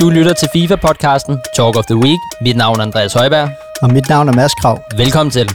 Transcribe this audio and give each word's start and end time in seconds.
Du 0.00 0.10
lytter 0.10 0.32
til 0.32 0.48
FIFA-podcasten 0.56 1.36
Talk 1.56 1.76
of 1.76 1.84
the 1.84 1.96
Week. 1.96 2.18
Mit 2.40 2.56
navn 2.56 2.80
er 2.80 2.82
Andreas 2.84 3.12
Højberg. 3.12 3.48
Og 3.82 3.92
mit 3.92 4.08
navn 4.08 4.28
er 4.28 4.32
Mads 4.32 4.54
Krav. 4.54 4.78
Velkommen 4.96 5.30
til. 5.30 5.48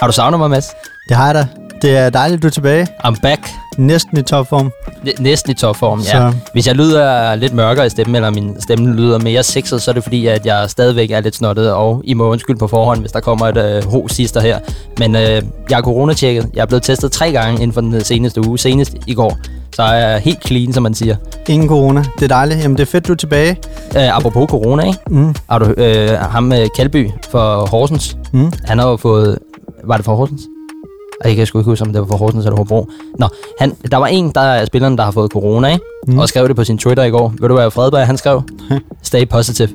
Har 0.00 0.06
du 0.06 0.12
savnet 0.12 0.40
mig, 0.40 0.50
Mads? 0.50 0.66
Det 1.08 1.16
har 1.16 1.26
jeg 1.26 1.34
da. 1.34 1.46
Det 1.82 1.96
er 1.96 2.10
dejligt, 2.10 2.42
du 2.42 2.46
er 2.46 2.50
tilbage. 2.50 2.88
I'm 3.04 3.20
back. 3.22 3.48
Næsten 3.78 4.18
i 4.18 4.22
topform. 4.22 4.72
N- 5.06 5.22
næsten 5.22 5.52
i 5.52 5.54
topform, 5.54 6.00
ja. 6.00 6.04
Så- 6.04 6.32
Hvis 6.52 6.66
jeg 6.66 6.74
lyder 6.74 7.34
lidt 7.34 7.54
mørkere 7.54 7.86
i 7.86 7.88
stemmen, 7.90 8.14
eller 8.16 8.30
min 8.30 8.60
stemme 8.62 8.94
lyder 8.96 9.18
mere 9.18 9.42
sexet, 9.42 9.82
så 9.82 9.90
er 9.90 9.92
det 9.92 10.02
fordi, 10.02 10.26
at 10.26 10.46
jeg 10.46 10.70
stadigvæk 10.70 11.10
er 11.10 11.20
lidt 11.20 11.36
snottet, 11.36 11.72
og 11.72 12.00
I 12.04 12.14
må 12.14 12.24
undskylde 12.30 12.58
på 12.58 12.66
forhånd, 12.68 13.00
hvis 13.00 13.12
der 13.12 13.20
kommer 13.20 13.46
et 13.48 13.56
øh, 13.56 13.84
ho 13.90 14.08
sidster 14.08 14.40
her. 14.40 14.58
Men 14.98 15.16
øh, 15.16 15.42
jeg 15.70 15.78
er 15.78 15.82
coronatjekket. 15.82 16.50
Jeg 16.54 16.62
er 16.62 16.66
blevet 16.66 16.82
testet 16.82 17.12
tre 17.12 17.32
gange 17.32 17.52
inden 17.62 17.72
for 17.72 17.80
den 17.80 18.04
seneste 18.04 18.48
uge. 18.48 18.58
Senest 18.58 18.92
i 19.06 19.14
går. 19.14 19.38
Så 19.74 19.82
jeg 19.82 20.12
er 20.12 20.18
helt 20.18 20.46
clean, 20.46 20.72
som 20.72 20.82
man 20.82 20.94
siger. 20.94 21.16
Ingen 21.48 21.68
corona. 21.68 22.04
Det 22.18 22.24
er 22.24 22.28
dejligt. 22.28 22.60
Jamen, 22.62 22.76
det 22.76 22.82
er 22.82 22.86
fedt, 22.86 23.08
du 23.08 23.12
er 23.12 23.16
tilbage. 23.16 23.56
Øh, 23.96 24.16
apropos 24.16 24.50
corona, 24.50 24.86
ikke? 24.86 24.98
Mm. 25.10 25.34
Har 25.50 25.58
du 25.58 25.64
øh, 25.64 26.10
ham 26.18 26.52
øh, 26.52 26.66
Kalby 26.76 27.10
for 27.30 27.66
Horsens? 27.66 28.16
Mm. 28.32 28.52
Han 28.64 28.78
har 28.78 28.88
jo 28.88 28.96
fået... 28.96 29.38
Var 29.84 29.96
det 29.96 30.04
for 30.04 30.14
Horsens? 30.14 30.42
Jeg 31.24 31.36
kan 31.36 31.46
sgu 31.46 31.58
ikke 31.58 31.70
huske, 31.70 31.84
om 31.84 31.92
det 31.92 32.00
var 32.00 32.06
for 32.06 32.16
Horsens 32.16 32.44
eller 32.44 32.56
Hobro. 32.56 32.88
Nå, 33.18 33.28
han, 33.60 33.72
der 33.90 33.96
var 33.96 34.06
en 34.06 34.30
der 34.34 34.40
er 34.40 34.64
spilleren, 34.64 34.98
der 34.98 35.04
har 35.04 35.10
fået 35.10 35.30
corona, 35.30 35.68
ikke? 35.68 35.84
Mm. 36.06 36.18
Og 36.18 36.28
skrev 36.28 36.48
det 36.48 36.56
på 36.56 36.64
sin 36.64 36.78
Twitter 36.78 37.02
i 37.02 37.10
går. 37.10 37.34
Ved 37.40 37.48
du, 37.48 37.54
hvad 37.54 37.70
Fredberg 37.70 38.06
han 38.06 38.16
skrev? 38.16 38.42
Stay 39.02 39.28
positive. 39.28 39.68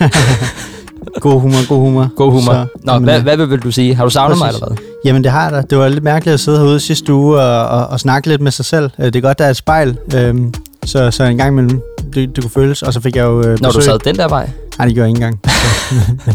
God 1.20 1.40
humor, 1.40 1.68
god 1.68 1.78
humor. 1.78 2.08
God 2.16 2.30
humor. 2.32 2.52
Så, 2.52 2.66
Nå, 2.82 2.98
hvad, 2.98 3.16
øh, 3.16 3.22
hvad 3.22 3.36
vil 3.36 3.58
du 3.62 3.70
sige? 3.70 3.94
Har 3.94 4.04
du 4.04 4.10
savnet 4.10 4.38
mig 4.38 4.46
præcis. 4.46 4.62
eller 4.62 4.74
hvad? 4.74 4.84
Jamen, 5.04 5.24
det 5.24 5.32
har 5.32 5.50
jeg. 5.50 5.70
Det 5.70 5.78
var 5.78 5.88
lidt 5.88 6.04
mærkeligt 6.04 6.34
at 6.34 6.40
sidde 6.40 6.58
herude 6.58 6.80
sidste 6.80 7.12
uge 7.14 7.40
og, 7.40 7.68
og, 7.68 7.86
og 7.86 8.00
snakke 8.00 8.28
lidt 8.28 8.40
med 8.40 8.50
sig 8.52 8.64
selv. 8.64 8.90
Øh, 8.98 9.06
Det 9.06 9.16
er 9.16 9.20
godt, 9.20 9.38
der 9.38 9.44
er 9.44 9.50
et 9.50 9.56
spejl. 9.56 9.98
Øhm, 10.14 10.54
så, 10.84 11.10
så 11.10 11.24
en 11.24 11.36
gang 11.36 11.48
imellem, 11.52 11.80
det, 12.14 12.36
det 12.36 12.44
kunne 12.44 12.50
føles. 12.50 12.82
Og 12.82 12.92
så 12.92 13.00
fik 13.00 13.16
jeg 13.16 13.24
jo 13.24 13.40
øh, 13.42 13.46
Når 13.60 13.70
du 13.70 13.78
besøg. 13.78 13.82
sad 13.82 13.98
den 13.98 14.16
der 14.16 14.28
vej? 14.28 14.50
Nej, 14.78 14.86
det 14.86 14.94
gjorde 14.94 15.10
jeg 15.10 15.16
ikke 15.16 15.24
engang. 15.26 15.40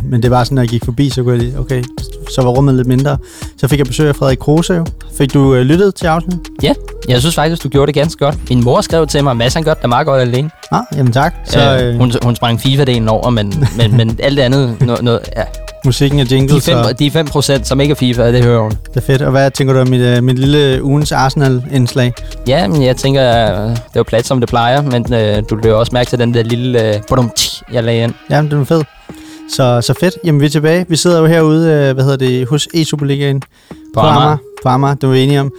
Men, 0.11 0.23
det 0.23 0.31
var 0.31 0.43
sådan, 0.43 0.55
når 0.55 0.61
jeg 0.61 0.69
gik 0.69 0.85
forbi, 0.85 1.09
så 1.09 1.23
kunne 1.23 1.33
jeg 1.37 1.43
lige, 1.43 1.59
okay, 1.59 1.83
så 2.35 2.41
var 2.41 2.49
rummet 2.49 2.75
lidt 2.75 2.87
mindre. 2.87 3.17
Så 3.57 3.67
fik 3.67 3.79
jeg 3.79 3.87
besøg 3.87 4.07
af 4.09 4.15
Frederik 4.15 4.37
Kruse 4.37 4.73
jo. 4.73 4.85
Fik 5.17 5.33
du 5.33 5.55
øh, 5.55 5.61
lyttet 5.61 5.95
til 5.95 6.07
afsnittet? 6.07 6.41
Ja, 6.63 6.73
jeg 7.09 7.19
synes 7.19 7.35
faktisk, 7.35 7.63
du 7.63 7.69
gjorde 7.69 7.87
det 7.87 7.95
gansk 7.95 8.19
godt. 8.19 8.49
Min 8.49 8.63
mor 8.63 8.81
skrev 8.81 9.07
til 9.07 9.23
mig, 9.23 9.31
at 9.31 9.37
Mads 9.37 9.53
han 9.53 9.63
gør 9.63 9.73
det 9.73 9.89
meget 9.89 10.05
godt 10.07 10.21
alene. 10.21 10.49
Ah, 10.71 10.81
jamen 10.95 11.13
tak. 11.13 11.33
Så 11.45 11.51
Så, 11.53 11.79
øh, 11.83 11.97
hun, 11.97 12.11
hun 12.23 12.35
sprang 12.35 12.59
FIFA-delen 12.59 13.07
over, 13.07 13.29
men, 13.29 13.53
men, 13.77 13.97
men 13.97 14.19
alt 14.23 14.37
det 14.37 14.43
andet, 14.43 14.81
noget, 14.81 15.03
noget, 15.03 15.19
ja, 15.37 15.43
musikken 15.85 16.19
og 16.19 16.29
de, 16.29 16.35
jingles, 16.35 16.67
og 16.67 16.99
de 16.99 17.07
5%, 17.07 17.63
som 17.63 17.81
ikke 17.81 17.91
er 17.91 17.95
FIFA, 17.95 18.31
det 18.31 18.43
hører 18.43 18.61
hun. 18.61 18.71
det 18.71 18.95
er 18.95 19.01
fedt. 19.01 19.21
Og 19.21 19.31
hvad 19.31 19.51
tænker 19.51 19.73
du 19.73 19.79
om 19.79 19.87
mit, 19.87 20.01
øh, 20.01 20.23
mit 20.23 20.39
lille 20.39 20.83
ugens 20.83 21.11
Arsenal-indslag? 21.11 22.13
Ja, 22.47 22.67
men 22.67 22.83
jeg 22.83 22.97
tænker, 22.97 23.53
øh, 23.63 23.69
det 23.69 23.95
var 23.95 24.03
plat, 24.03 24.27
som 24.27 24.39
det 24.39 24.49
plejer, 24.49 24.81
men 24.81 25.13
øh, 25.13 25.43
du 25.49 25.55
løber 25.55 25.75
også 25.75 25.91
mærke 25.93 26.09
til 26.09 26.19
den 26.19 26.33
der 26.33 26.43
lille 26.43 26.95
øh, 26.95 27.01
badum, 27.09 27.31
jeg 27.71 27.83
lagde 27.83 28.03
ind. 28.03 28.13
Jamen, 28.29 28.51
det 28.51 28.59
var 28.59 28.65
fedt. 28.65 28.87
Så, 29.49 29.81
så 29.81 29.93
fedt. 29.99 30.17
Jamen, 30.23 30.41
vi 30.41 30.45
er 30.45 30.49
tilbage. 30.49 30.85
Vi 30.89 30.95
sidder 30.95 31.19
jo 31.19 31.25
herude, 31.25 31.69
øh, 31.71 31.93
hvad 31.93 32.03
hedder 32.03 32.17
det, 32.17 32.47
hos 32.47 32.67
E-Superligaen. 32.75 33.39
På 33.93 33.99
Amager. 33.99 34.37
På 34.63 34.69
Amager, 34.69 34.95
det 34.95 35.09
var 35.09 35.15
vi 35.15 35.21
enige 35.21 35.41
om. 35.41 35.51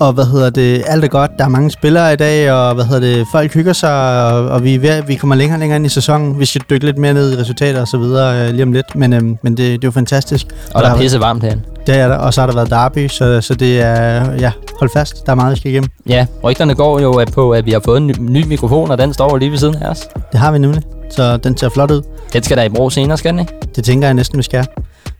Og 0.00 0.12
hvad 0.12 0.24
hedder 0.24 0.50
det, 0.50 0.82
alt 0.86 1.04
er 1.04 1.08
godt. 1.08 1.30
Der 1.38 1.44
er 1.44 1.48
mange 1.48 1.70
spillere 1.70 2.12
i 2.12 2.16
dag, 2.16 2.52
og 2.52 2.74
hvad 2.74 2.84
hedder 2.84 3.00
det, 3.00 3.26
folk 3.32 3.54
hygger 3.54 3.72
sig, 3.72 4.26
og, 4.32 4.48
og 4.48 4.64
vi, 4.64 4.74
er 4.74 4.78
ved, 4.78 5.02
vi 5.02 5.14
kommer 5.14 5.36
længere 5.36 5.56
og 5.56 5.60
længere 5.60 5.76
ind 5.76 5.86
i 5.86 5.88
sæsonen. 5.88 6.38
Vi 6.38 6.44
skal 6.44 6.62
dykke 6.70 6.84
lidt 6.86 6.98
mere 6.98 7.14
ned 7.14 7.32
i 7.32 7.40
resultater 7.40 7.80
og 7.80 7.88
så 7.88 7.98
videre 7.98 8.46
øh, 8.46 8.50
lige 8.50 8.62
om 8.62 8.72
lidt. 8.72 8.96
Men, 8.96 9.12
øhm, 9.12 9.38
men 9.42 9.56
det, 9.56 9.58
det 9.58 9.72
er 9.72 9.78
jo 9.84 9.90
fantastisk. 9.90 10.46
Og 10.74 10.82
der 10.82 10.90
er 10.90 10.96
pisse 10.96 11.20
varmt 11.20 11.42
herinde. 11.42 11.62
Det 11.86 11.96
er 11.96 12.08
der, 12.08 12.16
og 12.16 12.34
så 12.34 12.40
har 12.40 12.46
der 12.46 12.54
været 12.54 12.70
derby, 12.70 13.08
så, 13.08 13.40
så 13.40 13.54
det 13.54 13.80
er, 13.80 14.32
ja, 14.32 14.52
hold 14.78 14.90
fast, 14.92 15.26
der 15.26 15.32
er 15.32 15.36
meget, 15.36 15.52
vi 15.52 15.56
skal 15.56 15.70
igennem. 15.70 15.90
Ja, 16.08 16.26
rygterne 16.44 16.74
går 16.74 17.00
jo 17.00 17.20
øh, 17.20 17.26
på, 17.26 17.50
at 17.50 17.66
vi 17.66 17.70
har 17.70 17.80
fået 17.84 17.96
en 17.96 18.06
ny, 18.06 18.14
ny 18.18 18.46
mikrofon, 18.46 18.90
og 18.90 18.98
den 18.98 19.14
står 19.14 19.36
lige 19.36 19.50
ved 19.50 19.58
siden 19.58 19.74
af 19.74 19.88
os. 19.88 20.08
Det 20.32 20.40
har 20.40 20.52
vi 20.52 20.58
nemlig, 20.58 20.82
så 21.10 21.36
den 21.36 21.56
ser 21.56 21.68
flot 21.68 21.90
ud. 21.90 22.02
Den 22.32 22.42
skal 22.42 22.56
der 22.56 22.62
i 22.62 22.68
brug 22.68 22.92
senere, 22.92 23.18
skal 23.18 23.32
den 23.32 23.40
ikke? 23.40 23.52
Det 23.76 23.84
tænker 23.84 24.08
jeg 24.08 24.14
næsten, 24.14 24.38
vi 24.38 24.42
skal. 24.42 24.66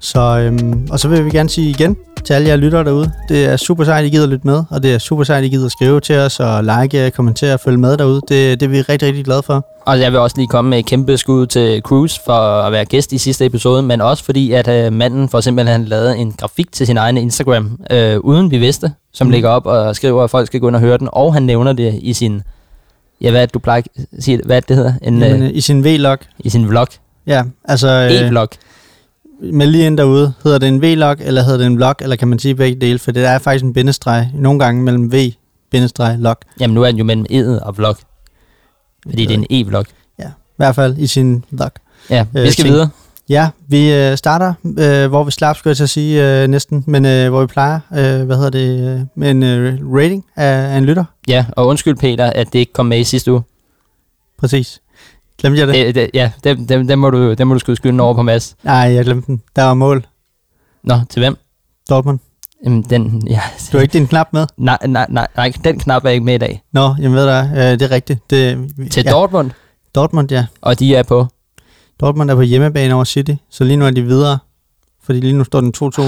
Så, 0.00 0.20
øhm, 0.20 0.88
og 0.90 1.00
så 1.00 1.08
vil 1.08 1.24
vi 1.24 1.30
gerne 1.30 1.48
sige 1.48 1.70
igen 1.70 1.96
til 2.24 2.34
alle 2.34 2.48
jer 2.48 2.56
lyttere 2.56 2.84
derude. 2.84 3.12
Det 3.28 3.44
er 3.44 3.56
super 3.56 3.84
sejt, 3.84 4.04
I 4.04 4.08
gider 4.08 4.26
lytte 4.26 4.46
med, 4.46 4.62
og 4.70 4.82
det 4.82 4.94
er 4.94 4.98
super 4.98 5.24
sejt, 5.24 5.44
I 5.44 5.48
gider 5.48 5.68
skrive 5.68 6.00
til 6.00 6.16
os 6.18 6.40
og 6.40 6.64
like, 6.64 7.10
kommentere 7.10 7.54
og 7.54 7.60
følge 7.60 7.78
med 7.78 7.96
derude. 7.96 8.20
Det, 8.28 8.60
det 8.60 8.62
er 8.62 8.70
vi 8.70 8.80
rigtig, 8.80 9.08
rigtig 9.08 9.24
glade 9.24 9.42
for. 9.42 9.66
Og 9.86 10.00
jeg 10.00 10.12
vil 10.12 10.20
også 10.20 10.36
lige 10.36 10.48
komme 10.48 10.70
med 10.70 10.78
et 10.78 10.86
kæmpe 10.86 11.16
skud 11.16 11.46
til 11.46 11.82
Cruise 11.82 12.20
for 12.24 12.32
at 12.62 12.72
være 12.72 12.84
gæst 12.84 13.12
i 13.12 13.18
sidste 13.18 13.46
episode, 13.46 13.82
men 13.82 14.00
også 14.00 14.24
fordi, 14.24 14.52
at 14.52 14.68
øh, 14.68 14.92
manden 14.92 15.28
for 15.28 15.40
simpelthen 15.40 15.84
lavet 15.84 16.18
en 16.20 16.32
grafik 16.32 16.72
til 16.72 16.86
sin 16.86 16.96
egen 16.96 17.16
Instagram, 17.16 17.78
øh, 17.90 18.18
uden 18.20 18.50
vi 18.50 18.58
vidste, 18.58 18.92
som 19.12 19.26
Mm. 19.26 19.30
ligger 19.30 19.48
op 19.48 19.66
og 19.66 19.96
skriver, 19.96 20.24
at 20.24 20.30
folk 20.30 20.46
skal 20.46 20.60
gå 20.60 20.68
ind 20.68 20.76
og 20.76 20.80
høre 20.82 20.98
den, 20.98 21.08
og 21.12 21.34
han 21.34 21.42
nævner 21.42 21.72
det 21.72 21.98
i 22.02 22.12
sin, 22.12 22.42
ja, 23.20 23.30
hvad 23.30 23.40
det, 23.46 23.54
du 23.54 23.58
plejer 23.58 23.82
at 23.96 24.22
sige, 24.24 24.40
hvad 24.44 24.62
det, 24.62 24.76
hedder? 24.76 24.92
En, 25.02 25.22
Jamen, 25.22 25.42
øh, 25.42 25.50
I 25.54 25.60
sin 25.60 25.84
V-log. 25.84 26.18
I 26.38 26.50
sin 26.50 26.68
vlog, 26.68 26.86
Ja, 27.26 27.42
altså 27.64 27.88
øh, 27.88 28.28
e-vlog. 28.28 28.48
Med 29.52 29.66
lige 29.66 29.86
ind 29.86 29.98
derude. 29.98 30.32
Hedder 30.44 30.58
det 30.58 30.68
en 30.68 30.82
V-log, 30.82 31.16
eller 31.20 31.42
hedder 31.42 31.58
det 31.58 31.66
en 31.66 31.76
vlog, 31.76 31.94
eller 32.00 32.16
kan 32.16 32.28
man 32.28 32.38
sige 32.38 32.54
begge 32.54 32.80
dele? 32.80 32.98
For 32.98 33.12
det 33.12 33.24
er 33.24 33.38
faktisk 33.38 33.64
en 33.64 33.72
bindestreg, 33.72 34.30
nogle 34.34 34.58
gange 34.58 34.82
mellem 34.82 35.12
V, 35.12 35.32
bindestreg, 35.70 36.16
log. 36.18 36.36
Jamen 36.60 36.74
nu 36.74 36.82
er 36.82 36.86
den 36.86 36.96
jo 36.98 37.04
mellem 37.04 37.26
ed 37.30 37.56
og 37.58 37.76
vlog, 37.76 37.96
fordi 39.08 39.26
det 39.26 39.34
er 39.34 39.38
en 39.38 39.46
e-vlog. 39.66 39.84
I 40.18 40.22
hvert 40.56 40.74
fald 40.74 40.98
i 40.98 41.06
sin 41.06 41.44
vlog. 41.50 41.70
Ja, 42.10 42.26
vi 42.32 42.40
Øh, 42.40 42.50
skal 42.52 42.62
ting. 42.64 42.72
videre. 42.74 42.88
Ja, 43.28 43.48
vi 43.68 43.92
øh, 43.94 44.16
starter, 44.16 44.54
øh, 44.78 45.08
hvor 45.08 45.24
vi 45.24 45.30
slap, 45.30 45.56
skulle 45.56 45.70
jeg 45.70 45.76
til 45.76 45.82
at 45.84 45.90
sige 45.90 46.42
øh, 46.42 46.48
næsten, 46.48 46.84
men 46.86 47.04
øh, 47.06 47.30
hvor 47.30 47.40
vi 47.40 47.46
plejer, 47.46 47.80
øh, 47.92 48.22
hvad 48.22 48.36
hedder 48.36 48.50
det, 48.50 48.94
øh, 48.94 49.00
med 49.16 49.30
en 49.30 49.42
øh, 49.42 49.78
rating 49.94 50.24
af, 50.36 50.74
af 50.74 50.78
en 50.78 50.84
lytter. 50.84 51.04
Ja, 51.28 51.46
og 51.56 51.66
undskyld 51.66 51.96
Peter, 51.96 52.26
at 52.30 52.52
det 52.52 52.58
ikke 52.58 52.72
kom 52.72 52.86
med 52.86 52.98
i 52.98 53.04
sidste 53.04 53.32
uge. 53.32 53.42
Præcis. 54.38 54.80
Glemte 55.44 55.60
jeg 55.60 55.68
det? 55.68 55.74
Det, 55.74 55.94
det, 55.94 56.10
ja, 56.14 56.30
den, 56.44 56.68
den, 56.68 56.88
den, 56.88 56.98
må 56.98 57.10
du, 57.10 57.34
den 57.34 57.48
må 57.48 57.54
du 57.54 57.60
skyde 57.60 57.76
skylden 57.76 58.00
over 58.00 58.14
på 58.14 58.22
Mads. 58.22 58.56
Nej, 58.62 58.74
jeg 58.74 59.04
glemte 59.04 59.26
den. 59.26 59.42
Der 59.56 59.62
var 59.62 59.74
mål. 59.74 60.06
Nå, 60.82 60.94
til 61.10 61.20
hvem? 61.20 61.36
Dortmund. 61.90 62.18
Jamen, 62.64 62.82
den, 62.82 63.22
ja, 63.28 63.40
Du 63.72 63.76
har 63.76 63.82
ikke 63.82 63.92
din 63.92 64.06
knap 64.06 64.28
med? 64.32 64.46
nej, 64.56 64.78
nej, 64.86 65.06
nej, 65.08 65.26
nej, 65.36 65.52
den 65.64 65.78
knap 65.78 66.04
er 66.04 66.08
ikke 66.08 66.24
med 66.24 66.34
i 66.34 66.38
dag. 66.38 66.62
Nå, 66.72 66.94
jeg 67.00 67.12
ved 67.12 67.26
det, 67.26 67.50
øh, 67.50 67.56
det 67.58 67.82
er 67.82 67.90
rigtigt. 67.90 68.30
Det, 68.30 68.70
Til 68.90 69.02
ja, 69.04 69.10
ja. 69.10 69.16
Dortmund, 69.16 69.50
Dortmund, 69.94 70.30
ja. 70.30 70.46
og 70.60 70.78
de 70.78 70.96
er 70.96 71.02
på. 71.02 71.26
Dortmund 72.00 72.30
er 72.30 72.34
på 72.34 72.42
hjemmebane 72.42 72.94
over 72.94 73.04
City, 73.04 73.32
så 73.50 73.64
lige 73.64 73.76
nu 73.76 73.86
er 73.86 73.90
de 73.90 74.02
videre. 74.02 74.38
Fordi 75.02 75.20
lige 75.20 75.32
nu 75.32 75.44
står 75.44 75.60
den 75.60 75.74
2-2, 75.76 76.02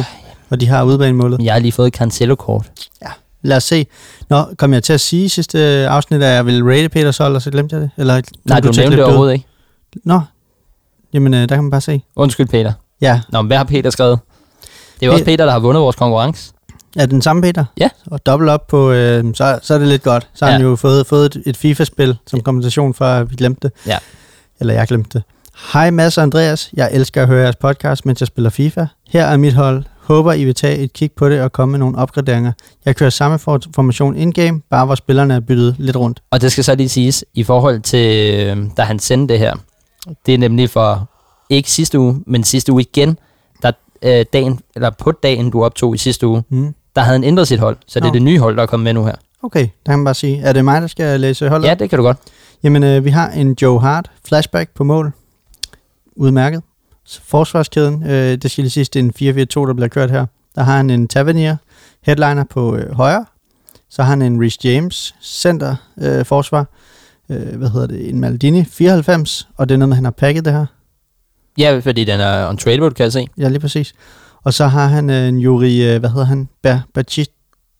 og 0.50 0.60
de 0.60 0.66
har 0.66 0.82
udbanemålet. 0.84 1.42
Jeg 1.42 1.52
har 1.54 1.60
lige 1.60 1.72
fået 1.72 1.86
et 1.86 1.94
Cancelo-kort. 1.94 2.70
Lad 3.46 3.56
os 3.56 3.64
se. 3.64 3.86
Nå, 4.28 4.44
kom 4.58 4.72
jeg 4.72 4.82
til 4.82 4.92
at 4.92 5.00
sige 5.00 5.24
i 5.24 5.28
sidste 5.28 5.58
afsnit, 5.88 6.22
at 6.22 6.34
jeg 6.34 6.46
ville 6.46 6.70
rate 6.72 6.88
Peters 6.88 7.18
hold, 7.18 7.34
og 7.36 7.42
så 7.42 7.50
glemte 7.50 7.74
jeg 7.76 7.82
det? 7.82 7.90
Eller, 7.96 8.20
Nej, 8.44 8.60
du 8.60 8.68
at 8.68 8.76
nævnte 8.76 8.96
det 8.96 9.04
overhovedet 9.04 9.32
ikke. 9.34 9.46
Nå, 10.04 10.20
jamen 11.12 11.34
øh, 11.34 11.40
der 11.40 11.54
kan 11.54 11.64
man 11.64 11.70
bare 11.70 11.80
se. 11.80 12.02
Undskyld, 12.16 12.46
Peter. 12.48 12.72
Ja, 13.00 13.20
Nå, 13.28 13.42
men 13.42 13.46
hvad 13.46 13.56
har 13.56 13.64
Peter 13.64 13.90
skrevet? 13.90 14.18
Det 14.94 15.02
er 15.02 15.06
jo 15.06 15.12
også 15.12 15.22
Pe- 15.22 15.26
Peter, 15.26 15.44
der 15.44 15.52
har 15.52 15.58
vundet 15.58 15.82
vores 15.82 15.96
konkurrence. 15.96 16.52
er 16.96 17.06
den 17.06 17.22
samme 17.22 17.42
Peter? 17.42 17.64
Ja. 17.78 17.88
Og 18.06 18.26
dobbelt 18.26 18.50
op 18.50 18.66
på, 18.66 18.90
øh, 18.90 19.24
så, 19.34 19.58
så 19.62 19.74
er 19.74 19.78
det 19.78 19.88
lidt 19.88 20.02
godt. 20.02 20.28
Så 20.34 20.44
har 20.44 20.52
Ja. 20.52 20.58
han 20.58 20.66
jo 20.66 20.76
fået, 20.76 21.06
fået 21.06 21.36
et, 21.36 21.42
et 21.46 21.56
FIFA-spil 21.56 22.16
som 22.26 22.40
kompensation 22.40 22.94
for, 22.94 23.04
at 23.04 23.30
vi 23.30 23.36
glemte 23.36 23.60
det. 23.68 23.72
Ja. 23.86 23.98
Eller 24.60 24.74
jeg 24.74 24.88
glemte 24.88 25.10
det. 25.18 25.22
Hej 25.72 25.90
Mads 25.90 26.18
og 26.18 26.22
Andreas. 26.22 26.70
Jeg 26.74 26.88
elsker 26.92 27.22
at 27.22 27.28
høre 27.28 27.42
jeres 27.42 27.56
podcast, 27.56 28.06
mens 28.06 28.20
jeg 28.20 28.26
spiller 28.26 28.50
FIFA. 28.50 28.86
Her 29.08 29.24
er 29.24 29.36
mit 29.36 29.54
hold. 29.54 29.84
Håber, 30.06 30.32
I 30.32 30.44
vil 30.44 30.54
tage 30.54 30.78
et 30.78 30.92
kig 30.92 31.12
på 31.12 31.28
det 31.28 31.40
og 31.42 31.52
komme 31.52 31.70
med 31.72 31.78
nogle 31.78 31.98
opgraderinger. 31.98 32.52
Jeg 32.84 32.96
kører 32.96 33.10
samme 33.10 33.38
for- 33.38 33.60
formation 33.74 34.16
in-game, 34.16 34.60
bare 34.70 34.86
hvor 34.86 34.94
spillerne 34.94 35.34
er 35.34 35.40
byttet 35.40 35.76
lidt 35.78 35.96
rundt. 35.96 36.22
Og 36.30 36.40
det 36.40 36.52
skal 36.52 36.64
så 36.64 36.74
lige 36.74 36.88
siges, 36.88 37.24
i 37.34 37.42
forhold 37.44 37.80
til, 37.80 38.34
øh, 38.34 38.56
da 38.76 38.82
han 38.82 38.98
sendte 38.98 39.32
det 39.34 39.40
her, 39.40 39.54
det 40.26 40.34
er 40.34 40.38
nemlig 40.38 40.70
for, 40.70 41.10
ikke 41.50 41.70
sidste 41.70 41.98
uge, 41.98 42.22
men 42.26 42.44
sidste 42.44 42.72
uge 42.72 42.82
igen, 42.82 43.18
der 43.62 43.72
øh, 44.02 44.24
dagen, 44.32 44.60
eller 44.74 44.90
på 44.90 45.12
dagen, 45.12 45.50
du 45.50 45.64
optog 45.64 45.94
i 45.94 45.98
sidste 45.98 46.26
uge, 46.26 46.42
Mm. 46.48 46.74
der 46.96 47.02
havde 47.02 47.14
han 47.18 47.24
ændret 47.24 47.48
sit 47.48 47.60
hold, 47.60 47.76
så 47.86 48.00
det 48.00 48.08
er 48.08 48.12
det 48.12 48.22
nye 48.22 48.38
hold, 48.38 48.56
der 48.56 48.62
er 48.62 48.66
kommet 48.66 48.84
med 48.84 48.92
nu 48.92 49.04
her. 49.04 49.14
Okay, 49.42 49.60
der 49.86 49.92
kan 49.92 49.98
man 49.98 50.04
bare 50.04 50.14
sige. 50.14 50.40
Er 50.42 50.52
det 50.52 50.64
mig, 50.64 50.80
der 50.80 50.86
skal 50.86 51.20
læse 51.20 51.48
holdet? 51.48 51.68
Ja, 51.68 51.74
det 51.74 51.90
kan 51.90 51.96
du 51.98 52.02
godt. 52.04 52.16
Jamen, 52.62 52.82
øh, 52.82 53.04
vi 53.04 53.10
har 53.10 53.30
en 53.30 53.56
Joe 53.62 53.80
Hart 53.80 54.10
flashback 54.24 54.70
på 54.74 54.84
mål. 54.84 55.12
Udmærket. 56.16 56.62
Forsvarskæden, 57.24 58.02
øh, 58.02 58.36
det 58.36 58.50
skal 58.50 58.62
lige 58.62 58.70
siges, 58.70 58.88
det 58.88 59.00
er 59.00 59.04
en 59.04 59.36
4-4-2, 59.64 59.66
der 59.68 59.74
bliver 59.74 59.88
kørt 59.88 60.10
her. 60.10 60.26
Der 60.54 60.62
har 60.62 60.76
han 60.76 60.90
en 60.90 61.08
Tavernier, 61.08 61.56
headliner 62.02 62.44
på 62.44 62.76
øh, 62.76 62.92
højre. 62.94 63.24
Så 63.90 64.02
har 64.02 64.10
han 64.10 64.22
en 64.22 64.40
Rhys 64.42 64.64
James, 64.64 65.14
center 65.22 65.76
øh, 65.98 66.24
forsvar. 66.24 66.66
Øh, 67.30 67.56
hvad 67.56 67.68
hedder 67.68 67.86
det? 67.86 68.08
En 68.08 68.20
Maldini, 68.20 68.64
94. 68.64 69.48
Og 69.56 69.68
det 69.68 69.74
er 69.74 69.78
noget 69.78 69.94
han 69.94 70.04
har 70.04 70.10
pakket 70.10 70.44
det 70.44 70.52
her. 70.52 70.66
Ja, 71.58 71.78
fordi 71.78 72.04
den 72.04 72.20
er 72.20 72.48
untradeable, 72.48 72.90
kan 72.90 73.04
jeg 73.04 73.12
se. 73.12 73.26
Ja, 73.38 73.48
lige 73.48 73.60
præcis. 73.60 73.94
Og 74.42 74.54
så 74.54 74.66
har 74.66 74.86
han 74.86 75.10
øh, 75.10 75.28
en 75.28 75.42
Yuri, 75.42 75.94
øh, 75.94 76.00
hvad 76.00 76.10
hedder 76.10 76.24
han? 76.24 76.48
Ba- 76.66 76.90
Bacic, 76.94 77.28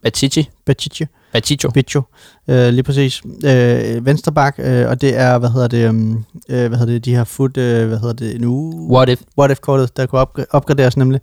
Batici. 0.03 0.51
Bacic, 0.67 1.07
Baticio. 1.37 1.71
Bicho, 1.71 2.03
øh, 2.49 2.69
lige 2.69 2.83
præcis. 2.83 3.23
Øh, 3.45 4.07
vensterbak, 4.07 4.55
øh, 4.59 4.89
og 4.89 5.01
det 5.01 5.17
er, 5.19 5.39
hvad 5.39 5.51
hedder 5.51 5.69
det, 5.69 5.89
um, 5.89 6.25
øh, 6.49 6.69
hvad 6.69 6.79
hedder 6.79 6.93
det, 6.93 7.05
de 7.05 7.15
har 7.15 7.25
fået, 7.25 7.57
øh, 7.57 7.89
hvad 7.89 7.99
hedder 7.99 8.13
det, 8.15 8.41
nu? 8.41 8.73
What 8.91 9.09
if? 9.09 9.21
What 9.39 9.51
if-kortet, 9.51 9.97
der 9.97 10.07
kunne 10.07 10.21
opgra- 10.21 10.45
opgraderes 10.51 10.97
nemlig. 10.97 11.21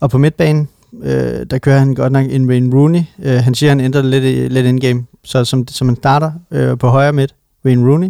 Og 0.00 0.10
på 0.10 0.18
midtbanen, 0.18 0.68
øh, 1.02 1.46
der 1.50 1.58
kører 1.58 1.78
han 1.78 1.94
godt 1.94 2.12
nok 2.12 2.26
en 2.30 2.46
Wayne 2.48 2.76
Rooney. 2.76 3.02
Øh, 3.22 3.34
han 3.34 3.54
siger, 3.54 3.70
han 3.70 3.80
ændrer 3.80 4.02
det 4.02 4.10
lidt, 4.10 4.52
lidt 4.52 4.66
in-game, 4.66 5.04
så 5.24 5.44
som, 5.44 5.68
som 5.68 5.88
han 5.88 5.96
starter 5.96 6.32
øh, 6.50 6.78
på 6.78 6.88
højre 6.88 7.12
midt, 7.12 7.34
Wayne 7.64 7.90
Rooney. 7.90 8.08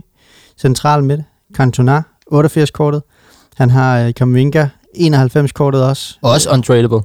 central 0.60 1.04
midt. 1.04 1.20
Cantona, 1.54 2.02
88-kortet. 2.34 3.02
Han 3.56 3.70
har 3.70 4.00
øh, 4.00 4.14
Kamvinga, 4.14 4.66
91-kortet 4.96 5.82
også. 5.82 6.18
Også 6.22 6.50
untradable. 6.52 7.00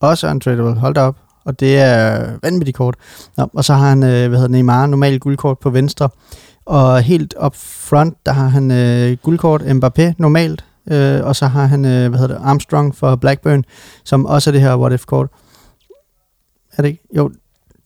Også 0.00 0.28
untradable, 0.30 0.74
hold 0.74 0.94
da 0.94 1.00
op. 1.00 1.16
Og 1.44 1.60
det 1.60 1.78
er 1.78 2.30
vanvittigt 2.42 2.76
kort. 2.76 2.94
Nå, 3.36 3.46
og 3.54 3.64
så 3.64 3.74
har 3.74 3.88
han, 3.88 4.02
øh, 4.02 4.08
hvad 4.08 4.38
hedder 4.38 4.40
det, 4.40 4.50
Neymar, 4.50 4.86
normalt 4.86 5.20
guldkort 5.20 5.58
på 5.58 5.70
venstre. 5.70 6.08
Og 6.66 7.02
helt 7.02 7.34
op 7.36 7.56
front, 7.56 8.16
der 8.26 8.32
har 8.32 8.48
han 8.48 8.70
øh, 8.70 9.16
guldkort 9.22 9.62
Mbappé 9.62 10.12
normalt. 10.18 10.64
Øh, 10.90 11.24
og 11.24 11.36
så 11.36 11.46
har 11.46 11.66
han, 11.66 11.84
øh, 11.84 12.08
hvad 12.08 12.20
hedder 12.20 12.34
det, 12.38 12.44
Armstrong 12.44 12.96
for 12.96 13.16
Blackburn, 13.16 13.64
som 14.04 14.26
også 14.26 14.50
er 14.50 14.52
det 14.52 14.60
her 14.60 14.76
what 14.76 14.92
if 14.92 15.04
kort. 15.04 15.28
Er 16.76 16.82
det 16.82 16.88
ikke? 16.88 17.02
Jo, 17.16 17.30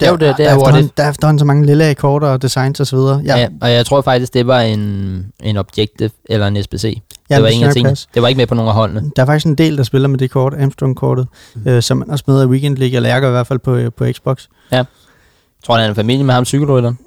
der, 0.00 0.08
Jo, 0.08 0.12
det- 0.12 0.20
det 0.20 0.28
er 0.28 0.34
der, 0.36 0.44
what 0.44 0.56
efterhånden, 0.56 0.84
if. 0.84 0.90
der 0.96 1.02
er 1.04 1.10
efterhånden 1.10 1.38
så 1.38 1.44
mange 1.44 1.66
lille 1.66 1.94
kort 1.94 2.22
og 2.22 2.42
designs 2.42 2.80
og 2.80 2.86
så 2.86 2.96
videre. 2.96 3.22
Ja. 3.24 3.36
ja. 3.38 3.48
og 3.62 3.72
jeg 3.72 3.86
tror 3.86 4.00
faktisk, 4.00 4.34
det 4.34 4.46
var 4.46 4.60
en, 4.60 5.26
en 5.42 5.56
Objective 5.56 6.10
eller 6.24 6.46
en 6.46 6.62
SBC. 6.62 6.84
Ja, 7.30 7.34
det 7.34 7.42
var 7.42 7.48
det 7.48 7.54
ingen 7.54 7.68
af 7.68 7.74
tingene. 7.74 7.96
Det 8.14 8.22
var 8.22 8.28
ikke 8.28 8.38
med 8.38 8.46
på 8.46 8.54
nogen 8.54 8.68
af 8.68 8.74
holdene. 8.74 9.10
Der 9.16 9.22
er 9.22 9.26
faktisk 9.26 9.46
en 9.46 9.54
del, 9.54 9.76
der 9.76 9.82
spiller 9.82 10.08
med 10.08 10.18
det 10.18 10.30
kort, 10.30 10.54
Armstrong-kortet, 10.54 11.26
mm. 11.54 11.62
øh, 11.70 11.82
som 11.82 11.96
man 11.96 12.10
også 12.10 12.24
med 12.26 12.42
i 12.42 12.46
Weekend 12.46 12.76
League, 12.76 12.96
eller 12.96 13.08
jeg 13.08 13.20
gør 13.20 13.28
i 13.28 13.30
hvert 13.30 13.46
fald 13.46 13.58
på, 13.58 13.74
øh, 13.74 13.92
på 13.96 14.04
Xbox. 14.12 14.46
Jeg 14.70 14.84
tror, 15.66 15.74
han 15.74 15.84
er 15.84 15.88
en 15.88 15.94
familie 15.94 16.24
med 16.24 16.34
ham 16.34 16.44
cykelrytteren. 16.44 16.98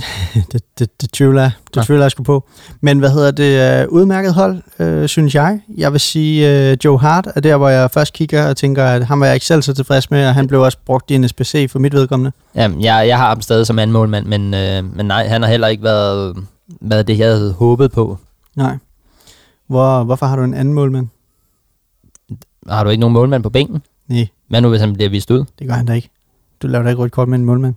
det, 0.52 0.62
det, 0.78 1.00
det 1.00 1.12
tvivler 1.12 1.42
jeg. 1.42 1.50
Det 1.66 1.76
Nå. 1.76 1.82
tvivler 1.82 2.04
jeg 2.04 2.10
sgu 2.10 2.22
på. 2.22 2.48
Men 2.80 2.98
hvad 2.98 3.10
hedder 3.10 3.30
det? 3.30 3.86
Uh, 3.86 3.92
udmærket 3.92 4.34
hold, 4.34 4.62
øh, 4.78 5.08
synes 5.08 5.34
jeg. 5.34 5.60
Jeg 5.76 5.92
vil 5.92 6.00
sige, 6.00 6.72
uh, 6.72 6.84
Joe 6.84 6.98
Hart 6.98 7.28
er 7.36 7.40
der, 7.40 7.56
hvor 7.56 7.68
jeg 7.68 7.90
først 7.90 8.12
kigger 8.12 8.48
og 8.48 8.56
tænker, 8.56 8.84
at 8.84 9.06
han 9.06 9.20
var 9.20 9.26
jeg 9.26 9.34
ikke 9.34 9.46
selv 9.46 9.62
så 9.62 9.74
tilfreds 9.74 10.10
med, 10.10 10.26
og 10.26 10.34
han 10.34 10.46
blev 10.46 10.60
også 10.60 10.78
brugt 10.86 11.10
i 11.10 11.14
en 11.14 11.28
SPC 11.28 11.70
for 11.70 11.78
mit 11.78 11.92
vedkommende. 11.94 12.32
Jamen, 12.54 12.82
jeg, 12.82 13.08
jeg 13.08 13.18
har 13.18 13.28
ham 13.28 13.40
stadig 13.40 13.66
som 13.66 13.78
anden 13.78 13.92
målmand, 13.92 14.26
men, 14.26 14.54
øh, 14.54 14.96
men 14.96 15.06
nej, 15.06 15.28
han 15.28 15.42
har 15.42 15.48
heller 15.48 15.68
ikke 15.68 15.82
været, 15.82 16.36
været 16.80 17.06
det, 17.06 17.18
jeg 17.18 17.28
havde 17.28 17.52
håbet 17.52 17.92
på. 17.92 18.18
Nej. 18.56 18.76
Hvor, 19.66 20.04
hvorfor 20.04 20.26
har 20.26 20.36
du 20.36 20.42
en 20.42 20.54
anden 20.54 20.74
målmand? 20.74 21.08
Har 22.68 22.84
du 22.84 22.90
ikke 22.90 23.00
nogen 23.00 23.12
målmand 23.14 23.42
på 23.42 23.50
bænken? 23.50 23.82
Nej, 24.08 24.28
Hvad 24.48 24.60
nu, 24.60 24.68
hvis 24.68 24.80
han 24.80 24.92
bliver 24.92 25.10
vist 25.10 25.30
ud? 25.30 25.44
det 25.58 25.66
gør 25.66 25.74
han 25.74 25.86
da 25.86 25.92
ikke. 25.92 26.10
Du 26.62 26.66
laver 26.66 26.82
da 26.82 26.88
ikke 26.88 27.02
rødt 27.02 27.12
kort 27.12 27.28
med 27.28 27.38
en 27.38 27.44
målmand. 27.44 27.74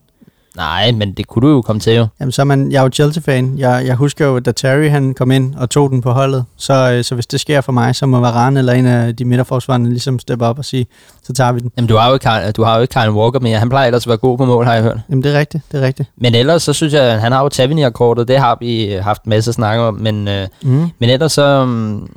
Nej, 0.57 0.91
men 0.91 1.13
det 1.13 1.27
kunne 1.27 1.47
du 1.47 1.53
jo 1.53 1.61
komme 1.61 1.79
til 1.79 1.95
jo. 1.95 2.07
Jamen, 2.19 2.31
så 2.31 2.41
er 2.41 2.43
man, 2.43 2.71
jeg 2.71 2.79
er 2.79 2.83
jo 2.83 2.89
Chelsea-fan. 2.89 3.57
Jeg, 3.57 3.83
jeg 3.85 3.95
husker 3.95 4.25
jo, 4.27 4.39
da 4.39 4.51
Terry 4.51 4.89
han 4.89 5.13
kom 5.13 5.31
ind 5.31 5.55
og 5.55 5.69
tog 5.69 5.89
den 5.89 6.01
på 6.01 6.11
holdet. 6.11 6.45
Så, 6.57 6.91
øh, 6.91 7.03
så 7.03 7.15
hvis 7.15 7.27
det 7.27 7.39
sker 7.39 7.61
for 7.61 7.71
mig, 7.71 7.95
så 7.95 8.05
må 8.05 8.19
Varane 8.19 8.59
eller 8.59 8.73
en 8.73 8.85
af 8.85 9.15
de 9.15 9.25
midterforsvarende 9.25 9.89
ligesom 9.89 10.19
steppe 10.19 10.45
op 10.45 10.57
og 10.59 10.65
sige, 10.65 10.87
så 11.23 11.33
tager 11.33 11.51
vi 11.51 11.59
den. 11.59 11.71
Jamen, 11.77 11.87
du 11.89 11.95
har 11.97 12.07
jo 12.07 12.13
ikke, 12.13 12.51
du 12.51 12.63
har 12.63 12.75
jo 12.75 12.81
ikke 12.81 12.99
Kyle 12.99 13.11
Walker 13.13 13.39
mere. 13.39 13.59
Han 13.59 13.69
plejer 13.69 13.85
ellers 13.87 14.03
at 14.05 14.07
være 14.07 14.17
god 14.17 14.37
på 14.37 14.45
mål, 14.45 14.65
har 14.65 14.73
jeg 14.73 14.83
hørt. 14.83 14.97
Jamen, 15.09 15.23
det 15.23 15.35
er 15.35 15.39
rigtigt, 15.39 15.63
det 15.71 15.81
er 15.81 15.85
rigtigt. 15.85 16.09
Men 16.17 16.35
ellers, 16.35 16.63
så 16.63 16.73
synes 16.73 16.93
jeg, 16.93 17.03
at 17.03 17.21
han 17.21 17.31
har 17.31 17.41
jo 17.43 17.49
Tavernier-kortet. 17.49 18.27
Det 18.27 18.37
har 18.39 18.57
vi 18.59 18.97
haft 19.01 19.27
masser 19.27 19.49
af 19.51 19.53
snakke 19.53 19.83
om. 19.83 19.93
Men, 19.93 20.27
øh, 20.27 20.47
Mm. 20.63 20.89
men 20.99 21.09
ellers 21.09 21.31
så, 21.31 21.61
um, 21.63 22.09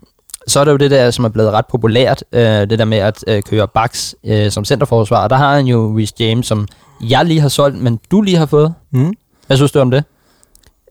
så 0.49 0.61
er 0.61 0.65
det 0.65 0.73
jo 0.73 0.77
det 0.77 0.91
der, 0.91 1.11
som 1.11 1.25
er 1.25 1.29
blevet 1.29 1.51
ret 1.51 1.67
populært. 1.67 2.25
Øh, 2.33 2.43
det 2.43 2.79
der 2.79 2.85
med 2.85 2.99
at 2.99 3.25
øh, 3.27 3.43
køre 3.43 3.69
backs 3.69 4.15
øh, 4.25 4.51
som 4.51 4.65
centerforsvar. 4.65 5.29
Der 5.29 5.37
har 5.37 5.55
han 5.57 5.67
jo 5.67 5.99
Reece 5.99 6.15
James, 6.21 6.47
som 6.47 6.69
jeg 7.09 7.25
lige 7.25 7.41
har 7.41 7.49
solgt, 7.49 7.79
men 7.79 7.99
du 8.11 8.21
lige 8.21 8.37
har 8.37 8.47
fået. 8.47 8.75
Mm. 8.91 9.13
Hvad 9.47 9.57
synes 9.57 9.73
du 9.73 9.81
om 9.81 9.91
det? 9.91 10.05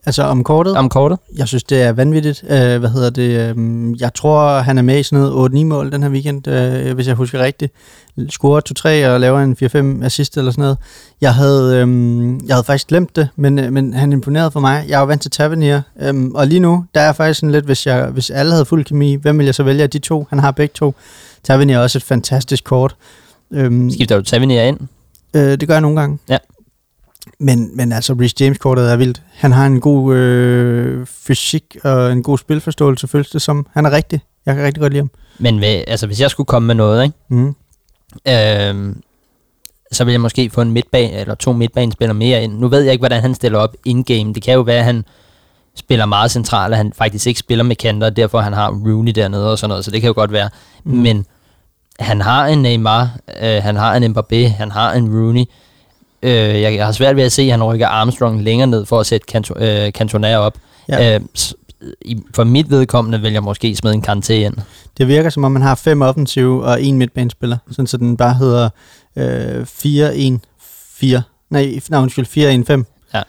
Altså 0.08 0.22
om 0.22 0.44
kortet? 0.44 0.76
Om 0.76 0.88
kortet? 0.88 1.18
Jeg 1.36 1.48
synes, 1.48 1.64
det 1.64 1.82
er 1.82 1.92
vanvittigt. 1.92 2.44
Øh, 2.44 2.78
hvad 2.78 2.88
hedder 2.88 3.10
det? 3.10 3.56
Øh, 3.56 4.00
jeg 4.00 4.14
tror, 4.14 4.58
han 4.58 4.78
er 4.78 4.82
med 4.82 4.98
i 4.98 5.02
sådan 5.02 5.24
noget 5.24 5.50
8-9 5.50 5.64
mål 5.64 5.92
den 5.92 6.02
her 6.02 6.10
weekend, 6.10 6.48
øh, 6.48 6.94
hvis 6.94 7.06
jeg 7.06 7.14
husker 7.14 7.38
rigtigt. 7.38 7.72
Scorer 8.28 8.60
2-3 9.06 9.12
og 9.12 9.20
laver 9.20 9.40
en 9.40 9.56
4-5 10.00 10.04
assist 10.04 10.36
eller 10.36 10.50
sådan 10.50 10.62
noget. 10.62 10.78
Jeg 11.20 11.34
havde, 11.34 11.76
øh, 11.76 11.88
jeg 12.46 12.54
havde 12.54 12.64
faktisk 12.64 12.86
glemt 12.86 13.16
det, 13.16 13.28
men, 13.36 13.58
øh, 13.58 13.72
men 13.72 13.94
han 13.94 14.12
imponerede 14.12 14.50
for 14.50 14.60
mig. 14.60 14.84
Jeg 14.88 14.94
er 14.96 15.00
jo 15.00 15.06
vant 15.06 15.22
til 15.22 15.30
Tavernier, 15.30 15.82
øh, 16.00 16.24
og 16.34 16.46
lige 16.46 16.60
nu, 16.60 16.84
der 16.94 17.00
er 17.00 17.12
faktisk 17.12 17.40
sådan 17.40 17.52
lidt, 17.52 17.64
hvis, 17.64 17.86
jeg, 17.86 18.06
hvis 18.06 18.30
alle 18.30 18.52
havde 18.52 18.64
fuld 18.64 18.84
kemi, 18.84 19.14
hvem 19.14 19.38
vil 19.38 19.44
jeg 19.44 19.54
så 19.54 19.62
vælge 19.62 19.82
af 19.82 19.90
de 19.90 19.98
to? 19.98 20.26
Han 20.30 20.38
har 20.38 20.50
begge 20.50 20.72
to. 20.74 20.94
Tavernier 21.44 21.78
er 21.78 21.82
også 21.82 21.98
et 21.98 22.02
fantastisk 22.02 22.64
kort. 22.64 22.96
Øh, 23.50 23.92
Skifter 23.92 24.16
du 24.16 24.22
Tavernier 24.22 24.62
ind? 24.62 24.78
Øh, 25.34 25.42
det 25.42 25.68
gør 25.68 25.74
jeg 25.74 25.80
nogle 25.80 26.00
gange. 26.00 26.18
Ja. 26.28 26.38
Men, 27.38 27.76
men 27.76 27.92
altså, 27.92 28.12
Rhys 28.12 28.40
James-kortet 28.40 28.92
er 28.92 28.96
vildt. 28.96 29.22
Han 29.34 29.52
har 29.52 29.66
en 29.66 29.80
god 29.80 30.14
øh, 30.14 31.06
fysik 31.06 31.76
og 31.84 32.12
en 32.12 32.22
god 32.22 32.38
spilforståelse, 32.38 33.08
føles 33.08 33.30
det 33.30 33.42
som. 33.42 33.66
Han 33.72 33.86
er 33.86 33.90
rigtig. 33.90 34.20
Jeg 34.46 34.54
kan 34.54 34.64
rigtig 34.64 34.80
godt 34.80 34.92
lide 34.92 35.00
ham. 35.00 35.10
Men 35.38 35.60
ved, 35.60 35.84
altså, 35.86 36.06
hvis 36.06 36.20
jeg 36.20 36.30
skulle 36.30 36.46
komme 36.46 36.66
med 36.66 36.74
noget, 36.74 37.04
ikke? 37.04 37.16
Mm. 37.28 37.54
Øhm, 38.28 39.02
så 39.92 40.04
vil 40.04 40.12
jeg 40.12 40.20
måske 40.20 40.50
få 40.50 40.60
en 40.60 40.70
midtbane, 40.72 41.12
eller 41.12 41.34
to 41.34 41.52
midtbanespillere 41.52 42.14
mere 42.14 42.42
ind. 42.42 42.58
Nu 42.58 42.68
ved 42.68 42.80
jeg 42.80 42.92
ikke, 42.92 43.02
hvordan 43.02 43.20
han 43.20 43.34
stiller 43.34 43.58
op 43.58 43.76
in-game. 43.84 44.34
Det 44.34 44.42
kan 44.42 44.54
jo 44.54 44.60
være, 44.60 44.78
at 44.78 44.84
han 44.84 45.04
spiller 45.74 46.06
meget 46.06 46.30
centralt, 46.30 46.76
han 46.76 46.92
faktisk 46.92 47.26
ikke 47.26 47.40
spiller 47.40 47.64
med 47.64 47.76
kanter, 47.76 48.06
og 48.06 48.16
derfor 48.16 48.40
han 48.40 48.52
har 48.52 48.70
Rooney 48.70 49.12
dernede 49.12 49.50
og 49.50 49.58
sådan 49.58 49.68
noget, 49.68 49.84
så 49.84 49.90
det 49.90 50.00
kan 50.00 50.08
jo 50.08 50.14
godt 50.14 50.32
være. 50.32 50.50
Mm. 50.84 50.96
Men 50.96 51.26
han 51.98 52.20
har 52.20 52.46
en 52.46 52.62
Neymar, 52.62 53.18
øh, 53.42 53.62
han 53.62 53.76
har 53.76 53.96
en 53.96 54.16
Mbappé, 54.16 54.48
han 54.48 54.70
har 54.70 54.92
en 54.92 55.08
Rooney. 55.08 55.44
Øh, 56.22 56.30
jeg, 56.32 56.74
jeg 56.74 56.84
har 56.84 56.92
svært 56.92 57.16
ved 57.16 57.22
at 57.22 57.32
se, 57.32 57.42
at 57.42 57.50
han 57.50 57.64
rykker 57.64 57.86
Armstrong 57.86 58.42
længere 58.42 58.66
ned 58.66 58.86
for 58.86 59.00
at 59.00 59.06
sætte 59.06 59.26
Canto, 59.30 59.54
øh, 59.58 59.90
Cantona 59.90 60.36
op. 60.36 60.58
Ja. 60.88 61.14
Øh, 61.14 61.20
i, 62.02 62.22
for 62.34 62.44
mit 62.44 62.70
vedkommende 62.70 63.20
vil 63.20 63.32
jeg 63.32 63.42
måske 63.42 63.76
smide 63.76 63.94
en 63.94 64.04
Kanté 64.08 64.32
ind. 64.32 64.54
Det 64.98 65.08
virker 65.08 65.30
som 65.30 65.44
om, 65.44 65.52
man 65.52 65.62
har 65.62 65.74
fem 65.74 66.02
offensive 66.02 66.64
og 66.64 66.82
en 66.82 66.98
midtbanespiller. 66.98 67.56
Sådan 67.70 67.86
så 67.86 67.96
den 67.96 68.16
bare 68.16 68.34
hedder 68.34 68.68
øh, 69.16 69.62
4-1-4. 69.62 71.20
Nej, 71.50 71.80
nej, 71.90 72.00
undskyld, 72.02 72.26
4-1-5. 72.26 73.12
Ja. 73.14 73.22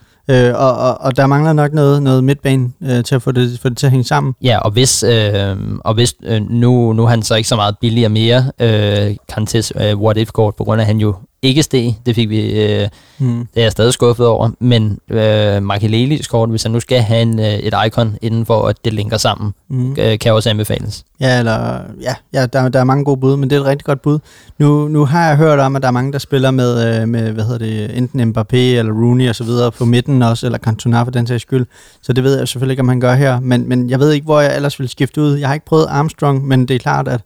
Øh, 0.50 0.56
og, 0.56 0.78
og, 0.78 1.02
og 1.02 1.18
der 1.18 1.28
mangler 1.28 1.54
nok 1.54 1.74
noget, 1.74 2.04
noget 2.04 2.24
midtbane 2.24 2.72
øh, 2.84 3.04
til 3.04 3.16
at 3.16 3.22
få 3.22 3.32
det, 3.32 3.60
få 3.60 3.70
det 3.70 3.78
til 3.78 3.86
at 3.86 3.92
hænge 3.92 4.04
sammen. 4.04 4.36
Ja, 4.42 4.60
og 4.60 4.72
hvis, 4.72 5.04
øh, 5.04 5.58
og 5.80 5.94
hvis 5.94 6.16
øh, 6.24 6.42
nu, 6.50 6.94
nu 6.94 7.04
er 7.04 7.10
han 7.10 7.24
så 7.24 7.36
ikke 7.36 7.50
så 7.50 7.56
meget 7.56 7.76
billigere 7.82 8.10
mere, 8.10 8.52
øh, 8.60 9.16
Kantes 9.30 9.74
øh, 9.76 9.98
what 9.98 10.18
if 10.18 10.32
kort, 10.32 10.56
på 10.56 10.64
grund 10.64 10.82
af 10.82 10.84
at 10.84 10.88
han 10.88 10.98
jo 10.98 11.16
ikke 11.42 11.64
steg. 11.64 11.96
Det 12.06 12.16
fik 12.16 12.30
vi, 12.30 12.64
øh, 12.64 12.88
Mm. 13.22 13.48
det 13.54 13.60
er 13.62 13.66
jeg 13.66 13.72
stadig 13.72 13.94
skuffet 13.94 14.28
over. 14.28 14.50
Men 14.60 15.00
øh, 15.10 15.64
Markelelis 15.64 16.28
kort, 16.28 16.50
hvis 16.50 16.64
han 16.64 16.72
nu 16.72 16.80
skal 16.80 17.02
have 17.02 17.22
en, 17.22 17.40
øh, 17.40 17.46
et 17.46 17.74
icon 17.88 18.16
inden 18.22 18.46
for, 18.46 18.68
at 18.68 18.86
det 18.86 18.94
linker 18.94 19.18
sammen, 19.18 19.54
Mm. 19.70 19.96
øh, 20.00 20.20
kan 20.20 20.34
også 20.34 20.50
anbefales. 20.50 21.04
Ja, 21.20 21.40
eller, 21.40 21.80
ja, 22.02 22.16
ja 22.34 22.46
der, 22.46 22.70
der 22.70 22.80
er 22.80 22.84
mange 22.84 23.06
gode 23.06 23.18
bud, 23.20 23.38
men 23.38 23.50
det 23.50 23.56
er 23.56 23.60
et 23.60 23.66
rigtig 23.66 23.86
godt 23.86 24.02
bud. 24.02 24.20
Nu, 24.58 24.88
nu 24.88 25.06
har 25.06 25.28
jeg 25.28 25.38
hørt 25.38 25.60
om, 25.60 25.76
at 25.76 25.82
der 25.82 25.88
er 25.88 25.92
mange, 25.92 26.12
der 26.14 26.20
spiller 26.20 26.52
med, 26.52 27.02
øh, 27.02 27.08
med 27.08 27.32
hvad 27.32 27.44
hedder 27.44 27.58
det, 27.58 27.98
enten 27.98 28.22
Mbappé 28.22 28.56
eller 28.58 28.94
Rooney 28.94 29.30
og 29.30 29.36
så 29.36 29.44
videre 29.44 29.72
på 29.72 29.86
midten 29.86 30.22
også, 30.22 30.46
eller 30.46 30.60
Cantona 30.60 31.02
for 31.04 31.12
den 31.12 31.28
sags 31.28 31.42
skyld. 31.42 31.66
Så 32.02 32.14
det 32.14 32.24
ved 32.24 32.38
jeg 32.38 32.48
selvfølgelig 32.48 32.74
ikke, 32.74 32.82
om 32.82 32.88
han 32.90 33.00
gør 33.00 33.14
her. 33.16 33.40
Men, 33.40 33.70
men 33.70 33.90
jeg 33.90 34.00
ved 34.00 34.12
ikke, 34.12 34.26
hvor 34.26 34.42
jeg 34.42 34.56
ellers 34.56 34.80
vil 34.80 34.90
skifte 34.90 35.22
ud. 35.22 35.36
Jeg 35.38 35.48
har 35.48 35.54
ikke 35.54 35.66
prøvet 35.66 35.86
Armstrong, 35.90 36.48
men 36.48 36.68
det 36.68 36.76
er 36.76 36.80
klart, 36.80 37.08
at, 37.08 37.22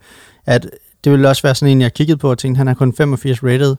at 0.46 0.66
det 1.04 1.12
ville 1.12 1.30
også 1.30 1.42
være 1.42 1.56
sådan 1.56 1.72
en, 1.72 1.82
jeg 1.82 1.94
kiggede 1.94 2.18
på 2.18 2.32
og 2.32 2.38
tænkte, 2.38 2.58
han 2.58 2.68
er 2.68 2.74
kun 2.74 2.94
85 2.94 3.44
rated. 3.44 3.76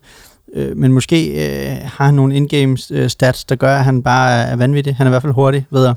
Øh, 0.54 0.76
men 0.76 0.92
måske 0.92 1.26
øh, 1.26 1.76
har 1.84 2.04
han 2.04 2.14
nogle 2.14 2.36
in-game 2.36 2.76
øh, 2.90 3.10
stats, 3.10 3.44
der 3.44 3.54
gør, 3.54 3.76
at 3.76 3.84
han 3.84 4.02
bare 4.02 4.42
er, 4.42 4.56
vanvittig. 4.56 4.96
Han 4.96 5.06
er 5.06 5.10
i 5.10 5.12
hvert 5.12 5.22
fald 5.22 5.32
hurtig, 5.32 5.66
ved 5.70 5.84
jeg. 5.84 5.94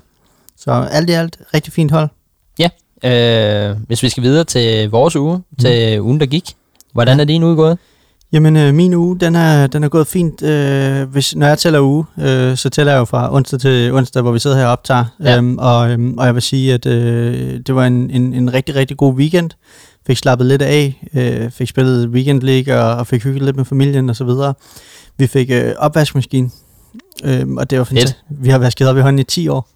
Så 0.57 0.71
alt 0.91 1.09
i 1.09 1.13
alt, 1.13 1.37
rigtig 1.53 1.73
fint 1.73 1.91
hold. 1.91 2.09
Øh, 3.03 3.75
hvis 3.87 4.03
vi 4.03 4.09
skal 4.09 4.23
videre 4.23 4.43
til 4.43 4.89
vores 4.89 5.15
uge, 5.15 5.41
til 5.59 6.01
ugen, 6.01 6.19
der 6.19 6.25
gik. 6.25 6.55
Hvordan 6.93 7.19
er 7.19 7.23
din 7.23 7.43
uge 7.43 7.55
gået? 7.55 7.77
Jamen, 8.31 8.57
øh, 8.57 8.73
min 8.73 8.93
uge, 8.93 9.19
den 9.19 9.35
er, 9.35 9.67
den 9.67 9.83
er 9.83 9.89
gået 9.89 10.07
fint. 10.07 10.43
Øh, 10.43 11.09
hvis, 11.09 11.35
når 11.35 11.47
jeg 11.47 11.57
tæller 11.57 11.79
uge, 11.79 12.05
øh, 12.19 12.57
så 12.57 12.69
tæller 12.69 12.93
jeg 12.93 12.99
jo 12.99 13.05
fra 13.05 13.33
onsdag 13.33 13.59
til 13.59 13.93
onsdag, 13.93 14.21
hvor 14.21 14.31
vi 14.31 14.39
sidder 14.39 14.57
her 14.57 14.65
og 14.65 14.71
optager. 14.71 15.05
Ja. 15.23 15.37
Øhm, 15.37 15.57
og, 15.57 15.91
øhm, 15.91 16.17
og 16.17 16.25
jeg 16.25 16.33
vil 16.33 16.41
sige, 16.41 16.73
at 16.73 16.85
øh, 16.85 17.59
det 17.67 17.75
var 17.75 17.85
en, 17.85 18.09
en, 18.09 18.33
en 18.33 18.53
rigtig, 18.53 18.75
rigtig 18.75 18.97
god 18.97 19.13
weekend. 19.13 19.49
Fik 20.07 20.17
slappet 20.17 20.47
lidt 20.47 20.61
af, 20.61 21.07
øh, 21.13 21.51
fik 21.51 21.67
spillet 21.67 22.09
weekend 22.09 22.41
league 22.41 22.81
og, 22.81 22.95
og 22.95 23.07
fik 23.07 23.23
hygget 23.23 23.43
lidt 23.43 23.55
med 23.55 23.65
familien 23.65 24.09
og 24.09 24.15
så 24.15 24.23
videre. 24.23 24.53
Vi 25.17 25.27
fik 25.27 25.49
øh, 25.51 25.73
opvaskemaskine, 25.77 26.49
øh, 27.23 27.47
og 27.47 27.69
det 27.69 27.77
var 27.77 27.83
fantastisk. 27.83 28.17
Vi 28.29 28.49
har 28.49 28.57
vasket 28.57 28.87
op 28.87 28.97
i 28.97 29.01
hånden 29.01 29.19
i 29.19 29.23
10 29.23 29.47
år. 29.47 29.69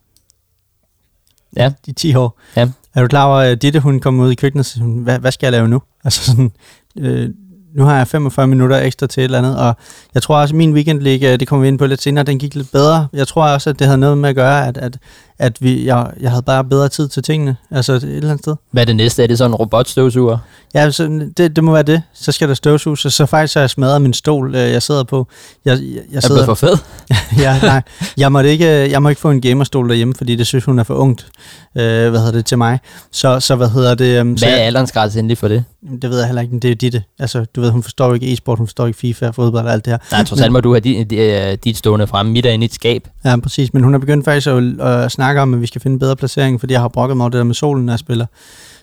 Ja. 1.55 1.71
I 1.87 1.91
10 1.91 2.15
år. 2.15 2.39
Ja. 2.55 2.69
Er 2.95 3.01
du 3.01 3.07
klar 3.07 3.25
over, 3.25 3.37
at 3.37 3.61
Ditte, 3.61 3.79
hun 3.79 3.99
kom 3.99 4.19
ud 4.19 4.31
i 4.31 4.35
køkkenet 4.35 4.61
og 4.61 4.65
sagde, 4.65 4.87
hvad, 4.87 5.19
hvad 5.19 5.31
skal 5.31 5.47
jeg 5.47 5.51
lave 5.51 5.67
nu? 5.67 5.81
Altså 6.03 6.25
sådan, 6.25 6.51
øh, 6.97 7.29
nu 7.75 7.83
har 7.83 7.97
jeg 7.97 8.07
45 8.07 8.47
minutter 8.47 8.77
ekstra 8.77 9.07
til 9.07 9.21
et 9.21 9.25
eller 9.25 9.37
andet, 9.37 9.57
og 9.57 9.75
jeg 10.13 10.21
tror 10.21 10.37
også, 10.37 10.53
at 10.53 10.57
min 10.57 10.73
weekend 10.73 11.01
league, 11.01 11.37
det 11.37 11.47
kommer 11.47 11.61
vi 11.61 11.67
ind 11.67 11.79
på 11.79 11.85
lidt 11.85 12.01
senere, 12.01 12.23
den 12.23 12.39
gik 12.39 12.55
lidt 12.55 12.71
bedre. 12.71 13.07
Jeg 13.13 13.27
tror 13.27 13.47
også, 13.47 13.69
at 13.69 13.79
det 13.79 13.87
havde 13.87 13.97
noget 13.97 14.17
med 14.17 14.29
at 14.29 14.35
gøre, 14.35 14.67
at, 14.67 14.77
at, 14.77 14.97
at 15.41 15.61
vi, 15.61 15.85
jeg, 15.85 16.11
jeg 16.19 16.29
havde 16.29 16.43
bare 16.43 16.63
bedre 16.63 16.89
tid 16.89 17.07
til 17.07 17.23
tingene, 17.23 17.55
altså 17.71 17.93
et 17.93 18.03
eller 18.03 18.29
andet 18.29 18.43
sted. 18.43 18.55
Hvad 18.71 18.83
er 18.83 18.85
det 18.85 18.95
næste? 18.95 19.23
Er 19.23 19.27
det 19.27 19.37
sådan 19.37 19.51
en 19.51 19.55
robotstøvsuger? 19.55 20.37
Ja, 20.73 20.91
så 20.91 21.29
det, 21.37 21.55
det 21.55 21.63
må 21.63 21.71
være 21.71 21.83
det. 21.83 22.01
Så 22.13 22.31
skal 22.31 22.47
der 22.47 22.53
støvsuges, 22.53 23.05
og 23.05 23.11
så 23.11 23.25
faktisk 23.25 23.53
har 23.53 23.61
jeg 23.61 23.69
smadret 23.69 24.01
min 24.01 24.13
stol, 24.13 24.55
øh, 24.55 24.71
jeg 24.71 24.81
sidder 24.81 25.03
på. 25.03 25.27
Jeg, 25.65 25.77
jeg, 25.77 26.01
jeg 26.11 26.17
Er 26.17 26.19
sidder, 26.19 26.45
for 26.45 26.53
fed? 26.53 26.77
ja, 27.43 27.59
nej, 27.59 27.81
jeg 28.17 28.31
måtte 28.31 28.49
ikke, 28.49 28.91
jeg 28.91 29.01
må 29.01 29.09
ikke 29.09 29.21
få 29.21 29.31
en 29.31 29.41
gamerstol 29.41 29.89
derhjemme, 29.89 30.13
fordi 30.15 30.35
det 30.35 30.47
synes 30.47 30.65
hun 30.65 30.79
er 30.79 30.83
for 30.83 30.93
ungt, 30.95 31.27
øh, 31.75 32.09
hvad 32.09 32.19
hedder 32.19 32.31
det, 32.31 32.45
til 32.45 32.57
mig. 32.57 32.79
Så, 33.11 33.39
så 33.39 33.55
hvad 33.55 33.69
hedder 33.69 33.95
det? 33.95 34.21
Um, 34.21 34.37
så 34.37 34.45
Hvad 34.45 34.57
er 34.57 34.61
aldersgrænsen 34.61 35.19
endelig 35.19 35.37
for 35.37 35.47
det? 35.47 35.63
det 36.01 36.09
ved 36.09 36.17
jeg 36.17 36.27
heller 36.27 36.41
ikke, 36.41 36.51
men 36.51 36.61
det 36.61 36.67
er 36.67 36.71
jo 36.71 36.75
dit. 36.75 37.01
Altså, 37.19 37.45
du 37.55 37.61
ved, 37.61 37.69
hun 37.69 37.83
forstår 37.83 38.07
jo 38.07 38.13
ikke 38.13 38.33
e-sport, 38.33 38.57
hun 38.57 38.67
forstår 38.67 38.87
ikke 38.87 38.99
FIFA, 38.99 39.29
fodbold 39.29 39.65
og 39.65 39.71
alt 39.71 39.85
det 39.85 39.93
her. 39.93 39.97
Nej, 40.11 40.23
trods 40.23 40.41
alt 40.41 40.51
må 40.51 40.59
du 40.59 40.71
have 40.73 40.79
dit, 40.79 41.09
dit, 41.09 41.63
dit 41.63 41.77
stående 41.77 42.07
fremme 42.07 42.31
midt 42.31 42.45
inde 42.45 42.63
i 42.63 42.65
et 42.65 42.73
skab. 42.73 43.07
Ja, 43.25 43.37
præcis. 43.37 43.73
Men 43.73 43.83
hun 43.83 43.93
har 43.93 43.99
begyndt 43.99 44.25
faktisk 44.25 44.47
at, 44.47 44.63
at 44.79 45.11
snakke 45.11 45.30
snakker 45.31 45.41
om, 45.41 45.53
at 45.53 45.61
vi 45.61 45.67
skal 45.67 45.81
finde 45.81 45.95
en 45.95 45.99
bedre 45.99 46.15
placering, 46.15 46.59
fordi 46.59 46.73
jeg 46.73 46.81
har 46.81 46.87
brokket 46.87 47.17
mig 47.17 47.23
over 47.23 47.29
det 47.29 47.37
der 47.37 47.43
med 47.43 47.55
solen, 47.55 47.85
når 47.85 47.93
jeg 47.93 47.99
spiller. 47.99 48.25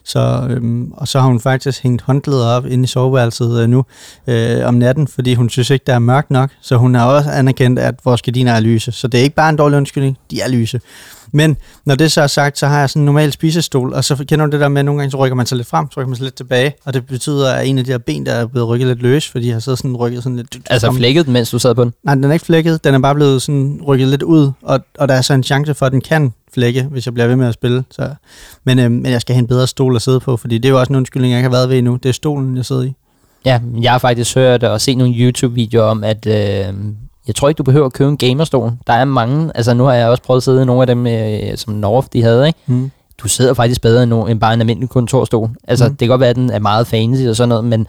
Så, 0.05 0.47
øhm, 0.51 0.93
og 0.93 1.09
så 1.09 1.21
har 1.21 1.27
hun 1.27 1.41
faktisk 1.41 1.83
hængt 1.83 2.03
håndklæder 2.03 2.47
op 2.47 2.67
inde 2.67 2.85
i 2.85 2.87
soveværelset 2.87 3.63
øh, 3.63 3.69
nu 3.69 3.85
øh, 4.27 4.67
om 4.67 4.75
natten, 4.75 5.09
fordi 5.09 5.35
hun 5.35 5.51
synes 5.51 5.71
ikke, 5.71 5.85
der 5.87 5.95
er 5.95 5.99
mørkt 5.99 6.31
nok. 6.31 6.51
Så 6.61 6.77
hun 6.77 6.95
har 6.95 7.07
også 7.07 7.31
anerkendt, 7.31 7.79
at 7.79 7.95
vores 8.05 8.23
gardiner 8.23 8.53
er 8.53 8.61
lyse. 8.61 8.93
Så 8.93 9.09
det 9.09 9.21
er 9.21 9.25
ikke 9.25 9.37
bare 9.37 9.51
en 9.51 9.57
dårlig 9.57 9.77
undskyldning, 9.77 10.19
de 10.31 10.41
er 10.41 10.49
lyse. 10.49 10.81
Men 11.33 11.57
når 11.85 11.95
det 11.95 12.13
så 12.13 12.23
er 12.23 12.27
sagt, 12.27 12.59
så 12.59 12.67
har 12.67 12.79
jeg 12.79 12.91
sådan 12.91 13.03
en 13.03 13.07
normal 13.07 13.33
spisestol, 13.33 13.95
og 13.95 14.05
så 14.05 14.25
kender 14.29 14.47
du 14.47 14.53
det 14.53 14.61
der 14.61 14.69
med, 14.69 14.79
at 14.79 14.85
nogle 14.85 15.01
gange 15.01 15.11
så 15.11 15.17
rykker 15.17 15.35
man 15.35 15.47
sig 15.47 15.57
lidt 15.57 15.69
frem, 15.69 15.87
så 15.91 16.01
rykker 16.01 16.09
man 16.09 16.17
sig 16.17 16.25
lidt 16.25 16.35
tilbage, 16.35 16.75
og 16.85 16.95
det 16.95 17.07
betyder, 17.07 17.55
at 17.55 17.67
en 17.67 17.79
af 17.79 17.85
de 17.85 17.91
her 17.91 17.99
ben, 17.99 18.27
der 18.27 18.33
er 18.33 18.47
blevet 18.47 18.69
rykket 18.69 18.89
lidt 18.89 19.03
løs, 19.03 19.29
fordi 19.29 19.47
jeg 19.47 19.55
har 19.55 19.61
siddet 19.61 19.79
sådan 19.79 19.97
rykket 19.97 20.23
sådan 20.23 20.37
lidt... 20.37 20.59
Altså 20.71 20.93
flækket, 20.93 21.29
mens 21.29 21.51
du 21.51 21.59
sad 21.59 21.75
på 21.75 21.85
den? 21.85 21.93
Nej, 22.05 22.15
den 22.15 22.25
er 22.25 22.33
ikke 22.33 22.47
flækket, 22.47 22.85
den 22.85 22.95
er 22.95 22.99
bare 22.99 23.15
blevet 23.15 23.43
sådan 23.43 23.81
rykket 23.87 24.09
lidt 24.09 24.23
ud, 24.23 24.51
og, 24.63 24.81
og 24.99 25.09
der 25.09 25.15
er 25.15 25.23
så 25.23 25.35
en 25.35 25.43
chance 25.43 25.75
for, 25.75 25.87
at 25.87 25.93
den 25.93 26.01
kan 26.01 26.33
flække, 26.55 26.83
hvis 26.83 27.07
jeg 27.07 27.15
bliver 27.15 27.27
ved 27.27 27.37
med 27.37 27.47
at 27.47 27.55
spille. 27.55 27.85
Så. 27.91 28.11
Men, 28.65 28.79
øh, 28.79 28.91
men 28.91 29.07
jeg 29.07 29.21
skal 29.21 29.35
have 29.35 29.41
en 29.41 29.47
bedre 29.47 29.67
stol 29.67 29.97
at 29.97 30.03
sidde 30.03 30.21
på, 30.21 30.37
fordi 30.37 30.59
det 30.59 30.65
er 30.65 30.71
jo 30.71 30.81
også 30.81 30.93
en 30.93 30.97
undskyldning, 30.97 31.33
jeg 31.33 31.39
ikke 31.39 31.49
har 31.49 31.57
været 31.57 31.69
ved 31.69 31.79
endnu. 31.79 31.97
Det 31.97 32.09
er 32.09 32.13
stolen, 32.13 32.57
jeg 32.57 32.65
sidder 32.65 32.83
i. 32.83 32.93
Ja, 33.45 33.61
jeg 33.83 33.93
har 33.93 33.99
faktisk 33.99 34.35
hørt 34.35 34.63
og 34.63 34.81
set 34.81 34.99
nogle 34.99 35.15
YouTube-videoer 35.15 35.85
om, 35.85 36.05
at 36.05 36.27
øh, 36.27 36.75
jeg 37.27 37.35
tror 37.35 37.49
ikke, 37.49 37.59
du 37.59 37.63
behøver 37.63 37.87
at 37.87 37.93
købe 37.93 38.11
en 38.11 38.17
gamerstol. 38.17 38.73
Der 38.87 38.93
er 38.93 39.05
mange, 39.05 39.51
altså 39.55 39.75
nu 39.75 39.85
har 39.85 39.95
jeg 39.95 40.09
også 40.09 40.23
prøvet 40.23 40.39
at 40.39 40.43
sidde 40.43 40.63
i 40.63 40.65
nogle 40.65 40.81
af 40.83 40.87
dem, 40.87 41.07
øh, 41.07 41.57
som 41.57 41.75
North 41.75 42.09
de 42.13 42.23
havde, 42.23 42.47
ikke? 42.47 42.59
Mm. 42.67 42.91
Du 43.19 43.29
sidder 43.29 43.55
faktisk 43.55 43.83
bedre 43.83 44.03
end, 44.03 44.13
end 44.13 44.41
bare 44.41 44.55
en 44.55 44.61
almindelig 44.61 44.89
kontorstol. 44.89 45.51
Altså, 45.69 45.85
mm. 45.85 45.91
det 45.91 45.99
kan 45.99 46.09
godt 46.09 46.21
være, 46.21 46.31
at 46.31 46.37
den 46.37 46.51
er 46.51 46.59
meget 46.59 46.87
fancy 46.87 47.23
og 47.23 47.37
sådan 47.37 47.49
noget, 47.49 47.65
men 47.65 47.87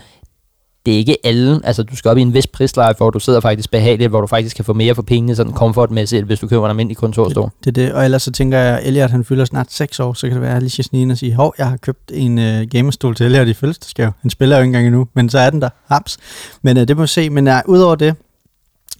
det 0.85 0.93
er 0.93 0.97
ikke 0.97 1.17
alle, 1.23 1.61
altså 1.63 1.83
du 1.83 1.95
skal 1.95 2.11
op 2.11 2.17
i 2.17 2.21
en 2.21 2.33
vis 2.33 2.47
prisleje, 2.47 2.93
hvor 2.97 3.09
du 3.09 3.19
sidder 3.19 3.39
faktisk 3.39 3.71
behageligt, 3.71 4.09
hvor 4.09 4.21
du 4.21 4.27
faktisk 4.27 4.55
kan 4.55 4.65
få 4.65 4.73
mere 4.73 4.95
for 4.95 5.01
pengene, 5.01 5.35
sådan 5.35 5.53
komfortmæssigt, 5.53 6.25
hvis 6.25 6.39
du 6.39 6.47
køber 6.47 6.65
en 6.65 6.69
almindelig 6.69 6.97
kontorstol. 6.97 7.43
Det, 7.43 7.75
det 7.75 7.81
er 7.81 7.85
det, 7.85 7.93
og 7.93 8.05
ellers 8.05 8.23
så 8.23 8.31
tænker 8.31 8.57
jeg, 8.57 8.77
at 8.77 8.87
Elliot 8.87 9.11
han 9.11 9.25
fylder 9.25 9.45
snart 9.45 9.71
6 9.71 9.99
år, 9.99 10.13
så 10.13 10.27
kan 10.27 10.33
det 10.33 10.41
være, 10.41 10.49
at 10.49 10.53
jeg 10.53 10.61
lige 10.61 10.83
skal 10.83 11.11
og 11.11 11.17
sige, 11.17 11.33
hov, 11.33 11.53
jeg 11.57 11.67
har 11.67 11.77
købt 11.77 12.11
en 12.13 12.39
øh, 12.39 12.67
gamerstol 12.71 13.15
til 13.15 13.25
Elliot 13.25 13.47
i 13.47 13.53
fødselsdagsgave. 13.53 14.11
Han 14.21 14.29
spiller 14.29 14.55
jo 14.55 14.61
ikke 14.61 14.67
engang 14.67 14.87
endnu, 14.87 15.07
men 15.13 15.29
så 15.29 15.39
er 15.39 15.49
den 15.49 15.61
der, 15.61 15.69
haps. 15.87 16.17
Men 16.61 16.77
øh, 16.77 16.87
det 16.87 16.97
må 16.97 17.03
vi 17.03 17.07
se, 17.07 17.29
men 17.29 17.47
øh, 17.47 17.61
udover 17.65 17.95
det, 17.95 18.15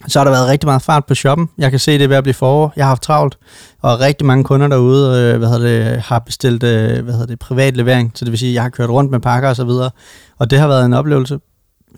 så 0.08 0.18
har 0.18 0.24
der 0.24 0.30
været 0.30 0.48
rigtig 0.48 0.66
meget 0.66 0.82
fart 0.82 1.06
på 1.06 1.14
shoppen. 1.14 1.48
Jeg 1.58 1.70
kan 1.70 1.80
se, 1.80 1.92
det 1.92 2.02
er 2.02 2.08
ved 2.08 2.16
at 2.16 2.22
blive 2.22 2.34
forår. 2.34 2.72
Jeg 2.76 2.84
har 2.84 2.88
haft 2.88 3.02
travlt, 3.02 3.38
og 3.82 4.00
rigtig 4.00 4.26
mange 4.26 4.44
kunder 4.44 4.68
derude 4.68 5.20
øh, 5.20 5.38
hvad 5.38 5.48
hedder 5.48 5.92
det, 5.92 6.00
har 6.00 6.18
bestilt 6.18 6.62
øh, 6.62 7.04
hvad 7.04 7.12
hedder 7.12 7.26
det, 7.26 7.38
privat 7.38 7.76
levering. 7.76 8.12
Så 8.14 8.24
det 8.24 8.32
vil 8.32 8.38
sige, 8.38 8.50
at 8.50 8.54
jeg 8.54 8.62
har 8.62 8.70
kørt 8.70 8.90
rundt 8.90 9.10
med 9.10 9.20
pakker 9.20 9.48
og 9.48 9.56
så 9.56 9.64
videre. 9.64 9.90
Og 10.38 10.50
det 10.50 10.58
har 10.58 10.68
været 10.68 10.84
en 10.84 10.92
oplevelse. 10.92 11.38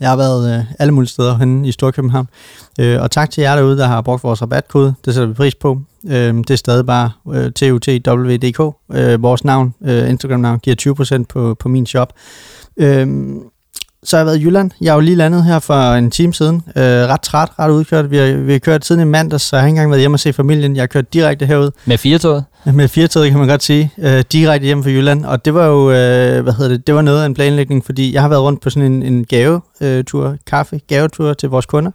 Jeg 0.01 0.09
har 0.09 0.17
været 0.17 0.59
øh, 0.59 0.65
alle 0.79 0.93
mulige 0.95 1.11
steder 1.11 1.37
henne 1.39 1.69
i 1.69 1.73
Storkøbenhavn. 1.73 2.29
Øh, 2.81 3.03
og 3.03 3.11
tak 3.11 3.31
til 3.31 3.43
jer 3.43 3.57
derude, 3.57 3.79
der 3.79 3.87
har 3.87 4.01
brugt 4.01 4.25
vores 4.25 4.43
rabatkode. 4.43 4.95
Det 5.05 5.15
sætter 5.15 5.29
vi 5.29 5.35
pris 5.35 5.55
på. 5.55 5.81
Øh, 6.09 6.35
det 6.35 6.51
er 6.51 6.57
stadig 6.57 6.87
bare 6.87 7.11
øh, 7.33 7.53
TUTWDK. 7.53 8.77
Øh, 8.93 9.23
vores 9.23 9.45
navn, 9.45 9.75
øh, 9.85 10.11
Instagram-navn, 10.11 10.59
giver 10.59 11.17
20% 11.21 11.25
på, 11.29 11.57
på 11.61 11.69
min 11.69 11.87
shop. 11.87 12.13
Øh, 12.77 13.07
så 14.05 14.17
har 14.17 14.21
jeg 14.21 14.27
været 14.27 14.39
i 14.39 14.43
Jylland. 14.45 14.71
Jeg 14.81 14.91
er 14.91 14.95
jo 14.95 15.01
lige 15.01 15.17
landet 15.17 15.45
her 15.45 15.59
for 15.59 15.93
en 15.93 16.11
time 16.11 16.35
siden. 16.35 16.63
Øh, 16.77 16.83
ret 16.85 17.21
træt, 17.21 17.49
ret 17.59 17.71
udkørt. 17.71 18.11
Vi 18.11 18.17
har, 18.17 18.37
vi 18.37 18.53
har 18.53 18.59
kørt 18.59 18.85
siden 18.85 19.01
i 19.01 19.05
mandags, 19.05 19.45
så 19.45 19.57
jeg 19.57 19.63
har 19.63 19.67
ikke 19.67 19.75
engang 19.75 19.91
været 19.91 20.01
hjemme 20.01 20.15
og 20.15 20.21
se 20.21 20.33
familien. 20.33 20.77
Jeg 20.77 20.83
har 20.83 20.87
kørt 20.87 21.13
direkte 21.13 21.47
herud. 21.47 21.71
Med 21.87 21.99
firetoget? 21.99 22.45
Med 22.64 22.88
firetoget, 22.88 23.31
kan 23.31 23.38
man 23.38 23.49
godt 23.49 23.62
sige. 23.62 23.90
Øh, 23.99 24.25
direkte 24.33 24.64
hjem 24.64 24.83
fra 24.83 24.90
Jylland. 24.90 25.25
Og 25.25 25.45
det 25.45 25.54
var 25.54 25.66
jo, 25.66 25.90
øh, 25.90 26.42
hvad 26.42 26.52
hedder 26.52 26.69
det, 26.69 26.87
det 26.87 26.95
var 26.95 27.02
noget 27.02 27.23
af 27.23 27.26
en 27.26 27.35
planlægning, 27.35 27.85
fordi 27.85 28.14
jeg 28.14 28.23
har 28.23 28.28
været 28.28 28.42
rundt 28.42 28.61
på 28.61 28.71
sådan 28.71 28.92
en, 28.92 29.02
en 29.02 29.25
gavetur, 29.25 30.28
øh, 30.28 30.37
kaffe, 30.47 30.81
gavetur 30.88 31.33
til 31.33 31.49
vores 31.49 31.66
kunder 31.66 31.90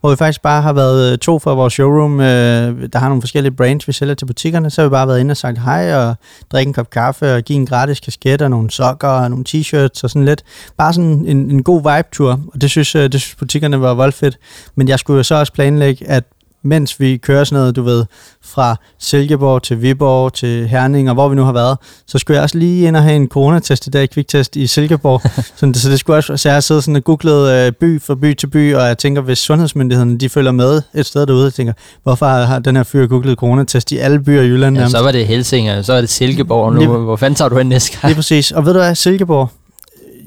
hvor 0.00 0.10
vi 0.10 0.16
faktisk 0.16 0.42
bare 0.42 0.62
har 0.62 0.72
været 0.72 1.12
øh, 1.12 1.18
to 1.18 1.38
fra 1.38 1.54
vores 1.54 1.72
showroom, 1.72 2.20
øh, 2.20 2.88
der 2.92 2.98
har 2.98 3.08
nogle 3.08 3.22
forskellige 3.22 3.52
brands, 3.52 3.88
vi 3.88 3.92
sælger 3.92 4.14
til 4.14 4.26
butikkerne, 4.26 4.70
så 4.70 4.80
har 4.80 4.88
vi 4.88 4.90
bare 4.90 5.08
været 5.08 5.20
inde 5.20 5.32
og 5.32 5.36
sagt 5.36 5.58
hej 5.58 5.96
og 5.96 6.14
drikke 6.52 6.68
en 6.68 6.74
kop 6.74 6.90
kaffe 6.90 7.34
og 7.34 7.42
give 7.42 7.56
en 7.56 7.66
gratis 7.66 8.00
kasket 8.00 8.42
og 8.42 8.50
nogle 8.50 8.70
sokker 8.70 9.08
og 9.08 9.30
nogle 9.30 9.44
t-shirts 9.48 10.00
og 10.02 10.10
sådan 10.10 10.24
lidt. 10.24 10.42
Bare 10.76 10.92
sådan 10.92 11.24
en, 11.26 11.50
en 11.50 11.62
god 11.62 11.78
vibe-tur, 11.80 12.40
og 12.54 12.60
det 12.60 12.70
synes, 12.70 12.94
øh, 12.94 13.02
det 13.02 13.20
synes 13.20 13.34
butikkerne 13.34 13.80
var 13.80 13.94
voldfedt. 13.94 14.38
Men 14.74 14.88
jeg 14.88 14.98
skulle 14.98 15.16
jo 15.16 15.22
så 15.22 15.34
også 15.34 15.52
planlægge, 15.52 16.08
at 16.08 16.24
mens 16.66 17.00
vi 17.00 17.16
kører 17.16 17.44
sådan 17.44 17.58
noget, 17.58 17.76
du 17.76 17.82
ved, 17.82 18.04
fra 18.44 18.76
Silkeborg 18.98 19.62
til 19.62 19.82
Viborg 19.82 20.32
til 20.32 20.68
Herning, 20.68 21.08
og 21.08 21.14
hvor 21.14 21.28
vi 21.28 21.34
nu 21.34 21.42
har 21.42 21.52
været, 21.52 21.78
så 22.06 22.18
skulle 22.18 22.34
jeg 22.34 22.42
også 22.42 22.58
lige 22.58 22.88
ind 22.88 22.96
og 22.96 23.02
have 23.02 23.16
en 23.16 23.28
coronatest 23.28 23.86
i 23.86 23.90
dag, 23.90 24.10
kviktest 24.10 24.56
i 24.56 24.66
Silkeborg. 24.66 25.22
så, 25.58 25.66
det, 25.66 25.76
så 25.76 25.90
det 25.90 26.00
skulle 26.00 26.16
også, 26.16 26.36
så 26.36 26.48
jeg 26.48 26.56
har 26.56 26.60
siddet 26.60 26.84
sådan 26.84 26.96
og 26.96 27.04
googlet 27.04 27.50
øh, 27.50 27.72
by 27.72 28.02
for 28.02 28.14
by 28.14 28.34
til 28.34 28.46
by, 28.46 28.74
og 28.74 28.86
jeg 28.86 28.98
tænker, 28.98 29.22
hvis 29.22 29.38
sundhedsmyndighederne 29.38 30.18
de 30.18 30.28
følger 30.28 30.52
med 30.52 30.82
et 30.94 31.06
sted 31.06 31.26
derude, 31.26 31.44
jeg 31.44 31.54
tænker, 31.54 31.72
hvorfor 32.02 32.26
har 32.26 32.58
den 32.58 32.76
her 32.76 32.82
fyr 32.82 33.06
googlet 33.06 33.38
coronatest 33.38 33.92
i 33.92 33.96
alle 33.96 34.20
byer 34.20 34.42
i 34.42 34.46
Jylland? 34.46 34.78
Ja, 34.78 34.88
så 34.88 35.02
var 35.02 35.12
det 35.12 35.26
Helsinger, 35.26 35.82
så 35.82 35.92
er 35.92 36.00
det 36.00 36.10
Silkeborg 36.10 36.72
nu. 36.72 36.78
Lige, 36.78 36.88
hvor 36.88 37.16
fanden 37.16 37.36
tager 37.36 37.48
du 37.48 37.58
hen 37.58 37.66
næste 37.66 37.92
gang? 37.92 38.04
Lige 38.10 38.16
præcis. 38.16 38.50
Og 38.50 38.66
ved 38.66 38.72
du 38.72 38.78
hvad, 38.78 38.94
Silkeborg, 38.94 39.48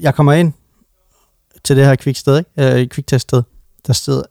jeg 0.00 0.14
kommer 0.14 0.32
ind 0.32 0.52
til 1.64 1.76
det 1.76 1.84
her 1.84 1.94
kviksted, 1.94 2.38
ikke? 2.38 2.80
Øh, 2.80 2.86
kvikteststed, 2.88 3.42
der 3.86 3.92
stod 3.92 4.22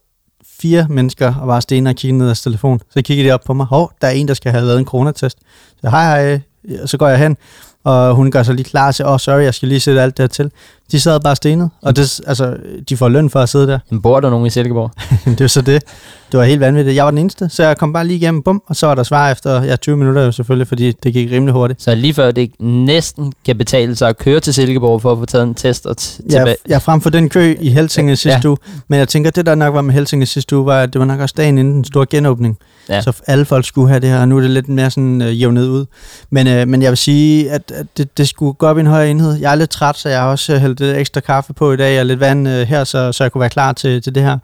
fire 0.60 0.88
mennesker 0.90 1.36
og 1.36 1.48
var 1.48 1.60
stener 1.60 1.92
og 1.92 1.96
kiggede 1.96 2.18
ned 2.18 2.30
af 2.30 2.38
telefon. 2.38 2.80
Så 2.90 3.02
kiggede 3.02 3.30
de 3.30 3.34
op 3.34 3.44
på 3.46 3.54
mig. 3.54 3.66
Hov, 3.66 3.92
der 4.02 4.08
er 4.08 4.12
en, 4.12 4.28
der 4.28 4.34
skal 4.34 4.52
have 4.52 4.66
lavet 4.66 4.80
en 4.80 4.86
coronatest. 4.86 5.38
Så 5.82 5.90
hej, 5.90 6.04
hej. 6.04 6.42
Øh, 6.66 6.88
så 6.88 6.98
går 6.98 7.08
jeg 7.08 7.20
hen, 7.20 7.38
og 7.84 8.16
hun 8.16 8.32
gør 8.32 8.44
sig 8.44 8.56
lige 8.56 8.70
klar 8.70 8.92
til, 8.92 9.06
åh, 9.06 9.12
oh, 9.12 9.20
sorry, 9.20 9.42
jeg 9.42 9.54
skal 9.54 9.68
lige 9.68 9.80
sætte 9.80 10.02
alt 10.02 10.18
det 10.18 10.24
her 10.24 10.28
til. 10.28 10.52
De 10.92 11.00
sad 11.00 11.20
bare 11.20 11.36
stenet, 11.36 11.70
og 11.82 11.96
det, 11.96 12.22
altså, 12.28 12.58
de 12.90 12.98
får 12.98 13.10
løn 13.10 13.30
for 13.30 13.40
at 13.40 13.50
sidde 13.50 13.68
der. 13.68 13.80
Men 13.90 14.02
bor 14.02 14.20
der 14.20 14.30
nogen 14.30 14.46
i 14.46 14.50
Silkeborg? 14.50 14.92
det 15.38 15.42
er 15.42 15.48
så 15.48 15.62
det. 15.62 15.84
Det 16.32 16.40
var 16.40 16.46
helt 16.46 16.60
vanvittigt. 16.60 16.96
Jeg 16.96 17.06
var 17.06 17.12
den 17.12 17.18
eneste, 17.18 17.50
så 17.50 17.64
jeg 17.64 17.78
kom 17.78 17.94
bare 17.94 18.08
lige 18.08 18.18
igennem, 18.18 18.44
bum, 18.44 18.62
og 18.68 18.76
så 18.76 18.88
var 18.88 18.96
der 18.96 19.04
svar 19.04 19.32
efter 19.32 19.64
ja, 19.64 19.76
20 19.76 19.98
minutter 19.98 20.22
jo 20.22 20.32
selvfølgelig, 20.32 20.68
fordi 20.68 20.92
det 20.92 21.14
gik 21.14 21.32
rimelig 21.32 21.54
hurtigt. 21.54 21.82
Så 21.82 21.96
lige 21.96 22.14
før 22.14 22.32
det 22.32 22.52
næsten 22.60 23.34
kan 23.46 23.58
betale 23.58 23.96
sig 23.96 24.10
at 24.10 24.18
køre 24.18 24.40
til 24.40 24.54
Silkeborg 24.54 25.02
for 25.02 25.12
at 25.12 25.18
få 25.18 25.26
taget 25.26 25.44
en 25.44 25.56
test 25.56 25.86
og 25.86 25.96
ja, 26.00 26.38
tilbage. 26.38 26.56
Ja, 26.70 26.78
frem 26.78 27.02
for 27.02 27.10
den 27.10 27.30
kø 27.30 27.56
i 27.60 27.70
Helsinge 27.70 28.16
sidste 28.16 28.40
ja. 28.44 28.50
uge. 28.50 28.58
Men 28.88 29.00
jeg 29.00 29.08
tænker, 29.08 29.32
det 29.32 29.46
der 29.46 29.56
nok 29.56 29.74
var 29.74 29.82
med 29.82 29.94
Helsinge 29.94 30.26
sidste 30.26 30.58
uge, 30.58 30.66
var, 30.66 30.82
at 30.82 30.94
det 30.94 31.00
var 31.00 31.06
nok 31.06 31.20
også 31.20 31.36
dagen 31.38 31.58
inden 31.58 31.74
den 31.74 31.86
store 31.86 32.06
genåbning. 32.06 32.58
Ja. 32.90 33.02
Så 33.02 33.22
alle 33.28 33.46
folk 33.46 33.66
skulle 33.66 33.90
have 33.90 34.00
det 34.00 34.10
her, 34.10 34.22
og 34.22 34.28
nu 34.28 34.38
er 34.38 34.42
det 34.42 34.50
lidt 34.50 34.70
mere 34.70 34.92
sådan 34.92 35.22
øh, 35.22 35.42
jævnet 35.42 35.68
ud. 35.68 35.86
Men, 36.30 36.48
øh, 36.48 36.68
men 36.68 36.82
jeg 36.82 36.92
vil 36.92 36.98
sige, 36.98 37.52
at, 37.52 37.72
at 37.76 37.86
det, 37.98 38.18
det 38.18 38.28
skulle 38.28 38.54
gå 38.54 38.68
op 38.68 38.78
i 38.78 38.80
en 38.80 38.88
højere 38.88 39.12
enhed. 39.12 39.34
Jeg 39.34 39.52
er 39.52 39.56
lidt 39.56 39.70
træt, 39.70 39.98
så 39.98 40.10
jeg 40.10 40.20
har 40.20 40.30
også 40.30 40.54
øh, 40.54 40.60
hældt 40.60 40.79
lidt 40.80 40.98
ekstra 40.98 41.22
kaffe 41.22 41.54
på 41.54 41.72
i 41.72 41.78
dag, 41.78 42.00
og 42.00 42.06
lidt 42.06 42.20
vand 42.20 42.48
øh, 42.48 42.68
her, 42.68 42.84
så, 42.84 43.12
så 43.12 43.24
jeg 43.24 43.32
kunne 43.32 43.40
være 43.40 43.50
klar 43.50 43.74
til, 43.74 44.02
til 44.02 44.16
det 44.16 44.24
her 44.24 44.38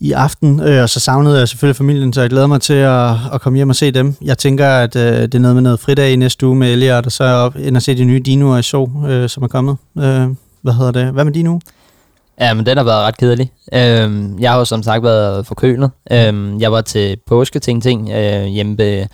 i 0.00 0.12
aften, 0.12 0.60
øh, 0.60 0.82
og 0.82 0.90
så 0.90 1.00
savnede 1.00 1.38
jeg 1.38 1.48
selvfølgelig 1.48 1.76
familien, 1.76 2.12
så 2.12 2.20
jeg 2.20 2.30
glæder 2.30 2.46
mig 2.46 2.60
til 2.60 2.74
at, 2.74 3.10
at 3.32 3.40
komme 3.40 3.56
hjem 3.56 3.68
og 3.68 3.76
se 3.76 3.90
dem. 3.90 4.14
Jeg 4.22 4.38
tænker, 4.38 4.68
at 4.68 4.96
øh, 4.96 5.22
det 5.22 5.34
er 5.34 5.38
noget 5.38 5.54
med 5.54 5.62
noget 5.62 5.80
fridag 5.80 6.12
i 6.12 6.16
næste 6.16 6.46
uge 6.46 6.56
med 6.56 6.72
Elliot, 6.72 7.06
og 7.06 7.12
så 7.12 7.24
op 7.24 7.56
ind 7.56 7.76
og 7.76 7.82
se 7.82 7.96
de 7.96 8.04
nye 8.04 8.20
Dinoer 8.20 8.58
i 8.58 8.62
så, 8.62 8.90
øh, 9.08 9.28
som 9.28 9.42
er 9.42 9.48
kommet. 9.48 9.76
Øh, 9.98 10.28
hvad 10.62 10.74
hedder 10.74 10.90
det? 10.90 11.06
Hvad 11.06 11.24
med 11.24 11.32
Dino? 11.32 11.58
Ja, 12.40 12.54
men 12.54 12.66
den 12.66 12.76
har 12.76 12.84
været 12.84 13.02
ret 13.02 13.16
kedelig. 13.16 13.52
Øhm, 13.74 14.38
jeg 14.38 14.50
har 14.50 14.58
jo 14.58 14.64
som 14.64 14.82
sagt 14.82 15.02
været 15.02 15.46
forkølet. 15.46 15.90
Øhm, 16.10 16.60
jeg 16.60 16.72
var 16.72 16.80
til 16.80 17.16
påske 17.26 17.58
ting 17.58 17.82
ting 17.82 18.10
øh, 18.10 18.44
hjemme 18.44 18.78
ved 18.78 19.06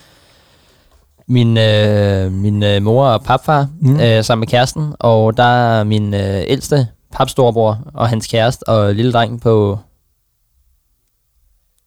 min, 1.30 1.58
øh, 1.58 2.32
min 2.32 2.62
øh, 2.62 2.82
mor 2.82 3.06
og 3.06 3.22
papfar 3.22 3.66
mm. 3.80 4.00
øh, 4.00 4.24
sammen 4.24 4.40
med 4.40 4.48
kæresten, 4.48 4.94
og 4.98 5.36
der 5.36 5.42
er 5.42 5.84
min 5.84 6.14
øh, 6.14 6.42
ældste 6.46 6.88
papstorbror 7.12 7.78
og 7.94 8.08
hans 8.08 8.26
kæreste 8.26 8.68
og 8.68 8.94
lille 8.94 9.12
dreng 9.12 9.40
på 9.40 9.78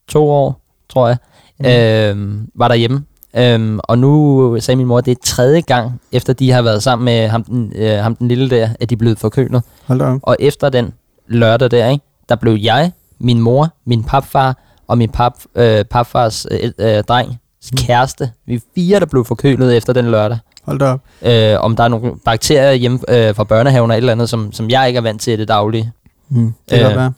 to 0.08 0.30
år, 0.30 0.62
tror 0.90 1.08
jeg, 1.08 1.18
mm. 1.60 1.66
øh, 1.66 2.42
var 2.56 2.68
derhjemme. 2.68 3.04
Øhm, 3.36 3.80
og 3.84 4.00
nu 4.00 4.58
sagde 4.60 4.76
min 4.76 4.88
mor, 4.88 4.98
at 4.98 5.06
det 5.06 5.12
er 5.12 5.22
tredje 5.24 5.62
gang, 5.62 6.02
efter 6.12 6.34
de 6.34 6.52
har 6.52 6.62
været 6.62 6.84
sammen 6.84 7.06
med 7.06 7.28
ham, 7.28 7.44
den, 7.44 7.74
øh, 7.76 7.98
ham 7.98 8.16
den 8.16 8.28
lille 8.28 8.50
der, 8.50 8.70
at 8.80 8.90
de 8.90 8.96
er 8.96 8.98
blevet 8.98 9.20
forkølet. 9.20 9.64
Hold 9.86 10.02
Og 10.24 10.38
efter 10.40 10.70
den 10.70 10.94
lørdag 11.28 11.72
der, 11.72 11.90
ikke, 11.90 12.06
der 12.30 12.36
blev 12.36 12.58
jeg, 12.62 12.92
min 13.20 13.40
mor, 13.40 13.70
min 13.86 14.04
papfar 14.04 14.58
og 14.88 14.98
min 14.98 15.10
pap, 15.10 15.34
øh, 15.56 15.86
papfars 15.86 16.48
øh, 16.52 16.72
øh, 16.78 17.04
dreng. 17.04 17.40
Kæreste, 17.78 18.32
vi 18.46 18.56
er 18.56 18.60
fire, 18.76 19.00
der 19.00 19.06
blev 19.06 19.26
forkølet 19.26 19.78
efter 19.78 19.94
den 19.94 20.06
lørdag. 20.06 20.38
Hold 20.64 20.80
da 20.80 20.86
op. 20.86 21.00
Øh, 21.22 21.60
om 21.60 21.76
der 21.76 21.84
er 21.84 21.88
nogle 21.88 22.12
bakterier 22.26 22.74
hjemme 22.74 23.00
øh, 23.10 23.36
fra 23.36 23.44
børnehaven 23.44 23.92
eller 23.92 23.96
et 23.96 23.98
eller 23.98 24.12
andet, 24.12 24.30
som, 24.30 24.52
som 24.52 24.70
jeg 24.70 24.88
ikke 24.88 24.98
er 24.98 25.02
vant 25.02 25.22
til 25.22 25.34
i 25.34 25.36
det 25.36 25.48
daglige. 25.48 25.92
Mm, 26.30 26.54
det 26.70 26.80
kan 26.80 26.92
øh, 26.92 26.98
være. 26.98 27.14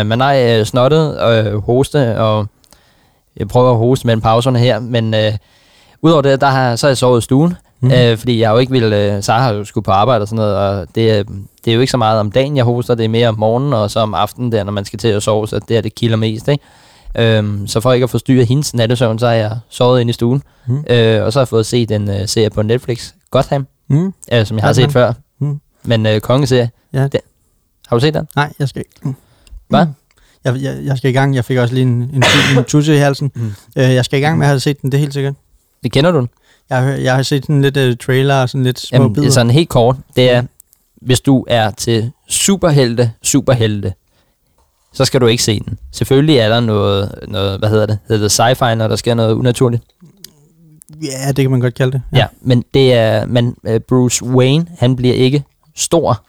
Øh, 0.00 0.06
men 0.06 0.18
nej, 0.18 0.58
øh, 0.58 0.66
snottet 0.66 1.18
og 1.18 1.46
øh, 1.46 1.62
hoste, 1.62 2.18
og 2.18 2.46
jeg 3.36 3.48
prøver 3.48 3.70
at 3.70 3.76
hoste 3.78 4.06
mellem 4.06 4.20
pauserne 4.20 4.58
her, 4.58 4.80
men 4.80 5.14
øh, 5.14 5.32
udover 6.02 6.22
det, 6.22 6.40
der 6.40 6.46
har, 6.46 6.76
så 6.76 6.86
har 6.86 6.90
jeg 6.90 6.96
sovet 6.96 7.20
i 7.20 7.24
stuen, 7.24 7.54
mm. 7.80 7.90
øh, 7.90 8.18
fordi 8.18 8.40
jeg 8.40 8.50
jo 8.50 8.58
ikke 8.58 8.72
ville, 8.72 9.16
øh, 9.16 9.22
Sara 9.22 9.40
har 9.40 9.52
jo 9.52 9.64
skulle 9.64 9.84
på 9.84 9.90
arbejde 9.90 10.22
og 10.22 10.28
sådan 10.28 10.36
noget, 10.36 10.56
og 10.56 10.86
det, 10.94 11.28
det 11.64 11.70
er 11.70 11.74
jo 11.74 11.80
ikke 11.80 11.90
så 11.90 11.96
meget 11.96 12.20
om 12.20 12.30
dagen, 12.30 12.56
jeg 12.56 12.64
hoster, 12.64 12.94
det 12.94 13.04
er 13.04 13.08
mere 13.08 13.28
om 13.28 13.38
morgenen, 13.38 13.72
og 13.72 13.90
så 13.90 14.00
om 14.00 14.14
aftenen 14.14 14.52
der, 14.52 14.64
når 14.64 14.72
man 14.72 14.84
skal 14.84 14.98
til 14.98 15.08
at 15.08 15.22
sove, 15.22 15.48
så 15.48 15.60
det 15.68 15.76
er 15.76 15.80
det 15.80 15.94
kilder 15.94 16.16
mest, 16.16 16.48
ikke? 16.48 16.64
Øhm, 17.16 17.66
så 17.66 17.80
for 17.80 17.92
ikke 17.92 18.04
at 18.04 18.10
forstyrre 18.10 18.44
hendes 18.44 18.74
nattesøvn, 18.74 19.18
så 19.18 19.26
har 19.26 19.34
jeg 19.34 19.58
sovet 19.68 20.00
ind 20.00 20.10
i 20.10 20.12
stuen. 20.12 20.42
Mm. 20.66 20.84
Øh, 20.90 21.24
og 21.24 21.32
så 21.32 21.38
har 21.38 21.42
jeg 21.42 21.48
fået 21.48 21.66
set 21.66 21.90
en 21.90 22.08
uh, 22.08 22.14
serie 22.26 22.50
på 22.50 22.62
Netflix, 22.62 23.12
Gotham, 23.30 23.66
mm. 23.88 24.12
øh, 24.32 24.46
som 24.46 24.56
jeg 24.56 24.64
har 24.64 24.72
set 24.72 24.92
før. 24.92 25.12
Mm. 25.40 25.60
Men 25.84 26.06
uh, 26.06 26.18
kongeserie, 26.18 26.70
ja. 26.92 27.02
den, 27.08 27.20
har 27.88 27.96
du 27.96 28.00
set 28.00 28.14
den? 28.14 28.28
Nej, 28.36 28.52
jeg 28.58 28.68
skal 28.68 28.80
ikke. 28.80 28.90
Mm. 29.02 29.14
Hvad? 29.68 29.86
Mm. 29.86 29.92
Jeg, 30.44 30.56
jeg, 30.62 30.84
jeg 30.84 30.98
skal 30.98 31.10
i 31.10 31.12
gang. 31.14 31.34
Jeg 31.34 31.44
fik 31.44 31.58
også 31.58 31.74
lige 31.74 31.82
en, 31.82 32.02
en, 32.14 32.24
en 32.58 32.64
tusse 32.64 32.94
i 32.94 32.98
halsen. 32.98 33.30
Mm. 33.34 33.52
Øh, 33.76 33.94
jeg 33.94 34.04
skal 34.04 34.18
i 34.18 34.22
gang 34.22 34.38
med 34.38 34.46
at 34.46 34.48
have 34.50 34.60
set 34.60 34.82
den, 34.82 34.92
det 34.92 34.98
er 34.98 35.00
helt 35.00 35.14
sikkert. 35.14 35.34
Det 35.82 35.92
kender 35.92 36.10
du 36.10 36.18
den? 36.18 36.28
Jeg, 36.70 36.78
har- 36.82 36.90
jeg 36.90 37.14
har 37.14 37.22
set 37.22 37.42
sådan 37.42 37.62
lidt 37.62 37.76
uh, 37.76 37.96
trailer 38.06 38.34
og 38.42 38.48
sådan 38.48 38.64
lidt 38.64 38.80
små 38.80 38.96
Jamen, 38.96 39.12
bidder. 39.12 39.28
er 39.28 39.32
sådan 39.32 39.50
helt 39.50 39.68
kort. 39.68 39.96
Det 40.16 40.30
er, 40.30 40.42
hvis 41.02 41.20
du 41.20 41.44
er 41.48 41.70
til 41.70 42.10
superhelte, 42.28 43.12
superhelte, 43.22 43.92
så 44.92 45.04
skal 45.04 45.20
du 45.20 45.26
ikke 45.26 45.42
se 45.42 45.60
den. 45.60 45.78
Selvfølgelig 45.92 46.36
er 46.36 46.48
der 46.48 46.60
noget, 46.60 47.14
noget 47.28 47.58
hvad 47.58 47.68
hedder 47.68 47.86
det, 47.86 47.98
hedder 48.08 48.22
det 48.22 48.40
sci-fi, 48.40 48.74
når 48.74 48.88
der 48.88 48.96
sker 48.96 49.14
noget 49.14 49.34
unaturligt. 49.34 49.82
Ja, 51.02 51.28
det 51.28 51.36
kan 51.36 51.50
man 51.50 51.60
godt 51.60 51.74
kalde 51.74 51.92
det. 51.92 52.02
Ja, 52.12 52.26
men 52.40 52.64
det 52.74 52.92
er, 52.92 53.26
men 53.26 53.56
øh, 53.66 53.80
Bruce 53.80 54.24
Wayne, 54.24 54.66
han 54.78 54.96
bliver 54.96 55.14
ikke 55.14 55.44
stor. 55.76 56.24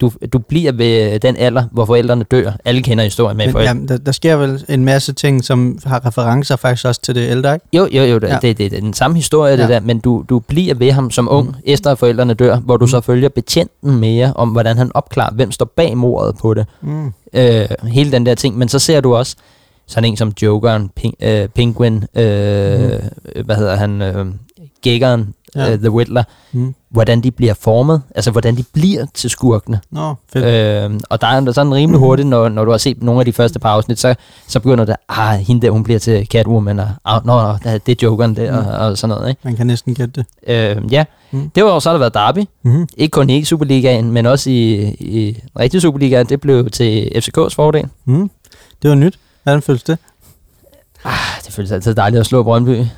Du, 0.00 0.12
du 0.32 0.38
bliver 0.38 0.72
ved 0.72 1.20
den 1.20 1.36
alder, 1.36 1.64
hvor 1.72 1.84
forældrene 1.84 2.24
dør. 2.24 2.52
Alle 2.64 2.82
kender 2.82 3.04
historien 3.04 3.36
med 3.36 3.46
Men, 3.46 3.52
forældre. 3.52 3.68
jamen, 3.70 3.88
der, 3.88 3.96
der 3.98 4.12
sker 4.12 4.36
vel 4.36 4.64
en 4.68 4.84
masse 4.84 5.12
ting, 5.12 5.44
som 5.44 5.78
har 5.84 6.06
referencer 6.06 6.56
faktisk 6.56 6.86
også 6.86 7.00
til 7.00 7.14
det 7.14 7.30
ældre, 7.30 7.54
ikke? 7.54 7.66
Jo, 7.72 7.88
jo, 7.92 8.02
jo, 8.02 8.18
det, 8.18 8.28
Ja. 8.28 8.34
det, 8.34 8.42
det, 8.42 8.70
det 8.70 8.72
er 8.76 8.80
den 8.80 8.94
samme 8.94 9.16
historie, 9.16 9.54
ja. 9.54 9.60
det 9.62 9.68
der, 9.68 9.80
men 9.80 9.98
du, 9.98 10.24
du 10.28 10.38
bliver 10.38 10.74
ved 10.74 10.90
ham 10.92 11.10
som 11.10 11.28
ung, 11.30 11.48
mm. 11.48 11.54
efter 11.64 11.90
at 11.90 11.98
forældrene 11.98 12.34
dør, 12.34 12.56
hvor 12.56 12.76
du 12.76 12.84
Mm. 12.84 12.88
så 12.88 13.00
følger 13.00 13.28
betjenten 13.28 13.96
mere 13.96 14.32
om, 14.36 14.48
hvordan 14.48 14.76
han 14.76 14.90
opklarer, 14.94 15.34
hvem 15.34 15.52
står 15.52 15.64
bag 15.76 15.96
mordet 15.96 16.36
på 16.40 16.54
det. 16.54 16.66
Mm. 16.82 17.12
Øh, 17.34 17.68
hele 17.84 18.12
den 18.12 18.26
der 18.26 18.34
ting, 18.34 18.58
men 18.58 18.68
så 18.68 18.78
ser 18.78 19.00
du 19.00 19.14
også 19.16 19.36
sådan 19.86 20.10
en 20.10 20.16
som 20.16 20.32
Jokeren, 20.42 20.90
Ping, 20.96 21.14
øh, 21.22 21.48
Penguin, 21.48 21.94
øh, 21.94 22.80
mm. 22.80 23.44
hvad 23.44 23.56
hedder 23.56 23.76
han, 23.76 24.02
øh, 24.02 24.26
Gækkeren, 24.82 25.34
Ja. 25.54 25.72
øh, 25.72 25.78
The 25.78 25.90
Whittler, 25.90 26.22
Mm. 26.52 26.74
hvordan 26.90 27.20
de 27.20 27.30
bliver 27.30 27.54
formet, 27.54 28.02
altså 28.14 28.30
hvordan 28.30 28.56
de 28.56 28.64
bliver 28.72 29.06
til 29.14 29.30
skurkene. 29.30 29.80
Nå, 29.90 30.14
fedt. 30.32 30.44
Øh, 30.92 31.00
og 31.10 31.20
der 31.20 31.26
er 31.26 31.52
sådan 31.52 31.74
rimelig 31.74 31.98
hurtigt, 31.98 32.28
når, 32.28 32.48
når 32.48 32.64
du 32.64 32.70
har 32.70 32.78
set 32.78 33.02
nogle 33.02 33.20
af 33.20 33.24
de 33.24 33.32
første 33.32 33.58
par 33.58 33.68
afsnit, 33.70 33.98
så, 33.98 34.14
så 34.48 34.60
begynder 34.60 34.84
det, 34.84 34.96
ah, 35.08 35.38
hende 35.38 35.62
der, 35.66 35.70
hun 35.70 35.82
bliver 35.84 35.98
til 36.00 36.26
Catwoman, 36.26 36.78
og 36.78 36.88
ah, 37.04 37.26
nå, 37.26 37.52
det 37.64 37.88
er 37.88 37.94
Jokeren 38.02 38.36
der, 38.36 38.60
Mm. 38.62 38.66
og, 38.68 38.74
og 38.74 38.98
sådan 38.98 39.16
noget, 39.16 39.28
ikke? 39.30 39.40
Man 39.44 39.56
kan 39.56 39.66
næsten 39.66 39.94
gætte 39.94 40.24
det. 40.46 40.50
Øh, 40.76 40.92
ja, 40.92 41.04
Mm. 41.30 41.38
mm. 41.38 41.50
det 41.54 41.64
var 41.64 41.70
jo 41.70 41.80
så, 41.80 41.92
der 41.92 41.98
været 41.98 42.14
Derby, 42.14 42.44
Mm-hmm. 42.62 42.86
ikke 42.96 43.10
kun 43.12 43.30
i 43.30 43.44
Superligaen, 43.44 44.10
men 44.10 44.26
også 44.26 44.50
i, 44.50 44.74
i 44.98 45.32
den 45.32 45.60
rigtige 45.60 45.80
Superliga, 45.80 46.22
det 46.22 46.40
blev 46.40 46.70
til 46.70 47.12
FCK's 47.14 47.54
fordel. 47.54 47.84
Mm. 48.04 48.30
Det 48.82 48.90
var 48.90 48.96
nyt. 48.96 49.18
Hvordan 49.42 49.62
føles 49.62 49.82
det? 49.82 49.98
Ah, 51.04 51.12
det 51.44 51.52
føles 51.52 51.72
altid 51.72 51.94
dejligt 51.94 52.20
at 52.20 52.26
slå 52.26 52.42
Brøndby, 52.42 52.70
vil 52.70 52.88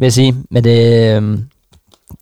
jeg 0.00 0.12
sige. 0.12 0.34
Men 0.50 0.64
det, 0.64 1.06
øh, 1.16 1.38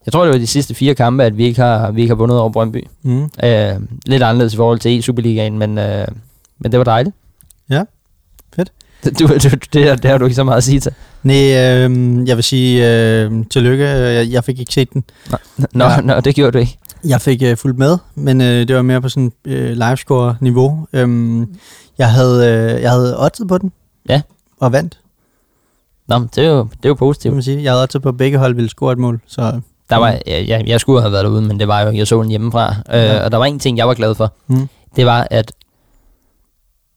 jeg 0.06 0.12
tror, 0.12 0.24
det 0.24 0.32
var 0.32 0.38
de 0.38 0.46
sidste 0.46 0.74
fire 0.74 0.94
kampe, 0.94 1.24
at 1.24 1.36
vi 1.38 1.44
ikke 1.44 1.60
har, 1.60 1.90
vi 1.90 2.00
ikke 2.00 2.10
har 2.10 2.16
vundet 2.16 2.38
over 2.38 2.50
Brøndby. 2.50 2.86
Mm. 3.02 3.22
Øh, 3.44 3.74
lidt 4.06 4.22
anderledes 4.22 4.54
i 4.54 4.56
forhold 4.56 4.78
til 4.78 4.98
e-Superligaen, 4.98 5.50
men, 5.58 5.78
øh, 5.78 6.06
men 6.58 6.72
det 6.72 6.78
var 6.78 6.84
dejligt. 6.84 7.16
Ja, 7.70 7.82
fedt. 8.56 8.72
Det, 9.04 9.18
du, 9.18 9.26
du, 9.26 9.48
det, 9.72 10.02
det 10.02 10.10
har 10.10 10.18
du 10.18 10.24
ikke 10.24 10.34
så 10.34 10.44
meget 10.44 10.56
at 10.56 10.64
sige 10.64 10.80
til. 10.80 10.92
Nej, 11.22 11.36
øh, 11.36 12.28
jeg 12.28 12.36
vil 12.36 12.44
sige 12.44 12.90
øh, 12.90 13.44
tillykke. 13.50 13.84
Jeg, 13.86 14.30
jeg 14.30 14.44
fik 14.44 14.60
ikke 14.60 14.72
set 14.72 14.92
den. 14.92 15.04
Nå, 15.72 15.84
ja. 15.84 16.00
nå 16.00 16.20
det 16.20 16.34
gjorde 16.34 16.52
du 16.52 16.58
ikke. 16.58 16.78
Jeg 17.04 17.20
fik 17.20 17.42
øh, 17.42 17.56
fulgt 17.56 17.78
med, 17.78 17.98
men 18.14 18.40
øh, 18.40 18.68
det 18.68 18.76
var 18.76 18.82
mere 18.82 19.00
på 19.00 19.08
sådan 19.08 19.32
øh, 19.44 19.72
livescore-niveau. 19.72 20.86
Øhm, 20.92 21.56
jeg 21.98 22.10
havde 22.10 22.46
øh, 22.46 22.82
jeg 22.82 22.90
havde 22.90 23.24
oddset 23.24 23.48
på 23.48 23.58
den. 23.58 23.72
Ja. 24.08 24.22
Og 24.60 24.72
vandt, 24.72 24.98
Nå, 26.08 26.18
men 26.18 26.28
det 26.34 26.44
er 26.44 26.48
jo, 26.48 26.62
det 26.62 26.84
er 26.84 26.88
jo 26.88 26.94
positivt. 26.94 27.34
man 27.34 27.42
sige. 27.42 27.62
Jeg 27.62 27.72
havde 27.72 27.82
oddset 27.82 28.02
på, 28.02 28.08
at 28.08 28.16
begge 28.16 28.38
hold 28.38 28.54
ville 28.54 28.68
score 28.68 28.92
et 28.92 28.98
mål. 28.98 29.20
Så, 29.26 29.60
Der 29.90 29.96
var, 29.96 30.08
jeg, 30.26 30.44
jeg, 30.48 30.64
jeg 30.66 30.80
skulle 30.80 31.00
have 31.02 31.12
været 31.12 31.24
derude, 31.24 31.42
men 31.42 31.60
det 31.60 31.68
var 31.68 31.80
jo, 31.80 31.90
jeg 31.90 32.06
så 32.06 32.22
den 32.22 32.30
hjemmefra. 32.30 32.68
Øh, 32.68 32.94
Ja. 32.94 33.24
Og 33.24 33.32
der 33.32 33.38
var 33.38 33.44
en 33.44 33.58
ting, 33.58 33.78
jeg 33.78 33.88
var 33.88 33.94
glad 33.94 34.14
for. 34.14 34.32
Mm. 34.46 34.68
Det 34.96 35.06
var, 35.06 35.26
at 35.30 35.52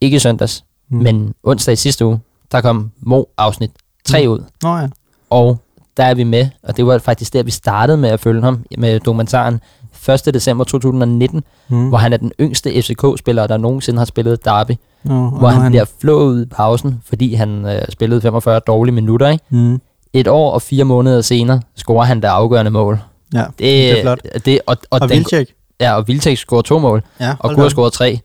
ikke 0.01 0.19
søndags, 0.19 0.63
Mm. 0.91 0.97
mm. 0.97 1.03
men 1.03 1.33
onsdag 1.43 1.73
i 1.73 1.75
sidste 1.75 2.05
uge, 2.05 2.19
der 2.51 2.61
kom 2.61 2.91
Mo 2.99 3.23
afsnit 3.37 3.71
3 4.05 4.27
Mm. 4.27 4.33
ud. 4.33 4.39
Nå 4.63 4.77
ja. 4.77 4.87
Og 5.29 5.57
der 5.97 6.03
er 6.03 6.13
vi 6.13 6.23
med, 6.23 6.47
og 6.63 6.77
det 6.77 6.85
var 6.85 6.97
faktisk 6.97 7.33
der, 7.33 7.43
vi 7.43 7.51
startede 7.51 7.97
med 7.97 8.09
at 8.09 8.19
følge 8.19 8.41
ham 8.41 8.65
med 8.77 8.99
dokumentaren 8.99 9.61
1. 10.09 10.33
december 10.33 10.63
2019, 10.63 11.43
Mm. 11.69 11.77
mm. 11.77 11.89
hvor 11.89 11.97
han 11.97 12.13
er 12.13 12.17
den 12.17 12.31
yngste 12.39 12.81
FCK-spiller, 12.81 13.47
der 13.47 13.57
nogensinde 13.57 13.97
har 13.99 14.05
spillet 14.05 14.45
derby. 14.45 14.71
Og 15.03 15.29
hvor 15.29 15.47
han, 15.47 15.61
han 15.61 15.71
bliver 15.71 15.85
flået 16.01 16.25
ud 16.25 16.41
i 16.45 16.45
pausen, 16.45 17.01
fordi 17.05 17.33
han 17.33 17.65
øh, 17.65 17.81
spillede 17.89 18.21
45 18.21 18.59
dårlige 18.59 18.93
minutter. 18.95 19.27
Ikke? 19.29 19.43
Mm. 19.49 19.81
Et 20.13 20.27
år 20.27 20.51
og 20.51 20.61
fire 20.61 20.83
måneder 20.83 21.21
senere 21.21 21.61
scorer 21.75 22.05
han 22.05 22.21
det 22.21 22.27
afgørende 22.27 22.71
mål. 22.71 22.99
Ja, 23.33 23.39
Det, 23.39 23.59
det 23.59 23.97
er 23.97 24.01
flot. 24.01 24.19
Det, 24.45 24.59
og, 24.65 24.77
og, 24.89 24.99
Og 25.01 25.09
den, 25.09 25.17
Vilcek. 25.17 25.49
ja, 25.79 25.93
og 25.95 26.07
Vildtæk 26.07 26.37
scorer 26.37 26.61
to 26.61 26.79
mål, 26.79 27.03
Ja, 27.19 27.33
og 27.39 27.55
have 27.55 27.69
scoret 27.69 27.93
tre. 27.93 28.19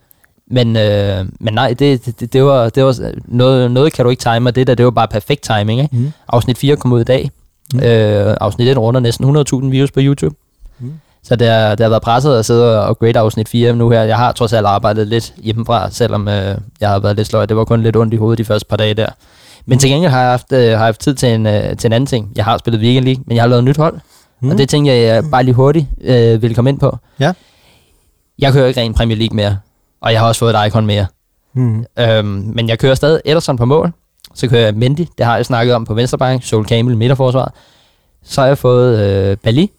Men, 0.51 0.77
øh, 0.77 1.25
men 1.41 1.55
nej, 1.55 1.75
det, 1.79 2.07
det, 2.21 2.33
det, 2.33 2.45
var, 2.45 2.69
det 2.69 2.85
var 2.85 3.13
noget, 3.25 3.71
noget 3.71 3.93
kan 3.93 4.05
du 4.05 4.11
ikke 4.11 4.21
time, 4.23 4.51
og 4.51 4.55
det 4.55 4.67
der, 4.67 4.75
det 4.75 4.85
var 4.85 4.91
bare 4.91 5.09
perfekt 5.09 5.43
timing. 5.43 5.81
Ikke? 5.81 5.97
Mm. 5.97 6.13
Afsnit 6.29 6.59
4 6.59 6.77
kom 6.77 6.93
ud 6.93 7.01
i 7.01 7.05
dag. 7.05 7.31
Mm. 7.75 7.81
Øh, 7.81 8.37
afsnit 8.41 8.69
1 8.69 8.79
runder 8.79 9.01
næsten 9.01 9.37
100.000 9.37 9.71
views 9.71 9.91
på 9.91 10.01
YouTube. 10.03 10.37
Mm. 10.79 10.93
Så 11.23 11.37
det 11.37 11.49
har, 11.49 11.69
det 11.75 11.81
har 11.81 11.89
været 11.89 12.03
presset 12.03 12.39
at 12.39 12.45
sidde 12.45 12.85
og 12.87 12.99
grade 12.99 13.19
afsnit 13.19 13.49
4 13.49 13.73
nu 13.77 13.91
her. 13.91 14.03
Jeg 14.03 14.17
har 14.17 14.33
trods 14.33 14.53
alt 14.53 14.67
arbejdet 14.67 15.09
lidt 15.09 15.35
hjemmefra, 15.43 15.91
selvom 15.91 16.29
øh, 16.29 16.57
jeg 16.81 16.89
har 16.89 16.99
været 16.99 17.17
lidt 17.17 17.29
sløj. 17.29 17.47
Det 17.47 17.57
var 17.57 17.65
kun 17.65 17.83
lidt 17.83 17.97
ondt 17.97 18.15
i 18.15 18.17
hovedet 18.17 18.39
de 18.39 18.45
første 18.45 18.67
par 18.69 18.77
dage 18.77 18.95
der. 18.95 19.09
Men 19.67 19.79
til 19.79 19.91
gengæld 19.91 20.11
har 20.11 20.21
jeg 20.21 20.31
haft, 20.31 20.53
øh, 20.53 20.59
har 20.59 20.65
jeg 20.67 20.79
haft 20.79 21.01
tid 21.01 21.15
til 21.15 21.29
en, 21.29 21.47
øh, 21.47 21.77
til 21.77 21.89
en 21.89 21.93
anden 21.93 22.07
ting. 22.07 22.33
Jeg 22.37 22.45
har 22.45 22.59
spillet 22.59 22.83
Weekend 22.83 23.05
League, 23.05 23.25
men 23.27 23.37
jeg 23.37 23.43
har 23.43 23.49
lavet 23.49 23.59
et 23.61 23.65
nyt 23.65 23.77
hold. 23.77 24.01
Mm. 24.41 24.51
Og 24.51 24.59
det 24.59 24.69
tænker 24.69 24.93
jeg, 24.93 25.03
jeg 25.15 25.25
bare 25.31 25.43
lige 25.43 25.55
hurtigt 25.55 25.87
øh, 26.01 26.43
vil 26.43 26.55
komme 26.55 26.71
ind 26.71 26.79
på. 26.81 26.99
Ja. 27.21 27.33
Jeg 28.39 28.53
kører 28.53 28.67
ikke 28.67 28.81
ren 28.81 28.95
Premier 28.95 29.19
League 29.19 29.37
mere, 29.37 29.59
og 30.01 30.13
jeg 30.13 30.21
har 30.21 30.29
også 30.29 30.39
fået 30.39 30.55
et 30.55 30.67
icon 30.67 30.87
mere. 30.87 31.07
Mm. 31.55 31.85
Øhm, 31.99 32.27
men 32.55 32.69
jeg 32.69 32.79
kører 32.79 32.95
stadig 32.95 33.21
Ederson 33.25 33.57
på 33.57 33.65
mål. 33.65 33.93
Så 34.35 34.49
kører 34.49 34.63
jeg 34.65 34.75
Mendy, 34.75 35.07
det 35.19 35.27
har 35.27 35.37
jeg 35.37 35.47
snakket 35.47 35.75
om 35.75 35.85
på 35.85 35.95
venstrebank, 35.95 36.43
Sol 36.45 36.65
Campbell 36.67 36.97
midterforsvaret. 36.99 37.53
Så 38.25 38.41
har 38.41 38.49
jeg 38.49 38.59
fået 38.59 38.99
øh, 39.01 39.37
Bali, 39.37 39.71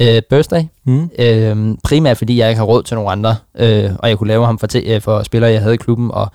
øh, 0.00 0.22
Birthday, 0.30 0.62
Mm. 0.86 1.10
øh, 1.18 1.76
primært 1.84 2.16
fordi 2.18 2.38
jeg 2.38 2.48
ikke 2.48 2.58
har 2.58 2.64
råd 2.66 2.82
til 2.82 2.94
nogle 2.94 3.10
andre, 3.10 3.36
øh, 3.58 3.90
og 3.98 4.08
jeg 4.08 4.18
kunne 4.18 4.28
lave 4.28 4.46
ham 4.46 4.58
for, 4.58 4.66
te- 4.66 4.94
øh, 4.94 5.00
for 5.00 5.22
spillere, 5.22 5.50
jeg 5.50 5.60
havde 5.60 5.74
i 5.74 5.76
klubben, 5.76 6.10
og 6.10 6.28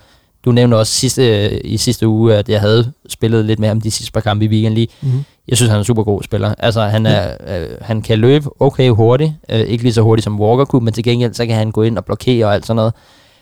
du 0.50 0.54
nævnte 0.54 0.76
også 0.76 0.94
sidste, 0.94 1.46
øh, 1.46 1.62
i 1.64 1.78
sidste 1.78 2.08
uge, 2.08 2.36
at 2.36 2.50
jeg 2.50 2.60
havde 2.60 2.92
spillet 3.10 3.46
lidt 3.46 3.60
med 3.60 3.68
ham 3.68 3.82
de 3.82 3.92
sidste 3.92 4.12
par 4.12 4.22
kampe 4.22 4.46
i 4.46 4.48
weekend 4.48 4.74
lige. 4.74 4.88
Mm. 5.02 5.24
Jeg 5.48 5.58
synes, 5.58 5.70
han 5.70 5.76
er 5.76 5.80
en 5.80 5.86
super 5.86 6.04
god 6.04 6.24
spiller. 6.24 6.54
Altså, 6.58 6.82
han, 6.82 7.06
er, 7.06 7.34
øh, 7.48 7.68
han 7.82 8.02
kan 8.02 8.20
løbe 8.20 8.50
okay 8.60 8.90
hurtigt. 8.90 9.34
Øh, 9.50 9.60
ikke 9.60 9.84
lige 9.84 9.94
så 9.94 10.02
hurtigt 10.02 10.24
som 10.24 10.40
Walker 10.40 10.66
kunne, 10.66 10.86
men 10.86 10.94
til 10.94 11.04
gengæld, 11.04 11.34
så 11.34 11.46
kan 11.46 11.56
han 11.56 11.72
gå 11.72 11.82
ind 11.82 11.98
og 11.98 12.06
blokere 12.06 12.46
og 12.46 12.54
alt 12.54 12.66
sådan 12.66 12.76
noget. 12.76 12.94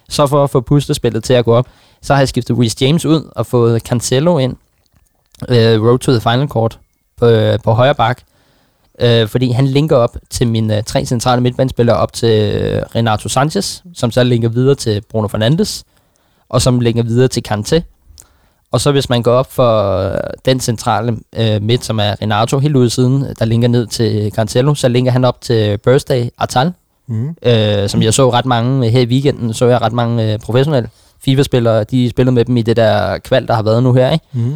Så 0.10 0.28
for 0.28 0.44
at 0.44 0.50
få 0.50 0.62
puslespillet 0.62 1.24
til 1.24 1.34
at 1.34 1.46
gå 1.46 1.54
op, 1.54 1.68
så 2.02 2.14
har 2.14 2.22
jeg 2.22 2.28
skiftet 2.28 2.60
Reece 2.60 2.78
James 2.82 3.06
ud 3.06 3.32
og 3.36 3.46
fået 3.46 3.82
Cancelo 3.82 4.38
ind. 4.38 4.56
Øh, 5.50 5.82
road 5.84 6.00
to 6.00 6.12
the 6.12 6.22
final 6.22 6.48
court 6.48 6.80
på, 7.18 7.26
øh, 7.26 7.60
på 7.64 7.72
højre 7.72 7.96
bak. 7.96 8.22
Øh, 9.02 9.28
fordi 9.28 9.52
han 9.52 9.68
linker 9.68 9.96
op 9.96 10.18
til 10.30 10.48
mine 10.48 10.78
øh, 10.78 10.84
tre 10.84 11.06
centrale 11.06 11.42
midtbanespillere 11.42 11.98
op 11.98 12.14
til 12.14 12.54
øh, 12.56 12.82
Renato 12.96 13.30
Sanchez, 13.30 13.82
som 13.94 14.12
så 14.12 14.24
linker 14.24 14.50
videre 14.50 14.76
til 14.76 15.02
Bruno 15.12 15.28
Fernandes, 15.28 15.84
og 16.50 16.62
som 16.62 16.80
linker 16.80 17.04
videre 17.04 17.28
til 17.28 17.44
Kanté. 17.48 17.82
Og 18.72 18.82
så 18.82 18.92
hvis 18.92 19.10
man 19.10 19.22
går 19.24 19.32
op 19.32 19.52
for 19.54 20.00
øh, 20.10 20.18
den 20.46 20.60
centrale 20.60 21.18
øh, 21.38 21.62
midt, 21.62 21.86
som 21.86 22.00
er 22.00 22.16
Renato 22.22 22.60
helt 22.60 22.76
ude 22.76 22.90
siden, 22.90 23.26
der 23.40 23.46
linker 23.46 23.68
ned 23.68 23.88
til 23.88 24.32
Cancelo, 24.36 24.74
så 24.76 24.88
linker 24.88 25.12
han 25.12 25.26
op 25.26 25.42
til 25.42 25.78
Birthday 25.78 26.30
Atal, 26.40 26.74
Mm. 27.10 27.36
øh, 27.44 27.90
som 27.90 28.02
jeg 28.02 28.14
så 28.14 28.30
ret 28.30 28.46
mange 28.46 28.90
her 28.90 29.02
i 29.02 29.06
weekenden, 29.06 29.54
så 29.54 29.66
jeg 29.66 29.82
ret 29.82 29.94
mange 29.94 30.34
øh, 30.34 30.40
professionelle 30.40 30.90
FIFA-spillere, 31.26 31.84
de 31.84 32.10
spillede 32.10 32.34
med 32.36 32.46
dem 32.46 32.58
i 32.58 32.62
det 32.62 32.76
der 32.78 33.18
kval, 33.18 33.48
der 33.48 33.54
har 33.54 33.62
været 33.64 33.84
nu 33.84 33.94
her, 33.94 34.12
ikke? 34.12 34.26
Mm. 34.34 34.56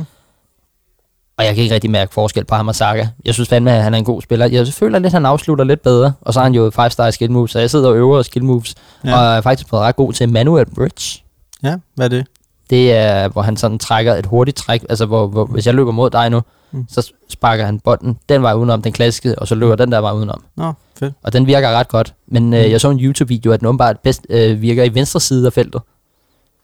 Og 1.38 1.46
jeg 1.46 1.56
kan 1.56 1.64
ikke 1.64 1.76
rigtig 1.76 1.92
mærke 1.92 2.14
forskel 2.14 2.46
på 2.46 2.56
ham 2.56 2.68
og 2.68 2.76
Saka. 2.76 3.08
Jeg 3.26 3.34
synes 3.34 3.50
fandme, 3.50 3.72
at 3.72 3.84
han 3.84 3.94
er 3.94 3.98
en 3.98 4.04
god 4.06 4.22
spiller. 4.22 4.46
Jeg 4.46 4.68
føler 4.68 5.00
lidt, 5.00 5.06
at 5.06 5.12
han 5.12 5.26
afslutter 5.26 5.66
lidt 5.66 5.82
bedre. 5.82 6.14
Og 6.22 6.34
så 6.34 6.40
har 6.40 6.44
han 6.46 6.54
jo 6.54 6.72
5-star 6.80 7.12
skill 7.12 7.32
moves, 7.32 7.52
så 7.52 7.60
jeg 7.60 7.70
sidder 7.70 7.90
og 7.90 7.96
øver 7.98 8.22
skill 8.22 8.46
moves. 8.46 8.76
Ja. 9.06 9.18
Og 9.18 9.38
er 9.38 9.42
faktisk 9.42 9.68
blevet 9.68 9.84
ret 9.86 9.96
god 9.96 10.14
til 10.14 10.30
Manuel 10.30 10.66
Bridge. 10.76 11.24
Ja, 11.64 11.78
hvad 11.96 12.06
er 12.06 12.10
det? 12.10 12.26
Det 12.70 12.94
er, 12.94 13.28
hvor 13.28 13.42
han 13.42 13.58
sådan 13.58 13.80
trækker 13.80 14.16
et 14.16 14.26
hurtigt 14.26 14.58
træk. 14.58 14.86
Altså, 14.90 15.06
hvor, 15.06 15.28
hvor 15.28 15.46
hvis 15.46 15.66
jeg 15.66 15.74
løber 15.76 15.92
mod 15.92 16.10
dig 16.10 16.30
nu, 16.30 16.42
Mm. 16.74 16.86
så 16.90 17.12
sparker 17.30 17.66
han 17.66 17.80
bolden 17.80 18.20
den 18.30 18.42
vej 18.42 18.54
udenom, 18.54 18.82
den 18.82 18.92
klassiske, 18.92 19.40
og 19.40 19.48
så 19.48 19.56
løber 19.56 19.76
den 19.76 19.92
der 19.92 20.02
vej 20.02 20.12
udenom. 20.12 20.44
Nå, 20.58 20.74
fedt. 21.00 21.14
Og 21.24 21.34
den 21.34 21.48
virker 21.48 21.70
ret 21.70 21.88
godt. 21.88 22.14
Men 22.28 22.54
øh, 22.54 22.66
Mm. 22.66 22.72
jeg 22.72 22.82
så 22.82 22.90
en 22.90 23.00
YouTube-video, 23.00 23.52
at 23.52 23.60
den 23.60 23.68
åbenbart 23.68 24.00
bedst 24.00 24.22
øh, 24.30 24.62
virker 24.62 24.84
i 24.84 24.94
venstre 24.94 25.20
side 25.20 25.46
af 25.46 25.54
feltet. 25.54 25.82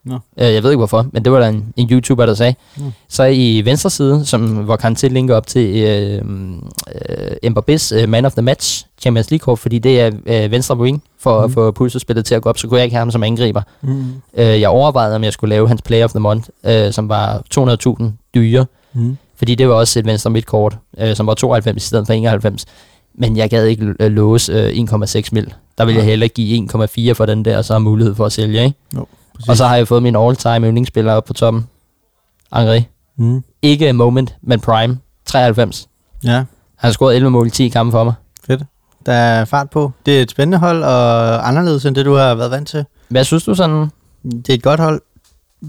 Nå. 0.07 0.13
Øh, 0.37 0.53
jeg 0.53 0.63
ved 0.63 0.71
ikke 0.71 0.77
hvorfor, 0.77 1.05
men 1.13 1.23
det 1.25 1.31
var 1.31 1.39
der 1.39 1.47
en, 1.47 1.73
en 1.77 1.89
YouTuber, 1.91 2.25
der 2.25 2.33
sagde. 2.33 2.55
Mm. 2.77 2.83
Så 3.09 3.23
i 3.23 3.61
venstre 3.65 3.89
side, 3.89 4.25
som, 4.25 4.41
hvor 4.47 4.75
Kanté 4.83 5.07
linker 5.07 5.35
op 5.35 5.47
til 5.47 5.75
øh, 5.83 6.21
øh, 7.43 7.51
Mbappé's 7.51 7.95
øh, 7.95 8.09
Man 8.09 8.25
of 8.25 8.33
the 8.33 8.41
Match 8.41 8.85
Champions 9.01 9.31
League 9.31 9.43
kort, 9.43 9.59
fordi 9.59 9.79
det 9.79 10.01
er 10.01 10.11
øh, 10.25 10.51
venstre 10.51 10.77
wing 10.77 11.03
for 11.19 11.39
mm. 11.39 11.43
At 11.45 11.51
få 11.51 11.71
pulsespillet 11.71 12.25
til 12.25 12.35
at 12.35 12.41
gå 12.41 12.49
op, 12.49 12.57
så 12.57 12.67
kunne 12.67 12.77
jeg 12.77 12.83
ikke 12.85 12.95
have 12.95 13.01
ham 13.01 13.11
som 13.11 13.23
angriber. 13.23 13.61
Mm. 13.81 14.05
Øh, 14.37 14.61
jeg 14.61 14.69
overvejede, 14.69 15.15
om 15.15 15.23
jeg 15.23 15.33
skulle 15.33 15.49
lave 15.49 15.67
hans 15.67 15.81
Player 15.81 16.03
of 16.03 16.11
the 16.11 16.19
Month, 16.19 16.49
øh, 16.65 16.91
som 16.93 17.09
var 17.09 17.41
200.000 17.59 18.03
dyre, 18.35 18.65
Mm. 18.93 19.17
fordi 19.37 19.55
det 19.55 19.69
var 19.69 19.75
også 19.75 19.99
et 19.99 20.05
venstre 20.05 20.29
midtkort, 20.29 20.77
øh, 20.99 21.15
som 21.15 21.27
var 21.27 21.33
92 21.33 21.83
i 21.83 21.87
stedet 21.87 22.05
for 22.07 22.13
91. 22.13 22.65
Men 23.19 23.37
jeg 23.37 23.49
gad 23.49 23.65
ikke 23.65 23.83
låse 23.99 24.53
øh, 24.53 24.69
1,6 24.69 25.29
mil. 25.31 25.53
Der 25.77 25.85
vil 25.85 25.93
jeg 25.93 26.01
Nej. 26.03 26.09
hellere 26.09 26.29
give 26.29 26.67
1,4 27.09 27.11
for 27.13 27.25
den 27.25 27.45
der, 27.45 27.57
og 27.57 27.65
så 27.65 27.73
har 27.73 27.79
mulighed 27.79 28.15
for 28.15 28.25
at 28.25 28.31
sælge. 28.31 28.63
Ikke? 28.63 28.77
Præcis. 29.37 29.49
Og 29.49 29.57
så 29.57 29.65
har 29.65 29.75
jeg 29.75 29.87
fået 29.87 30.03
min 30.03 30.15
all-time 30.15 30.67
yndlingsspiller 30.67 31.13
op 31.13 31.25
på 31.25 31.33
toppen. 31.33 31.67
Henri. 32.53 32.87
Mm. 33.17 33.43
Ikke 33.61 33.93
moment, 33.93 34.35
men 34.41 34.59
prime. 34.59 34.99
93. 35.25 35.87
Ja, 36.23 36.31
Han 36.31 36.45
har 36.77 36.91
scoret 36.91 37.15
11 37.15 37.31
mål 37.31 37.47
i 37.47 37.49
10 37.49 37.69
kampe 37.69 37.91
for 37.91 38.03
mig. 38.03 38.13
Fedt. 38.47 38.63
Der 39.05 39.13
er 39.13 39.45
fart 39.45 39.69
på. 39.69 39.91
Det 40.05 40.17
er 40.17 40.21
et 40.21 40.31
spændende 40.31 40.57
hold, 40.57 40.83
og 40.83 41.47
anderledes 41.47 41.85
end 41.85 41.95
det, 41.95 42.05
du 42.05 42.13
har 42.13 42.35
været 42.35 42.51
vant 42.51 42.67
til. 42.67 42.85
Hvad 43.09 43.23
synes 43.23 43.43
du 43.43 43.55
sådan? 43.55 43.87
Det 44.23 44.49
er 44.49 44.53
et 44.53 44.63
godt 44.63 44.79
hold. 44.79 45.01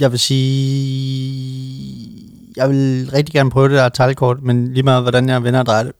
Jeg 0.01 0.11
vil 0.11 0.19
sige... 0.19 2.09
Jeg 2.57 2.71
vil 2.71 3.11
rigtig 3.15 3.33
gerne 3.33 3.51
prøve 3.51 3.69
det 3.69 3.77
der 3.77 3.89
talkort, 3.89 4.43
men 4.43 4.73
lige 4.75 4.83
meget 4.83 5.03
hvordan 5.03 5.29
jeg 5.29 5.45
vender 5.45 5.61
og 5.61 5.67
drejer 5.67 5.83
det. 5.83 5.93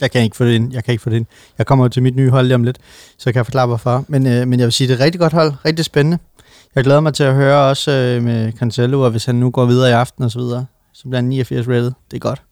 Jeg 0.00 0.10
kan 0.10 0.22
ikke 0.22 0.36
få 0.36 0.44
det 0.44 0.52
ind. 0.52 0.72
Jeg 0.72 0.84
kan 0.84 0.92
ikke 0.92 1.02
få 1.02 1.10
det 1.10 1.16
ind. 1.16 1.26
Jeg 1.58 1.66
kommer 1.66 1.84
jo 1.84 1.88
til 1.88 2.02
mit 2.02 2.16
nye 2.16 2.30
hold 2.30 2.46
lige 2.46 2.54
om 2.54 2.64
lidt, 2.64 2.78
så 3.18 3.22
jeg 3.26 3.34
kan 3.34 3.44
forklare 3.44 3.66
hvorfor. 3.66 4.04
Men, 4.08 4.26
øh, 4.26 4.48
men 4.48 4.58
jeg 4.58 4.66
vil 4.66 4.72
sige, 4.72 4.88
det 4.88 4.94
er 4.94 4.98
et 4.98 5.04
rigtig 5.04 5.20
godt 5.20 5.32
hold. 5.32 5.52
Rigtig 5.64 5.84
spændende. 5.84 6.18
Jeg 6.76 6.84
glæder 6.84 7.00
mig 7.00 7.14
til 7.14 7.24
at 7.24 7.34
høre 7.34 7.68
også 7.70 7.90
øh, 7.90 8.22
med 8.22 8.52
Cancelo, 8.52 9.00
og 9.00 9.10
hvis 9.10 9.24
han 9.24 9.34
nu 9.34 9.50
går 9.50 9.64
videre 9.64 9.88
i 9.90 9.92
aften 9.92 10.24
og 10.24 10.30
så 10.30 10.38
videre, 10.38 10.66
så 10.92 11.02
bliver 11.02 11.16
han 11.16 11.24
89 11.24 11.68
rated. 11.68 11.92
Det 12.10 12.16
er 12.16 12.18
godt. 12.18 12.42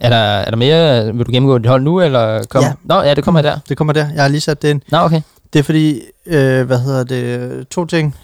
Er 0.00 0.08
der, 0.08 0.16
er 0.16 0.50
der 0.50 0.56
mere? 0.56 1.14
Vil 1.14 1.26
du 1.26 1.32
gennemgå 1.32 1.58
dit 1.58 1.66
hold 1.66 1.82
nu, 1.82 2.00
eller 2.00 2.44
kom? 2.44 2.62
Ja. 2.62 2.72
Nå, 2.84 3.02
ja, 3.02 3.14
det 3.14 3.24
kommer 3.24 3.42
der. 3.42 3.58
Det 3.68 3.76
kommer 3.76 3.92
der. 3.92 4.08
Jeg 4.14 4.22
har 4.22 4.28
lige 4.28 4.40
sat 4.40 4.62
det 4.62 4.68
ind. 4.70 4.80
Nå, 4.88 4.98
okay. 4.98 5.22
Det 5.52 5.58
er 5.58 5.62
fordi, 5.62 6.00
øh, 6.26 6.66
hvad 6.66 6.78
hedder 6.78 7.04
det, 7.04 7.68
to 7.68 7.84
ting. 7.84 8.16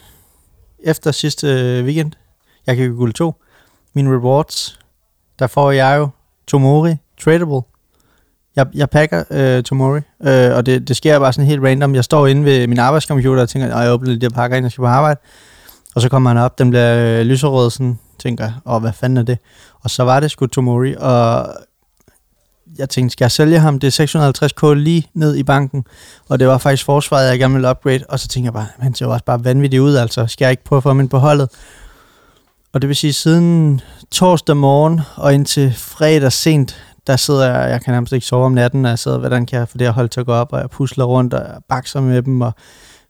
Efter 0.85 1.11
sidste 1.11 1.47
weekend, 1.85 2.13
jeg 2.67 2.77
kan 2.77 2.97
guld 2.97 3.13
to. 3.13 3.35
Mine 3.95 4.17
rewards, 4.17 4.79
der 5.39 5.47
får 5.47 5.71
jeg 5.71 5.99
jo 5.99 6.09
Tomori 6.47 6.97
tradable. 7.21 7.61
Jeg, 8.57 8.67
jeg 8.75 8.91
pakker 8.91 9.25
øh, 9.31 9.63
Tomori, 9.63 10.01
øh, 10.25 10.57
og 10.57 10.67
det, 10.67 10.89
det 10.89 10.97
sker 10.97 11.19
bare 11.19 11.33
sådan 11.33 11.47
helt 11.47 11.63
random. 11.63 11.95
Jeg 11.95 12.05
står 12.05 12.27
inde 12.27 12.45
ved 12.45 12.67
min 12.67 12.79
arbejdscomputer 12.79 13.43
og 13.43 13.49
tænker, 13.49 13.75
at 13.75 13.85
jeg 13.85 13.93
åbner 13.93 14.09
lige 14.09 14.21
de 14.21 14.27
her 14.27 14.31
pakker, 14.31 14.57
ind, 14.57 14.65
jeg 14.65 14.73
skal 14.73 14.83
på 14.83 14.87
arbejde. 14.87 15.21
Og 15.95 16.03
så 16.03 16.09
kommer 16.09 16.31
han 16.31 16.39
op, 16.39 16.59
den 16.59 16.71
bliver 16.71 17.21
øh, 17.21 17.27
lyserød, 17.27 17.71
sådan 17.71 17.99
tænker 18.19 18.45
jeg, 18.45 18.53
åh, 18.67 18.81
hvad 18.81 18.93
fanden 18.93 19.17
er 19.17 19.23
det? 19.23 19.39
Og 19.83 19.91
så 19.91 20.03
var 20.03 20.21
det 20.21 20.31
sgu 20.31 20.47
Tomori, 20.47 20.95
og 20.99 21.49
jeg 22.79 22.89
tænkte, 22.89 23.13
skal 23.13 23.25
jeg 23.25 23.31
sælge 23.31 23.59
ham? 23.59 23.79
Det 23.79 24.01
er 24.01 24.71
650k 24.71 24.75
lige 24.75 25.07
ned 25.15 25.37
i 25.37 25.43
banken, 25.43 25.85
og 26.29 26.39
det 26.39 26.49
var 26.49 26.59
faktisk 26.59 26.85
forsvaret, 26.85 27.29
jeg 27.29 27.39
gerne 27.39 27.55
ville 27.55 27.71
upgrade, 27.71 28.05
og 28.09 28.21
så 28.21 28.29
tænker 28.29 28.47
jeg 28.47 28.53
bare, 28.53 28.67
han 28.79 28.95
ser 28.95 29.07
jo 29.07 29.13
også 29.13 29.25
bare 29.25 29.45
vanvittigt 29.45 29.81
ud, 29.81 29.95
altså 29.95 30.27
skal 30.27 30.45
jeg 30.45 30.51
ikke 30.51 30.65
prøve 30.65 30.77
at 30.77 30.83
få 30.83 30.89
ham 30.89 31.01
ind 31.01 31.09
på 31.09 31.19
holdet? 31.19 31.49
Og 32.73 32.83
det 32.83 32.89
vil 32.89 32.97
sige, 32.97 33.13
siden 33.13 33.81
torsdag 34.11 34.57
morgen 34.57 35.01
og 35.17 35.35
indtil 35.35 35.75
fredag 35.77 36.33
sent, 36.33 36.83
der 37.07 37.17
sidder 37.17 37.55
jeg, 37.55 37.71
jeg 37.71 37.81
kan 37.81 37.93
nærmest 37.93 38.13
ikke 38.13 38.27
sove 38.27 38.47
om 38.47 38.53
natten, 38.53 38.85
og 38.85 38.91
jeg 38.91 38.99
sidder, 38.99 39.19
hvordan 39.19 39.47
kan 39.47 39.59
jeg 39.59 39.69
få 39.69 39.79
det 39.79 39.87
her 39.87 39.93
hold 39.93 40.09
til 40.09 40.21
at 40.21 40.27
gå 40.27 40.33
op, 40.33 40.53
og 40.53 40.61
jeg 40.61 40.71
pusler 40.71 41.05
rundt, 41.05 41.35
og 41.35 41.41
jeg 41.41 41.57
bakser 41.69 42.01
med 42.01 42.23
dem, 42.23 42.41
og 42.41 42.53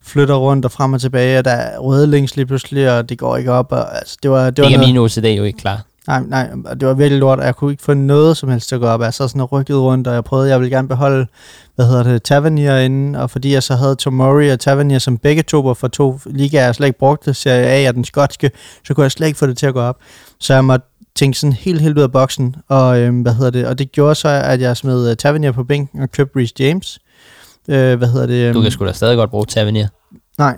flytter 0.03 0.35
rundt 0.35 0.65
og 0.65 0.73
frem 0.73 0.93
og 0.93 1.01
tilbage, 1.01 1.39
og 1.39 1.45
der 1.45 1.51
er 1.51 1.79
røde 1.79 2.07
links 2.07 2.37
lige 2.37 2.47
pludselig, 2.47 2.91
og 2.99 3.09
det 3.09 3.19
går 3.19 3.37
ikke 3.37 3.53
op, 3.53 3.73
og 3.73 3.97
altså, 3.99 4.19
det 4.23 4.31
var, 4.31 4.45
det 4.45 4.57
Det 4.57 4.63
var 4.63 4.71
er 4.71 4.77
noget, 4.77 4.89
min 4.89 4.97
OCD 4.97 5.25
jo 5.39 5.45
ikke 5.45 5.59
klar. 5.59 5.83
Nej, 6.07 6.23
nej, 6.27 6.49
det 6.81 6.89
var 6.89 6.95
virkelig 6.95 7.21
lort, 7.21 7.39
og 7.39 7.47
jeg 7.47 7.57
kunne 7.57 7.71
ikke 7.71 7.83
få 7.83 7.95
noget 7.95 8.37
som 8.37 8.49
helst 8.49 8.69
til 8.69 8.75
at 8.75 8.81
gå 8.81 8.87
op. 8.87 9.01
Jeg 9.01 9.15
sad 9.15 9.29
sådan 9.29 9.41
og 9.41 9.53
rykket 9.53 9.77
rundt, 9.77 10.07
og 10.07 10.15
jeg 10.15 10.25
prøvede, 10.25 10.51
jeg 10.51 10.61
ville 10.61 10.77
gerne 10.77 10.89
beholde, 10.89 11.27
hvad 11.75 11.87
hedder 11.87 12.03
det, 12.03 12.23
Tavernier 12.23 12.79
inde, 12.79 13.23
og 13.23 13.31
fordi 13.31 13.53
jeg 13.53 13.63
så 13.63 13.75
havde 13.75 13.95
Tomori 13.95 14.49
og 14.49 14.61
Tavernier, 14.61 14.99
som 14.99 15.19
begge 15.19 15.43
to 15.43 15.61
var 15.61 15.75
for 15.75 15.89
to 15.89 16.21
ligaer, 16.27 16.65
jeg 16.65 16.75
slet 16.75 16.87
ikke 16.87 16.99
brugte, 16.99 17.35
Serie 17.35 17.67
A 17.67 17.89
og 17.89 17.95
den 17.95 18.05
skotske, 18.05 18.51
så 18.87 18.95
kunne 18.95 19.03
jeg 19.05 19.13
slet 19.13 19.27
ikke 19.27 19.39
få 19.39 19.47
det 19.47 19.59
til 19.59 19.67
at 19.67 19.75
gå 19.75 19.81
op. 19.81 19.97
Så 20.41 20.55
jeg 20.55 20.65
måtte 20.65 20.87
tænke 21.17 21.39
sådan 21.39 21.53
helt, 21.53 21.81
helt 21.81 21.99
ud 21.99 22.03
af 22.03 22.13
boksen, 22.13 22.57
og 22.69 22.99
øhm, 23.01 23.21
hvad 23.21 23.35
hedder 23.35 23.51
det, 23.51 23.67
og 23.67 23.79
det 23.79 23.93
gjorde 23.93 24.15
så, 24.15 24.29
at 24.29 24.61
jeg 24.61 24.77
smed 24.77 25.11
uh, 25.11 25.17
Tavernier 25.17 25.53
på 25.53 25.65
bænken 25.65 26.03
og 26.03 26.11
købte 26.11 26.39
Reece 26.39 26.55
James. 26.61 26.99
Øh, 27.69 27.99
hvad 27.99 28.09
hedder 28.09 28.27
det? 28.27 28.55
Du 28.55 28.59
øhm, 28.59 28.63
kan 28.63 28.73
sgu 28.73 28.87
da 28.87 28.93
stadig 28.93 29.17
godt 29.17 29.31
bruge 29.31 29.47
Tavernier. 29.47 29.89
Nej, 30.39 30.57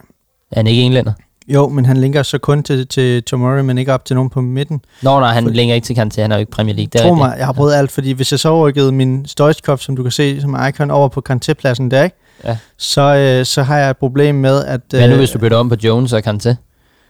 Er 0.52 0.56
han 0.56 0.66
ikke 0.66 0.82
englænder? 0.82 1.12
jo, 1.48 1.68
men 1.68 1.84
han 1.86 1.96
linker 1.96 2.22
så 2.22 2.38
kun 2.38 2.62
til, 2.62 2.86
til 2.88 3.22
Tomori, 3.22 3.62
men 3.62 3.78
ikke 3.78 3.94
op 3.94 4.04
til 4.04 4.16
nogen 4.16 4.30
på 4.30 4.40
midten. 4.40 4.80
Nå, 5.02 5.20
nej, 5.20 5.32
han 5.34 5.42
For- 5.44 5.50
længere 5.50 5.76
ikke 5.76 5.84
til 5.86 5.94
Kanté. 5.94 6.20
Han 6.22 6.32
er 6.32 6.36
jo 6.36 6.40
ikke 6.40 6.52
Premier 6.52 6.74
League. 6.76 6.90
Det 6.92 7.00
Tro 7.00 7.14
mig, 7.14 7.34
jeg 7.38 7.46
har 7.46 7.52
prøvet 7.52 7.74
alt, 7.74 7.90
fordi 7.90 8.12
hvis 8.12 8.32
jeg 8.32 8.40
så 8.40 8.66
rykkede 8.66 8.92
min 8.92 9.26
Stoichkov, 9.26 9.78
som 9.78 9.96
du 9.96 10.02
kan 10.02 10.12
se 10.12 10.40
som 10.40 10.56
icon, 10.68 10.90
over 10.90 11.08
på 11.08 11.22
Kanté-pladsen 11.30 11.90
der, 11.90 12.02
ikke? 12.04 12.16
Ja. 12.44 12.56
Så, 12.78 13.00
øh, 13.16 13.44
så 13.46 13.62
har 13.62 13.78
jeg 13.78 13.90
et 13.90 13.96
problem 13.96 14.34
med, 14.34 14.64
at... 14.64 14.80
Hvad 14.90 15.08
nu, 15.08 15.16
hvis 15.16 15.30
du 15.30 15.38
bytter 15.38 15.56
om 15.56 15.68
på 15.68 15.76
Jones 15.84 16.12
og 16.12 16.22
Kanté? 16.26 16.54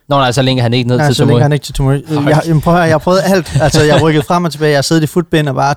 Nå, 0.09 0.17
nej, 0.17 0.33
så 0.33 0.43
længere 0.43 0.63
han 0.63 0.75
ikke 0.75 0.89
ned 0.89 0.97
Nej, 0.97 1.07
til 1.07 1.15
så 1.15 1.25
Tomori. 1.25 1.41
han 1.43 1.53
ikke 1.53 1.65
til 1.65 1.75
Tomori. 1.75 2.05
Jeg, 2.11 2.43
jamen, 2.47 2.61
prøv 2.61 2.75
at 2.75 2.79
høre, 2.79 2.85
jeg 2.87 2.95
har 2.95 2.99
prøvet 2.99 3.21
alt. 3.25 3.57
Altså, 3.61 3.83
jeg 3.83 4.03
rykket 4.03 4.25
frem 4.25 4.45
og 4.45 4.53
tilbage. 4.53 4.73
Jeg 4.73 4.85
siddet 4.85 5.03
i 5.03 5.07
footbind 5.07 5.49
og 5.49 5.55
bare... 5.55 5.75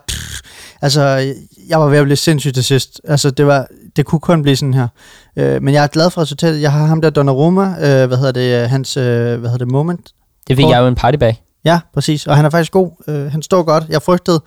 Altså, 0.81 1.33
jeg 1.69 1.79
var 1.79 1.85
ved 1.85 1.97
at 1.97 2.03
blive 2.03 2.15
sindssygt 2.15 2.53
til 2.53 2.63
sidst. 2.63 3.01
Altså, 3.07 3.31
det, 3.31 3.47
var, 3.47 3.67
det 3.95 4.05
kunne 4.05 4.19
kun 4.19 4.41
blive 4.41 4.55
sådan 4.55 4.73
her. 4.73 4.87
Øh, 5.35 5.63
men 5.63 5.73
jeg 5.73 5.83
er 5.83 5.87
glad 5.87 6.09
for 6.09 6.21
resultatet. 6.21 6.61
Jeg 6.61 6.71
har 6.71 6.85
ham 6.85 7.01
der 7.01 7.09
Donnarumma, 7.09 7.63
øh, 7.63 8.07
hvad 8.07 8.17
hedder 8.17 8.31
det, 8.31 8.69
hans, 8.69 8.97
øh, 8.97 9.03
hvad 9.03 9.37
hedder 9.37 9.57
det, 9.57 9.71
moment. 9.71 10.09
Det 10.47 10.55
fik 10.57 10.65
jeg 10.69 10.79
jo 10.79 10.87
en 10.87 10.95
partybag. 10.95 11.41
Ja, 11.65 11.79
præcis. 11.93 12.27
Og 12.27 12.35
han 12.35 12.45
er 12.45 12.49
faktisk 12.49 12.71
god. 12.71 12.91
Øh, 13.07 13.31
han 13.31 13.41
står 13.41 13.63
godt. 13.63 13.83
Jeg 13.89 14.01
frygtede 14.01 14.41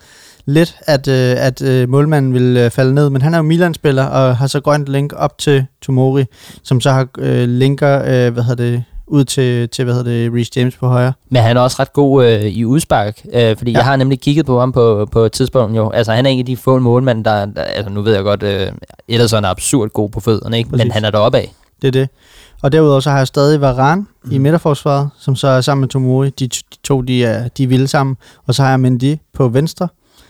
lidt, 0.45 0.75
at, 0.81 1.07
øh, 1.07 1.35
at 1.37 1.61
øh, 1.61 1.89
målmanden 1.89 2.33
ville 2.33 2.65
øh, 2.65 2.71
falde 2.71 2.93
ned, 2.93 3.09
men 3.09 3.21
han 3.21 3.33
er 3.33 3.37
jo 3.37 3.43
Milan-spiller 3.43 4.03
og 4.05 4.37
har 4.37 4.47
så 4.47 4.59
grønt 4.59 4.89
link 4.89 5.13
op 5.15 5.37
til 5.37 5.65
Tomori, 5.81 6.25
som 6.63 6.81
så 6.81 6.91
har 6.91 7.07
øh, 7.17 7.49
linker, 7.49 8.01
øh, 8.01 8.33
hvad 8.33 8.43
hedder 8.43 8.63
det, 8.63 8.83
ud 9.07 9.23
til, 9.25 9.69
til 9.69 9.83
hvad 9.83 9.93
hedder 9.93 10.11
det, 10.11 10.33
Reece 10.33 10.51
James 10.55 10.75
på 10.77 10.87
højre. 10.87 11.13
Men 11.29 11.41
han 11.41 11.57
er 11.57 11.61
også 11.61 11.77
ret 11.79 11.93
god 11.93 12.25
øh, 12.25 12.41
i 12.41 12.65
udspark, 12.65 13.21
øh, 13.33 13.57
fordi 13.57 13.71
Ja. 13.71 13.77
jeg 13.77 13.85
har 13.85 13.95
nemlig 13.95 14.19
kigget 14.21 14.45
på 14.45 14.59
ham 14.59 14.71
på, 14.71 15.07
på 15.11 15.19
et 15.19 15.31
tidspunkt 15.31 15.77
jo. 15.77 15.89
Altså 15.89 16.11
han 16.13 16.25
er 16.25 16.29
en 16.29 16.39
af 16.39 16.45
de 16.45 16.57
få 16.57 16.79
målmænd, 16.79 17.25
der, 17.25 17.45
der 17.45 17.61
altså 17.61 17.89
nu 17.93 18.01
ved 18.01 18.13
jeg 18.15 18.23
godt, 18.23 18.43
øh, 18.43 18.71
Ederson 19.07 19.45
er 19.45 19.49
absurd 19.49 19.89
god 19.89 20.09
på 20.09 20.19
fødderne, 20.19 20.57
ikke? 20.57 20.69
Præcis. 20.69 20.83
men 20.85 20.91
han 20.91 21.05
er 21.05 21.09
deroppe 21.11 21.37
af. 21.37 21.53
Det 21.81 21.87
er 21.87 21.91
det. 21.91 22.09
Og 22.61 22.71
derudover 22.71 22.99
så 22.99 23.09
har 23.09 23.17
jeg 23.17 23.27
stadig 23.27 23.61
Varane 23.61 24.05
mm. 24.23 24.31
i 24.31 24.37
midterforsvaret, 24.37 25.09
som 25.19 25.35
så 25.35 25.47
er 25.47 25.61
sammen 25.61 25.81
med 25.81 25.89
Tomori. 25.89 26.29
De, 26.29 26.47
de 26.47 26.59
to, 26.83 27.01
de 27.01 27.25
er, 27.25 27.47
de 27.47 27.63
er 27.63 27.67
vilde 27.67 27.87
sammen. 27.87 28.17
Og 28.47 28.55
så 28.55 28.63
har 28.63 28.69
jeg 28.69 28.79
Mendy 28.79 29.15
på 29.33 29.47
venstre 29.47 29.87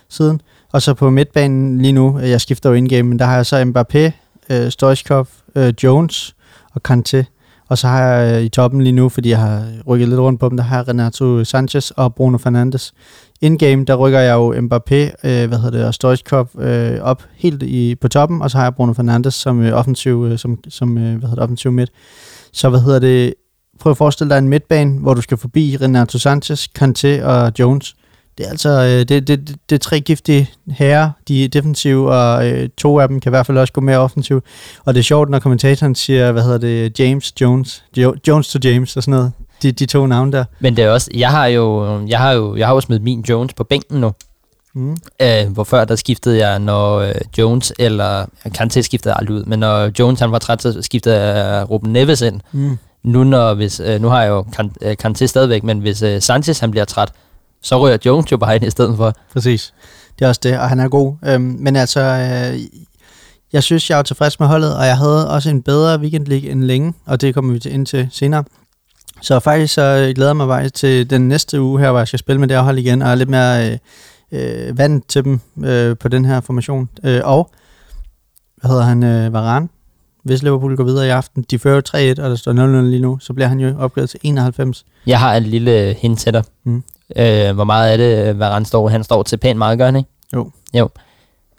siden. 0.09 0.41
Og 0.71 0.81
så 0.81 0.93
på 0.93 1.09
midtbanen 1.09 1.81
lige 1.81 1.91
nu, 1.91 2.19
øh, 2.19 2.29
jeg 2.29 2.41
skifter 2.41 2.69
jo 2.69 2.75
indgame, 2.75 3.09
men 3.09 3.19
der 3.19 3.25
har 3.25 3.35
jeg 3.35 3.45
så 3.45 3.61
Mbappé, 3.61 4.11
øh, 4.55 4.71
Stoichkov, 4.71 5.27
øh, 5.55 5.73
Jones 5.83 6.35
og 6.73 6.81
Kanté. 6.89 7.23
Og 7.67 7.77
så 7.77 7.87
har 7.87 8.03
jeg 8.03 8.35
øh, 8.35 8.43
i 8.43 8.49
toppen 8.49 8.81
lige 8.81 8.93
nu, 8.93 9.09
fordi 9.09 9.29
jeg 9.29 9.39
har 9.39 9.63
rykket 9.87 10.09
lidt 10.09 10.19
rundt 10.19 10.39
på 10.39 10.49
dem, 10.49 10.57
der 10.57 10.63
har 10.63 10.87
Renato 10.87 11.43
Sanchez 11.43 11.91
og 11.91 12.15
Bruno 12.15 12.37
Fernandes. 12.37 12.93
Indgame, 13.41 13.85
der 13.85 13.95
rykker 13.95 14.19
jeg 14.19 14.33
jo 14.33 14.53
Mbappé, 14.53 14.95
øh, 14.95 15.47
hvad 15.47 15.57
hedder 15.57 15.71
det, 15.71 15.85
og 15.85 15.93
Stoichkov 15.93 16.49
øh, 16.59 17.01
op 17.01 17.23
helt 17.35 17.63
i, 17.63 17.95
på 17.95 18.07
toppen, 18.07 18.41
og 18.41 18.51
så 18.51 18.57
har 18.57 18.65
jeg 18.65 18.75
Bruno 18.75 18.93
Fernandes 18.93 19.33
som 19.33 19.61
øh, 19.61 19.73
offensiv, 19.73 20.25
øh, 20.31 20.37
som, 20.37 20.59
som 20.69 20.97
øh, 20.97 21.03
hvad 21.03 21.13
hedder 21.13 21.35
det, 21.35 21.43
offensiv 21.43 21.71
midt. 21.71 21.91
Så 22.53 22.69
hvad 22.69 22.79
hedder 22.79 22.99
det, 22.99 23.33
prøv 23.79 23.91
at 23.91 23.97
forestille 23.97 24.29
dig 24.29 24.37
en 24.37 24.49
midtbane, 24.49 24.99
hvor 24.99 25.13
du 25.13 25.21
skal 25.21 25.37
forbi 25.37 25.77
Renato 25.81 26.17
Sanchez, 26.17 26.67
Kanté 26.79 27.23
og 27.23 27.51
Jones. 27.59 27.95
Det 28.37 28.45
er 28.45 28.49
altså 28.49 28.69
øh, 28.69 28.99
det, 28.99 29.09
det, 29.09 29.27
det, 29.27 29.55
det 29.69 29.75
er 29.75 29.79
tre 29.79 30.01
giftige 30.01 30.49
herrer, 30.71 31.09
de 31.27 31.43
er 31.43 31.47
defensive, 31.47 32.13
og 32.13 32.47
øh, 32.47 32.69
to 32.77 32.99
af 32.99 33.07
dem 33.07 33.19
kan 33.19 33.29
i 33.29 33.31
hvert 33.31 33.45
fald 33.45 33.57
også 33.57 33.73
gå 33.73 33.81
mere 33.81 33.97
offensivt. 33.97 34.43
Og 34.85 34.93
det 34.93 34.99
er 34.99 35.03
sjovt, 35.03 35.29
når 35.29 35.39
kommentatoren 35.39 35.95
siger, 35.95 36.31
hvad 36.31 36.43
hedder 36.43 36.57
det, 36.57 36.99
James 36.99 37.41
Jones, 37.41 37.83
jo, 37.97 38.15
Jones 38.27 38.47
to 38.47 38.59
James 38.63 38.97
og 38.97 39.03
sådan 39.03 39.11
noget. 39.11 39.31
De, 39.61 39.71
de 39.71 39.85
to 39.85 40.05
navne 40.05 40.31
der. 40.31 40.45
Men 40.59 40.75
det 40.77 40.83
er 40.83 40.89
også, 40.89 41.11
jeg 41.13 41.29
har 41.29 41.45
jo, 41.45 41.99
jeg 42.07 42.19
har 42.19 42.31
jo, 42.31 42.55
jeg 42.55 42.67
har 42.67 42.73
jo 42.73 42.81
smidt 42.81 43.03
min 43.03 43.25
Jones 43.29 43.53
på 43.53 43.63
bænken 43.63 44.01
nu. 44.01 44.11
Mm. 44.73 44.97
Øh, 45.21 45.47
hvor 45.49 45.63
før 45.63 45.85
der 45.85 45.95
skiftede 45.95 46.47
jeg, 46.47 46.59
når 46.59 46.95
øh, 46.99 47.13
Jones 47.37 47.73
eller 47.79 48.25
Kanté 48.57 48.81
skiftede 48.81 49.15
aldrig 49.17 49.35
ud, 49.35 49.43
men 49.43 49.59
når 49.59 49.91
Jones 49.99 50.19
han 50.19 50.31
var 50.31 50.39
træt, 50.39 50.61
så 50.61 50.81
skiftede 50.81 51.21
jeg 51.21 51.69
Ruben 51.69 51.93
Neves 51.93 52.21
ind. 52.21 52.41
Mm. 52.51 52.77
Nu, 53.03 53.23
når, 53.23 53.53
hvis, 53.53 53.79
øh, 53.79 54.01
nu 54.01 54.07
har 54.07 54.21
jeg 54.21 54.29
jo 54.29 54.43
kan, 54.43 54.71
øh, 54.81 54.95
Kanté 55.05 55.25
stadigvæk, 55.25 55.63
men 55.63 55.79
hvis 55.79 56.01
øh, 56.01 56.21
Sanchez 56.21 56.59
han 56.59 56.71
bliver 56.71 56.85
træt, 56.85 57.11
så 57.65 57.79
rører 57.79 57.97
Jones 58.05 58.31
jo 58.31 58.37
bare 58.37 58.55
ind 58.55 58.65
i 58.65 58.69
stedet 58.69 58.97
for. 58.97 59.13
Præcis. 59.33 59.73
Det 60.19 60.25
er 60.25 60.29
også 60.29 60.41
det, 60.43 60.59
og 60.59 60.69
han 60.69 60.79
er 60.79 60.87
god. 60.87 61.15
Øhm, 61.25 61.57
men 61.59 61.75
altså, 61.75 61.99
øh, 62.01 62.59
jeg 63.53 63.63
synes, 63.63 63.89
jeg 63.89 63.99
er 63.99 64.03
tilfreds 64.03 64.39
med 64.39 64.47
holdet, 64.47 64.77
og 64.77 64.85
jeg 64.85 64.97
havde 64.97 65.29
også 65.29 65.49
en 65.49 65.61
bedre 65.61 65.99
weekend 65.99 66.27
league 66.27 66.49
end 66.49 66.63
længe, 66.63 66.93
og 67.05 67.21
det 67.21 67.33
kommer 67.33 67.53
vi 67.53 67.59
til 67.59 67.73
ind 67.73 67.85
til 67.85 68.07
senere. 68.11 68.43
Så 69.21 69.39
faktisk 69.39 69.73
så 69.73 69.81
øh, 69.81 70.15
glæder 70.15 70.29
jeg 70.29 70.35
mig 70.35 70.73
til 70.73 71.09
den 71.09 71.27
næste 71.27 71.61
uge 71.61 71.79
her, 71.79 71.91
hvor 71.91 71.99
jeg 71.99 72.07
skal 72.07 72.19
spille 72.19 72.39
med 72.39 72.47
det 72.47 72.57
her 72.57 72.63
hold 72.63 72.77
igen, 72.77 73.01
og 73.01 73.11
er 73.11 73.15
lidt 73.15 73.29
mere 73.29 73.71
øh, 73.71 73.77
øh, 74.31 74.77
vant 74.77 75.07
til 75.07 75.23
dem 75.23 75.39
øh, 75.63 75.97
på 75.97 76.07
den 76.07 76.25
her 76.25 76.41
formation. 76.41 76.89
Øh, 77.03 77.21
og, 77.23 77.51
hvad 78.55 78.69
hedder 78.69 78.83
han, 78.83 79.03
øh, 79.03 79.33
Varane? 79.33 79.67
Hvis 80.23 80.43
Liverpool 80.43 80.75
går 80.75 80.83
videre 80.83 81.07
i 81.07 81.09
aften, 81.09 81.45
de 81.51 81.59
fører 81.59 81.75
jo 81.75 82.13
3-1, 82.19 82.23
og 82.23 82.29
der 82.29 82.35
står 82.35 82.53
0-0 82.53 82.81
lige 82.81 83.01
nu, 83.01 83.19
så 83.19 83.33
bliver 83.33 83.47
han 83.47 83.59
jo 83.59 83.75
opgraderet 83.79 84.09
til 84.09 84.19
91. 84.23 84.85
Jeg 85.07 85.19
har 85.19 85.35
en 85.35 85.43
lille 85.43 85.95
hint 85.99 86.19
til 86.19 86.33
dig. 86.33 86.43
Mm. 86.63 86.83
Øh, 87.15 87.55
hvor 87.55 87.63
meget 87.63 87.93
er 87.93 87.97
det, 87.97 88.29
øh, 88.29 88.35
hvad 88.37 88.47
han 88.51 88.65
står? 88.65 88.89
Han 88.89 89.03
står 89.03 89.23
til 89.23 89.37
pænt 89.37 89.57
meget, 89.57 89.77
gør 89.77 89.85
han 89.85 89.95
ikke? 89.95 90.09
Jo. 90.33 90.51
Jo. 90.73 90.89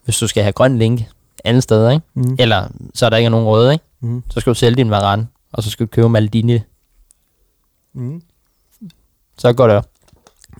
Hvis 0.04 0.18
du 0.18 0.26
skal 0.26 0.42
have 0.42 0.52
grøn 0.52 0.78
link 0.78 1.02
andet 1.44 1.62
sted, 1.62 1.90
ikke? 1.90 2.04
Mm. 2.14 2.37
eller 2.38 2.68
så 2.94 3.06
er 3.06 3.11
der 3.11 3.16
ikke 3.16 3.30
nogen 3.30 3.46
røde, 3.46 3.72
ikke? 3.72 3.85
Mm. 4.00 4.22
så 4.30 4.40
skal 4.40 4.50
du 4.50 4.54
sælge 4.59 4.76
din 4.76 4.90
Varane, 4.90 5.26
og 5.52 5.62
så 5.62 5.70
skal 5.70 5.87
du 5.87 5.90
købe 5.90 6.09
Maldini. 6.09 6.61
Mm. 7.94 8.22
Så 9.38 9.52
går 9.52 9.66
det 9.66 9.76
op. 9.76 9.87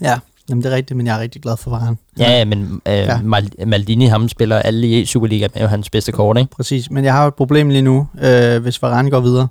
Ja, 0.01 0.18
jamen 0.49 0.62
det 0.64 0.72
er 0.72 0.77
rigtigt, 0.77 0.96
men 0.96 1.07
jeg 1.07 1.16
er 1.16 1.20
rigtig 1.20 1.42
glad 1.42 1.57
for 1.57 1.70
Varane. 1.70 1.96
Ja, 2.18 2.31
ja, 2.38 2.44
men 2.44 2.81
øh, 2.87 2.94
Ja. 2.94 3.18
Maldini, 3.66 4.07
ham 4.07 4.29
spiller 4.29 4.57
alle 4.59 5.01
i 5.01 5.05
Superliga 5.07 5.49
med 5.55 5.62
jo 5.62 5.68
hans 5.68 5.90
bedste 5.90 6.12
kort, 6.12 6.38
ikke? 6.38 6.51
Præcis, 6.51 6.90
men 6.90 7.05
jeg 7.05 7.12
har 7.12 7.27
et 7.27 7.35
problem 7.35 7.68
lige 7.68 7.83
nu. 7.83 8.09
Øh, 8.22 8.62
hvis 8.62 8.83
Varane 8.83 9.11
går 9.11 9.20
videre, 9.20 9.49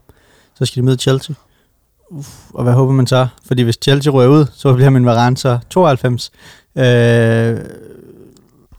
så 0.56 0.66
skal 0.66 0.82
de 0.82 0.86
møde 0.86 0.98
Chelsea. 0.98 1.36
Uf, 2.10 2.36
og 2.54 2.64
hvad 2.64 2.74
håber 2.74 2.94
man 2.94 3.08
så? 3.08 3.28
Fordi 3.48 3.62
hvis 3.62 3.78
Chelsea 3.82 4.14
rører 4.14 4.28
ud, 4.28 4.46
så 4.54 4.74
bliver 4.74 4.90
min 4.90 5.06
Varane 5.06 5.38
så 5.38 5.60
92. 5.70 6.32
Øh, 6.76 6.84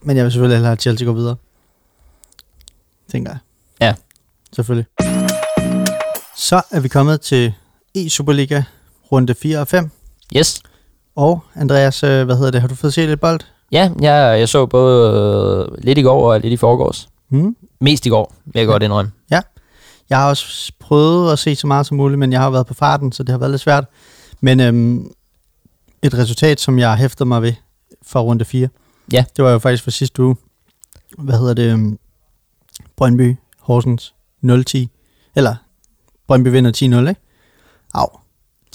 Men 0.03 0.17
jeg 0.17 0.25
vil 0.25 0.33
selvfølgelig 0.33 0.57
hellere 0.57 0.69
have 0.71 0.77
Chelsea 0.77 1.07
gå 1.07 1.13
videre. 1.13 1.37
Tænker 3.13 3.31
jeg. 3.31 3.39
Ja. 3.81 3.95
Selvfølgelig. 4.53 4.87
Så 6.37 6.63
er 6.71 6.81
vi 6.81 6.89
kommet 6.89 7.21
til 7.21 7.53
E-Superliga 7.99 8.63
runde 9.13 9.35
4 9.35 9.59
og 9.59 9.69
5. 9.69 9.91
Yes. 10.37 10.61
Og 11.17 11.41
Andreas, 11.55 12.03
øh, 12.03 12.25
hvad 12.25 12.37
hedder 12.37 12.51
det? 12.51 12.61
Har 12.61 12.69
du 12.69 12.75
fået 12.75 12.95
set 12.95 13.09
lidt 13.09 13.21
bold? 13.21 13.41
Ja, 13.73 13.91
jeg, 14.01 14.39
jeg 14.41 14.49
så 14.49 14.67
både 14.67 15.13
øh, 15.73 15.85
lidt 15.85 15.99
i 15.99 16.03
går 16.03 16.33
og 16.33 16.41
lidt 16.41 16.53
i 16.53 16.57
forgårs. 16.57 17.09
Mm. 17.29 17.57
Mest 17.81 18.07
i 18.07 18.09
går, 18.09 18.35
vil 18.45 18.61
jeg 18.61 18.67
godt 18.67 18.83
indrømme. 18.83 19.13
Jeg 20.11 20.19
har 20.19 20.29
også 20.29 20.73
prøvet 20.81 21.33
at 21.33 21.39
se 21.39 21.57
så 21.57 21.67
meget 21.67 21.87
som 21.87 21.97
muligt, 21.97 22.19
men 22.19 22.33
jeg 22.33 22.41
har 22.41 22.51
været 22.51 22.67
på 22.67 22.75
farten, 22.75 23.13
så 23.13 23.23
det 23.23 23.29
har 23.31 23.39
været 23.39 23.51
lidt 23.51 23.63
svært. 23.63 23.85
Men 24.41 24.61
øhm, 24.61 25.11
et 26.03 26.15
resultat, 26.15 26.61
som 26.61 26.79
jeg 26.79 26.97
hæftet 26.97 27.27
mig 27.27 27.43
ved 27.43 27.53
fra 28.07 28.21
runde 28.21 28.45
4, 28.45 28.69
Ja. 29.13 29.25
det 29.37 29.45
var 29.45 29.51
jo 29.51 29.59
faktisk 29.59 29.83
for 29.85 29.91
sidste 29.91 30.23
uge. 30.23 30.37
Hvad 31.19 31.39
hedder 31.39 31.55
det? 31.55 31.73
øhm, 31.73 31.99
Brøndby, 32.97 33.37
Horsens 33.61 34.15
0-10. 34.45 34.87
Eller 35.37 35.55
Brøndby 36.27 36.49
vinder 36.49 36.71
10-0, 37.05 37.09
ikke? 37.09 37.21
Au. 37.95 38.07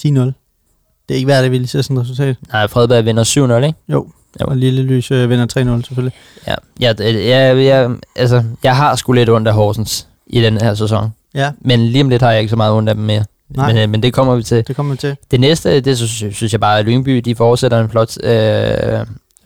10-0. 0.02 0.08
Det 0.10 1.16
er 1.16 1.16
ikke 1.16 1.28
værd, 1.28 1.46
at 1.46 1.52
vi 1.52 1.58
lige 1.58 1.68
ser 1.68 1.82
sådan 1.82 1.98
et 1.98 2.04
resultat. 2.04 2.36
Nej, 2.48 2.68
Fredberg 2.68 3.06
vinder 3.06 3.24
7-0, 3.24 3.66
ikke? 3.66 3.80
Jo. 3.90 4.12
Jo. 4.42 4.46
Og 4.46 4.58
Lille 4.58 4.84
Lys 4.84 5.12
øh, 5.12 5.30
vinder 5.30 5.46
3-0 5.80 5.86
selvfølgelig. 5.88 6.14
Ja, 6.48 6.56
jeg, 6.80 7.00
jeg, 7.00 7.58
jeg, 7.66 7.96
altså, 8.16 8.44
jeg 8.64 8.76
har 8.76 8.96
sgu 8.96 9.12
lidt 9.12 9.30
ondt 9.30 9.48
af 9.48 9.54
Horsens 9.54 10.08
i 10.28 10.42
den 10.42 10.58
her 10.62 10.74
sæson. 10.76 11.14
Ja, 11.34 11.52
Men 11.62 11.80
lige 11.80 12.04
om 12.04 12.10
lidt 12.10 12.22
har 12.22 12.32
jeg 12.32 12.40
ikke 12.40 12.50
så 12.50 12.56
meget 12.56 12.74
ondt 12.74 12.90
af 12.90 12.96
dem 12.96 13.04
mere. 13.04 13.24
Nej. 13.50 13.74
Men, 13.74 13.84
øh, 13.84 13.90
men 13.90 14.04
det 14.04 14.14
kommer 14.14 14.36
vi 14.36 14.44
til. 14.44 14.68
det 14.68 14.76
kommer 14.76 14.94
vi 14.94 14.98
til. 14.98 15.16
Det 15.32 15.40
næste, 15.40 15.80
det 15.80 15.98
synes, 15.98 16.36
synes 16.36 16.52
jeg 16.52 16.60
bare, 16.60 16.80
at 16.80 16.86
Lyngby, 16.86 17.18
de 17.18 17.36
fortsætter, 17.36 17.80
en 17.80 17.90
flot, 17.90 18.24
øh, 18.24 19.06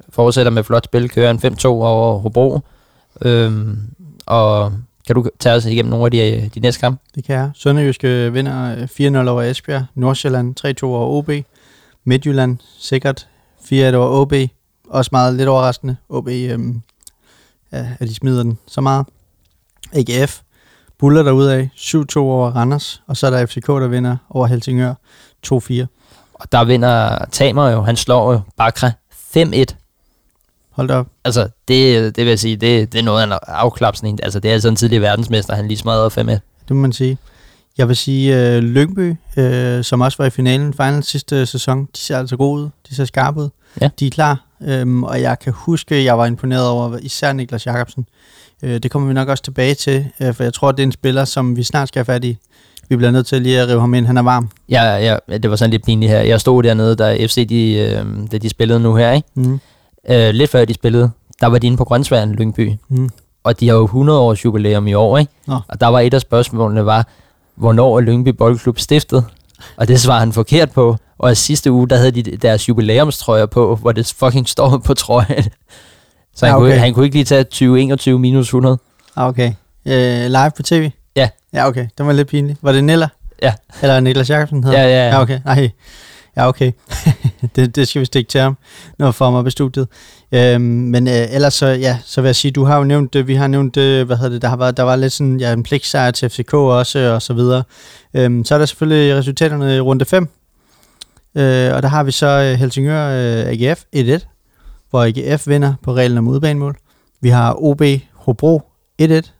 fortsætter 0.10 0.52
med 0.52 0.64
flot 0.64 0.86
spil, 0.86 1.10
kører 1.10 1.32
en 1.32 1.40
5-2 1.40 1.66
over 1.66 2.20
Hobro. 2.20 2.60
Øhm, 3.22 3.80
og 4.26 4.74
kan 5.08 5.16
du 5.16 5.30
tage 5.40 5.56
os 5.56 5.66
igennem 5.66 5.90
nogle 5.90 6.06
af 6.06 6.12
de, 6.12 6.50
de 6.56 6.60
næste 6.60 6.80
kampe? 6.80 7.02
Det 7.16 7.24
kan 7.24 7.36
jeg. 7.36 7.52
Sønderjyske 7.56 8.34
vinder 8.34 8.76
øh, 9.00 9.24
4-0 9.26 9.30
over 9.30 9.42
Esbjerg. 9.42 9.86
Nordsjælland 9.96 10.56
3-2 10.84 10.86
over 10.86 11.08
OB. 11.08 11.32
Midtjylland 12.04 12.58
sikkert 12.80 13.28
4-1 13.60 13.74
over 13.96 14.08
OB. 14.08 14.34
Også 14.90 15.10
meget 15.12 15.36
lidt 15.36 15.50
overraskende. 15.50 15.96
OB, 16.10 16.28
øhm, 16.28 16.82
ja, 17.72 17.88
at 18.00 18.08
de 18.08 18.16
smider 18.16 18.44
den 18.44 18.58
så 18.68 18.82
meget. 18.82 19.06
AGF 19.94 20.42
buller 21.00 21.24
derudad 21.24 21.68
7-2 21.76 22.18
over 22.18 22.52
Randers. 22.52 23.02
Og 23.08 23.18
så 23.18 23.28
er 23.28 23.32
der 23.32 23.46
FCK, 23.46 23.68
der 23.68 23.88
vinder 23.88 24.18
over 24.30 24.48
Helsingør 24.48 24.94
2-4. 25.48 25.52
Og 26.34 26.52
der 26.52 26.64
vinder 26.64 27.26
Tamer 27.32 27.70
jo, 27.70 27.82
han 27.82 27.96
slår 27.96 28.32
jo 28.32 28.40
Bakra 28.58 28.92
5-1. 29.38 29.66
Hold 30.72 30.88
da 30.88 30.94
op. 30.96 31.08
Altså, 31.24 31.50
det, 31.68 32.16
det 32.16 32.26
vil 32.26 32.30
jeg 32.30 32.40
sige, 32.40 32.56
det, 32.56 32.94
det 32.94 33.00
er 33.00 33.04
noget 33.04 33.22
af 33.22 33.26
en 33.26 33.34
afklapsning. 33.48 34.24
Altså, 34.24 34.40
det 34.40 34.50
er 34.50 34.54
altså 34.54 34.70
en 34.70 34.76
tidlig 34.76 35.02
verdensmester, 35.02 35.56
han 35.56 35.68
lige 35.68 35.78
smadrede 35.78 36.22
5-1. 36.22 36.40
Det 36.68 36.76
må 36.76 36.82
man 36.82 36.94
sige. 36.94 37.18
Jeg 37.78 37.88
vil 37.88 37.96
sige, 37.96 38.56
øh, 38.56 38.64
Lyngby, 38.64 39.16
øh, 39.38 39.84
som 39.84 40.02
også 40.02 40.18
var 40.18 40.26
i 40.26 40.30
finalen 40.30 40.74
final 40.74 41.04
sidste 41.04 41.46
sæson, 41.46 41.86
de 41.86 42.00
ser 42.00 42.18
altså 42.18 42.38
gode 42.38 42.62
ud. 42.62 42.70
De 42.90 42.96
ser 42.96 43.06
skarpe 43.06 43.40
ud. 43.40 43.50
Ja. 43.82 43.90
De 44.00 44.08
er 44.08 44.12
klar. 44.12 44.45
Øhm, 44.62 45.04
og 45.04 45.22
jeg 45.22 45.40
kan 45.40 45.54
huske, 45.56 46.04
jeg 46.04 46.18
var 46.18 46.26
imponeret 46.26 46.68
over 46.68 46.98
især 47.02 47.34
Niklas 47.34 47.66
Jakobsen. 47.66 48.06
Øh, 48.64 48.80
det 48.80 48.92
kommer 48.92 49.08
vi 49.08 49.14
nok 49.14 49.28
også 49.28 49.44
tilbage 49.44 49.74
til, 49.74 50.06
øh, 50.22 50.34
for 50.34 50.44
jeg 50.44 50.54
tror, 50.54 50.72
det 50.72 50.80
er 50.80 50.84
en 50.84 50.92
spiller, 50.92 51.26
som 51.26 51.58
vi 51.58 51.64
snart 51.64 51.88
skal 51.88 52.00
have 52.00 52.06
fat 52.06 52.24
i. 52.24 52.38
Vi 52.90 52.96
bliver 52.96 53.12
nødt 53.12 53.28
til 53.28 53.42
lige 53.42 53.62
at 53.62 53.68
rive 53.68 53.80
ham 53.80 53.94
ind. 53.94 54.06
Han 54.06 54.18
er 54.18 54.22
varm. 54.22 54.50
Ja, 54.70 54.98
ja, 54.98 55.38
det 55.38 55.50
var 55.50 55.56
sådan 55.56 55.72
lidt 55.72 55.86
pinligt 55.86 56.12
her. 56.12 56.20
Jeg 56.20 56.42
stod 56.42 56.64
dernede, 56.64 56.96
da 56.96 57.26
FC 57.26 57.48
de, 57.48 57.74
øh, 57.74 58.06
da 58.32 58.38
de 58.38 58.50
spillede 58.50 58.80
nu 58.80 58.96
her, 58.96 59.12
ikke? 59.12 59.28
Mm. 59.36 59.60
Øh, 60.10 60.30
lidt 60.30 60.52
før 60.52 60.66
de 60.66 60.74
spillede, 60.74 61.12
der 61.42 61.48
var 61.48 61.58
de 61.58 61.68
inde 61.68 61.78
på 61.78 61.84
Grønsværen, 61.84 62.32
Lyngby. 62.32 62.74
Mm. 62.90 63.10
Og 63.44 63.60
de 63.60 63.68
har 63.68 63.76
jo 63.76 63.84
100 63.84 64.20
års 64.20 64.46
jubilæum 64.46 64.88
i 64.88 64.94
år, 64.94 65.18
ikke? 65.18 65.32
Nå. 65.48 65.60
Og 65.68 65.82
der 65.82 65.88
var 65.88 66.00
et 66.00 66.14
af 66.14 66.22
spørgsmålene 66.22 66.86
var, 66.86 67.08
hvornår 67.56 67.98
er 67.98 68.02
Lyngby 68.02 68.30
Boldklub 68.30 68.80
stiftet? 68.80 69.26
Og 69.78 69.88
det 69.88 70.00
svarede 70.00 70.20
han 70.20 70.34
forkert 70.34 70.72
på. 70.72 70.98
Og 71.20 71.32
i 71.32 71.36
sidste 71.36 71.72
uge, 71.72 71.90
der 71.90 71.96
havde 71.98 72.12
de 72.12 72.22
deres 72.24 72.70
jubilæumstrøjer 72.70 73.46
på, 73.46 73.76
hvor 73.76 73.92
det 73.92 74.14
fucking 74.18 74.50
står 74.50 74.78
på 74.78 74.94
trøjen. 74.94 75.44
Så 76.36 76.46
han, 76.46 76.54
Ja, 76.54 76.58
kunne, 76.60 76.70
okay. 76.70 76.80
han 76.80 76.94
kunne 76.94 77.06
ikke 77.06 77.16
lige 77.16 77.26
tage 77.26 77.44
2021 77.44 78.20
minus 78.20 78.46
100. 78.48 78.78
Ah, 79.16 79.28
okay. 79.28 79.54
Øh, 79.86 80.26
live 80.28 80.52
på 80.56 80.64
tv? 80.64 80.92
Ja. 81.16 81.30
Ja, 81.54 81.68
okay. 81.68 81.88
Det 81.98 82.06
var 82.06 82.12
lidt 82.14 82.28
pinligt. 82.28 82.60
Var 82.62 82.72
det 82.72 82.84
Niller? 82.84 83.08
Ja. 83.42 83.54
Eller 83.82 84.00
Niklas 84.00 84.30
Jakobsen 84.30 84.64
hedder 84.64 84.82
Ja, 84.82 84.88
ja, 84.88 85.08
ja. 85.08 85.16
Ja, 85.16 85.22
okay. 85.22 85.40
Nej. 85.46 85.70
Ja, 86.38 86.48
okay. 86.48 86.72
det, 87.56 87.76
det 87.76 87.88
skal 87.88 88.00
vi 88.00 88.06
stikke 88.06 88.30
til 88.30 88.42
ham, 88.42 88.58
når 89.00 89.08
vi 89.08 89.12
får 89.14 89.26
ham 89.26 89.34
op 89.34 89.48
i 89.48 89.52
studiet. 89.52 89.88
Øhm, 90.32 90.62
men 90.62 91.08
øh, 91.08 91.14
ellers 91.34 91.54
så, 91.54 91.68
ja, 91.68 91.98
så 92.06 92.22
vil 92.22 92.28
jeg 92.28 92.36
sige, 92.36 92.52
du 92.52 92.64
har 92.64 92.78
jo 92.78 92.84
nævnt, 92.84 93.16
øh, 93.16 93.28
vi 93.28 93.36
har 93.36 93.48
nævnt, 93.48 93.78
øh, 93.78 94.06
hvad 94.06 94.18
hedder 94.18 94.32
det, 94.32 94.42
der 94.42 94.48
har 94.48 94.58
været, 94.58 94.78
der 94.78 94.84
var 94.84 94.96
lidt 94.96 95.14
sådan, 95.14 95.40
ja, 95.40 95.54
en 95.54 95.64
pligtsejr 95.64 96.12
til 96.12 96.30
FCK 96.30 96.54
også, 96.54 97.14
og 97.14 97.22
så 97.22 97.34
videre. 97.34 97.64
Øhm, 98.14 98.46
så 98.46 98.54
er 98.54 98.58
der 98.60 98.66
selvfølgelig 98.66 99.16
resultaterne 99.16 99.76
i 99.76 99.80
runde 99.80 100.06
5. 100.06 100.30
Øh, 101.36 101.76
og 101.76 101.84
der 101.84 101.88
har 101.88 102.04
vi 102.04 102.12
så 102.12 102.28
øh, 102.28 102.60
Helsingør 102.60 103.08
øh, 103.08 103.48
AGF 103.48 103.84
1-1, 103.96 104.26
hvor 104.90 105.04
AGF 105.04 105.48
vinder 105.48 105.74
på 105.84 105.94
reglen 105.94 106.18
om 106.18 106.28
udbanemål. 106.28 106.78
Vi 107.22 107.30
har 107.30 107.64
OB 107.64 107.82
Hobro 108.14 108.62
1-1, 109.02 109.32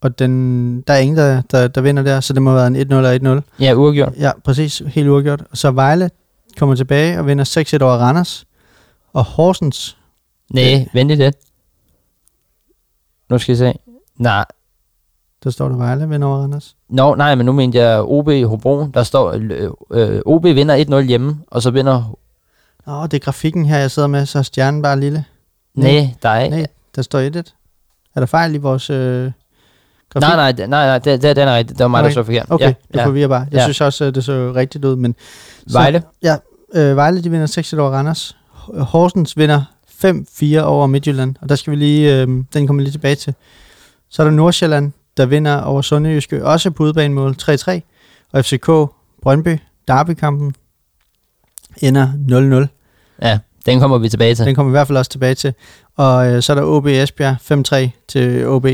og 0.00 0.18
den, 0.18 0.80
der 0.80 0.94
er 0.94 0.98
ingen, 0.98 1.16
der, 1.16 1.42
der, 1.50 1.68
der 1.68 1.80
vinder 1.80 2.02
der, 2.02 2.20
så 2.20 2.32
det 2.32 2.42
må 2.42 2.54
være 2.54 2.66
en 2.66 2.76
1-0 2.76 2.94
og 2.94 3.38
1-0. 3.38 3.40
Ja, 3.60 3.74
uafgjort. 3.74 4.12
Ja, 4.18 4.32
præcis. 4.44 4.82
Helt 4.86 5.08
uafgjort. 5.08 5.44
Og 5.50 5.56
så 5.56 5.70
Vejle 5.70 6.10
kommer 6.56 6.74
tilbage 6.74 7.18
og 7.18 7.26
vinder 7.26 7.74
6-1 7.80 7.84
over 7.84 7.96
Randers. 7.96 8.46
Og 9.12 9.24
Horsens, 9.24 9.96
Nej, 10.50 10.88
vent 10.92 11.10
lidt. 11.10 11.36
Nu 13.30 13.38
skal 13.38 13.52
jeg 13.52 13.58
se. 13.58 13.78
Nej, 14.16 14.44
der 15.44 15.50
står 15.50 15.68
der 15.68 15.76
Vejle 15.76 16.08
vinder 16.08 16.28
over 16.28 16.38
Randers. 16.42 16.76
Nå, 16.88 17.14
nej, 17.14 17.34
men 17.34 17.46
nu 17.46 17.52
mente 17.52 17.78
jeg 17.78 18.00
OB 18.02 18.28
i 18.28 18.42
Hobro. 18.42 18.86
Der 18.94 19.02
står, 19.02 19.32
øh, 19.32 19.70
øh, 19.90 20.20
OB 20.26 20.44
vinder 20.44 21.00
1-0 21.00 21.06
hjemme, 21.06 21.38
og 21.46 21.62
så 21.62 21.70
vinder... 21.70 22.16
Åh, 22.86 23.02
det 23.04 23.14
er 23.14 23.18
grafikken 23.18 23.66
her, 23.66 23.78
jeg 23.78 23.90
sidder 23.90 24.08
med, 24.08 24.26
så 24.26 24.38
er 24.38 24.42
stjernen 24.42 24.82
bare 24.82 25.00
lille. 25.00 25.24
Nej, 25.74 26.14
der 26.22 26.28
er 26.28 26.40
ikke. 26.44 26.56
Nej, 26.56 26.66
der 26.96 27.02
står 27.02 27.20
1-1. 27.20 27.52
Er 28.14 28.20
der 28.20 28.26
fejl 28.26 28.54
i 28.54 28.58
vores 28.58 28.90
øh, 28.90 29.30
grafik? 30.12 30.22
Nej, 30.28 30.36
nej, 30.52 30.66
nej, 30.66 30.86
nej, 30.86 30.98
det, 30.98 31.22
det, 31.22 31.36
den 31.36 31.48
er 31.48 31.56
rigtigt. 31.56 31.78
Det 31.78 31.84
var 31.84 31.88
mig, 31.88 31.98
der 31.98 32.04
Okay. 32.08 32.14
så 32.14 32.22
forkert. 32.24 32.46
Okay, 32.50 32.64
ja, 32.64 32.74
det 32.92 33.00
ja. 33.00 33.06
forvirrer 33.06 33.28
bare. 33.28 33.46
Jeg 33.50 33.58
Ja. 33.58 33.62
synes 33.62 33.80
også, 33.80 34.04
at 34.04 34.14
det 34.14 34.24
så 34.24 34.52
rigtigt 34.56 34.84
ud, 34.84 34.96
men... 34.96 35.14
Så- 35.66 35.78
Vejle. 35.78 36.02
Ja, 36.22 36.36
øh, 36.74 36.96
Vejle 36.96 37.24
de 37.24 37.30
vinder 37.30 37.46
6-1 37.76 37.78
over 37.80 37.90
Randers. 37.90 38.36
Horsens 38.78 39.36
vinder 39.36 39.62
5-4 40.04 40.58
over 40.60 40.86
Midtjylland, 40.86 41.34
og 41.40 41.48
der 41.48 41.54
skal 41.56 41.70
vi 41.70 41.76
lige, 41.76 42.20
øh, 42.22 42.28
den 42.54 42.66
kommer 42.66 42.80
vi 42.80 42.84
lige 42.84 42.92
tilbage 42.92 43.14
til. 43.14 43.34
Så 44.10 44.22
er 44.22 44.26
der 44.26 44.34
Nordsjælland, 44.34 44.92
der 45.16 45.26
vinder 45.26 45.60
over 45.60 45.82
Sønderjyske, 45.82 46.46
også 46.46 46.70
på 46.70 46.82
udbanemål 46.82 47.36
3-3. 47.42 47.80
Og 48.32 48.44
FCK 48.44 48.66
Brøndby, 49.22 49.58
Derby-kampen, 49.88 50.54
ender 51.78 52.66
0-0. 52.68 53.26
Ja, 53.26 53.38
den 53.66 53.80
kommer 53.80 53.98
vi 53.98 54.08
tilbage 54.08 54.34
til. 54.34 54.46
Den 54.46 54.54
kommer 54.54 54.70
vi 54.70 54.72
i 54.72 54.78
hvert 54.78 54.86
fald 54.86 54.98
også 54.98 55.10
tilbage 55.10 55.34
til. 55.34 55.54
Og 55.96 56.32
øh, 56.32 56.42
så 56.42 56.52
er 56.52 56.54
der 56.54 56.64
OB 56.64 56.86
Esbjerg 56.86 57.88
5-3 57.88 58.04
til 58.08 58.46
OB. 58.48 58.66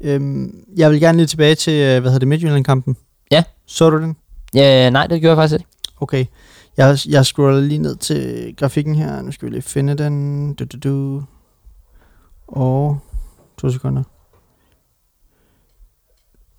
Øhm, 0.00 0.64
jeg 0.76 0.90
vil 0.90 1.00
gerne 1.00 1.18
lige 1.18 1.26
tilbage 1.26 1.54
til, 1.54 1.72
øh, 1.72 2.00
hvad 2.00 2.10
hedder 2.10 2.18
det, 2.18 2.28
Midtjylland-kampen. 2.28 2.96
Ja. 3.30 3.44
Så 3.66 3.90
du 3.90 3.98
den? 3.98 4.16
Ja, 4.54 4.90
nej, 4.90 5.06
det 5.06 5.20
gjorde 5.20 5.30
jeg 5.30 5.36
faktisk 5.36 5.60
ikke. 5.60 5.68
Okay. 6.00 6.24
Jeg, 6.76 6.98
jeg 7.08 7.26
scroller 7.26 7.60
lige 7.60 7.78
ned 7.78 7.96
til 7.96 8.54
grafikken 8.56 8.94
her. 8.94 9.22
Nu 9.22 9.32
skal 9.32 9.46
vi 9.46 9.52
lige 9.52 9.62
finde 9.62 9.94
den. 9.94 10.54
Du, 10.54 10.64
du, 10.64 10.78
du. 10.78 11.22
Og 12.48 12.98
to 13.58 13.70
sekunder. 13.70 14.02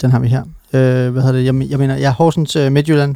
Den 0.01 0.11
har 0.11 0.19
vi 0.19 0.27
her. 0.27 0.43
Øh, 0.73 1.11
hvad 1.11 1.21
hedder 1.21 1.31
det? 1.31 1.45
Jeg, 1.45 1.69
jeg 1.69 1.79
mener, 1.79 1.97
ja, 1.97 2.11
Horsens 2.11 2.55
øh, 2.55 2.71
Midtjylland 2.71 3.15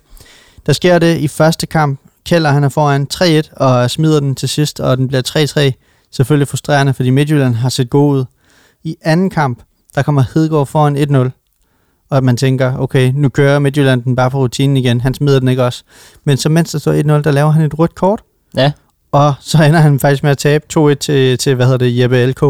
5-4. 0.00 0.62
Der 0.66 0.72
sker 0.72 0.98
det 0.98 1.18
i 1.18 1.28
første 1.28 1.66
kamp. 1.66 2.00
Keller 2.24 2.50
han 2.50 2.64
er 2.64 2.68
foran 2.68 3.06
3-1 3.14 3.64
og 3.64 3.90
smider 3.90 4.20
den 4.20 4.34
til 4.34 4.48
sidst, 4.48 4.80
og 4.80 4.96
den 4.96 5.08
bliver 5.08 5.72
3-3. 5.72 6.06
Selvfølgelig 6.10 6.48
frustrerende, 6.48 6.94
fordi 6.94 7.10
Midtjylland 7.10 7.54
har 7.54 7.68
set 7.68 7.90
god 7.90 8.16
ud. 8.16 8.24
I 8.84 8.96
anden 9.02 9.30
kamp, 9.30 9.62
der 9.94 10.02
kommer 10.02 10.24
Hedegaard 10.34 10.66
foran 10.66 10.96
1-0. 10.96 11.30
Og 12.10 12.16
at 12.16 12.24
man 12.24 12.36
tænker, 12.36 12.76
okay, 12.76 13.12
nu 13.14 13.28
kører 13.28 13.58
Midtjylland 13.58 14.02
den 14.02 14.16
bare 14.16 14.30
for 14.30 14.38
rutinen 14.38 14.76
igen. 14.76 15.00
Han 15.00 15.14
smider 15.14 15.38
den 15.38 15.48
ikke 15.48 15.64
også. 15.64 15.84
Men 16.24 16.36
så 16.36 16.48
mens 16.48 16.70
der 16.70 16.78
står 16.78 16.92
1-0, 16.92 17.22
der 17.22 17.30
laver 17.30 17.50
han 17.50 17.62
et 17.62 17.78
rødt 17.78 17.94
kort. 17.94 18.22
Ja. 18.56 18.72
Og 19.12 19.34
så 19.40 19.62
ender 19.62 19.80
han 19.80 20.00
faktisk 20.00 20.22
med 20.22 20.30
at 20.30 20.38
tabe 20.38 20.64
2-1 20.78 20.94
til, 20.94 21.38
til 21.38 21.54
hvad 21.54 21.66
hedder 21.66 21.78
det, 21.78 21.98
Jeppe 21.98 22.26
LK. 22.26 22.42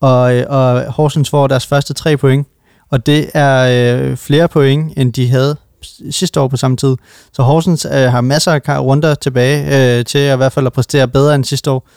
Og, 0.00 0.34
øh, 0.34 0.44
og 0.48 0.92
Horsens 0.92 1.30
får 1.30 1.46
deres 1.46 1.66
første 1.66 1.94
tre 1.94 2.16
point. 2.16 2.46
Og 2.90 3.06
det 3.06 3.30
er 3.34 4.00
øh, 4.00 4.16
flere 4.16 4.48
point, 4.48 4.92
end 4.96 5.12
de 5.12 5.28
havde 5.28 5.56
sidste 6.10 6.40
år 6.40 6.48
på 6.48 6.56
samme 6.56 6.76
tid. 6.76 6.96
Så 7.32 7.42
Horsens 7.42 7.84
øh, 7.84 7.92
har 7.92 8.20
masser 8.20 8.52
af 8.52 8.80
runder 8.80 9.14
tilbage 9.14 9.98
øh, 9.98 10.04
til 10.04 10.18
at 10.18 10.34
i 10.34 10.36
hvert 10.36 10.52
fald 10.52 10.66
at 10.66 10.72
præstere 10.72 11.08
bedre 11.08 11.34
end 11.34 11.44
sidste 11.44 11.70
år. 11.70 11.88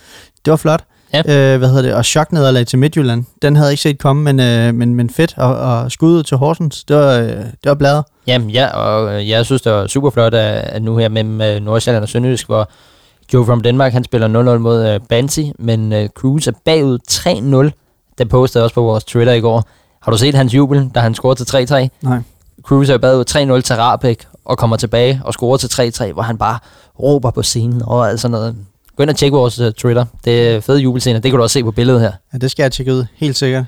Det 0.45 0.51
var 0.51 0.57
flot. 0.57 0.83
Ja. 1.13 1.19
Øh, 1.19 1.57
hvad 1.57 1.69
hedder 1.69 1.81
det? 1.81 1.93
Og 1.93 2.05
choknederlag 2.05 2.67
til 2.67 2.79
Midtjylland. 2.79 3.25
Den 3.41 3.55
havde 3.55 3.67
jeg 3.67 3.73
ikke 3.73 3.81
set 3.81 3.99
komme, 3.99 4.23
men, 4.23 4.39
øh, 4.39 4.73
men, 4.73 4.95
men 4.95 5.09
fedt. 5.09 5.33
Og, 5.37 5.55
og 5.55 5.91
skuddet 5.91 6.25
til 6.25 6.37
Horsens, 6.37 6.83
det 6.83 6.95
var, 6.95 7.17
øh, 7.17 7.27
det 7.27 7.65
var 7.65 7.73
bladet. 7.73 8.03
Jamen 8.27 8.49
ja, 8.49 8.67
og 8.67 9.13
øh, 9.13 9.29
jeg 9.29 9.45
synes, 9.45 9.61
det 9.61 9.71
var 9.71 9.87
super 9.87 10.09
flot, 10.09 10.33
at, 10.33 10.63
at 10.63 10.81
nu 10.81 10.97
her 10.97 11.09
mellem 11.09 11.41
øh, 11.41 11.59
Nordsjælland 11.59 12.03
og 12.03 12.09
Sønderjysk, 12.09 12.45
hvor 12.45 12.69
Joe 13.33 13.45
from 13.45 13.61
Denmark, 13.61 13.93
han 13.93 14.03
spiller 14.03 14.55
0-0 14.55 14.57
mod 14.57 14.95
uh, 14.95 15.07
Bansi, 15.09 15.51
men 15.59 15.93
uh, 15.93 16.05
Cruz 16.07 16.47
er 16.47 16.51
bagud 16.65 16.99
3-0. 17.11 18.15
Den 18.17 18.27
postede 18.27 18.63
også 18.63 18.73
på 18.73 18.81
vores 18.81 19.03
Twitter 19.03 19.33
i 19.33 19.39
går. 19.39 19.67
Har 20.01 20.11
du 20.11 20.17
set 20.17 20.35
hans 20.35 20.53
jubel, 20.53 20.91
da 20.95 20.99
han 20.99 21.13
scorede 21.13 21.43
til 21.43 21.73
3-3? 21.73 21.87
Nej. 22.01 22.19
Cruz 22.63 22.89
er 22.89 22.97
bagud 22.97 23.57
3-0 23.57 23.61
til 23.61 23.75
Rabeck 23.75 24.27
og 24.45 24.57
kommer 24.57 24.77
tilbage 24.77 25.21
og 25.23 25.33
scorer 25.33 25.57
til 25.57 25.67
3-3, 25.67 26.13
hvor 26.13 26.21
han 26.21 26.37
bare 26.37 26.59
råber 26.99 27.31
på 27.31 27.43
scenen 27.43 27.81
og 27.85 28.09
alt 28.09 28.19
sådan 28.19 28.31
noget. 28.31 28.55
Gå 28.95 29.03
ind 29.03 29.09
og 29.09 29.15
tjek 29.15 29.31
vores 29.31 29.59
uh, 29.59 29.71
Twitter. 29.71 30.05
Det 30.25 30.49
er 30.49 30.59
fede 30.59 30.79
jubelscener. 30.79 31.19
Det 31.19 31.31
kan 31.31 31.37
du 31.37 31.43
også 31.43 31.53
se 31.53 31.63
på 31.63 31.71
billedet 31.71 32.01
her. 32.01 32.11
Ja, 32.33 32.37
det 32.37 32.51
skal 32.51 32.63
jeg 32.63 32.71
tjekke 32.71 32.93
ud, 32.93 33.05
helt 33.15 33.37
sikkert. 33.37 33.65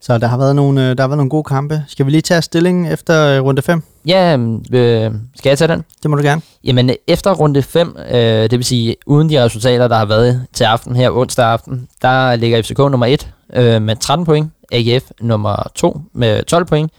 Så 0.00 0.18
der 0.18 0.26
har 0.26 0.38
været 0.38 0.56
nogle, 0.56 0.90
øh, 0.90 0.96
der 0.96 1.02
har 1.02 1.08
været 1.08 1.16
nogle 1.16 1.30
gode 1.30 1.44
kampe. 1.44 1.84
Skal 1.88 2.06
vi 2.06 2.10
lige 2.10 2.20
tage 2.22 2.42
stillingen 2.42 2.86
efter 2.86 3.26
øh, 3.26 3.44
runde 3.44 3.62
5? 3.62 3.82
Ja, 4.06 4.36
øh, 4.72 5.12
skal 5.36 5.50
jeg 5.50 5.58
tage 5.58 5.68
den? 5.68 5.84
Det 6.02 6.10
må 6.10 6.16
du 6.16 6.22
gerne. 6.22 6.42
Jamen, 6.64 6.90
efter 7.06 7.32
runde 7.34 7.62
5, 7.62 7.96
øh, 8.10 8.16
det 8.18 8.52
vil 8.52 8.64
sige 8.64 8.96
uden 9.06 9.30
de 9.30 9.44
resultater, 9.44 9.88
der 9.88 9.96
har 9.96 10.04
været 10.04 10.46
til 10.52 10.64
aften 10.64 10.96
her 10.96 11.10
onsdag 11.10 11.46
aften, 11.46 11.88
der 12.02 12.36
ligger 12.36 12.62
FCK 12.62 12.78
nummer 12.78 13.06
1 13.06 13.33
øh, 13.52 13.82
med 13.82 13.96
13 13.96 14.26
point, 14.26 14.52
AGF 14.72 15.10
nummer 15.20 15.70
2 15.74 16.00
med 16.12 16.44
12 16.44 16.64
point, 16.64 16.92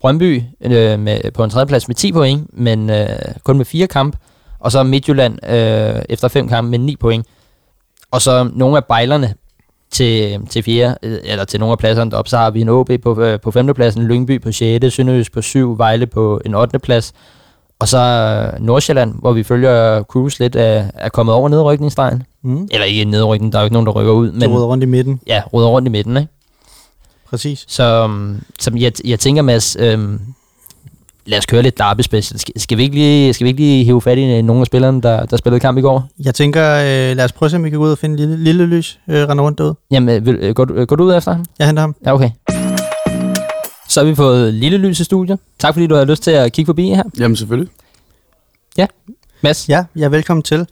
Brøndby 0.00 0.42
øh, 0.60 0.98
med, 0.98 1.30
på 1.30 1.44
en 1.44 1.50
tredjeplads 1.50 1.88
med 1.88 1.94
10 1.94 2.12
point, 2.12 2.58
men 2.58 2.90
øh, 2.90 3.08
kun 3.44 3.56
med 3.56 3.64
fire 3.64 3.86
kamp, 3.86 4.16
og 4.58 4.72
så 4.72 4.82
Midtjylland 4.82 5.46
øh, 5.46 6.02
efter 6.08 6.28
fem 6.28 6.48
kampe 6.48 6.70
med 6.70 6.78
9 6.78 6.96
point. 6.96 7.26
Og 8.10 8.22
så 8.22 8.50
nogle 8.52 8.76
af 8.76 8.84
bejlerne 8.84 9.34
til, 9.90 10.40
til 10.46 10.62
fjerde, 10.62 10.96
øh, 11.02 11.18
eller 11.24 11.44
til 11.44 11.60
nogle 11.60 11.72
af 11.72 11.78
pladserne 11.78 12.10
deroppe, 12.10 12.28
så 12.28 12.36
har 12.36 12.50
vi 12.50 12.60
en 12.60 12.68
OB 12.68 12.90
på, 13.02 13.22
øh, 13.22 13.40
på 13.40 13.50
femtepladsen, 13.50 14.02
Lyngby 14.02 14.40
på 14.40 14.52
6., 14.52 14.94
Sønderjys 14.94 15.30
på 15.30 15.42
7, 15.42 15.78
Vejle 15.78 16.06
på 16.06 16.40
en 16.44 16.54
8. 16.54 16.78
plads, 16.78 17.12
og 17.80 17.88
så 17.88 17.98
øh, 17.98 18.64
Nordsjælland, 18.66 19.14
hvor 19.18 19.32
vi 19.32 19.42
følger 19.42 20.02
Cruise 20.02 20.40
lidt, 20.40 20.56
er, 20.56 20.84
er 20.94 21.08
kommet 21.08 21.34
over 21.34 21.48
nedrykningsstregen. 21.48 22.22
Mm. 22.44 22.68
Eller 22.70 22.84
ikke 22.84 23.04
nedrykning, 23.04 23.52
der 23.52 23.58
er 23.58 23.62
jo 23.62 23.66
ikke 23.66 23.72
nogen, 23.74 23.86
der 23.86 23.92
rykker 23.92 24.12
ud, 24.12 24.30
Men... 24.30 24.38
men 24.38 24.48
råder 24.48 24.66
rundt 24.66 24.84
i 24.84 24.86
midten. 24.86 25.20
ja, 25.26 25.42
ruder 25.52 25.68
rundt 25.68 25.88
i 25.88 25.90
midten, 25.90 26.16
ikke? 26.16 26.28
Præcis. 27.30 27.64
Så 27.68 28.04
um, 28.04 28.40
som 28.60 28.76
jeg, 28.76 28.92
jeg 29.04 29.18
tænker, 29.20 29.42
Mads, 29.42 29.76
øhm, 29.80 30.20
lad 31.26 31.38
os 31.38 31.46
køre 31.46 31.62
lidt 31.62 31.78
derby 31.78 32.00
special. 32.00 32.40
Skal, 32.60 32.78
vi 32.78 32.82
ikke 32.82 32.94
lige, 32.94 33.32
skal 33.34 33.44
vi 33.44 33.48
ikke 33.48 33.60
lige 33.60 33.84
hive 33.84 34.00
fat 34.02 34.18
i 34.18 34.42
nogle 34.42 34.60
af 34.60 34.66
spillerne, 34.66 35.02
der, 35.02 35.26
der 35.26 35.36
spillede 35.36 35.60
kamp 35.60 35.78
i 35.78 35.80
går? 35.80 36.08
Jeg 36.24 36.34
tænker, 36.34 36.74
øh, 36.74 37.16
lad 37.16 37.24
os 37.24 37.32
prøve 37.32 37.46
at 37.46 37.50
se, 37.50 37.56
om 37.56 37.64
vi 37.64 37.70
kan 37.70 37.78
gå 37.78 37.84
ud 37.84 37.90
og 37.92 37.98
finde 37.98 38.16
lille, 38.16 38.36
lille 38.44 38.66
lys, 38.66 38.98
øh, 39.08 39.28
rende 39.28 39.42
rundt 39.42 39.58
derude. 39.58 39.74
Jamen, 39.90 40.16
øh, 40.16 40.26
vil, 40.26 40.34
øh, 40.34 40.54
går, 40.54 40.64
du- 40.64 40.74
øh, 40.74 40.86
går 40.86 40.96
du 40.96 41.04
ud 41.04 41.14
efter 41.14 41.32
ham? 41.32 41.44
Jeg 41.58 41.66
henter 41.66 41.80
ham. 41.80 41.94
Ja, 42.06 42.14
okay. 42.14 42.30
Så 43.90 44.00
har 44.00 44.10
vi 44.10 44.14
fået 44.14 44.54
lille 44.54 44.78
lys 44.78 45.00
i 45.00 45.04
studiet. 45.04 45.38
Tak 45.58 45.74
fordi 45.74 45.86
du 45.86 45.94
har 45.94 46.04
lyst 46.04 46.22
til 46.22 46.30
at 46.30 46.52
kigge 46.52 46.68
forbi 46.68 46.88
her. 46.88 47.02
Jamen 47.18 47.36
selvfølgelig. 47.36 47.70
Mads? 49.42 49.68
Ja, 49.68 49.84
ja, 49.96 50.08
velkommen 50.08 50.42
til. 50.42 50.66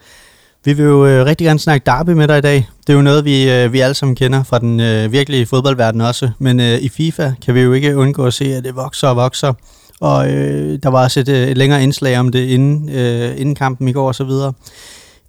Vi 0.65 0.73
vil 0.73 0.85
jo 0.85 1.07
øh, 1.07 1.27
rigtig 1.27 1.45
gerne 1.45 1.59
snakke 1.59 1.85
derby 1.85 2.11
med 2.11 2.29
dig 2.29 2.39
i 2.39 2.41
dag. 2.41 2.69
Det 2.87 2.93
er 2.93 2.97
jo 2.97 3.03
noget, 3.03 3.25
vi, 3.25 3.51
øh, 3.51 3.73
vi 3.73 3.81
alle 3.81 3.95
sammen 3.95 4.17
kender 4.17 4.43
fra 4.43 4.59
den 4.59 4.81
øh, 4.81 5.13
virkelige 5.13 5.47
fodboldverden 5.47 6.01
også. 6.01 6.31
Men 6.39 6.61
øh, 6.61 6.79
i 6.79 6.89
FIFA 6.89 7.33
kan 7.45 7.55
vi 7.55 7.61
jo 7.61 7.73
ikke 7.73 7.97
undgå 7.97 8.27
at 8.27 8.35
se, 8.35 8.55
at 8.55 8.65
det 8.65 8.77
vokser 8.77 9.09
og 9.09 9.17
vokser. 9.17 9.53
Og 10.01 10.31
øh, 10.33 10.79
der 10.83 10.89
var 10.89 11.05
også 11.05 11.21
et, 11.21 11.29
øh, 11.29 11.49
et 11.49 11.59
længere 11.59 11.83
indslag 11.83 12.19
om 12.19 12.29
det 12.29 12.49
inden, 12.49 12.89
øh, 12.89 13.41
inden 13.41 13.55
kampen 13.55 13.89
i 13.89 13.93
går 13.93 14.09
og 14.09 14.15
så 14.15 14.25
videre. 14.25 14.53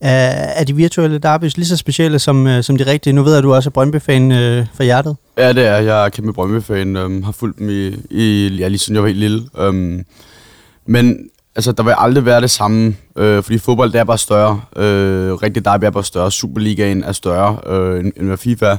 Er, 0.01 0.29
er 0.29 0.63
de 0.63 0.75
virtuelle 0.75 1.17
derbys 1.17 1.57
lige 1.57 1.67
så 1.67 1.77
specielle 1.77 2.19
som, 2.19 2.47
øh, 2.47 2.63
som 2.63 2.77
de 2.77 2.85
rigtige? 2.85 3.13
Nu 3.13 3.23
ved 3.23 3.31
jeg, 3.31 3.37
at 3.37 3.43
du 3.43 3.53
også 3.53 3.69
er 3.69 3.71
Brøndby-fan 3.71 4.31
øh, 4.31 4.65
for 4.73 4.83
hjertet. 4.83 5.15
Ja, 5.37 5.53
det 5.53 5.65
er. 5.65 5.77
Jeg 5.77 6.05
er 6.05 6.09
kæmpe 6.09 6.33
Brøndby-fan. 6.33 6.95
Øhm, 6.95 7.23
har 7.23 7.31
fulgt 7.31 7.59
dem 7.59 7.69
i, 7.69 7.95
i, 8.09 8.47
ja, 8.59 8.67
lige 8.67 8.79
siden 8.79 8.95
jeg 8.95 9.01
var 9.01 9.07
helt 9.07 9.19
lille. 9.19 9.41
Øhm, 9.57 10.05
men 10.85 11.29
altså, 11.55 11.71
der 11.71 11.83
vil 11.83 11.93
aldrig 11.97 12.25
være 12.25 12.41
det 12.41 12.51
samme, 12.51 12.95
øh, 13.15 13.43
fordi 13.43 13.57
fodbold 13.57 13.91
det 13.91 13.99
er 13.99 14.03
bare 14.03 14.17
større. 14.17 14.61
Øh, 14.75 15.33
rigtig 15.33 15.65
derby 15.65 15.83
er 15.83 15.89
bare 15.89 16.03
større. 16.03 16.31
Superligaen 16.31 17.03
er 17.03 17.11
større 17.11 17.57
øh, 17.67 17.99
end, 17.99 18.11
end 18.17 18.27
hvad 18.27 18.37
FIFA 18.37 18.65
er. 18.65 18.77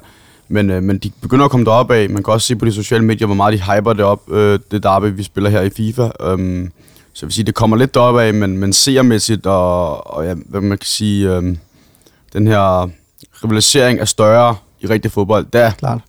Men, 0.48 0.70
øh, 0.70 0.82
men 0.82 0.98
de 0.98 1.10
begynder 1.22 1.44
at 1.44 1.50
komme 1.50 1.66
derop 1.66 1.90
af. 1.90 2.10
Man 2.10 2.22
kan 2.22 2.32
også 2.32 2.46
se 2.46 2.56
på 2.56 2.64
de 2.64 2.72
sociale 2.72 3.04
medier, 3.04 3.26
hvor 3.26 3.34
meget 3.34 3.58
de 3.58 3.74
hyper 3.74 3.92
det 3.92 4.04
op, 4.04 4.32
øh, 4.32 4.58
det 4.70 4.82
derby, 4.82 5.16
vi 5.16 5.22
spiller 5.22 5.50
her 5.50 5.60
i 5.60 5.70
FIFA. 5.70 6.10
Øh, 6.22 6.68
så 7.12 7.26
jeg 7.26 7.28
vil 7.28 7.34
sige, 7.34 7.44
det 7.44 7.54
kommer 7.54 7.76
lidt 7.76 7.94
derop 7.94 8.18
af, 8.18 8.34
men, 8.34 8.58
men 8.58 8.72
seermæssigt 8.72 9.46
og, 9.46 10.06
og 10.14 10.24
ja, 10.24 10.34
hvad 10.34 10.60
man 10.60 10.78
kan 10.78 10.86
sige, 10.86 11.36
øh, 11.36 11.56
den 12.32 12.46
her 12.46 12.90
rivalisering 13.44 14.00
er 14.00 14.04
større 14.04 14.56
i 14.80 14.86
rigtig 14.86 15.10
fodbold. 15.10 15.46
Der 15.52 15.70
Klart. 15.70 16.00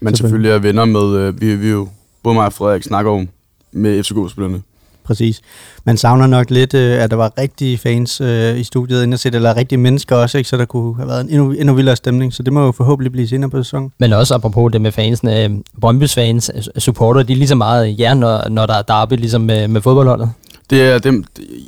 man 0.00 0.14
Selvfølgelig. 0.14 0.16
selvfølgelig 0.16 0.50
er 0.50 0.58
venner 0.58 0.84
med, 0.84 1.18
øh, 1.18 1.40
vi, 1.40 1.56
vi 1.56 1.70
jo, 1.70 1.88
både 2.22 2.34
mig 2.34 2.46
og 2.46 2.52
Frederik 2.52 2.82
snakker 2.82 3.12
om 3.12 3.28
med 3.72 4.04
FCK-spillerne. 4.04 4.62
Præcis. 5.06 5.40
Man 5.84 5.96
savner 5.96 6.26
nok 6.26 6.50
lidt, 6.50 6.74
øh, 6.74 7.02
at 7.02 7.10
der 7.10 7.16
var 7.16 7.32
rigtige 7.38 7.78
fans 7.78 8.20
øh, 8.20 8.58
i 8.58 8.64
studiet 8.64 8.98
inden 9.02 9.12
at 9.12 9.20
se 9.20 9.30
det, 9.30 9.36
eller 9.36 9.56
rigtige 9.56 9.78
mennesker 9.78 10.16
også, 10.16 10.38
ikke? 10.38 10.50
så 10.50 10.56
der 10.56 10.64
kunne 10.64 10.96
have 10.96 11.08
været 11.08 11.20
en 11.20 11.30
endnu, 11.30 11.52
endnu 11.52 11.74
vildere 11.74 11.96
stemning. 11.96 12.34
Så 12.34 12.42
det 12.42 12.52
må 12.52 12.64
jo 12.64 12.72
forhåbentlig 12.72 13.12
blive 13.12 13.28
senere 13.28 13.50
på 13.50 13.62
sæsonen. 13.62 13.92
Men 13.98 14.12
også 14.12 14.34
apropos 14.34 14.72
det 14.72 14.80
med 14.80 14.92
fansene. 14.92 15.44
Øh, 15.44 15.50
Brøndby's 15.84 16.14
fans, 16.14 16.50
øh, 16.54 16.62
supporter, 16.78 17.22
de 17.22 17.32
er 17.32 17.36
lige 17.36 17.48
så 17.48 17.54
meget 17.54 17.98
ja, 17.98 18.14
når, 18.14 18.48
når 18.48 18.66
der 18.66 18.74
er 18.74 18.82
derby, 18.82 19.12
ligesom 19.12 19.40
med, 19.40 19.68
med 19.68 19.80
fodboldholdet. 19.80 20.30
Det 20.70 20.82
er 20.82 20.98
dem, 20.98 21.24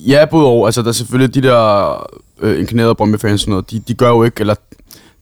ja, 0.06 0.24
både 0.24 0.46
og. 0.46 0.66
Altså, 0.66 0.82
der 0.82 0.88
er 0.88 0.92
selvfølgelig 0.92 1.34
de 1.34 1.48
der 1.48 2.06
øh, 2.40 2.58
inkarnerede 2.58 2.94
Brøndby-fans 2.94 3.40
sådan 3.40 3.50
noget, 3.50 3.70
de, 3.70 3.78
de 3.78 3.94
gør 3.94 4.08
jo 4.08 4.22
ikke, 4.22 4.40
eller 4.40 4.54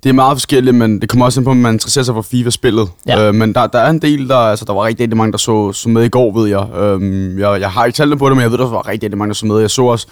det 0.07 0.11
er 0.11 0.15
meget 0.15 0.37
forskelligt, 0.37 0.77
men 0.77 1.01
det 1.01 1.09
kommer 1.09 1.25
også 1.27 1.41
ind 1.41 1.45
på, 1.45 1.51
at 1.51 1.57
man 1.57 1.73
interesserer 1.73 2.05
sig 2.05 2.15
for 2.15 2.23
FIFA-spillet. 2.23 2.89
Ja. 3.07 3.29
Øh, 3.29 3.35
men 3.35 3.55
der, 3.55 3.67
der 3.67 3.79
er 3.79 3.91
en 3.91 3.99
del, 3.99 4.29
der, 4.29 4.37
altså 4.37 4.65
der 4.65 4.73
var 4.73 4.85
rigtig, 4.85 5.05
rigtig 5.05 5.17
mange, 5.17 5.33
der 5.33 5.39
så, 5.39 5.73
så 5.73 5.89
med 5.89 6.05
i 6.05 6.09
går, 6.09 6.39
ved 6.41 6.49
jeg. 6.49 6.67
Øhm, 6.81 7.39
jeg. 7.39 7.61
Jeg 7.61 7.71
har 7.71 7.85
ikke 7.85 7.97
talt 7.97 8.19
på 8.19 8.29
det, 8.29 8.37
men 8.37 8.43
jeg 8.43 8.51
ved, 8.51 8.59
der 8.59 8.67
var 8.67 8.89
rigtig, 8.89 9.07
rigtig 9.07 9.19
mange, 9.19 9.29
der 9.29 9.35
så 9.35 9.47
med. 9.47 9.59
Jeg 9.61 9.71
så 9.71 9.83
også, 9.83 10.07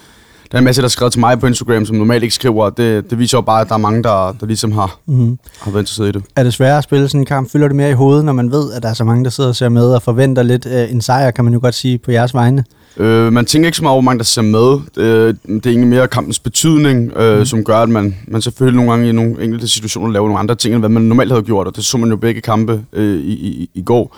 der 0.51 0.57
er 0.57 0.59
en 0.59 0.65
masse, 0.65 0.81
der 0.81 0.85
har 0.85 0.89
skrevet 0.89 1.13
til 1.13 1.19
mig 1.19 1.39
på 1.39 1.47
Instagram, 1.47 1.85
som 1.85 1.95
normalt 1.95 2.23
ikke 2.23 2.35
skriver. 2.35 2.69
Det, 2.69 3.09
det 3.09 3.19
viser 3.19 3.37
jo 3.37 3.41
bare, 3.41 3.61
at 3.61 3.67
der 3.67 3.73
er 3.73 3.77
mange, 3.77 4.03
der, 4.03 4.35
der 4.39 4.45
ligesom 4.45 4.71
har, 4.71 4.99
Mm-hmm. 5.05 5.39
har 5.59 5.71
været 5.71 5.81
interesseret 5.81 6.09
i 6.09 6.11
det. 6.11 6.23
Er 6.35 6.43
det 6.43 6.53
sværere 6.53 6.77
at 6.77 6.83
spille 6.83 7.07
sådan 7.07 7.21
en 7.21 7.25
kamp? 7.25 7.51
Fylder 7.51 7.67
det 7.67 7.75
mere 7.75 7.89
i 7.89 7.93
hovedet, 7.93 8.25
når 8.25 8.33
man 8.33 8.51
ved, 8.51 8.73
at 8.73 8.83
der 8.83 8.89
er 8.89 8.93
så 8.93 9.03
mange, 9.03 9.23
der 9.23 9.29
sidder 9.29 9.49
og 9.49 9.55
ser 9.55 9.69
med 9.69 9.85
og 9.93 10.01
forventer 10.01 10.43
lidt 10.43 10.65
øh, 10.65 10.91
en 10.91 11.01
sejr, 11.01 11.31
kan 11.31 11.45
man 11.45 11.53
jo 11.53 11.59
godt 11.59 11.75
sige, 11.75 11.97
på 11.97 12.11
jeres 12.11 12.33
vegne? 12.33 12.63
Øh, 12.97 13.33
man 13.33 13.45
tænker 13.45 13.67
ikke 13.67 13.77
så 13.77 13.83
meget 13.83 13.91
over, 13.91 14.01
hvor 14.01 14.11
mange 14.11 14.19
der 14.19 14.25
ser 14.25 14.41
med. 14.41 14.79
Øh, 14.97 15.35
det 15.47 15.65
er 15.65 15.69
egentlig 15.69 15.87
mere 15.87 16.07
kampens 16.07 16.39
betydning, 16.39 17.11
øh, 17.17 17.39
mm. 17.39 17.45
som 17.45 17.63
gør, 17.63 17.77
at 17.77 17.89
man, 17.89 18.15
man 18.27 18.41
selvfølgelig 18.41 18.75
nogle 18.75 18.91
gange 18.91 19.09
i 19.09 19.11
nogle 19.11 19.43
enkelte 19.43 19.67
situationer 19.67 20.13
laver 20.13 20.27
nogle 20.27 20.39
andre 20.39 20.55
ting, 20.55 20.73
end 20.73 20.81
hvad 20.81 20.89
man 20.89 21.01
normalt 21.01 21.31
havde 21.31 21.43
gjort. 21.43 21.67
Og 21.67 21.75
det 21.75 21.85
så 21.85 21.97
man 21.97 22.09
jo 22.09 22.15
begge 22.15 22.41
kampe 22.41 22.85
øh, 22.93 23.19
i, 23.19 23.33
i, 23.33 23.69
i 23.73 23.81
går. 23.81 24.17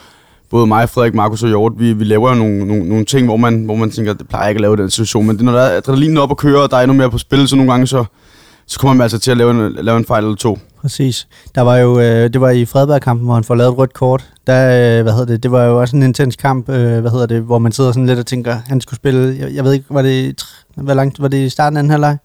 Både 0.50 0.66
mig, 0.66 0.88
Frederik, 0.88 1.14
Markus 1.14 1.42
og 1.42 1.48
Hjort, 1.48 1.72
vi, 1.76 1.92
vi 1.92 2.04
laver 2.04 2.28
jo 2.28 2.34
nogle, 2.34 2.66
nogle, 2.66 2.88
nogle 2.88 3.04
ting, 3.04 3.26
hvor 3.26 3.36
man, 3.36 3.64
hvor 3.64 3.76
man 3.76 3.90
tænker, 3.90 4.12
det 4.12 4.28
plejer 4.28 4.44
jeg 4.44 4.50
ikke 4.50 4.58
at 4.58 4.62
lave 4.62 4.74
i 4.74 4.76
den 4.76 4.90
situation. 4.90 5.26
Men 5.26 5.36
det, 5.36 5.44
når 5.44 5.52
der 5.52 5.60
er 5.60 5.76
adrenalinen 5.76 6.16
op 6.16 6.30
at 6.30 6.36
køre, 6.36 6.62
og 6.62 6.70
der 6.70 6.76
er 6.76 6.82
endnu 6.82 6.96
mere 6.96 7.10
på 7.10 7.18
spil, 7.18 7.48
så 7.48 7.56
nogle 7.56 7.72
gange 7.72 7.86
så, 7.86 8.04
så 8.66 8.78
kommer 8.78 8.94
man 8.94 9.02
altså 9.02 9.18
til 9.18 9.30
at 9.30 9.36
lave 9.36 9.50
en, 9.50 9.72
lave 9.72 9.98
en 9.98 10.04
fejl 10.04 10.24
eller 10.24 10.36
to. 10.36 10.58
Præcis. 10.80 11.28
Der 11.54 11.60
var 11.60 11.76
jo, 11.76 12.00
øh, 12.00 12.32
det 12.32 12.40
var 12.40 12.50
i 12.50 12.64
Fredberg-kampen, 12.64 13.24
hvor 13.24 13.34
han 13.34 13.44
får 13.44 13.54
lavet 13.54 13.72
et 13.72 13.78
rødt 13.78 13.92
kort. 13.92 14.26
Der, 14.46 14.98
øh, 14.98 15.02
hvad 15.02 15.12
hedder 15.12 15.26
det, 15.26 15.42
det 15.42 15.50
var 15.50 15.64
jo 15.64 15.80
også 15.80 15.96
en 15.96 16.02
intens 16.02 16.36
kamp, 16.36 16.68
øh, 16.68 17.00
hvad 17.00 17.10
hedder 17.10 17.26
det, 17.26 17.42
hvor 17.42 17.58
man 17.58 17.72
sidder 17.72 17.92
sådan 17.92 18.06
lidt 18.06 18.18
og 18.18 18.26
tænker, 18.26 18.56
han 18.66 18.80
skulle 18.80 18.96
spille, 18.96 19.36
jeg, 19.40 19.54
jeg 19.54 19.64
ved 19.64 19.72
ikke, 19.72 19.86
var 19.90 20.02
det, 20.02 20.44
hvor 20.76 20.94
langt, 20.94 21.22
var 21.22 21.28
det 21.28 21.38
i 21.38 21.48
starten 21.48 21.76
af 21.76 21.82
den 21.82 21.90
her 21.90 21.98
leg? 21.98 22.16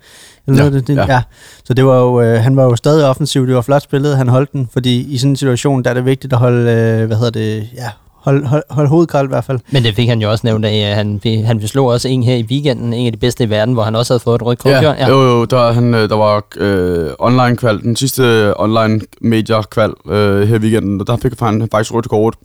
Eller 0.48 0.63
Ja, 0.63 0.70
det, 0.70 0.88
det, 0.88 0.96
ja. 0.96 1.06
ja. 1.13 1.22
Så 1.66 1.74
det 1.74 1.86
var 1.86 2.00
jo, 2.00 2.22
øh, 2.22 2.42
han 2.42 2.56
var 2.56 2.63
jo 2.63 2.76
stadig 2.76 3.06
offensiv, 3.06 3.48
det 3.48 3.56
var 3.56 3.62
flot 3.62 3.82
spillet, 3.82 4.18
han 4.18 4.28
holdt 4.28 4.52
den, 4.52 4.70
fordi 4.74 5.13
i 5.13 5.18
sådan 5.18 5.32
en 5.32 5.36
situation, 5.36 5.84
der 5.84 5.89
er 5.89 5.94
det 5.94 6.06
vigtigt 6.06 6.34
at 6.34 6.39
holde, 6.39 6.72
øh, 6.72 7.08
hvad 7.08 7.18
hedder 7.18 7.32
det, 7.32 7.70
ja, 7.76 7.89
hold, 8.24 8.46
hold, 8.46 8.64
hold 8.70 8.88
hovedet 8.88 9.10
koldt 9.10 9.28
i 9.30 9.34
hvert 9.34 9.44
fald. 9.46 9.60
Men 9.72 9.84
det 9.84 9.96
fik 9.96 10.08
han 10.10 10.22
jo 10.22 10.32
også 10.32 10.42
nævnt 10.48 10.66
at 10.66 10.96
Han, 10.96 11.20
fik- 11.24 11.46
han 11.46 11.68
slog 11.68 11.88
også 11.88 12.08
en 12.08 12.24
her 12.24 12.36
i 12.36 12.44
weekenden, 12.44 12.94
en 12.94 13.06
af 13.06 13.12
de 13.12 13.18
bedste 13.18 13.44
i 13.44 13.50
verden, 13.50 13.74
hvor 13.74 13.84
han 13.84 13.96
også 13.96 14.14
havde 14.14 14.20
fået 14.24 14.36
et 14.36 14.42
rødt 14.46 14.60
kort. 14.60 14.74
han? 14.74 14.98
ja. 15.00 15.10
Jo, 15.10 15.22
jo, 15.22 15.46
der, 15.46 15.72
han, 15.72 15.94
øh, 15.94 16.10
der 16.10 16.16
var 16.16 16.44
øh, 16.58 17.10
online 17.20 17.58
kval, 17.58 17.82
den 17.82 17.96
sidste 17.96 18.54
online 18.60 19.02
major 19.22 19.62
kval 19.62 19.94
øh, 20.10 20.48
her 20.48 20.56
i 20.56 20.60
weekenden, 20.60 21.02
og 21.02 21.08
der 21.08 21.17
fik 21.17 21.40
han 21.40 21.67
faktisk 21.71 21.94
rødt 21.94 22.10
kort. 22.10 22.36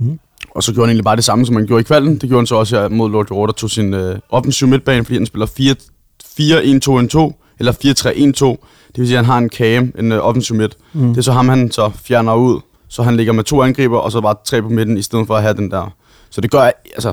Mhm. 0.00 0.18
Og 0.54 0.62
så 0.62 0.72
gjorde 0.72 0.86
han 0.86 0.90
egentlig 0.90 1.04
bare 1.04 1.16
det 1.16 1.24
samme, 1.24 1.46
som 1.46 1.56
han 1.56 1.66
gjorde 1.66 1.80
i 1.80 1.84
kvalden. 1.84 2.12
Det 2.12 2.20
gjorde 2.28 2.40
han 2.40 2.46
så 2.46 2.54
også 2.54 2.80
her 2.80 2.88
mod 2.88 3.10
Lord 3.10 3.26
Jordan, 3.30 3.46
der 3.46 3.52
tog 3.52 3.70
sin 3.70 3.94
øh, 3.94 4.18
offensiv 4.30 4.68
midtbane, 4.68 5.04
fordi 5.04 5.16
han 5.18 5.26
spiller 5.26 5.46
4-1-2-1-2, 5.46 7.32
eller 7.58 7.72
4-3-1-2. 7.72 8.66
Det 8.88 8.98
vil 8.98 9.06
sige, 9.06 9.18
at 9.18 9.24
han 9.24 9.32
har 9.32 9.38
en 9.38 9.48
kage, 9.48 9.92
en 9.98 10.12
øh, 10.12 10.18
offensiv 10.26 10.56
midt. 10.56 10.76
Mm. 10.92 11.08
Det 11.08 11.18
er 11.18 11.22
så 11.22 11.32
ham, 11.32 11.48
han 11.48 11.70
så 11.70 11.90
fjerner 12.04 12.34
ud. 12.34 12.60
Så 12.88 13.02
han 13.02 13.16
ligger 13.16 13.32
med 13.32 13.44
to 13.44 13.62
angriber, 13.62 13.98
og 13.98 14.12
så 14.12 14.20
bare 14.20 14.34
tre 14.44 14.62
på 14.62 14.68
midten, 14.68 14.98
i 14.98 15.02
stedet 15.02 15.26
for 15.26 15.34
at 15.36 15.42
have 15.42 15.54
den 15.54 15.70
der. 15.70 15.92
Så 16.30 16.40
det 16.40 16.50
gør, 16.50 16.70
altså, 16.94 17.12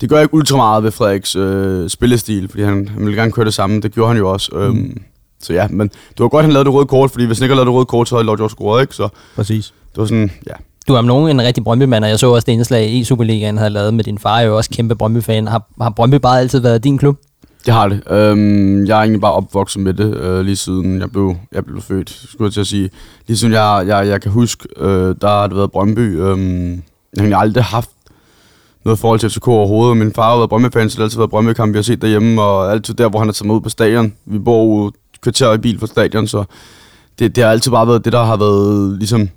det 0.00 0.08
gør 0.08 0.20
ikke 0.20 0.34
ultra 0.34 0.56
meget 0.56 0.84
ved 0.84 0.90
Frederiks 0.90 1.36
øh, 1.36 1.88
spillestil, 1.90 2.48
fordi 2.48 2.62
han, 2.62 2.88
han 2.88 3.04
ville 3.06 3.20
gerne 3.20 3.32
køre 3.32 3.44
det 3.44 3.54
samme. 3.54 3.80
Det 3.80 3.92
gjorde 3.94 4.08
han 4.08 4.16
jo 4.18 4.30
også. 4.32 4.50
Øhm, 4.54 4.76
Mm. 4.76 4.96
så 5.42 5.52
ja, 5.52 5.68
men 5.70 5.88
det 5.88 6.18
var 6.18 6.28
godt, 6.28 6.44
han 6.44 6.52
lavede 6.52 6.64
det 6.64 6.74
røde 6.74 6.86
kort, 6.86 7.10
fordi 7.10 7.24
hvis 7.24 7.38
han 7.38 7.44
ikke 7.44 7.52
havde 7.54 7.56
lavet 7.58 7.66
det 7.66 7.74
røde 7.74 7.86
kort, 7.86 8.08
så 8.08 8.14
havde 8.14 8.26
Lord 8.26 8.38
George 8.38 8.50
scoret, 8.50 8.80
ikke? 8.82 8.94
Så 8.94 9.08
Præcis. 9.36 9.72
det 9.92 9.98
var 10.00 10.04
sådan, 10.04 10.30
ja. 10.46 10.52
Du 10.88 10.94
er 10.94 10.98
om 10.98 11.04
nogen 11.04 11.30
en 11.30 11.42
rigtig 11.42 11.64
Brøndby-mand, 11.64 12.04
og 12.04 12.10
jeg 12.10 12.18
så 12.18 12.30
også 12.32 12.46
det 12.46 12.52
indslag 12.52 12.90
i 12.90 13.04
Superligaen 13.04 13.58
havde 13.58 13.70
lavet 13.70 13.94
med 13.94 14.04
din 14.04 14.18
far, 14.18 14.38
er 14.38 14.42
jo 14.42 14.56
også 14.56 14.70
kæmpe 14.70 14.94
Brøndby-fan. 14.96 15.46
Har, 15.48 15.62
har 15.80 15.90
Brøndby 15.90 16.14
bare 16.14 16.38
altid 16.40 16.60
været 16.60 16.84
din 16.84 16.98
klub? 16.98 17.16
Det 17.66 17.74
har 17.74 17.88
det. 17.88 18.02
Øhm, 18.10 18.84
jeg 18.86 18.96
er 18.96 19.00
egentlig 19.00 19.20
bare 19.20 19.32
opvokset 19.32 19.82
med 19.82 19.94
det, 19.94 20.16
øh, 20.16 20.40
lige 20.40 20.56
siden 20.56 21.00
jeg 21.00 21.12
blev, 21.12 21.36
jeg 21.52 21.64
blev 21.64 21.80
født, 21.80 22.10
skulle 22.10 22.46
jeg 22.46 22.52
til 22.52 22.60
at 22.60 22.66
sige. 22.66 22.90
Lige 23.26 23.36
siden 23.36 23.54
jeg, 23.54 23.84
jeg, 23.86 24.06
jeg 24.06 24.22
kan 24.22 24.30
huske, 24.30 24.68
øh, 24.76 25.14
der 25.20 25.28
har 25.28 25.46
det 25.46 25.56
været 25.56 25.70
Brøndby. 25.70 26.20
Øh, 26.20 26.70
jeg 27.16 27.28
har 27.28 27.36
aldrig 27.36 27.64
haft 27.64 27.90
noget 28.84 28.98
forhold 28.98 29.20
til 29.20 29.30
FCK 29.30 29.48
overhovedet. 29.48 29.96
Min 29.96 30.12
far 30.12 30.30
har 30.30 30.36
været 30.36 30.48
Brøndby-fan, 30.50 30.90
så 30.90 30.94
det 30.94 30.98
har 30.98 31.04
altid 31.04 31.18
været 31.18 31.30
Brøndby-kamp, 31.30 31.72
vi 31.72 31.78
har 31.78 31.82
set 31.82 32.02
derhjemme, 32.02 32.42
og 32.42 32.72
altid 32.72 32.94
der, 32.94 33.08
hvor 33.08 33.18
han 33.18 33.28
har 33.28 33.32
taget 33.32 33.46
mig 33.46 33.56
ud 33.56 33.60
på 33.60 33.68
stadion. 33.68 34.14
Vi 34.24 34.38
bor 34.38 34.84
jo 34.84 34.92
kvarter 35.22 35.52
i 35.52 35.58
bil 35.58 35.78
fra 35.78 35.86
stadion, 35.86 36.26
så 36.26 36.44
det, 37.18 37.36
det 37.36 37.44
har 37.44 37.50
altid 37.50 37.70
bare 37.70 37.86
været 37.86 38.04
det, 38.04 38.12
der 38.12 38.24
har 38.24 38.36
været 38.36 38.98
ligesom 38.98 39.28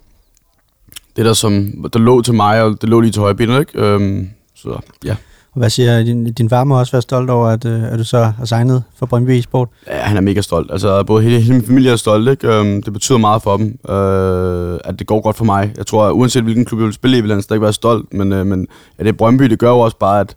det, 1.15 1.26
der, 1.26 1.34
som, 1.34 1.67
der 1.93 1.99
lå 1.99 2.21
til 2.21 2.34
mig, 2.34 2.63
og 2.63 2.82
det 2.82 2.89
lå 2.89 2.99
lige 2.99 3.11
til 3.11 3.21
højbenet, 3.21 3.59
ikke? 3.59 3.80
Øhm, 3.80 4.30
så 4.55 4.80
ja. 5.05 5.15
Og 5.53 5.59
hvad 5.59 5.69
siger 5.69 6.03
din, 6.03 6.33
din 6.33 6.49
far 6.49 6.63
må 6.63 6.79
også 6.79 6.91
være 6.91 7.01
stolt 7.01 7.29
over, 7.29 7.47
at, 7.47 7.65
øh, 7.65 7.93
at 7.93 7.99
du 7.99 8.03
så 8.03 8.23
har 8.23 8.45
signet 8.45 8.83
for 8.95 9.05
Brøndby 9.05 9.41
Sport? 9.41 9.69
Ja, 9.87 9.97
han 9.97 10.17
er 10.17 10.21
mega 10.21 10.41
stolt. 10.41 10.71
Altså, 10.71 11.03
både 11.03 11.23
hele, 11.23 11.39
hele 11.39 11.53
min 11.53 11.65
familie 11.65 11.91
er 11.91 11.95
stolt, 11.95 12.29
ikke? 12.29 12.47
Øhm, 12.47 12.83
det 12.83 12.93
betyder 12.93 13.17
meget 13.17 13.41
for 13.41 13.57
dem, 13.57 13.79
øh, 13.89 14.79
at 14.83 14.99
det 14.99 15.07
går 15.07 15.21
godt 15.21 15.37
for 15.37 15.45
mig. 15.45 15.73
Jeg 15.77 15.85
tror, 15.85 16.05
at 16.05 16.11
uanset 16.11 16.43
hvilken 16.43 16.65
klub 16.65 16.79
jeg 16.79 16.85
vil 16.85 16.93
spille 16.93 17.17
i, 17.17 17.21
vil 17.21 17.31
han 17.31 17.41
stadig 17.41 17.61
være 17.61 17.73
stolt, 17.73 18.13
men, 18.13 18.33
øh, 18.33 18.45
men 18.45 18.67
at 18.97 19.05
det 19.05 19.11
er 19.11 19.17
Brøndby, 19.17 19.43
det 19.43 19.59
gør 19.59 19.69
jo 19.69 19.79
også 19.79 19.97
bare, 19.97 20.19
at, 20.19 20.35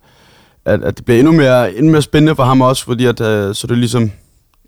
at, 0.65 0.85
at 0.85 0.97
det 0.97 1.05
bliver 1.05 1.19
endnu 1.19 1.33
mere, 1.33 1.75
endnu 1.75 1.93
mere 1.93 2.03
spændende 2.03 2.37
for 2.37 2.45
ham 2.45 2.61
også, 2.61 2.85
fordi 2.85 3.07
at, 3.07 3.21
øh, 3.21 3.55
så 3.55 3.67
det 3.67 3.73
er 3.73 3.79
ligesom 3.79 4.11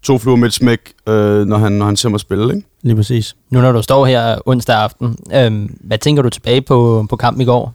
to 0.02 0.18
fluer 0.18 0.36
med 0.36 0.48
et 0.48 0.54
smæk, 0.54 0.78
øh, 1.08 1.46
når, 1.46 1.58
han, 1.58 1.72
når 1.72 1.86
han 1.86 1.96
ser 1.96 2.08
mig 2.08 2.20
spille, 2.20 2.54
ikke? 2.54 2.66
Lige 2.82 2.96
præcis. 2.96 3.36
Nu 3.50 3.60
når 3.60 3.72
du 3.72 3.82
står 3.82 4.06
her 4.06 4.36
onsdag 4.46 4.76
aften, 4.76 5.16
øh, 5.34 5.68
hvad 5.80 5.98
tænker 5.98 6.22
du 6.22 6.28
tilbage 6.30 6.62
på, 6.62 7.06
på 7.10 7.16
kampen 7.16 7.42
i 7.42 7.44
går? 7.44 7.74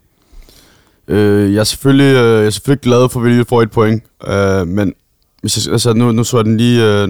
Øh, 1.07 1.53
jeg, 1.53 1.59
er 1.59 1.63
selvfølgelig, 1.63 2.15
øh, 2.15 2.39
jeg 2.39 2.45
er 2.45 2.49
selvfølgelig 2.49 2.81
glad 2.81 3.09
for, 3.09 3.19
at 3.19 3.25
vi 3.25 3.29
lige 3.29 3.45
får 3.45 3.61
et 3.61 3.71
point, 3.71 4.03
øh, 4.27 4.67
men 4.67 4.93
hvis 5.41 5.65
jeg, 5.65 5.73
altså, 5.73 5.93
nu, 5.93 6.11
nu 6.11 6.23
så 6.23 6.37
jeg 6.37 6.45
den 6.45 6.57
lige 6.57 7.01
øh, 7.01 7.09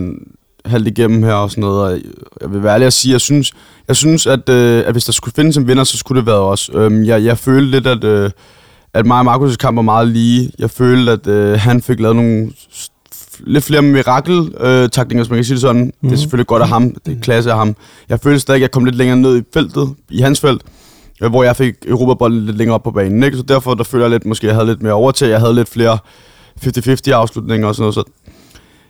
halvt 0.66 0.88
igennem 0.88 1.24
her 1.24 1.34
og 1.34 1.52
sådan 1.52 1.62
noget, 1.62 1.82
og 1.82 2.00
jeg 2.42 2.54
vil 2.54 2.64
være 2.64 2.74
ærlig 2.74 2.88
at 2.88 2.94
sige, 2.94 3.12
jeg 3.12 3.22
synes, 3.22 3.52
jeg 3.88 3.96
synes 3.96 4.28
at, 4.28 4.50
øh, 4.50 4.84
at 4.86 4.92
hvis 4.92 5.06
der 5.06 5.12
skulle 5.12 5.34
findes 5.36 5.58
en 5.58 5.68
vinder, 5.68 5.84
så 5.84 5.98
skulle 5.98 6.20
det 6.20 6.26
være 6.26 6.40
os. 6.40 6.70
Øh, 6.74 7.08
jeg, 7.08 7.24
jeg 7.24 7.38
følte 7.38 7.72
lidt, 7.72 7.88
at, 7.88 8.04
øh, 8.04 8.32
at 8.94 9.06
mig 9.06 9.20
og 9.20 9.36
Markus' 9.36 9.56
kamp 9.56 9.76
var 9.76 9.82
meget 9.82 10.08
lige. 10.08 10.52
Jeg 10.60 10.70
følte, 10.70 11.12
at 11.12 11.28
øh, 11.28 11.60
han 11.60 11.82
fik 11.82 12.00
lavet 12.00 12.16
nogle 12.16 12.52
lidt 13.40 13.64
flere 13.64 13.82
mirakel-taktinger, 13.82 15.22
øh, 15.22 15.26
som 15.26 15.34
man 15.34 15.38
kan 15.38 15.44
sige 15.44 15.56
det 15.56 15.62
sådan. 15.62 15.82
Mm. 15.82 15.92
Det 15.92 16.08
er 16.08 16.08
mhm. 16.08 16.18
selvfølgelig 16.18 16.48
godt 16.48 16.62
af 16.62 16.68
ham. 16.68 16.96
Det 17.06 17.18
er 17.18 17.22
klasse 17.22 17.52
af 17.52 17.58
ham. 17.58 17.76
Jeg 18.10 18.20
følte 18.20 18.40
stadig, 18.40 18.58
at 18.58 18.62
jeg 18.62 18.72
kom 18.72 18.86
lidt 18.86 18.96
længere 18.96 19.18
ned 19.18 19.38
i 19.38 19.44
feltet, 19.54 19.90
i 20.10 20.22
hans 20.22 20.40
felt, 20.42 20.62
hvor 21.30 21.44
jeg 21.44 21.56
fik 21.56 21.76
Europabolden 21.88 22.46
lidt 22.46 22.58
længere 22.58 22.76
op 22.76 22.84
på 22.84 22.92
banen. 22.92 23.24
Ikke? 23.24 23.38
Så 23.38 23.44
derfor 23.44 23.74
der 23.74 23.84
føler 23.84 24.06
jeg 24.06 24.12
lidt, 24.12 24.26
måske 24.26 24.48
jeg 24.48 24.56
havde 24.56 24.68
lidt 24.68 24.82
mere 24.82 24.94
overtag. 24.94 25.30
Jeg 25.30 25.40
havde 25.40 25.56
lidt 25.56 25.70
flere 25.70 25.98
50-50 26.66 27.12
afslutninger 27.12 27.68
og 27.68 27.76
sådan 27.76 27.84
noget. 27.84 27.96
Så 27.96 28.04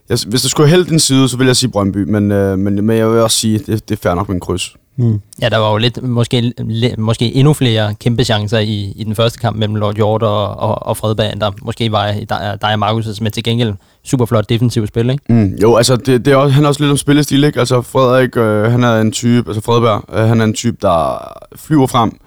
jeg, 0.09 0.17
hvis 0.27 0.41
der 0.41 0.49
skulle 0.49 0.69
hælde 0.69 0.85
den 0.85 0.99
side, 0.99 1.29
så 1.29 1.37
vil 1.37 1.47
jeg 1.47 1.55
sige 1.55 1.71
Brøndby, 1.71 2.03
men, 2.03 2.31
øh, 2.31 2.57
men, 2.57 2.85
men 2.85 2.97
jeg 2.97 3.11
vil 3.11 3.19
også 3.19 3.37
sige, 3.37 3.59
det, 3.59 3.89
det 3.89 3.97
er 3.97 4.01
fair 4.01 4.13
nok 4.13 4.27
med 4.27 4.35
en 4.35 4.39
kryds. 4.39 4.75
Mm. 4.97 5.21
Ja, 5.41 5.49
der 5.49 5.57
var 5.57 5.71
jo 5.71 5.77
lidt, 5.77 6.03
måske, 6.03 6.53
måske 6.97 7.35
endnu 7.35 7.53
flere 7.53 7.95
kæmpe 7.99 8.23
chancer 8.23 8.59
i, 8.59 8.93
i 8.95 9.03
den 9.03 9.15
første 9.15 9.39
kamp 9.39 9.57
mellem 9.57 9.75
Lord 9.75 9.95
Hjort 9.95 10.23
og, 10.23 10.47
og, 10.47 10.87
og 10.87 10.97
Fredberg, 10.97 11.41
der 11.41 11.51
måske 11.61 11.91
var 11.91 12.11
dig, 12.11 12.57
dig 12.61 12.73
og 12.73 12.89
Markus' 12.89 13.17
med 13.21 13.31
til 13.31 13.43
gengæld 13.43 13.73
super 14.03 14.25
flot 14.25 14.49
defensiv 14.49 14.87
spil, 14.87 15.09
ikke? 15.09 15.33
Mm, 15.33 15.55
jo, 15.61 15.75
altså 15.75 15.95
det, 15.95 16.25
det 16.25 16.33
er 16.33 16.37
også, 16.37 16.53
han 16.53 16.63
er 16.63 16.67
også 16.67 16.81
lidt 16.81 16.91
om 16.91 16.97
spillestil, 16.97 17.43
ikke? 17.43 17.59
Altså 17.59 17.81
Frederik, 17.81 18.37
øh, 18.37 18.71
han 18.71 18.83
er 18.83 19.01
en 19.01 19.11
type, 19.11 19.49
altså 19.49 19.61
Fredberg, 19.61 20.03
øh, 20.13 20.27
han 20.27 20.41
er 20.41 20.45
en 20.45 20.53
type, 20.53 20.77
der 20.81 21.27
flyver 21.55 21.87
frem, 21.87 22.19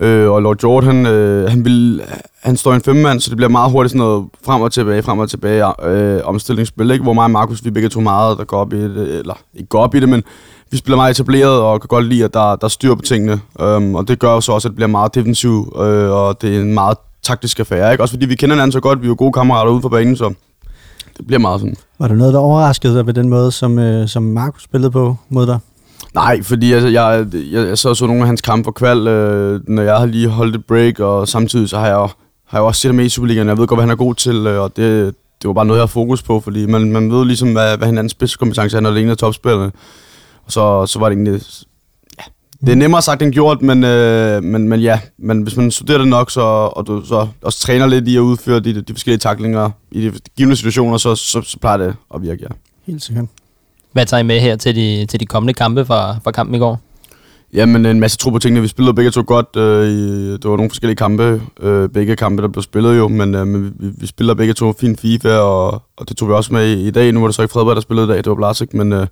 øh, 0.00 0.30
og 0.30 0.42
Lord 0.42 0.56
George, 0.56 0.86
han, 0.86 1.06
øh, 1.06 1.50
han, 1.50 1.64
vil, 1.64 2.02
han 2.42 2.56
står 2.56 2.72
i 2.72 2.74
en 2.74 2.82
femmand, 2.82 3.20
så 3.20 3.30
det 3.30 3.36
bliver 3.36 3.50
meget 3.50 3.72
hurtigt 3.72 3.90
sådan 3.90 3.98
noget 3.98 4.26
frem 4.44 4.62
og 4.62 4.72
tilbage, 4.72 5.02
frem 5.02 5.18
og 5.18 5.30
tilbage 5.30 5.86
øh, 5.88 6.20
omstillingsspil, 6.24 6.90
ikke? 6.90 7.02
Hvor 7.02 7.12
mig 7.12 7.24
og 7.24 7.30
Markus, 7.30 7.64
vi 7.64 7.70
begge 7.70 7.88
to 7.88 8.00
meget, 8.00 8.38
der 8.38 8.44
går 8.44 8.58
op 8.58 8.72
i 8.72 8.76
det, 8.76 9.18
eller 9.18 9.34
ikke 9.54 9.68
går 9.68 9.80
op 9.80 9.94
i 9.94 10.00
det, 10.00 10.08
men 10.08 10.22
vi 10.70 10.76
spiller 10.76 10.96
meget 10.96 11.10
etableret 11.10 11.60
og 11.60 11.80
kan 11.80 11.88
godt 11.88 12.04
lide, 12.04 12.24
at 12.24 12.34
der, 12.34 12.56
der 12.56 12.68
styr 12.68 12.94
på 12.94 13.02
tingene. 13.02 13.40
Um, 13.62 13.94
og 13.94 14.08
det 14.08 14.18
gør 14.18 14.32
jo 14.32 14.40
så 14.40 14.52
også, 14.52 14.68
at 14.68 14.70
det 14.70 14.76
bliver 14.76 14.88
meget 14.88 15.14
defensiv, 15.14 15.72
øh, 15.76 16.10
og 16.10 16.42
det 16.42 16.56
er 16.56 16.60
en 16.60 16.74
meget 16.74 16.98
taktisk 17.22 17.60
affære. 17.60 17.92
Ikke? 17.92 18.04
Også 18.04 18.14
fordi 18.14 18.26
vi 18.26 18.34
kender 18.34 18.54
hinanden 18.56 18.72
så 18.72 18.80
godt, 18.80 19.00
vi 19.00 19.06
er 19.06 19.08
jo 19.08 19.14
gode 19.18 19.32
kammerater 19.32 19.72
ude 19.72 19.80
på 19.80 19.88
banen, 19.88 20.16
så 20.16 20.34
det 21.16 21.26
bliver 21.26 21.40
meget 21.40 21.60
sådan. 21.60 21.76
Var 21.98 22.08
der 22.08 22.14
noget, 22.14 22.34
der 22.34 22.40
overraskede 22.40 22.96
dig 22.96 23.06
ved 23.06 23.14
den 23.14 23.28
måde, 23.28 23.52
som, 23.52 23.78
øh, 23.78 24.08
som 24.08 24.22
Markus 24.22 24.62
spillede 24.62 24.90
på 24.90 25.16
mod 25.28 25.46
dig? 25.46 25.58
Nej, 26.14 26.42
fordi 26.42 26.72
altså, 26.72 26.88
jeg, 26.88 27.26
jeg, 27.32 27.68
jeg 27.68 27.78
så 27.78 27.94
så 27.94 28.06
nogle 28.06 28.20
af 28.20 28.26
hans 28.26 28.40
kampe 28.40 28.64
for 28.66 28.72
kval, 28.72 29.06
øh, 29.06 29.60
når 29.68 29.82
jeg 29.82 29.96
har 29.96 30.06
lige 30.06 30.28
holdt 30.28 30.56
et 30.56 30.64
break, 30.64 31.00
og 31.00 31.28
samtidig 31.28 31.68
så 31.68 31.78
har 31.78 31.86
jeg, 31.86 32.08
har 32.46 32.58
jeg 32.58 32.62
også 32.62 32.80
set 32.80 32.88
ham 32.88 32.96
med 32.96 33.04
i 33.04 33.08
Superligaen. 33.08 33.48
Jeg 33.48 33.58
ved 33.58 33.66
godt, 33.66 33.78
hvad 33.78 33.82
han 33.82 33.90
er 33.90 33.96
god 33.96 34.14
til, 34.14 34.46
øh, 34.46 34.60
og 34.62 34.76
det, 34.76 35.14
det 35.42 35.48
var 35.48 35.52
bare 35.54 35.66
noget, 35.66 35.78
jeg 35.78 35.82
har 35.82 35.86
fokus 35.86 36.22
på, 36.22 36.40
fordi 36.40 36.66
man, 36.66 36.92
man 36.92 37.12
ved 37.12 37.24
ligesom, 37.24 37.52
hvad, 37.52 37.76
hvad 37.76 37.86
hinandens 37.86 38.12
spidskompetence 38.12 38.76
er, 38.76 38.80
når 38.80 38.90
det 38.90 38.98
er 38.98 39.02
en 39.02 39.10
af 39.10 39.16
topspillerne. 39.16 39.72
Og 40.44 40.52
så, 40.52 40.86
så 40.86 40.98
var 40.98 41.08
det 41.08 41.16
egentlig... 41.16 41.42
Ja, 42.18 42.24
det 42.66 42.72
er 42.72 42.76
nemmere 42.76 43.02
sagt 43.02 43.22
end 43.22 43.32
gjort, 43.32 43.62
men, 43.62 43.84
øh, 43.84 44.42
men, 44.42 44.68
men 44.68 44.80
ja, 44.80 45.00
men 45.18 45.42
hvis 45.42 45.56
man 45.56 45.70
studerer 45.70 45.98
det 45.98 46.08
nok, 46.08 46.30
så, 46.30 46.40
og 46.40 46.86
du 46.86 47.04
så 47.04 47.26
også 47.42 47.60
træner 47.60 47.86
lidt 47.86 48.08
i 48.08 48.16
at 48.16 48.20
udføre 48.20 48.60
de, 48.60 48.80
de 48.80 48.94
forskellige 48.94 49.18
taklinger 49.18 49.70
i 49.92 50.00
de 50.00 50.12
givende 50.36 50.56
situationer, 50.56 50.96
så, 50.96 51.14
så, 51.14 51.42
så 51.42 51.58
plejer 51.58 51.76
det 51.76 51.96
at 52.14 52.22
virke, 52.22 52.42
ja. 52.42 52.48
Helt 52.86 53.02
sikkert. 53.02 53.24
Hvad 53.92 54.06
tager 54.06 54.20
I 54.20 54.24
med 54.24 54.40
her 54.40 54.56
til 54.56 54.76
de, 54.76 55.06
til 55.06 55.20
de 55.20 55.26
kommende 55.26 55.54
kampe 55.54 55.84
fra, 55.84 56.18
fra 56.24 56.30
kampen 56.30 56.54
i 56.54 56.58
går? 56.58 56.80
Jamen 57.52 57.86
en 57.86 58.00
masse 58.00 58.18
tro 58.18 58.30
på 58.30 58.38
tingene. 58.38 58.60
Vi 58.60 58.68
spillede 58.68 58.94
begge 58.94 59.10
to 59.10 59.22
godt. 59.26 59.56
Øh, 59.56 59.88
i, 59.88 60.32
det 60.32 60.50
var 60.50 60.56
nogle 60.56 60.70
forskellige 60.70 60.96
kampe. 60.96 61.42
Øh, 61.60 61.88
begge 61.88 62.16
kampe, 62.16 62.42
der 62.42 62.48
blev 62.48 62.62
spillet 62.62 62.98
jo, 62.98 63.08
men, 63.08 63.34
øh, 63.34 63.46
men 63.46 63.74
vi, 63.78 63.88
vi 63.98 64.06
spiller 64.06 64.34
begge 64.34 64.54
to 64.54 64.72
fin 64.80 64.96
FIFA, 64.96 65.38
og, 65.38 65.82
og 65.96 66.08
det 66.08 66.16
tog 66.16 66.28
vi 66.28 66.34
også 66.34 66.52
med 66.52 66.68
i, 66.68 66.86
i 66.86 66.90
dag. 66.90 67.12
Nu 67.12 67.20
var 67.20 67.26
det 67.26 67.34
så 67.34 67.42
ikke 67.42 67.52
Fredberg, 67.52 67.76
der 67.76 67.82
spillede 67.82 68.06
i 68.06 68.10
dag, 68.10 68.16
det 68.16 68.26
var 68.26 68.34
Blasik, 68.34 68.74
men, 68.74 68.92
øh, 68.92 69.06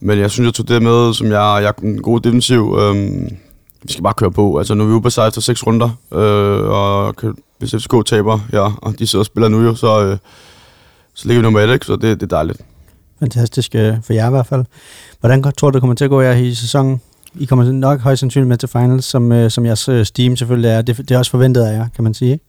men 0.00 0.18
jeg 0.18 0.30
synes, 0.30 0.46
jeg 0.46 0.54
tog 0.54 0.68
det 0.68 0.82
med, 0.82 1.14
som 1.14 1.26
jeg, 1.26 1.58
jeg 1.62 1.64
er 1.78 1.82
en 1.82 2.02
god 2.02 2.20
defensiv. 2.20 2.78
Øh, 2.80 2.94
vi 3.82 3.92
skal 3.92 4.02
bare 4.02 4.14
køre 4.14 4.30
på. 4.30 4.58
Altså, 4.58 4.74
nu 4.74 4.84
er 4.84 4.88
vi 4.88 4.92
ude 4.92 5.02
på 5.02 5.10
sig 5.10 5.28
efter 5.28 5.40
seks 5.40 5.66
runder, 5.66 5.90
øh, 6.12 6.68
og 6.68 7.14
hvis 7.58 7.70
FCK 7.70 8.06
taber, 8.06 8.38
ja, 8.52 8.68
og 8.82 8.98
de 8.98 9.06
sidder 9.06 9.22
og 9.22 9.26
spiller 9.26 9.48
nu 9.48 9.62
jo, 9.62 9.74
så, 9.74 10.04
øh, 10.04 10.18
så 11.14 11.28
ligger 11.28 11.40
vi 11.40 11.42
nummer 11.42 11.60
et, 11.60 11.72
ikke? 11.72 11.86
så 11.86 11.96
det, 11.96 12.20
det 12.20 12.22
er 12.22 12.36
dejligt. 12.36 12.60
Fantastisk 13.24 13.74
øh, 13.74 13.94
for 14.02 14.12
jer 14.12 14.26
i 14.26 14.30
hvert 14.30 14.46
fald. 14.46 14.64
Hvordan 15.20 15.42
tror 15.42 15.70
du, 15.70 15.74
det 15.74 15.82
kommer 15.82 15.94
til 15.94 16.04
at 16.04 16.10
gå 16.10 16.20
jer 16.20 16.32
i 16.32 16.54
sæsonen? 16.54 17.00
I 17.34 17.44
kommer 17.44 17.72
nok 17.72 18.00
højst 18.00 18.20
sandsynligt 18.20 18.48
med 18.48 18.56
til 18.56 18.68
finals, 18.68 19.04
som, 19.04 19.32
øh, 19.32 19.50
som 19.50 19.66
jeres 19.66 19.88
øh, 19.88 20.04
Steam 20.04 20.36
selvfølgelig 20.36 20.70
er. 20.70 20.82
Det, 20.82 20.98
det 20.98 21.10
er 21.10 21.18
også 21.18 21.30
forventet 21.30 21.62
af 21.62 21.72
jer, 21.72 21.86
kan 21.94 22.04
man 22.04 22.14
sige, 22.14 22.32
ikke? 22.32 22.44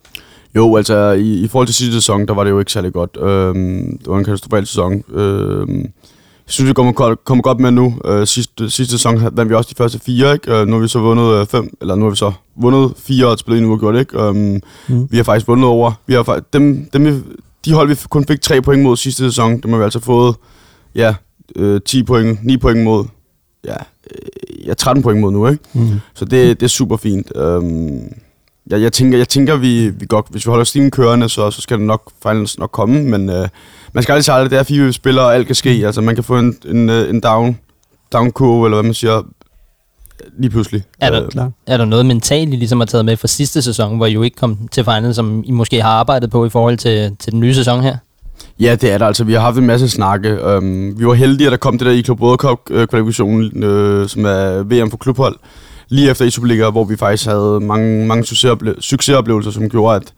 Jo, 0.55 0.75
altså 0.75 1.11
i, 1.11 1.33
i 1.33 1.47
forhold 1.47 1.67
til 1.67 1.75
sidste 1.75 1.93
sæson, 1.93 2.27
der 2.27 2.33
var 2.33 2.43
det 2.43 2.51
jo 2.51 2.59
ikke 2.59 2.71
særlig 2.71 2.93
godt. 2.93 3.17
Øhm, 3.21 3.97
det 3.97 4.07
var 4.07 4.17
en 4.17 4.23
katastrofal 4.23 4.67
sæson. 4.67 5.03
Øhm, 5.13 5.79
jeg 5.79 6.51
synes, 6.51 6.69
vi 6.69 6.73
kommer, 6.73 7.15
kommer 7.23 7.41
godt 7.41 7.59
med 7.59 7.71
nu. 7.71 7.99
Øh, 8.05 8.27
sidste, 8.27 8.69
sidste 8.69 8.91
sæson 8.91 9.21
vandt 9.31 9.49
vi 9.49 9.55
også 9.55 9.69
de 9.69 9.75
første 9.77 9.99
fire, 9.99 10.33
ikke? 10.33 10.53
Øh, 10.53 10.67
nu 10.67 10.73
har 10.73 10.81
vi 10.81 10.87
så 10.87 10.99
vundet 10.99 11.41
øh, 11.41 11.47
fem, 11.47 11.77
eller 11.81 11.95
nu 11.95 12.03
har 12.03 12.09
vi 12.09 12.15
så 12.15 12.31
vundet 12.55 12.93
fire 12.97 13.27
og 13.27 13.39
spillet 13.39 13.63
en 13.63 13.79
gjort, 13.79 13.95
ikke? 13.95 14.29
Um, 14.29 14.61
mm. 14.87 15.07
Vi 15.11 15.17
har 15.17 15.23
faktisk 15.23 15.47
vundet 15.47 15.65
over. 15.65 15.91
Vi 16.07 16.13
har, 16.13 16.41
dem, 16.53 16.89
dem, 16.93 17.23
de 17.65 17.73
hold, 17.73 17.89
vi 17.89 17.95
kun 18.09 18.25
fik 18.25 18.41
tre 18.41 18.61
point 18.61 18.83
mod 18.83 18.97
sidste 18.97 19.23
sæson, 19.23 19.61
dem 19.61 19.71
har 19.71 19.77
vi 19.77 19.83
altså 19.83 19.99
fået, 19.99 20.35
ja, 20.95 21.15
øh, 21.55 21.81
10 21.85 22.03
point, 22.03 22.45
9 22.45 22.57
point 22.57 22.83
mod, 22.83 23.05
ja, 23.65 23.75
øh, 24.11 24.67
ja 24.67 24.73
13 24.73 25.03
point 25.03 25.19
mod 25.19 25.31
nu, 25.31 25.47
ikke? 25.47 25.63
Mm. 25.73 25.99
Så 26.13 26.25
det, 26.25 26.59
det 26.59 26.65
er 26.65 26.69
super 26.69 26.97
fint. 26.97 27.31
Um, 27.35 28.01
jeg, 28.69 28.81
jeg 28.81 28.93
tænker, 28.93 29.17
jeg 29.17 29.29
tænker 29.29 29.55
vi, 29.55 29.89
vi 29.89 30.05
godt, 30.09 30.25
hvis 30.29 30.45
vi 30.45 30.49
holder 30.49 30.65
stilen 30.65 30.91
kørende, 30.91 31.29
så, 31.29 31.51
så 31.51 31.61
skal 31.61 31.77
det 31.77 31.85
nok 31.85 32.11
finals 32.23 32.59
nok 32.59 32.71
komme, 32.71 33.03
men 33.03 33.29
øh, 33.29 33.47
man 33.93 34.03
skal 34.03 34.13
aldrig 34.13 34.25
sige 34.25 34.43
det 34.43 34.53
er 34.53 34.63
fire 34.63 34.93
spillere, 34.93 35.25
og 35.25 35.35
alt 35.35 35.45
kan 35.45 35.55
ske. 35.55 35.69
Altså, 35.85 36.01
man 36.01 36.15
kan 36.15 36.23
få 36.23 36.37
en, 36.39 36.57
en, 36.65 36.89
øh, 36.89 37.09
en 37.09 37.19
down, 37.19 37.59
down 38.13 38.31
kurve, 38.31 38.65
eller 38.65 38.75
hvad 38.75 38.83
man 38.83 38.93
siger, 38.93 39.21
lige 40.37 40.49
pludselig. 40.49 40.83
Er 40.99 41.09
der, 41.09 41.45
øh, 41.45 41.51
er 41.67 41.77
der 41.77 41.85
noget 41.85 42.05
mentalt, 42.05 42.53
I 42.53 42.55
ligesom 42.55 42.79
har 42.79 42.85
taget 42.85 43.05
med 43.05 43.17
fra 43.17 43.27
sidste 43.27 43.61
sæson, 43.61 43.97
hvor 43.97 44.05
I 44.05 44.11
jo 44.11 44.21
ikke 44.21 44.37
kom 44.37 44.67
til 44.71 44.83
finals, 44.83 45.15
som 45.15 45.43
I 45.45 45.51
måske 45.51 45.81
har 45.81 45.89
arbejdet 45.89 46.31
på 46.31 46.45
i 46.45 46.49
forhold 46.49 46.77
til, 46.77 47.15
til 47.19 47.31
den 47.31 47.39
nye 47.39 47.53
sæson 47.53 47.81
her? 47.81 47.97
Ja, 48.59 48.75
det 48.75 48.93
er 48.93 48.97
der 48.97 49.05
altså. 49.07 49.23
Vi 49.23 49.33
har 49.33 49.39
haft 49.39 49.57
en 49.57 49.65
masse 49.65 49.89
snakke. 49.89 50.57
Um, 50.57 50.99
vi 50.99 51.05
var 51.05 51.13
heldige, 51.13 51.47
at 51.47 51.51
der 51.51 51.57
kom 51.57 51.77
det 51.77 51.87
der 51.87 51.93
i 51.93 52.03
World 52.09 52.37
Cup 52.37 52.59
kvalifikationen, 52.89 53.63
øh, 53.63 54.07
som 54.07 54.25
er 54.25 54.63
VM 54.63 54.89
for 54.89 54.97
klubhold 54.97 55.35
lige 55.89 56.09
efter 56.09 56.25
i 56.25 56.29
Superliga, 56.29 56.69
hvor 56.69 56.83
vi 56.83 56.97
faktisk 56.97 57.25
havde 57.25 57.59
mange, 57.61 58.07
mange 58.07 58.23
succesoplevelser, 58.79 59.51
som 59.51 59.69
gjorde, 59.69 59.95
at, 59.95 60.13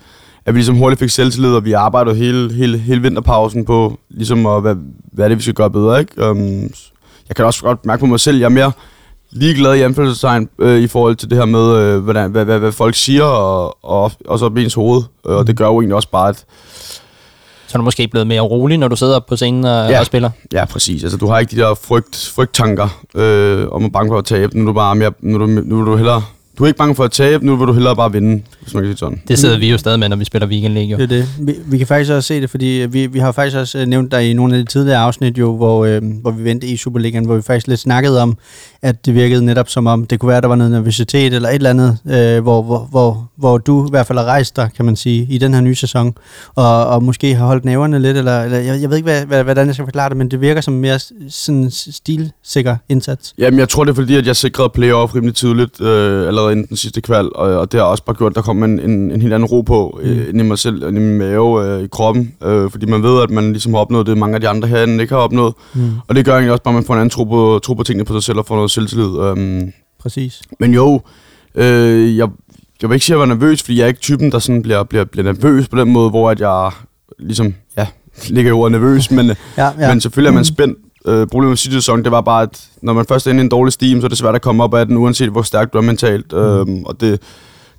at 0.45 0.53
vi 0.53 0.59
ligesom 0.59 0.75
hurtigt 0.75 0.99
fik 0.99 1.09
selvtillid, 1.09 1.51
og 1.51 1.65
vi 1.65 1.73
arbejdede 1.73 2.15
hele, 2.15 2.53
hele, 2.53 2.77
hele 2.77 3.01
vinterpausen 3.01 3.65
på, 3.65 3.99
ligesom 4.09 4.45
at, 4.45 4.61
hvad, 4.61 4.75
hvad 5.11 5.25
er 5.25 5.29
det, 5.29 5.37
vi 5.37 5.43
skal 5.43 5.53
gøre 5.53 5.71
bedre, 5.71 5.99
ikke? 5.99 6.29
Um, 6.29 6.69
jeg 7.27 7.35
kan 7.35 7.45
også 7.45 7.63
godt 7.63 7.85
mærke 7.85 7.99
på 7.99 8.05
mig 8.05 8.19
selv, 8.19 8.37
jeg 8.37 8.45
er 8.45 8.49
mere 8.49 8.71
ligeglad 9.31 9.75
i 9.75 9.81
anfølgelsestegn 9.81 10.49
øh, 10.59 10.79
i 10.79 10.87
forhold 10.87 11.15
til 11.15 11.29
det 11.29 11.37
her 11.37 11.45
med, 11.45 11.75
øh, 11.77 12.03
hvordan, 12.03 12.31
hvad, 12.31 12.45
hvad, 12.45 12.59
hvad 12.59 12.71
folk 12.71 12.95
siger, 12.95 13.23
og, 13.23 13.77
og, 13.85 14.11
og 14.25 14.39
så 14.39 14.47
ens 14.57 14.73
hoved. 14.73 15.03
Øh, 15.27 15.35
og 15.35 15.47
det 15.47 15.57
gør 15.57 15.65
jo 15.65 15.79
egentlig 15.79 15.95
også 15.95 16.09
bare, 16.11 16.29
at 16.29 16.45
så 17.67 17.77
er 17.77 17.77
du 17.77 17.83
måske 17.83 18.07
blevet 18.07 18.27
mere 18.27 18.41
rolig, 18.41 18.77
når 18.77 18.87
du 18.87 18.95
sidder 18.95 19.19
på 19.19 19.35
scenen 19.35 19.65
og, 19.65 19.89
ja. 19.89 19.99
og 19.99 20.05
spiller? 20.05 20.29
Ja, 20.53 20.65
præcis. 20.65 21.03
Altså, 21.03 21.17
du 21.17 21.27
har 21.27 21.39
ikke 21.39 21.55
de 21.55 21.61
der 21.61 21.73
frygt, 21.73 22.31
frygttanker 22.35 23.01
øh, 23.15 23.67
om 23.71 23.85
at 23.85 23.91
banke 23.91 24.11
for 24.11 24.17
at 24.17 24.25
tabe. 24.25 24.57
Nu 24.57 24.61
er 24.63 24.65
du 24.65 24.73
bare 24.73 24.95
mere, 24.95 25.11
nu 25.19 25.35
er 25.35 25.39
du, 25.39 25.45
nu 25.45 25.81
er 25.81 25.85
du 25.85 25.95
hellere 25.95 26.23
du 26.57 26.63
er 26.63 26.67
ikke 26.67 26.77
bange 26.77 26.95
for 26.95 27.03
at 27.03 27.11
tabe, 27.11 27.45
nu 27.45 27.55
vil 27.55 27.67
du 27.67 27.73
hellere 27.73 27.95
bare 27.95 28.11
vinde, 28.11 28.43
hvis 28.61 28.73
man 28.73 28.83
kan 28.83 28.89
sige 28.89 28.97
sådan. 28.97 29.21
Det 29.27 29.39
sidder 29.39 29.57
vi 29.57 29.71
jo 29.71 29.77
stadig 29.77 29.99
med, 29.99 30.09
når 30.09 30.15
vi 30.15 30.25
spiller 30.25 30.47
Weekend 30.47 30.73
League. 30.73 30.91
Jo. 30.91 30.97
Det 30.97 31.03
er 31.03 31.07
det. 31.07 31.27
Vi, 31.39 31.55
vi 31.65 31.77
kan 31.77 31.87
faktisk 31.87 32.11
også 32.11 32.27
se 32.27 32.41
det, 32.41 32.49
fordi 32.49 32.85
vi, 32.89 33.07
vi 33.07 33.19
har 33.19 33.31
faktisk 33.31 33.57
også 33.57 33.79
øh, 33.79 33.85
nævnt 33.85 34.11
dig 34.11 34.31
i 34.31 34.33
nogle 34.33 34.55
af 34.55 34.65
de 34.65 34.71
tidligere 34.71 34.99
afsnit, 34.99 35.37
jo, 35.37 35.55
hvor, 35.55 35.85
øh, 35.85 36.01
hvor 36.21 36.31
vi 36.31 36.43
vendte 36.43 36.67
i 36.67 36.77
Superligaen, 36.77 37.25
hvor 37.25 37.35
vi 37.35 37.41
faktisk 37.41 37.67
lidt 37.67 37.79
snakkede 37.79 38.21
om, 38.21 38.37
at 38.81 39.05
det 39.05 39.13
virkede 39.13 39.45
netop 39.45 39.69
som 39.69 39.87
om, 39.87 40.05
det 40.05 40.19
kunne 40.19 40.29
være, 40.29 40.41
der 40.41 40.47
var 40.47 40.55
noget 40.55 40.71
nervøsitet 40.71 41.33
eller 41.33 41.49
et 41.49 41.55
eller 41.55 41.69
andet, 41.69 41.97
øh, 42.09 42.43
hvor, 42.43 42.61
hvor, 42.61 42.87
hvor, 42.91 43.29
hvor 43.37 43.57
du 43.57 43.87
i 43.87 43.89
hvert 43.89 44.07
fald 44.07 44.17
har 44.17 44.25
rejst 44.25 44.55
dig, 44.55 44.69
kan 44.75 44.85
man 44.85 44.95
sige, 44.95 45.27
i 45.29 45.37
den 45.37 45.53
her 45.53 45.61
nye 45.61 45.75
sæson, 45.75 46.13
og, 46.55 46.87
og 46.87 47.03
måske 47.03 47.35
har 47.35 47.45
holdt 47.45 47.65
næverne 47.65 47.99
lidt, 47.99 48.17
eller, 48.17 48.43
eller 48.43 48.57
jeg, 48.57 48.81
jeg 48.81 48.89
ved 48.89 48.97
ikke, 48.97 49.09
hvad, 49.09 49.25
hvad, 49.25 49.43
hvordan 49.43 49.67
jeg 49.67 49.75
skal 49.75 49.85
forklare 49.85 50.09
det, 50.09 50.17
men 50.17 50.31
det 50.31 50.41
virker 50.41 50.61
som 50.61 50.73
mere 50.73 50.99
sådan 51.29 51.71
stilsikker 51.71 52.75
indsats. 52.89 53.33
Jamen, 53.37 53.59
jeg 53.59 53.69
tror, 53.69 53.83
det 53.83 53.91
er 53.91 53.95
fordi, 53.95 54.15
at 54.15 54.27
jeg 54.27 54.35
sikrede 54.35 54.69
playoff 54.69 55.15
rimelig 55.15 55.35
tidligt, 55.35 55.81
øh, 55.81 56.27
allerede 56.27 56.46
inden 56.51 56.65
den 56.65 56.77
sidste 56.77 57.01
kval, 57.01 57.29
og, 57.35 57.59
og 57.59 57.71
det 57.71 57.79
har 57.79 57.87
også 57.87 58.03
bare 58.03 58.15
gjort, 58.15 58.31
at 58.31 58.35
der 58.35 58.41
kom 58.41 58.63
en, 58.63 58.79
en, 58.79 59.11
en 59.11 59.21
helt 59.21 59.33
anden 59.33 59.49
ro 59.49 59.61
på 59.61 59.99
mm. 60.03 60.09
øh, 60.09 60.29
i 60.29 60.43
mig 60.43 60.59
selv, 60.59 60.87
i 60.87 60.91
min 60.91 61.17
mave, 61.17 61.65
øh, 61.65 61.83
i 61.83 61.87
kroppen, 61.87 62.33
øh, 62.43 62.71
fordi 62.71 62.85
man 62.85 63.03
ved, 63.03 63.21
at 63.23 63.29
man 63.29 63.51
ligesom 63.51 63.73
har 63.73 63.81
opnået 63.81 64.07
det, 64.07 64.17
mange 64.17 64.35
af 64.35 64.41
de 64.41 64.49
andre 64.49 64.67
herinde 64.67 65.01
ikke 65.01 65.13
har 65.13 65.21
opnået, 65.21 65.53
mm. 65.73 65.91
og 66.07 66.15
det 66.15 66.25
gør 66.25 66.31
egentlig 66.31 66.51
også 66.51 66.63
bare, 66.63 66.73
at 66.73 66.75
man 66.75 66.83
får 66.85 66.93
en 66.93 66.99
anden 66.99 67.09
tro 67.09 67.23
på, 67.23 67.59
tro 67.63 67.73
på 67.73 67.83
tingene 67.83 68.05
på 68.05 68.13
sig 68.13 68.23
selv 68.23 68.37
og 68.37 68.45
får 68.45 68.55
noget 68.55 68.71
selvtillid. 68.71 69.19
Øh. 69.19 69.67
Præcis. 69.99 70.41
Men 70.59 70.73
jo, 70.73 71.01
øh, 71.55 72.17
jeg, 72.17 72.29
jeg 72.81 72.89
vil 72.89 72.95
ikke 72.95 73.05
sige, 73.05 73.15
at 73.15 73.19
jeg 73.19 73.29
var 73.29 73.35
nervøs, 73.35 73.63
fordi 73.63 73.77
jeg 73.77 73.83
er 73.83 73.87
ikke 73.87 73.99
typen, 73.99 74.31
der 74.31 74.39
sådan 74.39 74.61
bliver, 74.61 74.83
bliver, 74.83 75.05
bliver 75.05 75.33
nervøs 75.33 75.67
på 75.67 75.77
den 75.79 75.89
måde, 75.93 76.09
hvor 76.09 76.29
at 76.29 76.39
jeg 76.39 76.71
ligesom, 77.19 77.53
ja, 77.77 77.87
ligger 78.35 78.53
ordet 78.53 78.71
nervøs, 78.71 79.11
men, 79.11 79.31
ja, 79.57 79.71
ja. 79.79 79.89
men 79.89 80.01
selvfølgelig 80.01 80.29
er 80.29 80.33
man 80.33 80.41
mm. 80.41 80.43
spændt. 80.45 80.77
Øh, 81.07 81.27
problemet 81.27 81.49
med 81.49 81.57
sidste 81.57 81.81
sæson, 81.81 82.03
det 82.03 82.11
var 82.11 82.21
bare, 82.21 82.43
at 82.43 82.67
når 82.81 82.93
man 82.93 83.05
først 83.05 83.27
er 83.27 83.31
inde 83.31 83.41
i 83.41 83.43
en 83.43 83.49
dårlig 83.49 83.73
steam, 83.73 84.01
så 84.01 84.07
er 84.07 84.09
det 84.09 84.17
svært 84.17 84.35
at 84.35 84.41
komme 84.41 84.63
op 84.63 84.73
af 84.73 84.85
den, 84.85 84.97
uanset 84.97 85.29
hvor 85.29 85.41
stærkt 85.41 85.73
du 85.73 85.77
er 85.77 85.81
mentalt. 85.81 86.31
Mm. 86.31 86.37
Øhm, 86.37 86.83
og 86.83 87.01
det, 87.01 87.21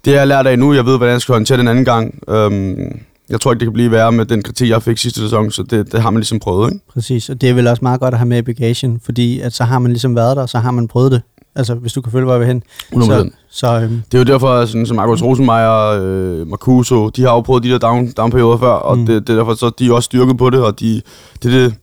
det 0.05 0.13
har 0.13 0.21
jeg 0.21 0.29
lært 0.29 0.47
af 0.47 0.59
nu. 0.59 0.75
Jeg 0.75 0.87
ved, 0.87 0.97
hvordan 0.97 1.13
jeg 1.13 1.21
skal 1.21 1.33
håndtere 1.33 1.59
den 1.59 1.69
anden 1.69 1.85
gang. 1.85 2.15
Øhm, 2.29 3.01
jeg 3.31 3.41
tror 3.41 3.53
ikke, 3.53 3.61
det 3.61 3.67
kan 3.67 3.73
blive 3.73 3.91
værre 3.91 4.13
med 4.13 4.25
den 4.25 4.43
kritik, 4.43 4.69
jeg 4.69 4.83
fik 4.83 4.99
sidste 4.99 5.21
sæson, 5.21 5.51
så 5.51 5.63
det, 5.63 5.93
det 5.93 6.03
har 6.03 6.11
man 6.11 6.21
ligesom 6.21 6.39
prøvet. 6.39 6.73
Ikke? 6.73 6.85
Præcis, 6.93 7.29
og 7.29 7.41
det 7.41 7.49
er 7.49 7.55
vel 7.55 7.67
også 7.67 7.83
meget 7.83 8.01
godt 8.01 8.15
at 8.15 8.19
have 8.19 8.29
med 8.29 8.39
i 8.39 8.43
bagagen, 8.43 9.01
fordi 9.05 9.41
at 9.41 9.53
så 9.53 9.65
har 9.65 9.79
man 9.79 9.93
ligesom 9.93 10.17
været 10.17 10.37
der, 10.37 10.43
og 10.43 10.49
så 10.49 10.59
har 10.59 10.71
man 10.71 10.89
prøvet 10.89 11.13
det. 11.13 11.23
Altså, 11.55 11.75
hvis 11.75 11.93
du 11.93 12.01
kan 12.01 12.13
følge, 12.13 12.25
hvor 12.25 12.35
jeg 12.35 12.41
vil 12.41 12.49
hen. 12.49 12.63
Så, 12.93 13.31
så, 13.51 13.81
øhm. 13.81 14.03
Det 14.13 14.15
er 14.15 14.19
jo 14.19 14.25
derfor, 14.25 14.65
sådan, 14.65 14.87
som 14.87 14.97
Marcus 14.97 15.23
Rosenmeier, 15.23 16.01
øh, 16.03 16.47
Marcuso, 16.47 17.09
de 17.09 17.23
har 17.23 17.31
jo 17.31 17.41
prøvet 17.41 17.63
de 17.63 17.71
der 17.71 17.79
down, 17.79 18.13
down-perioder 18.13 18.59
før, 18.59 18.69
og 18.69 18.99
mm. 18.99 19.07
det, 19.07 19.27
det, 19.27 19.33
er 19.33 19.37
derfor, 19.37 19.55
så 19.55 19.71
de 19.79 19.87
er 19.87 19.93
også 19.93 20.07
styrket 20.07 20.39
på 20.39 20.51
det, 20.51 20.61
og 20.61 20.81
de, 20.81 21.03
det 21.43 21.55
er 21.55 21.61
det, 21.61 21.75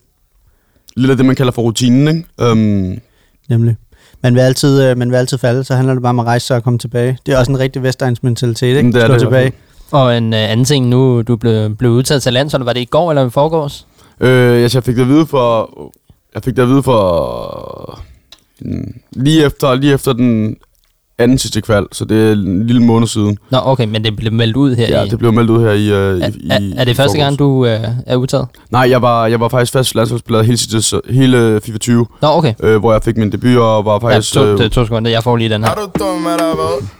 lidt 0.96 1.10
af 1.10 1.16
det, 1.16 1.26
man 1.26 1.36
kalder 1.36 1.52
for 1.52 1.62
rutinen. 1.62 2.08
Ikke? 2.08 2.50
Um, 2.50 2.98
Nemlig. 3.48 3.76
Man 4.22 4.34
vil, 4.34 4.40
altid, 4.40 4.82
øh, 4.82 4.98
man 4.98 5.10
vil 5.10 5.16
altid 5.16 5.38
falde, 5.38 5.64
så 5.64 5.74
handler 5.74 5.94
det 5.94 6.02
bare 6.02 6.10
om 6.10 6.20
at 6.20 6.26
rejse 6.26 6.46
sig 6.46 6.56
og 6.56 6.62
komme 6.62 6.78
tilbage. 6.78 7.18
Det 7.26 7.34
er 7.34 7.38
også 7.38 7.52
en 7.52 7.58
rigtig 7.58 7.82
Vestegns 7.82 8.22
mentalitet, 8.22 8.76
ikke? 8.76 8.92
Det 8.92 9.02
er 9.02 9.08
det, 9.08 9.20
tilbage. 9.20 9.52
Og 9.90 10.16
en 10.16 10.32
uh, 10.32 10.38
anden 10.38 10.64
ting 10.64 10.88
nu, 10.88 11.22
du 11.22 11.36
blev, 11.36 11.74
blev 11.76 11.90
udtaget 11.90 12.22
til 12.22 12.32
landshold, 12.32 12.64
var 12.64 12.72
det 12.72 12.80
i 12.80 12.84
går 12.84 13.10
eller 13.10 13.26
i 13.26 13.30
forgårs? 13.30 13.86
Øh, 14.20 14.60
jeg 14.74 14.84
fik 14.84 14.96
det 14.96 15.02
at 15.02 15.08
vide 15.08 15.26
for... 15.26 15.70
Jeg 16.34 16.44
fik 16.44 16.56
det 16.56 16.62
at 16.62 16.68
vide 16.68 16.82
for... 16.82 18.00
Lige 19.12 19.44
efter, 19.44 19.74
lige 19.74 19.94
efter 19.94 20.12
den 20.12 20.56
anden 21.18 21.38
sidste 21.38 21.60
kval, 21.60 21.86
så 21.92 22.04
det 22.04 22.28
er 22.28 22.32
en 22.32 22.66
lille 22.66 22.82
måned 22.82 23.08
siden. 23.08 23.38
Nå, 23.50 23.58
okay, 23.64 23.86
men 23.86 24.04
det 24.04 24.16
blev 24.16 24.32
meldt 24.32 24.56
ud 24.56 24.76
her 24.76 24.88
ja, 24.88 25.02
i... 25.02 25.08
det 25.08 25.18
blev 25.18 25.32
meldt 25.32 25.50
ud 25.50 25.60
her 25.60 25.70
i... 25.70 25.90
Uh, 25.90 26.22
er, 26.22 26.28
i, 26.28 26.48
er, 26.50 26.80
er 26.80 26.84
det 26.84 26.96
første 26.96 27.18
gang, 27.18 27.38
du 27.38 27.44
uh, 27.44 27.68
er 28.06 28.16
udtaget? 28.16 28.46
Nej, 28.70 28.90
jeg 28.90 29.02
var, 29.02 29.26
jeg 29.26 29.40
var 29.40 29.48
faktisk 29.48 29.72
fast 29.72 29.94
landsholdsspiller 29.94 30.42
hele, 30.42 30.56
sidste, 30.56 31.00
hele 31.10 31.60
FIFA 31.64 31.78
20. 31.78 32.06
Nå, 32.22 32.28
okay. 32.28 32.54
Øh, 32.60 32.76
hvor 32.76 32.92
jeg 32.92 33.02
fik 33.02 33.16
min 33.16 33.32
debut 33.32 33.56
og 33.56 33.84
var 33.84 33.98
faktisk... 33.98 34.36
Ja, 34.36 34.40
to, 34.40 34.52
det 34.52 34.60
er 34.60 34.68
to 34.68 34.84
sekunder, 34.84 35.10
jeg 35.10 35.22
får 35.22 35.36
lige 35.36 35.50
den 35.50 35.64
her. 35.64 35.70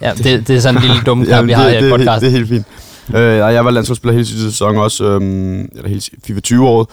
Ja, 0.03 0.13
det, 0.13 0.49
det 0.49 0.57
er 0.57 0.61
sådan 0.61 0.77
en 0.77 0.83
lille 0.83 1.03
dumme 1.07 1.27
kamp, 1.35 1.47
vi 1.47 1.53
har 1.53 1.69
i 1.69 1.91
podcast. 1.91 2.21
Det 2.21 2.27
er 2.27 2.31
helt 2.31 2.49
fint. 2.49 2.67
Øh, 3.15 3.23
jeg 3.23 3.65
var 3.65 3.71
landsholdsspiller 3.71 4.13
hele 4.13 4.27
sidste 4.27 4.51
sæson 4.51 4.77
også, 4.77 5.05
øhm, 5.05 5.61
eller 5.61 5.89
hele 5.89 6.03
FIFA 6.25 6.41
20-året, 6.47 6.87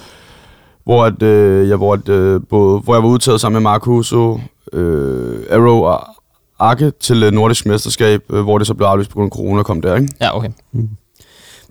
hvor, 0.84 1.06
at, 1.06 1.24
øh, 1.24 1.70
jeg, 1.70 1.78
hvor, 1.78 1.94
at, 1.94 2.10
øh, 2.10 2.42
både, 2.50 2.80
hvor 2.80 2.96
jeg 2.96 3.04
var 3.04 3.10
udtaget 3.10 3.42
sammen 3.42 3.64
med 3.64 3.72
Mark 3.72 3.84
Huso, 3.84 4.40
øh, 4.74 5.38
Arrow 5.52 5.84
og 5.84 6.08
Arke 6.64 6.92
til 7.00 7.24
øh, 7.24 7.32
Nordisk 7.32 7.66
Mesterskab, 7.66 8.22
øh, 8.30 8.42
hvor 8.42 8.58
det 8.58 8.68
så 8.68 8.74
blev 8.74 8.88
aflyst 8.88 9.10
på 9.10 9.14
grund 9.14 9.28
af 9.28 9.36
corona 9.36 9.64
kom 9.64 9.82
der, 9.82 9.96
ikke? 9.96 10.10
Ja, 10.22 10.38
okay. 10.38 10.50
Mm. 10.72 10.90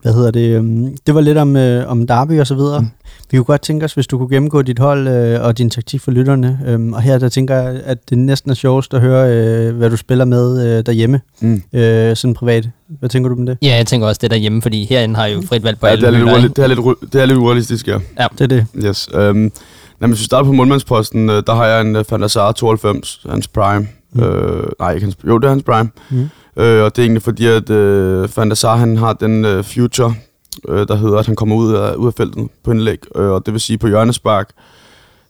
Hvad 0.02 0.14
hedder 0.14 0.30
det? 0.30 0.56
Øhm, 0.56 0.96
det 1.06 1.14
var 1.14 1.20
lidt 1.20 1.38
om, 1.38 1.56
øh, 1.56 1.90
om 1.90 2.06
Derby 2.06 2.40
og 2.40 2.46
så 2.46 2.54
videre. 2.54 2.80
Mm. 2.80 2.86
Vi 3.30 3.36
kunne 3.36 3.44
godt 3.44 3.62
tænke 3.62 3.84
os, 3.84 3.94
hvis 3.94 4.06
du 4.06 4.18
kunne 4.18 4.28
gennemgå 4.28 4.62
dit 4.62 4.78
hold 4.78 5.08
øh, 5.08 5.42
og 5.42 5.58
din 5.58 5.70
taktik 5.70 6.00
for 6.00 6.10
lytterne. 6.10 6.60
Øhm, 6.66 6.92
og 6.92 7.02
her 7.02 7.18
der 7.18 7.28
tænker 7.28 7.54
jeg, 7.54 7.80
at 7.84 8.10
det 8.10 8.18
næsten 8.18 8.50
er 8.50 8.54
sjovest 8.54 8.94
at 8.94 9.00
høre, 9.00 9.30
øh, 9.34 9.76
hvad 9.76 9.90
du 9.90 9.96
spiller 9.96 10.24
med 10.24 10.66
øh, 10.66 10.86
derhjemme, 10.86 11.20
mm. 11.40 11.62
øh, 11.72 12.16
sådan 12.16 12.34
privat. 12.34 12.68
Hvad 12.88 13.08
tænker 13.08 13.28
du 13.28 13.34
om 13.34 13.46
det? 13.46 13.58
Ja, 13.62 13.76
jeg 13.76 13.86
tænker 13.86 14.06
også 14.06 14.18
det 14.22 14.30
derhjemme, 14.30 14.62
fordi 14.62 14.86
herinde 14.90 15.14
har 15.14 15.26
jo 15.26 15.42
frit 15.48 15.64
valg 15.64 15.78
på 15.78 15.86
ja, 15.86 15.92
alle 15.92 16.06
det 16.06 16.14
er, 16.14 16.18
lidt 16.18 16.24
urealistisk, 16.24 16.56
det, 16.56 16.62
er 16.62 16.68
lidt, 16.68 17.12
det 17.12 17.20
er 17.20 17.26
lidt 17.26 17.38
urealistisk, 17.38 17.88
ja. 17.88 17.98
Ja, 18.18 18.26
det 18.38 18.40
er 18.40 18.46
det. 18.46 18.66
Yes. 18.76 19.08
Um, 19.14 19.52
når 20.00 20.08
hvis 20.08 20.20
vi 20.20 20.24
starter 20.24 20.44
på 20.44 20.52
målmandsposten, 20.52 21.30
øh, 21.30 21.42
der 21.46 21.54
har 21.54 21.66
jeg 21.66 21.80
en 21.80 22.04
Fantasar 22.04 22.52
92, 22.52 23.20
hans 23.28 23.48
prime. 23.48 23.88
Mm. 24.12 24.22
Øh, 24.22 24.66
nej, 24.80 24.92
ikke 24.92 25.04
hans, 25.04 25.16
jo, 25.26 25.38
det 25.38 25.44
er 25.44 25.50
hans 25.50 25.62
prime. 25.62 25.90
Mm. 26.10 26.28
Øh, 26.56 26.84
og 26.84 26.96
det 26.96 27.02
er 27.02 27.02
egentlig 27.02 27.22
fordi, 27.22 27.46
at 27.46 27.70
øh, 27.70 28.28
Fantasar 28.28 28.76
han 28.76 28.96
har 28.96 29.12
den 29.12 29.44
øh, 29.44 29.64
future, 29.64 30.14
øh, 30.68 30.88
der 30.88 30.94
hedder, 30.94 31.18
at 31.18 31.26
han 31.26 31.36
kommer 31.36 31.56
ud 31.56 31.74
af, 31.74 31.94
ud 31.94 32.06
af 32.06 32.14
feltet 32.14 32.48
på 32.64 32.70
en 32.70 32.80
læg. 32.80 32.98
Øh, 33.16 33.30
og 33.30 33.46
det 33.46 33.54
vil 33.54 33.60
sige, 33.60 33.78
på 33.78 33.86
hjørnespark, 33.86 34.50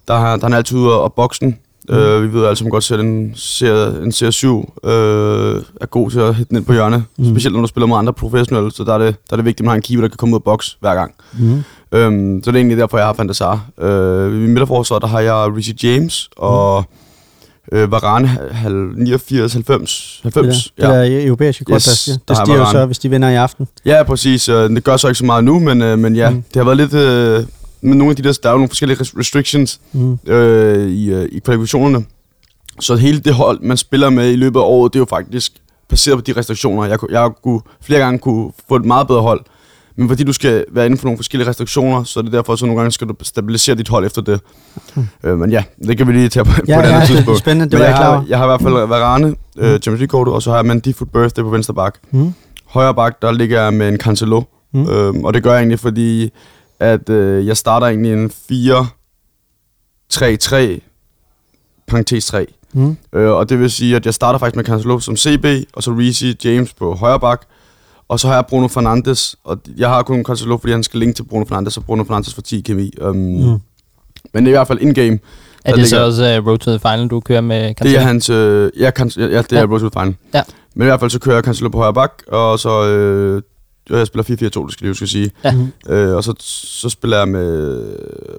der, 0.09 0.17
har, 0.17 0.37
der 0.37 0.45
er 0.45 0.49
han 0.49 0.57
altid 0.57 0.79
ude 0.79 0.95
af 0.95 1.13
boksen. 1.13 1.59
Mm. 1.89 1.95
Øh, 1.95 2.23
vi 2.23 2.33
ved 2.33 2.47
altså 2.47 2.65
godt, 2.65 2.91
at 2.91 3.01
en, 3.01 3.33
serie, 3.35 4.03
en 4.03 4.11
CR7 4.11 4.47
øh, 4.89 5.63
er 5.81 5.87
god 5.87 6.11
til 6.11 6.21
at 6.21 6.35
hætte 6.35 6.49
den 6.49 6.57
ind 6.57 6.65
på 6.65 6.73
hjørnet. 6.73 7.05
Mm. 7.19 7.25
Specielt 7.25 7.55
når 7.55 7.61
du 7.61 7.67
spiller 7.67 7.87
mod 7.87 7.99
andre 7.99 8.13
professionelle, 8.13 8.73
så 8.73 8.85
der 8.85 8.95
er, 8.95 8.99
det, 8.99 9.17
der 9.31 9.35
er 9.35 9.37
det 9.37 9.45
vigtigt, 9.45 9.61
at 9.61 9.65
man 9.65 9.71
har 9.71 9.77
en 9.77 9.83
keeper, 9.83 10.01
der 10.01 10.09
kan 10.09 10.17
komme 10.17 10.35
ud 10.35 10.39
af 10.39 10.45
boks 10.45 10.77
hver 10.81 10.95
gang. 10.95 11.15
Mm. 11.39 11.63
Øhm, 11.93 12.43
så 12.45 12.51
det 12.51 12.57
er 12.57 12.61
egentlig 12.61 12.79
derfor, 12.79 12.99
jeg 12.99 13.07
har 13.07 13.13
Fantasar. 13.13 13.67
Øh, 13.81 14.45
I 14.45 14.47
midterforsvaret, 14.47 15.03
der 15.03 15.09
har 15.09 15.21
jeg 15.21 15.35
Richie 15.57 15.75
James 15.83 16.31
og... 16.37 16.85
Mm 16.91 17.02
øh, 17.73 17.93
Varane 17.93 18.39
89, 18.97 19.53
90, 19.53 20.21
90. 20.23 20.65
Det, 20.65 20.73
ja. 20.79 21.01
det 21.01 21.23
er 21.23 21.27
europæiske 21.27 21.65
kort, 21.65 21.75
yes, 21.75 22.05
der, 22.05 22.35
der 22.35 22.45
stiger 22.45 22.59
jo 22.59 22.71
så, 22.71 22.87
hvis 22.87 22.99
de 22.99 23.11
vinder 23.11 23.29
i 23.29 23.35
aften. 23.35 23.69
Ja, 23.85 24.03
præcis. 24.03 24.45
Det 24.45 24.85
gør 24.85 24.97
så 24.97 25.09
ikke 25.09 25.19
så 25.19 25.25
meget 25.25 25.45
nu, 25.45 25.59
men, 25.59 25.83
øh, 25.83 25.99
men 25.99 26.17
ja, 26.17 26.31
mm. 26.31 26.43
det 26.43 26.57
har 26.57 26.65
været 26.65 26.77
lidt... 26.77 26.95
Øh, 26.95 27.47
med 27.83 27.95
nogle 27.95 28.11
af 28.11 28.17
de 28.17 28.23
der, 28.23 28.39
der 28.43 28.49
er 28.49 28.53
jo 28.53 28.59
nogle 28.59 28.69
forskellige 28.69 28.99
restrictions 29.01 29.81
mm. 29.93 30.19
øh, 30.27 30.89
i, 30.91 31.11
øh, 31.11 31.29
i 31.33 31.39
kvalifikationerne. 31.39 32.05
Så 32.81 32.97
hele 32.97 33.21
det 33.21 33.35
hold, 33.35 33.61
man 33.61 33.77
spiller 33.77 34.11
med 34.11 34.33
i 34.33 34.37
løbet 34.37 34.61
af 34.61 34.65
året, 34.65 34.93
det 34.93 34.99
er 34.99 35.01
jo 35.01 35.07
faktisk 35.11 35.53
baseret 35.89 36.19
på 36.19 36.23
de 36.23 36.33
restriktioner. 36.33 36.85
Jeg, 36.85 36.99
jeg 37.11 37.31
kunne 37.43 37.61
flere 37.81 38.01
gange 38.01 38.19
kunne 38.19 38.53
få 38.69 38.77
et 38.77 38.85
meget 38.85 39.07
bedre 39.07 39.21
hold, 39.21 39.41
men 39.97 40.09
fordi 40.09 40.25
du 40.25 40.33
skal 40.33 40.65
være 40.71 40.87
inden 40.87 40.99
for 40.99 41.07
nogle 41.07 41.19
forskellige 41.19 41.49
restriktioner, 41.49 42.05
så 42.05 42.21
er 42.21 42.23
det 42.23 42.33
derfor, 42.33 42.57
så 42.57 42.67
nogle 42.67 42.81
gange 42.81 42.93
skal 42.93 43.09
du 43.09 43.15
stabilisere 43.23 43.77
dit 43.77 43.89
hold 43.89 44.07
efter 44.07 44.23
det. 44.23 44.41
Hmm. 44.95 45.09
Øh, 45.25 45.39
men 45.39 45.51
ja, 45.51 45.65
det 45.87 45.99
kan 45.99 46.07
vi 46.07 46.13
lige 46.13 46.29
tage 46.29 46.45
på, 46.45 46.51
ja, 46.69 46.75
på 46.77 46.81
et 46.81 46.85
ja, 46.85 46.95
andet 46.95 47.09
tidspunkt. 47.09 47.39
spændende, 47.39 47.65
det 47.65 47.73
men 47.73 47.81
var 47.81 47.87
jeg, 47.87 47.97
klar 47.97 48.15
har, 48.15 48.25
jeg 48.29 48.39
har 48.39 48.45
i 48.45 48.49
hvert 48.49 48.63
fald 48.63 48.87
Varane, 48.87 49.27
mm. 49.27 49.37
øh, 49.59 49.71
Champions 49.71 49.99
League-kortet, 49.99 50.35
og 50.35 50.43
så 50.43 50.51
har 50.51 50.57
jeg 50.57 50.67
Mandy 50.67 50.95
Foot 50.95 51.09
Birthday 51.13 51.43
på 51.43 51.51
venstre 51.51 51.75
bak. 51.75 51.99
Mm. 52.11 52.35
Højre 52.67 52.95
bak, 52.95 53.23
der 53.23 53.33
ligger 53.33 53.63
jeg 53.63 53.75
med 53.75 53.89
en 53.89 53.97
Cancelo. 53.97 54.43
Mm. 54.75 54.89
Øhm, 54.89 55.25
og 55.25 55.35
det 55.35 55.43
gør 55.43 55.51
jeg 55.51 55.59
egentlig, 55.59 55.81
fordi 55.81 56.31
at 56.81 57.11
øh, 57.11 57.47
jeg 57.47 57.57
starter 57.57 57.87
egentlig 57.87 58.13
en 58.13 58.31
4-3-3, 60.13 60.81
parentes 61.89 62.27
3. 62.27 62.47
Mm. 62.73 62.97
Øh, 63.13 63.31
og 63.31 63.49
det 63.49 63.59
vil 63.59 63.71
sige, 63.71 63.97
at 63.97 64.07
jeg 64.07 64.15
starter 64.15 64.39
faktisk 64.39 64.57
med 64.57 64.65
Cancelo 64.65 64.99
som 64.99 65.17
CB, 65.17 65.47
og 65.73 65.83
så 65.83 65.91
Reese 65.91 66.37
James 66.45 66.75
på 66.75 66.95
højre 66.95 67.21
bak, 67.21 67.47
og 68.13 68.21
så 68.21 68.29
har 68.29 68.35
jeg 68.35 68.47
Bruno 68.47 68.69
Fernandes, 68.69 69.37
og 69.45 69.59
jeg 69.77 69.89
har 69.89 70.03
kun 70.03 70.25
Cancelo, 70.25 70.57
fordi 70.57 70.73
han 70.73 70.83
skal 70.83 71.01
linke 71.01 71.15
til 71.15 71.23
Bruno 71.23 71.45
Fernandes, 71.45 71.77
og 71.77 71.85
Bruno 71.85 72.05
Fernandes 72.05 72.35
får 72.35 72.43
10 72.43 72.61
kemi. 72.61 72.91
Um, 73.01 73.17
mm. 73.17 73.59
Men 74.35 74.47
i 74.47 74.51
hvert 74.51 74.67
fald 74.67 74.81
in-game. 74.81 75.19
Er 75.65 75.75
det 75.75 75.89
så 75.89 76.05
også 76.05 76.39
uh, 76.39 76.47
Road 76.47 76.59
to 76.59 76.71
the 76.71 76.79
Final, 76.79 77.09
du 77.09 77.21
kører 77.21 77.41
med 77.41 77.75
Cancelo? 77.75 77.91
Det 77.91 77.99
er 77.99 78.07
hans, 78.07 78.31
uh, 78.31 78.81
ja, 78.83 78.91
kan, 78.91 79.11
ja, 79.17 79.23
det 79.43 79.53
er 79.53 79.59
ja. 79.59 79.67
Road 79.67 79.81
to 79.81 79.89
the 79.89 80.01
Final. 80.01 80.15
Ja. 80.35 80.43
Men 80.75 80.87
i 80.87 80.89
hvert 80.89 81.01
fald 81.01 81.11
så 81.11 81.19
kører 81.19 81.37
jeg 81.37 81.45
Cancelo 81.45 81.69
på 81.69 81.79
højre 81.79 81.95
bak, 81.95 82.23
og 82.29 82.59
så 82.59 82.89
øh, 82.89 83.43
jeg 83.91 84.07
spiller 84.07 84.25
4-4-2, 84.61 84.67
det 84.67 84.73
skal 84.73 84.87
jeg 84.87 84.97
skal 84.97 85.09
sige. 85.09 85.31
Ja. 85.45 85.55
Øh, 85.89 86.17
og 86.17 86.25
så, 86.25 86.35
så 86.39 86.89
spiller 86.89 87.19
jeg 87.19 87.29
med 87.29 87.87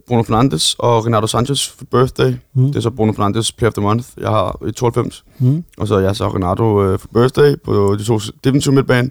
Bruno 0.07 0.23
Fernandes 0.23 0.75
og 0.79 1.05
Renato 1.05 1.27
Sanchez 1.27 1.67
for 1.67 1.85
birthday. 1.91 2.33
Mm. 2.55 2.67
Det 2.67 2.75
er 2.75 2.79
så 2.79 2.89
Bruno 2.89 3.11
Fernandes 3.11 3.51
Player 3.51 3.69
of 3.69 3.73
the 3.73 3.81
Month, 3.81 4.07
jeg 4.21 4.29
har 4.29 4.59
i 4.67 4.71
92. 4.71 5.23
Mm. 5.39 5.63
Og 5.77 5.87
så 5.87 5.95
er 5.95 5.99
jeg 5.99 6.15
så 6.15 6.27
Renato 6.27 6.83
øh, 6.83 6.99
for 6.99 7.07
birthday 7.13 7.55
på 7.65 7.95
de 7.99 8.03
to 8.03 8.19
defensive 8.43 8.75
midtbane. 8.75 9.09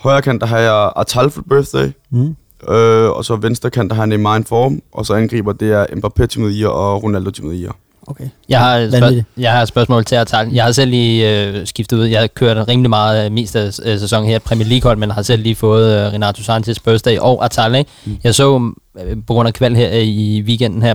Højre 0.00 0.22
kant, 0.22 0.40
der 0.40 0.46
har 0.46 0.58
jeg 0.58 0.92
Atal 0.96 1.30
for 1.30 1.42
birthday. 1.50 1.90
Mm. 2.10 2.36
Øh, 2.74 3.10
og 3.10 3.24
så 3.24 3.36
venstre 3.36 3.70
kant, 3.70 3.90
der 3.90 3.94
har 3.96 4.02
jeg 4.02 4.08
Neymar 4.08 4.42
form. 4.48 4.80
Og 4.92 5.06
så 5.06 5.14
angriber, 5.14 5.52
det 5.52 5.72
er 5.72 5.86
Mbappé 5.86 6.26
til 6.26 6.40
Media 6.40 6.68
og 6.68 7.02
Ronaldo 7.02 7.30
til 7.30 7.44
Media. 7.44 7.68
Okay. 8.06 8.24
Jeg 8.48 8.58
har, 8.60 8.78
spørg- 8.88 9.24
jeg 9.38 9.52
har 9.52 9.62
et 9.62 9.68
spørgsmål 9.68 10.04
til 10.04 10.14
Atal. 10.16 10.48
Jeg 10.52 10.64
har 10.64 10.72
selv 10.72 10.90
lige 10.90 11.46
øh, 11.46 11.66
skiftet 11.66 11.96
ud. 11.98 12.04
Jeg 12.04 12.20
har 12.20 12.26
kørt 12.26 12.68
rimelig 12.68 12.90
meget 12.90 13.26
øh, 13.26 13.32
mest 13.32 13.56
af 13.56 13.78
øh, 13.84 13.98
sæsonen 13.98 14.28
her 14.28 14.38
Premier 14.38 14.68
League 14.68 14.88
hold, 14.88 14.98
men 14.98 15.10
har 15.10 15.22
selv 15.22 15.42
lige 15.42 15.54
fået 15.54 16.06
øh, 16.06 16.12
Renato 16.12 16.42
Sanchez 16.42 16.78
birthday 16.78 17.18
og 17.18 17.44
Atal. 17.44 17.74
Ikke? 17.74 17.90
Mm. 18.04 18.16
Jeg 18.24 18.34
så 18.34 18.70
øh, 19.04 19.16
på 19.26 19.32
grund 19.32 19.48
af 19.48 19.54
kval 19.54 19.76
her 19.76 19.90
øh, 19.92 20.02
i 20.02 20.42
weekenden 20.46 20.82
her, 20.82 20.94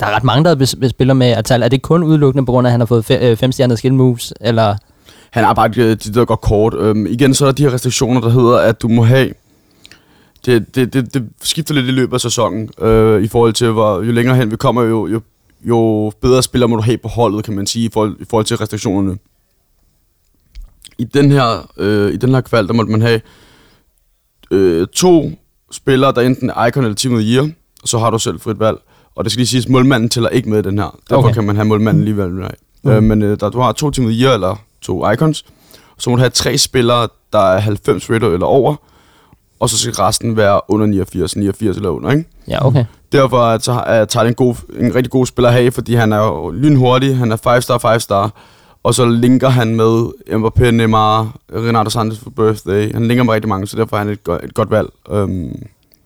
der 0.00 0.06
er 0.06 0.16
ret 0.16 0.24
mange, 0.24 0.44
der 0.44 0.88
spiller 0.88 1.14
med 1.14 1.26
Atal. 1.26 1.62
Er 1.62 1.68
det 1.68 1.82
kun 1.82 2.02
udelukkende 2.02 2.46
på 2.46 2.52
grund 2.52 2.66
af, 2.66 2.68
at 2.68 2.72
han 2.72 2.80
har 2.80 2.86
fået 2.86 3.10
fe- 3.10 3.24
øh, 3.24 3.36
fem 3.36 3.52
stjerner 3.52 3.76
skill 3.76 3.94
moves, 3.94 4.32
eller 4.40 4.76
han 5.30 5.56
øh, 5.76 5.76
de 5.76 5.96
der 5.96 6.24
går 6.24 6.36
kort. 6.36 6.74
Øhm, 6.74 7.06
igen, 7.06 7.34
så 7.34 7.44
er 7.44 7.46
der 7.46 7.54
de 7.54 7.62
her 7.62 7.72
restriktioner, 7.72 8.20
der 8.20 8.30
hedder, 8.30 8.58
at 8.58 8.82
du 8.82 8.88
må 8.88 9.04
have... 9.04 9.32
Det, 10.46 10.74
det, 10.74 10.92
det, 10.92 11.14
det 11.14 11.28
skifter 11.42 11.74
lidt 11.74 11.86
i 11.86 11.90
løbet 11.90 12.14
af 12.14 12.20
sæsonen, 12.20 12.70
øh, 12.80 13.22
i 13.22 13.28
forhold 13.28 13.52
til, 13.52 13.70
hvor 13.70 14.02
jo 14.02 14.12
længere 14.12 14.36
hen 14.36 14.50
vi 14.50 14.56
kommer, 14.56 14.82
jo, 14.82 15.06
jo, 15.06 15.20
jo 15.62 16.12
bedre 16.20 16.42
spillere 16.42 16.68
må 16.68 16.76
du 16.76 16.82
have 16.82 16.98
på 16.98 17.08
holdet, 17.08 17.44
kan 17.44 17.54
man 17.54 17.66
sige, 17.66 17.84
i 17.84 17.90
forhold, 17.92 18.16
i 18.20 18.24
forhold 18.30 18.46
til 18.46 18.56
restriktionerne. 18.56 19.18
I 20.98 21.04
den 21.04 21.30
her, 21.30 21.70
øh, 21.76 22.12
i 22.12 22.16
den 22.16 22.34
her 22.34 22.40
kval, 22.40 22.66
der 22.66 22.72
måtte 22.72 22.92
man 22.92 23.02
have 23.02 23.20
øh, 24.50 24.86
to 24.86 25.30
spillere, 25.70 26.12
der 26.12 26.20
enten 26.20 26.50
er 26.50 26.66
Icon 26.66 26.84
eller 26.84 26.94
Team 26.94 27.14
of 27.14 27.20
the 27.20 27.34
Year, 27.34 27.50
så 27.84 27.98
har 27.98 28.10
du 28.10 28.18
selv 28.18 28.40
frit 28.40 28.60
valg. 28.60 28.78
Og 29.14 29.24
det 29.24 29.32
skal 29.32 29.40
lige 29.40 29.46
siges, 29.46 29.68
målmanden 29.68 30.08
tæller 30.08 30.28
ikke 30.28 30.50
med 30.50 30.58
i 30.58 30.62
den 30.62 30.78
her. 30.78 30.98
Derfor 31.10 31.22
okay. 31.22 31.34
kan 31.34 31.44
man 31.44 31.56
have 31.56 31.64
målmanden 31.64 32.02
alligevel. 32.02 32.30
Nej. 32.30 32.54
Mm. 32.82 32.90
Øh, 32.90 33.02
men 33.02 33.22
øh, 33.22 33.40
der, 33.40 33.50
du 33.50 33.60
har 33.60 33.72
to 33.72 33.90
Team 33.90 34.06
of 34.06 34.12
the 34.12 34.22
Year 34.22 34.34
eller 34.34 34.56
to 34.82 35.10
Icons, 35.10 35.44
så 35.98 36.10
må 36.10 36.16
du 36.16 36.20
have 36.20 36.30
tre 36.30 36.58
spillere, 36.58 37.08
der 37.32 37.38
er 37.52 37.58
90 37.58 38.10
rated 38.10 38.32
eller 38.32 38.46
over, 38.46 38.74
og 39.60 39.70
så 39.70 39.78
skal 39.78 39.94
resten 39.94 40.36
være 40.36 40.60
under 40.68 40.86
89, 40.86 41.36
89 41.36 41.76
eller 41.76 41.90
under, 41.90 42.10
ikke? 42.10 42.24
Ja, 42.48 42.66
okay. 42.66 42.84
Derfor 43.12 43.46
er, 43.54 43.58
så 43.58 43.72
er 43.72 44.04
Tyler 44.04 44.22
en, 44.22 44.34
god, 44.34 44.54
en 44.78 44.94
rigtig 44.94 45.10
god 45.10 45.26
spiller 45.26 45.48
at 45.48 45.54
have, 45.54 45.70
fordi 45.70 45.94
han 45.94 46.12
er 46.12 46.18
jo 46.18 46.50
lynhurtig, 46.50 47.16
han 47.16 47.32
er 47.32 47.36
5-star, 47.36 47.94
5-star, 47.96 48.32
og 48.82 48.94
så 48.94 49.04
linker 49.06 49.48
han 49.48 49.74
med 49.74 50.06
Mbappé, 50.30 50.70
Neymar, 50.70 51.36
Renato 51.54 51.90
Santos 51.90 52.18
for 52.18 52.30
birthday. 52.30 52.92
Han 52.92 53.08
linker 53.08 53.24
med 53.24 53.34
rigtig 53.34 53.48
mange, 53.48 53.66
så 53.66 53.76
derfor 53.76 53.96
er 53.96 54.00
han 54.00 54.08
et, 54.08 54.24
go- 54.24 54.38
et 54.42 54.54
godt 54.54 54.70
valg. 54.70 54.88
Um, 55.10 55.52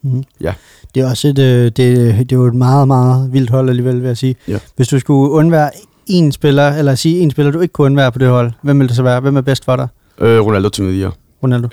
Mhm. 0.05 0.23
Ja. 0.41 0.53
Det 0.95 1.03
er 1.03 1.09
også 1.09 1.27
et, 1.27 1.39
øh, 1.39 1.63
det, 1.65 1.77
det 1.77 2.31
er 2.31 2.35
jo 2.35 2.45
et 2.45 2.55
meget, 2.55 2.87
meget 2.87 3.33
vildt 3.33 3.49
hold 3.49 3.69
alligevel, 3.69 4.01
vil 4.01 4.07
jeg 4.07 4.17
sige. 4.17 4.35
Ja. 4.47 4.59
Hvis 4.75 4.87
du 4.87 4.99
skulle 4.99 5.31
undvære 5.31 5.69
en 6.07 6.31
spiller, 6.31 6.69
eller 6.69 6.95
sige 6.95 7.19
en 7.19 7.31
spiller, 7.31 7.51
du 7.51 7.59
ikke 7.59 7.71
kunne 7.71 7.85
undvære 7.85 8.11
på 8.11 8.19
det 8.19 8.27
hold, 8.29 8.51
hvem 8.61 8.79
vil 8.79 8.87
det 8.87 8.95
så 8.95 9.03
være? 9.03 9.19
Hvem 9.19 9.37
er 9.37 9.41
bedst 9.41 9.65
for 9.65 9.75
dig? 9.75 9.87
øh, 10.19 10.39
Ronaldo 10.45 10.69
til 10.69 10.83
med 10.83 11.09
Ronaldo? 11.43 11.67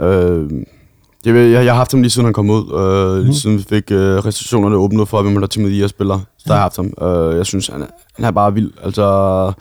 Ja. 0.00 0.06
Øh, 0.06 0.50
jeg, 1.26 1.34
jeg, 1.34 1.50
jeg 1.52 1.72
har 1.72 1.74
haft 1.74 1.92
ham 1.92 2.02
lige 2.02 2.10
siden 2.10 2.24
han 2.24 2.32
kom 2.34 2.50
ud, 2.50 2.72
øh, 2.80 3.16
Mhm. 3.16 3.24
lige 3.24 3.34
siden 3.36 3.58
vi 3.58 3.64
fik 3.68 3.90
øh, 3.90 3.98
restriktionerne 4.16 4.76
åbnet 4.76 5.08
for, 5.08 5.22
hvem 5.22 5.34
der 5.40 5.46
til 5.46 5.60
med 5.60 5.88
spiller. 5.88 6.18
Så 6.38 6.44
der 6.46 6.52
har 6.52 6.58
jeg 6.58 6.62
haft 6.62 6.76
ham. 6.76 7.08
Øh, 7.08 7.36
jeg 7.36 7.46
synes, 7.46 7.66
han 7.66 7.82
er, 7.82 7.86
han 8.16 8.24
er 8.24 8.30
bare 8.30 8.54
vild. 8.54 8.70
Altså, 8.84 9.52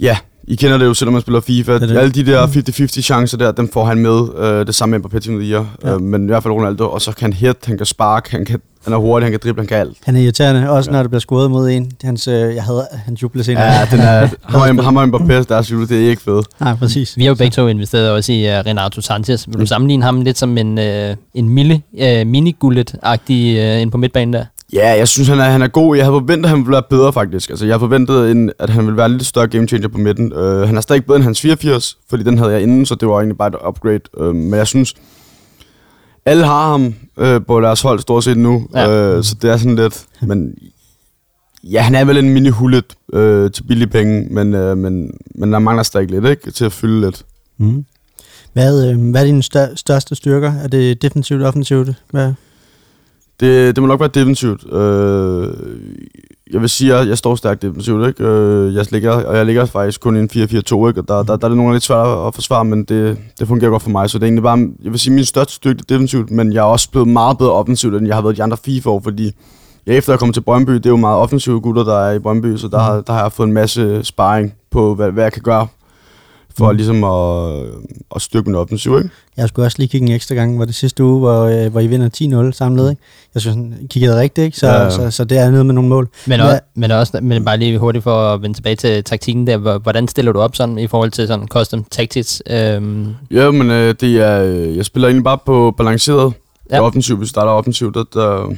ja, 0.00 0.16
I 0.44 0.54
kender 0.56 0.78
det 0.78 0.84
jo, 0.86 0.94
selvom 0.94 1.12
man 1.12 1.22
spiller 1.22 1.40
FIFA. 1.40 1.72
Det 1.78 1.88
det. 1.88 1.96
Alle 1.96 2.12
de 2.12 2.26
der 2.26 2.46
50-50 2.46 2.86
chancer 3.02 3.38
der, 3.38 3.52
dem 3.52 3.68
får 3.72 3.84
han 3.84 3.98
med. 3.98 4.28
Øh, 4.38 4.66
det 4.66 4.74
samme 4.74 4.98
med 4.98 5.06
Mbappé 5.14 5.18
til 5.18 5.32
med 5.32 5.46
Ja. 5.84 5.94
øh, 5.94 6.00
Men 6.00 6.22
i 6.24 6.26
hvert 6.26 6.42
fald 6.42 6.54
Ronaldo. 6.54 6.88
Og 6.90 7.00
så 7.02 7.12
kan 7.12 7.22
han 7.22 7.32
hit, 7.32 7.56
han 7.64 7.76
kan 7.76 7.86
spark, 7.86 8.28
han, 8.28 8.44
kan, 8.44 8.60
han 8.84 8.92
er 8.92 8.96
hurtig, 8.96 9.24
han 9.24 9.32
kan 9.32 9.40
drible, 9.44 9.60
han 9.62 9.66
kan 9.66 9.76
alt. 9.78 9.96
Han 10.04 10.16
er 10.16 10.20
irriterende, 10.20 10.70
også 10.70 10.90
Ja. 10.90 10.92
når 10.96 11.02
det 11.02 11.10
bliver 11.10 11.20
scoret 11.20 11.50
mod 11.50 11.68
en. 11.70 11.92
Hans, 12.04 12.28
øh, 12.28 12.54
jeg 12.54 12.62
havde 12.64 12.86
hans 13.04 13.22
jublescene. 13.22 13.60
Ja, 13.60 13.86
den 13.90 14.00
er, 14.00 14.28
ham, 14.42 14.78
og- 14.78 14.84
ham 14.84 14.96
og 14.96 15.04
Mbappé, 15.04 15.32
der 15.48 15.56
er 15.56 15.62
slut, 15.62 15.88
det 15.88 16.04
er 16.06 16.10
ikke 16.10 16.22
fedt. 16.22 16.46
Nej, 16.60 16.74
præcis. 16.74 17.16
Vi 17.16 17.22
har 17.22 17.28
jo 17.28 17.34
begge 17.34 17.50
to 17.54 17.66
investeret 17.66 18.10
også 18.10 18.32
i 18.32 18.44
uh, 18.48 18.52
Renato 18.66 19.00
Sanchez. 19.00 19.46
Vil 19.48 19.60
du 19.60 19.66
sammenligne 19.66 20.04
ham 20.04 20.20
lidt 20.20 20.38
som 20.38 20.58
en, 20.58 20.78
uh, 20.78 20.84
en 21.34 21.48
mini, 21.48 21.74
uh, 21.92 22.26
mini-gullet-agtig 22.26 23.58
uh, 23.76 23.82
ind 23.82 23.90
på 23.90 23.96
midtbanen 23.98 24.32
der? 24.34 24.44
Ja, 24.72 24.96
jeg 24.98 25.08
synes, 25.08 25.28
han 25.28 25.38
er, 25.40 25.44
han 25.44 25.62
er 25.62 25.68
god. 25.68 25.96
Jeg 25.96 26.04
havde 26.04 26.14
forventet, 26.14 26.44
at 26.44 26.48
han 26.50 26.58
ville 26.58 26.72
være 26.72 26.82
bedre, 26.90 27.12
faktisk. 27.12 27.50
Altså, 27.50 27.64
jeg 27.66 27.72
havde 27.72 27.80
forventet, 27.80 28.30
en, 28.30 28.50
at 28.58 28.70
han 28.70 28.84
ville 28.84 28.96
være 28.96 29.06
en 29.06 29.12
lidt 29.12 29.26
større 29.26 29.46
game 29.48 29.68
changer 29.68 29.88
på 29.88 29.98
midten. 29.98 30.32
Uh, 30.32 30.60
han 30.60 30.76
er 30.76 30.80
stadig 30.80 31.04
bedre 31.04 31.16
end 31.16 31.24
hans 31.24 31.40
84, 31.40 31.96
fordi 32.10 32.22
den 32.22 32.38
havde 32.38 32.52
jeg 32.52 32.62
inden, 32.62 32.86
så 32.86 32.94
det 32.94 33.08
var 33.08 33.14
egentlig 33.14 33.38
bare 33.38 33.48
et 33.48 33.54
upgrade. 33.68 34.00
Uh, 34.20 34.34
men 34.34 34.54
jeg 34.58 34.66
synes, 34.66 34.94
alle 36.26 36.44
har 36.46 36.70
ham 36.70 36.94
uh, 37.16 37.46
på 37.46 37.60
deres 37.60 37.80
hold 37.82 38.00
stort 38.00 38.24
set 38.24 38.36
nu, 38.38 38.66
Ja. 38.74 39.16
uh, 39.18 39.24
så 39.24 39.36
det 39.42 39.50
er 39.50 39.56
sådan 39.56 39.76
lidt... 39.76 40.04
Men 40.22 40.54
ja, 41.64 41.80
han 41.80 41.94
er 41.94 42.04
vel 42.04 42.16
en 42.16 42.34
mini-hullet 42.34 42.84
uh, 43.12 43.50
til 43.50 43.62
billige 43.68 43.88
penge, 43.88 44.26
men, 44.34 44.54
uh, 44.54 44.78
men, 44.78 45.10
men 45.34 45.52
der 45.52 45.58
mangler 45.58 45.82
stadig 45.82 46.10
lidt, 46.10 46.24
ikke? 46.24 46.50
Til 46.50 46.64
at 46.64 46.72
fylde 46.72 47.00
lidt. 47.00 47.24
Mm. 47.58 47.84
Hvad, 48.52 48.90
øh, 48.90 49.10
hvad 49.10 49.20
er 49.20 49.24
dine 49.24 49.42
stør- 49.42 49.74
største 49.74 50.14
styrker? 50.14 50.52
Er 50.52 50.68
det 50.68 51.02
defensivt, 51.02 51.42
offensivt? 51.42 51.88
Hvad? 52.10 52.32
Det, 53.42 53.76
det 53.76 53.82
må 53.82 53.86
nok 53.86 54.00
være 54.00 54.08
defensivt. 54.08 54.72
Øh, 54.72 55.48
jeg 56.52 56.60
vil 56.60 56.68
sige, 56.68 56.94
at 56.94 57.08
jeg 57.08 57.18
står 57.18 57.34
stærkt 57.34 57.62
defensivt. 57.62 58.08
Ikke? 58.08 58.24
Øh, 58.24 58.74
jeg 58.74 58.92
ligger, 58.92 59.10
og 59.10 59.36
jeg 59.36 59.46
ligger 59.46 59.64
faktisk 59.64 60.00
kun 60.00 60.16
i 60.16 60.20
en 60.20 60.30
4-4-2, 60.32 60.38
ikke? 60.38 60.76
og 60.76 60.94
der, 61.08 61.22
der, 61.22 61.22
der 61.22 61.32
er 61.32 61.36
det 61.36 61.42
nogle 61.42 61.62
gange 61.62 61.72
lidt 61.72 61.84
svært 61.84 62.26
at 62.26 62.34
forsvare, 62.34 62.64
men 62.64 62.84
det, 62.84 63.18
det 63.38 63.48
fungerer 63.48 63.70
godt 63.70 63.82
for 63.82 63.90
mig. 63.90 64.10
Så 64.10 64.18
det 64.18 64.22
er 64.22 64.26
egentlig 64.26 64.42
bare, 64.42 64.58
jeg 64.84 64.92
vil 64.92 65.00
sige, 65.00 65.14
min 65.14 65.24
største 65.24 65.54
styrke 65.54 65.82
defensivt, 65.88 66.30
men 66.30 66.52
jeg 66.52 66.58
er 66.58 66.64
også 66.64 66.90
blevet 66.90 67.08
meget 67.08 67.38
bedre 67.38 67.52
offensivt, 67.52 67.94
end 67.94 68.06
jeg 68.06 68.16
har 68.16 68.22
været 68.22 68.36
de 68.36 68.42
andre 68.42 68.56
FIFA-år, 68.64 69.00
fordi 69.04 69.32
jeg 69.86 69.96
efter 69.96 70.12
jeg 70.12 70.20
kom 70.20 70.32
til 70.32 70.40
Brøndby, 70.40 70.72
det 70.72 70.86
er 70.86 70.90
jo 70.90 70.96
meget 70.96 71.18
offensive 71.18 71.60
gutter, 71.60 71.84
der 71.84 71.98
er 71.98 72.12
i 72.12 72.18
Brøndby, 72.18 72.56
så 72.56 72.68
der, 72.68 72.78
har, 72.78 73.00
der 73.00 73.12
har 73.12 73.22
jeg 73.22 73.32
fået 73.32 73.46
en 73.46 73.52
masse 73.52 74.04
sparring 74.04 74.54
på, 74.70 74.94
hvad, 74.94 75.10
hvad 75.10 75.24
jeg 75.24 75.32
kan 75.32 75.42
gøre 75.42 75.66
for 76.58 76.70
Mm. 76.72 76.76
ligesom 76.76 77.04
at, 77.04 77.64
at 78.16 78.22
styrke 78.22 78.50
min 78.50 78.54
offensiv. 78.54 78.96
Ikke? 78.98 79.10
Jeg 79.36 79.48
skulle 79.48 79.66
også 79.66 79.78
lige 79.78 79.88
kigge 79.88 80.06
en 80.06 80.12
ekstra 80.12 80.34
gang, 80.34 80.58
var 80.58 80.64
det 80.64 80.74
sidste 80.74 81.04
uge, 81.04 81.18
hvor, 81.18 81.42
øh, 81.44 81.70
hvor 81.70 81.80
I 81.80 81.86
vinder 81.86 82.08
10-0 82.50 82.52
samlet, 82.52 82.90
ikke? 82.90 83.02
Jeg 83.34 83.42
synes, 83.42 83.76
I 83.80 83.86
kiggede 83.86 84.20
rigtigt, 84.20 84.44
ikke? 84.44 84.58
Så, 84.58 84.66
Ja, 84.66 84.72
ja, 84.72 84.78
ja. 84.78 84.84
ja. 84.84 84.90
Så, 84.90 85.10
så, 85.10 85.24
det 85.24 85.38
er 85.38 85.50
noget 85.50 85.66
med 85.66 85.74
nogle 85.74 85.88
mål. 85.90 86.08
Men, 86.26 86.40
også, 86.40 86.60
men, 86.74 86.90
også, 86.90 87.18
men 87.22 87.44
bare 87.44 87.56
lige 87.56 87.78
hurtigt 87.78 88.02
for 88.04 88.16
at 88.34 88.42
vende 88.42 88.56
tilbage 88.58 88.76
til 88.76 89.04
taktikken 89.04 89.46
der. 89.46 89.56
Hvor- 89.56 89.78
Hvordan 89.78 90.08
stiller 90.08 90.32
du 90.32 90.40
op 90.40 90.56
sådan 90.56 90.78
i 90.78 90.86
forhold 90.86 91.10
til 91.10 91.26
sådan 91.26 91.48
custom 91.48 91.84
tactics? 91.90 92.42
Øhm, 92.50 93.06
Ja, 93.30 93.50
men 93.50 93.70
øh, 93.70 93.94
det 94.00 94.16
er, 94.20 94.42
øh, 94.44 94.76
jeg 94.76 94.84
spiller 94.84 95.08
egentlig 95.08 95.24
bare 95.24 95.38
på 95.46 95.74
balanceret. 95.76 96.18
Ja. 96.70 96.76
Ja. 96.76 96.76
Det 96.76 96.82
er 96.82 96.86
offensivt, 96.86 97.20
vi 97.20 97.26
starter 97.26 97.52
offensivt. 97.52 97.94
Der, 97.94 98.04
der, 98.14 98.54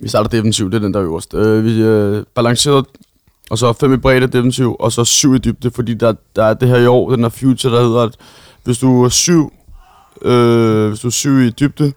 vi 0.00 0.08
starter 0.08 0.28
defensivt, 0.30 0.72
det 0.72 0.78
er 0.78 0.82
den 0.82 0.94
der 0.94 1.02
øverst. 1.02 1.34
Øh, 1.34 1.64
vi 1.64 1.82
øh, 1.82 2.24
balanceret, 2.34 2.84
og 3.50 3.58
så 3.58 3.72
fem 3.72 3.92
i 3.92 3.96
bredde 3.96 4.26
defensiv, 4.26 4.76
og 4.80 4.92
så 4.92 5.04
syv 5.04 5.34
i 5.34 5.38
dybde, 5.38 5.70
fordi 5.70 5.94
der, 5.94 6.14
der 6.36 6.44
er 6.44 6.54
det 6.54 6.68
her 6.68 6.76
i 6.76 6.86
år, 6.86 7.10
den 7.10 7.22
der 7.22 7.28
future, 7.28 7.76
der 7.76 7.82
hedder, 7.82 8.02
at 8.02 8.16
hvis 8.64 8.78
du 8.78 9.04
er 9.04 9.08
syv, 9.08 9.52
øh, 10.22 10.88
hvis 10.88 11.00
du 11.00 11.06
er 11.06 11.10
syv 11.12 11.38
i 11.40 11.50
dybde, 11.50 11.92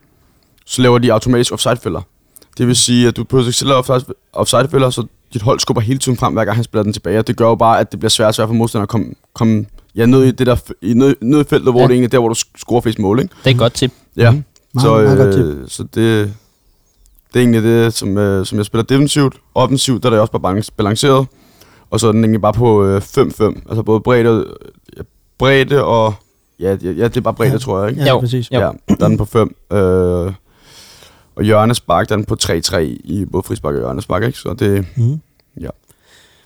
så 0.65 0.81
laver 0.81 0.97
de 0.99 1.13
automatisk 1.13 1.53
offside-fælder. 1.53 2.01
Det 2.57 2.67
vil 2.67 2.75
sige, 2.75 3.07
at 3.07 3.17
du 3.17 3.23
potentielt 3.23 3.71
offside, 3.73 4.05
offside-fælder, 4.33 4.89
så 4.89 5.05
dit 5.33 5.41
hold 5.41 5.59
skubber 5.59 5.81
hele 5.81 5.99
tiden 5.99 6.17
frem, 6.17 6.33
hver 6.33 6.45
gang 6.45 6.55
han 6.57 6.63
spiller 6.63 6.83
den 6.83 6.93
tilbage. 6.93 7.19
Og 7.19 7.27
det 7.27 7.37
gør 7.37 7.45
jo 7.47 7.55
bare, 7.55 7.79
at 7.79 7.91
det 7.91 7.99
bliver 7.99 8.09
svært 8.09 8.27
og 8.27 8.35
svært 8.35 8.47
for 8.47 8.53
modstanderen 8.53 8.83
at 8.85 8.89
komme, 8.89 9.13
komme 9.33 9.65
ja, 9.95 10.05
ned 10.05 10.23
i 10.23 10.31
det 10.31 10.47
der, 10.47 10.55
i, 10.81 10.93
ned, 10.93 11.15
ned 11.21 11.41
i 11.41 11.43
feltet, 11.43 11.73
hvor 11.73 11.81
Ja. 11.81 11.87
det 11.87 11.91
egentlig 11.93 12.07
er 12.07 12.11
der, 12.11 12.19
hvor 12.19 12.29
du 12.29 12.35
scorer 12.57 12.81
flest 12.81 12.99
mål, 12.99 13.19
ikke? 13.19 13.33
det 13.43 13.49
er 13.49 13.53
et 13.53 13.59
godt 13.59 13.73
tip. 13.73 13.91
Ja. 14.17 14.31
Meget, 14.31 14.43
så, 14.81 14.97
meget 14.97 15.37
øh, 15.39 15.67
så 15.67 15.83
det, 15.83 15.93
det 17.33 17.35
er 17.35 17.39
egentlig 17.39 17.63
det, 17.63 17.93
som, 17.93 18.17
øh, 18.17 18.45
som 18.45 18.57
jeg 18.57 18.65
spiller 18.65 18.83
defensivt. 18.83 19.35
Offensivt, 19.55 20.03
der 20.03 20.09
er 20.09 20.13
det 20.13 20.19
også 20.19 20.31
bare 20.31 20.53
balance- 20.53 20.71
balanceret. 20.77 21.27
Og 21.91 21.99
så 21.99 22.07
er 22.07 22.11
den 22.11 22.23
egentlig 22.23 22.41
bare 22.41 22.53
på 22.53 22.85
øh, 22.85 22.97
5-5. 22.97 23.43
Altså 23.69 23.83
både 23.85 23.99
bredde, 23.99 24.45
ja, 24.97 25.01
bredde 25.39 25.83
og... 25.83 26.13
Ja, 26.59 26.77
ja, 26.83 26.91
ja, 26.91 27.03
det 27.07 27.17
er 27.17 27.21
bare 27.21 27.33
bredde, 27.33 27.51
Ja. 27.53 27.57
tror 27.57 27.79
jeg, 27.81 27.89
ikke? 27.89 28.01
Ja, 28.03 28.09
Jo. 28.09 28.19
præcis. 28.19 28.51
Jo. 28.51 28.59
Ja, 28.59 28.69
der 28.99 29.05
er 29.05 29.07
den 29.07 29.17
på 29.17 29.25
5. 29.25 29.55
Øh, 29.73 29.77
og 31.35 31.43
hjørnespark, 31.43 32.09
der 32.09 32.15
er 32.15 32.17
den 32.17 32.25
på 32.25 32.37
3-3 32.43 32.77
i 33.03 33.25
både 33.31 33.43
frispark 33.43 33.73
og 33.75 33.79
hjørnespark, 33.79 34.23
ikke? 34.23 34.37
Så 34.39 34.53
det... 34.59 34.85
Mm. 34.95 35.19
Ja. 35.61 35.67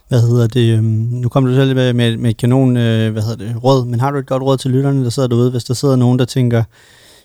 Hvad 0.07 0.21
hedder 0.21 0.47
det? 0.47 0.73
øhm, 0.77 0.83
Nu 0.85 1.29
kommer 1.29 1.49
du 1.49 1.55
selv 1.55 1.75
med, 1.75 1.93
med, 1.93 2.17
med 2.17 2.29
et 2.29 2.37
kanon, 2.37 2.77
øh, 2.77 3.11
hvad 3.11 3.21
hedder 3.23 3.45
det, 3.45 3.63
råd, 3.63 3.85
men 3.85 3.99
har 3.99 4.11
du 4.11 4.17
et 4.17 4.25
godt 4.25 4.43
råd 4.43 4.57
til 4.57 4.71
lytterne, 4.71 5.03
der 5.03 5.09
sidder 5.09 5.29
derude, 5.29 5.51
hvis 5.51 5.63
der 5.63 5.73
sidder 5.73 5.95
nogen, 5.95 6.19
der 6.19 6.25
tænker, 6.25 6.63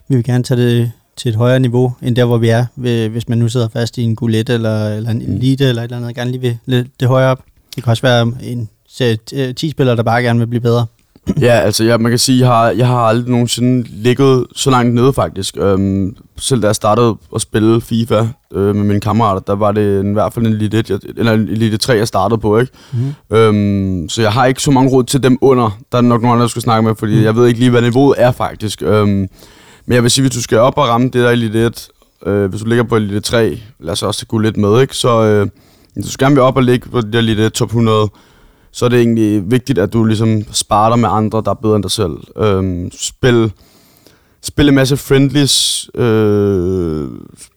vi 0.08 0.14
vil 0.16 0.24
gerne 0.24 0.44
tage 0.44 0.60
det 0.62 0.92
til 1.16 1.28
et 1.28 1.34
højere 1.34 1.60
niveau, 1.60 1.92
end 2.02 2.16
der, 2.16 2.24
hvor 2.24 2.38
vi 2.38 2.48
er, 2.48 2.64
hvis 3.08 3.28
man 3.28 3.38
nu 3.38 3.48
sidder 3.48 3.68
fast 3.68 3.98
i 3.98 4.02
en 4.02 4.16
gullet 4.16 4.48
eller, 4.50 4.88
eller 4.88 5.10
en 5.10 5.22
Mm. 5.26 5.34
elite 5.36 5.64
eller 5.68 5.82
et 5.82 5.84
eller 5.84 5.96
andet, 5.96 6.14
gerne 6.14 6.30
lige 6.30 6.40
vil 6.40 6.58
lidt 6.66 6.86
det 7.00 7.08
højere 7.08 7.30
op. 7.30 7.40
Det 7.76 7.84
kan 7.84 7.90
også 7.90 8.02
være 8.02 8.32
en 8.42 8.68
serie 8.88 9.52
10 9.52 9.70
spillere, 9.70 9.96
der 9.96 10.02
bare 10.02 10.22
gerne 10.22 10.38
vil 10.38 10.46
blive 10.46 10.60
bedre. 10.60 10.86
Ja, 11.40 11.52
altså 11.60 11.84
ja, 11.84 11.96
man 11.98 12.12
kan 12.12 12.18
sige, 12.18 12.38
jeg 12.38 12.48
har, 12.48 12.70
jeg 12.70 12.86
har 12.86 12.98
aldrig 12.98 13.30
nogensinde 13.30 13.86
ligget 13.90 14.46
så 14.56 14.70
langt 14.70 14.94
nede 14.94 15.12
faktisk. 15.12 15.56
Øhm, 15.58 16.16
selv 16.38 16.62
da 16.62 16.66
jeg 16.66 16.74
startede 16.74 17.16
at 17.34 17.40
spille 17.40 17.80
FIFA 17.80 18.26
øh, 18.52 18.76
med 18.76 18.84
mine 18.84 19.00
kammerater, 19.00 19.40
der 19.40 19.52
var 19.54 19.72
det 19.72 20.04
i 20.04 20.12
hvert 20.12 20.32
fald 20.32 20.46
en 20.46 20.52
Elite, 20.52 20.78
1, 20.78 20.90
jeg, 20.90 20.98
eller 21.16 21.32
en 21.32 21.48
Elite 21.48 21.76
3, 21.76 21.92
jeg 21.92 22.08
startede 22.08 22.40
på, 22.40 22.58
ikke? 22.58 22.72
Mm. 23.30 23.36
Øhm, 23.36 24.08
så 24.08 24.22
jeg 24.22 24.32
har 24.32 24.46
ikke 24.46 24.62
så 24.62 24.70
mange 24.70 24.90
råd 24.90 25.04
til 25.04 25.22
dem 25.22 25.38
under. 25.40 25.78
Der 25.92 25.98
er 25.98 26.02
nok 26.02 26.22
nogen 26.22 26.32
andre, 26.34 26.42
der 26.42 26.48
skal 26.48 26.62
snakke 26.62 26.82
med, 26.88 26.94
fordi 26.98 27.16
Mm. 27.16 27.22
jeg 27.24 27.36
ved 27.36 27.46
ikke 27.46 27.58
lige, 27.60 27.70
hvad 27.70 27.82
niveauet 27.82 28.14
er 28.18 28.32
faktisk. 28.32 28.82
Øhm, 28.82 29.08
men 29.86 29.94
jeg 29.94 30.02
vil 30.02 30.10
sige, 30.10 30.22
hvis 30.22 30.34
du 30.36 30.42
skal 30.42 30.58
op 30.58 30.78
og 30.78 30.88
ramme 30.88 31.04
det 31.06 31.14
der 31.14 31.30
Elite 31.30 31.66
1, 31.66 31.88
øh, 32.26 32.50
hvis 32.50 32.60
du 32.60 32.68
ligger 32.68 32.84
på 32.84 32.96
Elite 32.96 33.20
3, 33.20 33.58
lad 33.80 33.92
os 33.92 34.02
også 34.02 34.26
gå 34.26 34.38
lidt 34.38 34.56
med, 34.56 34.80
ikke? 34.80 34.96
Så 34.96 35.22
øh, 35.22 35.46
du 35.96 36.10
skal 36.10 36.24
gerne 36.24 36.34
vil 36.34 36.42
op 36.42 36.56
og 36.56 36.62
ligge 36.62 36.88
på 36.88 37.00
det 37.00 37.12
der 37.12 37.46
1 37.46 37.52
top 37.52 37.68
100, 37.68 38.10
så 38.72 38.84
er 38.84 38.88
det 38.88 38.98
egentlig 38.98 39.50
vigtigt, 39.50 39.78
at 39.78 39.92
du 39.92 40.04
ligesom 40.04 40.42
sparer 40.52 40.90
dig 40.90 40.98
med 40.98 41.08
andre, 41.12 41.42
der 41.44 41.50
er 41.50 41.54
bedre 41.54 41.76
end 41.76 41.82
dig 41.82 41.90
selv. 41.90 42.16
Øhm, 42.36 42.90
spil, 42.92 43.52
spil 44.42 44.68
en 44.68 44.74
masse 44.74 44.96
friendlies, 44.96 45.90
øh, 45.94 47.08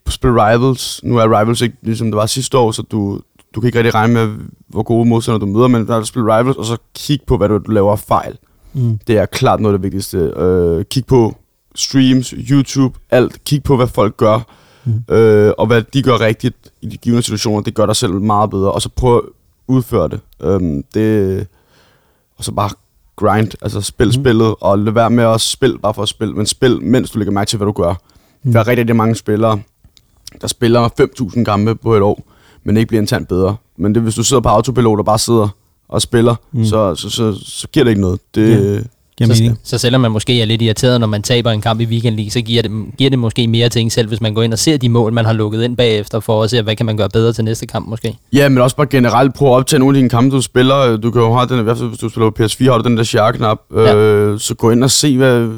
spil 0.10 0.32
rivals. 0.32 1.04
Nu 1.04 1.18
er 1.18 1.40
rivals 1.40 1.62
ikke 1.62 1.78
ligesom 1.82 2.08
det 2.08 2.16
var 2.16 2.26
sidste 2.26 2.58
år, 2.58 2.72
så 2.72 2.82
du, 2.82 3.20
du 3.56 3.62
kan 3.62 3.68
ikke 3.68 3.78
rigtig 3.78 3.96
regne 3.96 4.14
med, 4.14 4.30
hvor 4.68 4.84
gode 4.84 5.10
modstandere 5.10 5.42
du 5.42 5.46
møder, 5.46 5.68
men 5.68 5.88
der 5.88 5.96
er 5.96 6.04
spil 6.04 6.24
rivals, 6.24 6.58
og 6.58 6.66
så 6.66 6.78
kig 6.96 7.20
på, 7.28 7.38
hvad 7.38 7.50
du, 7.50 7.58
du 7.58 7.72
laver 7.72 7.96
fejl. 7.96 8.38
Mm. 8.74 9.00
Det 9.08 9.18
er 9.18 9.26
klart 9.26 9.60
noget 9.60 9.74
af 9.74 9.80
det 9.80 9.84
vigtigste. 9.84 10.18
Øh, 10.18 10.86
kig 10.86 11.06
på 11.06 11.36
streams, 11.76 12.34
YouTube, 12.50 13.00
alt. 13.12 13.44
Kig 13.44 13.64
på, 13.64 13.76
hvad 13.76 13.88
folk 13.88 14.18
gør, 14.18 14.40
Mm. 14.86 15.16
øh, 15.16 15.54
og 15.58 15.68
hvad 15.68 15.82
de 15.94 16.02
gør 16.02 16.20
rigtigt 16.20 16.56
i 16.82 16.88
de 16.88 16.98
givende 16.98 17.24
situationer. 17.24 17.62
Det 17.62 17.74
gør 17.74 17.86
dig 17.86 17.96
selv 17.96 18.14
meget 18.14 18.50
bedre, 18.50 18.72
og 18.72 18.82
så 18.82 18.90
prøv 18.90 19.18
at 19.18 19.24
udføre 19.68 20.08
det. 20.08 20.20
Øhm, 20.42 20.84
det 20.94 21.48
og 22.38 22.44
så 22.44 22.52
bare 22.52 22.70
grind, 23.16 23.52
altså 23.62 23.82
spil 23.82 24.08
mm. 24.08 24.12
spillet, 24.12 24.56
og 24.62 24.80
lad 24.80 24.94
være 24.94 25.10
med 25.10 25.24
at 25.24 25.42
spille 25.42 25.80
bare 25.80 25.94
for 25.94 26.02
at 26.02 26.10
spille, 26.10 26.34
men 26.34 26.46
spil, 26.46 26.84
mens 26.84 27.12
du 27.12 27.20
lægger 27.20 27.32
mærke 27.32 27.50
til, 27.50 27.58
hvad 27.58 27.66
du 27.66 27.72
gør. 27.72 27.94
Mm. 28.44 28.52
Der 28.52 28.60
er 28.60 28.68
rigtig, 28.68 28.82
rigtig 28.82 28.96
mange 28.96 29.16
spillere, 29.16 29.60
der 30.42 30.48
spiller 30.48 30.90
5.000 31.02 31.44
kampe 31.44 31.76
på 31.76 31.96
et 31.96 32.02
år, 32.02 32.24
men 32.64 32.78
ikke 32.78 32.88
bliver 32.88 33.02
en 33.02 33.08
tand 33.08 33.26
bedre. 33.28 33.56
Men 33.78 33.96
det, 33.96 34.04
hvis 34.04 34.16
du 34.16 34.24
sidder 34.24 34.42
på 34.42 34.50
autopilot 34.50 35.00
og 35.00 35.06
bare 35.06 35.20
sidder 35.20 35.48
og 35.88 36.02
spiller, 36.02 36.36
mm. 36.52 36.66
så, 36.66 36.96
så, 36.96 37.10
så, 37.10 37.34
så 37.46 37.68
giver 37.68 37.84
det 37.84 37.92
ikke 37.92 38.02
noget. 38.02 38.20
Det, 38.36 38.76
Ja. 38.76 38.82
Giver 39.18 39.34
Så, 39.34 39.44
mening. 39.44 39.60
så 39.64 39.78
selvom 39.78 40.02
man 40.02 40.12
måske 40.12 40.42
er 40.42 40.46
lidt 40.46 40.62
irriteret, 40.62 41.00
når 41.00 41.08
man 41.08 41.22
taber 41.22 41.52
en 41.52 41.62
kamp 41.62 41.80
i 41.82 41.86
Weekend 41.86 42.16
League, 42.16 42.32
så 42.32 42.42
giver 42.42 42.62
det, 42.62 42.72
giver 42.98 43.10
det 43.10 43.20
måske 43.20 43.48
mere 43.48 43.70
til 43.70 43.82
en 43.82 43.90
selv, 43.90 44.08
hvis 44.08 44.22
man 44.22 44.34
går 44.34 44.42
ind 44.44 44.54
og 44.54 44.60
ser 44.60 44.78
de 44.78 44.90
mål, 44.90 45.14
man 45.14 45.26
har 45.26 45.34
lukket 45.34 45.64
ind 45.64 45.78
bagefter, 45.78 46.20
for 46.20 46.44
at 46.44 46.50
se, 46.50 46.62
hvad 46.62 46.76
kan 46.76 46.86
man 46.86 46.98
gøre 46.98 47.10
bedre 47.10 47.34
til 47.34 47.44
næste 47.44 47.66
kamp 47.68 47.88
måske. 47.88 48.18
Ja, 48.34 48.50
men 48.50 48.58
også 48.58 48.76
bare 48.76 48.88
generelt 48.88 49.34
prøve 49.34 49.52
at 49.52 49.56
optage 49.56 49.80
nogle 49.80 49.98
af 49.98 50.00
dine 50.00 50.10
kampe, 50.10 50.36
du 50.36 50.42
spiller. 50.42 50.98
Du 50.98 51.12
kan 51.12 51.22
jo 51.22 51.34
have 51.34 51.48
den, 51.48 51.60
i 51.60 51.64
hvert 51.64 51.78
fald 51.78 51.88
hvis 51.90 52.00
du 52.00 52.10
spiller 52.10 52.30
på 52.30 52.44
PS4, 52.44 52.72
har 52.72 52.78
du 52.78 52.90
den 52.90 52.98
der 52.98 53.04
share-knap. 53.04 53.58
Ja. 53.76 53.96
Øh, 53.96 54.40
så 54.40 54.54
gå 54.56 54.72
ind 54.72 54.84
og 54.84 54.92
se, 54.92 55.18
hvad... 55.18 55.50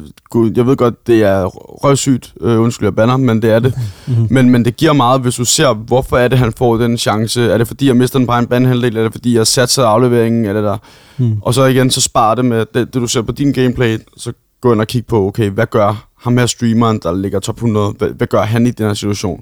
Jeg 0.55 0.67
ved 0.67 0.75
godt, 0.75 1.07
det 1.07 1.23
er 1.23 1.45
røvsygt, 1.45 2.33
øh, 2.41 2.61
undskyld, 2.61 2.85
jeg 2.85 2.95
banner, 2.95 3.17
men 3.17 3.41
det 3.41 3.51
er 3.51 3.59
det. 3.59 3.73
Men, 4.29 4.49
men 4.49 4.65
det 4.65 4.75
giver 4.77 4.93
meget, 4.93 5.21
hvis 5.21 5.35
du 5.35 5.45
ser, 5.45 5.73
hvorfor 5.73 6.17
er 6.17 6.27
det, 6.27 6.39
han 6.39 6.53
får 6.57 6.77
den 6.77 6.97
chance. 6.97 7.41
Er 7.51 7.57
det 7.57 7.67
fordi, 7.67 7.87
jeg 7.87 7.95
mister 7.95 8.19
den 8.19 8.27
på 8.27 8.33
en 8.33 8.47
bandhandel, 8.47 8.97
er 8.97 9.03
det 9.03 9.11
fordi, 9.11 9.37
jeg 9.37 9.47
satser 9.47 9.83
afleveringen, 9.83 10.45
eller 10.45 10.61
der... 10.61 10.77
Mm. 11.17 11.37
Og 11.41 11.53
så 11.53 11.65
igen, 11.65 11.89
så 11.91 12.01
sparer 12.01 12.35
det 12.35 12.45
med 12.45 12.59
det, 12.59 12.73
det, 12.73 12.93
du 12.93 13.07
ser 13.07 13.21
på 13.21 13.31
din 13.31 13.51
gameplay, 13.53 13.97
så 14.17 14.33
gå 14.61 14.73
ind 14.73 14.81
og 14.81 14.87
kig 14.87 15.05
på, 15.05 15.27
okay, 15.27 15.49
hvad 15.49 15.65
gør 15.67 16.07
ham 16.19 16.37
her 16.37 16.45
streameren, 16.45 16.99
der 17.03 17.15
ligger 17.15 17.39
top 17.39 17.55
100, 17.55 17.91
hvad, 17.97 18.09
hvad 18.09 18.27
gør 18.27 18.41
han 18.41 18.67
i 18.67 18.71
den 18.71 18.85
her 18.87 18.93
situation? 18.93 19.41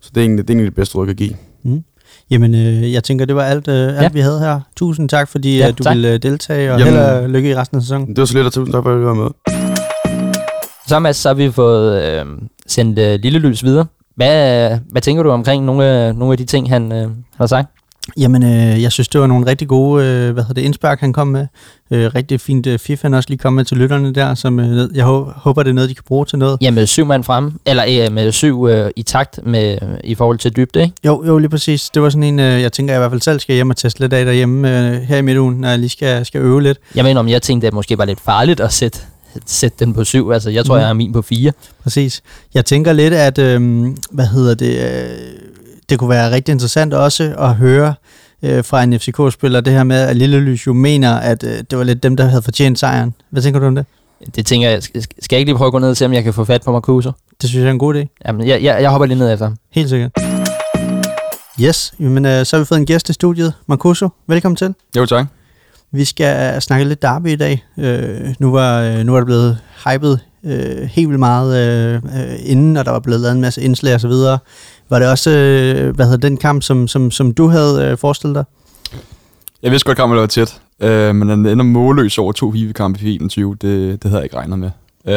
Så 0.00 0.10
det 0.14 0.20
er 0.20 0.24
egentlig 0.24 0.48
det, 0.48 0.50
er 0.50 0.54
egentlig 0.54 0.70
det 0.70 0.76
bedste 0.76 0.96
råd, 0.98 1.06
jeg 1.08 1.16
kan 1.16 1.26
give. 1.26 1.36
Mm. 1.62 1.82
Jamen, 2.30 2.54
øh, 2.54 2.92
jeg 2.92 3.04
tænker, 3.04 3.24
det 3.24 3.36
var 3.36 3.42
alt, 3.42 3.68
øh, 3.68 3.88
alt 3.88 4.02
Ja. 4.02 4.08
vi 4.12 4.20
havde 4.20 4.40
her. 4.40 4.60
Tusind 4.76 5.08
tak, 5.08 5.28
fordi 5.28 5.58
Ja, 5.58 5.64
ja, 5.64 5.70
du 5.70 5.82
tak. 5.82 5.94
ville 5.96 6.12
øh, 6.12 6.22
deltage, 6.22 6.72
og 6.72 6.78
Jamen- 6.78 6.94
held 6.94 7.02
og 7.04 7.30
lykke 7.30 7.50
i 7.50 7.54
resten 7.56 7.76
af 7.76 7.82
sæsonen. 7.82 8.08
Det 8.08 8.18
var 8.18 8.24
så 8.24 8.34
lidt, 8.34 8.46
og 8.46 8.52
tusind 8.52 8.72
tak 8.74 8.82
for, 8.82 8.90
at 8.94 9.00
du 9.00 9.04
var 9.04 9.14
med. 9.14 9.30
Så 10.88 10.98
Mads, 10.98 11.16
så 11.16 11.28
har 11.28 11.34
vi 11.34 11.50
fået 11.52 12.02
øh, 12.02 12.26
sendt 12.66 12.98
øh, 12.98 13.18
Lille 13.22 13.38
Lys 13.38 13.64
videre. 13.64 13.86
Hvad, 14.16 14.78
hvad 14.90 15.02
tænker 15.02 15.22
du 15.22 15.30
omkring 15.30 15.64
nogle, 15.64 15.84
af- 15.84 16.14
nogle 16.16 16.32
af 16.32 16.38
de 16.38 16.44
ting, 16.44 16.68
han 16.68 16.92
øh, 16.92 17.10
har 17.36 17.46
sagt? 17.46 17.68
Jamen, 18.16 18.42
øh, 18.42 18.82
jeg 18.82 18.92
synes, 18.92 19.08
det 19.08 19.20
var 19.20 19.26
nogle 19.26 19.46
rigtig 19.46 19.68
gode 19.68 20.04
øh, 20.04 20.32
hvad 20.32 20.42
hedder 20.42 20.54
det, 20.54 20.62
indspark, 20.62 21.00
han 21.00 21.12
kom 21.12 21.28
med. 21.28 21.46
Øh, 21.90 22.14
rigtig 22.14 22.40
fint 22.40 22.66
øh, 22.66 22.78
fif, 22.78 23.02
han 23.02 23.14
også 23.14 23.28
lige 23.28 23.38
kom 23.38 23.52
med 23.52 23.64
til 23.64 23.76
lytterne 23.76 24.14
der, 24.14 24.34
som 24.34 24.60
øh, 24.60 24.88
jeg 24.96 25.04
hå- 25.04 25.32
håber, 25.36 25.62
det 25.62 25.70
er 25.70 25.74
noget, 25.74 25.90
de 25.90 25.94
kan 25.94 26.04
bruge 26.08 26.24
til 26.26 26.38
noget. 26.38 26.58
Ja, 26.60 26.70
med 26.70 26.86
syv 26.86 27.06
mand 27.06 27.24
frem, 27.24 27.52
eller 27.66 27.84
øh, 28.06 28.12
med 28.12 28.32
syv 28.32 28.66
øh, 28.68 28.90
i 28.96 29.02
takt 29.02 29.40
med, 29.46 29.78
i 30.04 30.14
forhold 30.14 30.38
til 30.38 30.56
dybde, 30.56 30.82
ikke? 30.82 30.94
Jo, 31.06 31.24
jo, 31.26 31.38
lige 31.38 31.48
præcis. 31.48 31.90
Det 31.90 32.02
var 32.02 32.08
sådan 32.10 32.22
en, 32.22 32.38
øh, 32.40 32.62
jeg 32.62 32.72
tænker, 32.72 32.94
jeg 32.94 32.98
i 32.98 33.00
hvert 33.00 33.10
fald 33.10 33.20
selv 33.20 33.40
skal 33.40 33.54
hjem 33.54 33.70
og 33.70 33.76
teste 33.76 34.00
lidt 34.00 34.12
af 34.12 34.24
derhjemme 34.24 34.88
øh, 34.88 35.00
her 35.02 35.16
i 35.16 35.22
midtugen, 35.22 35.54
når 35.60 35.68
jeg 35.68 35.78
lige 35.78 35.90
skal, 35.90 36.26
skal 36.26 36.40
øve 36.40 36.62
lidt. 36.62 36.78
Jeg 36.94 37.04
mener, 37.04 37.20
om 37.20 37.28
jeg 37.28 37.42
tænkte, 37.42 37.66
at 37.66 37.70
det 37.70 37.74
måske 37.74 37.98
var 37.98 38.04
lidt 38.04 38.20
farligt 38.20 38.60
at 38.60 38.72
sætte, 38.72 38.98
sætte 39.46 39.84
den 39.84 39.94
på 39.94 40.04
syv. 40.04 40.30
Altså, 40.30 40.50
jeg 40.50 40.64
tror, 40.64 40.74
Mhm. 40.74 40.80
jeg 40.80 40.86
har 40.86 40.94
min 40.94 41.12
på 41.12 41.22
fire. 41.22 41.52
Præcis. 41.82 42.22
Jeg 42.54 42.64
tænker 42.64 42.92
lidt, 42.92 43.14
at 43.14 43.38
øh, 43.38 43.86
hvad 44.10 44.26
hedder 44.26 44.54
det, 44.54 44.78
øh, 44.80 45.08
det 45.88 45.98
kunne 45.98 46.10
være 46.10 46.30
rigtig 46.30 46.52
interessant 46.52 46.94
også 46.94 47.34
at 47.38 47.54
høre 47.54 47.94
øh, 48.42 48.64
fra 48.64 48.82
en 48.82 49.00
FCK-spiller, 49.00 49.60
det 49.60 49.72
her 49.72 49.84
med, 49.84 49.96
at 49.96 50.16
Lille 50.16 50.40
Lys 50.40 50.66
jo 50.66 50.72
mener, 50.72 51.14
at 51.14 51.44
øh, 51.44 51.58
det 51.70 51.78
var 51.78 51.84
lidt 51.84 52.02
dem, 52.02 52.16
der 52.16 52.24
havde 52.24 52.42
fortjent 52.42 52.78
sejren. 52.78 53.14
Hvad 53.30 53.42
tænker 53.42 53.60
du 53.60 53.66
om 53.66 53.74
det? 53.74 53.86
Det 54.36 54.46
tænker 54.46 54.70
jeg, 54.70 54.82
skal 54.82 55.00
jeg 55.30 55.38
ikke 55.38 55.50
lige 55.50 55.56
prøve 55.56 55.66
at 55.66 55.72
gå 55.72 55.78
ned 55.78 55.90
og 55.90 55.96
se, 55.96 56.04
om 56.04 56.12
jeg 56.12 56.24
kan 56.24 56.34
få 56.34 56.44
fat 56.44 56.62
på 56.64 56.72
Marcuso? 56.72 57.12
Det 57.40 57.48
synes 57.48 57.62
jeg 57.62 57.68
er 57.68 57.72
en 57.72 57.78
god 57.78 57.94
idé. 57.94 58.18
Jamen, 58.26 58.46
jeg, 58.46 58.62
jeg, 58.62 58.82
jeg 58.82 58.90
hopper 58.90 59.06
lige 59.06 59.18
ned 59.18 59.32
efter 59.32 59.46
ham. 59.46 59.56
Helt 59.70 59.88
sikkert. 59.88 60.10
Yes, 61.60 61.94
jamen, 62.00 62.26
øh, 62.26 62.46
så 62.46 62.56
har 62.56 62.58
vi 62.58 62.64
fået 62.64 62.78
en 62.78 62.86
gæst 62.86 63.08
i 63.08 63.12
studiet. 63.12 63.52
Marcuso, 63.66 64.08
velkommen 64.26 64.56
til. 64.56 64.74
Jo, 64.96 65.06
tak. 65.06 65.26
Vi 65.92 66.04
skal 66.04 66.62
snakke 66.62 66.84
lidt 66.84 67.02
derby 67.02 67.26
i 67.26 67.36
dag. 67.36 67.64
Øh, 67.78 68.34
nu, 68.38 68.50
var, 68.50 68.80
øh, 68.80 68.98
nu 69.04 69.14
er 69.14 69.18
der 69.18 69.24
blevet 69.24 69.58
hypet 69.84 70.20
øh, 70.46 70.82
helt 70.82 71.08
vildt 71.08 71.18
meget 71.18 71.56
øh, 71.56 71.94
øh, 71.94 72.36
inden, 72.44 72.76
og 72.76 72.84
der 72.84 72.90
var 72.90 73.00
blevet 73.00 73.20
lavet 73.20 73.34
en 73.34 73.40
masse 73.40 73.62
indslag 73.62 73.94
og 73.94 74.00
så 74.00 74.08
videre. 74.08 74.38
Var 74.90 74.98
det 74.98 75.08
også 75.08 75.30
øh, 75.30 75.94
hvad 75.94 76.06
hedder 76.06 76.28
den 76.28 76.36
kamp, 76.36 76.62
som, 76.62 76.88
som, 76.88 77.10
som 77.10 77.30
du 77.30 77.48
havde 77.48 77.84
øh, 77.84 77.98
forestillet 77.98 78.34
dig? 78.34 78.44
Jeg 79.62 79.70
vidste 79.70 79.86
godt, 79.86 79.98
at 79.98 80.00
kampen 80.00 80.18
var 80.18 80.26
tæt, 80.26 80.60
øh, 80.80 81.14
men 81.14 81.28
den 81.28 81.46
ender 81.46 81.64
målløs 81.64 82.18
over 82.18 82.32
to 82.32 82.50
hivekampe 82.50 83.00
i 83.02 83.14
21. 83.14 83.56
Det, 83.62 83.62
det 84.02 84.10
havde 84.10 84.16
jeg 84.16 84.24
ikke 84.24 84.36
regnet 84.36 84.58
med. 84.58 84.70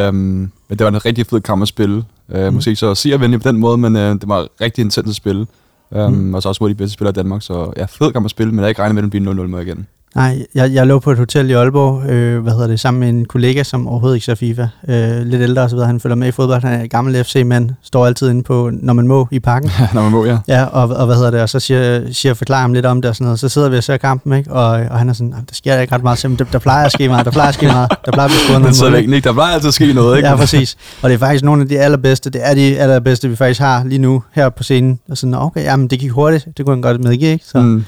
Um, 0.07 0.15
men 0.15 0.51
det 0.69 0.79
var 0.79 0.87
en 0.87 1.05
rigtig 1.05 1.25
fed 1.25 1.41
kamp 1.41 1.61
at 1.61 1.67
spille. 1.67 2.03
Uh, 2.29 2.39
mm. 2.39 2.53
Måske 2.53 2.69
ikke 2.69 2.79
så 2.79 2.95
seervenlig 2.95 3.41
på 3.41 3.49
den 3.49 3.57
måde, 3.57 3.77
men 3.77 3.95
uh, 3.95 4.01
det 4.01 4.23
var 4.27 4.47
rigtig 4.61 4.81
intens 4.81 5.09
at 5.09 5.15
spille. 5.15 5.45
Um, 5.91 6.13
Mm. 6.13 6.33
Og 6.33 6.41
så 6.41 6.49
også 6.49 6.63
mod 6.63 6.69
de 6.69 6.75
bedste 6.75 6.93
spillere 6.93 7.11
i 7.11 7.13
Danmark, 7.13 7.41
så 7.41 7.73
ja, 7.77 7.85
fed 7.85 8.11
kamp 8.11 8.25
at 8.25 8.31
spille, 8.31 8.51
men 8.51 8.57
jeg 8.57 8.61
havde 8.61 8.71
ikke 8.71 8.81
regnet 8.81 8.95
med, 8.95 9.03
at 9.03 9.11
den 9.11 9.23
bliver 9.23 9.45
0-0 9.45 9.47
med 9.47 9.61
igen. 9.61 9.87
Nej, 10.15 10.45
jeg, 10.55 10.73
jeg 10.73 10.87
lå 10.87 10.99
på 10.99 11.11
et 11.11 11.17
hotel 11.17 11.49
i 11.49 11.53
Aalborg, 11.53 12.09
øh, 12.09 12.41
hvad 12.43 12.53
hedder 12.53 12.67
det, 12.67 12.79
sammen 12.79 12.99
med 12.99 13.09
en 13.09 13.25
kollega, 13.25 13.63
som 13.63 13.87
overhovedet 13.87 14.15
ikke 14.15 14.25
ser 14.25 14.35
FIFA. 14.35 14.67
Øh, 14.87 15.21
lidt 15.25 15.41
ældre 15.41 15.61
og 15.61 15.69
så 15.69 15.75
videre. 15.75 15.87
Han 15.87 15.99
følger 15.99 16.15
med 16.15 16.27
i 16.27 16.31
fodbold. 16.31 16.61
Han 16.63 16.73
er 16.79 16.83
en 16.83 16.89
gammel 16.89 17.23
FC-mand. 17.23 17.69
Står 17.83 18.05
altid 18.05 18.29
inde 18.29 18.43
på, 18.43 18.69
når 18.73 18.93
man 18.93 19.07
må, 19.07 19.27
i 19.31 19.39
parken. 19.39 19.71
Når 19.93 20.01
man 20.01 20.11
må, 20.11 20.25
ja. 20.25 20.37
Ja, 20.47 20.63
og, 20.65 20.89
og 20.89 21.05
hvad 21.05 21.15
hedder 21.15 21.31
det, 21.31 21.41
og 21.41 21.49
så 21.49 21.59
siger, 21.59 22.01
siger 22.11 22.33
forklarer 22.33 22.61
ham 22.61 22.73
lidt 22.73 22.85
om 22.85 23.01
det 23.01 23.09
og 23.09 23.15
sådan 23.15 23.25
noget. 23.25 23.39
Så 23.39 23.49
sidder 23.49 23.69
vi 23.69 23.77
og 23.77 23.83
ser 23.83 23.97
kampen, 23.97 24.33
ikke? 24.33 24.51
Og, 24.51 24.65
og 24.67 24.97
han 24.99 25.09
er 25.09 25.13
sådan, 25.13 25.29
"Jamen, 25.29 25.45
der 25.49 25.55
sker 25.55 25.79
ikke 25.79 25.95
ret 25.95 26.03
meget. 26.03 26.17
Så, 26.19 26.27
"Men 26.27 26.37
Der, 26.39 26.45
der 26.51 26.59
plejer 26.59 26.85
at 26.85 26.91
ske 26.91 27.07
meget, 27.07 27.25
der 27.25 27.31
plejer 27.31 27.47
at 27.49 27.53
ske 27.55 27.65
meget. 27.65 27.89
Der 28.05 28.11
plejer 28.11 28.27
at 28.29 28.31
blive 28.61 28.73
sidder 28.73 28.89
mål, 28.89 28.95
væk, 28.95 29.01
ikke? 29.03 29.15
ikke? 29.15 29.27
Der 29.27 29.33
plejer 29.33 29.53
altid 29.53 29.67
at 29.67 29.73
ske 29.73 29.93
noget, 29.93 30.17
ikke? 30.17 30.29
Ja, 30.29 30.35
præcis. 30.35 30.77
Og 31.01 31.09
det 31.09 31.15
er 31.15 31.19
faktisk 31.19 31.43
nogle 31.43 31.61
af 31.61 31.67
de 31.67 31.79
allerbedste, 31.79 32.29
det 32.29 32.41
er 32.47 32.53
de 32.53 32.79
allerbedste, 32.79 33.29
vi 33.29 33.35
faktisk 33.35 33.59
har 33.59 33.83
lige 33.83 33.99
nu 33.99 34.23
her 34.33 34.49
på 34.49 34.63
scenen. 34.63 34.99
Og 35.09 35.17
sådan, 35.17 35.33
okay, 35.35 35.63
jamen 35.63 35.87
det 35.87 35.99
gik 35.99 36.11
hurtigt, 36.11 36.47
det 36.57 36.65
kunne 36.65 36.75
han 36.75 36.81
godt 36.81 37.03
medgive, 37.03 37.31
ikke? 37.31 37.45
Så, 37.47 37.59
Mm. 37.59 37.85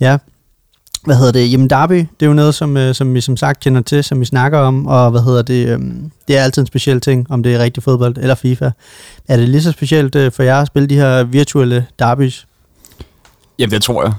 ja. 0.00 0.16
Hvad 1.04 1.16
hedder 1.16 1.32
det? 1.32 1.52
Jamen 1.52 1.70
Derby, 1.70 1.98
det 1.98 2.22
er 2.22 2.26
jo 2.26 2.32
noget, 2.32 2.54
som, 2.54 2.76
øh, 2.76 2.94
som 2.94 3.14
vi 3.14 3.20
som 3.20 3.36
sagt 3.36 3.60
kender 3.60 3.80
til, 3.80 4.04
som 4.04 4.20
vi 4.20 4.24
snakker 4.24 4.58
om, 4.58 4.86
og 4.86 5.10
hvad 5.10 5.20
hedder 5.20 5.42
det? 5.42 5.68
øhm, 5.68 6.10
det 6.28 6.38
er 6.38 6.42
altid 6.42 6.62
en 6.62 6.66
speciel 6.66 7.00
ting, 7.00 7.26
om 7.30 7.42
det 7.42 7.54
er 7.54 7.58
rigtig 7.58 7.82
fodbold 7.82 8.16
eller 8.18 8.34
FIFA. 8.34 8.70
Er 9.28 9.36
det 9.36 9.48
lige 9.48 9.62
så 9.62 9.72
specielt 9.72 10.14
øh, 10.14 10.32
for 10.32 10.42
jer 10.42 10.60
at 10.60 10.66
spille 10.66 10.88
de 10.88 10.94
her 10.94 11.24
virtuelle 11.24 11.86
derbys? 11.98 12.46
Jamen, 13.58 13.70
det 13.70 13.82
tror 13.82 14.02
jeg. 14.02 14.12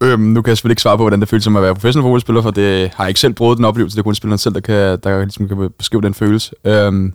Øhm, 0.00 0.22
nu 0.22 0.42
kan 0.42 0.50
jeg 0.50 0.56
selvfølgelig 0.56 0.72
ikke 0.72 0.82
svare 0.82 0.96
på, 0.96 1.02
hvordan 1.02 1.20
det 1.20 1.28
føles 1.28 1.44
som 1.44 1.56
at 1.56 1.62
være 1.62 1.74
professionel 1.74 2.04
fodboldspiller, 2.04 2.42
for 2.42 2.50
det 2.50 2.90
har 2.94 3.04
jeg 3.04 3.08
ikke 3.08 3.20
selv 3.20 3.32
prøvet 3.32 3.56
den 3.56 3.64
oplevelse. 3.64 3.96
Det 3.96 4.00
er 4.00 4.04
kun 4.04 4.14
spilleren 4.14 4.38
selv, 4.38 4.54
der 4.54 4.60
kan, 4.60 4.98
der 5.04 5.18
ligesom 5.18 5.48
kan 5.48 5.70
beskrive 5.78 6.02
den 6.02 6.14
følelse. 6.14 6.52
Øhm, 6.64 7.12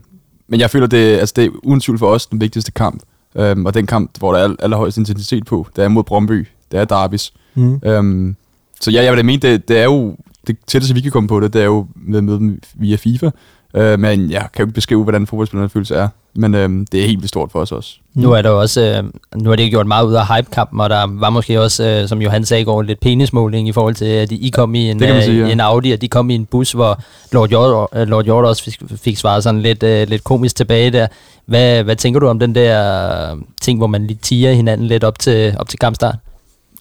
men 0.47 0.60
jeg 0.60 0.70
føler, 0.70 0.88
det, 0.88 1.18
altså, 1.18 1.34
det 1.36 1.45
er 1.45 1.49
uden 1.64 1.82
tvivl 1.82 1.99
for 1.99 2.07
os 2.07 2.26
den 2.26 2.41
vigtigste 2.41 2.72
kamp. 2.72 3.03
Øhm, 3.36 3.66
og 3.66 3.74
den 3.74 3.86
kamp, 3.86 4.12
hvor 4.20 4.34
der 4.34 4.39
er 4.39 4.55
allerhøjst 4.60 4.97
intensitet 4.97 5.45
på, 5.45 5.68
det 5.76 5.84
er 5.84 5.88
mod 5.88 6.03
Brøndby. 6.03 6.47
Det 6.72 6.80
er 6.80 6.86
derbys. 6.86 7.34
Mm. 7.55 7.82
Øhm, 7.84 8.36
så 8.82 8.92
ja, 8.92 9.04
jeg 9.04 9.12
vil 9.12 9.18
da 9.18 9.24
mene, 9.24 9.40
det, 9.40 9.68
det 9.68 9.80
er 9.80 9.84
jo 9.84 10.16
det 10.48 10.58
tætteste, 10.68 10.96
vi 10.96 11.02
kan 11.02 11.12
komme 11.12 11.30
på 11.30 11.40
det, 11.40 11.54
det 11.54 11.62
er 11.62 11.66
jo 11.66 11.88
med 11.96 12.18
at 12.18 12.24
møde 12.24 12.38
dem 12.38 12.62
via 12.76 12.96
FIFA. 12.96 13.30
Øh, 13.74 14.00
men 14.00 14.32
jeg 14.32 14.48
kan 14.54 14.64
jo 14.64 14.66
ikke 14.66 14.74
beskrive, 14.74 15.04
hvordan 15.04 15.28
fodboldspillernes 15.28 15.74
følelse 15.74 15.96
er. 15.96 16.08
Men 16.36 16.56
øhm, 16.56 16.86
det 16.92 17.00
er 17.00 17.06
helt 17.06 17.20
vildt 17.20 17.30
stort 17.30 17.52
for 17.52 17.60
os 17.60 17.72
også. 17.72 17.98
Mm. 18.14 18.22
Nu 18.22 18.32
er 18.32 18.42
der 18.42 18.50
også, 18.50 18.82
øh, 18.82 19.04
nu 19.42 19.50
har 19.50 19.56
det 19.56 19.70
gjort 19.70 19.88
meget 19.88 20.06
ud 20.06 20.14
af 20.14 20.28
hype-kampen, 20.28 20.82
og 20.82 20.90
der 20.90 21.06
var 21.10 21.30
måske 21.30 21.62
også, 21.62 21.88
øh, 21.88 22.08
som 22.08 22.22
Johan 22.22 22.46
sagde 22.46 22.62
i 22.62 22.66
går, 22.66 22.82
lidt 22.82 23.00
penismåling 23.00 23.68
i 23.68 23.72
forhold 23.72 23.96
til, 23.96 24.06
at 24.06 24.32
I 24.32 24.50
kom 24.50 24.76
i 24.76 24.90
en, 24.90 25.04
øh, 25.04 25.24
sige, 25.24 25.46
ja. 25.46 25.52
en 25.52 25.60
Audi, 25.60 25.92
og 25.92 26.02
de 26.02 26.08
kom 26.08 26.30
i 26.30 26.36
en 26.36 26.46
bus, 26.46 26.72
hvor 26.72 27.02
Lord 27.32 27.50
Hjort, 27.50 27.88
øh, 27.96 28.08
Lord 28.08 28.26
Hjort 28.26 28.46
også 28.46 28.64
fik, 28.64 28.82
fik 28.96 29.18
svaret 29.18 29.44
sådan 29.44 29.62
lidt, 29.62 29.84
øh, 29.84 30.08
lidt 30.08 30.24
komisk 30.24 30.56
tilbage 30.56 30.92
der. 30.92 31.08
Hvad, 31.46 31.84
hvad 31.84 31.96
tænker 31.96 32.20
du 32.20 32.28
om 32.28 32.40
den 32.40 32.56
der 32.56 33.32
øh, 33.32 33.38
ting, 33.62 33.78
hvor 33.78 33.88
man 33.88 34.08
lige 34.08 34.20
tiger 34.22 34.54
hinanden 34.54 34.88
lidt 34.88 35.04
op 35.04 35.20
til, 35.20 35.56
op 35.60 35.70
til 35.70 35.80
kampstart? 35.80 36.16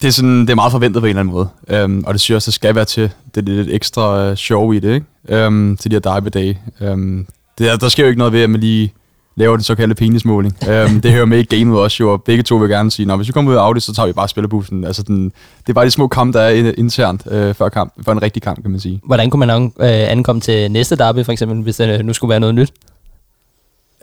Det 0.00 0.08
er, 0.08 0.12
sådan, 0.12 0.40
det 0.40 0.50
er 0.50 0.54
meget 0.54 0.72
forventet 0.72 1.02
på 1.02 1.06
en 1.06 1.08
eller 1.08 1.20
anden 1.20 1.34
måde. 1.34 1.48
Øhm, 1.68 2.04
og 2.06 2.14
det 2.14 2.20
synes 2.20 2.30
jeg 2.30 2.36
også, 2.36 2.46
det 2.46 2.54
skal 2.54 2.74
være 2.74 2.84
til. 2.84 3.10
Det 3.34 3.48
er 3.48 3.52
lidt 3.52 3.68
ekstra 3.70 4.24
øh, 4.24 4.36
sjov 4.36 4.74
i 4.74 4.78
det, 4.78 4.94
ikke? 4.94 5.06
Øhm, 5.28 5.76
til 5.76 5.90
de 5.90 5.94
her 5.94 6.00
derby-dage. 6.00 6.58
Øhm, 6.80 7.26
det 7.58 7.80
der 7.80 7.88
sker 7.88 8.02
jo 8.02 8.08
ikke 8.08 8.18
noget 8.18 8.32
ved, 8.32 8.42
at 8.42 8.50
man 8.50 8.60
lige 8.60 8.92
laver 9.36 9.56
den 9.56 9.64
såkaldte 9.64 9.94
penismåling. 9.94 10.56
øhm, 10.68 11.00
det 11.00 11.12
hører 11.12 11.24
med 11.24 11.38
i 11.38 11.56
gamet 11.56 11.78
også 11.78 11.96
jo, 12.00 12.12
og 12.12 12.22
begge 12.22 12.42
to 12.42 12.56
vil 12.56 12.68
gerne 12.68 12.90
sige, 12.90 13.12
at 13.12 13.18
hvis 13.18 13.28
vi 13.28 13.32
kommer 13.32 13.50
ud 13.50 13.56
af 13.56 13.60
Audi, 13.60 13.80
så 13.80 13.94
tager 13.94 14.06
vi 14.06 14.12
bare 14.12 14.28
spillerbussen. 14.28 14.84
Altså, 14.84 15.02
den, 15.02 15.24
det 15.60 15.68
er 15.68 15.72
bare 15.72 15.84
de 15.84 15.90
små 15.90 16.08
kampe, 16.08 16.38
der 16.38 16.44
er 16.44 16.72
internt 16.78 17.22
øh, 17.30 17.54
før, 17.54 17.68
kamp, 17.68 17.92
før 18.04 18.12
en 18.12 18.22
rigtig 18.22 18.42
kamp, 18.42 18.62
kan 18.62 18.70
man 18.70 18.80
sige. 18.80 19.00
Hvordan 19.04 19.30
kunne 19.30 19.46
man 19.46 19.50
an, 19.50 19.72
øh, 19.80 20.12
ankomme 20.12 20.40
til 20.40 20.70
næste 20.70 20.96
derby, 20.96 21.24
for 21.24 21.32
eksempel, 21.32 21.62
hvis 21.62 21.76
det 21.76 22.06
nu 22.06 22.12
skulle 22.12 22.28
være 22.28 22.40
noget 22.40 22.54
nyt? 22.54 22.72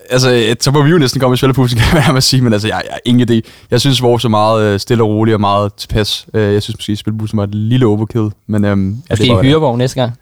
Altså, 0.10 0.34
øh, 0.34 0.56
så 0.62 0.72
må 0.72 0.82
vi 0.84 0.90
jo 0.90 0.98
næsten 0.98 1.22
komme 1.22 1.34
i 1.34 1.38
spillerbussen, 1.38 1.80
kan 2.06 2.14
jeg 2.16 2.24
sige, 2.24 2.42
men 2.42 2.54
altså, 2.54 2.68
jeg, 2.68 2.82
jeg 2.90 3.00
ingen 3.06 3.30
idé. 3.32 3.42
Jeg 3.72 3.82
synes, 3.82 4.02
vores 4.02 4.26
er 4.26 4.30
meget 4.30 4.64
øh, 4.66 4.80
stille 4.80 5.04
og 5.04 5.10
rolig 5.10 5.34
og 5.34 5.40
meget 5.40 5.74
tilpas. 5.74 6.26
Øh, 6.34 6.54
jeg 6.54 6.64
synes 6.64 6.78
måske, 6.78 6.92
at 6.92 6.98
spillerbussen 6.98 7.38
var 7.38 7.44
et 7.44 7.56
lille 7.56 7.86
overkill, 7.86 8.30
men 8.48 8.66
øhm, 8.66 8.90
ja, 8.90 8.96
Måske 9.10 9.24
det, 9.24 9.30
i 9.30 9.34
var, 9.34 9.42
hyrevogn 9.44 9.78
næste 9.78 10.02
gang? 10.02 10.14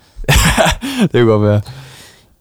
det 1.01 1.11
kan 1.11 1.25
godt 1.25 1.41
være. 1.43 1.61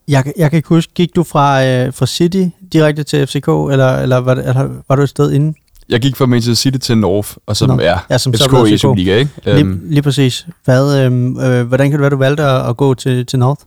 Jeg, 0.08 0.32
jeg 0.36 0.50
kan 0.50 0.56
ikke 0.56 0.68
huske, 0.68 0.92
gik 0.94 1.16
du 1.16 1.22
fra, 1.22 1.64
øh, 1.66 1.92
fra 1.92 2.06
City 2.06 2.44
direkte 2.72 3.02
til 3.02 3.26
FCK, 3.26 3.48
eller, 3.48 3.96
eller, 3.98 4.16
var, 4.16 4.34
det, 4.34 4.48
eller 4.48 4.68
var 4.88 4.96
du 4.96 5.02
et 5.02 5.08
sted 5.08 5.32
inden? 5.32 5.54
Jeg 5.88 6.00
gik 6.00 6.16
fra 6.16 6.26
Manchester 6.26 6.54
City 6.62 6.78
til 6.86 6.98
North, 6.98 7.28
og 7.46 7.56
så 7.56 7.66
Nå. 7.66 7.78
ja, 7.80 7.98
Ja, 8.10 8.18
som 8.18 8.34
så 8.34 8.44
FCK 8.44 8.68
i 8.68 8.74
FCK. 8.74 8.80
Superliga, 8.80 9.16
ikke? 9.16 9.30
Lige, 9.44 9.58
Øhm, 9.58 9.80
lige 9.88 10.02
præcis. 10.02 10.46
Hvad, 10.64 10.98
øhm, 11.04 11.40
øh, 11.40 11.66
hvordan 11.66 11.86
kan 11.90 11.92
det 11.92 12.00
være, 12.00 12.10
du 12.10 12.16
valgte 12.16 12.42
at, 12.42 12.68
at 12.68 12.76
gå 12.76 12.94
til, 12.94 13.26
til 13.26 13.38
North? 13.38 13.60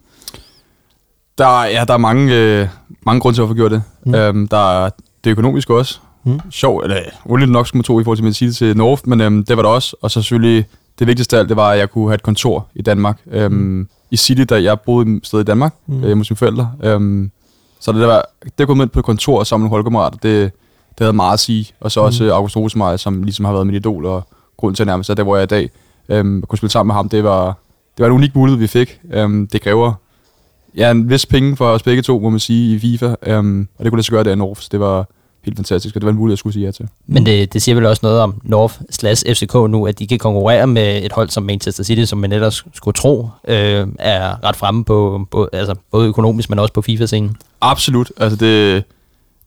Der, 1.37 1.61
er- 1.61 1.65
ja, 1.69 1.83
der 1.87 1.93
er 1.93 1.97
mange, 1.97 2.35
øh, 2.35 2.67
mange 3.05 3.21
grunde 3.21 3.37
til, 3.37 3.41
at 3.41 3.47
få 3.47 3.53
gjort 3.53 3.71
det. 3.71 3.83
Mm. 4.05 4.15
Øhm, 4.15 4.47
der 4.47 4.85
er 4.85 4.89
det 5.23 5.31
økonomiske 5.31 5.73
også. 5.75 5.99
Mm. 6.23 6.39
Sjov, 6.51 6.79
eller 6.79 6.99
uligt 7.25 7.51
nok 7.51 7.67
skulle 7.67 7.79
man 7.79 7.83
tro 7.83 7.99
i 7.99 8.03
forhold 8.03 8.17
til 8.17 8.35
City 8.35 8.57
til 8.57 8.77
North, 8.77 9.01
men 9.05 9.21
øhm, 9.21 9.45
det 9.45 9.57
var 9.57 9.63
der 9.63 9.69
også. 9.69 9.95
Og 10.01 10.11
så 10.11 10.21
selvfølgelig 10.21 10.65
det 10.99 11.07
vigtigste 11.07 11.35
af 11.35 11.39
alt, 11.39 11.49
det 11.49 11.57
var, 11.57 11.69
at 11.71 11.79
jeg 11.79 11.89
kunne 11.89 12.05
have 12.07 12.15
et 12.15 12.23
kontor 12.23 12.67
i 12.75 12.81
Danmark. 12.81 13.19
Øhm, 13.31 13.53
mm. 13.53 13.87
I 14.11 14.17
City, 14.17 14.41
da 14.49 14.63
jeg 14.63 14.79
boede 14.79 15.15
et 15.15 15.27
sted 15.27 15.39
i 15.39 15.43
Danmark, 15.43 15.73
mm. 15.87 15.99
hjemme 15.99 16.19
hos 16.21 16.29
mine 16.29 16.37
forældre. 16.37 16.71
Øhm, 16.83 17.31
så 17.79 17.91
det, 17.91 18.01
der 18.01 18.07
var, 18.07 18.25
det 18.57 18.67
gå 18.67 18.73
med 18.73 18.87
på 18.87 18.99
et 18.99 19.05
kontor 19.05 19.39
og 19.39 19.47
samle 19.47 19.69
holdkammerater, 19.69 20.17
det, 20.17 20.51
det 20.89 20.99
havde 20.99 21.13
meget 21.13 21.33
at 21.33 21.39
sige. 21.39 21.67
Og 21.79 21.91
så 21.91 21.99
også 22.01 22.23
mm. 22.23 22.29
August 22.29 22.57
Rosemeier, 22.57 22.97
som 22.97 23.23
ligesom 23.23 23.45
har 23.45 23.53
været 23.53 23.67
mit 23.67 23.75
idol, 23.75 24.05
og 24.05 24.27
grund 24.57 24.75
til 24.75 24.85
nærmest, 24.85 25.09
at 25.09 25.17
der 25.17 25.23
hvor 25.23 25.35
jeg 25.35 25.41
er 25.41 25.43
i 25.43 25.47
dag. 25.47 25.69
Øhm, 26.09 26.41
kunne 26.41 26.57
spille 26.57 26.71
sammen 26.71 26.87
med 26.87 26.95
ham, 26.95 27.09
det 27.09 27.23
var, 27.23 27.45
det 27.97 28.03
var 28.03 28.05
en 28.05 28.11
unik 28.11 28.35
mulighed, 28.35 28.59
vi 28.59 28.67
fik. 28.67 28.99
Øhm, 29.13 29.47
det 29.47 29.61
kræver 29.61 29.93
ja, 30.77 30.91
en 30.91 31.09
vis 31.09 31.25
penge 31.25 31.55
for 31.55 31.65
os 31.65 31.83
begge 31.83 32.01
to, 32.01 32.19
må 32.19 32.29
man 32.29 32.39
sige, 32.39 32.75
i 32.75 32.79
FIFA. 32.79 33.15
Øhm, 33.23 33.67
og 33.77 33.85
det 33.85 33.91
kunne 33.91 33.97
lade 33.97 34.05
sig 34.05 34.11
gøre 34.11 34.23
det 34.23 34.41
år, 34.41 34.57
så 34.59 34.69
det 34.71 34.79
var 34.79 35.07
helt 35.45 35.57
fantastisk, 35.57 35.95
og 35.95 36.01
det 36.01 36.05
var 36.05 36.11
en 36.11 36.17
mulighed, 36.17 36.31
jeg 36.31 36.37
skulle 36.37 36.53
sige 36.53 36.65
ja 36.65 36.71
til. 36.71 36.87
Men 37.07 37.25
det, 37.25 37.53
det 37.53 37.61
siger 37.61 37.75
vel 37.75 37.85
også 37.85 37.99
noget 38.03 38.19
om 38.19 38.41
North 38.43 38.75
slash 38.89 39.25
FCK 39.33 39.53
nu, 39.53 39.87
at 39.87 39.99
de 39.99 40.07
kan 40.07 40.17
konkurrere 40.17 40.67
med 40.67 41.03
et 41.03 41.11
hold 41.11 41.29
som 41.29 41.43
Manchester 41.43 41.83
City, 41.83 42.03
som 42.03 42.17
man 42.19 42.31
ellers 42.31 42.65
skulle 42.73 42.93
tro 42.93 43.29
øh, 43.47 43.87
er 43.99 44.43
ret 44.43 44.55
fremme 44.55 44.85
på, 44.85 45.27
på 45.31 45.49
altså 45.53 45.75
både 45.91 46.07
økonomisk, 46.07 46.49
men 46.49 46.59
også 46.59 46.73
på 46.73 46.81
FIFA-scenen. 46.81 47.37
Absolut. 47.61 48.11
Altså 48.17 48.37
det, 48.37 48.83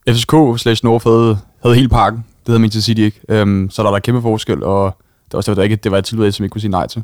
FCK 0.08 0.60
slash 0.60 0.84
North 0.84 1.06
havde, 1.06 1.38
havde 1.62 1.74
hele 1.74 1.88
pakken. 1.88 2.24
Det 2.40 2.52
havde 2.52 2.60
Manchester 2.60 2.86
City 2.86 3.00
ikke. 3.00 3.20
Øhm, 3.28 3.70
så 3.70 3.82
der 3.82 3.88
er 3.88 3.92
der 3.92 3.98
kæmpe 3.98 4.22
forskel, 4.22 4.62
og 4.62 4.96
det 5.24 5.32
var 5.32 5.36
også 5.36 5.54
der 5.54 5.62
ikke, 5.62 5.76
det 5.76 5.92
var 5.92 5.98
et 5.98 6.04
tilbud, 6.04 6.32
som 6.32 6.44
ikke 6.44 6.52
kunne 6.52 6.60
sige 6.60 6.70
nej 6.70 6.86
til. 6.86 7.02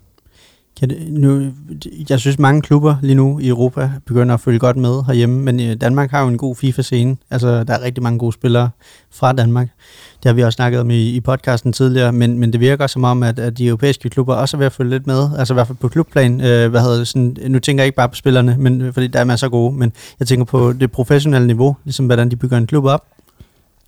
Kan 0.81 0.91
det, 0.91 0.99
nu, 1.09 1.53
jeg 2.09 2.21
synes, 2.21 2.39
mange 2.39 2.63
klubber 2.63 2.97
lige 3.03 3.15
nu 3.15 3.39
i 3.39 3.49
Europa 3.49 3.91
begynder 4.07 4.35
at 4.35 4.41
følge 4.41 4.59
godt 4.59 4.77
med 4.77 5.05
herhjemme, 5.07 5.43
men 5.43 5.61
øh, 5.61 5.77
Danmark 5.81 6.11
har 6.11 6.23
jo 6.23 6.29
en 6.29 6.39
god 6.39 6.57
FIFA-scene. 6.57 7.17
Altså, 7.31 7.65
der 7.65 7.75
er 7.75 7.83
rigtig 7.83 8.03
mange 8.03 8.19
gode 8.19 8.33
spillere 8.33 8.71
fra 9.13 9.33
Danmark. 9.33 9.69
Det 10.23 10.29
har 10.29 10.33
vi 10.33 10.43
også 10.43 10.57
snakket 10.57 10.81
om 10.81 10.91
i, 10.91 11.11
i 11.11 11.21
podcasten 11.21 11.73
tidligere, 11.73 12.13
men, 12.13 12.39
men 12.39 12.53
det 12.53 12.61
virker 12.61 12.87
som 12.87 13.05
om, 13.05 13.23
at, 13.23 13.39
at 13.39 13.59
de 13.59 13.67
europæiske 13.67 14.11
klubber 14.11 14.35
også 14.35 14.57
er 14.57 14.59
ved 14.59 14.67
at 14.67 14.73
følge 14.73 14.91
lidt 14.91 15.07
med. 15.07 15.29
Altså 15.39 15.55
i 15.55 15.57
hvert 15.57 15.67
fald 15.67 15.79
på 15.79 15.89
klubplan. 15.89 16.41
Øh, 16.41 16.71
hvad 16.71 16.81
hedder 16.81 16.97
det, 16.97 17.09
sådan, 17.09 17.37
nu 17.49 17.59
tænker 17.59 17.83
jeg 17.83 17.87
ikke 17.87 17.97
bare 17.97 18.09
på 18.09 18.15
spillerne, 18.15 18.57
men, 18.59 18.81
øh, 18.81 18.93
fordi 18.93 19.07
der 19.07 19.21
er 19.21 19.25
masser 19.25 19.47
af 19.47 19.51
gode, 19.51 19.75
men 19.77 19.93
jeg 20.21 20.29
tænker 20.29 20.45
på 20.45 20.73
det 20.73 20.93
professionelle 20.93 21.47
niveau, 21.47 21.77
ligesom 21.85 22.07
hvordan 22.07 22.31
de 22.31 22.37
bygger 22.37 22.59
en 22.59 22.67
klub 22.67 22.85
op. 22.85 23.05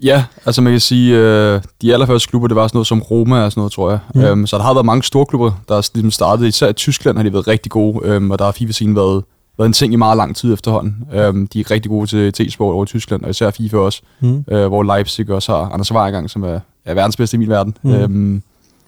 Ja, 0.03 0.25
altså 0.47 0.63
man 0.63 0.73
kan 0.73 0.81
sige, 0.81 1.17
øh, 1.17 1.61
de 1.83 1.93
allerførste 1.93 2.29
klubber, 2.29 2.49
det 2.49 2.57
var 2.57 2.67
sådan 2.67 2.77
noget 2.77 2.87
som 2.87 3.03
Roma 3.03 3.45
og 3.45 3.53
sådan 3.53 3.61
noget, 3.61 3.73
tror 3.73 3.91
jeg. 3.91 3.99
Mm. 4.15 4.21
Øhm, 4.21 4.47
så 4.47 4.57
der 4.57 4.63
har 4.63 4.75
været 4.75 4.87
mange 4.87 5.03
store 5.03 5.27
klubber, 5.27 5.53
der 5.69 5.77
er 5.77 5.91
ligesom 5.95 6.11
startet. 6.11 6.47
Især 6.47 6.69
i 6.69 6.73
Tyskland 6.73 7.17
har 7.17 7.25
de 7.25 7.33
været 7.33 7.49
rigtig 7.49 7.73
gode, 7.73 8.01
øhm, 8.09 8.31
og 8.31 8.39
der 8.39 8.45
har 8.45 8.53
FIFA-scenen 8.53 8.97
været, 8.97 9.25
været 9.59 9.67
en 9.67 9.73
ting 9.73 9.93
i 9.93 9.97
meget 9.97 10.17
lang 10.17 10.37
tid 10.37 10.53
efterhånden. 10.53 10.97
Øhm, 11.13 11.47
de 11.47 11.61
er 11.61 11.71
rigtig 11.71 11.91
gode 11.91 12.07
til 12.07 12.33
T-sport 12.33 12.75
over 12.75 12.85
i 12.85 12.87
Tyskland, 12.87 13.25
og 13.25 13.31
især 13.31 13.51
FIFA 13.51 13.77
også, 13.77 14.03
mm. 14.21 14.45
øh, 14.51 14.67
hvor 14.67 14.83
Leipzig 14.83 15.31
også 15.31 15.53
har 15.53 15.71
Anders 15.73 15.93
Weiergang, 15.93 16.31
som 16.31 16.43
er, 16.43 16.61
er 16.85 16.95
verdens 16.95 17.17
bedste 17.17 17.35
i 17.35 17.39
min 17.39 17.49
verden. 17.49 17.77
Mm. 17.83 17.91
Øhm, 17.91 18.43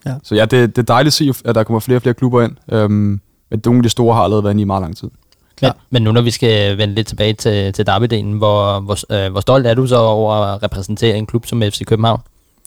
ja. 0.06 0.14
Så 0.22 0.34
ja, 0.34 0.44
det, 0.44 0.76
det 0.76 0.82
er 0.82 0.86
dejligt 0.94 1.06
at 1.06 1.12
se, 1.12 1.34
at 1.44 1.54
der 1.54 1.64
kommer 1.64 1.80
flere 1.80 1.98
og 1.98 2.02
flere 2.02 2.14
klubber 2.14 2.42
ind. 2.42 2.52
Øhm, 2.72 3.20
men 3.50 3.60
nogle 3.64 3.78
af 3.78 3.82
de 3.82 3.88
store 3.88 4.14
har 4.14 4.22
allerede 4.22 4.44
været 4.44 4.60
i 4.60 4.64
meget 4.64 4.82
lang 4.82 4.96
tid. 4.96 5.08
Men, 5.62 5.72
men 5.90 6.02
nu 6.02 6.12
når 6.12 6.20
vi 6.20 6.30
skal 6.30 6.78
vende 6.78 6.94
lidt 6.94 7.06
tilbage 7.06 7.32
til, 7.32 7.72
til 7.72 7.86
derbydelen, 7.86 8.32
hvor, 8.32 8.80
hvor, 8.80 9.24
øh, 9.26 9.32
hvor 9.32 9.40
stolt 9.40 9.66
er 9.66 9.74
du 9.74 9.86
så 9.86 9.96
over 9.96 10.34
at 10.34 10.62
repræsentere 10.62 11.16
en 11.16 11.26
klub 11.26 11.46
som 11.46 11.62
FC 11.62 11.84
København? 11.84 12.20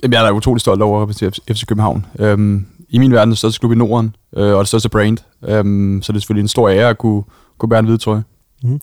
Jamen, 0.04 0.14
jeg 0.14 0.22
er 0.22 0.26
da 0.26 0.32
utrolig 0.32 0.62
stolt 0.62 0.82
over 0.82 0.98
at 0.98 1.02
repræsentere 1.02 1.56
FC 1.56 1.66
København. 1.66 2.06
Øhm, 2.20 2.66
I 2.90 2.98
min 2.98 3.12
verden 3.12 3.30
er 3.30 3.32
det 3.32 3.38
største 3.38 3.60
klub 3.60 3.72
i 3.72 3.76
Norden, 3.76 4.16
øh, 4.38 4.54
og 4.54 4.60
det 4.60 4.68
største 4.68 4.90
brand. 4.90 5.18
Øhm, 5.48 6.02
så 6.04 6.12
det 6.12 6.18
er 6.18 6.22
selvfølgelig 6.22 6.44
en 6.44 6.48
stor 6.48 6.70
ære 6.70 6.90
at 6.90 6.98
kunne, 6.98 7.24
kunne 7.58 7.70
bære 7.70 7.80
en 7.80 7.86
hvide 7.86 7.98
trøje. 7.98 8.24
Mm. 8.64 8.80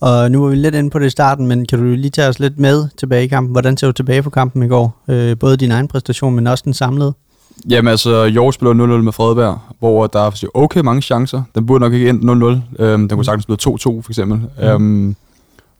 Og 0.00 0.30
nu 0.30 0.42
var 0.42 0.48
vi 0.48 0.56
lidt 0.56 0.74
inde 0.74 0.90
på 0.90 0.98
det 0.98 1.06
i 1.06 1.10
starten, 1.10 1.46
men 1.46 1.66
kan 1.66 1.78
du 1.78 1.84
lige 1.84 2.10
tage 2.10 2.28
os 2.28 2.38
lidt 2.38 2.58
med 2.58 2.88
tilbage 2.98 3.24
i 3.24 3.26
kampen? 3.26 3.52
Hvordan 3.52 3.76
ser 3.76 3.86
du 3.86 3.92
tilbage 3.92 4.22
på 4.22 4.30
kampen 4.30 4.62
i 4.62 4.68
går? 4.68 5.02
Øh, 5.08 5.38
både 5.38 5.56
din 5.56 5.70
egen 5.70 5.88
præstation, 5.88 6.34
men 6.34 6.46
også 6.46 6.62
den 6.64 6.74
samlede? 6.74 7.14
Jamen 7.70 7.90
altså, 7.90 8.24
Jorg 8.24 8.54
spiller 8.54 8.74
0-0 8.74 9.02
med 9.02 9.12
Fredberg, 9.12 9.58
hvor 9.78 10.06
der 10.06 10.20
er 10.20 10.46
okay 10.54 10.80
mange 10.80 11.02
chancer. 11.02 11.42
Den 11.54 11.66
burde 11.66 11.80
nok 11.80 11.92
ikke 11.92 12.08
ind 12.08 12.30
0-0. 12.78 12.82
Øhm, 12.82 13.08
den 13.08 13.16
kunne 13.16 13.24
sagtens 13.24 13.46
blive 13.46 13.58
2-2 13.62 13.66
for 14.02 14.10
eksempel. 14.10 14.40
Mm. 14.58 14.64
Øhm, 14.64 15.16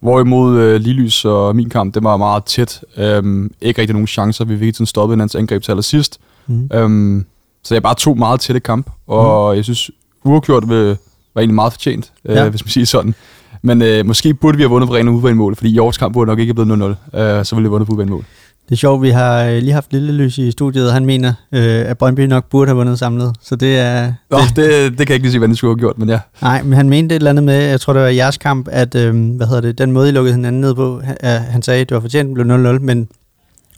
hvorimod 0.01 0.59
øh, 0.59 0.81
Lilys 0.81 1.24
og 1.24 1.57
min 1.57 1.68
kamp, 1.68 1.95
det 1.95 2.05
var 2.05 2.16
meget 2.16 2.45
tæt. 2.45 2.85
Øhm, 2.97 3.51
ikke 3.61 3.81
rigtig 3.81 3.95
nogen 3.95 4.07
chancer. 4.07 4.45
Vi 4.45 4.59
fik 4.59 4.74
sådan 4.74 4.87
stoppet 4.87 5.16
hinandens 5.16 5.35
angreb 5.35 5.62
til 5.62 5.72
allersidst. 5.72 6.20
Mm. 6.47 6.70
Øhm, 6.74 7.24
så 7.62 7.74
jeg 7.74 7.83
bare 7.83 7.95
to 7.95 8.14
meget 8.14 8.41
tætte 8.41 8.61
kamp, 8.61 8.91
og 9.07 9.53
mm. 9.53 9.57
jeg 9.57 9.64
synes, 9.64 9.91
uafgjort 10.24 10.68
var 10.68 10.97
egentlig 11.37 11.55
meget 11.55 11.72
fortjent, 11.72 12.12
øh, 12.24 12.37
ja. 12.37 12.49
hvis 12.49 12.64
man 12.64 12.70
siger 12.70 12.87
sådan. 12.87 13.14
Men 13.62 13.83
øh, 13.83 14.07
måske 14.07 14.35
burde 14.35 14.57
vi 14.57 14.62
have 14.62 14.70
vundet 14.70 14.89
på 14.89 14.95
rene 14.95 15.35
mål, 15.35 15.57
fordi 15.57 15.70
Jorgs 15.70 15.99
kamp 15.99 16.14
burde 16.14 16.29
nok 16.29 16.39
ikke 16.39 16.55
have 16.55 16.66
blevet 16.66 16.97
0-0. 17.14 17.18
Øh, 17.18 17.45
så 17.45 17.55
ville 17.55 17.68
vi 17.68 17.72
have 17.72 17.87
vundet 17.87 18.09
på 18.09 18.14
mål. 18.14 18.24
Det 18.69 18.75
er 18.75 18.77
sjovt, 18.77 19.03
vi 19.03 19.11
har 19.11 19.45
øh, 19.45 19.59
lige 19.59 19.73
haft 19.73 19.93
Lille 19.93 20.12
Lys 20.12 20.39
i 20.39 20.51
studiet, 20.51 20.87
og 20.87 20.93
han 20.93 21.07
mener, 21.07 21.33
øh, 21.53 21.91
at 21.91 21.99
Brøndby 21.99 22.21
nok 22.21 22.45
burde 22.51 22.69
have 22.69 22.77
vundet 22.77 22.99
samlet. 22.99 23.33
Så 23.43 23.57
det 23.57 23.79
er... 23.79 24.12
Nå, 24.31 24.39
det, 24.39 24.57
det, 24.57 24.99
det 24.99 24.99
kan 24.99 25.09
jeg 25.09 25.14
ikke 25.14 25.25
lige 25.25 25.33
sige, 25.33 25.39
hvad 25.39 25.49
det 25.49 25.59
skulle 25.59 25.71
have 25.71 25.79
gjort, 25.79 25.99
men 25.99 26.09
ja. 26.09 26.21
Nej, 26.43 26.62
men 26.62 26.73
han 26.73 26.89
mente 26.89 27.14
et 27.14 27.21
eller 27.21 27.31
andet 27.31 27.45
med, 27.45 27.55
jeg 27.55 27.81
tror 27.81 27.93
det 27.93 28.03
var 28.03 28.09
jeres 28.09 28.39
kamp, 28.39 28.69
at 28.71 28.95
øh, 28.95 29.37
hvad 29.37 29.47
hedder 29.47 29.61
det, 29.61 29.79
den 29.79 29.93
måde, 29.93 30.09
I 30.09 30.12
lukkede 30.12 30.35
hinanden 30.35 30.61
ned 30.61 30.75
på, 30.75 31.03
han, 31.05 31.41
han 31.41 31.62
sagde, 31.62 31.81
at 31.81 31.89
det 31.89 31.95
var 31.95 32.01
fortjent, 32.01 32.35
blev 32.35 32.47
0-0, 32.47 32.49
men 32.79 33.09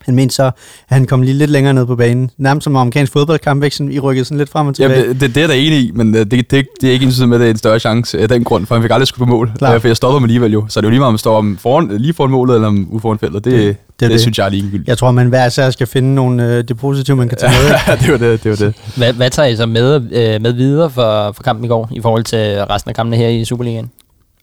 han 0.04 0.14
mente 0.14 0.34
så, 0.34 0.44
at 0.44 0.52
han 0.88 1.06
kom 1.06 1.22
lige 1.22 1.34
lidt 1.34 1.50
længere 1.50 1.74
ned 1.74 1.86
på 1.86 1.96
banen. 1.96 2.30
Nærmest 2.38 2.64
som 2.64 2.76
amerikansk 2.76 3.12
fodboldkamp, 3.12 3.64
ikke? 3.64 3.76
Sådan, 3.76 3.92
I 3.92 3.98
rykkede 3.98 4.24
sådan 4.24 4.38
lidt 4.38 4.50
frem 4.50 4.66
og 4.66 4.74
tilbage. 4.74 5.00
Ja, 5.00 5.08
det, 5.08 5.20
det, 5.20 5.34
det 5.34 5.42
er 5.42 5.46
der 5.46 5.54
enig 5.54 5.78
i, 5.78 5.90
men 5.94 6.14
øh, 6.14 6.26
det, 6.26 6.50
det, 6.50 6.66
det 6.80 6.88
er 6.88 6.92
ikke 6.92 7.06
en 7.22 7.28
med, 7.28 7.36
at 7.36 7.40
det 7.40 7.46
er 7.46 7.50
en 7.50 7.58
større 7.58 7.78
chance 7.78 8.18
af 8.18 8.28
den 8.28 8.44
grund, 8.44 8.66
for 8.66 8.74
han 8.74 8.82
fik 8.82 8.90
aldrig 8.90 9.06
skudt 9.06 9.18
på 9.18 9.26
mål. 9.26 9.52
Klar. 9.58 9.78
For 9.78 9.88
jeg 9.88 9.96
stopper 9.96 10.18
mig 10.18 10.26
alligevel 10.26 10.52
jo. 10.52 10.64
Så 10.68 10.80
det 10.80 10.84
er 10.84 10.88
jo 10.88 10.90
lige 10.90 11.00
meget, 11.00 11.08
om 11.08 11.12
man 11.14 11.18
står 11.18 11.54
foran, 11.58 11.88
lige 11.98 12.12
foran 12.12 12.30
målet 12.30 12.54
eller 12.54 12.68
ude 12.90 13.00
foran 13.00 13.18
feltet. 13.18 13.44
Det, 13.44 13.52
det, 13.52 13.60
det, 13.66 13.76
det, 14.00 14.10
det, 14.10 14.20
synes 14.20 14.38
jeg 14.38 14.46
er 14.46 14.50
ligegyldigt. 14.50 14.88
Jeg 14.88 14.98
tror, 14.98 15.10
man 15.10 15.26
hver 15.26 15.46
især 15.46 15.70
skal 15.70 15.86
finde 15.86 16.14
nogle 16.14 16.56
øh, 16.56 16.64
det 16.68 16.76
positive, 16.76 17.16
man 17.16 17.28
kan 17.28 17.38
tage 17.38 17.52
med. 17.62 17.70
ja, 17.86 17.96
det 17.96 18.12
var 18.12 18.18
det. 18.28 18.44
det, 18.44 18.50
var 18.50 18.56
det. 18.56 18.74
Hvad, 18.96 19.12
hvad 19.12 19.30
tager 19.30 19.48
I 19.48 19.56
så 19.56 19.66
med, 19.66 19.94
øh, 19.94 20.42
med 20.42 20.52
videre 20.52 20.90
for, 20.90 21.32
for 21.32 21.42
kampen 21.42 21.64
i 21.64 21.68
går, 21.68 21.88
i 21.92 22.00
forhold 22.00 22.24
til 22.24 22.64
resten 22.64 22.88
af 22.88 22.94
kampene 22.94 23.16
her 23.16 23.28
i 23.28 23.44
Superligaen? 23.44 23.90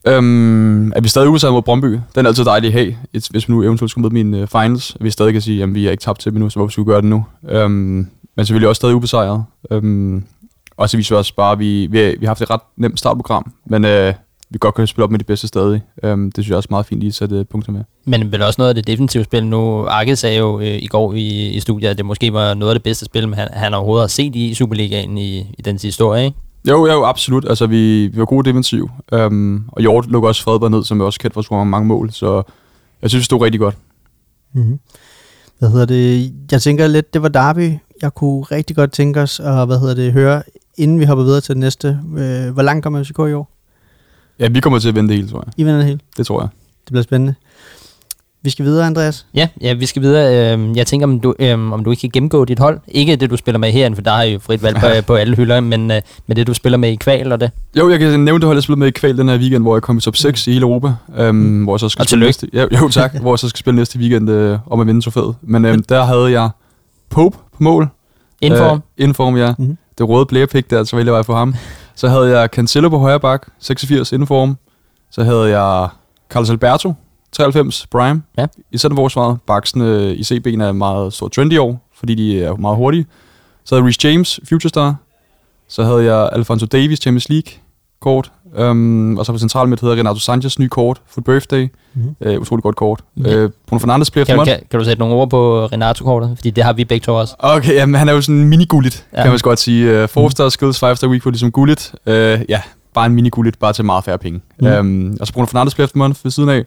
Øhm, 0.07 0.91
er 0.91 1.01
vi 1.01 1.07
stadig 1.07 1.29
udsat 1.29 1.51
mod 1.51 1.61
Brøndby. 1.61 1.99
Den 2.15 2.25
er 2.25 2.27
altid 2.27 2.45
dejlig 2.45 2.67
at 2.67 2.73
have, 2.73 2.95
hvis 3.11 3.49
vi 3.49 3.53
nu 3.53 3.63
eventuelt 3.63 3.91
skulle 3.91 4.09
med 4.09 4.23
min 4.23 4.41
uh, 4.41 4.47
finals. 4.47 4.95
At 4.95 5.03
vi 5.03 5.09
stadig 5.09 5.33
kan 5.33 5.41
sige, 5.41 5.63
at 5.63 5.75
vi 5.75 5.87
er 5.87 5.91
ikke 5.91 6.01
tabt 6.01 6.19
til 6.19 6.31
dem 6.31 6.39
nu, 6.39 6.49
så 6.49 6.59
hvorfor 6.59 6.71
skulle 6.71 6.85
vi 6.85 6.91
gøre 6.91 7.01
det 7.01 7.09
nu? 7.09 7.25
Øhm, 7.49 8.07
men 8.35 8.45
selvfølgelig 8.45 8.69
også 8.69 8.79
stadig 8.79 8.95
ubesejret. 8.95 9.43
Øhm, 9.71 10.23
og 10.77 10.89
så 10.89 10.97
viser 10.97 11.15
vi 11.15 11.17
også 11.17 11.35
bare, 11.35 11.51
at 11.51 11.59
vi, 11.59 11.87
vi, 11.91 12.15
vi 12.19 12.25
har 12.25 12.27
haft 12.27 12.41
et 12.41 12.49
ret 12.49 12.61
nemt 12.77 12.99
startprogram, 12.99 13.53
men 13.65 13.85
øh, 13.85 14.13
vi 14.49 14.57
godt 14.59 14.75
kan 14.75 14.87
spille 14.87 15.03
op 15.03 15.11
med 15.11 15.19
de 15.19 15.23
bedste 15.23 15.47
stadig. 15.47 15.81
Øhm, 16.03 16.31
det 16.31 16.43
synes 16.43 16.49
jeg 16.49 16.57
også 16.57 16.67
er 16.69 16.73
meget 16.73 16.85
fint 16.85 16.99
lige 16.99 17.07
at 17.07 17.13
sætte 17.13 17.35
øh, 17.35 17.45
punkter 17.45 17.71
med. 17.71 17.81
Men 18.05 18.31
vel 18.31 18.41
også 18.41 18.61
noget 18.61 18.69
af 18.69 18.75
det 18.75 18.87
definitive 18.87 19.23
spil 19.23 19.45
nu. 19.45 19.85
Arke 19.85 20.15
sagde 20.15 20.37
jo 20.37 20.59
øh, 20.59 20.65
i 20.67 20.87
går 20.87 21.13
i, 21.13 21.49
i 21.49 21.59
studiet, 21.59 21.89
at 21.89 21.97
det 21.97 22.05
måske 22.05 22.33
var 22.33 22.53
noget 22.53 22.71
af 22.71 22.75
det 22.75 22.83
bedste 22.83 23.05
spil, 23.05 23.35
han, 23.35 23.47
han 23.53 23.73
overhovedet 23.73 24.03
har 24.03 24.07
set 24.07 24.35
i 24.35 24.53
Superligaen 24.53 25.17
i, 25.17 25.37
i 25.37 25.61
den 25.65 25.79
historie, 25.81 26.25
ikke? 26.25 26.37
Jo, 26.67 26.85
jo, 26.87 27.03
absolut. 27.05 27.45
Altså, 27.49 27.67
vi, 27.67 28.07
vi 28.07 28.19
var 28.19 28.25
gode 28.25 28.49
defensiv. 28.49 28.89
Um, 29.11 29.69
og 29.71 29.81
Hjort 29.81 30.07
lukker 30.07 30.29
også 30.29 30.43
Fredberg 30.43 30.71
ned, 30.71 30.83
som 30.83 31.01
er 31.01 31.05
også 31.05 31.19
kendt 31.19 31.33
for 31.33 31.41
at 31.41 31.45
score 31.45 31.65
mange 31.65 31.87
mål. 31.87 32.11
Så 32.11 32.43
jeg 33.01 33.09
synes, 33.09 33.21
det 33.21 33.25
stod 33.25 33.41
rigtig 33.41 33.59
godt. 33.59 33.77
Mm-hmm. 34.53 34.79
Hvad 35.59 35.69
hedder 35.69 35.85
det? 35.85 36.33
Jeg 36.51 36.61
tænker 36.61 36.87
lidt, 36.87 37.13
det 37.13 37.21
var 37.21 37.27
Derby. 37.27 37.73
Jeg 38.01 38.13
kunne 38.13 38.43
rigtig 38.43 38.75
godt 38.75 38.91
tænke 38.91 39.21
os 39.21 39.39
at 39.39 39.65
hvad 39.65 39.79
hedder 39.79 39.95
det, 39.95 40.13
høre, 40.13 40.43
inden 40.77 40.99
vi 40.99 41.05
hopper 41.05 41.23
videre 41.23 41.41
til 41.41 41.55
det 41.55 41.59
næste. 41.59 41.99
Øh, 42.17 42.53
hvor 42.53 42.61
langt 42.61 42.83
kommer 42.83 43.03
FCK 43.03 43.19
i 43.19 43.33
år? 43.33 43.51
Ja, 44.39 44.47
vi 44.47 44.59
kommer 44.59 44.79
til 44.79 44.89
at 44.89 44.95
vende 44.95 45.09
det 45.09 45.15
hele, 45.17 45.29
tror 45.29 45.43
jeg. 45.45 45.53
I 45.57 45.63
vender 45.63 45.77
det 45.77 45.85
hele? 45.85 45.99
Det 46.17 46.25
tror 46.25 46.41
jeg. 46.41 46.49
Det 46.85 46.91
bliver 46.91 47.03
spændende. 47.03 47.35
Vi 48.43 48.49
skal 48.49 48.65
videre, 48.65 48.87
Andreas. 48.87 49.25
Ja, 49.33 49.47
ja 49.61 49.73
vi 49.73 49.85
skal 49.85 50.01
videre. 50.01 50.53
Øhm, 50.53 50.75
jeg 50.75 50.87
tænker, 50.87 51.07
om 51.07 51.19
du, 51.19 51.33
øhm, 51.39 51.73
om 51.73 51.83
du 51.83 51.91
ikke 51.91 52.01
kan 52.01 52.09
gennemgå 52.09 52.45
dit 52.45 52.59
hold. 52.59 52.79
Ikke 52.87 53.15
det, 53.15 53.29
du 53.29 53.37
spiller 53.37 53.59
med 53.59 53.71
herinde, 53.71 53.95
for 53.95 54.01
der 54.01 54.11
har 54.11 54.23
jo 54.23 54.39
frit 54.39 54.63
valg 54.63 54.77
på, 54.77 54.87
på 55.07 55.15
alle 55.15 55.35
hylder, 55.35 55.59
men 55.59 55.91
øh, 55.91 56.01
med 56.27 56.35
det, 56.35 56.47
du 56.47 56.53
spiller 56.53 56.77
med 56.77 56.89
i 56.89 56.95
kval 56.95 57.31
og 57.31 57.39
det. 57.39 57.51
Jo, 57.77 57.89
jeg 57.89 57.99
kan 57.99 58.19
nævne 58.19 58.39
det 58.39 58.45
hold, 58.45 58.57
jeg 58.57 58.63
spiller 58.63 58.77
med 58.77 58.87
i 58.87 58.91
kval 58.91 59.17
den 59.17 59.29
her 59.29 59.37
weekend, 59.37 59.63
hvor 59.63 59.75
jeg 59.75 59.81
kom 59.81 59.97
i 59.97 60.01
top 60.01 60.15
6 60.15 60.47
i 60.47 60.51
hele 60.51 60.63
Europa. 60.63 60.93
Øhm, 61.17 61.35
mm. 61.35 61.63
hvor 61.63 61.73
jeg 61.73 61.79
så 61.79 61.89
skal 61.89 62.01
og 62.01 62.07
spille 62.07 62.25
næste, 62.25 62.49
ja, 62.53 62.65
jo, 62.81 62.89
tak. 62.89 63.15
hvor 63.21 63.31
jeg 63.31 63.39
så 63.39 63.49
skal 63.49 63.59
spille 63.59 63.75
næste 63.75 63.99
weekend 63.99 64.29
øh, 64.29 64.59
om 64.67 64.79
at 64.79 64.87
vinde 64.87 65.01
trofæet. 65.01 65.35
Men 65.41 65.65
øhm, 65.65 65.83
der 65.83 66.03
havde 66.03 66.41
jeg 66.41 66.49
Pope 67.09 67.37
på 67.37 67.63
mål. 67.63 67.87
Inform. 68.41 68.81
Øh, 68.99 69.05
inform, 69.07 69.37
ja. 69.37 69.53
Mm-hmm. 69.57 69.77
Det 69.97 70.09
røde 70.09 70.25
playerpick 70.25 70.69
der, 70.69 70.83
så 70.83 70.95
vælger 70.95 71.15
jeg 71.15 71.25
for 71.25 71.35
ham. 71.35 71.55
Så 71.95 72.09
havde 72.09 72.39
jeg 72.39 72.49
Cancelo 72.49 72.89
på 72.89 72.97
højre 72.97 73.19
bak, 73.19 73.47
86 73.59 74.11
inform. 74.11 74.57
Så 75.11 75.23
havde 75.23 75.59
jeg 75.59 75.89
Carlos 76.29 76.49
Alberto 76.49 76.93
93 77.31 77.87
Prime 77.91 78.23
ja. 78.37 78.45
i 78.71 78.77
centerforsvaret. 78.77 79.37
Baksene 79.47 80.15
i 80.15 80.21
CB'en 80.21 80.63
er 80.63 80.71
meget 80.71 81.13
stor 81.13 81.27
trend 81.27 81.53
i 81.53 81.57
år, 81.57 81.89
fordi 81.97 82.15
de 82.15 82.43
er 82.43 82.55
meget 82.55 82.77
hurtige. 82.77 83.05
Så 83.63 83.75
havde 83.75 83.87
Rhys 83.87 84.05
James, 84.05 84.39
Future 84.49 84.69
Star. 84.69 84.95
Så 85.67 85.83
havde 85.83 86.03
jeg 86.03 86.29
Alfonso 86.33 86.65
Davis, 86.65 86.99
Champions 86.99 87.29
League 87.29 87.51
kort. 88.01 88.31
Um, 88.59 89.17
og 89.17 89.25
så 89.25 89.31
på 89.31 89.37
central 89.37 89.67
midt 89.67 89.81
hedder 89.81 89.95
Renato 89.95 90.19
Sanchez, 90.19 90.59
ny 90.59 90.67
kort, 90.67 91.01
for 91.07 91.21
birthday. 91.21 91.67
Mm-hmm. 91.93 92.15
Uh, 92.19 92.41
utrolig 92.41 92.63
godt 92.63 92.75
kort. 92.75 92.99
Ja. 93.25 93.43
Uh, 93.43 93.51
Bruno 93.67 93.79
Fernandes 93.79 94.11
player 94.11 94.25
kan, 94.25 94.45
kan, 94.45 94.59
kan, 94.71 94.79
du 94.79 94.85
sætte 94.85 94.99
nogle 94.99 95.15
ord 95.15 95.29
på 95.29 95.65
Renato-kortet? 95.65 96.31
Fordi 96.35 96.49
det 96.49 96.63
har 96.63 96.73
vi 96.73 96.85
begge 96.85 97.03
to 97.03 97.15
også. 97.15 97.35
Okay, 97.39 97.73
jamen, 97.73 97.95
han 97.95 98.09
er 98.09 98.13
jo 98.13 98.21
sådan 98.21 98.43
mini-gulligt, 98.43 99.05
ja. 99.13 99.21
kan 99.21 99.31
man 99.31 99.39
godt 99.43 99.59
sige. 99.59 100.03
Uh, 100.03 100.09
Four 100.09 100.29
star 100.29 100.49
skills, 100.49 100.79
five 100.79 100.95
star 100.95 101.07
week 101.07 101.23
for 101.23 101.29
ligesom 101.29 101.51
gulligt. 101.51 101.95
Uh, 102.05 102.13
ja, 102.13 102.61
bare 102.93 103.05
en 103.05 103.15
mini-gulligt, 103.15 103.59
bare 103.59 103.73
til 103.73 103.85
meget 103.85 104.03
færre 104.03 104.17
penge. 104.17 104.41
Mm. 104.59 104.67
Um, 104.67 105.17
og 105.19 105.27
så 105.27 105.33
Bruno 105.33 105.45
Fernandes 105.45 105.75
player 105.75 105.89
month 105.95 106.19
ved 106.23 106.31
siden 106.31 106.49
af. 106.49 106.65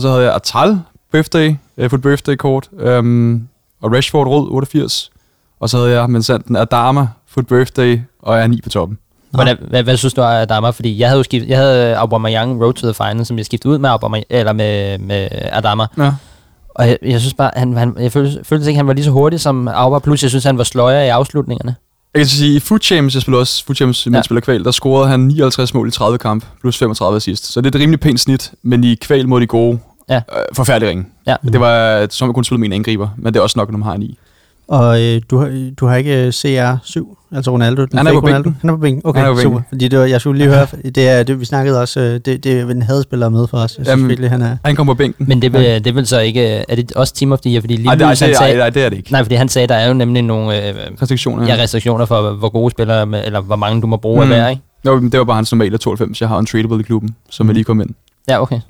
Og 0.00 0.02
så 0.02 0.08
havde 0.08 0.24
jeg 0.24 0.34
Atal 0.34 0.80
birthday, 1.12 1.54
uh, 1.76 1.90
for 1.90 1.96
et 1.96 2.02
birthday 2.02 2.36
kort, 2.36 2.70
um, 2.98 3.48
og 3.82 3.92
Rashford 3.92 4.26
rød 4.26 4.46
88. 4.50 5.10
Og 5.60 5.70
så 5.70 5.76
havde 5.76 5.90
jeg, 6.00 6.10
men 6.10 6.22
sandt, 6.22 6.48
den 6.48 6.56
Adama, 6.56 7.06
Foot 7.28 7.46
Birthday, 7.46 8.00
og 8.22 8.36
jeg 8.36 8.42
er 8.42 8.46
9 8.46 8.60
på 8.60 8.68
toppen. 8.68 8.98
Hvordan, 9.30 9.56
hvad, 9.68 9.82
hvad, 9.82 9.96
synes 9.96 10.14
du 10.14 10.22
af 10.22 10.42
Adama? 10.42 10.70
Fordi 10.70 10.98
jeg 10.98 11.08
havde 11.08 11.18
jo 11.18 11.22
skiftet, 11.22 11.48
jeg 11.48 11.58
havde 11.58 11.96
Aubameyang 11.96 12.62
Road 12.62 12.74
to 12.74 12.86
the 12.86 12.94
Final, 12.94 13.26
som 13.26 13.36
jeg 13.36 13.46
skiftede 13.46 13.72
ud 13.74 13.78
med, 13.78 13.90
Aubameyang, 13.90 14.26
eller 14.30 14.52
med, 14.52 14.98
med 14.98 15.28
Adama. 15.32 15.86
Ja. 15.98 16.12
Og 16.74 16.88
jeg, 16.88 16.98
jeg 17.02 17.20
synes 17.20 17.34
bare, 17.34 17.50
han, 17.56 17.76
han, 17.76 17.96
jeg 17.98 18.12
følte, 18.12 18.44
følte 18.44 18.66
ikke, 18.66 18.76
han 18.76 18.86
var 18.86 18.92
lige 18.92 19.04
så 19.04 19.10
hurtig 19.10 19.40
som 19.40 19.68
Auba, 19.68 19.98
plus 19.98 20.22
jeg 20.22 20.30
synes, 20.30 20.44
han 20.44 20.58
var 20.58 20.64
sløjere 20.64 21.06
i 21.06 21.08
afslutningerne. 21.08 21.74
Jeg 22.14 22.20
kan 22.20 22.26
sige, 22.26 22.56
i 22.56 22.60
Foot 22.60 22.82
Champions, 22.82 23.14
jeg 23.14 23.22
spiller 23.22 23.38
også 23.38 23.64
Foot 23.64 23.76
Champions. 23.76 24.06
Ja. 24.12 24.22
spiller 24.22 24.40
kval, 24.40 24.64
der 24.64 24.70
scorede 24.70 25.08
han 25.08 25.20
59 25.20 25.74
mål 25.74 25.88
i 25.88 25.90
30 25.90 26.18
kamp, 26.18 26.44
plus 26.60 26.78
35 26.78 27.20
sidst. 27.20 27.52
Så 27.52 27.60
det 27.60 27.74
er 27.74 27.78
et 27.78 27.82
rimelig 27.82 28.00
pænt 28.00 28.20
snit, 28.20 28.52
men 28.62 28.84
i 28.84 28.94
kval 28.94 29.28
mod 29.28 29.40
de 29.40 29.46
gode, 29.46 29.78
Ja. 30.10 30.16
øh, 30.16 30.22
forfærdelig 30.56 30.88
ringe. 30.88 31.04
Ja. 31.26 31.36
Det 31.52 31.60
var, 31.60 32.06
som 32.10 32.28
jeg 32.28 32.34
kun 32.34 32.44
spillede 32.44 32.60
med 32.60 32.68
en 32.68 32.72
angriber, 32.72 33.08
men 33.16 33.32
det 33.34 33.38
er 33.38 33.42
også 33.42 33.58
nok, 33.58 33.70
når 33.70 33.78
man 33.78 33.86
har 33.86 33.94
en 33.94 34.02
i. 34.02 34.18
Og 34.68 35.02
øh, 35.02 35.20
du, 35.30 35.38
har, 35.38 35.70
du 35.80 35.86
har 35.86 35.96
ikke 35.96 36.24
øh, 36.24 36.28
CR7, 36.28 37.26
altså 37.36 37.50
Ronaldo? 37.50 37.84
Den 37.84 37.98
Han 37.98 38.06
er 38.06 38.12
på 38.12 38.18
Ronaldo? 38.18 38.42
bænken. 38.42 38.56
Han 38.60 38.70
er 38.70 38.74
på 38.74 38.80
bænken. 38.80 39.02
Okay, 39.04 39.20
Han 39.20 39.30
er 39.30 39.34
på 39.34 39.40
super. 39.40 39.60
Fordi 39.68 39.88
det 39.88 39.98
var, 39.98 40.04
jeg 40.04 40.20
skulle 40.20 40.38
lige 40.38 40.48
høre, 40.54 40.66
det 40.84 41.08
er, 41.08 41.22
det, 41.22 41.40
vi 41.40 41.44
snakkede 41.44 41.80
også, 41.80 42.00
øh, 42.00 42.14
det, 42.24 42.44
det 42.44 42.46
er 42.46 42.66
en 42.70 42.82
hadespiller 42.82 43.28
med 43.28 43.46
for 43.48 43.56
os. 43.56 43.62
Jeg 43.62 43.68
synes 43.68 43.88
Jamen, 43.88 44.08
virkelig, 44.08 44.30
han 44.30 44.42
er... 44.42 44.56
Han 44.64 44.76
kom 44.76 44.86
på 44.86 44.94
bænken. 44.94 45.24
Men 45.28 45.42
det 45.42 45.52
vil, 45.52 45.84
det 45.84 45.94
vil 45.94 46.06
så 46.06 46.20
ikke... 46.20 46.42
Er 46.68 46.74
det 46.76 46.92
også 46.92 47.14
Team 47.14 47.32
of 47.32 47.40
the 47.40 47.50
Year? 47.52 47.60
Fordi 47.60 47.76
lige 47.76 47.88
Ej, 47.88 47.94
det, 47.94 48.06
han 48.06 48.16
sagde, 48.16 48.34
ej, 48.60 48.70
det 48.70 48.84
er 48.84 48.88
det 48.88 48.96
ikke. 48.96 49.12
Nej, 49.12 49.22
fordi 49.22 49.34
han 49.34 49.48
sagde, 49.48 49.68
der 49.68 49.74
er 49.74 49.88
jo 49.88 49.94
nemlig 49.94 50.22
nogle 50.22 50.68
øh, 50.68 50.74
Restriktioner. 51.02 51.46
ja, 51.46 51.54
restriktioner 51.62 52.04
for, 52.06 52.32
hvor 52.32 52.48
gode 52.48 52.70
spillere, 52.70 53.06
med, 53.06 53.22
eller 53.26 53.40
hvor 53.40 53.56
mange 53.56 53.82
du 53.82 53.86
må 53.86 53.96
bruge. 53.96 54.16
Mm. 54.16 54.32
af 54.32 54.38
hver, 54.38 54.48
ikke? 54.48 54.62
Jo, 54.86 55.00
men 55.00 55.12
det 55.12 55.18
var 55.18 55.24
bare 55.24 55.36
hans 55.36 55.52
normale 55.52 55.78
92. 55.78 56.20
Jeg 56.20 56.28
har 56.28 56.38
en 56.38 56.46
tradable 56.46 56.80
i 56.80 56.82
klubben, 56.82 57.14
som 57.30 57.46
Mm. 57.46 57.50
er 57.50 57.54
lige 57.54 57.64
kom 57.64 57.80
ind. 57.80 57.90
Ja, 58.28 58.42
okay. 58.42 58.60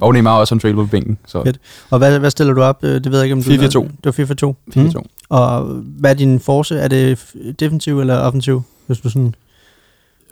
Og 0.00 0.12
Neymar 0.12 0.34
er 0.36 0.40
også 0.40 0.54
en 0.54 0.58
tradable 0.60 0.84
på 0.84 0.90
bænken. 0.90 1.18
Så 1.26 1.42
Fedt. 1.44 1.58
Og 1.90 1.98
hvad, 1.98 2.18
hvad 2.18 2.30
stiller 2.30 2.54
du 2.54 2.62
op? 2.62 2.78
Øh, 2.84 2.94
Det 2.94 3.12
ved 3.12 3.18
jeg 3.18 3.24
ikke, 3.24 3.32
om 3.34 3.42
du... 3.42 3.50
4-4-2. 3.50 3.88
Det 4.04 4.18
var 4.18 4.52
4-4-2. 4.52 4.72
4 4.74 4.84
Mm. 4.84 4.92
2 4.92 5.06
Og 5.28 5.62
hvad 5.98 6.10
er 6.10 6.14
din 6.14 6.40
force? 6.40 6.76
Er 6.78 6.88
det 6.88 7.18
defensiv 7.60 8.00
eller 8.00 8.18
offensiv? 8.18 8.62
Hvis 8.86 8.98
du 8.98 9.10
sådan... 9.10 9.34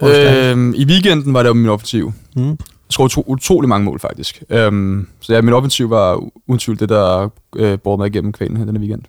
Øh, 0.02 0.50
øhm, 0.50 0.74
I 0.76 0.84
weekenden 0.84 1.34
var 1.34 1.42
det 1.42 1.48
jo 1.48 1.54
min 1.54 1.68
offensiv. 1.68 2.12
mm. 2.36 2.48
Jeg 2.48 2.56
skrev 2.94 3.08
to, 3.08 3.24
utrolig 3.26 3.68
mange 3.68 3.84
mål, 3.84 4.00
faktisk. 4.00 4.42
Øhm, 4.50 5.08
så 5.20 5.34
ja, 5.34 5.40
min 5.42 5.54
offensiv 5.54 5.90
var 5.90 6.14
uden 6.46 6.58
tvivl 6.58 6.78
det, 6.78 6.88
der 6.88 7.28
øh, 7.56 7.78
bor 7.78 7.96
mig 7.96 8.06
igennem 8.06 8.32
kvalen 8.32 8.56
her 8.56 8.64
denne 8.64 8.80
weekend. 8.80 9.02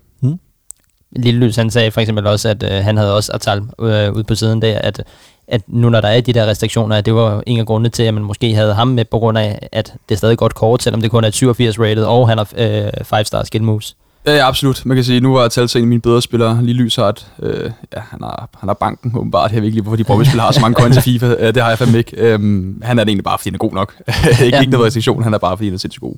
Lille 1.15 1.45
Lys, 1.47 1.55
han 1.55 1.69
sagde 1.71 1.91
for 1.91 2.01
eksempel 2.01 2.27
også, 2.27 2.49
at 2.49 2.63
øh, 2.63 2.83
han 2.83 2.97
havde 2.97 3.15
også 3.15 3.31
Atal 3.33 3.61
øh, 3.81 4.13
ude 4.13 4.23
på 4.23 4.35
siden 4.35 4.61
der, 4.61 4.79
at, 4.79 5.03
at 5.47 5.61
nu 5.67 5.89
når 5.89 6.01
der 6.01 6.07
er 6.07 6.21
de 6.21 6.33
der 6.33 6.45
restriktioner, 6.45 6.95
at 6.95 7.05
det 7.05 7.15
var 7.15 7.43
en 7.47 7.59
af 7.59 7.65
grundene 7.65 7.89
til, 7.89 8.03
at 8.03 8.13
man 8.13 8.23
måske 8.23 8.55
havde 8.55 8.73
ham 8.73 8.87
med, 8.87 9.05
på 9.05 9.19
grund 9.19 9.37
af, 9.37 9.67
at 9.71 9.93
det 10.09 10.15
er 10.15 10.17
stadig 10.17 10.37
godt 10.37 10.55
kort, 10.55 10.83
selvom 10.83 11.01
det 11.01 11.11
kun 11.11 11.23
er 11.23 11.27
et 11.27 11.33
87 11.33 11.79
rated, 11.79 12.03
og 12.03 12.29
han 12.29 12.37
har 12.37 12.49
øh, 12.57 12.87
5-star 12.87 13.43
skill 13.43 13.63
moves. 13.63 13.95
Ja, 14.25 14.35
ja, 14.35 14.47
absolut. 14.47 14.85
Man 14.85 14.97
kan 14.97 15.03
sige, 15.03 15.19
nu 15.19 15.33
var 15.33 15.47
Talsa 15.47 15.79
en 15.79 15.83
af 15.83 15.87
mine 15.87 16.01
bedre 16.01 16.21
spillere, 16.21 16.59
lige 16.63 16.75
Lysart. 16.75 17.27
Øh, 17.41 17.71
ja, 17.95 18.01
han 18.11 18.19
har, 18.23 18.49
han 18.59 18.69
har 18.69 18.73
banken 18.73 19.13
åbenbart. 19.17 19.51
Jeg 19.51 19.57
ved 19.61 19.65
ikke 19.65 19.75
lige, 19.75 19.81
hvorfor 19.83 19.95
de 19.95 20.03
Brøndby-spillere 20.03 20.45
har 20.45 20.51
så 20.51 20.59
mange 20.61 20.75
coins 20.75 20.97
i 20.97 21.01
FIFA. 21.01 21.35
Øh, 21.39 21.53
det 21.53 21.61
har 21.63 21.69
jeg 21.69 21.77
fandme 21.77 21.97
ikke. 21.97 22.17
Øhm, 22.17 22.81
han 22.83 22.99
er 22.99 23.03
det 23.03 23.09
egentlig 23.09 23.23
bare, 23.23 23.37
fordi 23.37 23.49
han 23.49 23.53
er 23.55 23.57
god 23.57 23.73
nok. 23.73 23.95
ikke, 24.31 24.55
Ja. 24.55 24.59
ikke 24.59 24.71
noget 24.71 24.85
restriktion, 24.85 25.23
han 25.23 25.33
er 25.33 25.37
bare, 25.37 25.57
fordi 25.57 25.67
han 25.67 25.73
er 25.73 25.77
sindssygt 25.79 26.01
god. 26.01 26.15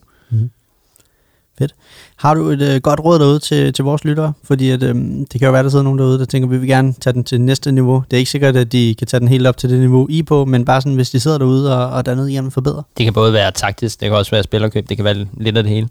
Har 2.15 2.33
du 2.33 2.49
et 2.49 2.61
øh, 2.61 2.81
godt 2.81 2.99
råd 2.99 3.19
derude 3.19 3.39
til, 3.39 3.73
til 3.73 3.85
vores 3.85 4.03
lyttere? 4.03 4.33
Fordi 4.43 4.69
at, 4.69 4.83
øh, 4.83 4.95
det 4.95 5.39
kan 5.39 5.45
jo 5.45 5.51
være, 5.51 5.63
der 5.63 5.69
sidder 5.69 5.83
nogen 5.83 5.99
derude, 5.99 6.19
der 6.19 6.25
tænker, 6.25 6.49
vi 6.49 6.57
vil 6.57 6.67
gerne 6.67 6.93
tage 6.93 7.13
den 7.13 7.23
til 7.23 7.41
næste 7.41 7.71
niveau. 7.71 8.03
Det 8.11 8.17
er 8.17 8.19
ikke 8.19 8.31
sikkert, 8.31 8.55
at 8.55 8.71
de 8.71 8.95
kan 8.97 9.07
tage 9.07 9.19
den 9.19 9.27
helt 9.27 9.47
op 9.47 9.57
til 9.57 9.69
det 9.69 9.79
niveau, 9.79 10.07
I 10.09 10.23
på, 10.23 10.45
men 10.45 10.65
bare 10.65 10.81
sådan, 10.81 10.95
hvis 10.95 11.09
de 11.09 11.19
sidder 11.19 11.37
derude 11.37 11.77
og, 11.77 11.89
og 11.89 12.05
der 12.05 12.11
er 12.11 12.15
noget, 12.15 12.29
I 12.29 12.33
gerne 12.33 12.45
vil 12.45 12.51
forbedre. 12.51 12.83
Det 12.97 13.03
kan 13.03 13.13
både 13.13 13.33
være 13.33 13.51
taktisk, 13.51 13.99
det 13.99 14.09
kan 14.09 14.17
også 14.17 14.31
være 14.31 14.43
spillerkøb, 14.43 14.89
det 14.89 14.97
kan 14.97 15.03
være 15.03 15.25
lidt 15.37 15.57
af 15.57 15.63
det 15.63 15.71
hele. 15.71 15.87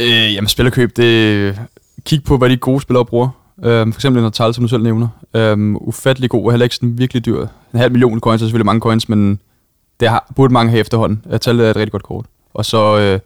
Øh, 0.00 0.34
jamen, 0.34 0.48
spillerkøb, 0.48 0.96
det... 0.96 1.58
Kig 2.04 2.24
på, 2.24 2.36
hvad 2.36 2.50
de 2.50 2.56
gode 2.56 2.80
spillere 2.80 3.04
bruger. 3.04 3.28
Øhm, 3.64 3.92
for 3.92 3.98
eksempel 3.98 4.24
en 4.24 4.32
Tal, 4.32 4.54
som 4.54 4.64
du 4.64 4.68
selv 4.68 4.82
nævner. 4.82 5.08
Øhm, 5.34 5.76
ufattelig 5.76 6.30
god, 6.30 6.44
og 6.44 6.52
heller 6.52 6.64
ikke 6.64 6.74
sådan 6.74 6.98
virkelig 6.98 7.26
dyr. 7.26 7.40
En 7.74 7.78
halv 7.78 7.92
million 7.92 8.20
coins 8.20 8.42
er 8.42 8.46
selvfølgelig 8.46 8.66
mange 8.66 8.80
coins, 8.80 9.08
men 9.08 9.40
det 10.00 10.08
har, 10.08 10.32
burde 10.36 10.52
mange 10.52 10.70
have 10.70 10.80
efterhånden. 10.80 11.24
At 11.30 11.40
Tal 11.40 11.60
er 11.60 11.70
et 11.70 11.76
rigtig 11.76 11.92
godt 11.92 12.02
kort. 12.02 12.26
Og 12.54 12.64
så, 12.64 12.98
øh, 12.98 13.20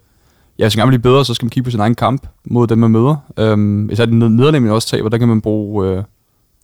ja, 0.59 0.65
hvis 0.65 0.77
man 0.77 0.83
gerne 0.83 0.91
vil 0.91 0.99
blive 0.99 1.13
bedre, 1.13 1.25
så 1.25 1.35
skal 1.35 1.45
man 1.45 1.51
kigge 1.51 1.65
på 1.65 1.71
sin 1.71 1.81
egen 1.81 1.95
kamp 1.95 2.27
mod 2.45 2.67
dem, 2.67 2.79
man 2.79 2.91
møder. 2.91 3.17
Øhm, 3.39 3.91
især 3.91 4.05
den 4.07 4.19
nederlag, 4.19 4.63
man 4.63 4.71
også 4.71 4.89
taber, 4.89 5.09
der 5.09 5.19
kan 5.19 5.29
man 5.29 5.41
bruge, 5.41 5.89
øh, 5.89 6.05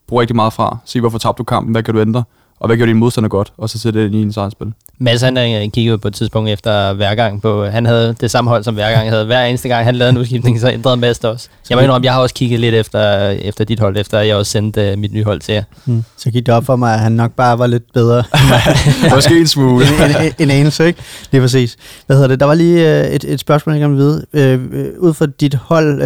bruge 0.07 0.21
rigtig 0.21 0.37
meget 0.37 0.53
fra. 0.53 0.79
Se, 0.85 1.01
hvorfor 1.01 1.19
tabte 1.19 1.39
du 1.39 1.45
kampen, 1.45 1.73
hvad 1.73 1.83
kan 1.83 1.95
du 1.95 2.01
ændre, 2.01 2.25
og 2.63 2.69
hvad 2.69 2.77
gør 2.77 2.87
din 2.87 2.97
modstander 2.97 3.29
godt, 3.29 3.53
og 3.59 3.71
så 3.71 3.79
sætte 3.79 4.01
det 4.01 4.07
ind 4.07 4.15
i 4.15 4.23
en 4.23 4.33
egen 4.37 4.51
spil. 4.51 4.73
Mads 4.99 5.23
han 5.23 5.39
øh, 5.39 5.71
kiggede 5.71 5.99
på 5.99 6.09
et 6.09 6.15
tidspunkt 6.15 6.51
efter 6.51 6.93
hver 6.93 7.15
gang 7.15 7.43
på, 7.43 7.65
han 7.65 7.87
havde 7.87 8.15
det 8.21 8.31
samme 8.31 8.51
hold 8.51 8.65
som 8.65 8.75
hver 8.75 8.93
gang 8.93 9.11
havde. 9.11 9.25
Hver 9.25 9.45
eneste 9.45 9.69
gang 9.69 9.85
han 9.85 9.95
lavede 9.95 10.11
en 10.11 10.19
udskiftning, 10.19 10.61
så 10.61 10.71
ændrede 10.71 10.97
Mads 10.97 11.19
det 11.19 11.31
også. 11.31 11.49
Jeg 11.71 11.79
må 11.79 11.83
indrømme, 11.83 12.05
jeg 12.05 12.13
har 12.13 12.21
også 12.21 12.35
kigget 12.35 12.61
lidt 12.61 12.75
efter, 12.75 13.29
efter 13.29 13.65
dit 13.65 13.81
hold, 13.81 13.97
efter 13.97 14.21
jeg 14.21 14.37
også 14.37 14.53
sendte 14.53 14.93
uh, 14.93 14.99
mit 14.99 15.13
nye 15.13 15.25
hold 15.25 15.41
til 15.41 15.55
jer. 15.55 15.63
Hmm. 15.85 16.05
Så 16.17 16.31
gik 16.31 16.47
det 16.47 16.55
op 16.55 16.65
for 16.65 16.77
mig, 16.77 16.95
at 16.95 17.01
han 17.01 17.13
nok 17.13 17.33
bare 17.33 17.59
var 17.59 17.67
lidt 17.67 17.93
bedre 17.95 18.25
Måske 19.15 19.39
en 19.41 19.47
smule. 19.47 19.85
en, 19.85 20.27
en, 20.27 20.33
en 20.39 20.51
anelse, 20.51 20.87
ikke? 20.87 21.03
Lige 21.31 21.41
præcis. 21.41 21.77
Hvad 22.07 22.17
hedder 22.17 22.29
det? 22.29 22.41
Der 22.41 22.47
var 22.47 22.55
lige 22.55 23.01
øh, 23.01 23.07
et, 23.07 23.25
et 23.25 23.41
spørgsmål, 23.41 23.75
jeg 23.75 23.81
gerne 23.81 23.97
vil 23.97 24.05
vide. 24.05 24.27
Øh, 24.33 24.61
øh, 24.73 24.87
ud 24.99 25.15
fra 25.15 25.27
dit 25.27 25.55
hold, 25.55 25.93
øh, 25.93 25.99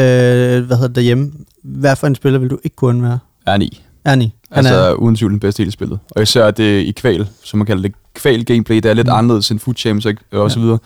hvad 0.66 0.76
hedder 0.76 0.86
det 0.86 0.96
derhjemme, 0.96 1.32
hvad 1.64 1.96
for 1.96 2.06
en 2.06 2.14
spiller 2.14 2.38
vil 2.38 2.50
du 2.50 2.58
ikke 2.64 2.76
kunne? 2.76 3.18
Ja, 3.46 3.56
9. 3.56 3.82
Ernie. 4.04 4.30
Han 4.56 4.66
Altså 4.66 4.80
er, 4.80 4.92
uden 4.92 5.16
tvivl 5.16 5.32
den 5.32 5.40
bedste 5.40 5.62
del 5.62 5.68
af 5.68 5.72
spillet. 5.72 5.98
Og 6.10 6.22
især 6.22 6.50
det 6.50 6.80
i 6.82 6.90
kval, 6.90 7.28
som 7.44 7.58
man 7.58 7.66
kalder 7.66 7.82
det, 7.82 7.92
kval 8.14 8.44
gameplay, 8.44 8.76
det 8.76 8.84
er 8.86 8.94
lidt 8.94 9.06
Mm. 9.06 9.12
anderledes 9.14 9.50
end 9.50 9.58
food 9.58 9.74
champs 9.74 10.06
og, 10.06 10.14
og 10.32 10.50
så 10.50 10.60
videre. 10.60 10.78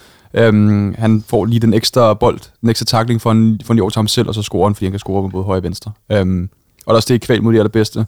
Um, 0.48 0.94
han 0.98 1.24
får 1.28 1.44
lige 1.44 1.60
den 1.60 1.74
ekstra 1.74 2.14
bold, 2.14 2.40
den 2.60 2.68
ekstra 2.68 2.84
tackling 2.84 3.20
for 3.20 3.30
en, 3.30 3.60
for 3.64 3.72
en 3.72 3.80
år 3.80 3.88
til 3.88 3.98
ham 3.98 4.08
selv, 4.08 4.28
og 4.28 4.34
så 4.34 4.42
scorer 4.42 4.68
han, 4.68 4.74
fordi 4.74 4.84
han 4.86 4.92
kan 4.92 4.98
score 4.98 5.22
med 5.22 5.30
både 5.30 5.44
højre 5.44 5.58
og 5.58 5.62
venstre. 5.62 5.92
Um, 6.20 6.48
og 6.86 6.86
der 6.86 6.92
er 6.92 6.96
også 6.96 7.08
det 7.08 7.14
i 7.14 7.18
kval 7.26 7.42
mod 7.42 7.52
de 7.52 7.58
allerbedste. 7.58 8.06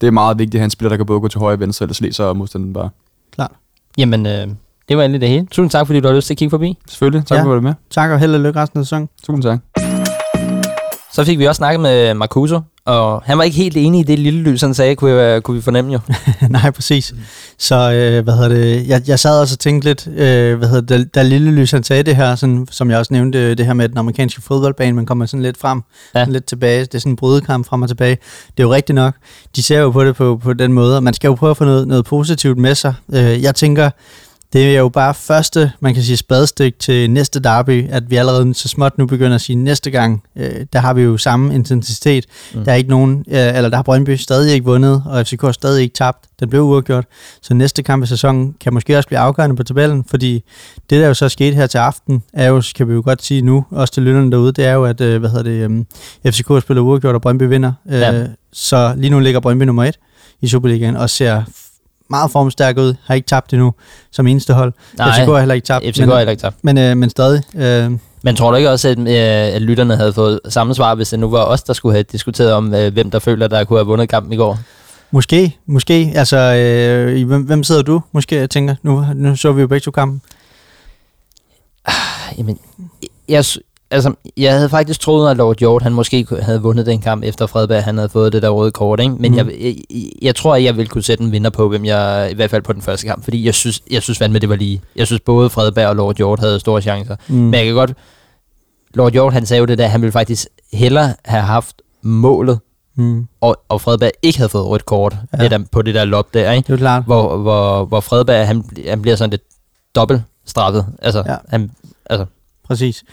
Det 0.00 0.06
er 0.06 0.10
meget 0.10 0.38
vigtigt, 0.38 0.54
at 0.54 0.60
han 0.60 0.70
spiller, 0.70 0.88
der 0.88 0.96
kan 0.96 1.06
både 1.06 1.20
gå 1.20 1.28
til 1.28 1.40
højre 1.40 1.56
og 1.56 1.60
venstre, 1.60 1.84
ellers 1.84 2.00
læser 2.00 2.32
modstanderen 2.32 2.72
bare. 2.74 2.90
klart. 3.34 3.50
Jamen, 3.98 4.26
øh, 4.26 4.46
det 4.88 4.96
var 4.96 5.02
endelig 5.02 5.20
det 5.20 5.28
hele. 5.28 5.46
Tusind 5.46 5.70
tak, 5.70 5.86
fordi 5.86 6.00
du 6.00 6.08
har 6.08 6.14
lyst 6.14 6.26
til 6.26 6.34
at 6.34 6.38
kigge 6.38 6.50
forbi. 6.50 6.76
Selvfølgelig. 6.88 7.26
Tak 7.26 7.36
Ja. 7.36 7.40
ja. 7.40 7.42
for 7.46 7.50
at 7.52 7.56
du 7.56 7.60
var 7.60 7.68
med. 7.68 7.74
Tak 7.90 8.10
og 8.10 8.18
held 8.18 8.34
og 8.34 8.40
lykke 8.40 8.60
resten 8.60 8.78
af 8.80 8.84
sæsonen. 8.86 9.08
Tusind 9.22 9.42
tak. 9.42 9.58
Så 11.12 11.24
fik 11.24 11.38
vi 11.38 11.44
også 11.44 11.58
snakket 11.58 11.80
med 11.80 12.14
Marcuso, 12.14 12.60
og 12.88 13.22
han 13.24 13.38
var 13.38 13.44
ikke 13.44 13.56
helt 13.56 13.76
enig 13.76 14.00
i 14.00 14.02
det 14.02 14.18
lille 14.18 14.40
lys, 14.40 14.60
han 14.60 14.74
sagde, 14.74 14.96
kunne, 14.96 15.12
jeg, 15.12 15.42
kunne 15.42 15.54
vi 15.56 15.60
fornemme 15.62 15.92
jo. 15.92 15.98
Nej, 16.50 16.70
præcis. 16.70 17.14
Så 17.58 17.74
øh, 17.92 18.24
hvad 18.24 18.34
hedder 18.34 18.48
det? 18.48 18.88
Jeg, 18.88 19.02
jeg 19.06 19.18
sad 19.18 19.40
også 19.40 19.54
og 19.54 19.58
tænkte 19.58 19.88
lidt, 19.88 20.06
øh, 20.06 20.58
hvad 20.58 20.68
hedder 20.68 20.96
det, 20.96 21.14
da, 21.14 21.20
da 21.20 21.28
Lille 21.28 21.50
Lys 21.50 21.70
han 21.70 21.84
sagde 21.84 22.02
det 22.02 22.16
her, 22.16 22.34
sådan, 22.34 22.66
som 22.70 22.90
jeg 22.90 22.98
også 22.98 23.14
nævnte, 23.14 23.54
det 23.54 23.66
her 23.66 23.72
med 23.72 23.88
den 23.88 23.98
amerikanske 23.98 24.42
fodboldbane, 24.42 24.92
man 24.96 25.06
kommer 25.06 25.26
sådan 25.26 25.42
lidt 25.42 25.58
frem, 25.60 25.82
Ja. 26.14 26.20
ja. 26.20 26.26
lidt 26.28 26.44
tilbage. 26.44 26.80
Det 26.80 26.94
er 26.94 26.98
sådan 26.98 27.12
en 27.12 27.16
brydekamp 27.16 27.66
frem 27.66 27.82
og 27.82 27.88
tilbage. 27.88 28.18
Det 28.56 28.62
er 28.62 28.66
jo 28.66 28.74
rigtigt 28.74 28.94
nok. 28.94 29.14
De 29.56 29.62
ser 29.62 29.78
jo 29.80 29.90
på 29.90 30.04
det 30.04 30.16
på, 30.16 30.40
på 30.42 30.52
den 30.52 30.72
måde, 30.72 30.96
og 30.96 31.02
man 31.02 31.14
skal 31.14 31.28
jo 31.28 31.34
prøve 31.34 31.50
at 31.50 31.56
få 31.56 31.64
noget, 31.64 31.88
noget 31.88 32.04
positivt 32.04 32.58
med 32.58 32.74
sig. 32.74 32.94
Øh, 33.12 33.42
jeg 33.42 33.54
tænker, 33.54 33.90
det 34.52 34.76
er 34.76 34.78
jo 34.78 34.88
bare 34.88 35.14
første, 35.14 35.72
man 35.80 35.94
kan 35.94 36.02
sige, 36.02 36.16
spadestik 36.16 36.78
til 36.78 37.10
næste 37.10 37.40
derby, 37.40 37.88
at 37.90 38.10
vi 38.10 38.16
allerede 38.16 38.54
så 38.54 38.68
småt 38.68 38.98
nu 38.98 39.06
begynder 39.06 39.34
at 39.34 39.40
sige, 39.40 39.56
næste 39.56 39.90
gang, 39.90 40.22
øh, 40.36 40.66
der 40.72 40.78
har 40.78 40.94
vi 40.94 41.02
jo 41.02 41.16
samme 41.16 41.54
intensitet. 41.54 42.26
Mm. 42.54 42.64
Der 42.64 42.72
er 42.72 42.76
ikke 42.76 42.90
nogen, 42.90 43.24
øh, 43.28 43.56
eller 43.56 43.68
der 43.68 43.76
har 43.76 43.82
Brøndby 43.82 44.16
stadig 44.16 44.52
ikke 44.52 44.64
vundet, 44.64 45.02
og 45.06 45.26
FCK 45.26 45.42
har 45.42 45.52
stadig 45.52 45.82
ikke 45.82 45.94
tabt. 45.94 46.18
Den 46.40 46.50
blev 46.50 46.62
uafgjort. 46.62 47.04
Så 47.42 47.54
næste 47.54 47.82
kamp 47.82 48.04
i 48.04 48.06
sæsonen 48.06 48.54
kan 48.60 48.74
måske 48.74 48.96
også 48.96 49.08
blive 49.08 49.18
afgørende 49.18 49.56
på 49.56 49.62
tabellen, 49.62 50.04
fordi 50.04 50.44
det, 50.90 51.00
der 51.00 51.06
jo 51.06 51.14
så 51.14 51.28
skete 51.28 51.56
her 51.56 51.66
til 51.66 51.78
aften, 51.78 52.22
er 52.32 52.48
jo, 52.48 52.62
kan 52.76 52.88
vi 52.88 52.94
jo 52.94 53.02
godt 53.04 53.24
sige 53.24 53.42
nu, 53.42 53.64
også 53.70 53.94
til 53.94 54.02
lytterne 54.02 54.30
derude, 54.30 54.52
det 54.52 54.66
er 54.66 54.72
jo, 54.72 54.84
at 54.84 55.00
øh, 55.00 55.20
hvad 55.20 55.30
hedder 55.30 55.44
det, 55.44 55.66
um, 55.66 55.86
FCK 56.26 56.62
spiller 56.62 56.82
uafgjort, 56.82 57.14
og 57.14 57.22
Brøndby 57.22 57.42
vinder. 57.42 57.72
Ja. 57.90 58.12
Øh, 58.12 58.28
så 58.52 58.94
lige 58.96 59.10
nu 59.10 59.20
ligger 59.20 59.40
Brøndby 59.40 59.62
nummer 59.64 59.84
et 59.84 59.98
i 60.40 60.48
Superligaen, 60.48 60.96
og 60.96 61.10
ser 61.10 61.42
meget 62.10 62.30
formstærk 62.30 62.78
ud, 62.78 62.94
har 63.04 63.14
ikke 63.14 63.26
tabt 63.26 63.52
endnu 63.52 63.72
som 64.10 64.26
eneste 64.26 64.54
hold. 64.54 64.72
Nej, 64.98 65.12
FCK 65.12 65.26
har 65.26 65.38
heller 65.38 65.54
ikke 65.54 65.64
tabt, 65.66 65.84
FCK 65.84 65.98
har 66.00 66.06
men, 66.06 66.16
heller 66.16 66.30
ikke 66.30 66.40
tabt. 66.40 66.56
men, 66.62 66.78
øh, 66.78 66.96
men 66.96 67.10
stadig. 67.10 67.42
Øh, 67.56 67.92
Men 68.22 68.36
tror 68.36 68.50
du 68.50 68.56
ikke 68.56 68.70
også, 68.70 68.88
at, 68.88 68.98
øh, 68.98 69.54
at 69.54 69.62
lytterne 69.62 69.96
havde 69.96 70.12
fået 70.12 70.40
samme 70.48 70.74
svar, 70.74 70.94
hvis 70.94 71.08
det 71.08 71.18
nu 71.18 71.30
var 71.30 71.44
os, 71.44 71.62
der 71.62 71.72
skulle 71.72 71.94
have 71.94 72.02
diskuteret 72.02 72.52
om, 72.52 72.74
øh, 72.74 72.92
hvem 72.92 73.10
der 73.10 73.18
føler, 73.18 73.48
der 73.48 73.64
kunne 73.64 73.78
have 73.78 73.86
vundet 73.86 74.08
kampen 74.08 74.32
i 74.32 74.36
går? 74.36 74.58
Måske, 75.10 75.56
måske. 75.66 76.12
Altså, 76.14 76.36
øh, 76.36 77.26
hvem, 77.26 77.42
hvem 77.42 77.64
sidder 77.64 77.82
du? 77.82 78.00
Måske, 78.12 78.36
jeg 78.36 78.50
tænker, 78.50 78.74
nu, 78.82 79.04
nu 79.14 79.36
så 79.36 79.52
vi 79.52 79.60
jo 79.60 79.66
begge 79.66 79.84
to 79.84 79.90
kampen. 79.90 80.22
Jamen, 82.38 82.58
jeg, 83.28 83.44
altså, 83.90 84.14
jeg 84.36 84.54
havde 84.54 84.68
faktisk 84.68 85.00
troet, 85.00 85.30
at 85.30 85.36
Lord 85.36 85.56
Hjort, 85.58 85.82
han 85.82 85.92
måske 85.92 86.26
havde 86.42 86.62
vundet 86.62 86.86
den 86.86 87.00
kamp, 87.00 87.24
efter 87.24 87.46
Fredberg 87.46 87.84
han 87.84 87.96
havde 87.96 88.08
fået 88.08 88.32
det 88.32 88.42
der 88.42 88.48
røde 88.48 88.70
kort, 88.70 89.00
ikke? 89.00 89.14
Men 89.14 89.32
Mhm. 89.32 89.42
mm. 89.46 89.50
jeg, 89.50 89.76
jeg, 89.90 90.04
jeg, 90.22 90.36
tror, 90.36 90.54
at 90.56 90.64
jeg 90.64 90.76
ville 90.76 90.88
kunne 90.88 91.02
sætte 91.02 91.24
en 91.24 91.32
vinder 91.32 91.50
på, 91.50 91.68
hvem 91.68 91.84
jeg, 91.84 92.28
i 92.32 92.34
hvert 92.34 92.50
fald 92.50 92.62
på 92.62 92.72
den 92.72 92.82
første 92.82 93.06
kamp, 93.06 93.24
fordi 93.24 93.44
jeg 93.46 93.54
synes, 93.54 93.82
jeg 93.90 94.02
synes 94.02 94.18
fandme, 94.18 94.38
det 94.38 94.48
var 94.48 94.56
lige. 94.56 94.80
Jeg 94.96 95.06
synes 95.06 95.20
både 95.20 95.50
Fredberg 95.50 95.86
og 95.88 95.96
Lord 95.96 96.16
Hjort 96.16 96.40
havde 96.40 96.60
store 96.60 96.82
chancer. 96.82 97.16
Mm. 97.28 97.34
Men 97.34 97.54
jeg 97.54 97.64
kan 97.64 97.74
godt... 97.74 97.92
Lord 98.94 99.12
Hjort, 99.12 99.32
han 99.32 99.46
sagde 99.46 99.58
jo 99.58 99.64
det 99.66 99.78
der, 99.78 99.86
han 99.86 100.00
ville 100.02 100.12
faktisk 100.12 100.46
hellere 100.72 101.14
have 101.24 101.42
haft 101.42 101.76
målet, 102.02 102.58
Mm. 102.96 103.26
og, 103.40 103.56
og 103.68 103.80
Fredberg 103.80 104.10
ikke 104.22 104.38
havde 104.38 104.48
fået 104.48 104.66
rødt 104.66 104.86
kort 104.86 105.16
Ja. 105.38 105.42
det 105.42 105.50
der, 105.50 105.58
på 105.72 105.82
det 105.82 105.94
der 105.94 106.04
lop 106.04 106.34
der, 106.34 106.52
ikke? 106.52 106.66
Det 106.66 106.72
er 106.72 106.76
klart. 106.76 107.04
Hvor, 107.04 107.36
hvor, 107.36 107.84
hvor 107.84 108.00
Fredberg, 108.00 108.46
han, 108.46 108.64
han 108.88 109.02
bliver 109.02 109.16
sådan 109.16 109.30
lidt 109.30 109.42
dobbelt 109.94 110.22
straffet. 110.46 110.86
Altså, 111.02 111.22
ja. 111.26 111.36
han, 111.48 111.70
altså 112.10 112.26
Præcis. 112.64 113.04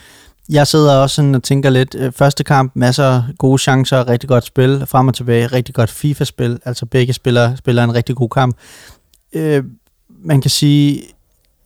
Jeg 0.48 0.66
sidder 0.66 0.94
også 0.96 1.14
sådan 1.16 1.34
og 1.34 1.42
tænker 1.42 1.70
lidt, 1.70 1.94
øh, 1.98 2.12
første 2.12 2.44
kamp, 2.44 2.72
masser 2.74 3.04
af 3.04 3.22
gode 3.38 3.58
chancer, 3.58 4.08
rigtig 4.08 4.28
godt 4.28 4.44
spil, 4.44 4.84
frem 4.86 5.08
og 5.08 5.14
tilbage, 5.14 5.46
rigtig 5.46 5.74
godt 5.74 5.90
FIFA-spil, 5.90 6.58
altså 6.64 6.86
begge 6.86 7.12
spillere 7.12 7.56
spiller 7.56 7.84
en 7.84 7.94
rigtig 7.94 8.16
god 8.16 8.28
kamp. 8.28 8.56
Øh, 9.32 9.64
man 10.24 10.40
kan 10.40 10.50
sige, 10.50 11.02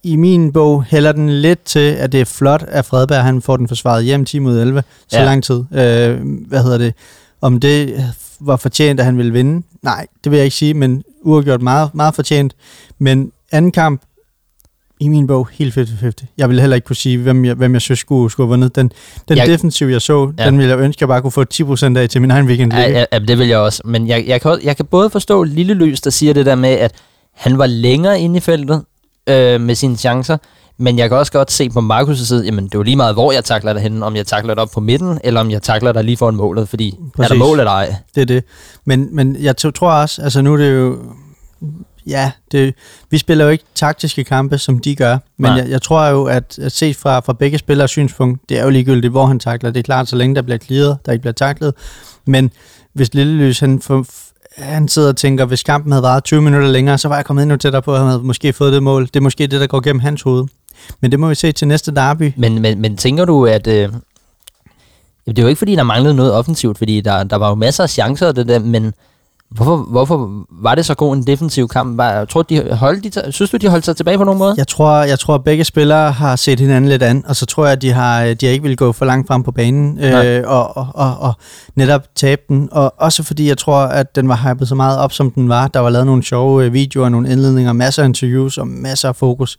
i 0.02 0.16
min 0.16 0.52
bog 0.52 0.84
hælder 0.84 1.12
den 1.12 1.30
lidt 1.30 1.64
til, 1.64 1.78
at 1.92 2.12
det 2.12 2.20
er 2.20 2.24
flot, 2.24 2.62
at 2.68 2.84
Fredberg 2.84 3.24
han 3.24 3.42
får 3.42 3.56
den 3.56 3.68
forsvaret 3.68 4.04
hjem 4.04 4.24
10 4.24 4.38
mod 4.38 4.60
11, 4.60 4.82
så 5.08 5.18
Ja. 5.18 5.24
lang 5.24 5.44
tid. 5.44 5.64
Øh, 5.72 6.20
hvad 6.48 6.62
hedder 6.62 6.78
det? 6.78 6.94
Om 7.40 7.60
det 7.60 8.04
var 8.40 8.56
fortjent, 8.56 9.00
at 9.00 9.06
han 9.06 9.16
ville 9.16 9.32
vinde? 9.32 9.62
Nej, 9.82 10.06
det 10.24 10.32
vil 10.32 10.36
jeg 10.36 10.44
ikke 10.44 10.56
sige, 10.56 10.74
men 10.74 11.02
uafgjort 11.22 11.62
meget, 11.62 11.94
meget 11.94 12.14
fortjent. 12.14 12.54
Men 12.98 13.32
anden 13.52 13.72
kamp, 13.72 14.02
i 15.00 15.08
min 15.08 15.26
bog, 15.26 15.48
helt 15.52 15.78
50-50. 15.78 16.10
Jeg 16.38 16.48
vil 16.48 16.60
heller 16.60 16.74
ikke 16.76 16.86
kunne 16.86 16.96
sige, 16.96 17.18
hvem 17.18 17.44
jeg, 17.44 17.54
hvem 17.54 17.72
jeg 17.72 17.80
synes 17.80 17.98
skulle, 18.00 18.30
skulle 18.30 18.46
have 18.46 18.50
vundet. 18.50 18.76
Den, 18.76 18.92
den 19.28 19.36
Jeg- 19.36 19.46
defensiv, 19.46 19.86
jeg 19.86 20.00
så, 20.02 20.32
Ja. 20.38 20.46
den 20.46 20.58
ville 20.58 20.70
jeg 20.70 20.78
ønske, 20.78 21.02
jeg 21.02 21.08
bare 21.08 21.22
kunne 21.22 21.30
få 21.32 21.44
10% 21.44 21.96
af 21.96 22.08
til 22.08 22.20
min 22.20 22.30
egen 22.30 22.46
weekend. 22.46 22.72
Ja, 22.72 22.90
ja, 22.90 23.04
ja, 23.12 23.18
det 23.18 23.38
vil 23.38 23.48
jeg 23.48 23.58
også. 23.58 23.82
Men 23.84 24.08
jeg, 24.08 24.24
jeg, 24.26 24.40
kan, 24.40 24.58
jeg 24.64 24.76
kan 24.76 24.84
både 24.86 25.10
forstå 25.10 25.42
Lille 25.42 25.74
Løs, 25.74 26.00
der 26.00 26.10
siger 26.10 26.34
det 26.34 26.46
der 26.46 26.54
med, 26.54 26.68
at 26.70 26.92
han 27.34 27.58
var 27.58 27.66
længere 27.66 28.20
inde 28.20 28.36
i 28.36 28.40
feltet 28.40 28.82
øh, 29.26 29.60
med 29.60 29.74
sine 29.74 29.96
chancer, 29.96 30.36
men 30.78 30.98
jeg 30.98 31.08
kan 31.08 31.18
også 31.18 31.32
godt 31.32 31.52
se 31.52 31.70
på 31.70 31.80
Markus' 31.80 32.14
side, 32.26 32.44
jamen 32.44 32.64
det 32.64 32.74
er 32.74 32.78
jo 32.78 32.82
lige 32.82 32.96
meget, 32.96 33.14
hvor 33.14 33.32
jeg 33.32 33.44
takler 33.44 33.72
dig 33.72 33.82
henne, 33.82 34.06
om 34.06 34.16
jeg 34.16 34.26
takler 34.26 34.54
dig 34.54 34.62
op 34.62 34.68
på 34.74 34.80
midten, 34.80 35.18
eller 35.24 35.40
om 35.40 35.50
jeg 35.50 35.62
takler 35.62 35.92
dig 35.92 36.04
lige 36.04 36.16
foran 36.16 36.36
målet, 36.36 36.68
fordi 36.68 36.94
Præcis. 37.16 37.30
er 37.30 37.34
der 37.34 37.38
mål 37.44 37.58
eller 37.58 37.72
ej? 37.72 37.94
Det 38.14 38.20
er 38.20 38.24
det. 38.26 38.44
Men, 38.84 39.08
men 39.16 39.36
jeg 39.40 39.56
tror 39.56 39.90
også, 39.92 40.22
altså 40.22 40.42
nu 40.42 40.52
er 40.52 40.56
det 40.56 40.72
jo... 40.74 40.96
Ja, 42.06 42.30
det, 42.52 42.74
vi 43.10 43.18
spiller 43.18 43.44
jo 43.44 43.50
ikke 43.50 43.64
taktiske 43.74 44.24
kampe, 44.24 44.58
som 44.58 44.78
de 44.78 44.96
gør. 44.96 45.18
Men 45.36 45.50
Nej. 45.50 45.58
jeg, 45.58 45.70
jeg 45.70 45.82
tror 45.82 46.06
jo, 46.06 46.24
at, 46.24 46.58
at 46.58 46.72
set 46.72 46.96
fra, 46.96 47.20
fra 47.20 47.32
begge 47.32 47.58
spillers 47.58 47.90
synspunkt, 47.90 48.48
det 48.48 48.58
er 48.58 48.64
jo 48.64 48.70
ligegyldigt, 48.70 49.10
hvor 49.10 49.26
han 49.26 49.38
takler. 49.38 49.70
Det 49.70 49.78
er 49.78 49.82
klart, 49.82 50.08
så 50.08 50.16
længe 50.16 50.34
der 50.34 50.42
bliver 50.42 50.58
clearet, 50.58 50.98
der 51.06 51.12
ikke 51.12 51.22
bliver 51.22 51.32
taklet. 51.32 51.74
Men 52.24 52.50
hvis 52.92 53.14
Lilleløs, 53.14 53.60
han, 53.60 53.82
han 54.56 54.88
sidder 54.88 55.08
og 55.08 55.16
tænker, 55.16 55.44
hvis 55.44 55.62
kampen 55.62 55.92
havde 55.92 56.02
varet 56.02 56.24
20 56.24 56.42
minutter 56.42 56.68
længere, 56.68 56.98
så 56.98 57.08
var 57.08 57.16
jeg 57.16 57.24
kommet 57.24 57.42
endnu 57.42 57.56
tættere 57.56 57.82
på, 57.82 57.92
at 57.92 57.98
han 57.98 58.08
havde 58.08 58.22
måske 58.22 58.52
fået 58.52 58.72
det 58.72 58.82
mål. 58.82 59.06
Det 59.06 59.16
er 59.16 59.20
måske 59.20 59.46
det, 59.46 59.60
der 59.60 59.66
går 59.66 59.80
gennem 59.80 60.00
hans 60.00 60.22
hoved. 60.22 60.44
Men 61.00 61.10
det 61.10 61.20
må 61.20 61.28
vi 61.28 61.34
se 61.34 61.52
til 61.52 61.68
næste 61.68 61.94
derby. 61.94 62.32
Men, 62.36 62.62
men, 62.62 62.80
men 62.80 62.96
tænker 62.96 63.24
du, 63.24 63.46
at... 63.46 63.66
Øh, 63.66 63.88
det 65.26 65.38
er 65.38 65.42
jo 65.42 65.48
ikke, 65.48 65.58
fordi 65.58 65.76
der 65.76 65.82
manglede 65.82 66.14
noget 66.14 66.32
offensivt, 66.32 66.78
fordi 66.78 67.00
der, 67.00 67.24
der 67.24 67.36
var 67.36 67.48
jo 67.48 67.54
masser 67.54 67.82
af 67.82 67.90
chancer 67.90 68.26
og 68.26 68.36
det 68.36 68.48
der, 68.48 68.58
men 68.58 68.94
hvorfor, 69.50 69.76
hvorfor 69.76 70.44
var 70.62 70.74
det 70.74 70.86
så 70.86 70.94
god 70.94 71.16
en 71.16 71.22
defensiv 71.22 71.68
kamp? 71.68 71.96
Var, 71.98 72.10
jeg 72.12 72.28
tror, 72.28 72.42
de 72.42 72.72
holdt, 72.72 73.14
de, 73.14 73.32
synes 73.32 73.50
du, 73.50 73.56
de 73.56 73.68
holdt 73.68 73.84
sig 73.84 73.96
tilbage 73.96 74.18
på 74.18 74.24
nogen 74.24 74.38
måde? 74.38 74.54
Jeg 74.56 74.68
tror, 74.68 75.02
jeg 75.02 75.18
tror, 75.18 75.34
at 75.34 75.44
begge 75.44 75.64
spillere 75.64 76.12
har 76.12 76.36
set 76.36 76.60
hinanden 76.60 76.88
lidt 76.88 77.02
an, 77.02 77.24
og 77.26 77.36
så 77.36 77.46
tror 77.46 77.64
jeg, 77.64 77.72
at 77.72 77.82
de 77.82 77.92
har, 77.92 78.34
de 78.34 78.46
har 78.46 78.52
ikke 78.52 78.62
vil 78.62 78.76
gå 78.76 78.92
for 78.92 79.04
langt 79.04 79.28
frem 79.28 79.42
på 79.42 79.52
banen 79.52 79.94
Nej. 79.94 80.26
øh, 80.26 80.50
og, 80.50 80.76
og, 80.76 80.86
og, 80.94 81.16
og 81.18 81.32
netop 81.74 82.02
tabe 82.14 82.42
den. 82.48 82.68
Og 82.72 82.94
også 82.96 83.22
fordi 83.22 83.48
jeg 83.48 83.58
tror, 83.58 83.76
at 83.76 84.16
den 84.16 84.28
var 84.28 84.48
hypet 84.48 84.68
så 84.68 84.74
meget 84.74 84.98
op, 84.98 85.12
som 85.12 85.30
den 85.30 85.48
var. 85.48 85.68
Der 85.68 85.80
var 85.80 85.90
lavet 85.90 86.06
nogle 86.06 86.22
sjove 86.22 86.64
øh, 86.64 86.72
videoer, 86.72 87.08
nogle 87.08 87.32
indledninger, 87.32 87.72
masser 87.72 88.02
af 88.02 88.06
interviews 88.06 88.58
og 88.58 88.68
masser 88.68 89.08
af 89.08 89.16
fokus. 89.16 89.56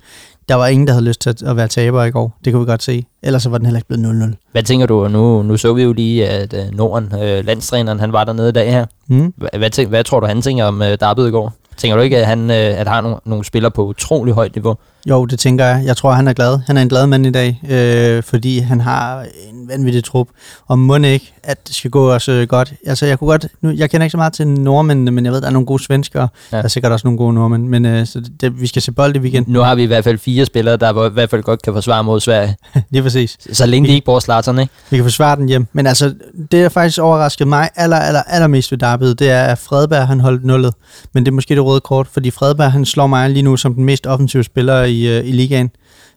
Der 0.49 0.55
var 0.55 0.67
ingen, 0.67 0.87
der 0.87 0.93
havde 0.93 1.05
lyst 1.05 1.21
til 1.21 1.29
at- 1.29 1.43
at 1.43 1.55
være 1.55 1.67
taber 1.67 2.03
i 2.03 2.11
går. 2.11 2.37
Det 2.45 2.53
kunne 2.53 2.59
vi 2.65 2.69
godt 2.69 2.83
se. 2.83 3.05
Ellers 3.23 3.43
så 3.43 3.49
var 3.49 3.57
den 3.57 3.65
heller 3.65 3.79
ikke 3.79 3.87
blevet 3.87 4.33
0-0. 4.33 4.35
Hvad 4.51 4.63
tænker 4.63 4.85
du? 4.85 5.07
Nu, 5.07 5.41
nu 5.43 5.57
så 5.57 5.73
vi 5.73 5.83
jo 5.83 5.93
lige, 5.93 6.27
at 6.29 6.53
øh, 6.53 6.71
Norden, 6.77 7.13
øh, 7.23 7.45
landstræneren, 7.45 7.99
han 7.99 8.13
var 8.13 8.23
dernede 8.23 8.49
i 8.49 8.51
dag 8.51 8.71
her. 8.71 8.85
Mm. 9.07 9.33
Hvad, 9.37 9.49
hvad, 9.57 9.69
tænk, 9.69 9.89
hvad 9.89 10.03
tror 10.03 10.19
du, 10.19 10.25
han 10.27 10.41
tænker 10.41 10.65
om 10.65 10.81
øh, 10.81 10.97
derbyet 10.99 11.27
i 11.27 11.31
går? 11.31 11.53
Tænker 11.77 11.95
du 11.97 12.01
ikke, 12.03 12.17
at 12.17 12.25
han 12.25 12.39
øh, 12.51 12.55
at 12.79 12.87
har 12.87 13.01
nogle, 13.01 13.17
nogle 13.25 13.45
spillere 13.45 13.71
på 13.71 13.85
utrolig 13.85 14.33
højt 14.33 14.55
niveau? 14.55 14.75
Jo, 15.09 15.25
det 15.25 15.39
tænker 15.39 15.65
jeg. 15.65 15.83
Jeg 15.85 15.97
tror, 15.97 16.11
han 16.11 16.27
er 16.27 16.33
glad. 16.33 16.59
Han 16.67 16.77
er 16.77 16.81
en 16.81 16.89
glad 16.89 17.07
mand 17.07 17.25
i 17.25 17.31
dag, 17.31 17.61
øh, 17.69 18.23
fordi 18.23 18.59
han 18.59 18.81
har 18.81 19.21
en 19.21 19.67
vanvittig 19.67 20.03
trup. 20.03 20.27
Og 20.67 20.79
må 20.79 20.95
ikke, 20.95 21.33
at 21.43 21.67
det 21.67 21.75
skal 21.75 21.91
gå 21.91 22.11
os 22.11 22.29
øh, 22.29 22.47
godt. 22.47 22.73
Altså, 22.85 23.05
jeg 23.05 23.19
kunne 23.19 23.27
godt... 23.27 23.47
Nu, 23.61 23.69
jeg 23.69 23.89
kender 23.89 24.05
ikke 24.05 24.11
så 24.11 24.17
meget 24.17 24.33
til 24.33 24.47
nordmændene, 24.47 25.11
men 25.11 25.25
jeg 25.25 25.33
ved, 25.33 25.41
der 25.41 25.47
er 25.47 25.51
nogle 25.51 25.65
gode 25.65 25.83
svenskere. 25.83 26.27
Ja. 26.51 26.57
Der 26.57 26.63
er 26.63 26.67
sikkert 26.67 26.91
også 26.91 27.07
nogle 27.07 27.17
gode 27.17 27.33
nordmænd. 27.33 27.67
Men 27.67 27.85
øh, 27.85 28.05
så 28.05 28.21
det, 28.41 28.61
vi 28.61 28.67
skal 28.67 28.81
se 28.81 28.91
bold 28.91 29.15
i 29.15 29.19
weekenden. 29.19 29.53
Nu 29.53 29.59
har 29.59 29.75
vi 29.75 29.83
i 29.83 29.85
hvert 29.85 30.03
fald 30.03 30.17
fire 30.17 30.45
spillere, 30.45 30.77
der 30.77 31.09
i 31.09 31.13
hvert 31.13 31.29
fald 31.29 31.43
godt 31.43 31.61
kan 31.61 31.73
forsvare 31.73 32.03
mod 32.03 32.19
Sverige. 32.19 32.55
Lige 32.91 33.03
præcis. 33.03 33.37
Så 33.51 33.65
længe 33.65 33.89
de 33.89 33.93
ikke 33.93 34.05
bruger 34.05 34.19
Zlatan, 34.19 34.59
ikke? 34.59 34.73
Vi 34.89 34.97
kan 34.97 35.05
forsvare 35.05 35.35
den 35.35 35.47
hjem. 35.47 35.67
Men 35.73 35.87
altså, 35.87 36.13
det 36.35 36.51
der 36.51 36.69
faktisk 36.69 36.99
overraskede 36.99 37.49
mig 37.49 37.69
aller, 37.75 37.97
aller, 37.97 38.23
allermest 38.23 38.71
ved 38.71 38.77
derbyet, 38.77 39.19
det 39.19 39.29
er, 39.29 39.43
at 39.43 39.57
Fredberg 39.57 40.07
han 40.07 40.19
holdt 40.19 40.45
nullet. 40.45 40.73
Men 41.13 41.25
det 41.25 41.31
er 41.31 41.35
måske 41.35 41.55
det 41.55 41.65
røde 41.65 41.81
kort, 41.81 42.07
fordi 42.07 42.31
Fredberg 42.31 42.71
han 42.71 42.85
slår 42.85 43.07
mig 43.07 43.29
lige 43.29 43.43
nu 43.43 43.57
som 43.57 43.73
den 43.73 43.83
mest 43.83 44.07
offensive 44.07 44.43
spiller 44.43 44.83
i, 44.91 45.07
øh, 45.07 45.27
i 45.27 45.31
ligaen. 45.31 45.71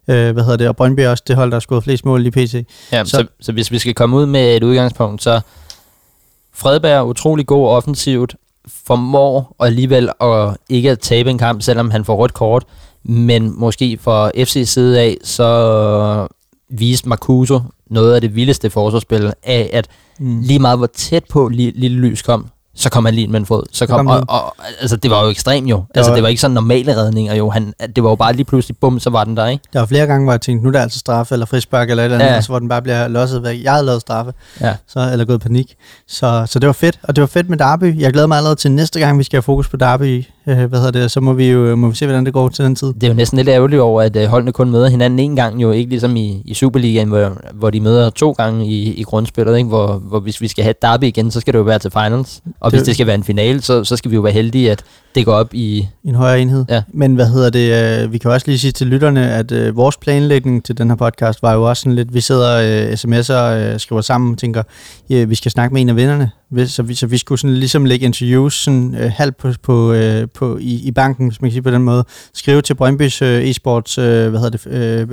Øh, 0.09 0.33
hvad 0.33 0.43
hedder 0.43 0.57
det? 0.57 0.69
Og 0.69 0.77
Brøndby 0.77 1.01
er 1.01 1.09
også 1.11 1.25
det 1.27 1.37
hold, 1.37 1.51
der 1.51 1.55
har 1.55 1.61
skåret 1.61 1.85
flest 1.85 2.05
mål 2.05 2.27
i 2.27 2.31
PC. 2.31 2.67
Ja, 2.93 3.05
så, 3.05 3.11
Så- 3.11 3.27
så, 3.41 3.53
hvis 3.53 3.71
vi 3.71 3.79
skal 3.79 3.95
komme 3.95 4.17
ud 4.17 4.27
med 4.27 4.57
et 4.57 4.63
udgangspunkt, 4.63 5.23
så 5.23 5.41
Fredberg 6.55 6.93
er 6.99 7.03
utrolig 7.03 7.47
god 7.47 7.69
offensivt, 7.69 8.35
formår 8.85 9.57
alligevel 9.61 10.11
at 10.21 10.57
ikke 10.69 10.91
at 10.91 10.99
tabe 11.01 11.31
en 11.31 11.39
kamp, 11.39 11.63
selvom 11.63 11.91
han 11.91 12.05
får 12.05 12.17
rødt 12.17 12.35
kort, 12.35 12.65
men 13.05 13.61
måske 13.61 13.99
fra 14.01 14.31
FC's 14.37 14.65
side 14.65 15.01
af, 15.01 15.17
så 15.25 16.27
viste 16.71 17.09
Marcuso 17.09 17.61
noget 17.91 18.15
af 18.15 18.21
det 18.21 18.35
vildeste 18.37 18.71
forsvarsspil 18.71 19.33
af, 19.43 19.71
at 19.73 19.89
Mm. 20.19 20.41
lige 20.41 20.59
meget 20.59 20.79
hvor 20.79 20.87
tæt 20.87 21.25
på 21.31 21.47
li- 21.53 21.73
Lille 21.81 21.99
Lys 22.09 22.23
kom, 22.23 22.47
så 22.77 22.91
kom 22.91 23.05
han 23.05 23.15
lige 23.15 23.23
ind 23.25 23.31
med 23.33 23.41
en 23.41 23.47
fod. 23.47 23.63
Så 23.73 23.87
kom, 23.87 24.07
og, 24.07 24.25
og, 24.29 24.55
altså, 24.81 24.97
det 24.97 25.11
var 25.11 25.25
jo 25.25 25.31
ekstremt 25.31 25.71
jo. 25.71 25.85
Altså, 25.95 26.11
var- 26.11 26.17
det 26.17 26.23
var 26.23 26.29
ikke 26.29 26.41
sådan 26.41 26.55
normale 26.55 26.97
redninger 26.97 27.35
jo. 27.35 27.51
Han, 27.51 27.73
det 27.97 28.05
var 28.05 28.11
jo 28.11 28.17
bare 28.17 28.33
lige 28.33 28.45
pludselig, 28.45 28.77
bum, 28.81 29.01
så 29.01 29.11
var 29.11 29.25
den 29.25 29.37
der, 29.37 29.47
ikke? 29.47 29.65
Der 29.73 29.79
var 29.79 29.87
flere 29.87 30.07
gange, 30.07 30.25
hvor 30.25 30.33
jeg 30.33 30.41
tænkte, 30.41 30.63
nu 30.65 30.69
er 30.69 30.73
der 30.73 30.83
altså 30.83 30.99
straffe 30.99 31.35
eller 31.35 31.47
frispark 31.47 31.91
eller 31.91 32.03
et 32.03 32.05
eller 32.05 32.17
andet, 32.17 32.27
Ja. 32.27 32.33
ja. 32.33 32.37
og 32.37 32.43
så 32.45 32.49
hvor 32.49 32.59
den 32.59 32.69
bare 32.69 32.83
bliver 32.83 33.09
losset 33.09 33.43
væk. 33.43 33.63
Jeg 33.65 33.73
havde 33.73 33.87
lavet 33.87 34.01
straffe, 34.01 34.33
Ja. 34.61 34.75
så, 34.89 35.09
eller 35.13 35.25
gået 35.25 35.37
i 35.37 35.39
panik. 35.39 35.75
Så, 36.09 36.47
så 36.49 36.59
det 36.59 36.67
var 36.67 36.73
fedt, 36.73 36.99
og 37.03 37.17
det 37.17 37.23
var 37.23 37.27
fedt 37.29 37.51
med 37.51 37.59
Derby. 37.59 38.01
Jeg 38.01 38.13
glæder 38.13 38.27
mig 38.29 38.37
allerede 38.37 38.57
til 38.57 38.71
næste 38.71 39.01
gang, 39.01 39.19
vi 39.19 39.25
skal 39.25 39.37
have 39.37 39.43
fokus 39.43 39.69
på 39.69 39.77
Derby. 39.77 40.25
Øh, 40.49 40.57
hvad 40.65 40.79
hedder 40.79 40.91
det? 41.01 41.11
Så 41.11 41.21
må 41.21 41.33
vi 41.33 41.51
jo 41.51 41.77
må 41.77 41.89
vi 41.89 41.95
se, 41.95 42.07
hvordan 42.07 42.25
det 42.25 42.33
går 42.33 42.49
til 42.49 42.65
den 42.65 42.75
tid. 42.75 42.87
Det 42.95 43.03
er 43.03 43.09
jo 43.09 43.15
næsten 43.15 43.37
lidt 43.37 43.49
ærgerligt 43.49 43.81
over, 43.83 44.03
at 44.03 44.17
øh, 44.17 44.27
holdene 44.27 44.53
kun 44.53 44.71
møder 44.71 44.89
hinanden 44.89 45.19
en 45.19 45.37
gang, 45.37 45.63
jo 45.63 45.71
ikke 45.71 45.91
ligesom 45.91 46.17
i, 46.17 46.43
i 46.45 46.55
Superligaen, 46.55 47.09
hvor, 47.09 47.33
hvor 47.55 47.71
de 47.71 47.81
møder 47.81 48.11
to 48.11 48.33
gange 48.33 48.67
i, 48.67 48.93
i 48.95 49.03
grundspillet, 49.03 49.57
ikke? 49.57 49.69
Hvor, 49.69 49.93
hvor 49.93 50.21
hvis 50.21 50.41
vi 50.41 50.49
skal 50.49 50.65
have 50.65 50.71
et 50.71 50.83
derby 50.83 51.05
igen, 51.05 51.31
så 51.31 51.41
skal 51.41 51.53
det 51.53 51.59
jo 51.59 51.65
være 51.65 51.79
til 51.79 51.91
finals. 51.91 52.41
Og 52.61 52.71
Det- 52.71 52.79
hvis 52.79 52.87
det 52.87 52.95
skal 52.95 53.07
være 53.07 53.15
en 53.17 53.25
finale, 53.25 53.63
så, 53.63 53.85
så 53.85 53.97
skal 53.97 54.11
vi 54.11 54.17
jo 54.17 54.23
være 54.23 54.33
heldige, 54.33 54.71
at 54.71 54.83
det 55.15 55.25
går 55.25 55.33
op 55.33 55.55
i... 55.55 55.89
en 56.05 56.15
højere 56.15 56.41
enhed. 56.41 56.65
Ja. 56.69 56.83
Men 56.93 57.15
hvad 57.15 57.27
hedder 57.27 57.51
det, 57.51 58.03
øh, 58.05 58.13
vi 58.13 58.19
kan 58.19 58.31
også 58.31 58.47
lige 58.47 58.59
sige 58.59 58.73
til 58.73 58.87
lytterne, 58.87 59.31
at 59.31 59.53
øh, 59.53 59.77
vores 59.77 59.97
planlægning 59.97 60.65
til 60.65 60.79
den 60.79 60.89
her 60.89 60.97
podcast 60.97 61.43
var 61.43 61.53
jo 61.55 61.69
også 61.69 61.81
sådan 61.81 61.95
lidt, 61.97 62.15
vi 62.15 62.21
sidder 62.21 62.87
øh, 62.89 62.93
sms'er 62.93 63.35
og 63.35 63.61
øh, 63.61 63.81
skriver 63.81 64.01
sammen 64.03 64.33
og 64.33 64.39
tænker, 64.39 64.63
ja, 65.11 65.25
vi 65.25 65.35
skal 65.35 65.51
snakke 65.51 65.75
med 65.75 65.83
en 65.83 65.89
af 65.89 65.97
vinderne. 65.97 66.31
Hvis- 66.51 66.71
Så 66.71 66.83
vi, 66.83 66.95
så 66.95 67.07
vi 67.07 67.19
skulle 67.19 67.39
sådan 67.41 67.57
ligesom 67.57 67.85
lægge 67.85 68.05
interviews 68.07 68.55
sådan, 68.65 68.95
øh, 69.01 69.11
halvt 69.17 69.37
på, 69.37 69.49
på, 69.63 69.93
øh, 69.93 70.29
på, 70.35 70.59
i, 70.61 70.75
i 70.87 70.91
banken, 70.91 71.29
hvis 71.29 71.41
man 71.41 71.51
kan 71.51 71.53
sige 71.53 71.63
på 71.63 71.71
den 71.71 71.83
måde. 71.83 72.05
Skrive 72.35 72.63
til 72.63 72.75
Brøndbys 72.75 73.23
øh, 73.23 73.51
e-sports 73.51 74.01
øh, 74.01 74.31
hvad 74.31 74.41
hedder 74.41 74.51
det, 74.51 74.67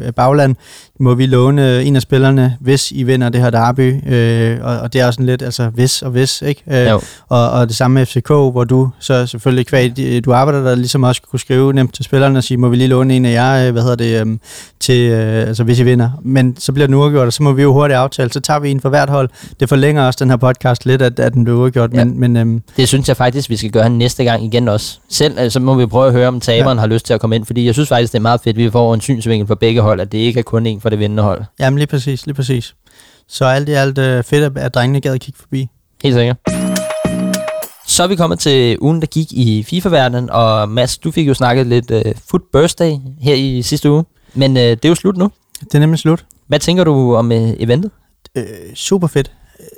øh, 0.07 0.13
bagland, 0.13 0.55
må 0.99 1.13
vi 1.15 1.25
låne 1.25 1.75
øh, 1.77 1.87
en 1.87 1.95
af 1.95 2.01
spillerne, 2.01 2.57
hvis 2.59 2.91
I 2.91 3.03
vinder 3.03 3.29
det 3.29 3.41
her 3.41 3.49
derby. 3.49 4.13
Øh, 4.13 4.57
og, 4.61 4.79
og 4.79 4.93
det 4.93 5.01
er 5.01 5.05
også 5.05 5.15
sådan 5.15 5.25
lidt, 5.25 5.41
altså 5.41 5.69
hvis 5.69 6.01
og 6.01 6.11
hvis, 6.11 6.41
ikke? 6.41 6.63
Øh, 6.67 6.89
Jo. 6.89 7.01
og, 7.29 7.51
og 7.51 7.67
det 7.67 7.75
samme 7.75 7.95
med 7.95 8.05
FCK, 8.05 8.27
hvor 8.27 8.63
du 8.63 8.89
så 8.99 9.25
selvfølgelig 9.25 9.65
kvad, 9.67 9.89
du 10.25 10.33
arbejder 10.33 10.63
der 10.63 10.75
ligesom 10.75 11.03
også 11.03 11.21
kunne 11.21 11.39
skrive 11.39 11.73
nemt 11.73 11.93
til 11.93 12.05
spillerne 12.05 12.37
og 12.37 12.43
sige, 12.43 12.57
må 12.57 12.69
vi 12.69 12.75
lige 12.75 12.87
låne 12.87 13.15
en 13.15 13.25
af 13.25 13.31
jer, 13.31 13.67
øh, 13.67 13.71
hvad 13.71 13.81
hedder 13.81 13.95
det, 13.95 14.21
øhm, 14.21 14.39
til, 14.79 15.09
øh, 15.11 15.47
altså 15.47 15.63
hvis 15.63 15.79
I 15.79 15.83
vinder. 15.83 16.09
Men 16.23 16.55
så 16.59 16.71
bliver 16.73 16.87
den 16.87 16.93
uafgjort, 16.95 17.27
og 17.27 17.33
så 17.33 17.43
må 17.43 17.51
vi 17.51 17.61
jo 17.61 17.73
hurtigt 17.73 17.97
aftale, 17.97 18.33
så 18.33 18.39
tager 18.39 18.59
vi 18.59 18.71
en 18.71 18.79
for 18.81 18.89
hvert 18.89 19.09
hold. 19.09 19.29
Det 19.59 19.69
forlænger 19.69 20.03
også 20.03 20.17
den 20.23 20.29
her 20.29 20.37
podcast 20.37 20.85
lidt, 20.85 21.01
at, 21.01 21.19
at 21.19 21.33
den 21.33 21.43
bliver 21.43 21.59
uafgjort, 21.59 21.93
Ja. 21.93 22.03
men, 22.05 22.19
men 22.19 22.37
øhm, 22.37 22.61
Det 22.77 22.87
synes 22.87 23.07
jeg 23.07 23.17
faktisk, 23.17 23.49
vi 23.49 23.55
skal 23.57 23.71
gøre 23.71 23.89
næste 23.89 24.23
gang 24.23 24.43
igen 24.45 24.67
også. 24.67 24.97
Selv 25.09 25.39
altså, 25.39 25.59
må 25.59 25.75
vi 25.75 25.85
prøve 25.85 26.07
at 26.07 26.13
høre, 26.13 26.27
om 26.27 26.39
taberen 26.39 26.77
ja. 26.77 26.79
har 26.79 26.87
lyst 26.87 27.05
til 27.05 27.13
at 27.13 27.19
komme 27.21 27.35
ind, 27.35 27.45
fordi 27.45 27.65
jeg 27.65 27.73
synes 27.73 27.89
faktisk, 27.89 28.11
det 28.13 28.17
er 28.17 28.21
meget 28.21 28.41
fedt, 28.43 28.57
at 28.57 28.63
vi 28.63 28.69
får 28.71 28.93
en 28.93 29.01
synsvinkel 29.01 29.47
for 29.47 29.55
begge 29.55 29.81
hold, 29.81 29.99
at 29.99 30.11
det 30.11 30.17
ikke 30.17 30.39
er 30.39 30.43
kun 30.43 30.65
en 30.65 30.81
for 30.81 30.89
det 30.89 30.99
vindende 30.99 31.23
hold. 31.23 31.41
jamen 31.59 31.77
lige 31.77 31.87
præcis, 31.87 32.25
lige 32.25 32.35
præcis. 32.35 32.73
Så 33.27 33.45
alt 33.45 33.69
i 33.69 33.71
alt 33.71 33.97
øh, 33.97 34.23
fedt, 34.23 34.57
at 34.57 34.73
drengene 34.73 35.01
gad 35.01 35.13
at 35.13 35.21
kigge 35.21 35.39
forbi. 35.39 35.67
Helt 36.03 36.15
sikkert. 36.15 36.60
Så 38.01 38.05
er 38.05 38.07
vi 38.07 38.15
kommet 38.15 38.39
til 38.39 38.77
ugen, 38.79 39.01
der 39.01 39.07
gik 39.07 39.33
i 39.33 39.63
FIFA-verdenen, 39.63 40.29
og 40.29 40.69
Mads, 40.69 40.97
du 40.97 41.11
fik 41.11 41.27
jo 41.27 41.33
snakket 41.33 41.67
lidt 41.67 41.91
uh, 41.91 42.01
Foot 42.29 42.41
Birthday 42.53 42.93
her 43.19 43.33
i 43.33 43.61
sidste 43.61 43.91
uge, 43.91 44.03
men 44.33 44.51
uh, 44.51 44.63
det 44.63 44.85
er 44.85 44.89
jo 44.89 44.95
slut 44.95 45.17
nu. 45.17 45.31
Det 45.59 45.75
er 45.75 45.79
nemlig 45.79 45.99
slut. 45.99 46.25
Hvad 46.47 46.59
tænker 46.59 46.83
du 46.83 47.15
om 47.15 47.31
uh, 47.31 47.37
eventet? 47.37 47.91
øh, 48.35 48.45
super 48.75 49.07
fedt. 49.07 49.31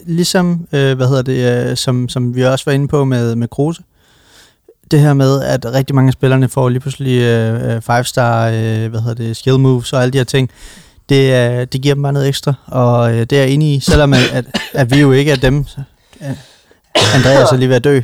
Ligesom, 0.05 0.67
øh, 0.73 0.95
hvad 0.95 1.07
hedder 1.07 1.21
det, 1.21 1.69
øh, 1.69 1.77
som, 1.77 2.09
som 2.09 2.35
vi 2.35 2.45
også 2.45 2.65
var 2.65 2.71
inde 2.71 2.87
på 2.87 3.05
med, 3.05 3.35
med 3.35 3.47
Kruse. 3.47 3.81
Det 4.91 4.99
her 4.99 5.13
med, 5.13 5.41
at 5.41 5.65
rigtig 5.73 5.95
mange 5.95 6.07
af 6.07 6.13
spillerne 6.13 6.49
får 6.49 6.69
lige 6.69 6.79
pludselig 6.79 7.21
øh, 7.21 7.75
øh, 7.75 7.81
five 7.81 8.03
star, 8.03 8.47
øh, 8.47 8.87
hvad 8.89 8.99
hedder 8.99 9.13
det, 9.13 9.37
skill 9.37 9.59
moves 9.59 9.93
og 9.93 10.01
alle 10.01 10.11
de 10.11 10.17
her 10.17 10.25
ting. 10.25 10.49
Det, 11.09 11.33
øh, 11.33 11.67
det 11.71 11.81
giver 11.81 11.95
dem 11.95 12.03
bare 12.03 12.13
noget 12.13 12.27
ekstra, 12.27 12.53
og 12.65 13.13
øh, 13.13 13.19
det 13.19 13.33
er 13.33 13.41
jeg 13.41 13.49
enig 13.49 13.75
i, 13.75 13.79
selvom 13.79 14.13
at, 14.13 14.31
at, 14.33 14.45
at 14.73 14.91
vi 14.91 14.99
jo 14.99 15.11
ikke 15.11 15.31
er 15.31 15.35
dem. 15.35 15.67
Så, 15.67 15.81
øh, 16.21 16.52
Andreas 16.95 17.51
er 17.51 17.55
lige 17.57 17.69
ved 17.69 17.75
at 17.75 17.83
dø. 17.83 18.01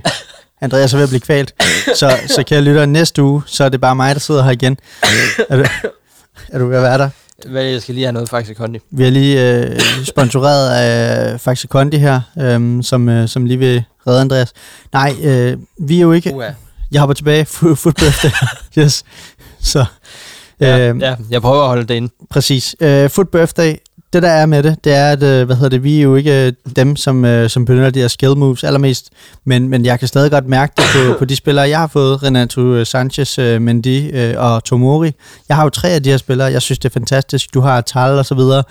Andreas 0.62 0.94
er 0.94 0.98
ved 0.98 1.04
at 1.04 1.10
blive 1.10 1.20
kvalt. 1.20 1.54
Så, 1.96 2.18
så 2.28 2.44
kan 2.44 2.56
jeg 2.56 2.64
lytte 2.64 2.88
næste 2.88 3.24
uge, 3.24 3.42
så 3.46 3.64
er 3.64 3.70
det 3.70 3.82
bare 3.82 3.96
mig, 3.96 4.16
der 4.16 4.20
sidder 4.20 4.44
her 4.44 4.52
igen. 4.52 4.78
Er 5.50 5.58
du, 5.58 5.64
er 6.50 6.60
du 6.60 6.68
ved 6.68 6.78
at 6.78 6.84
være 6.84 6.98
der? 6.98 7.10
Hvad, 7.50 7.64
jeg 7.64 7.82
skal 7.82 7.96
lige 7.96 8.06
have 8.06 8.14
noget 8.14 8.30
Faxe 8.30 8.54
Kondi. 8.54 8.80
Vi 8.92 9.06
er 9.06 9.10
lige 9.10 9.54
øh, 9.60 9.80
sponsoreret 10.06 10.70
af 10.70 11.40
Faxe 11.42 11.68
Kondi 11.68 11.98
her, 11.98 12.22
øh, 12.40 12.84
som, 12.84 13.10
øh, 13.10 13.28
som 13.30 13.46
lige 13.46 13.58
vil 13.58 13.84
redde 14.08 14.22
Andreas. 14.22 14.54
Nej, 14.94 15.16
øh, 15.24 15.58
vi 15.80 15.98
er 15.98 16.02
jo 16.02 16.12
ikke... 16.12 16.34
Uha. 16.36 16.50
Jeg 16.92 17.00
hopper 17.02 17.14
tilbage. 17.14 17.44
Fu- 17.46 17.74
Foot 17.76 17.96
birthday. 17.96 18.30
yes. 18.78 19.04
Så, 19.62 19.86
Ja, 20.60 20.80
øh, 20.90 21.02
ja, 21.02 21.16
jeg 21.30 21.42
prøver 21.42 21.62
at 21.62 21.68
holde 21.68 21.84
det 21.88 21.94
inde. 21.94 22.14
Præcis. 22.30 22.76
Øh, 22.80 23.10
foot 23.10 23.30
birthday, 23.30 23.76
det 24.14 24.24
der 24.24 24.30
er 24.30 24.46
med 24.46 24.64
det, 24.64 24.78
det 24.84 24.94
er, 24.94 25.12
at 25.12 25.24
øh, 25.24 25.46
hvad 25.46 25.56
hedder 25.56 25.70
det, 25.70 25.84
vi 25.84 25.98
er 25.98 26.02
jo 26.02 26.16
ikke 26.16 26.48
øh, 26.48 26.54
dem, 26.76 26.96
som, 26.96 27.26
øh, 27.26 27.50
som 27.50 27.66
benytter 27.66 27.90
de 27.90 28.00
her 28.00 28.08
skill 28.08 28.38
moves 28.38 28.64
allermest, 28.64 29.10
men, 29.46 29.70
men 29.70 29.86
jeg 29.86 30.00
kan 30.00 30.08
stadig 30.08 30.32
godt 30.32 30.48
mærke 30.48 30.74
det 30.78 30.86
på, 30.94 31.20
på 31.20 31.26
de 31.26 31.36
spillere, 31.36 31.70
jeg 31.70 31.80
har 31.80 31.88
fået, 31.88 32.24
Renato 32.24 32.86
Sanchez, 32.86 33.38
Mendy 33.38 34.14
og 34.36 34.64
Tomori. 34.64 35.12
Jeg 35.50 35.58
har 35.58 35.64
jo 35.64 35.70
tre 35.70 35.90
af 35.90 36.04
de 36.04 36.10
her 36.10 36.18
spillere, 36.18 36.52
jeg 36.52 36.62
synes, 36.62 36.80
det 36.80 36.90
er 36.90 36.94
fantastisk. 36.94 37.54
Du 37.54 37.62
har 37.62 37.82
Tal 37.82 38.12
og 38.12 38.26
så 38.26 38.36
videre. 38.36 38.64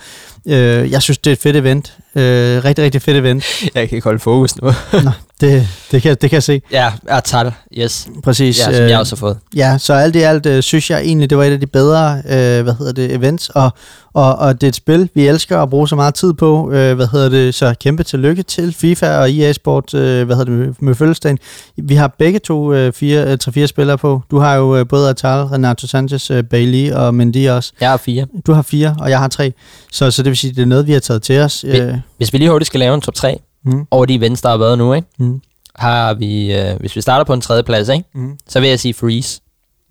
Øh, 0.47 0.91
jeg 0.91 1.01
synes, 1.01 1.17
det 1.17 1.29
er 1.29 1.33
et 1.33 1.39
fedt 1.39 1.55
event. 1.55 1.93
Øh, 2.15 2.65
rigtig, 2.65 2.85
rigtig 2.85 3.01
fedt 3.01 3.17
event. 3.17 3.43
Jeg 3.75 3.89
kan 3.89 3.95
ikke 3.95 4.03
holde 4.03 4.19
fokus 4.19 4.61
nu. 4.61 4.67
Nå, 5.03 5.11
det, 5.41 5.67
det, 5.91 6.01
kan, 6.01 6.17
det 6.21 6.29
kan 6.29 6.35
jeg 6.35 6.43
se. 6.43 6.61
ja, 6.71 6.91
Artal, 7.09 7.51
yes. 7.77 8.07
Præcis. 8.23 8.59
Ja, 8.59 8.63
som 8.63 8.73
øh, 8.73 8.89
jeg 8.89 8.99
også 8.99 9.15
har 9.15 9.19
fået. 9.19 9.37
Ja, 9.55 9.77
så 9.77 9.93
alt 9.93 10.15
i 10.15 10.19
alt 10.19 10.45
øh, 10.45 10.63
synes 10.63 10.89
jeg 10.89 11.01
egentlig, 11.01 11.29
det 11.29 11.37
var 11.37 11.43
et 11.43 11.51
af 11.51 11.59
de 11.59 11.67
bedre 11.67 12.21
øh, 12.25 12.63
hvad 12.63 12.73
hedder 12.77 12.93
det, 12.93 13.15
events, 13.15 13.49
og, 13.49 13.71
og, 14.13 14.35
og 14.35 14.61
det 14.61 14.67
er 14.67 14.69
et 14.69 14.75
spil, 14.75 15.09
vi 15.13 15.27
elsker 15.27 15.61
at 15.61 15.69
bruge 15.69 15.87
så 15.87 15.95
meget 15.95 16.13
tid 16.13 16.33
på. 16.33 16.71
Øh, 16.71 16.95
hvad 16.95 17.07
hedder 17.07 17.29
det, 17.29 17.55
så 17.55 17.73
kæmpe 17.81 18.03
tillykke 18.03 18.43
til 18.43 18.73
FIFA 18.73 19.17
og 19.17 19.31
EA 19.31 19.53
Sport 19.53 19.93
øh, 19.93 20.25
hvad 20.25 20.35
hedder 20.35 20.51
det, 20.51 20.59
med, 20.59 20.73
med 20.79 20.95
fødselsdagen. 20.95 21.37
Vi 21.77 21.95
har 21.95 22.07
begge 22.07 22.39
to 22.39 22.73
øh, 22.73 22.93
fire, 22.93 23.31
øh, 23.31 23.37
tre-fire 23.37 23.67
spillere 23.67 23.97
på. 23.97 24.21
Du 24.31 24.39
har 24.39 24.55
jo 24.55 24.77
øh, 24.77 24.87
både 24.87 25.09
Atal, 25.09 25.43
Renato 25.43 25.87
Sanchez, 25.87 26.31
øh, 26.31 26.43
Bailey 26.43 26.91
og 26.91 27.15
Mendy 27.15 27.49
også. 27.49 27.73
Jeg 27.81 27.89
har 27.89 27.97
fire. 27.97 28.25
Du 28.47 28.53
har 28.53 28.61
fire, 28.61 28.95
og 28.99 29.09
jeg 29.09 29.19
har 29.19 29.27
tre. 29.27 29.53
Så, 29.91 30.11
så 30.11 30.23
det 30.23 30.29
vil 30.29 30.37
sige, 30.39 30.53
det 30.55 30.61
er 30.61 30.65
noget, 30.65 30.87
vi 30.87 30.93
har 30.93 30.99
taget 30.99 31.21
til 31.23 31.39
os. 31.39 31.63
Øh, 31.63 31.97
Hvis 32.17 32.33
vi 32.33 32.37
lige 32.37 32.49
hurtigt 32.49 32.67
skal 32.67 32.79
lave 32.79 32.95
en 32.95 33.01
top 33.01 33.13
3 33.13 33.39
mm, 33.63 33.87
over 33.91 34.05
de 34.05 34.15
events, 34.15 34.41
der 34.41 34.49
har 34.49 34.57
været 34.57 34.77
nu, 34.77 34.93
ikke? 34.93 35.07
mm, 35.17 35.41
har 35.75 36.13
vi, 36.13 36.55
øh, 36.55 36.79
hvis 36.79 36.95
vi 36.95 37.01
starter 37.01 37.23
på 37.23 37.33
en 37.33 37.41
tredje 37.41 37.63
plads, 37.63 37.89
ikke? 37.89 38.05
mm, 38.13 38.37
så 38.47 38.59
vil 38.59 38.69
jeg 38.69 38.79
sige 38.79 38.93
Freeze. 38.93 39.41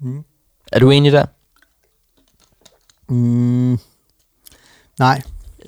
mm. 0.01 0.25
Er 0.73 0.79
du 0.79 0.91
enig 0.91 1.13
der? 1.13 1.27
Mm, 3.09 3.79
nej. 4.99 5.23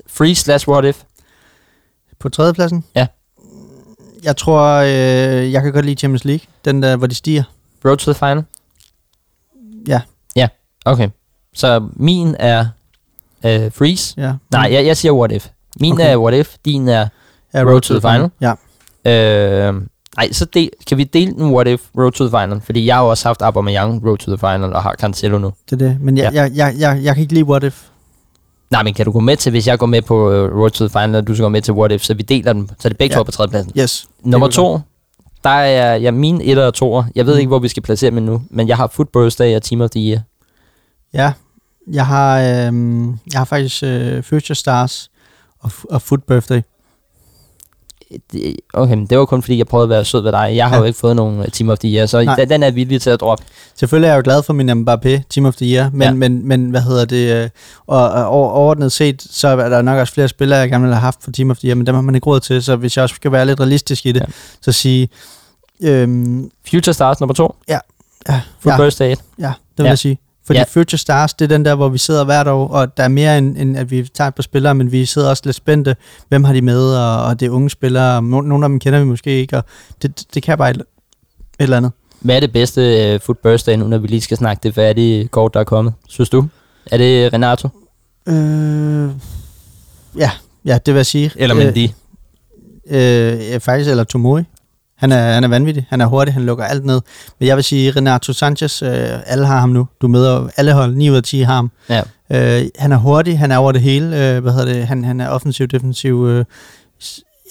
Freeze 0.07 0.41
slash 0.43 0.69
what 0.69 0.85
if? 0.85 1.03
På 2.19 2.29
tredjepladsen? 2.29 2.83
Ja. 2.95 3.07
Jeg 4.23 4.37
tror, 4.37 4.63
øh, 4.81 5.51
jeg 5.51 5.61
kan 5.61 5.71
godt 5.73 5.85
lide 5.85 5.95
Champions 5.99 6.25
League. 6.25 6.45
Den 6.65 6.83
der, 6.83 6.95
hvor 6.95 7.07
de 7.07 7.15
stiger. 7.15 7.43
Road 7.85 7.97
to 7.97 8.13
the 8.13 8.19
final? 8.19 8.43
Ja. 9.87 10.01
Okay. 10.85 11.09
Så 11.53 11.89
min 11.93 12.35
er 12.39 12.65
øh, 13.45 13.71
Freeze. 13.71 14.13
Ja. 14.21 14.33
Nej, 14.51 14.69
jeg, 14.71 14.85
jeg 14.85 14.97
siger 14.97 15.11
what 15.11 15.31
if. 15.31 15.47
Min 15.79 15.93
Okay. 15.93 16.11
er 16.13 16.17
what 16.17 16.33
if, 16.33 16.55
din 16.65 16.87
er... 16.87 17.07
ja, 17.53 17.63
Road 17.63 17.81
to 17.81 17.93
the 17.99 18.01
Final. 18.01 18.29
Ja. 18.41 18.53
Øh, 19.67 19.73
nej, 20.17 20.31
så 20.31 20.45
del, 20.45 20.69
kan 20.87 20.97
vi 20.97 21.03
dele 21.03 21.31
den 21.31 21.51
what 21.53 21.67
if 21.67 21.81
Road 21.97 22.11
to 22.11 22.27
the 22.27 22.39
final? 22.39 22.61
Fordi 22.65 22.85
jeg 22.85 22.95
har 22.95 23.03
jo 23.03 23.09
også 23.09 23.27
haft 23.29 23.41
Aubameyang 23.41 24.07
Road 24.07 24.17
to 24.17 24.31
the 24.35 24.37
final 24.37 24.73
og 24.73 24.83
har 24.83 24.95
Cancelo 24.99 25.37
nu. 25.37 25.51
Det 25.69 25.81
er 25.81 25.87
det. 25.87 25.97
Men 26.01 26.17
jeg, 26.17 26.33
Ja. 26.33 26.41
jeg, 26.41 26.51
jeg, 26.55 26.75
jeg, 26.79 26.99
jeg 27.03 27.15
kan 27.15 27.21
ikke 27.21 27.33
lide 27.33 27.45
What 27.45 27.63
If. 27.63 27.81
Nej, 28.71 28.83
men 28.83 28.93
kan 28.93 29.05
du 29.05 29.11
gå 29.11 29.19
med 29.19 29.37
til, 29.37 29.49
hvis 29.49 29.67
jeg 29.67 29.79
går 29.79 29.85
med 29.85 30.01
på 30.01 30.15
uh, 30.27 30.59
Road 30.59 30.69
to 30.69 30.87
the 30.87 30.99
final, 30.99 31.15
og 31.15 31.27
du 31.27 31.35
skal 31.35 31.43
gå 31.43 31.49
med 31.49 31.61
til 31.61 31.73
what 31.73 31.91
if, 31.91 32.01
så 32.03 32.13
vi 32.13 32.23
deler 32.23 32.53
dem, 32.53 32.67
så 32.67 32.87
er 32.87 32.89
det 32.89 32.97
begge 32.97 33.13
Ja. 33.13 33.17
ja. 33.17 33.19
to 33.19 33.23
på 33.23 33.31
tredjepladsen. 33.31 33.71
Yes. 33.79 34.07
Nummer 34.23 34.47
to, 34.47 34.79
der 35.43 35.49
er 35.49 35.95
jeg 35.95 36.13
min 36.13 36.41
etter 36.43 36.65
og 36.65 36.73
toer. 36.73 37.03
Jeg 37.15 37.25
ved 37.25 37.33
Mm. 37.33 37.39
ikke, 37.39 37.47
hvor 37.47 37.59
vi 37.59 37.67
skal 37.67 37.83
placere 37.83 38.11
dem 38.11 38.23
nu, 38.23 38.41
men 38.49 38.67
jeg 38.67 38.77
har 38.77 38.87
Foot 38.87 39.07
Birthday 39.13 39.55
og 39.55 39.61
Team 39.63 39.81
of 39.81 39.89
the 39.89 39.99
Year. 40.11 40.19
Ja. 41.13 41.31
Jeg 41.91 42.05
har, 42.07 42.39
øhm, 42.41 43.07
jeg 43.09 43.17
har 43.39 43.45
faktisk 43.45 43.83
øh, 43.83 44.23
Future 44.23 44.55
Stars 44.55 45.11
og, 45.59 45.71
og 45.89 46.01
Foot 46.01 46.23
Birthday. 46.23 46.61
Det- 48.31 48.55
Okay, 48.73 48.93
men 48.95 49.05
det 49.05 49.17
var 49.17 49.25
kun 49.25 49.41
fordi, 49.41 49.57
jeg 49.57 49.67
prøvede 49.67 49.83
at 49.85 49.89
være 49.89 50.05
sød 50.05 50.21
ved 50.21 50.31
dig. 50.31 50.51
Jeg 50.55 50.67
har 50.67 50.75
Ja. 50.75 50.79
jo 50.79 50.85
ikke 50.85 50.99
fået 50.99 51.15
nogen 51.15 51.39
uh, 51.39 51.45
Team 51.45 51.69
of 51.69 51.79
the 51.79 51.89
Year, 51.95 52.05
så 52.05 52.23
Nej. 52.23 52.35
den, 52.35 52.49
den 52.49 52.63
er 52.63 52.71
villig 52.71 53.01
til 53.01 53.09
at 53.09 53.19
droppe. 53.21 53.43
Selvfølgelig 53.75 54.07
er 54.07 54.11
jeg 54.11 54.17
jo 54.17 54.23
glad 54.23 54.43
for 54.43 54.53
min 54.53 54.69
Mbappé 54.69 55.21
Team 55.29 55.45
of 55.45 55.55
the 55.55 55.65
Year, 55.75 55.89
men, 55.89 56.01
ja. 56.01 56.07
Ja. 56.07 56.13
men, 56.13 56.47
men 56.47 56.69
hvad 56.69 56.81
hedder 56.81 57.05
det, 57.05 57.43
øh, 57.43 57.49
og, 57.87 58.09
og 58.11 58.25
over- 58.25 58.49
overordnet 58.49 58.91
set, 58.91 59.21
så 59.29 59.47
er 59.47 59.69
der 59.69 59.81
nok 59.81 59.99
også 59.99 60.13
flere 60.13 60.27
spillere, 60.27 60.59
jeg 60.59 60.69
gerne 60.69 60.81
ville 60.81 60.95
have 60.95 61.01
haft 61.01 61.23
for 61.23 61.31
Team 61.31 61.51
of 61.51 61.57
the 61.57 61.67
Year, 61.67 61.75
men 61.75 61.87
dem 61.87 61.95
har 61.95 62.01
man 62.01 62.15
ikke 62.15 62.27
råd 62.27 62.39
til, 62.39 62.63
så 62.63 62.75
hvis 62.75 62.97
jeg 62.97 63.03
også 63.03 63.15
skal 63.15 63.31
være 63.31 63.45
lidt 63.45 63.59
realistisk 63.59 64.05
i 64.05 64.11
det, 64.11 64.19
ja. 64.19 64.25
Ja. 64.27 64.31
så 64.61 64.71
sige, 64.71 65.09
øhm, 65.83 66.51
Future 66.71 66.93
Stars 66.93 67.19
nummer 67.19 67.33
to. 67.33 67.55
ja, 67.69 67.79
Foot 68.59 68.71
ja, 68.71 68.77
Birthday 68.77 69.11
1. 69.11 69.19
ja, 69.39 69.43
det 69.47 69.53
vil 69.77 69.83
Ja. 69.83 69.89
jeg 69.89 69.99
sige. 69.99 70.17
Fordi 70.45 70.59
Ja. 70.59 70.63
Future 70.67 70.97
Stars, 70.97 71.33
det 71.33 71.45
er 71.45 71.49
den 71.49 71.65
der, 71.65 71.75
hvor 71.75 71.89
vi 71.89 71.97
sidder 71.97 72.23
hvert 72.23 72.47
år, 72.47 72.67
og 72.67 72.97
der 72.97 73.03
er 73.03 73.07
mere 73.07 73.37
end, 73.37 73.57
end 73.57 73.77
at 73.77 73.91
vi 73.91 74.09
tager 74.13 74.29
par 74.29 74.43
spillere, 74.43 74.75
men 74.75 74.91
vi 74.91 75.05
sidder 75.05 75.29
også 75.29 75.41
lidt 75.45 75.55
spændte. 75.55 75.95
Hvem 76.29 76.43
har 76.43 76.53
de 76.53 76.61
med, 76.61 76.95
og, 76.95 77.23
og 77.23 77.39
det 77.39 77.45
er 77.45 77.49
unge 77.49 77.69
spillere, 77.69 78.13
og 78.13 78.17
no- 78.17 78.21
nogle 78.21 78.65
af 78.65 78.69
dem 78.69 78.79
kender 78.79 78.99
vi 78.99 79.05
måske 79.05 79.39
ikke, 79.41 79.57
og 79.57 79.63
det, 80.01 80.23
det, 80.33 80.43
kan 80.43 80.57
bare 80.57 80.69
et, 80.69 80.75
et 80.77 80.83
eller 81.59 81.77
andet. 81.77 81.91
Hvad 82.19 82.35
er 82.35 82.39
det 82.39 82.51
bedste 82.53 83.11
uh, 83.15 83.21
Foot 83.21 83.37
Birthday 83.37 83.75
nu, 83.75 83.87
når 83.87 83.97
vi 83.97 84.07
lige 84.07 84.21
skal 84.21 84.37
snakke 84.37 84.59
det 84.63 84.75
færdige 84.75 85.27
kort, 85.27 85.53
der 85.53 85.59
er 85.59 85.63
kommet? 85.63 85.93
Synes 86.09 86.29
du? 86.29 86.47
Er 86.91 86.97
det 86.97 87.33
Renato? 87.33 87.69
Øh, 88.27 89.09
ja, 90.17 90.31
ja, 90.65 90.77
det 90.85 90.93
vil 90.93 90.99
jeg 90.99 91.05
sige. 91.05 91.31
Eller 91.35 91.55
Mendy? 91.55 91.89
Øh, 92.89 93.53
øh, 93.53 93.59
faktisk, 93.59 93.89
eller 93.89 94.03
Tomori. 94.03 94.43
Han 95.01 95.11
er, 95.11 95.33
han 95.33 95.43
er 95.43 95.47
vanvittig, 95.47 95.85
han 95.89 96.01
er 96.01 96.05
hurtig, 96.05 96.33
han 96.33 96.43
lukker 96.43 96.65
alt 96.65 96.85
ned. 96.85 97.01
Men 97.39 97.47
jeg 97.47 97.55
vil 97.55 97.63
sige, 97.63 97.91
Renato 97.91 98.33
Sanchez, 98.33 98.81
øh, 98.81 98.89
alle 99.25 99.45
har 99.45 99.59
ham 99.59 99.69
nu. 99.69 99.87
Du 100.01 100.07
møder 100.07 100.49
alle 100.57 100.73
hold, 100.73 100.95
9 100.95 101.09
ud 101.09 101.15
af 101.15 101.23
10 101.23 101.41
har 101.41 101.53
ham. 101.53 101.71
Ja. 101.89 102.01
Øh, 102.31 102.65
han 102.79 102.91
er 102.91 102.97
hurtig, 102.97 103.39
han 103.39 103.51
er 103.51 103.57
over 103.57 103.71
det 103.71 103.81
hele. 103.81 104.05
Øh, 104.05 104.41
hvad 104.41 104.51
hedder 104.51 104.73
det? 104.73 104.87
Han, 104.87 105.03
han 105.03 105.21
er 105.21 105.29
offensiv, 105.29 105.67
defensiv. 105.67 106.27
Øh, 106.27 106.45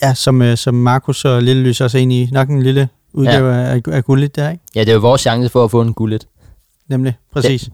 ja, 0.03 0.15
som, 0.15 0.43
øh, 0.43 0.57
som 0.57 0.75
Markus 0.75 1.25
og 1.25 1.43
Lille 1.43 1.63
Lys 1.63 1.81
også 1.81 1.99
er 1.99 2.03
inde 2.03 2.21
i. 2.21 2.29
Nok 2.33 2.49
en 2.49 2.63
lille 2.63 2.89
udgave 3.13 3.55
ja. 3.55 3.75
af, 3.75 3.83
af 3.87 4.05
gulligt 4.05 4.37
der, 4.37 4.51
ikke? 4.51 4.65
Ja, 4.75 4.81
det 4.81 4.89
er 4.89 4.95
jo 4.95 5.01
vores 5.01 5.21
chance 5.21 5.49
for 5.49 5.65
at 5.65 5.71
få 5.71 5.81
en 5.81 5.95
gullet. 5.95 6.27
Nemlig, 6.89 7.15
præcis. 7.33 7.69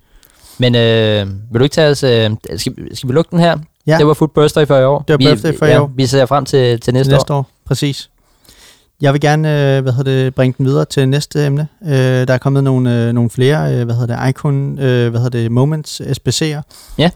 Men 0.58 0.74
øh, 0.74 1.26
vil 1.52 1.58
du 1.58 1.62
ikke 1.62 1.74
tage 1.74 1.90
os... 1.90 2.02
Øh, 2.02 2.30
skal, 2.56 2.96
skal 2.96 3.08
vi 3.08 3.14
lukke 3.14 3.30
den 3.30 3.38
her? 3.38 3.58
Ja. 3.86 3.98
Det 3.98 4.06
var 4.06 4.14
Foot 4.14 4.30
Birthday 4.34 4.66
for 4.66 4.76
i 4.76 4.84
år. 4.84 5.04
Det 5.08 5.12
var 5.12 5.18
vi, 5.18 5.24
birthday 5.24 5.58
for 5.58 5.66
i 5.66 5.70
ja, 5.70 5.82
år. 5.82 5.90
Vi 5.96 6.06
ser 6.06 6.26
frem 6.26 6.44
til, 6.44 6.80
til 6.80 6.94
næste, 6.94 7.12
næste 7.12 7.34
år. 7.34 7.50
Præcis. 7.66 8.10
Jeg 9.00 9.12
vil 9.12 9.20
gerne 9.20 9.76
øh, 9.76 9.82
hvad 9.82 9.92
hedder 9.92 10.24
det, 10.24 10.34
bringe 10.34 10.54
den 10.58 10.66
videre 10.66 10.84
til 10.84 11.08
næste 11.08 11.46
emne. 11.46 11.68
Øh, 11.82 11.90
der 12.28 12.34
er 12.34 12.38
kommet 12.38 12.64
nogle, 12.64 13.06
øh, 13.06 13.12
nogle 13.12 13.30
flere 13.30 13.74
øh, 13.74 13.84
hvad 13.84 13.94
hedder 13.94 14.16
det, 14.16 14.28
Icon 14.28 14.78
øh, 14.78 15.10
hvad 15.10 15.20
hedder 15.20 15.38
det, 15.38 15.52
Moments 15.52 16.00
SBC'er. 16.00 16.60
Ja. 16.98 17.10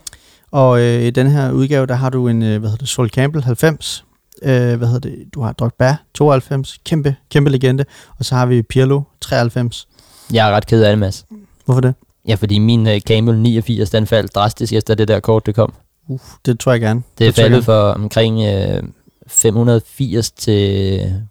Og 0.51 0.81
øh, 0.81 1.01
i 1.01 1.09
den 1.09 1.27
her 1.27 1.51
udgave, 1.51 1.85
der 1.85 1.95
har 1.95 2.09
du 2.09 2.27
en 2.27 2.43
øh, 2.43 2.59
hvad 2.59 2.69
hedder 2.69 2.77
det, 2.77 2.87
Sol 2.87 3.09
Campbell 3.09 3.43
90. 3.43 4.05
Øh, 4.43 4.49
hvad 4.51 4.87
hedder 4.87 4.99
det, 4.99 5.15
du 5.33 5.41
har 5.41 5.51
Drogba 5.51 5.95
92, 6.13 6.77
kæmpe, 6.85 7.15
kæmpe 7.29 7.49
legende. 7.49 7.85
Og 8.19 8.25
så 8.25 8.35
har 8.35 8.45
vi 8.45 8.61
Pirlo 8.61 9.01
93. 9.21 9.87
Jeg 10.33 10.49
er 10.49 10.55
ret 10.55 10.65
ked 10.65 10.83
af 10.83 10.91
det, 10.91 10.99
Mads. 10.99 11.25
Hvorfor 11.65 11.81
det? 11.81 11.93
Ja, 12.27 12.35
fordi 12.35 12.59
min 12.59 12.87
uh, 12.87 12.97
Camel 12.97 13.37
89, 13.37 13.89
den 13.89 14.07
faldt 14.07 14.35
drastisk 14.35 14.73
efter 14.73 14.95
det 14.95 15.07
der 15.07 15.19
kort, 15.19 15.45
det 15.45 15.55
kom. 15.55 15.73
Uf, 16.07 16.21
det 16.45 16.59
tror 16.59 16.71
jeg 16.71 16.81
gerne. 16.81 17.01
Det 17.17 17.23
er 17.23 17.27
jeg 17.27 17.35
faldet 17.35 17.65
fra 17.65 17.93
omkring 17.93 18.43
øh, 18.43 18.83
580 19.27 20.31
til 20.31 21.23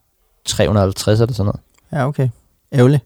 350 0.45 1.21
eller 1.21 1.35
sådan 1.35 1.45
noget. 1.47 1.61
Ja, 1.93 2.09
okay. 2.09 2.29
Ærgerligt. 2.75 3.03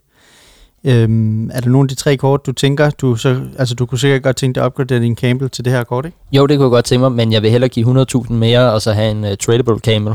Øhm, 0.86 1.50
er 1.50 1.60
der 1.60 1.68
nogle 1.68 1.84
af 1.84 1.88
de 1.88 1.94
tre 1.94 2.16
kort, 2.16 2.46
du 2.46 2.52
tænker, 2.52 2.90
du, 2.90 3.16
så, 3.16 3.40
altså, 3.58 3.74
du 3.74 3.86
kunne 3.86 3.98
sikkert 3.98 4.22
godt 4.22 4.36
tænke 4.36 4.54
dig 4.54 4.62
at 4.62 4.66
opgradere 4.66 5.00
din 5.00 5.16
Campbell 5.16 5.50
til 5.50 5.64
det 5.64 5.72
her 5.72 5.84
kort, 5.84 6.04
ikke? 6.06 6.16
Jo, 6.32 6.46
det 6.46 6.56
kunne 6.58 6.64
jeg 6.64 6.70
godt 6.70 6.84
tænke 6.84 7.00
mig, 7.00 7.12
men 7.12 7.32
jeg 7.32 7.42
vil 7.42 7.50
hellere 7.50 7.68
give 7.68 8.04
100.000 8.26 8.32
mere, 8.32 8.72
og 8.72 8.82
så 8.82 8.92
have 8.92 9.10
en 9.10 9.24
uh, 9.24 9.30
tradable 9.40 9.78
Camel. 9.78 10.14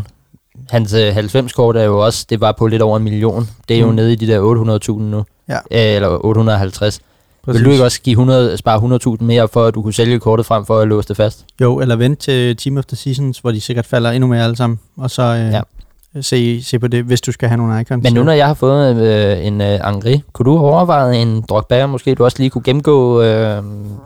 Hans 0.69 0.93
uh, 0.93 0.99
90-kort 0.99 1.75
er 1.77 1.83
jo 1.83 2.05
også, 2.05 2.25
det 2.29 2.41
var 2.41 2.51
på 2.51 2.67
lidt 2.67 2.81
over 2.81 2.97
en 2.97 3.03
million. 3.03 3.49
Det 3.69 3.75
er 3.75 3.81
jo 3.81 3.89
Mm. 3.89 3.95
nede 3.95 4.13
i 4.13 4.15
de 4.15 4.27
der 4.27 4.79
800.000 4.91 4.91
nu. 5.01 5.23
Ja. 5.49 5.55
Øh, 5.55 5.95
eller 5.95 6.25
850. 6.25 6.99
Vil 7.47 7.65
du 7.65 7.69
ikke 7.69 7.83
også 7.83 8.01
give 8.01 8.11
100, 8.13 8.57
spare 8.57 9.13
100.000 9.19 9.23
mere, 9.23 9.47
for 9.47 9.65
at 9.65 9.75
du 9.75 9.81
kunne 9.81 9.93
sælge 9.93 10.19
kortet 10.19 10.45
frem 10.45 10.65
for 10.65 10.79
at 10.79 10.87
låse 10.87 11.07
det 11.07 11.17
fast? 11.17 11.45
Jo, 11.61 11.79
eller 11.79 11.95
vent 11.95 12.19
til 12.19 12.57
Team 12.57 12.77
of 12.77 12.85
the 12.85 12.97
Seasons, 12.97 13.39
hvor 13.39 13.51
de 13.51 13.61
sikkert 13.61 13.85
falder 13.85 14.11
endnu 14.11 14.27
mere 14.27 14.43
alle 14.43 14.55
sammen, 14.55 14.79
og 14.97 15.11
så 15.11 15.21
øh, 15.23 15.51
ja. 15.53 15.61
Ja. 16.15 16.22
se, 16.22 16.64
se 16.64 16.80
på 16.80 16.88
det, 16.88 17.03
hvis 17.03 17.22
du 17.22 17.31
skal 17.31 17.49
have 17.49 17.57
nogle 17.57 17.81
icons. 17.81 18.03
Men 18.03 18.14
nu 18.14 18.23
når 18.23 18.31
jeg 18.31 18.48
har 18.48 18.53
fået 18.53 18.95
øh, 18.95 19.45
en 19.45 19.61
øh, 19.61 19.80
Angri, 19.84 20.22
kunne 20.34 20.52
du 20.52 20.57
have 20.57 20.69
overvejet 20.69 21.22
en 21.22 21.41
Drogba? 21.49 21.86
Måske 21.86 22.15
du 22.15 22.23
også 22.23 22.38
lige 22.40 22.49
kunne 22.49 22.64
gennemgå, 22.64 23.22
øh, 23.22 23.64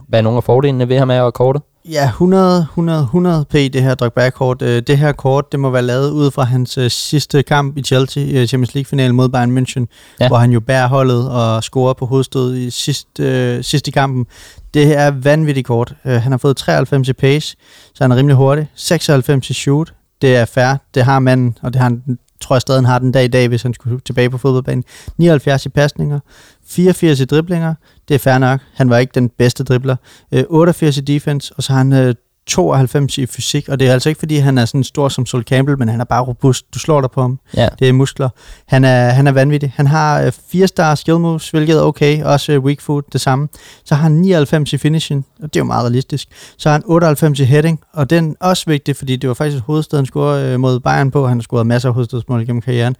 hvad 0.07 0.21
nogle 0.21 0.37
af 0.37 0.43
fordelene 0.43 0.89
ved 0.89 0.97
ham 0.99 1.09
er 1.09 1.21
og 1.21 1.33
kortet? 1.33 1.61
Ja, 1.89 2.05
100, 2.05 2.59
100, 2.59 3.01
100 3.01 3.45
p, 3.49 3.53
det 3.53 3.83
her 3.83 3.95
Drogba-kort. 3.95 4.61
Øh, 4.61 4.81
det 4.87 4.97
her 4.97 5.11
kort, 5.11 5.51
det 5.51 5.59
må 5.59 5.69
være 5.69 5.81
lavet 5.81 6.11
ud 6.11 6.31
fra 6.31 6.43
hans 6.43 6.77
øh, 6.77 6.91
sidste 6.91 7.43
kamp 7.43 7.77
i 7.77 7.81
Chelsea, 7.81 8.23
øh, 8.23 8.47
Champions 8.47 8.75
League-finalen 8.75 9.15
mod 9.15 9.29
Bayern 9.29 9.57
München, 9.57 9.85
ja. 10.19 10.27
Hvor 10.27 10.37
han 10.37 10.51
jo 10.51 10.59
bærer 10.59 10.87
holdet 10.87 11.29
og 11.29 11.63
scorer 11.63 11.93
på 11.93 12.05
hovedstød 12.05 12.55
i 12.55 12.69
sidst, 12.69 13.19
øh, 13.19 13.63
sidst 13.63 13.87
i 13.87 13.91
kampen. 13.91 14.25
Det 14.73 14.97
er 14.97 15.11
vanvittigt 15.11 15.67
kort. 15.67 15.93
Øh, 16.05 16.13
han 16.13 16.31
har 16.31 16.37
fået 16.37 16.57
93 16.57 17.09
i 17.09 17.13
pace, 17.13 17.55
så 17.93 18.03
han 18.03 18.11
er 18.11 18.15
rimelig 18.15 18.35
hurtig. 18.35 18.67
96 18.75 19.49
i 19.49 19.53
shoot, 19.53 19.93
det 20.23 20.35
er 20.35 20.45
fair. 20.45 20.75
Det 20.93 21.03
har 21.03 21.19
manden, 21.19 21.57
og 21.61 21.73
det 21.73 21.81
har 21.81 21.89
han 21.89 22.17
tror 22.43 22.55
jeg 22.55 22.61
stadig, 22.61 22.77
han 22.77 22.85
har 22.85 22.99
den 22.99 23.11
dag 23.11 23.25
i 23.25 23.27
dag, 23.27 23.47
hvis 23.47 23.63
han 23.63 23.73
skulle 23.73 23.99
tilbage 23.99 24.29
på 24.29 24.37
fodboldbanen. 24.37 24.83
79 25.17 25.65
i 25.65 25.69
pasninger, 25.69 26.19
84 26.65 27.19
i 27.19 27.25
driblinger, 27.25 27.75
det 28.07 28.15
er 28.15 28.19
fair 28.19 28.37
nok. 28.37 28.59
Han 28.73 28.89
var 28.89 28.97
ikke 28.97 29.11
den 29.15 29.29
bedste 29.29 29.63
dribler. 29.63 29.95
Øh, 30.31 30.43
88 30.49 30.97
i 30.97 31.01
defense, 31.01 31.53
og 31.57 31.63
så 31.63 31.73
har 31.73 31.77
han 31.77 31.93
øh, 31.93 32.15
92 32.47 33.17
i 33.17 33.25
fysik, 33.25 33.69
og 33.69 33.79
det 33.79 33.87
er 33.87 33.93
altså 33.93 34.09
ikke, 34.09 34.19
fordi 34.19 34.37
han 34.37 34.57
er 34.57 34.65
sådan 34.65 34.83
stor 34.83 35.09
som 35.09 35.25
Sol 35.25 35.43
Campbell, 35.43 35.79
men 35.79 35.87
han 35.87 35.99
er 35.99 36.03
bare 36.03 36.23
robust. 36.23 36.73
Du 36.73 36.79
slår 36.79 37.01
dig 37.01 37.11
på 37.11 37.21
ham. 37.21 37.39
Ja. 37.57 37.67
Det 37.79 37.89
er 37.89 37.93
muskler. 37.93 38.29
Han 38.67 38.83
er, 38.83 39.09
han 39.09 39.27
er 39.27 39.31
vanvittig. 39.31 39.73
Han 39.75 39.87
har 39.87 40.21
øh, 40.21 40.31
4 40.47 40.67
star 40.67 40.95
skill 40.95 41.19
moves, 41.19 41.49
hvilket 41.49 41.77
er 41.77 41.81
okay. 41.81 42.23
Også 42.23 42.51
øh, 42.51 42.63
weak 42.63 42.81
foot, 42.81 43.13
det 43.13 43.21
samme. 43.21 43.47
Så 43.85 43.95
har 43.95 44.03
han 44.03 44.11
99 44.11 44.73
i 44.73 44.77
finishing, 44.77 45.25
og 45.43 45.53
det 45.53 45.59
er 45.59 45.61
jo 45.61 45.65
meget 45.65 45.83
realistisk. 45.83 46.27
Så 46.57 46.69
har 46.69 46.73
han 46.73 46.83
98 46.85 47.39
i 47.39 47.43
heading, 47.43 47.79
og 47.93 48.09
den 48.09 48.35
er 48.41 48.45
også 48.45 48.63
vigtig, 48.67 48.95
fordi 48.95 49.15
det 49.15 49.27
var 49.27 49.33
faktisk 49.33 49.63
hovedstaden 49.63 50.05
score 50.05 50.43
øh, 50.43 50.59
mod 50.59 50.79
Bayern 50.79 51.11
på. 51.11 51.27
Han 51.27 51.37
har 51.37 51.43
scoret 51.43 51.67
masser 51.67 51.89
af 51.89 51.95
hovedstadsmål 51.95 52.45
gennem 52.45 52.61
karrieren. 52.61 52.95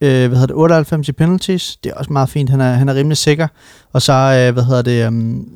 Øh, 0.00 0.28
hvad 0.28 0.38
hedder 0.38 0.46
det, 0.46 0.56
98 0.56 1.08
i 1.08 1.12
penalties, 1.12 1.76
det 1.76 1.90
er 1.90 1.94
også 1.94 2.12
meget 2.12 2.28
fint. 2.28 2.50
Han 2.50 2.60
er, 2.60 2.72
han 2.72 2.88
er 2.88 2.94
rimelig 2.94 3.16
sikker. 3.16 3.48
Og 3.92 4.02
så, 4.02 4.12
øh, 4.12 4.52
hvad 4.54 4.64
hedder 4.64 4.82
det, 4.82 5.06
um, 5.08 5.48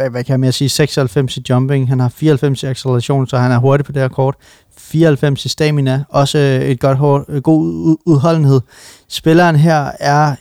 hvad, 0.00 0.10
hvad 0.10 0.24
kan 0.24 0.32
jeg 0.32 0.40
mere 0.40 0.52
sige, 0.52 0.68
96 0.68 1.36
i 1.36 1.42
jumping, 1.50 1.88
han 1.88 2.00
har 2.00 2.08
94 2.08 2.62
i 2.62 2.66
acceleration, 2.66 3.26
så 3.26 3.38
han 3.38 3.52
er 3.52 3.58
hurtig 3.58 3.86
på 3.86 3.92
det 3.92 4.02
her 4.02 4.08
kort. 4.08 4.34
94 4.78 5.44
i 5.44 5.48
stamina, 5.48 6.04
også 6.08 6.38
øh, 6.38 6.60
et 6.68 6.80
godt 6.80 6.98
hår, 6.98 7.24
øh, 7.28 7.42
god 7.42 7.62
ud- 7.62 7.96
udholdenhed. 8.06 8.60
Spilleren 9.08 9.56
her 9.56 9.90
er 10.00 10.34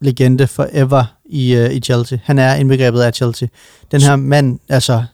legende 0.00 0.46
forever 0.46 1.04
i, 1.24 1.56
uh, 1.56 1.70
i 1.74 1.80
Chelsea. 1.80 2.18
Han 2.24 2.38
er 2.38 2.54
indbegrebet 2.54 3.00
af 3.00 3.14
Chelsea. 3.14 3.48
Den 3.92 4.00
her 4.00 4.16
mand, 4.16 4.58
altså, 4.68 5.04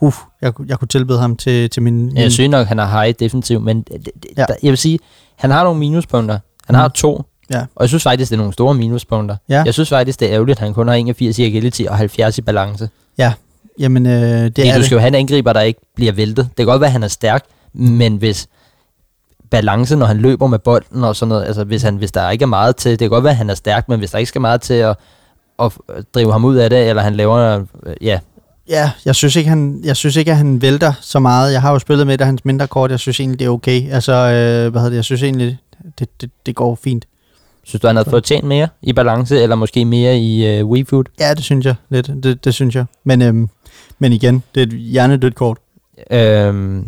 uff, 0.00 0.16
jeg, 0.42 0.54
kunne- 0.54 0.66
jeg 0.68 0.78
kunne 0.78 0.88
tilbyde 0.88 1.18
ham 1.18 1.36
til, 1.36 1.70
til 1.70 1.82
min... 1.82 2.06
min 2.06 2.16
Jeg 2.16 2.32
synes 2.32 2.50
nok, 2.50 2.66
han 2.66 2.78
har 2.78 3.02
high 3.02 3.14
defensiv, 3.20 3.60
men 3.60 3.82
det, 3.82 4.04
det, 4.04 4.24
Ja. 4.38 4.44
jeg 4.62 4.70
vil 4.70 4.78
sige, 4.78 4.98
han 5.36 5.50
har 5.50 5.64
nogle 5.64 5.78
minuspunkter. 5.80 6.38
Han 6.66 6.74
har 6.74 6.88
Mhm. 6.88 6.92
to, 6.92 7.22
Ja. 7.50 7.60
og 7.60 7.80
jeg 7.82 7.88
synes 7.88 8.02
faktisk, 8.02 8.30
det 8.30 8.36
er 8.36 8.38
nogle 8.38 8.52
store 8.52 8.74
minuspunkter. 8.74 9.36
Ja. 9.48 9.62
Jeg 9.66 9.74
synes 9.74 9.88
faktisk, 9.88 10.20
det 10.20 10.28
er 10.28 10.34
ærgerligt, 10.34 10.58
at 10.58 10.64
han 10.64 10.74
kun 10.74 10.88
har 10.88 10.94
81 10.94 11.38
i 11.38 11.44
agility 11.44 11.82
og 11.88 11.96
70 11.96 12.38
i 12.38 12.42
balance. 12.42 12.88
Jamen, 13.78 14.06
øh, 14.06 14.12
det 14.12 14.42
Fordi 14.44 14.68
er 14.68 14.72
du 14.72 14.78
det. 14.78 14.84
skal 14.86 14.94
jo 14.96 15.00
have 15.00 15.08
en 15.08 15.14
angriber, 15.14 15.52
der 15.52 15.60
ikke 15.60 15.80
bliver 15.94 16.12
væltet. 16.12 16.44
Det 16.48 16.56
kan 16.56 16.66
godt 16.66 16.80
være, 16.80 16.88
at 16.88 16.92
han 16.92 17.02
er 17.02 17.08
stærk, 17.08 17.44
men 17.72 18.16
hvis 18.16 18.46
balance, 19.50 19.96
når 19.96 20.06
han 20.06 20.16
løber 20.16 20.46
med 20.46 20.58
bolden 20.58 21.04
og 21.04 21.16
sådan 21.16 21.28
noget, 21.28 21.44
altså 21.44 21.64
hvis, 21.64 21.82
han, 21.82 21.96
hvis 21.96 22.12
der 22.12 22.30
ikke 22.30 22.42
er 22.42 22.46
meget 22.46 22.76
til, 22.76 22.90
det 22.90 22.98
kan 22.98 23.10
godt 23.10 23.24
være, 23.24 23.30
at 23.30 23.36
han 23.36 23.50
er 23.50 23.54
stærk, 23.54 23.88
men 23.88 23.98
hvis 23.98 24.10
der 24.10 24.18
ikke 24.18 24.28
skal 24.28 24.40
meget 24.40 24.60
til 24.60 24.74
at, 24.74 24.96
at 25.62 25.72
drive 26.14 26.32
ham 26.32 26.44
ud 26.44 26.56
af 26.56 26.70
det, 26.70 26.88
eller 26.88 27.02
han 27.02 27.14
laver, 27.14 27.64
øh, 27.86 27.94
ja, 28.00 28.18
Ja, 28.68 28.90
jeg 29.04 29.14
synes, 29.14 29.36
ikke, 29.36 29.48
han, 29.48 29.80
jeg 29.84 29.96
synes 29.96 30.16
ikke, 30.16 30.30
at 30.30 30.36
han 30.36 30.62
vælter 30.62 30.92
så 31.00 31.18
meget. 31.18 31.52
Jeg 31.52 31.60
har 31.62 31.72
jo 31.72 31.78
spillet 31.78 32.06
med 32.06 32.14
et 32.14 32.20
af 32.20 32.26
hans 32.26 32.44
mindre 32.44 32.66
kort. 32.66 32.90
Jeg 32.90 33.00
synes 33.00 33.20
egentlig, 33.20 33.38
det 33.38 33.44
er 33.44 33.50
okay. 33.50 33.90
Altså, 33.92 34.12
øh, 34.12 34.70
hvad 34.70 34.80
hedder 34.80 34.88
det? 34.88 34.96
Jeg 34.96 35.04
synes 35.04 35.22
egentlig, 35.22 35.58
det, 35.98 36.20
det, 36.20 36.30
det 36.46 36.54
går 36.54 36.78
fint. 36.84 37.04
Synes 37.66 37.80
du, 37.80 37.86
han 37.86 37.96
havde 37.96 38.10
fået 38.10 38.24
tjent 38.24 38.44
mere 38.44 38.68
i 38.82 38.92
balance, 38.92 39.42
eller 39.42 39.56
måske 39.56 39.84
mere 39.84 40.18
i 40.18 40.60
uh, 40.62 40.70
WeFood? 40.70 41.04
Ja, 41.20 41.34
det 41.34 41.44
synes 41.44 41.66
jeg 41.66 41.74
lidt. 41.88 42.10
Det, 42.22 42.44
det 42.44 42.54
synes 42.54 42.74
jeg. 42.74 42.84
Men, 43.04 43.22
øhm, 43.22 43.48
men 43.98 44.12
igen, 44.12 44.42
det 44.54 44.62
er 44.62 44.66
et 44.66 44.72
hjernedødt 44.72 45.34
kort. 45.34 45.58
Øhm, 46.10 46.86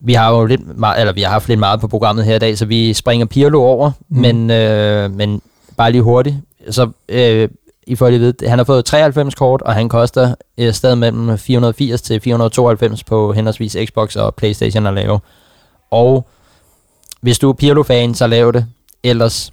vi 0.00 0.12
har 0.12 0.30
jo 0.34 0.44
lidt 0.44 0.78
meget, 0.78 1.00
eller 1.00 1.12
vi 1.12 1.22
har 1.22 1.30
haft 1.30 1.48
lidt 1.48 1.60
meget 1.60 1.80
på 1.80 1.88
programmet 1.88 2.24
her 2.24 2.36
i 2.36 2.38
dag, 2.38 2.58
så 2.58 2.64
vi 2.66 2.92
springer 2.94 3.26
Pirlo 3.26 3.62
over, 3.62 3.90
Mm. 4.08 4.20
men, 4.20 4.50
øh, 4.50 5.10
men 5.14 5.42
bare 5.76 5.92
lige 5.92 6.02
hurtigt. 6.02 6.36
Så 6.70 6.90
øh, 7.08 7.48
I 7.86 7.94
får 7.94 8.08
lige 8.10 8.20
vide, 8.20 8.48
han 8.48 8.58
har 8.58 8.64
fået 8.64 8.84
93 8.84 9.34
kort, 9.34 9.62
og 9.62 9.74
han 9.74 9.88
koster 9.88 10.34
øh, 10.58 10.72
stadig 10.72 10.98
mellem 10.98 11.38
480 11.38 12.02
til 12.02 12.20
492 12.20 13.04
på 13.04 13.32
henholdsvis 13.32 13.76
Xbox 13.88 14.16
og 14.16 14.34
Playstation 14.34 14.86
at 14.86 14.94
lave. 14.94 15.20
Og 15.90 16.26
hvis 17.20 17.38
du 17.38 17.48
er 17.48 17.52
Pirlo-fan, 17.52 18.14
så 18.14 18.26
lav 18.26 18.52
det. 18.52 18.66
Ellers, 19.04 19.52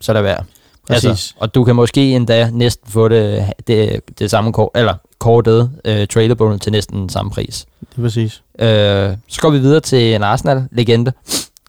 så 0.00 0.12
lad 0.12 0.22
være. 0.22 0.44
Præcis. 0.88 1.04
Altså, 1.04 1.34
og 1.38 1.54
du 1.54 1.64
kan 1.64 1.76
måske 1.76 2.16
endda 2.16 2.50
næsten 2.52 2.90
få 2.90 3.08
det, 3.08 3.52
det, 3.66 4.00
det 4.18 4.30
samme 4.30 4.52
kort, 4.52 4.70
eller 4.74 4.94
kortet, 5.18 5.70
øh, 5.84 6.06
tradable 6.06 6.58
til 6.58 6.72
næsten 6.72 7.08
samme 7.08 7.30
pris. 7.30 7.66
Det 7.80 7.98
er 7.98 8.02
præcis. 8.02 8.42
Øh, 8.58 9.16
så 9.28 9.40
går 9.40 9.50
vi 9.50 9.58
videre 9.58 9.80
til 9.80 10.14
en 10.14 10.22
Arsenal-legende, 10.22 11.12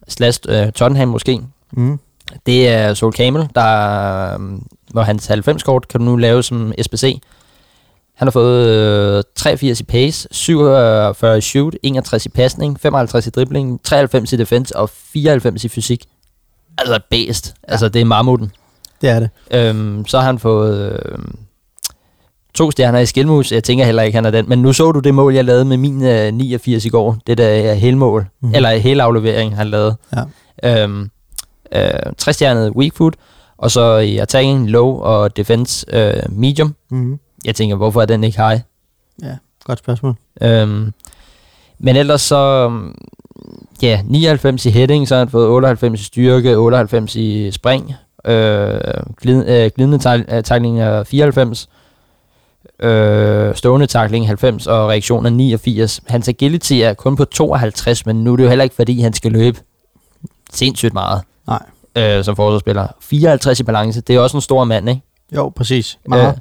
slash 0.07 0.39
øh, 0.49 0.71
Tottenham 0.71 1.07
måske. 1.07 1.41
Mm. 1.71 1.99
Det 2.45 2.69
er 2.69 2.93
Sol 2.93 3.13
Campbell, 3.13 3.47
der, 3.55 4.33
øh, 4.33 4.59
hvor 4.91 5.01
hans 5.01 5.29
90-kort 5.29 5.87
kan 5.87 5.99
du 5.99 6.05
nu 6.05 6.15
lave 6.15 6.43
som 6.43 6.73
SBC. 6.81 7.21
Han 8.15 8.27
har 8.27 8.31
fået 8.31 8.67
øh, 8.67 9.23
83 9.35 9.79
i 9.79 9.83
pace, 9.83 10.27
47 10.31 11.37
i 11.37 11.41
shoot, 11.41 11.75
61 11.83 12.25
i 12.25 12.29
pasning, 12.29 12.79
55 12.79 13.27
i 13.27 13.29
dribling, 13.29 13.83
93 13.83 14.33
i 14.33 14.35
defense 14.35 14.77
og 14.77 14.89
94 14.89 15.63
i 15.63 15.69
fysik. 15.69 16.05
Altså 16.79 16.95
et 16.95 17.03
bæst. 17.09 17.53
Altså 17.63 17.89
det 17.89 18.01
er 18.01 18.05
mammuten. 18.05 18.51
Det 19.01 19.09
er 19.09 19.19
det. 19.19 19.29
Øhm, 19.51 20.05
så 20.07 20.17
har 20.19 20.25
han 20.25 20.39
fået 20.39 20.91
øh, 21.05 21.17
to 22.53 22.71
stjerner 22.71 22.99
i 22.99 23.05
skilmus. 23.05 23.51
Jeg 23.51 23.63
tænker 23.63 23.85
heller 23.85 24.03
ikke, 24.03 24.15
han 24.15 24.25
er 24.25 24.31
den. 24.31 24.49
Men 24.49 24.61
nu 24.61 24.73
så 24.73 24.91
du 24.91 24.99
det 24.99 25.13
mål, 25.13 25.33
jeg 25.33 25.45
lavede 25.45 25.65
med 25.65 25.77
min 25.77 26.03
øh, 26.03 26.33
89 26.33 26.85
i 26.85 26.89
går. 26.89 27.17
Det 27.27 27.37
der 27.37 27.73
helmål. 27.73 28.21
Mhm. 28.21 28.29
Mm-hmm. 28.41 28.55
Eller 28.55 28.69
helaflevering, 28.69 29.55
han 29.55 29.67
lavede. 29.67 29.95
Ja. 30.63 30.83
Øhm, 30.83 31.09
øh, 31.71 31.89
tre 32.17 32.33
stjernet 32.33 32.71
weak 32.71 32.91
foot. 32.95 33.13
Og 33.57 33.71
så 33.71 33.97
i 33.97 34.17
attacking, 34.17 34.69
low 34.69 34.99
og 34.99 35.37
defense 35.37 35.85
øh, 35.93 36.13
medium. 36.29 36.75
Mm. 36.91 37.19
Jeg 37.45 37.55
tænker, 37.55 37.75
hvorfor 37.75 38.01
er 38.01 38.05
den 38.05 38.23
ikke 38.23 38.41
high? 38.41 38.59
Ja, 39.23 39.35
godt 39.63 39.79
spørgsmål. 39.79 40.15
Øhm, 40.41 40.93
men 41.79 41.95
ellers 41.95 42.21
så, 42.21 42.71
ja, 43.83 44.01
99 44.05 44.65
i 44.65 44.69
heading, 44.69 45.07
så 45.07 45.15
har 45.15 45.19
han 45.19 45.29
fået 45.29 45.47
98 45.47 46.01
i 46.01 46.03
styrke, 46.03 46.55
98 46.55 47.15
i 47.15 47.51
spring, 47.51 47.93
øh, 48.25 48.79
glid, 49.21 49.45
øh, 49.47 49.71
glidende 49.75 50.25
øh, 50.29 50.43
tackling 50.43 50.81
er 50.81 51.03
94, 51.03 51.69
øh, 52.79 53.55
stående 53.55 53.85
tackling 53.87 54.27
90 54.27 54.67
og 54.67 54.89
reaktion 54.89 55.25
er 55.25 55.29
89. 55.29 56.01
Hans 56.07 56.27
agility 56.29 56.73
er 56.73 56.93
kun 56.93 57.15
på 57.15 57.25
52, 57.25 58.05
men 58.05 58.23
nu 58.23 58.31
er 58.31 58.35
det 58.35 58.43
jo 58.43 58.49
heller 58.49 58.63
ikke, 58.63 58.75
fordi 58.75 59.01
han 59.01 59.13
skal 59.13 59.31
løbe 59.31 59.59
sindssygt 60.53 60.93
meget 60.93 61.21
Nej. 61.47 61.63
øh, 61.95 62.23
som 62.23 62.35
forsvarsspiller. 62.35 62.87
54 63.01 63.59
i 63.59 63.63
balance, 63.63 64.01
det 64.01 64.15
er 64.15 64.19
også 64.19 64.37
en 64.37 64.41
stor 64.41 64.63
mand, 64.63 64.89
ikke? 64.89 65.01
Jo, 65.35 65.49
præcis. 65.49 65.99
Meget. 66.07 66.27
Øh, 66.27 66.33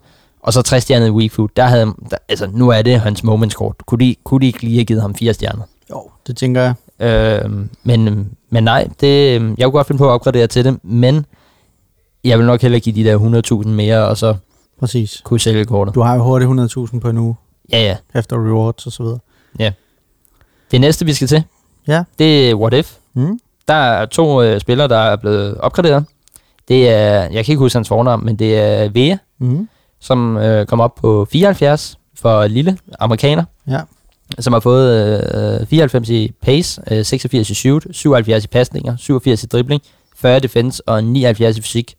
og 0.43 0.53
så 0.53 0.63
60 0.63 0.83
stjernet 0.83 1.07
i 1.07 1.11
weak 1.11 1.31
foot. 1.31 1.57
Der 1.57 1.65
havde, 1.65 1.95
der, 2.11 2.17
altså, 2.29 2.49
nu 2.53 2.69
er 2.69 2.83
det 2.83 3.01
hans 3.01 3.25
moments 3.25 3.55
kort. 3.55 3.75
Kunne 3.87 4.05
de, 4.05 4.15
kunne 4.25 4.41
de 4.41 4.47
ikke 4.47 4.63
lige 4.63 4.75
have 4.77 4.85
givet 4.85 5.03
ham 5.03 5.15
fire 5.15 5.35
stjerner? 5.35 5.63
Jo, 5.91 6.11
det 6.27 6.37
tænker 6.37 6.63
jeg. 6.63 6.75
Øh, 7.01 7.51
men, 7.83 8.31
men 8.51 8.65
nej, 8.65 8.89
det, 9.01 9.33
jeg 9.59 9.65
kunne 9.65 9.71
godt 9.73 9.87
finde 9.87 9.99
på 9.99 10.07
at 10.09 10.13
opgradere 10.13 10.47
til 10.47 10.65
det, 10.65 10.79
men 10.85 11.27
jeg 12.25 12.39
vil 12.39 12.47
nok 12.47 12.63
hellere 12.63 12.81
give 12.81 12.95
de 12.95 13.05
der 13.05 13.63
100.000 13.63 13.69
mere, 13.69 14.09
og 14.09 14.17
så 14.19 14.35
Præcis. 14.81 15.21
kunne 15.25 15.41
sælge 15.41 15.65
kortet. 15.65 15.95
Du 15.95 16.01
har 16.01 16.15
jo 16.15 16.23
hurtigt 16.23 16.51
100.000 16.95 17.01
på 17.01 17.09
en 17.09 17.19
uge, 17.19 17.35
Ja, 17.73 17.79
ja. 17.83 17.97
efter 18.19 18.37
rewards 18.37 18.87
og 18.87 18.93
så 18.93 19.03
videre. 19.03 19.19
Det 20.71 20.81
næste, 20.81 21.05
vi 21.05 21.13
skal 21.13 21.29
til, 21.29 21.45
Ja. 21.89 22.05
det 22.19 22.51
er 22.51 22.55
What 22.55 22.75
If. 22.75 22.97
Mm. 23.15 23.39
Der 23.69 23.75
er 23.75 24.07
to 24.07 24.43
øh, 24.43 24.61
spillere, 24.61 24.89
der 24.89 24.99
er 24.99 25.17
blevet 25.17 25.59
opgraderet. 25.59 26.05
Det 26.69 26.89
er, 26.89 27.13
jeg 27.23 27.45
kan 27.45 27.53
ikke 27.53 27.57
huske 27.59 27.77
hans 27.77 27.89
fornavn, 27.89 28.25
men 28.25 28.37
det 28.37 28.59
er 28.59 28.89
Vea, 28.89 29.17
Mm. 29.39 29.69
som 30.01 30.37
øh, 30.37 30.67
kom 30.67 30.81
op 30.81 30.95
på 30.95 31.25
74 31.33 31.99
for 32.15 32.47
lille 32.47 32.79
amerikaner. 33.01 33.45
Ja. 33.69 33.81
Som 34.39 34.53
har 34.53 34.61
fået 34.61 35.61
øh, 35.61 35.67
94 35.67 36.09
i 36.11 36.33
pace, 36.43 36.81
øh, 36.91 37.05
86 37.05 37.51
i 37.51 37.55
shoot, 37.55 37.87
77 37.91 38.45
i 38.45 38.49
pasninger, 38.49 38.97
87 38.97 39.43
i 39.43 39.47
dribling, 39.47 39.83
40 40.17 40.41
defense 40.41 40.83
og 40.89 41.05
79 41.05 41.59
i 41.59 41.61
fysik. 41.63 41.95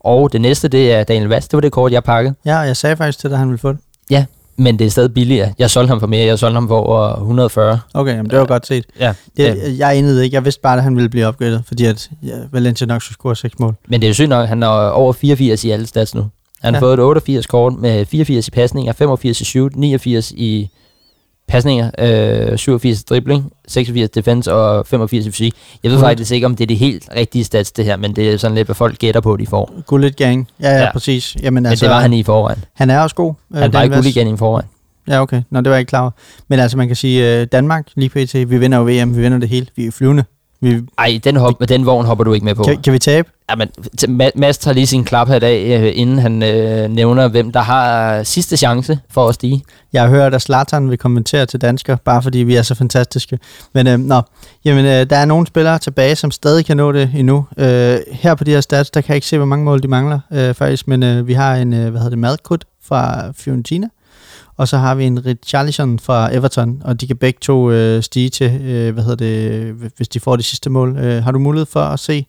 Og 0.00 0.32
det 0.32 0.40
næste, 0.40 0.68
det 0.68 0.92
er 0.92 1.04
Daniel 1.04 1.28
Vast. 1.28 1.50
Det 1.50 1.56
var 1.56 1.60
det 1.60 1.72
kort, 1.72 1.92
jeg 1.92 2.04
pakkede. 2.04 2.34
Ja, 2.44 2.56
jeg 2.58 2.76
sagde 2.76 2.96
faktisk 2.96 3.18
til 3.18 3.30
dig, 3.30 3.34
at 3.34 3.38
han 3.38 3.48
ville 3.48 3.58
få 3.58 3.72
det. 3.72 3.78
Men 4.56 4.78
det 4.78 4.86
er 4.86 4.90
stadig 4.90 5.14
billigere. 5.14 5.52
Jeg 5.58 5.70
solgte 5.70 5.88
ham 5.88 6.00
for 6.00 6.06
mere. 6.06 6.26
Jeg 6.26 6.38
solgte 6.38 6.54
ham 6.54 6.68
for 6.68 6.78
over 6.80 7.14
140. 7.16 7.80
Okay, 7.94 8.16
jamen, 8.16 8.30
det 8.30 8.38
var 8.38 8.44
godt 8.46 8.66
set. 8.66 8.84
Ja, 9.00 9.14
Det, 9.36 9.78
jeg 9.78 9.98
enede 9.98 10.24
ikke. 10.24 10.34
Jeg 10.34 10.44
vidste 10.44 10.60
bare, 10.60 10.76
at 10.76 10.82
han 10.82 10.96
ville 10.96 11.08
blive 11.08 11.26
opgraderet, 11.26 11.62
fordi 11.66 11.84
at 11.84 12.10
ja, 12.22 12.32
Valencia 12.52 12.86
nok 12.86 13.02
skulle 13.02 13.14
score 13.16 13.36
6 13.36 13.58
mål. 13.58 13.74
Men 13.88 14.00
det 14.00 14.06
er 14.06 14.10
jo 14.10 14.14
sygt 14.14 14.28
nok, 14.28 14.48
han 14.48 14.62
er 14.62 14.66
over 14.68 15.12
84 15.12 15.64
i 15.64 15.70
alle 15.70 15.86
stats 15.86 16.14
nu. 16.14 16.26
Han 16.62 16.74
har 16.74 16.80
Ja. 16.80 16.84
fået 16.86 16.92
et 16.94 17.00
88 17.00 17.46
kort 17.46 17.72
med 17.78 18.06
84 18.06 18.48
i 18.48 18.50
pasninger, 18.50 18.92
85 18.92 19.40
i 19.40 19.44
shoot, 19.44 19.76
89 19.76 20.30
i 20.32 20.70
pasninger, 21.48 21.90
øh, 21.98 22.58
87 22.58 23.00
i 23.00 23.04
dribling, 23.08 23.52
86 23.68 24.10
defense 24.10 24.52
og 24.52 24.86
85 24.86 25.26
i 25.26 25.30
fysik. 25.30 25.54
Jeg 25.82 25.90
ved 25.90 25.98
Mhm. 25.98 26.04
faktisk 26.06 26.32
ikke, 26.32 26.46
om 26.46 26.56
det 26.56 26.64
er 26.64 26.66
det 26.66 26.76
helt 26.78 27.08
rigtige 27.16 27.44
stats, 27.44 27.72
det 27.72 27.84
her, 27.84 27.96
men 27.96 28.16
det 28.16 28.32
er 28.32 28.36
sådan 28.36 28.54
lidt, 28.54 28.66
hvad 28.66 28.74
folk 28.74 28.98
gætter 28.98 29.20
på, 29.20 29.36
de 29.36 29.46
får. 29.46 29.72
Gullit 29.86 30.16
gang. 30.16 30.48
Ja, 30.60 30.70
ja, 30.70 30.82
Ja. 30.82 30.92
præcis. 30.92 31.36
Jamen, 31.42 31.62
Men 31.62 31.70
altså, 31.70 31.86
det 31.86 31.94
var 31.94 32.00
han 32.00 32.12
i 32.12 32.22
forvejen. 32.22 32.64
han 32.74 32.90
er 32.90 33.00
også 33.00 33.16
god. 33.16 33.34
øh, 33.54 33.60
Han 33.60 33.72
var 33.72 33.82
ikke 33.82 33.94
guld 33.96 34.06
igen 34.06 34.34
i 34.34 34.36
forvejen. 34.36 34.68
Ja, 35.08 35.20
okay. 35.22 35.42
Nå, 35.50 35.60
det 35.60 35.66
var 35.70 35.74
jeg 35.76 35.80
ikke 35.80 35.88
klar 35.90 36.00
over. 36.00 36.10
Men 36.48 36.58
altså, 36.58 36.76
man 36.76 36.86
kan 36.86 36.96
sige, 36.96 37.40
øh, 37.40 37.46
Danmark 37.52 37.86
lige 37.96 38.08
pt. 38.08 38.34
Vi 38.50 38.58
vinder 38.58 38.78
jo 38.78 38.84
VM, 38.84 39.16
vi 39.16 39.20
vinder 39.22 39.38
det 39.38 39.48
hele. 39.48 39.66
Vi 39.76 39.86
er 39.86 39.90
flyvende 39.90 40.24
Vi, 40.64 40.80
Ej, 40.98 41.20
den, 41.24 41.36
hop, 41.36 41.68
den 41.68 41.86
vogn 41.86 42.06
hopper 42.06 42.24
du 42.24 42.32
ikke 42.32 42.44
med 42.44 42.54
på. 42.54 42.62
kan, 42.62 42.82
kan 42.82 42.92
vi 42.92 42.98
tabe? 42.98 43.28
Ja, 43.50 43.54
men 43.56 44.30
Mads 44.34 44.58
tager 44.58 44.74
lige 44.74 44.86
sin 44.86 45.04
klap 45.04 45.28
her 45.28 45.36
i 45.36 45.38
dag, 45.38 45.80
øh, 45.80 45.92
inden 45.94 46.18
han 46.18 46.42
øh, 46.42 46.90
nævner, 46.90 47.28
hvem 47.28 47.52
der 47.52 47.60
har 47.60 48.22
sidste 48.22 48.56
chance 48.56 48.98
for 49.10 49.28
at 49.28 49.34
stige. 49.34 49.62
Jeg 49.92 50.02
har 50.02 50.08
hørt, 50.08 50.34
at 50.34 50.42
Zlatan 50.42 50.90
vil 50.90 50.98
kommentere 50.98 51.46
til 51.46 51.60
dansker, 51.60 51.96
bare 51.96 52.22
fordi 52.22 52.38
vi 52.38 52.56
er 52.56 52.62
så 52.62 52.74
fantastiske. 52.74 53.38
Men 53.74 53.86
øh, 53.86 53.98
nå, 53.98 54.22
jamen, 54.64 54.84
øh, 54.84 55.10
der 55.10 55.16
er 55.16 55.24
nogle 55.24 55.46
spillere 55.46 55.78
tilbage, 55.78 56.16
som 56.16 56.30
stadig 56.30 56.66
kan 56.66 56.76
nå 56.76 56.92
det 56.92 57.10
endnu. 57.16 57.46
Øh, 57.58 57.98
her 58.12 58.34
på 58.34 58.44
de 58.44 58.50
her 58.50 58.60
stats, 58.60 58.90
der 58.90 59.00
kan 59.00 59.08
jeg 59.08 59.16
ikke 59.16 59.26
se, 59.26 59.36
hvor 59.36 59.46
mange 59.46 59.64
mål 59.64 59.82
de 59.82 59.88
mangler 59.88 60.20
øh, 60.32 60.54
faktisk, 60.54 60.88
men 60.88 61.02
øh, 61.02 61.26
vi 61.26 61.32
har 61.32 61.54
en, 61.54 61.72
øh, 61.72 61.90
hvad 61.90 62.00
hedder 62.00 62.10
det, 62.10 62.18
Madkut 62.18 62.64
fra 62.88 63.32
Fiorentina, 63.36 63.88
og 64.56 64.68
så 64.68 64.76
har 64.76 64.94
vi 64.94 65.04
en 65.04 65.26
Richarlison 65.26 65.98
fra 65.98 66.34
Everton, 66.34 66.82
og 66.84 67.00
de 67.00 67.06
kan 67.06 67.16
begge 67.16 67.38
to 67.40 67.70
øh, 67.70 68.02
stige 68.02 68.30
til, 68.30 68.60
øh, 68.62 68.94
hvad 68.94 69.04
hedder 69.04 69.16
det, 69.16 69.90
hvis 69.96 70.08
de 70.08 70.20
får 70.20 70.36
det 70.36 70.44
sidste 70.44 70.70
mål. 70.70 70.96
Øh, 70.98 71.22
har 71.22 71.32
du 71.32 71.38
mulighed 71.38 71.66
for 71.66 71.80
at 71.80 72.00
se, 72.00 72.26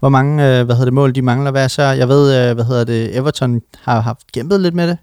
hvor 0.00 0.08
mange 0.08 0.32
øh, 0.32 0.64
hvad 0.64 0.74
hedder 0.74 0.84
det, 0.84 0.94
mål 0.94 1.14
de 1.14 1.22
mangler 1.22 1.50
hver 1.50 1.68
så? 1.68 1.82
Jeg 1.82 2.08
ved, 2.08 2.48
øh, 2.50 2.54
hvad 2.54 2.64
hedder 2.64 2.84
det, 2.84 3.16
Everton 3.16 3.60
har 3.80 4.00
haft 4.00 4.32
kæmpet 4.32 4.60
lidt 4.60 4.74
med 4.74 4.88
det, 4.88 4.98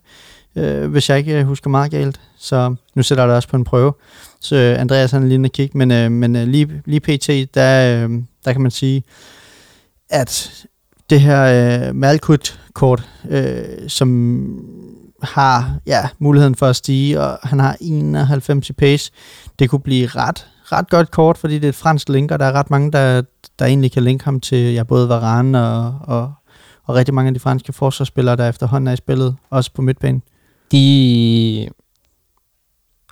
øh, 0.56 0.92
hvis 0.92 1.10
jeg 1.10 1.18
ikke 1.18 1.40
øh, 1.40 1.46
husker 1.46 1.70
meget 1.70 1.92
galt. 1.92 2.22
Så 2.38 2.76
nu 2.96 3.04
sætter 3.04 3.24
jeg 3.24 3.30
det 3.30 3.36
også 3.36 3.50
på 3.50 3.56
en 3.56 3.64
prøve. 3.64 3.94
Så 4.42 4.56
øh, 4.56 4.82
Andreas 4.82 5.12
han 5.12 5.24
er 5.24 5.28
lige 5.28 5.50
kigge, 5.50 5.78
men, 5.78 5.92
øh, 5.92 6.12
men 6.12 6.36
øh, 6.36 6.48
lige, 6.48 6.82
lige 6.86 7.00
pt, 7.00 7.56
der, 7.56 8.04
øh, 8.04 8.10
der 8.46 8.52
kan 8.52 8.62
man 8.62 8.72
sige, 8.72 9.04
at 10.10 10.66
det 11.10 11.22
her 11.22 11.42
øh, 11.88 11.96
Malkut-kort, 11.96 13.10
øh, 13.30 13.64
som 13.88 14.10
har 15.24 15.78
ja, 15.86 16.10
muligheden 16.20 16.56
for 16.56 16.66
at 16.66 16.76
stige, 16.76 17.22
og 17.22 17.40
han 17.44 17.60
har 17.60 17.78
91 17.82 18.70
i 18.70 18.74
pace, 18.74 19.12
det 19.60 19.70
kunne 19.70 19.80
blive 19.80 20.08
ret, 20.08 20.48
ret 20.64 20.90
godt 20.90 21.12
kort, 21.12 21.38
fordi 21.38 21.56
det 21.56 21.64
er 21.64 21.70
et 21.70 21.76
fransk 21.76 22.10
link, 22.10 22.32
og 22.32 22.40
der 22.40 22.46
er 22.46 22.52
ret 22.52 22.70
mange, 22.70 22.92
der, 22.92 23.22
der 23.60 23.66
egentlig 23.66 23.92
kan 23.92 24.04
linke 24.04 24.26
ham 24.26 24.40
til 24.40 24.74
ja, 24.74 24.84
både 24.84 25.10
Varane 25.10 25.68
og, 25.68 26.00
og, 26.02 26.34
og 26.84 26.96
rigtig 26.96 27.14
mange 27.14 27.28
af 27.28 27.34
de 27.34 27.40
franske 27.40 27.74
forsvarsspillere, 27.74 28.36
der 28.36 28.50
efterhånden 28.50 28.88
er 28.88 28.94
i 28.94 28.96
spillet, 28.96 29.36
også 29.50 29.72
på 29.74 29.82
midtbanen. 29.82 30.24
De... 30.72 31.70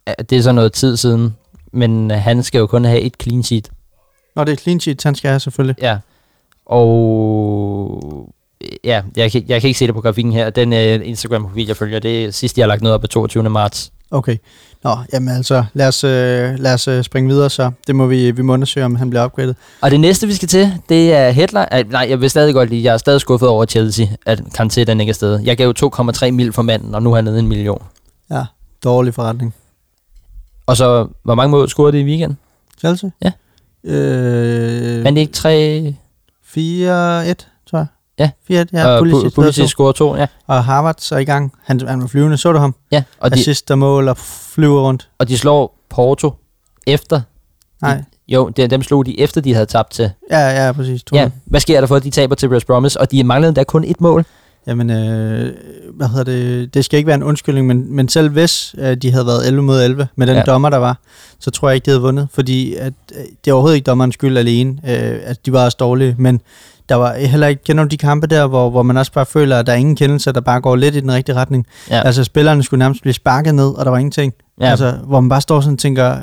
Ja, 0.07 0.13
det 0.29 0.37
er 0.37 0.41
så 0.41 0.51
noget 0.51 0.73
tid 0.73 0.97
siden, 0.97 1.35
men 1.73 2.11
han 2.11 2.43
skal 2.43 2.59
jo 2.59 2.67
kun 2.67 2.85
have 2.85 3.01
et 3.01 3.13
clean 3.21 3.43
sheet. 3.43 3.71
Nå, 4.35 4.43
det 4.43 4.51
er 4.51 4.55
clean 4.55 4.79
sheet, 4.79 5.03
han 5.03 5.15
skal 5.15 5.29
have 5.29 5.39
selvfølgelig. 5.39 5.75
Ja. 5.81 5.97
Og 6.65 8.33
ja, 8.83 9.01
jeg 9.15 9.31
kan, 9.31 9.43
jeg 9.47 9.61
kan 9.61 9.67
ikke 9.67 9.77
se 9.79 9.87
det 9.87 9.95
på 9.95 10.01
grafikken 10.01 10.33
her. 10.33 10.49
Den 10.49 10.73
uh, 10.73 11.07
Instagram-profil, 11.07 11.67
jeg 11.67 11.77
følger, 11.77 11.99
det 11.99 12.25
er 12.25 12.31
sidst, 12.31 12.57
jeg 12.57 12.63
har 12.63 12.67
lagt 12.67 12.81
noget 12.81 12.95
op 12.95 13.03
af 13.03 13.09
22. 13.09 13.49
marts. 13.49 13.91
Okay. 14.11 14.37
Nå, 14.83 14.97
jamen 15.13 15.35
altså, 15.35 15.63
lad 15.73 15.87
os, 15.87 16.03
øh, 16.03 16.59
lad 16.59 16.73
os 16.73 16.87
øh, 16.87 17.03
springe 17.03 17.29
videre 17.29 17.49
så. 17.49 17.71
Det 17.87 17.95
må 17.95 18.05
vi, 18.05 18.31
vi 18.31 18.41
må 18.41 18.53
undersøge, 18.53 18.85
om 18.85 18.95
han 18.95 19.09
bliver 19.09 19.25
upgraded. 19.25 19.53
Og 19.81 19.91
det 19.91 19.99
næste, 19.99 20.27
vi 20.27 20.33
skal 20.33 20.47
til, 20.47 20.73
det 20.89 21.13
er 21.13 21.29
headline. 21.29 21.73
Ej, 21.73 21.83
nej, 21.83 22.05
jeg 22.09 22.21
vil 22.21 22.29
stadig 22.29 22.53
godt 22.53 22.69
lide, 22.69 22.83
jeg 22.83 22.93
er 22.93 22.97
stadig 22.97 23.21
skuffet 23.21 23.49
over 23.49 23.65
Chelsea, 23.65 24.05
at 24.25 24.39
Kanté 24.39 24.83
den 24.83 24.99
ikke 24.99 25.09
er 25.09 25.13
sted. 25.13 25.39
Jeg 25.39 25.57
gav 25.57 25.73
2,3 25.83 26.31
mil 26.31 26.53
for 26.53 26.61
manden, 26.61 26.95
og 26.95 27.03
nu 27.03 27.11
er 27.11 27.15
han 27.15 27.23
nede 27.23 27.39
en 27.39 27.47
million. 27.47 27.83
Ja, 28.31 28.43
dårlig 28.83 29.13
forretning. 29.13 29.53
Og 30.65 30.77
så, 30.77 31.07
hvor 31.23 31.35
mange 31.35 31.51
mål 31.51 31.69
scorede 31.69 31.97
det 31.97 32.03
i 32.03 32.05
weekenden? 32.05 32.37
Chelsea? 32.79 33.09
Ja. 33.23 33.31
Øh, 33.91 35.03
Men 35.03 35.15
det 35.15 35.21
ikke 35.21 35.33
3... 35.33 35.95
4-1, 36.47 36.55
tror 36.55 36.63
jeg. 37.25 37.35
Ja. 38.19 38.29
4-1, 38.51 38.65
ja. 38.73 38.87
og 38.87 38.99
Pulisic, 38.99 39.23
Pu- 39.23 39.35
Pulisic. 39.35 39.69
Scorede 39.69 39.97
to, 39.97 40.15
ja. 40.15 40.25
Og 40.47 40.63
Harvard 40.63 41.11
er 41.11 41.17
i 41.17 41.23
gang. 41.23 41.53
Han, 41.63 41.87
han 41.87 42.01
var 42.01 42.07
flyvende, 42.07 42.37
så 42.37 42.51
du 42.51 42.59
ham? 42.59 42.75
ja. 42.91 43.03
Og, 43.19 43.31
de, 43.31 43.39
Assist 43.39 43.71
og 43.71 43.77
mål 43.77 44.07
og 44.07 44.17
flyver 44.17 44.81
rundt. 44.81 45.09
og 45.19 45.27
de 45.27 45.37
slår 45.37 45.77
Porto 45.89 46.33
efter. 46.87 47.21
Nej. 47.81 48.03
Jo, 48.27 48.49
det, 48.49 48.69
dem 48.69 48.83
slog 48.83 49.05
de 49.05 49.19
efter, 49.19 49.41
de 49.41 49.53
havde 49.53 49.65
tabt 49.65 49.91
til. 49.91 50.11
Ja, 50.31 50.65
ja, 50.65 50.71
præcis. 50.71 51.01
Ja, 51.13 51.29
hvad 51.45 51.59
sker 51.59 51.79
der 51.79 51.87
for, 51.87 51.95
at 51.95 52.03
de 52.03 52.09
taber 52.09 52.35
til 52.35 52.49
West 52.49 52.67
Bromwich, 52.67 52.97
og 52.99 53.11
de 53.11 53.23
manglede 53.23 53.49
endda 53.49 53.63
kun 53.63 53.83
et 53.83 54.01
mål? 54.01 54.25
Jamen, 54.67 54.89
øh, 54.89 55.53
hvad 55.93 56.07
hedder 56.07 56.23
det? 56.23 56.73
Det 56.73 56.85
skal 56.85 56.97
ikke 56.97 57.07
være 57.07 57.15
en 57.15 57.23
undskyldning, 57.23 57.67
men, 57.67 57.95
men 57.95 58.09
selv 58.09 58.29
hvis 58.29 58.75
øh, 58.77 58.97
de 58.97 59.11
havde 59.11 59.25
været 59.25 59.47
11 59.47 59.63
mod 59.63 59.81
11 59.83 60.07
med 60.15 60.27
den 60.27 60.35
ja. 60.35 60.41
dommer, 60.41 60.69
der 60.69 60.77
var, 60.77 60.97
så 61.39 61.51
tror 61.51 61.69
jeg 61.69 61.75
ikke, 61.75 61.85
de 61.85 61.89
havde 61.91 62.01
vundet, 62.01 62.27
fordi 62.33 62.75
at, 62.75 62.93
øh, 63.15 63.21
det 63.45 63.51
er 63.51 63.53
overhovedet 63.53 63.75
ikke 63.75 63.85
dommerens 63.85 64.13
skyld 64.13 64.37
alene, 64.37 64.71
øh, 64.87 65.19
at 65.23 65.45
de 65.45 65.53
var 65.53 65.65
også 65.65 65.77
dårlige, 65.79 66.15
men 66.17 66.41
der 66.89 66.95
var 66.95 67.13
heller 67.13 67.47
ikke, 67.47 67.63
kender 67.63 67.85
de 67.85 67.97
kampe 67.97 68.27
der, 68.27 68.47
hvor, 68.47 68.69
hvor 68.69 68.83
man 68.83 68.97
også 68.97 69.11
bare 69.11 69.25
føler, 69.25 69.59
at 69.59 69.67
der 69.67 69.73
er 69.73 69.77
ingen 69.77 69.95
kendelse, 69.95 70.31
der 70.31 70.41
bare 70.41 70.61
går 70.61 70.75
lidt 70.75 70.95
i 70.95 70.99
den 70.99 71.11
rigtige 71.11 71.35
retning. 71.35 71.65
Ja. 71.89 72.01
Altså, 72.01 72.23
spillerne 72.23 72.63
skulle 72.63 72.79
nærmest 72.79 73.01
blive 73.01 73.13
sparket 73.13 73.55
ned, 73.55 73.69
og 73.69 73.85
der 73.85 73.91
var 73.91 73.97
ingenting. 73.97 74.33
Ja. 74.61 74.69
Altså, 74.69 74.91
hvor 74.91 75.19
man 75.19 75.29
bare 75.29 75.41
står 75.41 75.61
sådan 75.61 75.73
og 75.73 75.79
tænker, 75.79 76.17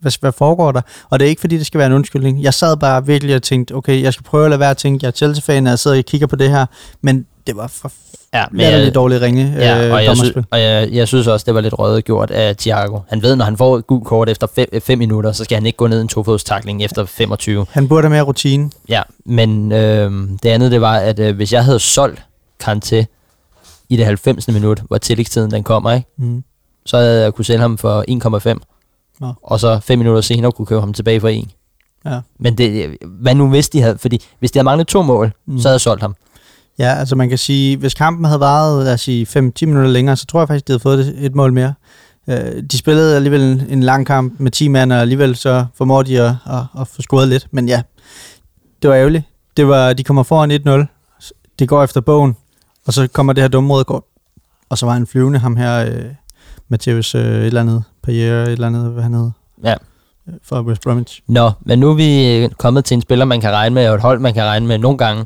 hvad, 0.00 0.12
hvad 0.20 0.32
foregår 0.32 0.72
der? 0.72 0.80
Og 1.10 1.18
det 1.18 1.24
er 1.24 1.28
ikke, 1.28 1.40
fordi 1.40 1.58
det 1.58 1.66
skal 1.66 1.78
være 1.78 1.86
en 1.86 1.92
undskyldning. 1.92 2.42
Jeg 2.42 2.54
sad 2.54 2.76
bare 2.76 3.06
virkelig 3.06 3.36
og 3.36 3.42
tænkte, 3.42 3.74
okay, 3.74 4.02
jeg 4.02 4.12
skal 4.12 4.24
prøve 4.24 4.44
at 4.44 4.50
lade 4.50 4.60
være 4.60 4.70
at 4.70 4.76
tænke, 4.76 5.04
jeg 5.04 5.08
er 5.08 5.12
Chelsea-fan, 5.12 5.66
og 5.66 5.70
jeg 5.70 5.78
sidder 5.78 5.98
og 5.98 6.04
kigger 6.04 6.26
på 6.26 6.36
det 6.36 6.50
her, 6.50 6.66
men 7.02 7.26
det 7.46 7.56
var 7.56 7.66
for 7.66 7.92
Ja, 8.34 8.44
latterligt 8.52 8.94
dårligt 8.94 9.22
ringe 9.22 9.54
Ja, 9.58 9.86
øh, 9.86 9.92
og, 9.94 10.04
jeg, 10.04 10.16
sy- 10.16 10.20
dommerspil. 10.20 10.44
og 10.50 10.60
jeg, 10.60 10.88
jeg 10.92 11.08
synes 11.08 11.26
også, 11.26 11.44
det 11.44 11.54
var 11.54 11.60
lidt 11.60 11.78
røget 11.78 12.04
gjort 12.04 12.30
af 12.30 12.56
Thiago. 12.56 12.98
Han 13.08 13.22
ved, 13.22 13.36
når 13.36 13.44
han 13.44 13.56
får 13.56 13.76
et 13.78 13.86
gult 13.86 14.04
kort 14.06 14.28
efter 14.28 14.46
5 14.82 14.98
minutter, 14.98 15.32
så 15.32 15.44
skal 15.44 15.56
han 15.56 15.66
ikke 15.66 15.76
gå 15.76 15.86
ned 15.86 15.98
i 15.98 16.00
en 16.02 16.08
tofodstakling 16.08 16.84
efter 16.84 17.04
25. 17.04 17.66
Han 17.70 17.88
burde 17.88 18.02
have 18.02 18.10
mere 18.10 18.22
rutine. 18.22 18.70
Ja, 18.88 19.02
men 19.24 19.72
øh, 19.72 20.10
det 20.42 20.48
andet, 20.48 20.72
det 20.72 20.80
var, 20.80 20.96
at 20.96 21.18
øh, 21.18 21.36
hvis 21.36 21.52
jeg 21.52 21.64
havde 21.64 21.78
solgt 21.78 22.22
Kanté 22.64 23.04
i 23.88 23.96
det 23.96 24.04
90. 24.06 24.48
minut, 24.48 24.82
hvor 24.88 24.98
tillægstiden 24.98 25.50
den 25.50 25.62
kommer, 25.62 25.92
ikke? 25.92 26.06
Mm. 26.18 26.44
så 26.86 26.96
havde 26.96 27.22
jeg 27.22 27.34
kunne 27.34 27.44
sælge 27.44 27.60
ham 27.60 27.78
for 27.78 28.04
1,5. 28.54 28.60
Nå. 29.20 29.32
Og 29.42 29.60
så 29.60 29.80
5 29.80 29.98
minutter 29.98 30.20
senere 30.20 30.52
kunne 30.52 30.66
købe 30.66 30.80
ham 30.80 30.92
tilbage 30.92 31.20
for 31.20 31.28
1. 31.28 31.44
Ja. 32.04 32.20
Men 32.38 32.58
det, 32.58 32.96
hvad 33.06 33.34
nu 33.34 33.48
hvis 33.48 33.68
de 33.68 33.82
havde, 33.82 33.98
fordi 33.98 34.22
hvis 34.38 34.50
de 34.50 34.58
havde 34.58 34.64
manglet 34.64 34.86
to 34.86 35.02
mål. 35.02 35.32
Mm. 35.46 35.58
så 35.58 35.68
havde 35.68 35.74
jeg 35.74 35.80
solgt 35.80 36.02
ham. 36.02 36.14
Ja, 36.78 36.94
altså 36.94 37.16
man 37.16 37.28
kan 37.28 37.38
sige, 37.38 37.76
hvis 37.76 37.94
kampen 37.94 38.24
havde 38.24 38.40
varet, 38.40 38.84
lad 38.84 38.94
os 38.94 39.00
sige, 39.00 39.26
5-10 39.26 39.36
minutter 39.38 39.90
længere, 39.90 40.16
så 40.16 40.26
tror 40.26 40.40
jeg 40.40 40.48
faktisk, 40.48 40.68
de 40.68 40.72
havde 40.72 40.80
fået 40.82 41.14
et 41.18 41.34
mål 41.34 41.52
mere. 41.52 41.74
Øh, 42.28 42.62
de 42.72 42.78
spillede 42.78 43.16
alligevel 43.16 43.42
en, 43.42 43.62
en 43.68 43.82
lang 43.82 44.06
kamp 44.06 44.40
med 44.40 44.50
10 44.50 44.68
mand, 44.68 44.92
og 44.92 45.00
alligevel 45.00 45.36
så 45.36 45.66
formår 45.74 46.02
de 46.02 46.20
at, 46.20 46.34
at, 46.46 46.80
at 46.80 46.88
få 46.88 47.02
scoret 47.02 47.28
lidt. 47.28 47.46
Men 47.50 47.68
ja, 47.68 47.82
det 48.82 48.90
var 48.90 48.96
ærgerligt. 48.96 49.24
Det 49.56 49.68
var, 49.68 49.92
de 49.92 50.04
kommer 50.04 50.22
foran 50.22 50.50
1-0. 50.50 50.86
Det 51.58 51.68
går 51.68 51.84
efter 51.84 52.00
bogen, 52.00 52.36
og 52.86 52.92
så 52.92 53.08
kommer 53.12 53.32
det 53.32 53.42
her 53.42 53.48
dumme 53.48 53.74
røde 53.74 53.84
kort. 53.84 54.02
Og 54.70 54.78
så 54.78 54.86
var 54.86 54.92
han 54.92 55.06
flyvende, 55.06 55.38
ham 55.38 55.56
her, 55.56 55.86
øh, 55.86 56.04
Mathias 56.68 57.14
øh, 57.14 57.20
et 57.22 57.46
eller 57.46 57.60
andet, 57.60 57.84
Payere, 58.02 58.42
et 58.46 58.52
eller 58.52 58.66
andet, 58.66 58.92
hvad 58.92 59.02
han 59.02 59.14
hed. 59.14 59.30
Ja. 59.64 59.74
Øh, 60.28 60.34
For 60.42 60.62
West 60.62 60.82
Bromwich. 60.82 61.20
Nå, 61.26 61.50
men 61.60 61.78
nu 61.78 61.90
er 61.90 61.94
vi 61.94 62.48
kommet 62.58 62.84
til 62.84 62.94
en 62.94 63.02
spiller, 63.02 63.24
man 63.24 63.40
kan 63.40 63.50
regne 63.50 63.74
med, 63.74 63.88
og 63.88 63.94
et 63.94 64.00
hold, 64.00 64.18
man 64.20 64.34
kan 64.34 64.44
regne 64.44 64.66
med 64.66 64.78
nogle 64.78 64.98
gange. 64.98 65.24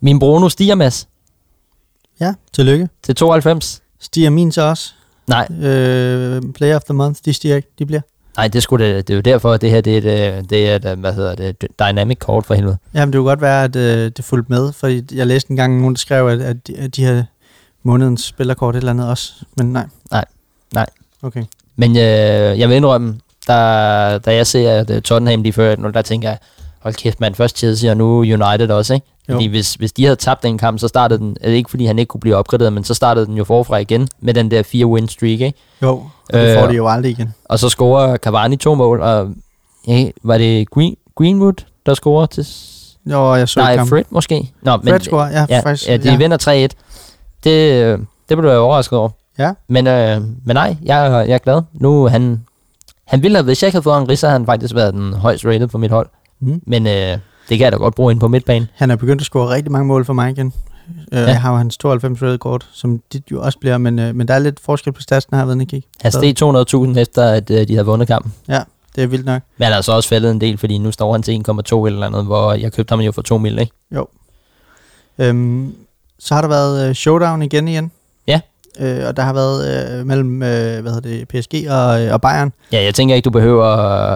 Min 0.00 0.18
Bruno 0.18 0.48
stiger, 0.48 0.74
Mads, 0.74 1.08
Ja, 2.20 2.34
tillykke. 2.52 2.88
til 3.02 3.14
92. 3.14 3.82
Stiger 4.00 4.30
min 4.30 4.52
så 4.52 4.62
også? 4.62 4.92
Nej, 5.28 5.48
Øh, 5.60 6.42
player 6.54 6.76
of 6.76 6.82
the 6.82 6.94
month, 6.94 7.20
de 7.24 7.32
stiger 7.32 7.56
ikke, 7.56 7.68
de 7.78 7.86
bliver. 7.86 8.00
nej, 8.36 8.48
det, 8.48 8.62
skulle 8.62 8.86
det, 8.96 9.08
det 9.08 9.14
er 9.14 9.16
jo 9.16 9.20
derfor, 9.20 9.52
at 9.52 9.60
det 9.60 9.70
her 9.70 9.80
det 9.80 9.92
er 9.94 9.98
et, 9.98 10.36
øh, 10.38 10.44
det 10.50 10.70
er 10.70 10.76
et, 10.76 10.84
øh, 10.84 11.00
hvad 11.00 11.12
hedder 11.12 11.34
det, 11.34 11.66
dynamic 11.80 12.18
kort 12.18 12.46
for 12.46 12.54
helvede. 12.54 12.76
Jamen, 12.94 13.12
det 13.12 13.18
kunne 13.18 13.28
godt 13.28 13.40
være, 13.40 13.64
at 13.64 13.76
øh, 13.76 14.10
det 14.16 14.24
fulgte 14.24 14.52
med, 14.52 14.72
fordi 14.72 15.16
jeg 15.18 15.26
læste 15.26 15.50
engang 15.50 15.78
nogen, 15.80 15.94
der 15.94 15.98
skrev, 15.98 16.26
at, 16.28 16.40
at, 16.40 16.66
de, 16.66 16.76
at 16.78 16.96
de 16.96 17.04
her 17.04 17.24
månedens 17.82 18.22
spillerkort 18.24 18.74
et 18.76 18.78
eller 18.78 18.90
andet 18.92 19.08
også, 19.10 19.32
men 19.56 19.72
nej. 19.72 19.86
Nej, 20.10 20.24
nej. 20.74 20.86
Okay. 21.22 21.44
Men 21.76 21.90
øh, 21.96 22.02
jeg 22.58 22.68
vil 22.68 22.76
indrømme, 22.76 23.18
da, 23.48 23.52
da 24.18 24.34
jeg 24.34 24.46
ser, 24.46 24.72
at 24.72 25.02
Tottenham 25.02 25.42
lige 25.42 25.52
før, 25.52 25.74
der 25.76 26.02
tænker 26.02 26.28
jeg, 26.28 26.38
hold 26.78 26.94
kæft 26.94 27.20
mand, 27.20 27.34
først 27.34 27.58
Chelsea 27.58 27.90
og 27.90 27.96
nu 27.96 28.18
United 28.18 28.70
også, 28.70 28.94
ikke? 28.94 29.06
Jo. 29.28 29.34
Fordi 29.34 29.46
hvis, 29.46 29.74
hvis 29.74 29.92
de 29.92 30.04
havde 30.04 30.16
tabt 30.16 30.42
den 30.42 30.58
kamp, 30.58 30.78
så 30.78 30.88
startede 30.88 31.18
den, 31.18 31.36
er 31.40 31.48
det 31.48 31.56
ikke 31.56 31.70
fordi 31.70 31.86
han 31.86 31.98
ikke 31.98 32.08
kunne 32.08 32.20
blive 32.20 32.36
opgraderet, 32.36 32.72
men 32.72 32.84
så 32.84 32.94
startede 32.94 33.26
den 33.26 33.34
jo 33.34 33.44
forfra 33.44 33.76
igen 33.76 34.08
med 34.20 34.34
den 34.34 34.50
der 34.50 34.62
fire 34.62 34.86
win 34.86 35.08
streak, 35.08 35.40
ikke? 35.40 35.52
Jo, 35.82 35.90
og 35.92 36.32
det 36.32 36.50
Øh, 36.56 36.60
får 36.60 36.66
de 36.66 36.74
jo 36.74 36.88
aldrig 36.88 37.12
igen. 37.12 37.34
Og 37.44 37.58
så 37.58 37.68
scorer 37.68 38.16
Cavani 38.16 38.56
to 38.56 38.74
mål, 38.74 39.00
og 39.00 39.28
ja, 39.88 40.10
var 40.24 40.38
det 40.38 40.70
Green, 40.70 40.96
Greenwood, 41.14 41.64
der 41.86 41.94
scorer 41.94 42.26
til... 42.26 42.46
Jo, 43.10 43.34
jeg 43.34 43.48
så 43.48 43.60
Nej, 43.60 43.84
Fred 43.84 44.04
måske. 44.10 44.52
Nå, 44.62 44.78
Fred 44.84 45.00
scorer, 45.00 45.30
ja, 45.30 45.46
ja, 45.48 45.60
faktisk. 45.60 45.88
ja, 45.88 45.96
de 45.96 46.10
ja. 46.10 46.16
vinder 46.16 46.68
3-1. 46.72 46.76
Det, 47.44 47.84
øh, 47.84 47.98
det 48.28 48.38
blev 48.38 48.50
jeg 48.50 48.58
overrasket 48.58 48.98
over. 48.98 49.08
Ja. 49.38 49.52
Men, 49.68 49.86
øh, 49.86 50.20
men 50.44 50.54
nej, 50.56 50.76
jeg, 50.82 51.24
jeg 51.28 51.34
er 51.34 51.38
glad. 51.38 51.62
Nu 51.72 52.06
han, 52.08 52.44
han 53.06 53.22
ville 53.22 53.36
have, 53.36 53.44
hvis 53.44 53.62
jeg 53.62 53.68
ikke 53.68 53.74
havde 53.74 53.82
fået 53.82 54.10
en 54.10 54.16
så 54.16 54.26
havde 54.26 54.38
han 54.38 54.46
faktisk 54.46 54.74
været 54.74 54.94
den 54.94 55.12
højst 55.12 55.44
rated 55.46 55.66
på 55.66 55.78
mit 55.78 55.90
hold. 55.90 56.08
Mm. 56.40 56.60
Men 56.66 56.86
øh, 56.86 57.18
det 57.48 57.58
kan 57.58 57.64
jeg 57.64 57.72
da 57.72 57.76
godt 57.76 57.94
bruge 57.94 58.12
ind 58.12 58.20
på 58.20 58.28
midtbanen. 58.28 58.68
Han 58.74 58.90
er 58.90 58.96
begyndt 58.96 59.22
at 59.22 59.26
score 59.26 59.48
rigtig 59.54 59.72
mange 59.72 59.86
mål 59.86 60.04
for 60.04 60.12
mig 60.12 60.30
igen. 60.30 60.46
Øh, 60.46 61.18
Ja. 61.18 61.20
Jeg 61.26 61.40
har 61.40 61.50
jo 61.50 61.56
hans 61.56 61.76
92 61.76 62.22
rated 62.22 62.38
kort, 62.38 62.66
som 62.72 63.00
dit 63.12 63.22
jo 63.30 63.42
også 63.42 63.58
bliver, 63.58 63.78
men, 63.78 63.98
øh, 63.98 64.14
men 64.14 64.28
der 64.28 64.34
er 64.34 64.38
lidt 64.38 64.60
forskel 64.60 64.92
på 64.92 65.00
statsen, 65.00 65.34
har 65.34 65.40
jeg 65.40 65.48
været 65.48 65.68
kigge. 65.68 65.88
Han 66.00 66.12
steg 66.12 66.34
200.000 66.94 66.98
efter, 66.98 67.24
at 67.24 67.50
øh, 67.50 67.68
de 67.68 67.72
havde 67.74 67.86
vundet 67.86 68.08
kampen. 68.08 68.34
Det 68.96 69.02
er 69.04 69.06
vildt 69.06 69.26
nok. 69.26 69.42
Men 69.58 69.64
han 69.64 69.72
har 69.72 69.80
så 69.80 69.92
også 69.92 70.08
faldet 70.08 70.30
en 70.30 70.40
del, 70.40 70.58
fordi 70.58 70.78
nu 70.78 70.92
står 70.92 71.12
han 71.12 71.22
til 71.22 71.42
1,2 71.48 71.86
eller 71.86 72.06
andet, 72.06 72.24
hvor 72.24 72.52
jeg 72.52 72.72
købte 72.72 72.92
ham 72.92 73.00
jo 73.00 73.12
for 73.12 73.22
2 73.22 73.38
mil, 73.38 73.58
ikke? 73.58 73.72
Øhm, 75.18 75.74
så 76.18 76.34
har 76.34 76.40
der 76.40 76.48
været 76.48 76.88
øh, 76.88 76.94
showdown 76.94 77.42
igen 77.42 77.68
igen. 77.68 77.90
Øh, 78.80 79.08
og 79.08 79.16
der 79.16 79.22
har 79.22 79.32
været 79.32 79.98
øh, 79.98 80.06
mellem 80.06 80.42
øh, 80.42 80.82
hvad 80.82 80.92
hedder 80.92 81.00
det, 81.00 81.28
PSG 81.28 81.70
og, 81.70 82.04
øh, 82.04 82.12
og 82.12 82.20
Bayern. 82.20 82.52
Ja, 82.72 82.84
jeg 82.84 82.94
tænker 82.94 83.14
ikke, 83.14 83.24
du 83.24 83.30
behøver... 83.30 83.64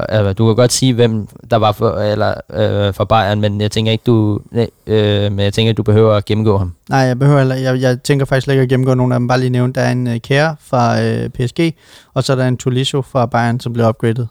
Altså, 0.09 0.33
du 0.33 0.47
kan 0.47 0.57
godt 0.57 0.73
sige, 0.73 0.95
hvem 0.95 1.29
der 1.51 1.57
var 1.57 1.73
for, 1.73 1.91
eller, 1.91 2.35
øh, 2.53 2.95
for 2.95 3.05
Bayern, 3.05 3.41
men 3.41 3.61
jeg 3.61 3.71
tænker 3.71 3.93
ikke, 3.93 4.05
du, 4.07 4.41
øh, 4.87 5.33
men 5.33 5.39
jeg 5.39 5.53
tænker, 5.53 5.73
du 5.73 5.83
behøver 5.83 6.15
at 6.15 6.25
gennemgå 6.25 6.59
ham. 6.59 6.75
Nej, 6.89 6.99
jeg 6.99 7.19
behøver 7.19 7.39
heller, 7.39 7.55
jeg, 7.55 7.81
jeg 7.81 8.03
tænker 8.03 8.25
faktisk 8.27 8.49
ikke 8.49 8.63
at 8.63 8.69
gennemgå 8.69 8.95
nogen 8.95 9.13
af 9.13 9.19
dem. 9.19 9.29
Bare 9.29 9.41
lige 9.41 9.51
nævne, 9.51 9.73
der 9.73 9.81
er 9.81 9.93
en 9.93 10.07
uh, 10.07 10.17
Kjær 10.17 10.55
fra 10.61 11.03
øh, 11.03 11.29
PSG, 11.29 11.75
og 12.15 12.25
så 12.25 12.33
er 12.33 12.37
der 12.37 12.49
en 12.49 12.57
Tolisso 12.57 13.03
fra 13.03 13.27
Bayern, 13.27 13.61
som 13.61 13.73
bliver 13.73 13.89
upgradet, 13.89 14.29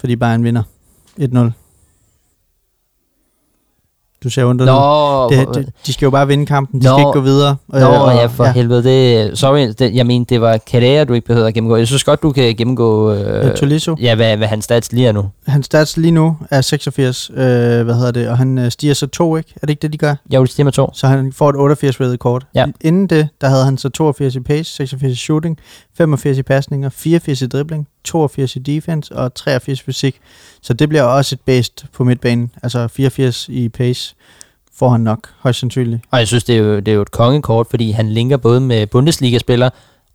fordi 0.00 0.16
Bayern 0.16 0.44
vinder 0.44 0.62
1-0. 1.20 1.61
Du 4.24 4.30
ser 4.30 4.44
under 4.44 4.64
Nå, 4.66 5.30
det, 5.36 5.54
det, 5.54 5.68
de 5.86 5.92
skal 5.92 6.06
jo 6.06 6.10
bare 6.10 6.26
vinde 6.26 6.46
kampen, 6.46 6.80
de 6.80 6.86
Nå. 6.86 6.92
skal 6.92 7.00
ikke 7.00 7.12
gå 7.12 7.20
videre. 7.20 7.56
Nå, 7.68 7.76
øh, 7.78 7.82
ja, 8.16 8.26
for 8.26 8.44
ja. 8.44 8.52
helvede. 8.52 8.82
Det, 8.84 9.38
sorry, 9.38 9.68
det, 9.78 9.94
jeg 9.94 10.06
mener, 10.06 10.24
det 10.28 10.40
var 10.40 10.58
Kadea, 10.70 11.04
du 11.04 11.12
ikke 11.12 11.26
behøver 11.26 11.46
at 11.46 11.54
gennemgå. 11.54 11.76
Jeg 11.76 11.86
synes 11.86 12.04
godt, 12.04 12.22
du 12.22 12.32
kan 12.32 12.56
gennemgå... 12.56 13.12
Øh, 13.12 13.32
Øh, 13.46 13.54
Tolisso. 13.54 13.96
ja, 14.00 14.14
hvad, 14.14 14.36
hvad 14.36 14.48
hans 14.48 14.64
stats 14.64 14.92
lige 14.92 15.08
er 15.08 15.12
nu. 15.12 15.24
Hans 15.46 15.66
stats 15.66 15.96
lige 15.96 16.10
nu 16.12 16.36
er 16.50 16.60
86, 16.60 17.30
øh, 17.30 17.36
hvad 17.36 17.94
hedder 17.94 18.10
det, 18.10 18.28
og 18.28 18.38
han 18.38 18.58
øh, 18.58 18.70
stiger 18.70 18.94
så 18.94 19.06
to, 19.06 19.36
ikke? 19.36 19.52
Er 19.56 19.60
det 19.60 19.70
ikke 19.70 19.82
det, 19.82 19.92
de 19.92 19.98
gør? 19.98 20.14
Jeg 20.30 20.40
vil 20.40 20.48
stemme 20.48 20.72
to. 20.72 20.90
Så 20.94 21.06
han 21.06 21.32
får 21.32 21.48
et 21.50 21.56
88 21.56 22.00
rated 22.00 22.18
kort. 22.18 22.46
Ja. 22.54 22.66
Inden 22.80 23.06
det, 23.06 23.28
der 23.40 23.48
havde 23.48 23.64
han 23.64 23.78
så 23.78 23.88
82 23.88 24.34
i 24.34 24.40
pace, 24.40 24.72
86 24.74 25.12
i 25.12 25.16
shooting, 25.16 25.58
85 25.98 26.38
i 26.38 26.42
pasninger, 26.42 26.88
84 26.88 27.42
i 27.42 27.46
dribling, 27.46 27.86
82 28.04 28.56
i 28.56 28.58
defense 28.58 29.16
og 29.16 29.34
83 29.34 29.80
i 29.80 29.84
fysik. 29.84 30.20
Så 30.62 30.74
det 30.74 30.88
bliver 30.88 31.02
også 31.02 31.34
et 31.34 31.40
based 31.40 31.84
på 31.92 32.04
midtbanen. 32.04 32.50
Altså 32.62 32.88
84 32.88 33.48
i 33.48 33.68
pace 33.68 34.14
får 34.78 34.88
han 34.88 35.00
nok, 35.00 35.28
højst 35.38 35.58
sandsynligt. 35.60 36.02
Og 36.10 36.18
jeg 36.18 36.28
synes, 36.28 36.44
det 36.44 36.54
er, 36.54 36.58
jo, 36.58 36.76
det 36.76 36.88
er 36.88 36.94
jo 36.94 37.02
et 37.02 37.10
kongekort, 37.10 37.66
fordi 37.70 37.90
han 37.90 38.10
linker 38.10 38.36
både 38.36 38.60
med 38.60 38.86
Bundesliga-spillere, 38.86 39.70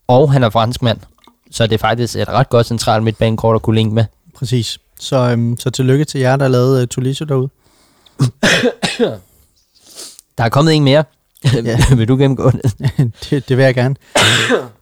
og 0.08 0.32
han 0.32 0.44
er 0.44 0.50
franskmand. 0.50 1.00
Så 1.52 1.68
det 1.68 1.74
er 1.74 1.78
faktisk 1.78 2.16
et 2.16 2.30
ret 2.30 2.50
godt 2.50 2.68
centralt 2.68 3.04
midtbanekort 3.04 3.56
at 3.56 3.62
kunne 3.62 3.76
linke 3.76 3.96
med. 3.96 4.06
Præcis. 4.36 4.80
Så, 5.00 5.16
øhm, 5.16 5.58
så 5.60 5.70
tillykke 5.70 6.06
til 6.06 6.22
jer, 6.22 6.36
der 6.36 6.48
lavede 6.48 6.82
uh, 6.82 6.88
Tolisso 6.88 7.26
derude. 7.26 7.50
Der 10.38 10.44
er 10.44 10.50
kommet 10.50 10.74
en 10.74 10.84
mere. 10.84 11.04
Ja. 11.64 11.96
vil 11.96 12.08
du 12.08 12.18
gennemgå 12.18 12.52
det? 12.52 12.74
det, 13.30 13.50
det 13.50 13.58
vil 13.58 13.64
jeg 13.64 13.76
gerne. 13.76 13.96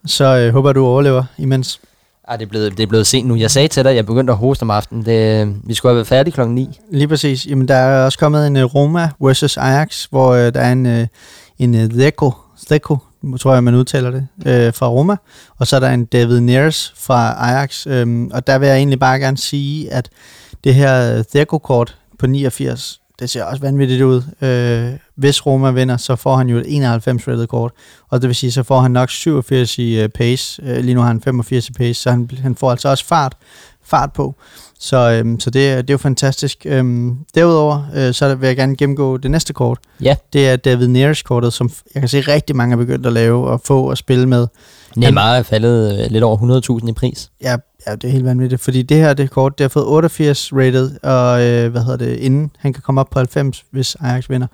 Så 0.06 0.26
øh, 0.26 0.54
håber 0.54 0.74
du 0.74 0.86
overlever 0.86 1.24
imens. 1.38 1.80
Ah, 2.28 2.40
det 2.40 2.46
er, 2.46 2.50
blevet, 2.50 2.78
det 2.78 2.84
er 2.84 2.88
blevet 2.88 3.08
sent 3.08 3.28
nu. 3.28 3.36
Jeg 3.36 3.52
sagde 3.52 3.68
til 3.68 3.84
dig, 3.84 3.90
at 3.90 3.96
jeg 3.96 4.06
begyndte 4.06 4.34
at 4.34 4.38
hoste 4.38 4.64
om 4.64 4.70
aftenen. 4.70 5.06
Det, 5.06 5.56
vi 5.64 5.74
skulle 5.74 5.90
have 5.90 5.96
været 5.96 6.08
færdige 6.08 6.34
klokken 6.34 6.56
9. 6.56 6.80
Lige 6.92 7.08
præcis. 7.08 7.48
Jamen, 7.48 7.68
der 7.68 7.76
er 7.76 8.06
også 8.06 8.20
kommet 8.20 8.48
en 8.48 8.58
øh, 8.58 8.64
Roma 8.64 9.10
versus 9.20 9.58
Ajax, 9.58 10.06
hvor 10.06 10.30
øh, 10.32 10.54
der 10.54 10.62
er 10.62 10.72
en, 10.72 10.86
øh, 10.86 11.08
en 11.60 11.76
øh, 11.76 11.92
Deco, 11.92 12.32
Deco, 12.70 12.98
tror 13.40 13.54
jeg, 13.54 13.64
man 13.64 13.76
udtaler 13.76 14.12
det, 14.12 14.28
øh, 14.46 14.74
fra 14.74 14.90
Roma. 14.90 15.16
Og 15.58 15.68
så 15.68 15.76
er 15.76 15.80
der 15.80 15.90
en 15.90 16.06
David 16.06 16.40
Neres 16.40 16.94
fra 16.98 17.36
Ajax. 17.50 17.88
Øh, 17.88 18.28
og 18.34 18.48
der 18.48 18.58
vil 18.58 18.68
jeg 18.68 18.78
egentlig 18.78 19.00
bare 19.00 19.20
gerne 19.20 19.38
sige, 19.38 19.94
at 19.94 20.10
det 20.64 20.76
her 20.76 21.18
øh, 21.18 21.24
Deco-kort 21.34 21.98
på 22.20 22.28
89, 22.28 23.02
det 23.20 23.30
ser 23.30 23.44
også 23.44 23.62
vanvittigt 23.62 24.02
ud. 24.02 24.18
Uh, 24.42 24.98
hvis 25.16 25.46
Roma 25.46 25.72
vinder, 25.72 25.98
så 25.98 26.16
får 26.16 26.36
han 26.36 26.48
jo 26.50 26.58
et 26.58 26.64
91 26.68 27.28
rated 27.28 27.48
kort. 27.48 27.72
Og 28.10 28.22
det 28.22 28.28
vil 28.28 28.36
sige, 28.36 28.52
så 28.52 28.64
får 28.64 28.80
han 28.80 28.92
nok 28.92 29.10
87 29.10 29.78
i 29.80 30.04
uh, 30.04 30.10
pace. 30.10 30.64
Uh, 30.64 30.70
lige 30.84 30.94
nu 30.94 31.00
har 31.00 31.08
han 31.08 31.22
85 31.22 31.70
i 31.70 31.72
pace, 31.72 32.02
så 32.02 32.10
han, 32.10 32.30
han 32.42 32.56
får 32.56 32.72
altså 32.72 32.90
også 32.90 33.06
fart, 33.06 33.36
fart 33.86 34.14
på. 34.14 34.36
Så, 34.80 34.98
øhm, 35.12 35.40
så 35.40 35.50
det, 35.50 35.70
er- 35.72 35.82
det 35.82 35.90
er 35.90 35.94
jo 35.94 35.98
fantastisk. 35.98 36.66
Øhm, 36.66 37.18
derudover 37.36 37.84
øh, 37.96 38.14
så 38.14 38.36
vil 38.36 38.48
jeg 38.48 38.56
gerne 38.56 38.76
gennemgå 38.76 39.18
det 39.18 39.32
næste 39.32 39.54
kort. 39.54 39.78
Ja. 40.02 40.16
Det 40.34 40.50
er 40.50 40.56
David 40.56 40.88
Neres-kortet, 40.88 41.54
som 41.54 41.68
f- 41.74 41.84
jeg 41.94 42.02
kan 42.02 42.10
se 42.10 42.22
rigtig 42.22 42.56
mange 42.56 42.74
er 42.74 42.78
begyndt 42.78 43.06
at 43.06 43.14
lave 43.14 43.48
og 43.48 43.62
få 43.66 43.90
og 43.90 43.98
spille 43.98 44.26
med. 44.26 44.48
Neymar 44.96 45.36
er 45.36 45.44
faldet 45.44 46.00
øh, 46.06 46.12
lidt 46.12 46.24
over 46.24 46.80
100.000 46.82 46.90
i 46.90 46.94
pris. 46.94 47.32
Ja, 47.42 47.56
ja, 47.88 47.96
det 47.96 48.04
er 48.04 48.12
helt 48.12 48.26
vanvittigt, 48.26 48.62
fordi 48.62 48.82
det 48.82 48.98
her 48.98 49.14
det 49.14 49.30
kort, 49.32 49.58
det 49.58 49.64
har 49.64 49.70
fået 49.70 49.86
88 49.88 50.54
rated, 50.54 50.92
og 51.04 51.42
øh, 51.44 51.72
hvad 51.72 51.82
hedder 51.84 51.98
det, 51.98 52.18
inden 52.18 52.52
han 52.60 52.74
kan 52.74 52.82
komme 52.82 53.02
op 53.02 53.10
på 53.10 53.20
90, 53.20 53.66
hvis 53.72 53.96
Ajax 54.00 54.30
vinder. 54.30 54.48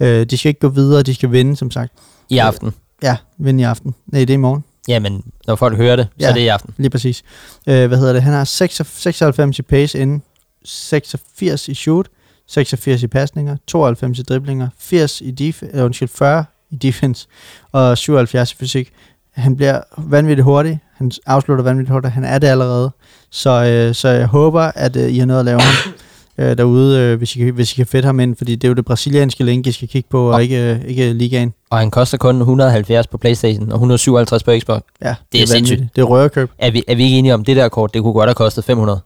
Øh, 0.00 0.26
de 0.26 0.38
skal 0.38 0.48
ikke 0.48 0.60
gå 0.60 0.68
videre, 0.68 1.02
de 1.02 1.14
skal 1.14 1.32
vinde, 1.32 1.56
som 1.56 1.70
sagt. 1.70 1.92
I 2.28 2.38
aften. 2.38 2.72
Ja, 3.02 3.16
vinde 3.38 3.60
i 3.60 3.64
aften. 3.64 3.94
Nej, 4.06 4.20
det 4.20 4.30
er 4.30 4.34
i 4.34 4.36
morgen. 4.36 4.64
Jamen, 4.88 5.22
når 5.46 5.56
folk 5.56 5.76
hører 5.76 5.96
det, 5.96 6.08
så 6.10 6.24
Ja. 6.24 6.28
er 6.30 6.34
det 6.34 6.40
i 6.40 6.46
aften. 6.48 6.74
Lige 6.76 6.90
præcis. 6.90 7.22
Øh, 7.66 7.86
hvad 7.88 7.98
hedder 7.98 8.12
det? 8.12 8.22
Han 8.22 8.32
har 8.32 8.44
96 8.44 9.02
96 9.02 9.58
i 9.58 9.62
pace 9.62 9.98
inden, 9.98 10.22
86 10.64 11.68
i 11.68 11.74
shoot, 11.74 12.06
86 12.46 13.02
i 13.02 13.06
pasninger, 13.06 13.56
92 13.66 14.18
i 14.18 14.22
driblinger, 14.22 14.68
80 14.78 15.20
i 15.20 15.34
def- 15.40 15.76
øh, 15.78 15.84
undskyld, 15.84 16.08
40 16.08 16.44
i 16.70 16.76
defense 16.76 17.26
og 17.72 17.98
77 17.98 18.52
i 18.52 18.56
fysik. 18.56 18.92
Han 19.38 19.56
bliver 19.56 19.80
vanvittigt 19.98 20.44
hurtig. 20.44 20.80
Han 20.96 21.10
afslutter 21.26 21.64
vanvittigt 21.64 21.92
hurtigt. 21.92 22.12
Han 22.12 22.24
er 22.24 22.38
det 22.38 22.46
allerede. 22.46 22.90
Så, 23.30 23.50
øh, 23.64 23.94
så 23.94 24.08
jeg 24.08 24.26
håber, 24.26 24.60
at 24.74 24.96
øh, 24.96 25.10
I 25.12 25.18
har 25.18 25.26
noget 25.26 25.38
at 25.40 25.44
lave 25.46 25.60
ham 25.60 25.92
øh, 26.38 26.58
derude, 26.58 26.98
øh, 27.00 27.18
hvis, 27.18 27.36
I, 27.36 27.38
kan- 27.38 27.54
hvis 27.54 27.72
I 27.72 27.76
kan 27.76 27.86
fedt 27.86 28.04
ham 28.04 28.20
ind, 28.20 28.36
fordi 28.36 28.54
det 28.56 28.64
er 28.64 28.68
jo 28.68 28.74
det 28.74 28.84
brasilianske 28.84 29.44
link, 29.44 29.66
I 29.66 29.72
skal 29.72 29.88
kigge 29.88 30.08
på, 30.10 30.30
og 30.32 30.42
ikke, 30.42 30.72
øh, 30.74 30.84
ikke 30.84 31.12
ligaen. 31.12 31.54
Og 31.70 31.78
han 31.78 31.90
koster 31.90 32.18
kun 32.18 32.36
170 32.38 33.06
på 33.06 33.18
Playstation 33.18 33.68
og 33.72 33.74
157 33.76 34.42
på 34.42 34.52
Xbox. 34.60 34.80
Ja, 35.02 35.14
Det 35.32 35.42
er 35.42 35.46
sindssygt. 35.46 35.70
vanvittigt. 35.78 35.96
Det 35.96 36.02
er 36.02 36.06
rørkøb. 36.06 36.50
Er 36.58 36.70
vi, 36.70 36.84
er 36.88 36.94
vi 36.94 37.04
ikke 37.04 37.18
enige 37.18 37.34
om, 37.34 37.44
det 37.44 37.56
der 37.56 37.68
kort, 37.68 37.94
det 37.94 38.02
kunne 38.02 38.12
godt 38.12 38.28
have 38.28 38.34
kostet 38.34 38.64
500? 38.64 39.00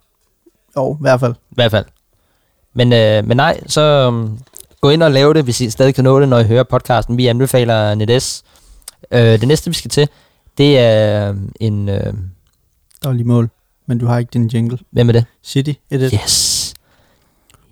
Jo, 0.76 0.94
i 0.94 0.96
hvert 1.00 1.20
fald. 1.20 1.32
I 1.34 1.54
hvert 1.54 1.70
fald. 1.70 1.84
Men, 2.74 2.92
øh, 2.92 3.26
men 3.26 3.36
nej, 3.36 3.60
så 3.66 4.08
um, 4.08 4.38
gå 4.80 4.90
ind 4.90 5.02
og 5.02 5.10
lave 5.10 5.34
det, 5.34 5.44
hvis 5.44 5.60
I 5.60 5.70
stadig 5.70 5.94
kan 5.94 6.04
nå 6.04 6.20
det, 6.20 6.28
når 6.28 6.38
I 6.38 6.44
hører 6.44 6.62
podcasten. 6.62 7.16
Vi 7.16 7.26
anbefaler 7.26 7.94
Nedes. 7.94 8.42
Øh, 9.10 9.20
det 9.40 9.48
næste, 9.48 9.70
vi 9.70 9.74
skal 9.74 9.90
til, 9.90 10.08
det 10.58 10.78
er 10.78 11.30
øh, 11.30 11.36
en... 11.60 11.88
Øh, 11.88 11.96
Der 13.02 13.08
var 13.08 13.12
lige 13.12 13.26
mål, 13.28 13.50
men 13.86 13.98
du 13.98 14.06
har 14.06 14.18
ikke 14.18 14.30
din 14.32 14.46
jingle. 14.46 14.78
hvem 14.90 15.08
er 15.08 15.12
det? 15.12 15.24
City 15.44 15.72
1-1. 15.94 15.96
Yes. 15.96 16.74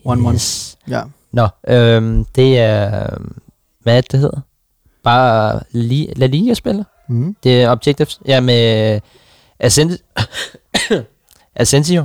1-1. 0.07 0.33
Yes. 0.35 0.77
Ja. 0.89 1.03
Nå, 1.33 1.49
øh, 1.69 2.25
det 2.37 2.59
er... 2.59 3.03
øh, 3.13 3.21
Hvad 3.83 3.97
er 3.97 4.01
det, 4.01 4.13
det 4.13 4.21
hedder? 4.21 4.41
Bare 5.03 5.61
li- 5.75 6.13
La 6.17 6.27
Liga-spiller? 6.27 6.85
Mm. 7.09 7.37
Det 7.45 7.63
er 7.63 7.71
Objectives. 7.71 8.21
Ja, 8.27 8.41
med 8.41 9.01
Ascens- 9.65 10.03
Asensio, 11.57 12.05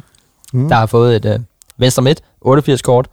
Mm. 0.54 0.68
der 0.70 0.76
har 0.76 0.86
fået 0.86 1.16
et 1.16 1.26
øh, 1.26 1.40
venstre 1.78 2.04
midt, 2.04 2.22
88 2.42 2.82
kort, 2.82 3.08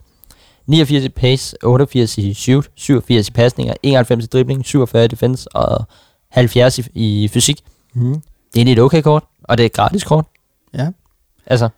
89 0.67 1.05
i 1.05 1.09
pace, 1.09 1.57
88 1.65 2.19
i 2.19 2.35
shoot, 2.35 2.67
87 2.75 3.29
i 3.29 3.33
pasninger, 3.33 3.75
91 3.83 4.25
i 4.25 4.27
dribling, 4.27 4.65
47 4.67 5.05
i 5.05 5.09
defense 5.09 5.49
og 5.57 5.85
70 6.29 6.79
i, 6.79 6.85
i 6.95 7.29
fysik. 7.29 7.61
Mm. 7.95 8.23
Det 8.55 8.69
er 8.69 8.73
et 8.73 8.79
okay 8.79 9.03
kort, 9.03 9.25
og 9.45 9.59
det 9.59 9.65
er 9.65 9.67
et 9.67 9.73
gratis 9.73 10.05
kort. 10.05 10.25
Ja, 10.75 10.89
Altså, 11.47 11.69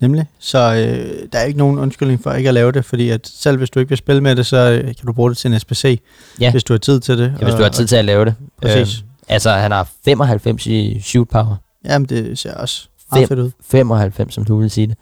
nemlig. 0.00 0.26
Så 0.38 0.58
øh, 0.58 1.28
der 1.32 1.38
er 1.38 1.42
ikke 1.44 1.58
nogen 1.58 1.78
undskyldning 1.78 2.22
for 2.22 2.32
ikke 2.32 2.48
at 2.48 2.54
lave 2.54 2.72
det, 2.72 2.84
fordi 2.84 3.10
at 3.10 3.26
selv 3.34 3.56
hvis 3.58 3.70
du 3.70 3.78
ikke 3.80 3.88
vil 3.88 3.98
spille 3.98 4.20
med 4.20 4.36
det, 4.36 4.46
så 4.46 4.56
øh, 4.72 4.84
kan 4.84 5.06
du 5.06 5.12
bruge 5.12 5.30
det 5.30 5.38
til 5.38 5.52
en 5.52 5.60
SPC, 5.60 6.00
Ja. 6.40 6.50
hvis 6.50 6.64
du 6.64 6.72
har 6.72 6.78
tid 6.78 7.00
til 7.00 7.18
det. 7.18 7.34
ja, 7.40 7.44
hvis 7.44 7.54
du 7.54 7.62
har 7.62 7.68
tid 7.68 7.86
til 7.86 7.96
at 7.96 8.04
lave 8.04 8.24
det. 8.24 8.34
Præcis. 8.62 8.98
Øhm, 8.98 9.08
altså, 9.28 9.50
han 9.50 9.70
har 9.72 9.90
95 10.04 10.66
i 10.66 11.00
shoot 11.00 11.28
power. 11.28 11.56
Jamen, 11.84 12.08
det 12.08 12.38
ser 12.38 12.54
også 12.54 12.88
meget 13.12 13.28
fedt 13.28 13.40
ud. 13.40 13.50
95, 13.70 14.34
som 14.34 14.44
du 14.44 14.56
vil 14.60 14.70
sige 14.70 14.86
det. 14.86 14.96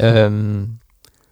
Øhm, 0.00 0.68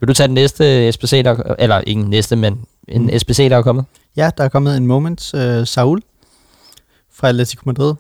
vil 0.01 0.09
du 0.09 0.15
tage 0.15 0.27
den 0.27 0.35
næste 0.35 0.93
SPC, 0.93 1.25
der, 1.25 1.55
eller 1.59 1.81
ikke 1.81 2.01
næste, 2.03 2.37
men 2.37 2.61
en 2.89 3.03
Mm. 3.03 3.19
SPC, 3.19 3.37
der 3.51 3.57
er 3.57 3.63
kommet? 3.63 3.85
Ja, 4.17 4.31
der 4.39 4.45
er 4.45 4.49
kommet 4.49 4.77
en 4.77 4.87
Moments 4.87 5.35
øh, 5.35 5.67
Saul 5.67 6.01
fra 7.15 7.29
Atletico 7.29 7.63
Madrid. 7.67 7.95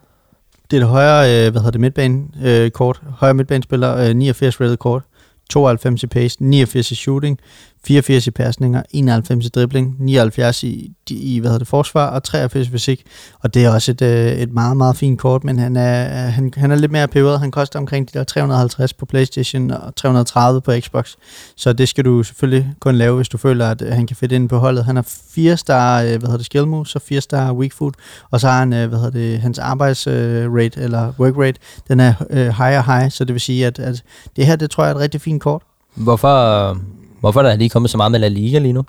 Det 0.71 0.77
er 0.77 0.81
det 0.81 0.89
højre, 0.89 1.25
øh, 1.47 1.51
hvad 1.51 1.61
hedder 1.61 1.71
det, 1.71 1.81
midtbane 1.81 2.23
øh, 2.45 2.71
kort. 2.71 3.01
Højre 3.19 3.35
midtbanespiller, 3.35 3.97
øh, 3.97 4.15
89 4.17 4.61
rated 4.61 4.77
kort. 4.77 5.03
92 5.51 6.03
i 6.03 6.07
pace, 6.07 6.37
89 6.41 6.91
i 6.91 6.95
shooting, 6.95 7.39
84 7.87 8.27
i 8.27 8.31
pasninger, 8.31 8.83
91 8.91 9.47
i 9.47 9.49
dribling, 9.49 9.97
79 9.99 10.63
i, 10.63 10.93
i 11.11 11.39
hvad 11.39 11.51
hedder 11.51 11.59
det, 11.59 11.69
forsvar 11.69 12.07
og 12.07 12.23
83 12.23 12.69
i 12.69 12.71
fysik. 12.71 13.05
Og 13.41 13.55
det 13.55 13.65
er 13.65 13.71
også 13.71 13.91
et, 13.91 14.03
øh, 14.03 14.33
et 14.33 14.53
meget, 14.53 14.77
meget 14.77 14.97
fint 14.97 15.19
kort, 15.21 15.45
men 15.45 15.59
han 15.59 15.77
er, 15.77 16.05
øh, 16.05 16.33
han, 16.33 16.53
han 16.57 16.71
er 16.71 16.77
lidt 16.77 16.93
mere 16.93 17.09
peberet. 17.09 17.41
Han 17.41 17.51
koster 17.51 17.79
omkring 17.79 18.13
de 18.13 18.19
der 18.19 18.25
350 18.25 18.93
på 18.93 19.07
Playstation 19.07 19.71
og 19.71 19.97
330 19.97 20.61
på 20.61 20.73
Xbox. 20.81 21.15
Så 21.57 21.73
det 21.73 21.89
skal 21.89 22.05
du 22.05 22.23
selvfølgelig 22.23 22.75
kun 22.81 22.95
lave, 22.95 23.17
hvis 23.17 23.29
du 23.29 23.39
føler, 23.39 23.71
at 23.71 23.83
øh, 23.83 23.93
han 23.93 24.07
kan 24.07 24.17
fitte 24.17 24.37
ind 24.37 24.49
på 24.49 24.59
holdet. 24.59 24.85
Han 24.85 24.97
har 24.97 25.07
4 25.31 25.57
star, 25.57 26.01
øh, 26.01 26.09
hvad 26.09 26.21
hedder 26.21 26.37
det, 26.37 26.47
skill 26.47 26.67
moves 26.67 26.97
og 26.97 27.03
4 27.03 27.21
star 27.21 27.53
weak 27.53 27.73
foot. 27.73 27.95
Og 28.31 28.41
så 28.41 28.49
har 28.49 28.59
han, 28.59 28.73
øh, 28.73 28.89
hvad 28.89 28.99
hedder 28.99 29.19
det, 29.19 29.39
hans 29.39 29.59
arbejdsrate, 29.59 30.17
øh, 30.17 30.53
rate, 30.55 30.81
eller 30.81 31.13
work 31.19 31.35
rate, 31.39 31.61
den 31.89 32.01
er 32.01 32.15
øh, 32.31 32.39
high 32.39 32.79
og 32.79 32.85
high, 32.85 33.11
så 33.11 33.25
det 33.25 33.33
vil 33.33 33.41
sige, 33.41 33.67
at, 33.67 33.79
at 33.79 34.03
det 34.37 34.47
her, 34.47 34.57
det 34.57 34.71
tror 34.71 34.85
jeg 34.85 34.91
er 34.91 34.95
et 34.95 35.01
rigtig 35.01 35.21
fint 35.21 35.43
kort. 35.43 35.63
Hvorfor, 35.95 36.79
hvorfor 37.27 37.41
er 37.43 37.49
der 37.49 37.57
lige 37.57 37.71
kommet 37.71 37.91
så 37.91 37.97
meget 37.97 38.13
med 38.13 38.21
La 38.21 38.29
Liga 38.29 38.59
lige 38.59 38.73
nu? 38.73 38.85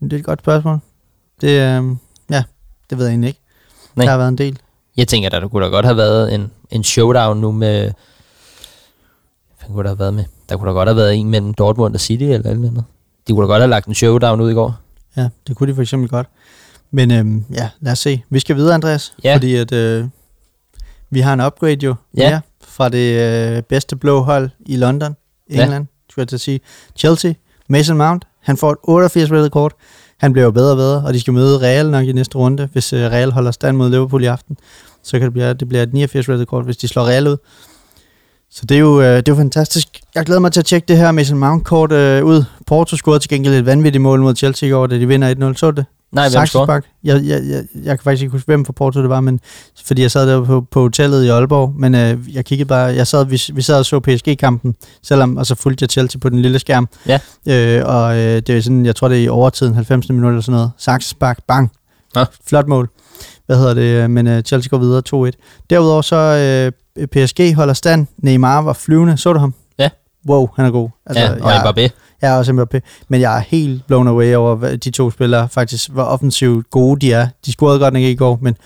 Det 0.00 0.12
er 0.12 0.16
et 0.18 0.24
godt 0.24 0.40
spørgsmål. 0.40 0.78
Det, 1.40 1.48
øh, 1.48 1.96
ja, 2.30 2.42
det 2.90 2.98
ved 2.98 3.04
jeg 3.04 3.10
egentlig 3.12 3.28
ikke. 3.28 3.40
Nej. 3.94 4.04
Der 4.04 4.10
har 4.10 4.18
været 4.18 4.28
en 4.28 4.38
del. 4.38 4.58
Jeg 4.96 5.08
tænker, 5.08 5.28
der 5.28 5.48
kunne 5.48 5.64
da 5.64 5.70
godt 5.70 5.84
have 5.84 5.96
været 5.96 6.34
en, 6.34 6.50
en 6.70 6.84
showdown 6.84 7.40
nu 7.40 7.52
med... 7.52 7.92
Hvad 9.58 9.68
kunne 9.68 9.82
der 9.82 9.88
have 9.88 9.98
været 9.98 10.14
med? 10.14 10.24
Der 10.48 10.56
kunne 10.56 10.68
da 10.68 10.72
godt 10.72 10.88
have 10.88 10.96
været 10.96 11.14
en 11.14 11.30
mellem 11.30 11.54
Dortmund 11.54 11.94
og 11.94 12.00
City 12.00 12.22
eller 12.22 12.50
eller 12.50 12.68
andet. 12.68 12.84
De 13.28 13.32
kunne 13.32 13.42
da 13.42 13.46
godt 13.52 13.60
have 13.60 13.70
lagt 13.70 13.86
en 13.86 13.94
showdown 13.94 14.40
ud 14.40 14.50
i 14.50 14.54
går. 14.54 14.74
Ja, 15.16 15.28
det 15.46 15.56
kunne 15.56 15.70
de 15.70 15.74
for 15.74 15.82
eksempel 15.82 16.08
godt. 16.08 16.26
Men 16.90 17.10
øhm, 17.10 17.44
ja, 17.54 17.68
lad 17.80 17.92
os 17.92 17.98
se. 17.98 18.22
Vi 18.30 18.38
skal 18.38 18.56
videre, 18.56 18.74
Andreas. 18.74 19.14
Ja. 19.24 19.34
Fordi 19.34 19.54
at, 19.56 19.72
øh, 19.72 20.04
Vi 21.10 21.20
har 21.20 21.32
en 21.34 21.40
upgrade 21.40 21.78
jo. 21.86 21.94
Ja. 22.16 22.30
mere 22.30 22.40
fra 22.64 22.88
det 22.88 23.20
øh, 23.56 23.62
bedste 23.62 23.96
blå 23.96 24.20
hold 24.22 24.50
i 24.66 24.76
London, 24.76 25.16
Ja. 25.50 25.62
England, 25.62 25.86
skulle 26.10 26.22
jeg 26.22 26.28
til 26.28 26.36
at 26.36 26.40
sige. 26.40 26.60
Chelsea, 26.96 27.32
Mason 27.70 27.96
Mount, 27.96 28.24
han 28.42 28.56
får 28.56 28.72
et 28.72 28.78
88 28.82 29.30
rated 29.30 29.50
kort. 29.50 29.72
Han 30.18 30.32
bliver 30.32 30.44
jo 30.44 30.50
bedre 30.50 30.70
og 30.70 30.76
bedre, 30.76 31.02
og 31.06 31.14
de 31.14 31.20
skal 31.20 31.32
møde 31.32 31.58
Real 31.58 31.90
nok 31.90 32.06
i 32.06 32.12
næste 32.12 32.38
runde, 32.38 32.68
hvis 32.72 32.92
øh, 32.92 33.00
Real 33.00 33.32
holder 33.32 33.50
stand 33.50 33.76
mod 33.76 33.90
Liverpool 33.90 34.22
i 34.22 34.26
aften. 34.26 34.56
Så 35.02 35.18
kan 35.18 35.22
det 35.22 35.32
blive, 35.32 35.54
det 35.54 35.68
bliver 35.68 35.82
et 35.82 35.92
89 35.92 36.28
rated 36.28 36.46
kort, 36.46 36.64
hvis 36.64 36.76
de 36.76 36.88
slår 36.88 37.04
Real 37.04 37.28
ud. 37.28 37.36
Så 38.50 38.66
det 38.66 38.74
er 38.74 38.78
jo, 38.80 39.00
øh, 39.00 39.16
det 39.16 39.28
er 39.28 39.32
jo 39.32 39.36
fantastisk. 39.36 39.88
Jeg 40.14 40.24
glæder 40.24 40.40
mig 40.40 40.52
til 40.52 40.60
at 40.60 40.66
tjekke 40.66 40.86
det 40.88 40.96
her 40.96 41.12
Mason 41.12 41.38
Mount-kort 41.38 41.92
øh, 41.92 42.24
ud. 42.24 42.44
Porto 42.66 42.96
scorede 42.96 43.20
til 43.20 43.30
gengæld 43.30 43.54
et 43.54 43.66
vanvittigt 43.66 44.02
mål 44.02 44.20
mod 44.20 44.36
Chelsea 44.36 44.68
i 44.68 44.72
går, 44.72 44.86
da 44.86 44.98
de 44.98 45.06
vinder 45.08 45.52
1-0. 45.52 45.56
Så 45.56 45.70
det? 45.70 45.84
Nej, 46.12 46.24
hvem. 46.28 46.40
Jeg, 47.04 47.20
jeg, 47.24 47.42
jeg, 47.48 47.64
jeg 47.84 47.98
kan 47.98 48.04
faktisk 48.04 48.22
ikke 48.22 48.32
huske, 48.32 48.46
hvem 48.46 48.64
for 48.64 48.72
Porto 48.72 49.00
det 49.00 49.08
var, 49.08 49.20
men 49.20 49.40
fordi 49.86 50.02
jeg 50.02 50.10
sad 50.10 50.28
der 50.28 50.44
på, 50.44 50.60
på 50.70 50.80
hotellet 50.80 51.24
i 51.24 51.28
Aalborg, 51.28 51.72
men 51.76 51.94
øh, 51.94 52.34
jeg 52.34 52.44
kiggede 52.44 52.68
bare, 52.68 52.84
jeg 52.84 53.06
sad, 53.06 53.24
vi, 53.26 53.42
vi 53.54 53.62
sad 53.62 53.78
og 53.78 53.86
så 53.86 54.00
PSG-kampen, 54.00 54.74
selvom, 55.02 55.36
og 55.36 55.46
så 55.46 55.54
fulgte 55.54 55.82
jeg 55.82 55.90
Chelsea 55.90 56.18
på 56.18 56.28
den 56.28 56.42
lille 56.42 56.58
skærm. 56.58 56.88
Ja. 57.06 57.18
Øh, 57.48 57.82
og 57.86 58.16
øh, 58.18 58.36
det 58.36 58.50
er 58.50 58.60
sådan, 58.60 58.86
jeg 58.86 58.96
tror 58.96 59.08
det 59.08 59.18
er 59.18 59.22
i 59.22 59.28
overtiden, 59.28 59.74
90 59.74 60.08
minutter 60.08 60.28
eller 60.30 60.42
sådan 60.42 60.52
noget. 60.56 60.70
Saxespark, 60.78 61.38
bang. 61.48 61.70
Ja. 62.16 62.24
Flot 62.46 62.66
mål. 62.68 62.88
Hvad 63.46 63.56
hedder 63.58 63.74
det? 63.74 64.10
Men 64.10 64.26
øh, 64.26 64.42
Chelsea 64.42 64.68
går 64.68 64.78
videre 64.78 65.02
2-1. 65.30 65.64
Derudover 65.70 66.02
så 66.02 66.16
øh, 66.96 67.06
PSG 67.06 67.54
holder 67.54 67.74
stand. 67.74 68.06
Neymar 68.18 68.62
var 68.62 68.72
flyvende. 68.72 69.16
Så 69.16 69.32
du 69.32 69.38
ham? 69.38 69.54
Ja. 69.78 69.88
Wow, 70.28 70.48
han 70.56 70.64
er 70.64 70.70
god. 70.70 70.88
Altså, 71.06 71.24
ja, 71.24 71.32
og 71.44 71.50
jeg- 71.50 71.62
Mbappé. 71.64 71.88
Jeg 72.22 72.32
er 72.34 72.38
også 72.38 72.52
Mbappé, 72.52 72.80
men 73.08 73.20
jeg 73.20 73.36
er 73.38 73.42
helt 73.48 73.86
blown 73.86 74.08
away 74.08 74.34
over, 74.34 74.54
hvad 74.54 74.78
de 74.78 74.90
to 74.90 75.10
spillere 75.10 75.48
faktisk, 75.48 75.90
hvor 75.90 76.02
offensivt 76.02 76.70
gode 76.70 77.00
de 77.00 77.12
er. 77.12 77.28
De 77.46 77.52
scorede 77.52 77.78
godt 77.78 77.94
nok 77.94 78.00
ikke 78.00 78.12
i 78.12 78.16
går, 78.16 78.38
men 78.42 78.56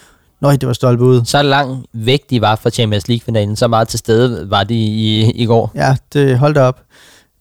nøj, 0.41 0.57
det 0.57 0.67
var 0.67 0.73
stolpe 0.73 1.05
ud. 1.05 1.25
Så 1.25 1.43
langt 1.43 1.87
væk 1.93 2.31
de 2.31 2.41
var 2.41 2.57
fra 2.57 2.71
Champions 2.71 3.09
League-finalen, 3.09 3.57
så 3.57 3.69
meget 3.69 3.89
til 3.89 3.99
stede 3.99 4.51
var 4.51 4.65
de 4.65 4.75
i, 4.75 5.31
i 5.31 5.47
går. 5.47 5.71
Ja, 5.75 5.97
det 6.13 6.39
holdt 6.39 6.59
op. 6.59 6.81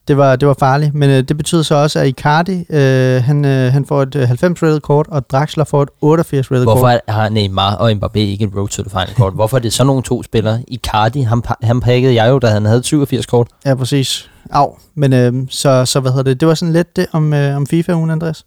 Det 0.08 0.18
var, 0.18 0.36
det 0.36 0.48
var 0.48 0.56
farligt, 0.60 0.94
men 0.96 1.10
øh, 1.10 1.24
det 1.24 1.38
betyder 1.38 1.62
så 1.64 1.76
også, 1.76 2.00
at 2.00 2.08
Icardi, 2.08 2.66
øh, 2.70 3.24
han, 3.24 3.46
øh, 3.46 3.74
han 3.74 3.86
får 3.86 4.02
et 4.02 4.16
øh, 4.16 4.28
90 4.28 4.64
rated 4.64 4.80
kort, 4.80 5.06
og 5.10 5.30
Draxler 5.30 5.64
får 5.64 5.82
et 5.84 5.90
88 6.02 6.52
rated 6.52 6.64
Hvorfor 6.64 6.82
kort. 6.82 7.00
har 7.08 7.30
Neymar 7.30 7.76
og 7.76 7.92
Mbappé 7.92 8.18
ikke 8.20 8.46
et 8.46 8.52
road 8.56 8.68
to 8.68 8.84
the 8.84 8.90
final 8.90 9.16
kort? 9.16 9.34
Hvorfor 9.34 9.58
er 9.58 9.62
det 9.62 9.74
sådan 9.74 9.88
nogle 9.88 10.04
to 10.04 10.24
spillere? 10.24 10.64
Icardi, 10.68 11.22
ham, 11.22 11.44
pa- 11.48 11.66
ham 11.68 11.82
pakkede 11.82 12.14
jeg 12.16 12.30
jo, 12.30 12.40
da 12.40 12.48
han 12.48 12.66
havde 12.66 12.78
et 12.80 12.86
87 12.86 13.26
kort. 13.26 13.48
Ja, 13.66 13.76
præcis. 13.76 14.30
Au. 14.52 14.78
Men 14.96 15.14
øh, 15.14 15.34
så, 15.50 15.86
så 15.86 16.00
hvad 16.00 16.12
hedder 16.12 16.24
det? 16.24 16.40
Det 16.40 16.48
var 16.48 16.54
sådan 16.54 16.74
lidt 16.74 16.96
det 16.96 17.08
om, 17.12 17.34
øh, 17.34 17.56
om 17.56 17.68
FIFA-ugen, 17.68 18.10
Andreas. 18.10 18.46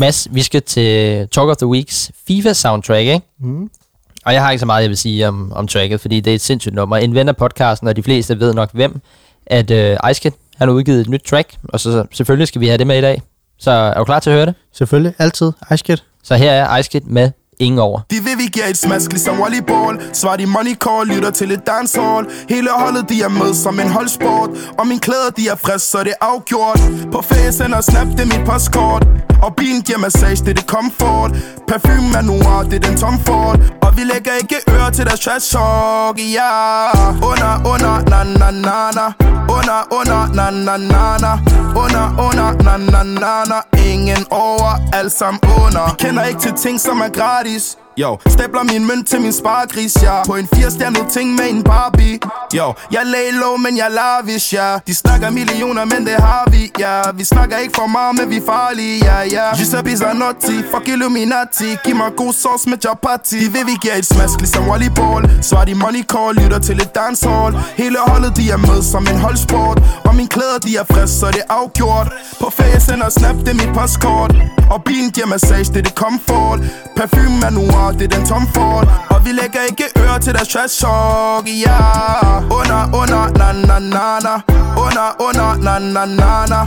Mads, 0.00 0.28
vi 0.30 0.42
skal 0.42 0.62
til 0.62 1.28
Talk 1.28 1.48
of 1.48 1.56
the 1.56 1.66
Weeks 1.66 2.10
FIFA-soundtrack, 2.30 3.00
ikke? 3.00 3.20
Mm. 3.40 3.70
Og 4.24 4.34
jeg 4.34 4.42
har 4.42 4.50
ikke 4.50 4.60
så 4.60 4.66
meget, 4.66 4.82
jeg 4.82 4.88
vil 4.88 4.96
sige 4.98 5.28
om, 5.28 5.52
om 5.52 5.66
tracket, 5.66 6.00
fordi 6.00 6.20
det 6.20 6.30
er 6.30 6.34
et 6.34 6.40
sindssygt 6.40 6.74
nummer. 6.74 6.96
En 6.96 7.14
ven 7.14 7.28
af 7.28 7.36
podcasten, 7.36 7.88
og 7.88 7.96
de 7.96 8.02
fleste 8.02 8.40
ved 8.40 8.54
nok 8.54 8.70
hvem, 8.72 9.00
at 9.46 9.70
øh, 9.70 9.96
Icekid, 10.10 10.30
han 10.56 10.68
har 10.68 10.74
udgivet 10.74 11.00
et 11.00 11.08
nyt 11.08 11.22
track, 11.22 11.54
og 11.64 11.80
så 11.80 12.04
selvfølgelig 12.12 12.48
skal 12.48 12.60
vi 12.60 12.66
have 12.66 12.78
det 12.78 12.86
med 12.86 12.98
i 12.98 13.00
dag. 13.00 13.22
Så 13.58 13.70
er 13.70 13.98
du 13.98 14.04
klar 14.04 14.20
til 14.20 14.30
at 14.30 14.36
høre 14.36 14.46
det? 14.46 14.54
Selvfølgelig. 14.72 15.14
Altid. 15.18 15.52
Ice 15.74 15.84
Kid. 15.84 15.96
Så 16.22 16.34
her 16.34 16.52
er 16.52 16.78
Icekid 16.78 17.00
med 17.00 17.30
Ingen 17.60 17.78
over. 17.78 18.00
De 18.10 18.16
vil 18.24 18.38
vi 18.38 18.46
giver 18.46 18.66
et 18.66 18.78
smask 18.78 19.10
ligesom 19.12 19.38
volleyball. 19.38 20.00
Svar 20.12 20.36
de 20.36 20.46
money 20.46 20.74
call, 20.74 21.06
lytter 21.06 21.30
til 21.30 21.50
et 21.52 21.66
dancehall. 21.66 22.26
Hele 22.48 22.70
holdet 22.70 23.08
de 23.08 23.22
er 23.22 23.28
med 23.28 23.54
som 23.54 23.80
en 23.80 23.88
holdsport. 23.88 24.50
Og 24.78 24.86
mine 24.86 25.00
klæder 25.00 25.30
de 25.36 25.48
er 25.48 25.56
frisk, 25.56 25.90
så 25.90 25.98
det 26.04 26.14
er 26.20 26.24
afgjort. 26.26 26.80
På 27.12 27.22
facen 27.22 27.74
og 27.74 27.84
snap, 27.84 28.06
det 28.06 28.20
er 28.20 28.38
mit 28.38 28.46
postkort. 28.46 29.06
Og 29.42 29.56
bilen 29.56 29.82
giver 29.82 29.98
massage, 29.98 30.36
det 30.44 30.48
er 30.48 30.54
det 30.54 30.66
comfort. 30.66 31.30
Parfume 31.68 32.10
er 32.18 32.22
noir, 32.22 32.62
det 32.70 32.84
er 32.84 32.88
den 32.88 32.96
Tom 32.96 33.18
Ford. 33.26 33.81
Og 33.92 33.98
vi 33.98 34.04
lægger 34.04 34.32
ikke 34.34 34.56
øre 34.70 34.90
til 34.90 35.06
deres 35.06 35.20
trash 35.20 35.52
talk, 35.52 36.18
ja. 36.18 36.90
Under, 37.30 37.54
under, 37.72 37.94
na 38.10 38.24
na 38.24 38.50
na 38.50 38.90
na. 38.98 39.06
Under, 39.56 39.80
under, 39.98 40.34
na 40.34 40.50
na 40.50 40.76
na 40.76 41.16
na. 41.24 41.32
Under, 41.82 42.06
under, 42.26 42.62
na 42.64 42.76
na 42.76 43.02
na 43.02 43.44
na. 43.44 43.58
Ingen 43.92 44.24
over, 44.30 44.72
alt 44.92 45.12
sammen 45.12 45.40
under. 45.64 45.84
Vi 45.90 46.06
kender 46.06 46.24
ikke 46.24 46.40
til 46.40 46.52
ting, 46.52 46.80
som 46.80 47.00
er 47.00 47.08
gratis. 47.08 47.76
Yo, 47.98 48.18
stabler 48.28 48.62
min 48.62 48.86
mønt 48.86 49.08
til 49.08 49.20
min 49.20 49.32
spargris, 49.32 49.96
ja. 50.02 50.22
På 50.26 50.36
en 50.36 50.48
80 50.54 51.12
ting 51.12 51.34
med 51.34 51.50
en 51.50 51.62
Barbie. 51.62 52.18
Yo, 52.54 52.72
jeg 52.92 53.02
lay 53.06 53.32
low, 53.40 53.56
men 53.56 53.76
jeg 53.76 53.90
lavish, 53.90 54.54
ja. 54.54 54.78
De 54.86 54.94
snakker 54.94 55.30
millioner, 55.30 55.84
men 55.84 56.06
det 56.06 56.14
har 56.14 56.44
vi, 56.50 56.72
ja. 56.78 57.00
Vi 57.14 57.24
snakker 57.24 57.56
ikke 57.56 57.74
for 57.76 57.86
meget, 57.86 58.14
men 58.18 58.30
vi 58.30 58.36
er 58.36 58.46
farlige, 58.46 59.04
ja, 59.04 59.18
ja. 59.36 59.56
Giuseppe 59.56 59.96
Zanotti, 59.96 60.56
fuck 60.70 60.88
Illuminati. 60.88 61.76
Giv 61.84 61.96
mig 61.96 62.10
god 62.16 62.32
sauce 62.32 62.70
med 62.70 62.78
chapati. 62.82 63.38
De 63.44 63.52
vil 63.52 63.66
vi 63.66 63.76
giver 63.82 63.94
et 63.94 64.06
smask, 64.06 64.38
ligesom 64.38 64.66
volleyball. 64.66 65.24
Er 65.60 65.64
de 65.64 65.74
money 65.74 66.04
call, 66.12 66.34
lytter 66.36 66.58
til 66.58 66.76
et 66.80 66.94
dancehall. 66.94 67.52
Hele 67.76 67.98
holdet, 68.06 68.36
de 68.36 68.50
er 68.50 68.56
med 68.56 68.82
som 68.82 69.06
en 69.12 69.18
holdsport. 69.18 69.82
Og 70.04 70.14
mine 70.14 70.28
klæder, 70.28 70.58
de 70.66 70.76
er 70.76 70.84
frisk, 70.92 71.20
så 71.20 71.26
det 71.26 71.42
er 71.48 71.54
afgjort. 71.54 72.08
På 72.40 72.50
ferie 72.50 72.80
sender 72.80 73.08
snap, 73.08 73.36
det 73.44 73.48
er 73.48 73.54
mit 73.54 73.72
postkort. 73.74 74.34
Og 74.70 74.84
bilen 74.84 75.10
giver 75.10 75.26
massage, 75.26 75.68
det 75.74 75.76
er 75.76 75.82
det 75.82 75.94
comfort. 75.94 76.60
Parfume 76.96 77.46
er 77.46 77.50
noir, 77.82 77.92
det 77.98 78.12
er 78.12 78.16
den 78.16 78.26
Tom 78.26 78.46
Ford 78.54 78.88
Og 79.10 79.24
vi 79.24 79.32
lægger 79.32 79.62
ikke 79.70 79.84
ører 79.98 80.18
til 80.18 80.32
deres 80.34 80.48
trash 80.48 80.80
talk, 80.80 81.46
ja 81.46 81.52
yeah. 81.70 82.58
Under, 82.58 82.82
under, 83.00 83.24
na 83.38 83.52
na 83.52 83.78
na 83.78 84.06
na 84.26 84.34
Under, 84.84 85.08
under, 85.26 85.50
na 85.66 85.78
na 85.78 86.04
na 86.04 86.46
na 86.52 86.60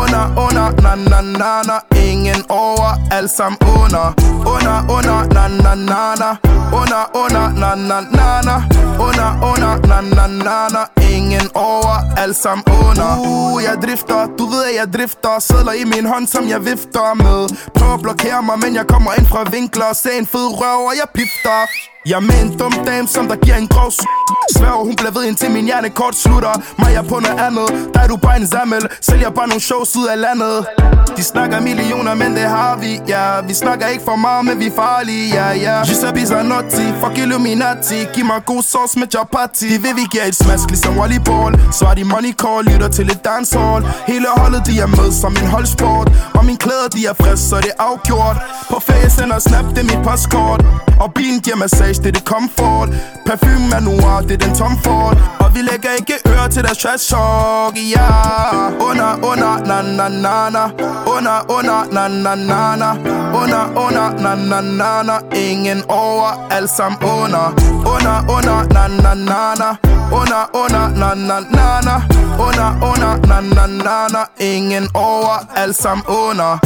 Under, 0.00 0.24
under, 0.44 0.68
na 0.82 0.94
na 0.94 1.20
na 1.20 1.62
na 1.68 1.76
Ingen 2.08 2.42
over, 2.48 2.92
alt 3.10 3.30
sammen 3.30 3.58
under 3.82 4.06
Under, 4.54 4.78
under, 4.96 5.20
na 5.34 5.48
na 5.48 5.74
na 5.74 6.14
na 6.22 6.30
Under, 6.80 7.04
under, 7.22 7.48
na 7.60 7.74
na 7.74 8.00
na 8.00 8.40
na 8.48 8.56
Under, 9.06 9.30
under, 9.48 9.86
na 9.88 10.00
na 10.00 10.26
na 10.26 10.68
na 10.74 11.01
Ingen 11.32 11.50
over, 11.54 11.96
alt 12.22 12.36
sammen 12.36 12.64
under. 12.86 13.10
Uh, 13.28 13.62
jeg 13.66 13.76
drifter, 13.84 14.20
du 14.38 14.44
ved 14.52 14.62
at 14.70 14.74
jeg 14.80 14.86
drifter. 14.96 15.38
Sædler 15.48 15.72
i 15.82 15.84
min 15.84 16.06
hånd, 16.12 16.26
som 16.26 16.44
jeg 16.48 16.60
vifter 16.70 17.14
med. 17.24 17.40
Prøv 17.76 17.94
at 17.94 18.02
blokere 18.06 18.42
mig, 18.48 18.56
men 18.64 18.72
jeg 18.74 18.86
kommer 18.92 19.10
ind 19.18 19.26
fra 19.32 19.42
vinkler. 19.54 19.92
Se 20.02 20.10
en 20.20 20.26
fed 20.26 20.48
røv, 20.60 20.80
og 20.90 20.94
jeg 21.00 21.08
pifter 21.18 21.58
jeg 22.06 22.16
er 22.16 22.20
med 22.20 22.42
en 22.42 22.58
dum 22.58 22.72
dame, 22.86 23.08
som 23.08 23.28
der 23.28 23.36
giver 23.36 23.56
en 23.56 23.68
grov 23.68 23.90
s- 23.90 24.06
Svær, 24.56 24.84
hun 24.84 24.96
bliver 24.96 25.10
ved 25.10 25.24
indtil 25.24 25.50
min 25.50 25.64
hjernekort 25.64 26.14
slutter. 26.16 26.54
Mig 26.78 26.94
er 26.94 27.02
på 27.02 27.18
noget 27.20 27.40
andet, 27.40 27.68
der 27.94 28.00
er 28.00 28.08
du 28.08 28.16
bare 28.16 28.36
en 28.40 28.46
zammel. 28.46 28.82
Sælger 29.00 29.30
bare 29.30 29.48
nogle 29.48 29.60
shows 29.62 29.96
ud 29.96 30.06
af 30.06 30.20
landet. 30.20 30.66
De 31.16 31.22
snakker 31.22 31.60
millioner, 31.60 32.14
men 32.14 32.34
det 32.36 32.42
har 32.42 32.76
vi, 32.76 33.00
ja 33.08 33.40
Vi 33.48 33.54
snakker 33.54 33.86
ikke 33.86 34.04
for 34.04 34.16
meget, 34.16 34.44
men 34.44 34.58
vi 34.58 34.66
er 34.66 34.74
farlige, 34.76 35.34
ja, 35.34 35.48
ja. 35.66 35.84
Giuseppe 35.84 36.26
Zanotti, 36.26 36.86
fuck 37.00 37.18
Illuminati. 37.18 37.98
Giv 38.14 38.24
mig 38.24 38.40
god 38.46 38.62
sauce 38.62 38.98
med 38.98 39.06
chapati. 39.14 39.66
De 39.74 39.82
vil 39.82 39.96
vi 39.96 40.04
giver 40.12 40.24
et 40.24 40.36
smask, 40.36 40.68
ligesom 40.68 40.96
volleyball. 40.96 41.54
Er 41.90 41.94
de 41.94 42.04
money 42.04 42.32
call, 42.42 42.64
lytter 42.72 42.88
til 42.88 43.06
et 43.10 43.24
dancehall. 43.24 43.82
Hele 44.06 44.26
holdet, 44.36 44.66
de 44.66 44.80
er 44.80 44.86
med 44.86 45.12
som 45.20 45.32
en 45.42 45.46
holdsport. 45.54 46.08
Og 46.34 46.44
mine 46.44 46.58
klæder, 46.58 46.88
de 46.96 47.06
er 47.06 47.14
frisk, 47.22 47.48
så 47.48 47.56
det 47.56 47.70
er 47.78 47.82
afgjort. 47.90 48.36
På 48.70 48.80
ferie 48.86 49.10
sender 49.10 49.38
snap, 49.38 49.64
det 49.74 49.78
er 49.78 49.88
mit 49.96 50.02
postkort. 50.08 50.64
Og 51.00 51.14
bilen 51.14 51.40
giver 51.40 51.56
massage, 51.92 52.02
det 52.02 52.08
er 52.08 52.12
det 52.12 52.24
comfort 52.24 52.88
Parfume 53.26 53.74
er 53.76 53.80
noir, 53.80 54.20
det 54.20 54.32
er 54.32 54.46
den 54.46 54.54
Tom 54.54 54.78
Ford 54.84 55.16
Og 55.38 55.54
vi 55.54 55.60
lægger 55.60 55.90
ikke 55.98 56.14
ører 56.28 56.48
til 56.48 56.62
deres 56.62 56.78
trash 56.78 57.10
talk, 57.10 57.76
ja 57.76 57.98
yeah. 58.00 58.88
Under, 58.88 59.12
under, 59.30 59.66
na 59.66 59.82
na 59.82 60.08
na 60.08 60.50
na 60.50 60.64
Under, 61.06 61.38
under, 61.50 61.92
na 61.92 62.08
na 62.08 62.34
na 62.34 62.76
na 62.76 62.90
Under, 63.40 63.64
under, 63.76 64.08
na 64.22 64.34
na 64.34 64.60
na 64.60 65.02
na 65.02 65.36
Ingen 65.36 65.82
over, 65.88 66.48
alt 66.50 66.70
sammen 66.70 66.98
under 67.02 67.46
Under, 67.94 68.16
under, 68.36 68.58
na 68.74 68.86
na 68.88 69.14
na 69.14 69.54
na 69.60 69.76
Under, 70.12 70.44
under, 70.54 70.88
na 71.00 71.14
na 71.14 71.40
na 71.40 71.80
na 71.80 71.96
Under, 72.46 72.70
under, 72.88 73.26
na 73.26 73.40
na 73.40 73.66
na 73.66 74.08
na 74.08 74.26
Ingen 74.38 74.88
over, 74.94 75.38
alt 75.56 75.76
sammen 75.76 76.04
under 76.06 76.58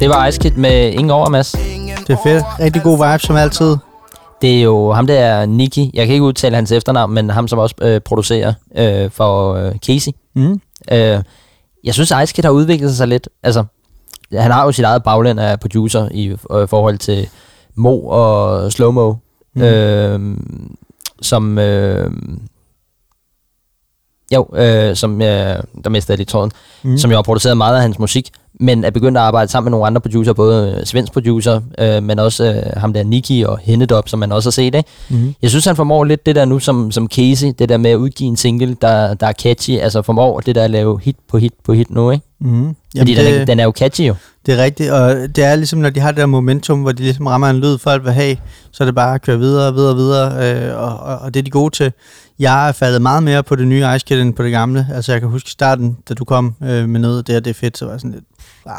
Det 0.00 0.08
var 0.08 0.26
Icekid 0.26 0.50
med 0.50 0.92
Ingen 0.92 1.10
over, 1.10 1.28
Mads. 1.28 1.52
Det 1.52 2.10
er 2.10 2.16
fedt. 2.22 2.44
Rigtig 2.60 2.82
god 2.82 3.12
vibe, 3.12 3.22
som 3.26 3.36
altid. 3.36 3.76
Det 4.42 4.58
er 4.58 4.62
jo 4.62 4.92
ham, 4.92 5.06
der 5.06 5.14
er 5.14 5.46
Nicky. 5.46 5.90
Jeg 5.94 6.06
kan 6.06 6.12
ikke 6.12 6.22
udtale 6.24 6.54
hans 6.54 6.72
efternavn, 6.72 7.14
men 7.14 7.30
ham, 7.30 7.48
som 7.48 7.58
også 7.58 7.74
øh, 7.82 8.00
producerer 8.00 8.52
øh, 8.76 9.10
for 9.10 9.54
øh, 9.54 9.76
Casey. 9.86 10.12
Mm. 10.34 10.60
Øh, 10.92 11.22
jeg 11.84 11.94
synes, 11.94 12.12
Icekid 12.22 12.42
har 12.42 12.50
udviklet 12.50 12.96
sig 12.96 13.08
lidt. 13.08 13.28
Altså, 13.42 13.64
han 14.32 14.50
har 14.50 14.64
jo 14.64 14.72
sit 14.72 14.84
eget 14.84 15.02
bagland 15.02 15.40
af 15.40 15.60
producer 15.60 16.08
i 16.10 16.36
øh, 16.50 16.68
forhold 16.68 16.98
til 16.98 17.28
Mo 17.74 18.00
og 18.06 18.72
Slowmo, 18.72 19.14
mm. 19.54 19.62
øh, 19.62 20.36
som... 21.22 21.58
Øh, 21.58 22.10
jo, 24.34 24.46
øh, 24.54 24.96
som, 24.96 25.22
øh, 25.22 25.62
der 25.84 25.88
mistede 25.88 26.12
jeg 26.12 26.18
lidt 26.18 26.28
tråden, 26.28 26.52
mm. 26.82 26.98
som 26.98 27.10
jo 27.10 27.16
har 27.16 27.22
produceret 27.22 27.56
meget 27.56 27.76
af 27.76 27.82
hans 27.82 27.98
musik. 27.98 28.30
Men 28.60 28.84
er 28.84 28.90
begyndt 28.90 29.18
at 29.18 29.24
arbejde 29.24 29.50
sammen 29.50 29.66
med 29.66 29.70
nogle 29.70 29.86
andre 29.86 30.00
producer, 30.00 30.32
både 30.32 30.76
øh, 30.78 30.86
svensk 30.86 31.12
producer, 31.12 31.60
øh, 31.78 32.02
men 32.02 32.18
også 32.18 32.44
øh, 32.44 32.80
ham 32.80 32.92
der 32.92 33.02
Nicky 33.02 33.44
og 33.44 33.58
Hennedop, 33.62 34.08
som 34.08 34.18
man 34.18 34.32
også 34.32 34.46
har 34.46 34.52
set. 34.52 34.74
Ikke? 34.74 34.84
Mm-hmm. 35.08 35.34
Jeg 35.42 35.50
synes, 35.50 35.64
han 35.64 35.76
formår 35.76 36.04
lidt 36.04 36.26
det 36.26 36.36
der 36.36 36.44
nu 36.44 36.58
som, 36.58 36.90
som 36.90 37.08
Casey, 37.08 37.52
det 37.58 37.68
der 37.68 37.76
med 37.76 37.90
at 37.90 37.96
udgive 37.96 38.28
en 38.28 38.36
single, 38.36 38.76
der, 38.82 39.14
der 39.14 39.26
er 39.26 39.32
catchy, 39.32 39.78
altså 39.78 40.02
formår 40.02 40.40
det 40.40 40.54
der 40.54 40.64
at 40.64 40.70
lave 40.70 41.00
hit 41.00 41.16
på 41.28 41.38
hit 41.38 41.52
på 41.64 41.72
hit 41.72 41.90
nu, 41.90 42.10
ikke? 42.10 42.24
Mm-hmm. 42.40 42.76
Fordi 42.98 43.14
den, 43.14 43.34
er, 43.34 43.44
den 43.44 43.60
er 43.60 43.64
jo 43.64 43.72
catchy 43.76 44.00
jo. 44.00 44.14
Det 44.46 44.58
er 44.58 44.64
rigtigt, 44.64 44.90
og 44.90 45.14
det 45.36 45.44
er 45.44 45.56
ligesom, 45.56 45.78
når 45.78 45.90
de 45.90 46.00
har 46.00 46.10
det 46.10 46.20
der 46.20 46.26
momentum, 46.26 46.80
hvor 46.82 46.92
de 46.92 47.02
ligesom 47.02 47.26
rammer 47.26 47.48
en 47.48 47.56
lyd, 47.56 47.78
folk 47.78 48.04
vil 48.04 48.12
have, 48.12 48.36
så 48.72 48.84
er 48.84 48.84
det 48.84 48.94
bare 48.94 49.14
at 49.14 49.22
køre 49.22 49.38
videre, 49.38 49.74
videre, 49.74 49.96
videre, 49.96 50.54
øh, 50.68 50.82
og, 50.82 50.98
og, 50.98 51.18
og 51.18 51.34
det 51.34 51.40
er 51.40 51.44
de 51.44 51.50
gode 51.50 51.74
til. 51.74 51.92
Jeg 52.38 52.68
er 52.68 52.72
faldet 52.72 53.02
meget 53.02 53.22
mere 53.22 53.42
på 53.42 53.56
det 53.56 53.66
nye 53.66 53.84
Ice 53.96 54.06
Kid 54.06 54.20
end 54.20 54.34
på 54.34 54.42
det 54.42 54.50
gamle. 54.52 54.86
Altså 54.94 55.12
jeg 55.12 55.20
kan 55.20 55.30
huske 55.30 55.50
starten, 55.50 55.96
da 56.08 56.14
du 56.14 56.24
kom 56.24 56.54
øh, 56.62 56.88
med 56.88 57.00
noget, 57.00 57.26
det 57.26 57.32
her, 57.32 57.40
det 57.40 57.50
er 57.50 57.54
fedt, 57.54 57.78
så 57.78 57.84
var 57.84 57.92
jeg 57.92 58.00
sådan 58.00 58.12
lidt, 58.14 58.24
ah, 58.66 58.72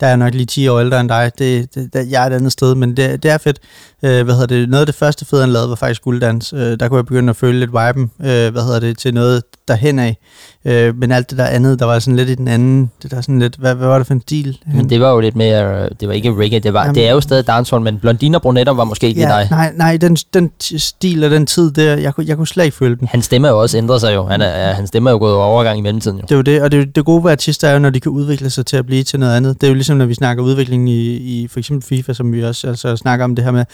der 0.00 0.06
er 0.06 0.10
jeg 0.10 0.16
nok 0.16 0.34
lige 0.34 0.46
10 0.46 0.68
år 0.68 0.80
ældre 0.80 1.00
end 1.00 1.08
dig. 1.08 1.32
Det, 1.38 1.74
det, 1.74 1.92
det, 1.92 2.10
jeg 2.10 2.22
er 2.22 2.26
et 2.30 2.32
andet 2.32 2.52
sted, 2.52 2.74
men 2.74 2.96
det, 2.96 3.22
det 3.22 3.30
er 3.30 3.38
fedt. 3.38 3.58
Øh, 4.02 4.24
hvad 4.24 4.34
hedder 4.34 4.46
det? 4.46 4.68
Noget 4.68 4.80
af 4.80 4.86
det 4.86 4.94
første 4.94 5.24
fede, 5.24 5.40
han 5.42 5.50
lavede, 5.50 5.68
var 5.68 5.74
faktisk 5.74 6.02
gulddans. 6.02 6.52
Øh, 6.52 6.80
der 6.80 6.88
kunne 6.88 6.96
jeg 6.96 7.06
begynde 7.06 7.30
at 7.30 7.36
føle 7.36 7.58
lidt 7.58 7.70
viben, 7.70 8.10
øh, 8.20 8.52
hvad 8.52 8.62
hedder 8.62 8.80
det, 8.80 8.98
til 8.98 9.14
noget 9.14 9.42
derhen 9.68 9.98
af. 9.98 10.16
Øh, 10.64 10.96
men 10.96 11.12
alt 11.12 11.30
det 11.30 11.38
der 11.38 11.44
andet, 11.46 11.78
der 11.78 11.84
var 11.84 11.98
sådan 11.98 12.16
lidt 12.16 12.28
i 12.28 12.34
den 12.34 12.48
anden, 12.48 12.90
det 13.02 13.10
der 13.10 13.20
sådan 13.20 13.38
lidt, 13.38 13.56
hvad, 13.56 13.74
hvad 13.74 13.86
var 13.86 13.98
det 13.98 14.06
for 14.06 14.14
en 14.14 14.20
stil? 14.20 14.58
Men 14.74 14.90
det 14.90 15.00
var 15.00 15.10
jo 15.12 15.20
lidt 15.20 15.36
mere, 15.36 15.88
det 15.88 16.08
var 16.08 16.14
ikke 16.14 16.34
reggae, 16.34 16.58
det, 16.60 16.72
var, 16.72 16.80
Jamen, 16.82 16.94
det 16.94 17.08
er 17.08 17.12
jo 17.12 17.20
stadig 17.20 17.46
dancehall, 17.46 17.84
men 17.84 17.98
blondiner 17.98 18.38
brunetter 18.38 18.72
var 18.72 18.84
måske 18.84 19.06
ikke 19.08 19.20
ja, 19.20 19.28
dig. 19.28 19.48
nej, 19.50 19.72
nej, 19.76 19.96
den, 19.96 20.16
den 20.16 20.50
stil 20.78 21.24
og 21.24 21.30
den 21.30 21.46
tid 21.46 21.70
der, 21.70 21.96
jeg, 21.96 22.14
kunne- 22.14 22.26
jeg 22.26 22.36
kunne 22.36 22.46
slet 22.46 22.64
ikke 22.64 22.76
føle 22.76 22.97
den. 23.00 23.08
Hans 23.10 23.24
stemme 23.24 23.48
er 23.48 23.52
jo 23.52 23.60
også 23.60 23.78
ændret 23.78 24.00
sig 24.00 24.14
jo. 24.14 24.24
Han 24.26 24.40
er, 24.40 24.72
hans 24.72 24.88
stemme 24.88 25.10
er 25.10 25.12
jo 25.12 25.18
gået 25.18 25.34
over 25.34 25.44
overgang 25.44 25.78
i 25.78 25.82
mellemtiden 25.82 26.16
jo. 26.18 26.22
Det 26.22 26.30
er 26.32 26.36
jo 26.36 26.42
det, 26.42 26.62
og 26.62 26.70
det, 26.72 26.78
er 26.80 26.84
jo- 26.84 26.90
det 26.94 27.04
gode 27.04 27.24
ved 27.24 27.30
artister 27.30 27.68
er 27.68 27.72
jo, 27.72 27.78
når 27.78 27.90
de 27.90 28.00
kan 28.00 28.12
udvikle 28.12 28.50
sig 28.50 28.66
til 28.66 28.76
at 28.76 28.86
blive 28.86 29.02
til 29.02 29.20
noget 29.20 29.36
andet. 29.36 29.60
Det 29.60 29.66
er 29.66 29.68
jo 29.68 29.74
ligesom, 29.74 29.96
når 29.96 30.06
vi 30.06 30.14
snakker 30.14 30.42
udvikling 30.42 30.90
i, 30.90 31.16
i 31.16 31.48
for 31.48 31.58
eksempel 31.58 31.86
FIFA, 31.88 32.12
som 32.12 32.32
vi 32.32 32.44
også 32.44 32.68
altså, 32.68 32.96
snakker 32.96 33.24
om 33.24 33.34
det 33.36 33.44
her 33.44 33.50
med, 33.50 33.64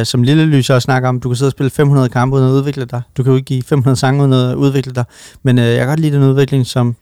øh, 0.00 0.06
som 0.06 0.22
Lille 0.22 0.44
Lys 0.46 0.70
også 0.70 0.84
snakker 0.84 1.08
om, 1.08 1.20
du 1.20 1.28
kan 1.28 1.36
sidde 1.36 1.48
og 1.48 1.52
spille 1.52 1.70
500 1.70 2.08
kampe 2.08 2.36
uden 2.36 2.46
at 2.48 2.52
udvikle 2.52 2.84
dig. 2.84 3.02
Du 3.16 3.22
kan 3.22 3.32
udgive 3.32 3.62
500 3.62 3.96
sange 3.96 4.20
uden 4.22 4.32
at 4.32 4.54
udvikle 4.54 4.92
dig. 4.92 5.04
Men 5.42 5.58
øh, 5.58 5.64
jeg 5.64 5.78
kan 5.78 5.86
godt 5.86 6.00
lide 6.00 6.16
den 6.16 6.22
udvikling, 6.22 6.66
som 6.66 6.96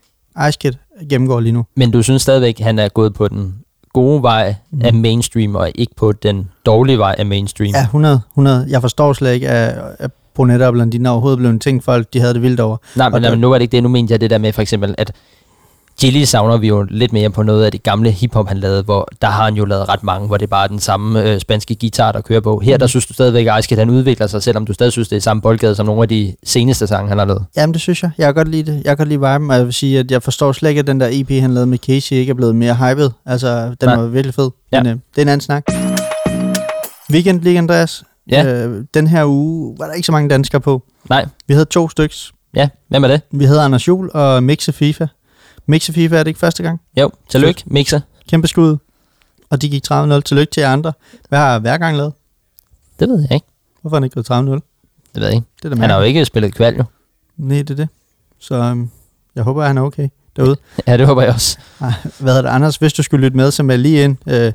Ice 0.48 0.58
Kid 0.60 0.72
gennemgår 1.10 1.40
lige 1.40 1.52
nu. 1.52 1.64
Men 1.76 1.90
du 1.90 2.02
synes 2.02 2.22
stadigvæk, 2.22 2.58
han 2.60 2.78
er 2.78 2.88
gået 2.88 3.14
på 3.14 3.28
den 3.28 3.54
gode 3.92 4.22
vej 4.22 4.54
Mhm. 4.72 4.82
af 4.84 4.94
mainstream, 4.94 5.54
og 5.54 5.70
ikke 5.74 5.94
på 5.96 6.12
den 6.12 6.48
dårlige 6.66 6.98
vej 6.98 7.14
af 7.18 7.26
mainstream. 7.26 7.74
Ja, 7.74 7.82
100, 7.82 8.20
100. 8.34 8.66
Jeg 8.68 8.80
forstår 8.80 9.12
slet 9.12 9.32
ikke, 9.34 9.48
at, 9.48 9.78
at 9.98 10.10
brunetter 10.40 10.66
og 10.66 10.72
blondiner 10.72 11.10
overhovedet 11.10 11.38
blev 11.38 11.50
en 11.50 11.58
ting, 11.60 11.84
folk 11.84 12.12
de 12.12 12.20
havde 12.20 12.34
det 12.34 12.42
vildt 12.42 12.60
over. 12.60 12.76
Nej, 12.96 13.06
Og 13.06 13.12
men, 13.12 13.22
der- 13.22 13.30
men 13.30 13.38
nu 13.40 13.52
er 13.52 13.58
det 13.58 13.62
ikke 13.62 13.72
det. 13.72 13.82
Nu 13.82 13.88
mente 13.88 14.12
jeg 14.12 14.20
det 14.20 14.30
der 14.30 14.38
med 14.38 14.52
for 14.52 14.62
eksempel, 14.62 14.94
at 14.98 15.12
Chili 15.98 16.24
savner 16.24 16.56
vi 16.56 16.68
jo 16.68 16.86
lidt 16.90 17.12
mere 17.12 17.30
på 17.30 17.42
noget 17.42 17.64
af 17.64 17.72
det 17.72 17.82
gamle 17.82 18.10
hiphop, 18.10 18.48
han 18.48 18.58
lavede, 18.58 18.82
hvor 18.82 19.08
der 19.22 19.28
har 19.28 19.44
han 19.44 19.54
jo 19.54 19.64
lavet 19.64 19.88
ret 19.88 20.02
mange, 20.02 20.26
hvor 20.26 20.36
det 20.36 20.46
er 20.46 20.48
bare 20.50 20.68
den 20.68 20.78
samme 20.78 21.22
øh, 21.22 21.40
spanske 21.40 21.76
guitar, 21.80 22.12
der 22.12 22.20
kører 22.20 22.40
på. 22.40 22.58
Her, 22.64 22.76
der 22.76 22.84
Mhm. 22.84 22.88
synes 22.88 23.06
du 23.06 23.12
stadigvæk, 23.14 23.46
at 23.46 23.64
Ice 23.64 23.76
han 23.76 23.90
udvikler 23.90 24.26
sig, 24.26 24.42
selvom 24.42 24.66
du 24.66 24.72
stadig 24.72 24.92
synes, 24.92 25.08
det 25.08 25.16
er 25.16 25.20
samme 25.20 25.42
boldgade 25.42 25.74
som 25.74 25.86
nogle 25.86 26.02
af 26.02 26.08
de 26.08 26.34
seneste 26.44 26.86
sange, 26.86 27.08
han 27.08 27.18
har 27.18 27.24
lavet. 27.24 27.44
Jamen, 27.56 27.72
det 27.72 27.80
synes 27.80 28.02
jeg. 28.02 28.10
Jeg 28.18 28.26
kan 28.26 28.34
godt 28.34 28.48
lide 28.48 28.72
det. 28.72 28.74
Jeg 28.74 28.84
kan 28.84 28.96
godt 28.96 29.08
lide 29.08 29.20
viben, 29.20 29.50
og 29.50 29.56
jeg 29.56 29.64
vil 29.64 29.72
sige, 29.74 29.98
at 29.98 30.10
jeg 30.10 30.22
forstår 30.22 30.52
slet 30.52 30.68
ikke, 30.68 30.78
at 30.78 30.86
den 30.86 31.00
der 31.00 31.08
EP, 31.12 31.30
han 31.40 31.50
lavede 31.54 31.66
med 31.66 31.78
Casey, 31.78 32.12
ikke 32.16 32.30
er 32.30 32.34
blevet 32.34 32.54
mere 32.56 32.74
hyped. 32.74 33.10
Altså, 33.26 33.64
den 33.80 33.88
Nej. 33.88 33.96
var 33.96 34.06
virkelig 34.06 34.34
fed. 34.34 34.50
Ja. 34.72 34.82
Men 34.82 34.92
øh, 34.92 34.98
det 35.14 35.18
er 35.18 35.22
en 35.22 35.28
anden 35.28 35.40
snak. 35.40 35.64
Weekend 37.12 37.40
League, 37.42 37.58
Andreas. 37.58 38.04
Ja. 38.30 38.66
Øh, 38.66 38.84
den 38.94 39.06
her 39.06 39.24
uge 39.24 39.78
var 39.78 39.86
der 39.86 39.92
ikke 39.92 40.06
så 40.06 40.12
mange 40.12 40.28
danskere 40.28 40.60
på. 40.60 40.82
Nej, 41.10 41.26
Vi 41.46 41.54
havde 41.54 41.64
to 41.64 41.88
styks. 41.88 42.32
ja, 42.54 42.68
hvem 42.88 43.04
er 43.04 43.08
det? 43.08 43.20
Vi 43.30 43.44
havde 43.44 43.60
Anders 43.62 43.88
Jul 43.88 44.10
og 44.14 44.42
Mixe 44.42 44.72
FIFA. 44.72 45.06
Mixe 45.66 45.92
FIFA 45.92 46.16
er 46.16 46.22
det 46.22 46.28
ikke 46.30 46.40
første 46.40 46.62
gang. 46.62 46.80
Jo, 46.96 47.10
tillykke, 47.28 47.62
Mixer. 47.66 48.00
Kæmpe 48.28 48.48
skud. 48.48 48.76
Og 49.50 49.62
de 49.62 49.68
gik 49.68 49.82
30-0. 49.92 50.20
Tillykke 50.20 50.50
til 50.50 50.60
jer 50.60 50.72
andre. 50.72 50.92
Hvad 51.28 51.38
har 51.38 51.58
hver 51.58 51.78
gang 51.78 51.96
lavet? 51.96 52.12
Det 53.00 53.08
ved 53.08 53.20
jeg 53.20 53.32
ikke. 53.32 53.46
Hvorfor 53.80 53.96
har 53.96 54.00
han 54.00 54.04
ikke 54.04 54.14
gået 54.14 54.30
30-0? 54.30 54.34
Det 54.54 54.62
Det 55.14 55.20
ved 55.22 55.26
jeg 55.28 55.34
ikke. 55.36 55.46
er 55.64 55.68
da 55.68 55.76
Han 55.76 55.90
har 55.90 55.96
jo 55.96 56.02
ikke 56.02 56.24
spillet 56.24 56.54
kval, 56.54 56.76
jo. 56.76 56.84
Nej, 57.36 57.58
det 57.58 57.70
er 57.70 57.74
det. 57.74 57.88
Så 58.38 58.54
øhm, 58.54 58.90
jeg 59.34 59.44
håber, 59.44 59.60
at 59.62 59.66
han 59.66 59.78
er 59.78 59.82
okay 59.82 60.08
derude. 60.36 60.56
Ja, 60.86 60.96
det 60.96 61.06
håber 61.06 61.22
jeg 61.22 61.32
også. 61.34 61.58
Ej, 61.80 61.92
Hvad 62.02 62.32
hedder 62.34 62.42
det, 62.42 62.48
Anders? 62.56 62.76
Hvis 62.76 62.92
du 62.92 63.02
skulle 63.02 63.24
lytte 63.24 63.36
med, 63.36 63.50
så 63.50 63.62
med 63.62 63.78
lige 63.78 64.04
ind. 64.04 64.16
Øh, 64.28 64.52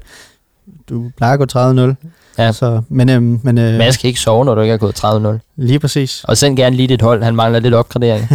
du 0.90 1.12
plejer 1.18 1.34
at 1.38 1.40
gå 1.40 1.46
30-0. 1.92 1.96
Ja. 2.38 2.52
Så, 2.52 2.82
men 2.90 3.10
øhm, 3.10 3.40
men 3.44 3.58
øh, 3.58 3.78
Mads 3.78 3.98
kan 3.98 4.08
ikke 4.08 4.20
sove, 4.20 4.46
når 4.46 4.56
du 4.56 4.62
ikke 4.62 4.72
har 4.72 4.78
gået 4.78 5.04
30-0. 5.04 5.40
lige 5.56 5.80
præcis. 5.80 6.24
Og 6.24 6.38
send 6.38 6.58
gerne 6.58 6.76
lige 6.76 6.88
dit 6.88 7.02
hold. 7.02 7.24
Han 7.24 7.36
mangler 7.36 7.60
lidt 7.60 7.74
opgradering. 7.74 8.28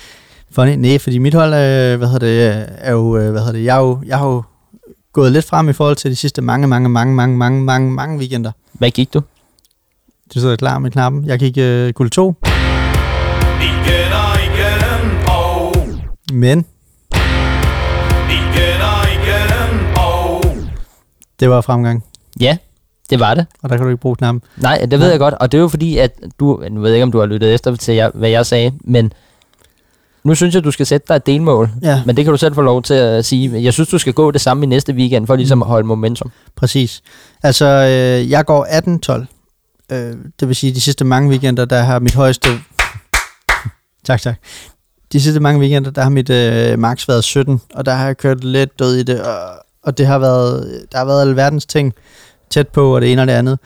Funny. 0.54 0.70
Nej, 0.76 0.98
fordi 0.98 1.18
mit 1.18 1.34
hold 1.34 1.54
øh, 1.54 1.98
hvad 1.98 2.08
hedder 2.08 2.18
det, 2.18 2.58
øh, 2.60 2.68
er 2.78 2.92
jo, 2.92 3.16
øh, 3.16 3.30
hvad 3.30 3.40
hedder 3.40 3.52
det, 3.52 3.64
jeg, 3.64 3.76
er 3.76 3.80
jo, 3.80 4.00
jeg 4.06 4.18
har 4.18 4.26
jo 4.26 4.42
gået 5.12 5.32
lidt 5.32 5.44
frem 5.44 5.68
i 5.68 5.72
forhold 5.72 5.96
til 5.96 6.10
de 6.10 6.16
sidste 6.16 6.42
mange, 6.42 6.66
mange, 6.68 6.88
mange, 6.88 7.14
mange, 7.14 7.36
mange, 7.36 7.62
mange, 7.62 7.90
mange 7.90 8.18
weekender. 8.18 8.52
Hvad 8.72 8.90
gik 8.90 9.14
du? 9.14 9.22
Du 10.34 10.40
sidder 10.40 10.56
klar 10.56 10.78
med 10.78 10.90
knappen. 10.90 11.24
Jeg 11.26 11.38
gik 11.38 11.58
øh, 11.58 11.92
guld 11.92 12.10
2, 12.10 12.34
Igen 13.60 14.12
og 14.12 14.36
igen, 14.46 15.28
og 15.28 15.76
men 16.32 16.58
igen 18.30 18.80
og 18.80 19.02
igen, 19.14 19.96
og 19.96 20.44
det 21.40 21.50
var 21.50 21.60
fremgang. 21.60 22.04
Ja, 22.40 22.56
det 23.10 23.20
var 23.20 23.34
det. 23.34 23.46
Og 23.62 23.70
der 23.70 23.76
kan 23.76 23.84
du 23.84 23.90
ikke 23.90 24.00
bruge 24.00 24.16
knappen. 24.16 24.42
Nej, 24.56 24.78
det 24.78 24.90
ved 24.90 24.98
Nej. 24.98 25.08
jeg 25.08 25.18
godt, 25.18 25.34
og 25.34 25.52
det 25.52 25.58
er 25.58 25.62
jo 25.62 25.68
fordi, 25.68 25.98
at 25.98 26.10
du, 26.40 26.62
nu 26.70 26.80
ved 26.80 26.88
jeg 26.90 26.96
ikke, 26.96 27.02
om 27.02 27.12
du 27.12 27.18
har 27.18 27.26
lyttet 27.26 27.54
efter 27.54 27.76
til, 27.76 27.94
jeg, 27.94 28.10
hvad 28.14 28.28
jeg 28.28 28.46
sagde, 28.46 28.72
men 28.84 29.12
nu 30.24 30.34
synes 30.34 30.54
jeg, 30.54 30.64
du 30.64 30.70
skal 30.70 30.86
sætte 30.86 31.04
dig 31.08 31.14
et 31.16 31.26
delmål, 31.26 31.70
Ja, 31.82 32.02
men 32.06 32.16
det 32.16 32.24
kan 32.24 32.32
du 32.32 32.38
selv 32.38 32.54
få 32.54 32.62
lov 32.62 32.82
til 32.82 32.94
at 32.94 33.24
sige. 33.24 33.62
Jeg 33.62 33.72
synes, 33.72 33.88
du 33.88 33.98
skal 33.98 34.12
gå 34.12 34.30
det 34.30 34.40
samme 34.40 34.64
i 34.64 34.66
næste 34.66 34.92
weekend, 34.92 35.26
for 35.26 35.36
ligesom 35.36 35.62
at 35.62 35.68
holde 35.68 35.86
momentum. 35.86 36.30
præcis. 36.56 37.02
Altså, 37.42 37.64
øh, 37.66 38.30
jeg 38.30 38.44
går 38.46 38.66
18-12. 39.20 39.26
Øh, 39.96 40.16
det 40.40 40.48
vil 40.48 40.56
sige, 40.56 40.74
de 40.74 40.80
sidste 40.80 41.04
mange 41.04 41.30
weekender, 41.30 41.64
der 41.64 41.80
har 41.82 41.98
mit 41.98 42.14
højeste... 42.14 42.48
tak, 44.04 44.20
tak. 44.20 44.36
De 45.12 45.20
sidste 45.20 45.40
mange 45.40 45.60
weekender, 45.60 45.90
der 45.90 46.02
har 46.02 46.10
mit 46.10 46.30
øh, 46.30 46.78
max 46.78 47.08
været 47.08 47.24
17, 47.24 47.60
og 47.74 47.86
der 47.86 47.92
har 47.92 48.06
jeg 48.06 48.16
kørt 48.16 48.44
lidt 48.44 48.78
død 48.78 48.96
i 48.96 49.02
det, 49.02 49.20
og, 49.22 49.36
og 49.82 49.98
det 49.98 50.06
har 50.06 50.18
været, 50.18 50.84
der 50.92 50.98
har 50.98 51.04
været 51.04 51.20
alverdens 51.20 51.66
ting 51.66 51.92
tæt 52.50 52.68
på, 52.68 52.94
og 52.94 53.00
det 53.00 53.12
ene 53.12 53.22
og 53.22 53.26
det 53.26 53.32
andet. 53.32 53.58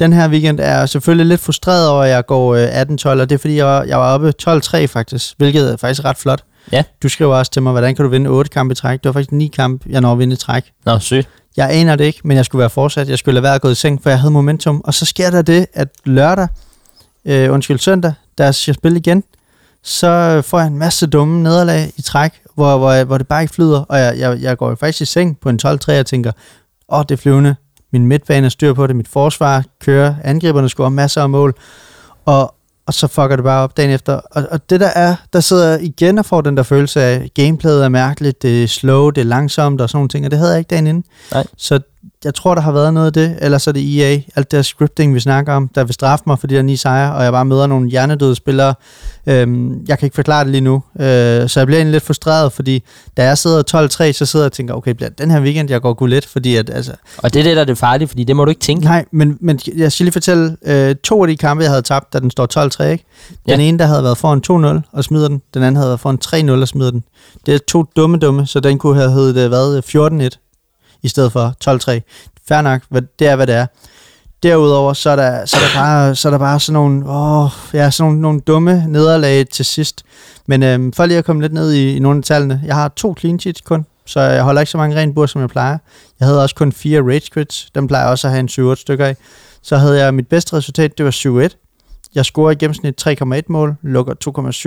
Den 0.00 0.12
her 0.12 0.28
weekend 0.28 0.60
er 0.60 0.78
jeg 0.78 0.88
selvfølgelig 0.88 1.26
lidt 1.26 1.40
frustreret 1.40 1.88
over, 1.88 2.02
at 2.02 2.10
jeg 2.10 2.26
går 2.26 2.54
øh, 2.54 2.82
18-12, 2.82 3.08
og 3.08 3.30
det 3.30 3.32
er 3.32 3.38
fordi, 3.38 3.56
jeg 3.56 3.66
var, 3.66 3.82
jeg 3.82 3.98
var 3.98 4.14
oppe 4.14 4.32
12-3 4.42 4.84
faktisk, 4.84 5.34
hvilket 5.38 5.72
er 5.72 5.76
faktisk 5.76 6.04
ret 6.04 6.16
flot. 6.16 6.44
Ja. 6.72 6.82
Du 7.02 7.08
skriver 7.08 7.36
også 7.36 7.52
til 7.52 7.62
mig, 7.62 7.72
hvordan 7.72 7.94
kan 7.94 8.04
du 8.04 8.08
vinde 8.10 8.30
8 8.30 8.50
kampe 8.50 8.72
i 8.72 8.74
træk? 8.74 8.98
Det 8.98 9.08
var 9.08 9.12
faktisk 9.12 9.32
9 9.32 9.46
kampe, 9.46 9.86
jeg 9.90 10.00
når 10.00 10.12
at 10.12 10.18
vinde 10.18 10.32
i 10.32 10.36
træk. 10.36 10.72
Nå, 10.84 10.98
sygt. 10.98 11.28
Jeg 11.56 11.70
aner 11.72 11.96
det 11.96 12.04
ikke, 12.04 12.20
men 12.24 12.36
jeg 12.36 12.44
skulle 12.44 12.60
være 12.60 12.70
fortsat. 12.70 13.08
Jeg 13.08 13.18
skulle 13.18 13.34
lade 13.34 13.42
være 13.42 13.54
at 13.54 13.60
gå 13.60 13.70
i 13.70 13.74
seng, 13.74 14.02
for 14.02 14.10
jeg 14.10 14.20
havde 14.20 14.32
momentum. 14.32 14.80
Og 14.84 14.94
så 14.94 15.04
sker 15.04 15.30
der 15.30 15.42
det, 15.42 15.66
at 15.72 15.88
lørdag, 16.04 16.48
øh, 17.24 17.52
undskyld 17.52 17.78
søndag, 17.78 18.12
da 18.38 18.44
jeg 18.44 18.54
skal 18.54 18.74
spille 18.74 18.98
igen, 18.98 19.24
så 19.82 20.42
får 20.44 20.58
jeg 20.58 20.66
en 20.66 20.78
masse 20.78 21.06
dumme 21.06 21.42
nederlag 21.42 21.92
i 21.96 22.02
træk, 22.02 22.30
hvor, 22.54 22.78
hvor, 22.78 23.04
hvor 23.04 23.18
det 23.18 23.28
bare 23.28 23.42
ikke 23.42 23.54
flyder. 23.54 23.80
Og 23.80 23.98
jeg, 23.98 24.18
jeg, 24.18 24.38
jeg 24.40 24.58
går 24.58 24.74
faktisk 24.74 25.00
i 25.00 25.04
seng 25.04 25.40
på 25.40 25.48
en 25.48 25.60
12-3 25.66 25.68
og 25.98 26.06
tænker, 26.06 26.32
åh, 26.88 27.02
det 27.02 27.10
er 27.10 27.16
flyvende. 27.16 27.56
Min 27.98 28.06
midtbane 28.06 28.44
er 28.44 28.48
styr 28.48 28.72
på 28.72 28.86
det, 28.86 28.96
mit 28.96 29.08
forsvar 29.08 29.64
kører, 29.80 30.14
angriberne 30.24 30.68
scorer 30.68 30.88
masser 30.88 31.22
af 31.22 31.30
mål. 31.30 31.54
Og, 32.24 32.54
og 32.86 32.94
så 32.94 33.06
fucker 33.06 33.36
det 33.36 33.44
bare 33.44 33.62
op 33.62 33.76
dagen 33.76 33.90
efter. 33.90 34.12
Og, 34.12 34.44
og 34.50 34.70
det 34.70 34.80
der 34.80 34.86
er, 34.86 35.16
der 35.32 35.40
sidder 35.40 35.78
igen 35.78 36.18
og 36.18 36.26
får 36.26 36.40
den 36.40 36.56
der 36.56 36.62
følelse 36.62 37.02
af, 37.02 37.30
gameplayet 37.34 37.84
er 37.84 37.88
mærkeligt, 37.88 38.42
det 38.42 38.62
er 38.62 38.66
slow, 38.66 39.10
det 39.10 39.20
er 39.20 39.24
langsomt 39.24 39.80
og 39.80 39.90
sådan 39.90 39.96
nogle 39.98 40.08
ting, 40.08 40.24
og 40.24 40.30
det 40.30 40.38
havde 40.38 40.50
jeg 40.50 40.58
ikke 40.58 40.68
dagen 40.68 40.86
inden. 40.86 41.04
Nej. 41.32 41.46
Så 41.56 41.80
jeg 42.26 42.34
tror, 42.34 42.54
der 42.54 42.62
har 42.62 42.72
været 42.72 42.94
noget 42.94 43.06
af 43.06 43.12
det, 43.12 43.36
eller 43.40 43.58
så 43.58 43.70
er 43.70 43.72
det 43.72 44.00
EA, 44.00 44.20
alt 44.36 44.50
det 44.50 44.66
scripting, 44.66 45.14
vi 45.14 45.20
snakker 45.20 45.52
om, 45.52 45.68
der 45.74 45.84
vil 45.84 45.94
straffe 45.94 46.22
mig 46.26 46.38
for 46.38 46.46
de 46.46 46.54
der 46.54 46.62
ni 46.62 46.76
sejre, 46.76 47.14
og 47.14 47.24
jeg 47.24 47.32
bare 47.32 47.44
møder 47.44 47.66
nogle 47.66 47.90
hjernedøde 47.90 48.34
spillere. 48.34 48.74
Øhm, 49.26 49.84
jeg 49.88 49.98
kan 49.98 50.06
ikke 50.06 50.14
forklare 50.14 50.44
det 50.44 50.50
lige 50.52 50.60
nu, 50.60 50.74
øh, 51.00 51.48
så 51.48 51.60
jeg 51.60 51.66
bliver 51.66 51.78
egentlig 51.78 51.92
lidt 51.92 52.04
frustreret, 52.04 52.52
fordi 52.52 52.82
da 53.16 53.24
jeg 53.24 53.38
sidder 53.38 53.62
12-3, 54.10 54.12
så 54.12 54.26
sidder 54.26 54.44
jeg 54.44 54.48
og 54.48 54.52
tænker, 54.52 54.74
okay, 54.74 54.90
bliver 54.90 55.08
den 55.10 55.30
her 55.30 55.40
weekend, 55.40 55.70
jeg 55.70 55.80
går 55.80 56.06
lidt, 56.06 56.26
fordi 56.26 56.56
at, 56.56 56.70
altså, 56.70 56.92
Og 57.18 57.34
det 57.34 57.40
er 57.40 57.44
det, 57.44 57.56
der 57.56 57.60
er 57.62 57.66
det 57.66 57.78
farlige, 57.78 58.08
fordi 58.08 58.24
det 58.24 58.36
må 58.36 58.44
du 58.44 58.48
ikke 58.48 58.60
tænke. 58.60 58.84
Nej, 58.84 59.04
men, 59.12 59.38
men 59.40 59.60
jeg 59.76 59.92
skal 59.92 60.04
lige 60.04 60.12
fortælle, 60.12 60.56
øh, 60.66 60.94
to 60.94 61.22
af 61.22 61.28
de 61.28 61.36
kampe, 61.36 61.62
jeg 61.62 61.70
havde 61.70 61.82
tabt, 61.82 62.12
da 62.12 62.18
den 62.18 62.30
står 62.30 62.46
12-3, 62.84 62.84
ikke? 62.84 63.04
Den 63.48 63.60
Ja. 63.60 63.66
ene, 63.66 63.78
der 63.78 63.86
havde 63.86 64.02
været 64.04 64.18
foran 64.18 64.42
2-0 64.82 64.88
og 64.92 65.04
smider 65.04 65.28
den, 65.28 65.42
den 65.54 65.62
anden 65.62 65.76
havde 65.76 65.88
været 65.88 66.00
foran 66.00 66.18
3-0 66.58 66.60
og 66.62 66.68
smider 66.68 66.90
den. 66.90 67.04
Det 67.46 67.54
er 67.54 67.58
to 67.68 67.84
dumme 67.96 68.18
dumme, 68.18 68.46
så 68.46 68.60
den 68.60 68.78
kunne 68.78 68.96
have 68.96 69.10
heddet, 69.10 69.36
øh, 69.36 69.48
hvad, 69.48 69.82
14-1 70.28 70.45
i 71.06 71.08
stedet 71.08 71.32
for 71.32 71.54
12-3. 71.64 72.00
Fair 72.48 72.62
nok, 72.62 72.82
hvad, 72.88 73.02
det 73.18 73.26
er, 73.26 73.36
hvad 73.36 73.46
det 73.46 73.54
er. 73.54 73.66
Derudover, 74.42 74.92
så 74.92 75.10
er 75.10 75.16
der, 75.16 75.44
så 75.44 75.56
er 75.56 75.60
der, 75.60 75.80
bare, 75.80 76.14
så 76.14 76.28
er 76.28 76.30
der 76.30 76.38
bare 76.38 76.60
sådan 76.60 76.72
nogle, 76.72 77.10
åh, 77.10 77.50
ja, 77.72 77.90
sådan 77.90 78.10
nogle, 78.10 78.20
nogle 78.20 78.40
dumme 78.40 78.84
nederlag 78.88 79.48
til 79.48 79.64
sidst. 79.64 80.02
Men 80.46 80.62
øhm, 80.62 80.92
for 80.92 81.06
lige 81.06 81.18
at 81.18 81.24
komme 81.24 81.42
lidt 81.42 81.52
ned 81.52 81.72
i, 81.72 81.96
i 81.96 81.98
nogle 81.98 82.18
af 82.18 82.24
tallene. 82.24 82.62
Jeg 82.64 82.74
har 82.74 82.88
to 82.88 83.14
clean 83.18 83.40
sheets 83.40 83.60
kun, 83.60 83.86
så 84.06 84.20
jeg 84.20 84.42
holder 84.42 84.60
ikke 84.60 84.70
så 84.70 84.78
mange 84.78 84.96
rent 84.96 85.14
bur, 85.14 85.26
som 85.26 85.40
jeg 85.40 85.48
plejer. 85.48 85.78
Jeg 86.20 86.28
havde 86.28 86.42
også 86.42 86.54
kun 86.54 86.72
fire 86.72 87.02
rage 87.02 87.30
quits. 87.32 87.70
Dem 87.74 87.86
plejer 87.86 88.04
jeg 88.04 88.10
også 88.10 88.26
at 88.26 88.32
have 88.32 88.40
en 88.58 88.72
7-8 88.72 88.74
stykker 88.74 89.06
af. 89.06 89.16
Så 89.62 89.76
havde 89.76 90.04
jeg 90.04 90.14
mit 90.14 90.28
bedste 90.28 90.56
resultat, 90.56 90.98
det 90.98 91.04
var 91.04 91.48
7-1. 91.48 91.56
Jeg 92.14 92.24
scorer 92.24 92.50
i 92.50 92.54
gennemsnit 92.54 93.06
3,1 93.06 93.40
mål, 93.48 93.76
lukker 93.82 94.14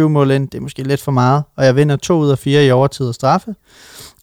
2,7 0.02 0.08
mål 0.08 0.32
ind, 0.32 0.50
det 0.50 0.58
er 0.58 0.62
måske 0.62 0.84
lidt 0.84 1.02
for 1.02 1.12
meget, 1.12 1.44
og 1.56 1.66
jeg 1.66 1.76
vinder 1.76 1.96
2 1.96 2.20
ud 2.20 2.30
af 2.30 2.40
4 2.40 2.66
i 2.66 2.72
overtid 2.72 3.08
og 3.08 3.16
straffe. 3.16 3.56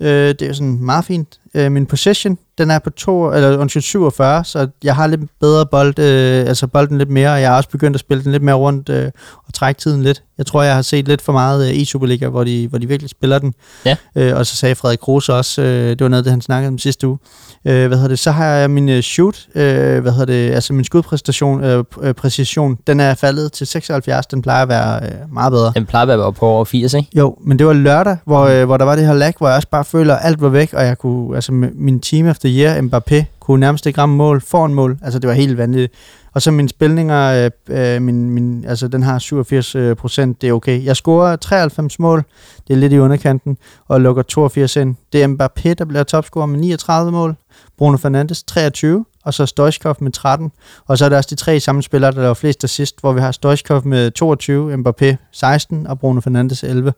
Øh, 0.01 0.29
det 0.29 0.43
er 0.43 0.53
sådan 0.53 0.79
meget 0.81 1.05
fint. 1.05 1.41
Øh, 1.57 1.73
min 1.73 1.87
possession, 1.87 2.39
den 2.59 2.71
er 2.71 2.79
på 2.79 2.91
to, 2.91 3.33
eller, 3.33 3.59
undskyld, 3.59 3.83
47, 3.83 4.45
så 4.45 4.69
jeg 4.85 4.95
har 4.95 5.07
lidt 5.07 5.21
bedre 5.41 5.67
bold, 5.67 5.99
øh, 5.99 6.49
altså 6.49 6.67
bolden 6.67 6.99
lidt 6.99 7.11
mere, 7.11 7.33
og 7.33 7.41
jeg 7.41 7.51
har 7.51 7.57
også 7.57 7.69
begyndt 7.69 7.95
at 7.95 8.01
spille 8.01 8.25
den 8.25 8.33
lidt 8.33 8.43
mere 8.43 8.55
rundt 8.55 8.89
øh, 8.89 9.11
og 9.47 9.55
trække 9.55 9.79
tiden 9.79 10.03
lidt. 10.03 10.23
Jeg 10.39 10.47
tror, 10.47 10.63
jeg 10.63 10.75
har 10.75 10.83
set 10.83 11.09
lidt 11.09 11.23
for 11.23 11.33
meget 11.33 11.69
øh, 11.69 11.77
i 11.77 11.85
Superliga, 11.85 12.29
hvor 12.29 12.45
de, 12.45 12.69
hvor 12.69 12.79
de 12.79 12.89
virkelig 12.89 13.11
spiller 13.11 13.39
den. 13.39 13.55
Ja. 13.85 13.97
Øh, 14.17 14.37
og 14.37 14.47
så 14.47 14.57
sagde 14.57 14.75
Frederik 14.75 15.09
Rose 15.09 15.35
også, 15.35 15.63
øh, 15.63 15.91
det 15.91 16.01
var 16.01 16.09
noget, 16.09 16.25
det 16.25 16.31
han 16.31 16.41
snakkede 16.41 16.69
om 16.69 16.79
sidste 16.79 17.09
uge. 17.09 17.19
Øh, 17.65 17.87
hvad 17.87 17.97
hedder 17.97 18.09
det? 18.09 18.19
Så 18.19 18.31
har 18.31 18.47
jeg 18.47 18.71
min 18.71 18.89
øh, 18.89 19.03
shoot, 19.03 19.47
øh, 19.55 20.01
hvad 20.03 20.13
hedder 20.13 20.25
det? 20.25 20.55
Altså 20.55 20.73
min 20.73 20.85
skudpræcision, 20.85 21.65
øh, 21.65 21.85
øh, 22.03 22.15
præcision, 22.15 22.79
den 22.87 23.01
er 23.01 23.15
faldet 23.15 23.53
til 23.53 23.67
76. 23.67 24.27
Den 24.27 24.43
plejer 24.43 24.63
at 24.63 24.69
være 24.69 25.01
øh, 25.03 25.33
meget 25.33 25.53
bedre. 25.53 25.73
Den 25.75 25.87
plejer 25.87 26.07
at 26.07 26.19
være 26.19 26.33
på 26.33 26.47
over 26.47 26.65
80, 26.65 26.95
ikke? 26.95 27.09
Jo, 27.15 27.37
men 27.45 27.59
det 27.59 27.67
var 27.67 27.73
lørdag, 27.73 28.17
hvor, 28.25 28.45
øh, 28.45 28.65
hvor 28.65 28.77
der 28.77 28.85
var 28.85 28.97
det 28.97 29.07
her 29.07 29.15
lag, 29.15 29.35
hvor 29.39 29.49
jeg 29.49 29.57
også 29.57 29.69
bare 29.69 29.85
føler, 29.85 30.15
at 30.15 30.27
alt 30.27 30.41
var 30.41 30.49
væk, 30.49 30.73
og 30.73 30.85
jeg 30.85 30.99
kunne, 30.99 31.35
altså 31.35 31.46
altså 31.49 31.71
min 31.75 32.01
team 32.01 32.27
efter 32.27 32.49
year, 32.53 32.81
Mbappé, 32.81 33.25
kunne 33.41 33.61
nærmest 33.61 33.87
ikke 33.87 34.01
ramme 34.01 34.17
mål, 34.17 34.41
foran 34.41 34.75
mål, 34.75 34.99
altså 35.03 35.19
det 35.19 35.29
var 35.29 35.35
helt 35.35 35.59
vanvittigt. 35.59 35.93
Og 36.33 36.43
så 36.43 36.51
mine 36.51 36.69
spilninger, 36.69 37.51
øh, 37.69 37.95
øh, 37.95 38.03
min, 38.03 38.31
min, 38.31 38.65
altså 38.69 38.89
den 38.89 39.03
har 39.03 39.19
87 39.19 39.75
øh, 39.75 39.97
procent, 39.97 40.43
det 40.43 40.49
er 40.49 40.53
okay. 40.53 40.85
Jeg 40.85 40.97
scorer 40.97 41.37
93 41.37 41.99
mål, 41.99 42.25
det 42.69 42.75
er 42.75 42.79
lidt 42.79 42.93
i 42.93 42.99
underkanten, 42.99 43.59
og 43.89 44.01
lukker 44.01 44.23
82 44.23 44.77
ind. 44.77 44.97
Det 45.13 45.23
er 45.23 45.29
Mbappé, 45.29 45.75
der 45.75 45.85
bliver 45.85 46.03
topscorer 46.03 46.47
med 46.47 46.59
39 46.59 47.13
mål, 47.13 47.37
Bruno 47.79 47.97
Fernandes 47.97 48.43
23, 48.43 49.05
og 49.25 49.35
så 49.35 49.47
Stoichkov 49.47 49.97
med 50.01 50.13
13. 50.13 50.53
Og 50.87 50.99
så 50.99 51.05
er 51.05 51.09
der 51.09 51.17
også 51.17 51.31
de 51.31 51.35
tre 51.35 51.61
samme 51.61 51.83
spillere, 51.83 52.13
der 52.13 52.21
laver 52.21 52.35
flest 52.35 52.65
assist, 52.65 53.01
hvor 53.01 53.13
vi 53.13 53.21
har 53.21 53.33
Stoichkov 53.33 53.87
med 53.87 54.11
22, 54.11 54.75
Mbappé 54.75 55.17
16 55.33 55.87
og 55.87 55.99
Bruno 55.99 56.21
Fernandes 56.21 56.65
11. 56.65 56.93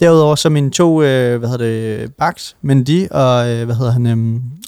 Derudover 0.00 0.34
så 0.34 0.48
mine 0.48 0.70
to, 0.70 1.02
øh, 1.02 1.38
hvad 1.38 1.48
hedder 1.48 1.64
det, 1.64 2.12
backs, 2.18 2.56
Mendy 2.62 3.08
og, 3.10 3.50
øh, 3.50 3.64
hvad 3.64 3.74
hedder 3.74 3.92
han, 3.92 4.06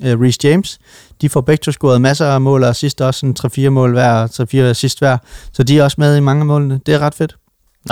øh, 0.05 0.21
Reece 0.21 0.39
James, 0.45 0.79
de 1.21 1.29
får 1.29 1.41
begge 1.41 1.63
to 1.63 1.73
scoret 1.73 2.01
masser 2.01 2.27
af 2.27 2.41
mål, 2.41 2.65
og 2.65 2.77
sidst 2.77 3.01
også 3.01 3.21
sådan 3.21 3.67
3-4 3.67 3.69
mål 3.71 3.93
hver, 3.93 4.27
3-4 4.27 4.57
assist 4.71 4.99
hver. 4.99 5.19
Så 5.53 5.63
de 5.63 5.79
er 5.79 5.85
også 5.85 5.97
med 5.99 6.17
i 6.17 6.21
mange 6.21 6.41
af 6.41 6.47
målene. 6.47 6.81
Det 6.87 6.95
er 6.95 6.99
ret 6.99 7.15
fedt. 7.15 7.37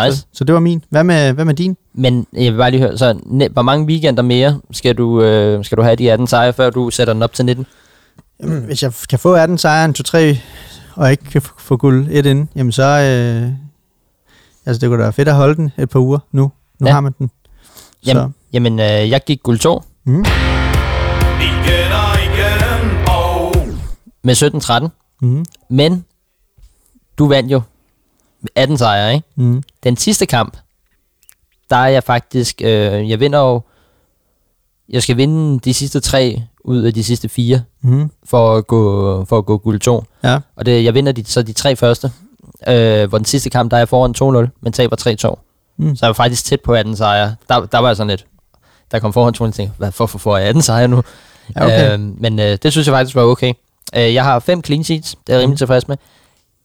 Nice. 0.05 0.17
Så, 0.17 0.27
så 0.33 0.45
det 0.45 0.55
var 0.55 0.61
min. 0.61 0.85
Hvad 0.91 1.05
med, 1.05 1.33
hvad 1.33 1.45
med 1.45 1.55
din? 1.55 1.77
Men 1.95 2.27
jeg 2.33 2.53
vil 2.53 2.59
bare 2.59 2.71
lige 2.71 2.81
høre, 2.81 2.99
så 2.99 3.13
ne- 3.13 3.53
hvor 3.53 3.63
mange 3.63 3.87
weekender 3.87 4.23
mere 4.23 4.61
skal 4.71 4.95
du, 4.95 5.23
øh, 5.23 5.65
skal 5.65 5.79
du 5.79 5.83
have 5.83 5.97
de 5.97 6.13
18 6.13 6.27
sejre, 6.27 6.53
før 6.53 6.71
du 6.71 6.91
sætter 6.91 7.13
den 7.15 7.23
op 7.23 7.33
til 7.33 7.45
19? 7.45 7.67
Jamen, 8.43 8.63
hvis 8.63 8.83
jeg 8.83 8.93
kan 9.11 9.19
få 9.19 9.33
18 9.35 9.59
sejre, 9.59 9.85
en 9.85 9.95
2-3, 9.99 10.19
og 10.95 11.11
ikke 11.11 11.25
kan 11.25 11.43
få 11.59 11.77
guld 11.77 12.07
et 12.11 12.27
ind, 12.27 12.49
jamen 12.57 12.73
så... 12.73 12.83
Øh, 12.83 13.51
altså, 14.67 14.81
det 14.81 14.89
kunne 14.89 14.99
da 14.99 15.03
være 15.03 15.13
fedt 15.13 15.29
at 15.29 15.35
holde 15.35 15.55
den 15.55 15.73
et 15.79 15.91
par 15.91 16.01
uger 16.01 16.19
nu. 16.33 16.51
Nu 16.81 16.87
Ja. 16.87 16.93
har 16.93 17.01
man 17.01 17.15
den. 17.19 17.31
Så, 18.03 18.11
Jamen, 18.11 18.35
jamen 18.53 18.81
øh, 18.81 18.87
jeg 19.11 19.21
gik 19.27 19.43
guld 19.43 19.59
2 19.59 19.83
mm, 20.05 20.13
Igen 20.13 21.93
og 21.93 22.17
igen 22.25 23.09
og 23.09 23.57
med 24.23 24.35
17-13, 24.85 24.89
mm, 25.27 25.45
men 25.71 26.05
du 27.19 27.29
vandt 27.29 27.53
jo 27.53 27.63
med 28.41 28.49
18 28.55 28.79
sejre, 28.79 29.15
ikke? 29.15 29.27
mm, 29.37 29.63
Den 29.85 29.97
sidste 29.97 30.27
kamp, 30.27 30.57
der 31.71 31.77
er 31.77 31.87
jeg 31.89 32.05
faktisk, 32.05 32.61
øh, 32.65 33.11
jeg 33.11 33.21
vinder 33.21 33.39
jo, 33.41 33.61
jeg 34.89 35.03
skal 35.03 35.17
vinde 35.17 35.59
de 35.61 35.75
sidste 35.75 36.01
tre 36.01 36.43
ud 36.65 36.83
af 36.83 36.95
de 36.95 37.05
sidste 37.05 37.29
fire, 37.29 37.63
mm, 37.81 38.11
for 38.25 38.57
at 38.57 38.67
gå, 38.67 39.25
for 39.25 39.39
at 39.39 39.47
gå 39.47 39.59
guld 39.59 39.81
2. 39.81 40.05
ja, 40.25 40.39
Og 40.57 40.67
det, 40.67 40.85
jeg 40.85 40.95
vinder 40.95 41.13
de, 41.13 41.25
så 41.25 41.43
de 41.43 41.53
tre 41.53 41.77
første, 41.77 42.13
øh, 42.69 43.09
hvor 43.09 43.19
den 43.19 43.25
sidste 43.25 43.51
kamp, 43.51 43.71
der 43.71 43.77
er 43.77 43.81
jeg 43.81 43.89
foran 43.89 44.45
2-0, 44.47 44.59
men 44.61 44.73
taber 44.73 44.97
3-2. 45.37 45.44
Mm. 45.79 45.97
Så 45.97 46.07
jeg 46.07 46.09
var 46.09 46.13
faktisk 46.15 46.45
tæt 46.45 46.61
på 46.61 46.75
18 46.75 46.97
sejre. 46.97 47.35
Der, 47.49 47.67
der 47.67 47.79
var 47.79 47.89
jeg 47.89 47.97
sådan 47.97 48.11
lidt, 48.11 48.27
der 48.93 48.99
kom 48.99 49.13
2 49.13 49.21
og 49.21 49.35
tænkte, 49.35 49.71
hvad, 49.79 49.93
hvorfor 49.97 50.19
får 50.19 50.37
jeg 50.37 50.49
18 50.49 50.63
sejre 50.63 50.89
nu? 50.89 51.03
Ja, 51.57 51.65
okay. 51.65 51.93
Øh, 51.93 52.01
men 52.01 52.39
øh, 52.39 52.59
det 52.63 52.73
synes 52.73 52.87
jeg 52.87 52.93
faktisk 52.93 53.17
var 53.17 53.23
okay. 53.23 53.53
Øh, 53.97 54.15
jeg 54.15 54.25
har 54.25 54.39
fem 54.39 54.65
clean 54.65 54.85
sheets, 54.85 55.17
det 55.27 55.33
er 55.33 55.37
jeg 55.37 55.43
rimelig 55.43 55.59
tilfreds 55.59 55.89
med. 55.89 55.97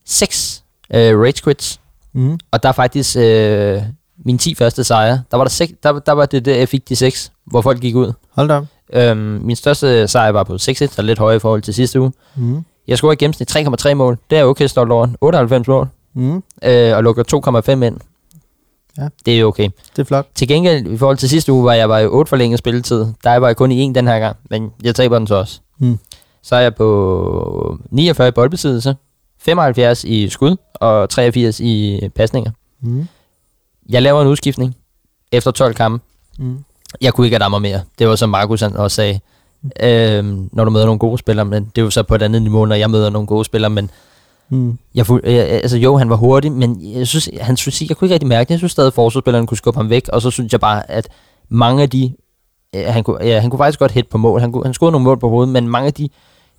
Seks 0.06 0.62
øh, 0.94 1.18
rage 1.20 1.42
quits, 1.44 1.80
mm, 2.12 2.38
og 2.50 2.62
der 2.62 2.68
er 2.68 2.72
faktisk 2.72 3.16
øh, 3.16 3.82
mine 4.24 4.38
10 4.38 4.54
første 4.54 4.84
sejre. 4.84 5.22
Der 5.30 5.36
var, 5.36 5.44
der, 5.44 5.48
sek, 5.50 5.70
der, 5.82 5.98
der 5.98 6.12
var 6.12 6.26
det, 6.26 6.44
der 6.44 6.54
jeg 6.54 6.68
fik 6.68 6.88
de 6.88 6.96
6, 6.96 7.32
hvor 7.46 7.60
folk 7.60 7.80
gik 7.80 7.94
ud. 7.96 8.12
hold 8.34 8.48
da 8.48 8.56
op. 8.56 8.64
Øhm, 8.92 9.18
min 9.18 9.56
største 9.56 10.08
sejr 10.08 10.32
var 10.32 10.44
på 10.44 10.54
6-1, 10.54 10.58
så 10.58 11.02
lidt 11.02 11.18
højere 11.18 11.36
i 11.36 11.38
forhold 11.40 11.62
til 11.62 11.74
sidste 11.74 12.00
uge. 12.00 12.12
Mm, 12.36 12.64
Jeg 12.88 12.98
scorede 12.98 13.12
i 13.12 13.16
gennemsnit 13.16 13.56
3,3 13.56 13.94
mål. 13.94 14.18
Det 14.30 14.38
er 14.38 14.44
okay 14.44 14.66
stolt 14.66 14.92
over. 14.92 15.08
98 15.20 15.68
mål. 15.68 15.88
mm, 16.14 16.42
Øh, 16.62 16.96
og 16.96 17.02
lukker 17.04 17.22
2,5 17.68 17.70
ind. 17.84 17.96
Ja. 18.98 19.08
Det 19.26 19.40
er 19.40 19.44
okay. 19.44 19.68
det 19.96 19.98
er 20.02 20.04
flot. 20.04 20.26
Til 20.34 20.48
gengæld, 20.48 20.86
i 20.86 20.96
forhold 20.96 21.16
til 21.16 21.28
sidste 21.28 21.52
uge, 21.52 21.64
var 21.64 21.72
jeg 21.72 21.88
var 21.88 21.98
i 21.98 22.06
8 22.06 22.28
forlænget 22.28 22.58
spilletid. 22.58 23.06
Der 23.24 23.36
var 23.36 23.46
jeg 23.46 23.56
kun 23.56 23.72
i 23.72 23.80
en 23.80 23.94
den 23.94 24.06
her 24.06 24.18
gang, 24.18 24.36
men 24.50 24.70
jeg 24.82 24.94
taber 24.94 25.18
den 25.18 25.26
så 25.26 25.34
også. 25.34 25.60
Mm. 25.78 25.98
Så 26.42 26.56
er 26.56 26.60
jeg 26.60 26.74
på 26.74 27.78
49 27.90 28.28
i 28.28 28.30
boldbesiddelse, 28.30 28.96
75 29.38 30.04
i 30.04 30.28
skud 30.28 30.56
og 30.74 31.08
83 31.10 31.60
i 31.60 32.00
pasninger. 32.14 32.50
Mm, 32.82 33.08
Jeg 33.88 34.02
laver 34.02 34.22
en 34.22 34.28
udskiftning 34.28 34.76
efter 35.32 35.50
12 35.50 35.74
kampe. 35.74 36.04
mm, 36.38 36.64
Jeg 37.00 37.14
kunne 37.14 37.26
ikke 37.26 37.38
have 37.40 37.50
mig 37.50 37.62
mere. 37.62 37.80
Det 37.98 38.08
var 38.08 38.16
som 38.16 38.28
Markus 38.30 38.60
han 38.60 38.76
også 38.76 38.94
sagde. 38.94 39.20
Øhm, 39.82 40.48
når 40.52 40.64
du 40.64 40.70
møder 40.70 40.84
nogle 40.86 40.98
gode 40.98 41.18
spillere, 41.18 41.44
men 41.46 41.64
det 41.64 41.80
er 41.80 41.84
jo 41.84 41.90
så 41.90 42.02
på 42.02 42.14
et 42.14 42.22
andet 42.22 42.42
niveau, 42.42 42.64
når 42.66 42.74
jeg 42.74 42.90
møder 42.90 43.10
nogle 43.10 43.26
gode 43.26 43.44
spillere, 43.44 43.70
men 43.70 43.90
mm, 44.50 44.78
jeg, 44.94 45.06
jeg, 45.24 45.34
altså 45.48 45.76
jo, 45.78 45.96
han 45.96 46.10
var 46.10 46.16
hurtig, 46.16 46.52
men 46.52 46.78
jeg 46.98 47.06
synes, 47.06 47.30
hans 47.40 47.62
fysik, 47.62 47.88
jeg 47.88 47.96
kunne 47.96 48.06
ikke 48.06 48.14
rigtig 48.14 48.28
mærke 48.28 48.48
det. 48.48 48.50
Jeg 48.50 48.58
synes 48.58 48.72
stadig, 48.72 48.86
at 48.88 48.94
forsvarsspilleren 48.94 49.46
kunne 49.46 49.58
skubbe 49.58 49.78
ham 49.78 49.90
væk, 49.90 50.08
og 50.12 50.22
så 50.22 50.30
synes 50.30 50.52
jeg 50.52 50.60
bare, 50.60 50.90
at 50.90 51.08
mange 51.48 51.82
af 51.82 51.90
de, 51.90 52.12
øh, 52.76 52.84
han 52.86 53.04
kunne, 53.04 53.18
ja, 53.24 53.40
han 53.40 53.50
kunne 53.50 53.58
faktisk 53.58 53.78
godt 53.78 53.92
hætte 53.92 54.10
på 54.10 54.18
mål. 54.18 54.40
Han, 54.40 54.52
kunne, 54.52 54.64
han 54.64 54.74
scorede 54.74 54.92
nogle 54.92 55.04
mål 55.04 55.18
på 55.18 55.28
hovedet, 55.28 55.52
men 55.52 55.68
mange 55.68 55.86
af 55.86 55.92
de 55.94 56.08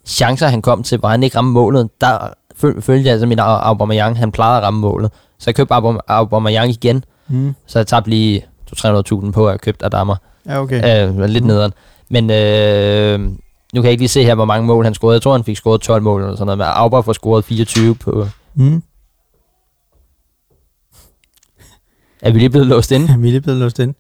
chancer, 0.05 0.47
han 0.47 0.61
kom 0.61 0.84
til, 0.84 0.97
hvor 0.97 1.09
han 1.09 1.23
ikke 1.23 1.38
ramte 1.38 1.51
målet, 1.51 1.89
der 2.01 2.18
føl- 2.55 2.81
følte 2.81 3.05
jeg 3.05 3.11
altså, 3.11 3.27
min 3.27 3.39
Au- 3.39 3.43
Aubameyang, 3.43 4.18
han 4.18 4.31
plejede 4.31 4.57
at 4.57 4.63
ramme 4.63 4.80
målet. 4.80 5.11
Så 5.39 5.43
jeg 5.47 5.55
købte 5.55 5.73
Aubame- 5.73 5.99
Aubameyang 6.07 6.69
igen, 6.69 7.03
mm. 7.27 7.55
så 7.68 7.80
jeg 7.80 7.88
tabte 7.88 8.09
lige 8.09 8.45
200-300.000 8.77 9.31
på 9.31 9.45
at 9.45 9.51
have 9.51 9.57
købt 9.59 9.84
Adama. 9.85 10.13
Ja, 10.45 10.61
okay. 10.61 11.07
Øh, 11.09 11.19
lidt 11.26 11.43
Mm. 11.43 11.47
nederen. 11.47 11.72
Men 12.09 12.30
øh, 12.30 13.30
nu 13.73 13.81
kan 13.81 13.85
jeg 13.85 13.91
ikke 13.91 14.02
lige 14.02 14.10
se 14.10 14.23
her, 14.23 14.35
hvor 14.35 14.45
mange 14.45 14.68
mål 14.68 14.84
han 14.84 14.93
scorede. 14.93 15.14
Jeg 15.14 15.22
tror, 15.22 15.31
han 15.31 15.43
fik 15.43 15.57
scoret 15.57 15.81
12 15.81 16.03
mål 16.03 16.22
eller 16.22 16.35
sådan 16.35 16.45
noget. 16.45 16.57
Men 16.57 16.68
Auba 16.68 16.99
får 16.99 17.14
scoret 17.14 17.45
24 17.45 17.95
på... 17.95 18.27
Mm. 18.53 18.84
Er 22.22 22.31
vi 22.31 22.39
lige 22.39 22.49
blevet 22.49 22.68
låst 22.68 22.91
inde? 22.91 23.07
Vi 23.19 23.27
er 23.27 23.31
lige 23.31 23.41
blevet 23.41 23.60
låst 23.60 23.80
ind. 23.80 23.95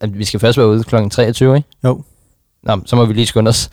At 0.00 0.18
vi 0.18 0.24
skal 0.24 0.40
først 0.40 0.58
være 0.58 0.68
ude 0.68 0.84
kl. 0.84 0.96
23, 1.10 1.56
ikke? 1.56 1.68
Jo. 1.84 2.02
Nå, 2.62 2.80
så 2.86 2.96
må 2.96 3.04
vi 3.04 3.12
lige 3.12 3.26
skynde 3.26 3.48
os. 3.48 3.70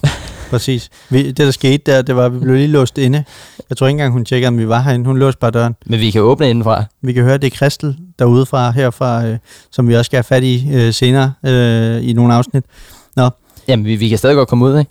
Præcis. 0.50 0.90
Vi, 1.10 1.26
det, 1.26 1.38
der 1.38 1.50
skete 1.50 1.92
der, 1.92 2.02
det 2.02 2.16
var, 2.16 2.26
at 2.26 2.34
vi 2.34 2.38
blev 2.38 2.54
lige 2.54 2.68
låst 2.68 2.98
inde. 2.98 3.24
Jeg 3.68 3.76
tror 3.76 3.86
ikke 3.86 3.94
engang, 3.94 4.12
hun 4.12 4.24
tjekkede, 4.24 4.48
om 4.48 4.58
vi 4.58 4.68
var 4.68 4.80
herinde. 4.80 5.06
Hun 5.06 5.18
låste 5.18 5.38
bare 5.38 5.50
døren. 5.50 5.74
Men 5.86 6.00
vi 6.00 6.10
kan 6.10 6.20
åbne 6.20 6.50
indenfra. 6.50 6.84
Vi 7.02 7.12
kan 7.12 7.24
høre, 7.24 7.38
det 7.38 7.46
er 7.52 7.56
Kristel 7.56 7.96
derude 8.18 8.46
fra, 8.46 8.70
herfra, 8.70 9.26
øh, 9.26 9.38
som 9.70 9.88
vi 9.88 9.94
også 9.94 10.08
skal 10.08 10.16
have 10.16 10.24
fat 10.24 10.42
i 10.42 10.68
øh, 10.72 10.94
senere 10.94 11.32
øh, 11.44 12.08
i 12.08 12.12
nogle 12.12 12.34
afsnit. 12.34 12.64
Jamen, 13.68 13.84
vi, 13.86 13.96
vi 13.96 14.08
kan 14.08 14.18
stadig 14.18 14.36
godt 14.36 14.48
komme 14.48 14.64
ud, 14.64 14.78
ikke? 14.78 14.90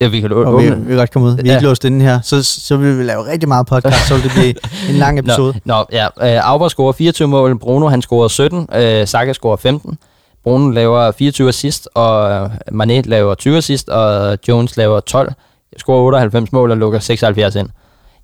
Ja, 0.00 0.08
vi 0.08 0.20
kan 0.20 0.32
å- 0.32 0.34
Og 0.34 0.62
vi, 0.62 0.70
åbne. 0.70 0.80
vi 0.82 0.88
kan 0.88 0.96
godt 0.96 1.10
komme 1.10 1.28
ud. 1.28 1.34
Vi 1.36 1.48
er 1.48 1.52
Ja. 1.52 1.58
ikke 1.58 1.66
låst 1.68 1.84
inde 1.84 2.04
her. 2.04 2.20
Så, 2.22 2.42
så 2.42 2.76
vil 2.76 2.98
vi 2.98 3.02
lave 3.04 3.26
rigtig 3.26 3.48
meget 3.48 3.66
podcast, 3.66 4.08
så 4.08 4.14
vil 4.14 4.22
det 4.24 4.32
blive 4.32 4.54
en 4.90 4.94
lang 4.94 5.18
episode. 5.18 5.60
Nå, 5.64 5.74
nå 5.74 5.84
ja. 5.92 6.06
Øh, 6.36 6.50
Auba 6.50 6.68
scorer 6.68 6.92
24 6.92 7.28
mål. 7.28 7.58
Bruno, 7.58 7.88
han 7.88 8.02
scorer 8.02 8.28
17. 8.28 8.68
Øh, 8.74 9.06
Saka 9.08 9.32
scorer 9.32 9.56
15. 9.56 9.98
Bruno 10.42 10.70
laver 10.70 11.12
24 11.12 11.48
assist, 11.48 11.88
og 11.94 12.30
øh, 12.30 12.50
Mané 12.72 13.00
laver 13.04 13.34
20 13.34 13.56
assist, 13.56 13.88
og 13.88 14.38
Jones 14.48 14.76
laver 14.76 15.00
12. 15.00 15.32
Jeg 15.72 15.80
scorer 15.80 16.02
98 16.02 16.52
mål 16.52 16.70
og 16.70 16.76
lukker 16.76 16.98
76 16.98 17.54
ind. 17.54 17.68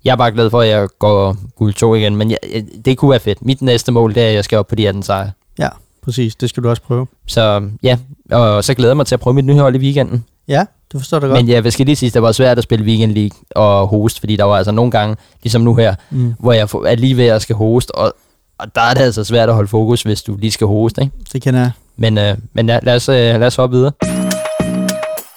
Jeg 0.05 0.11
er 0.11 0.15
bare 0.15 0.31
glad 0.31 0.49
for, 0.49 0.61
at 0.61 0.67
jeg 0.67 0.87
går 0.99 1.35
guld 1.57 1.73
2 1.73 1.95
igen, 1.95 2.15
men 2.15 2.31
jeg, 2.31 2.37
det 2.85 2.97
kunne 2.97 3.11
være 3.11 3.19
fedt. 3.19 3.45
Mit 3.45 3.61
næste 3.61 3.91
mål, 3.91 4.15
det 4.15 4.23
er, 4.23 4.27
at 4.27 4.33
jeg 4.35 4.43
skal 4.43 4.57
op 4.57 4.67
på 4.67 4.75
de 4.75 4.87
18 4.87 5.03
sejre. 5.03 5.31
Ja, 5.59 5.67
præcis. 6.03 6.35
Det 6.35 6.49
skal 6.49 6.63
du 6.63 6.69
også 6.69 6.81
prøve. 6.81 7.07
Så 7.27 7.69
ja, 7.83 7.97
og 8.31 8.63
så 8.63 8.73
glæder 8.73 8.91
jeg 8.91 8.97
mig 8.97 9.05
til 9.05 9.15
at 9.15 9.19
prøve 9.19 9.33
mit 9.33 9.45
nye 9.45 9.59
hold 9.59 9.75
i 9.75 9.77
weekenden. 9.77 10.25
Ja, 10.47 10.65
det 10.91 10.99
forstår 11.01 11.19
du 11.19 11.27
godt. 11.27 11.45
Men 11.45 11.49
jeg 11.49 11.73
skal 11.73 11.85
lige 11.85 11.95
sige, 11.95 12.07
at 12.07 12.13
det 12.13 12.21
var 12.21 12.31
svært 12.31 12.57
at 12.57 12.63
spille 12.63 12.85
Weekend 12.85 13.11
League 13.11 13.39
og 13.55 13.87
host, 13.87 14.19
fordi 14.19 14.35
der 14.35 14.43
var 14.43 14.55
altså 14.57 14.71
nogle 14.71 14.91
gange, 14.91 15.15
ligesom 15.43 15.61
nu 15.61 15.75
her, 15.75 15.95
mm, 16.11 16.33
hvor 16.39 16.53
jeg 16.53 16.61
er 16.73 16.95
lige 16.95 17.17
ved 17.17 17.25
at 17.25 17.41
skal 17.41 17.55
host, 17.55 17.91
og, 17.91 18.13
og 18.57 18.75
der 18.75 18.81
er 18.81 18.93
det 18.93 19.01
altså 19.01 19.23
svært 19.23 19.49
at 19.49 19.55
holde 19.55 19.67
fokus, 19.67 20.01
hvis 20.03 20.21
du 20.23 20.35
lige 20.37 20.51
skal 20.51 20.67
host, 20.67 20.97
ikke? 20.97 21.11
det 21.33 21.41
kender 21.41 21.59
jeg. 21.59 21.71
Men, 21.97 22.17
øh, 22.17 22.37
men 22.53 22.69
ja, 22.69 22.79
lad, 22.83 22.95
os, 22.95 23.09
øh, 23.09 23.15
lad 23.15 23.43
os 23.43 23.55
hoppe 23.55 23.75
videre. 23.77 23.91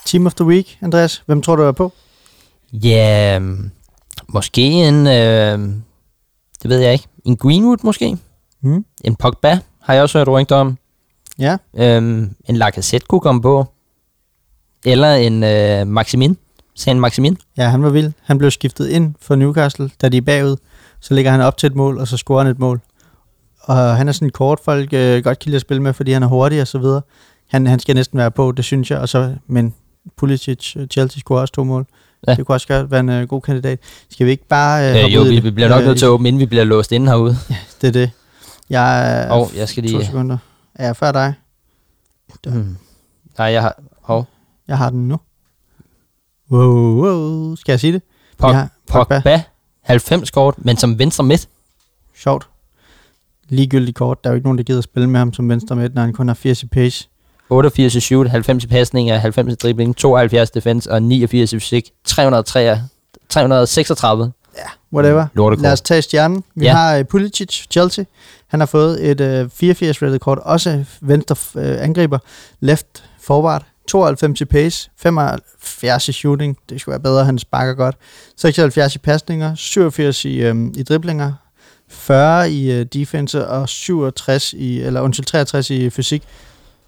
Team 0.06 0.26
of 0.26 0.34
the 0.34 0.44
Week, 0.44 0.78
Andreas. 0.82 1.22
Hvem 1.26 1.42
tror 1.42 1.56
du 1.56 1.62
er 1.62 1.72
på? 1.72 1.92
Ja, 2.72 3.36
øhm, 3.36 3.70
måske 4.28 4.62
en, 4.62 5.06
øh, 5.06 5.58
det 6.62 6.70
ved 6.70 6.78
jeg 6.78 6.92
ikke, 6.92 7.06
en 7.24 7.36
Greenwood 7.36 7.76
måske? 7.82 8.18
Mm, 8.62 8.84
En 9.04 9.16
Pogba 9.16 9.58
har 9.84 9.94
jeg 9.94 10.02
også 10.02 10.18
hørt 10.18 10.28
rygter 10.28 10.56
om. 10.56 10.78
ja, 11.38 11.56
Øhm, 11.76 12.30
en 12.48 12.56
Lacazette 12.56 13.06
kunne 13.06 13.20
komme 13.20 13.42
på. 13.42 13.66
Eller 14.84 15.14
en 15.14 15.42
øh, 15.44 15.86
Maximin. 15.86 16.36
Saint 16.76 17.00
Maximin. 17.00 17.38
ja, 17.56 17.68
han 17.68 17.82
var 17.82 17.90
vild. 17.90 18.12
Han 18.22 18.38
blev 18.38 18.50
skiftet 18.50 18.88
ind 18.88 19.14
for 19.20 19.34
Newcastle, 19.34 19.90
da 20.02 20.08
de 20.08 20.16
er 20.16 20.20
bagud. 20.22 20.56
Så 21.00 21.14
ligger 21.14 21.30
han 21.30 21.40
op 21.40 21.56
til 21.56 21.66
et 21.66 21.74
mål, 21.74 21.98
og 21.98 22.08
så 22.08 22.16
scorer 22.16 22.42
han 22.42 22.50
et 22.52 22.58
mål. 22.58 22.80
og 23.60 23.96
han 23.96 24.08
er 24.08 24.12
sådan 24.12 24.26
en 24.28 24.32
kort, 24.32 24.60
folk 24.64 24.88
øh, 24.92 25.24
godt 25.24 25.38
kan 25.38 25.48
lide 25.50 25.56
at 25.56 25.60
spille 25.60 25.82
med, 25.82 25.92
fordi 25.92 26.12
han 26.12 26.22
er 26.22 26.26
hurtig 26.26 26.60
og 26.60 26.66
så 26.68 26.78
videre. 26.78 27.02
Han, 27.48 27.66
han 27.66 27.78
skal 27.78 27.94
næsten 27.94 28.18
være 28.18 28.30
på, 28.30 28.52
det 28.52 28.64
synes 28.64 28.90
jeg. 28.90 28.98
Og 28.98 29.08
så, 29.08 29.34
men 29.46 29.74
Pulisic, 30.16 30.76
øh, 30.76 30.86
Chelsea 30.86 31.20
scorer 31.20 31.40
også 31.40 31.54
to 31.54 31.64
mål. 31.64 31.86
Ja. 32.26 32.32
Ja. 32.32 32.36
Det 32.36 32.46
kunne 32.46 32.54
også 32.56 32.68
godt 32.68 32.90
være 32.90 33.00
en 33.00 33.08
øh, 33.08 33.28
god 33.28 33.40
kandidat. 33.40 33.78
Skal 34.10 34.26
vi 34.26 34.30
ikke 34.30 34.46
bare 34.48 34.90
øh, 34.98 35.04
Øh, 35.04 35.14
jo, 35.14 35.22
vi, 35.22 35.40
vi 35.40 35.50
bliver 35.50 35.68
nok 35.68 35.80
Øh, 35.80 35.86
nødt 35.86 35.98
til 35.98 36.04
at 36.06 36.10
åbne, 36.10 36.28
inden 36.28 36.40
vi 36.40 36.46
bliver 36.46 36.64
låst 36.64 36.92
inde 36.92 37.06
herude. 37.06 37.36
Det 37.80 37.88
er 37.88 37.92
det. 37.92 38.10
Jeg 38.70 39.22
er 39.22 39.30
Og 39.30 39.50
jeg 39.56 39.68
skal 39.68 39.82
to 39.82 39.96
lige... 39.96 40.06
sekunder. 40.06 40.38
Er 40.74 40.86
jeg 40.86 40.96
før 40.96 41.12
dig? 41.12 41.34
Hmm. 42.46 42.76
Nej, 43.38 43.46
jeg 43.46 43.62
har... 43.62 43.82
Hov. 44.02 44.26
Jeg 44.68 44.78
har 44.78 44.90
den 44.90 45.08
nu. 45.08 45.16
Wow, 46.50 47.02
wow. 47.02 47.54
Skal 47.54 47.72
jeg 47.72 47.80
sige 47.80 47.92
det? 47.92 48.02
Pog, 48.38 48.54
har 48.54 48.68
Pogba. 48.86 49.14
Pogba. 49.18 49.42
90 49.82 50.30
kort, 50.30 50.54
men 50.58 50.76
som 50.76 50.98
venstre 50.98 51.24
midt. 51.24 51.48
Sjovt. 52.16 52.48
Ligegyldigt 53.48 53.96
kort. 53.96 54.24
Der 54.24 54.30
er 54.30 54.32
jo 54.32 54.36
ikke 54.36 54.46
nogen, 54.46 54.58
der 54.58 54.64
gider 54.64 54.78
at 54.78 54.84
spille 54.84 55.10
med 55.10 55.18
ham 55.18 55.32
som 55.32 55.48
venstre 55.48 55.76
midt, 55.76 55.94
når 55.94 56.02
han 56.02 56.12
kun 56.12 56.28
har 56.28 56.34
80 56.34 56.62
i 56.62 56.66
pace. 56.66 57.08
88 57.50 57.94
i 57.94 58.00
shoot, 58.00 58.28
90 58.28 58.64
i 58.64 58.66
pasninger, 58.66 59.18
90 59.18 59.52
i 59.52 59.56
dribling, 59.56 59.96
72 59.96 60.50
defense 60.50 60.90
og 60.90 61.02
89 61.02 61.52
i 61.52 61.56
fysik. 61.56 61.90
303, 62.04 62.80
336. 64.54 64.78
Whatever. 64.92 65.26
Lortekort. 65.34 65.62
Lad 65.62 65.72
os 65.72 65.80
tage 65.80 66.02
stjernen. 66.02 66.44
Vi 66.54 66.64
Ja. 66.64 66.70
ja. 66.70 66.76
har 66.76 66.98
uh, 66.98 67.04
Pulisic, 67.04 67.66
Chelsea. 67.70 68.04
Han 68.46 68.60
har 68.60 68.66
fået 68.66 69.10
et 69.10 69.42
uh, 69.44 69.50
84 69.50 70.02
rated 70.02 70.18
kort, 70.18 70.38
også 70.38 70.84
venstre 71.00 71.36
uh, 71.54 71.82
angriber, 71.84 72.18
left 72.60 73.04
forward, 73.20 73.64
92 73.88 74.40
i 74.40 74.44
pace, 74.44 74.90
75 74.96 76.08
i 76.08 76.12
shooting, 76.12 76.56
det 76.70 76.80
skulle 76.80 76.92
være 76.92 77.00
bedre, 77.02 77.24
han 77.24 77.38
sparker 77.38 77.74
godt, 77.74 77.96
76 78.36 78.94
i 78.94 78.98
pasninger, 78.98 79.54
87 79.54 80.24
i, 80.24 80.48
um, 80.50 80.74
i 80.76 80.82
driblinger, 80.82 81.32
40 81.88 82.50
i 82.50 82.80
uh, 82.80 82.86
defense 82.86 83.46
og 83.48 83.68
67 83.68 84.52
i, 84.52 84.80
eller 84.80 85.00
undskyld, 85.00 85.26
63 85.26 85.70
i 85.70 85.90
fysik. 85.90 86.22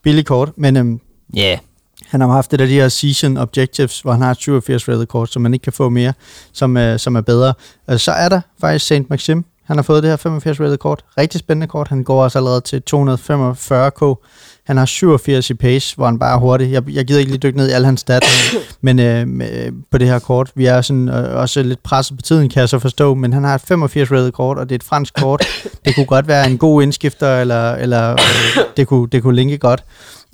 Billig 0.02 0.26
kort, 0.26 0.50
men 0.56 0.76
um, 0.76 1.00
Ja, 1.34 1.40
yeah 1.40 1.58
han 2.04 2.20
har 2.20 2.28
haft 2.28 2.50
det 2.50 2.58
der 2.58 2.66
de 2.66 2.72
her 2.72 2.88
season 2.88 3.36
objectives, 3.36 4.00
hvor 4.00 4.12
han 4.12 4.22
har 4.22 4.34
87 4.34 4.88
rated 4.88 5.06
kort, 5.06 5.32
så 5.32 5.38
man 5.38 5.54
ikke 5.54 5.64
kan 5.64 5.72
få 5.72 5.88
mere, 5.88 6.12
som, 6.52 6.76
øh, 6.76 6.98
som 6.98 7.16
er 7.16 7.20
bedre. 7.20 7.54
Øh, 7.90 7.98
så 7.98 8.12
er 8.12 8.28
der 8.28 8.40
faktisk 8.60 8.86
Saint 8.86 9.10
Maxim. 9.10 9.44
Han 9.64 9.76
har 9.76 9.82
fået 9.82 10.02
det 10.02 10.10
her 10.10 10.16
85 10.16 10.60
rated 10.60 10.78
kort. 10.78 11.04
Rigtig 11.18 11.40
spændende 11.40 11.66
kort. 11.66 11.88
Han 11.88 12.04
går 12.04 12.22
også 12.24 12.38
allerede 12.38 12.60
til 12.60 12.82
245k. 12.90 14.24
Han 14.66 14.76
har 14.76 14.84
87 14.84 15.50
i 15.50 15.54
pace, 15.54 15.96
hvor 15.96 16.06
han 16.06 16.18
bare 16.18 16.34
er 16.34 16.38
hurtig. 16.38 16.72
Jeg, 16.72 16.90
jeg 16.90 17.04
gider 17.04 17.20
ikke 17.20 17.32
lige 17.32 17.40
dykke 17.40 17.58
ned 17.58 17.68
i 17.68 17.72
alle 17.72 17.84
hans 17.84 18.00
stats, 18.00 18.54
men 18.80 18.98
øh, 18.98 19.28
med, 19.28 19.66
øh, 19.66 19.72
på 19.90 19.98
det 19.98 20.08
her 20.08 20.18
kort. 20.18 20.50
Vi 20.54 20.66
er 20.66 20.80
sådan, 20.80 21.08
øh, 21.08 21.36
også 21.36 21.62
lidt 21.62 21.82
presset 21.82 22.16
på 22.16 22.22
tiden, 22.22 22.48
kan 22.48 22.60
jeg 22.60 22.68
så 22.68 22.78
forstå, 22.78 23.14
men 23.14 23.32
han 23.32 23.44
har 23.44 23.54
et 23.54 23.60
85 23.68 24.12
rated 24.12 24.32
kort, 24.32 24.58
og 24.58 24.68
det 24.68 24.74
er 24.74 24.78
et 24.78 24.82
fransk 24.82 25.14
kort. 25.14 25.46
det 25.84 25.94
kunne 25.94 26.06
godt 26.06 26.28
være 26.28 26.50
en 26.50 26.58
god 26.58 26.82
indskifter, 26.82 27.40
eller, 27.40 27.74
eller 27.74 28.12
øh, 28.12 28.64
det, 28.76 28.86
kunne, 28.86 29.08
det 29.12 29.22
kunne 29.22 29.36
linke 29.36 29.58
godt. 29.58 29.84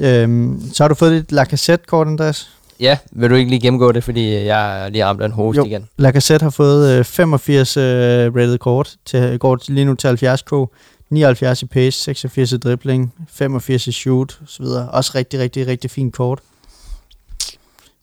Øhm, 0.02 0.62
så 0.74 0.82
har 0.82 0.88
du 0.88 0.94
fået 0.94 1.12
dit 1.12 1.32
Lacazette-kort, 1.32 2.06
Andreas. 2.06 2.48
ja, 2.80 2.98
vil 3.12 3.30
du 3.30 3.34
ikke 3.34 3.50
lige 3.50 3.60
gennemgå 3.60 3.92
det, 3.92 4.04
fordi 4.04 4.34
jeg 4.34 4.84
er 4.84 4.88
lige 4.88 5.04
ramt 5.04 5.20
af 5.22 5.26
en 5.26 5.32
host 5.32 5.56
Jo. 5.56 5.64
igen. 5.64 5.88
Lacazette 5.98 6.42
har 6.44 6.50
fået 6.50 6.98
øh, 6.98 7.04
85 7.04 7.76
øh, 7.76 7.82
rated 8.34 8.58
kort, 8.58 8.94
til, 9.04 9.38
går 9.38 9.58
lige 9.68 9.84
nu 9.84 9.94
til 9.94 10.08
70k, 10.24 10.66
79 11.10 11.62
i 11.62 11.66
pace, 11.66 12.00
86 12.02 12.52
i 12.52 12.56
dribling, 12.56 13.14
85 13.32 13.86
i 13.86 13.92
shoot 13.92 14.38
osv. 14.44 14.64
Også 14.92 15.12
rigtig, 15.14 15.40
rigtig, 15.40 15.66
rigtig 15.66 15.90
fint 15.90 16.14
kort. 16.14 16.38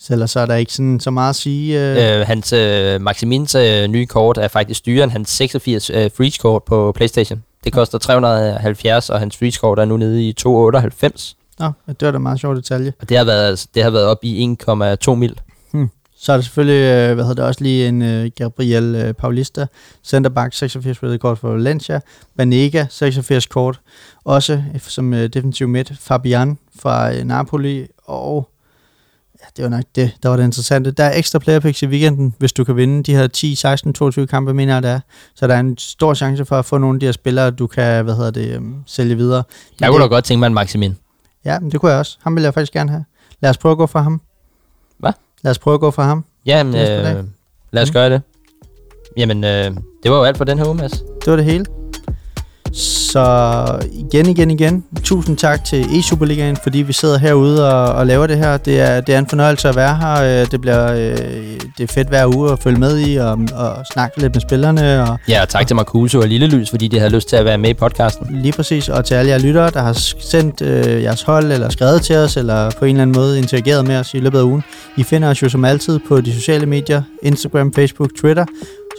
Så 0.01 0.13
ellers 0.13 0.31
så 0.31 0.39
er 0.39 0.45
der 0.45 0.55
ikke 0.55 0.73
sådan 0.73 0.99
så 0.99 1.11
meget 1.11 1.29
at 1.29 1.35
sige. 1.35 1.79
Øh, 1.81 2.19
Øh, 2.19 2.27
hans 2.27 2.53
øh, 2.53 3.01
Maximins 3.01 3.55
øh, 3.55 3.87
nye 3.87 4.05
kort 4.05 4.37
er 4.37 4.47
faktisk 4.47 4.85
dyrere 4.85 5.03
end 5.03 5.11
hans 5.11 5.29
86 5.29 5.89
øh, 5.89 6.11
freeze 6.17 6.37
kort 6.39 6.63
på 6.63 6.91
Playstation. 6.95 7.43
Det 7.63 7.73
koster 7.73 7.97
370, 7.97 9.09
og 9.09 9.19
hans 9.19 9.37
freeze 9.37 9.59
kort 9.59 9.79
er 9.79 9.85
nu 9.85 9.97
nede 9.97 10.27
i 10.29 10.33
298. 10.33 11.35
Nå, 11.59 11.71
det 11.87 12.01
var 12.01 12.11
da 12.11 12.17
en 12.17 12.23
meget 12.23 12.39
sjov 12.39 12.55
detalje. 12.55 12.93
Og 13.01 13.09
det 13.09 13.17
har 13.17 13.25
været, 13.25 13.49
altså, 13.49 13.67
det 13.75 13.83
har 13.83 13.89
været 13.89 14.05
op 14.05 14.19
i 14.23 14.55
1,2 15.07 15.15
mil. 15.15 15.35
Så 16.21 16.31
er 16.31 16.37
der 16.37 16.41
selvfølgelig, 16.41 16.81
øh, 16.81 17.13
hvad 17.13 17.23
hedder 17.23 17.33
det, 17.33 17.43
også 17.43 17.63
lige 17.63 17.87
en 17.87 18.01
øh, 18.01 18.31
Gabriel 18.35 18.95
øh, 18.95 19.13
Paulista, 19.13 19.65
centerback, 20.03 20.53
86 20.53 21.03
rated 21.03 21.19
kort 21.19 21.37
for 21.37 21.51
Valencia, 21.51 21.99
Banega, 22.37 22.85
86 22.89 23.45
kort, 23.45 23.79
også 24.23 24.63
som 24.79 25.13
øh, 25.13 25.27
defensiv 25.27 25.67
midt, 25.67 25.91
Fabian 25.99 26.57
fra 26.79 27.23
Napoli, 27.23 27.87
og 28.05 28.49
ja, 29.41 29.45
det 29.57 29.63
var 29.63 29.69
nok 29.69 29.83
det, 29.95 30.11
der 30.23 30.29
var 30.29 30.37
det 30.37 30.43
interessante. 30.43 30.91
Der 30.91 31.03
er 31.03 31.17
ekstra 31.17 31.39
player 31.39 31.59
picks 31.59 31.83
i 31.83 31.87
weekenden, 31.87 32.35
hvis 32.37 32.53
du 32.53 32.63
kan 32.63 32.75
vinde 32.75 33.03
de 33.03 33.15
her 33.15 33.27
10, 33.27 33.55
16, 33.55 33.93
22 33.93 34.27
kampe, 34.27 34.53
mener 34.53 34.73
jeg, 34.73 34.83
der 34.83 34.89
er. 34.89 34.99
Så 35.35 35.47
der 35.47 35.55
er 35.55 35.59
en 35.59 35.77
stor 35.77 36.13
chance 36.13 36.45
for 36.45 36.55
at 36.59 36.65
få 36.65 36.77
nogle 36.77 36.95
af 36.95 36.99
de 36.99 37.05
her 37.05 37.13
spillere, 37.13 37.51
du 37.51 37.67
kan, 37.67 38.03
hvad 38.03 38.15
hedder 38.15 38.31
det, 38.31 38.55
øh, 38.55 38.61
sælge 38.85 39.15
videre. 39.15 39.43
Jeg 39.79 39.89
kunne 39.89 40.01
da 40.01 40.07
godt 40.07 40.25
tænke 40.25 40.39
mig 40.39 40.47
en 40.47 40.53
Maximin. 40.53 40.97
Ja, 41.45 41.59
men 41.59 41.71
det 41.71 41.79
kunne 41.81 41.91
jeg 41.91 41.99
også. 41.99 42.17
Ham 42.21 42.35
vil 42.35 42.43
jeg 42.43 42.53
faktisk 42.53 42.73
gerne 42.73 42.89
have. 42.91 43.05
Lad 43.41 43.49
os 43.49 43.57
prøve 43.57 43.71
at 43.71 43.77
gå 43.77 43.85
for 43.87 43.99
ham. 43.99 44.21
Hvad? 44.97 45.11
Lad 45.41 45.51
os 45.51 45.59
prøve 45.59 45.73
at 45.73 45.79
gå 45.79 45.91
for 45.91 46.01
ham. 46.01 46.25
Jamen, 46.45 46.75
øh, 46.75 47.25
lad 47.71 47.83
os 47.83 47.89
Mm. 47.89 47.93
gøre 47.93 48.09
det. 48.09 48.21
Jamen, 49.17 49.43
øh, 49.43 49.71
det 50.03 50.11
var 50.11 50.17
jo 50.17 50.23
alt 50.23 50.37
for 50.37 50.43
den 50.43 50.57
her 50.57 50.65
uge, 50.67 50.75
Mads. 50.75 50.91
Det 50.91 51.27
var 51.27 51.35
det 51.35 51.45
hele. 51.45 51.65
Så 52.73 53.65
igen, 53.93 54.25
igen, 54.29 54.51
igen. 54.51 54.83
Tusind 55.03 55.37
tak 55.37 55.63
til 55.65 55.81
e-Superligaen, 55.83 56.55
fordi 56.63 56.77
vi 56.81 56.93
sidder 56.93 57.17
herude 57.17 57.73
og, 57.73 57.93
og 57.95 58.07
laver 58.07 58.27
det 58.27 58.37
her. 58.37 58.57
Det 58.57 58.79
er, 58.79 59.01
det 59.01 59.15
er 59.15 59.19
en 59.19 59.27
fornøjelse 59.27 59.69
at 59.69 59.75
være 59.75 59.95
her. 59.97 60.41
Øh, 60.41 60.47
Det, 60.51 60.61
bliver, 60.61 60.93
øh, 60.93 61.17
det 61.77 61.83
er 61.83 61.87
fedt 61.93 62.07
hver 62.07 62.35
uge 62.35 62.51
at 62.51 62.59
følge 62.59 62.79
med 62.79 62.99
i 63.07 63.15
og, 63.17 63.39
og 63.55 63.85
snakke 63.93 64.21
lidt 64.21 64.35
med 64.35 64.41
spillerne. 64.41 65.03
Og 65.09 65.17
Ja, 65.29 65.41
og 65.41 65.49
tak 65.49 65.67
til 65.67 65.75
Marcuse 65.75 66.17
og 66.19 66.27
Lille 66.27 66.47
Lys, 66.47 66.69
fordi 66.69 66.87
de 66.87 66.99
havde 66.99 67.11
lyst 67.11 67.29
til 67.29 67.35
at 67.35 67.45
være 67.45 67.57
med 67.57 67.69
i 67.69 67.73
podcasten. 67.73 68.27
lige 68.41 68.51
præcis. 68.51 68.89
Og 68.89 69.05
til 69.05 69.15
alle 69.15 69.31
jer 69.31 69.37
lyttere, 69.37 69.69
der 69.69 69.81
har 69.81 69.93
sendt 70.19 70.61
øh, 70.61 71.03
jeres 71.03 71.21
hold, 71.21 71.51
eller 71.51 71.69
skrevet 71.69 72.01
til 72.01 72.15
os, 72.15 72.37
eller 72.37 72.71
på 72.79 72.85
en 72.85 72.91
eller 72.95 73.01
anden 73.01 73.15
måde 73.15 73.37
interageret 73.37 73.87
med 73.87 73.95
os 73.97 74.13
i 74.13 74.17
løbet 74.19 74.39
af 74.39 74.43
ugen. 74.43 74.63
I 74.97 75.03
finder 75.03 75.29
os 75.29 75.41
jo 75.43 75.49
som 75.49 75.65
altid 75.65 75.99
på 76.07 76.21
de 76.21 76.33
sociale 76.33 76.65
medier. 76.65 77.01
Instagram, 77.23 77.73
Facebook, 77.73 78.09
Twitter. 78.21 78.45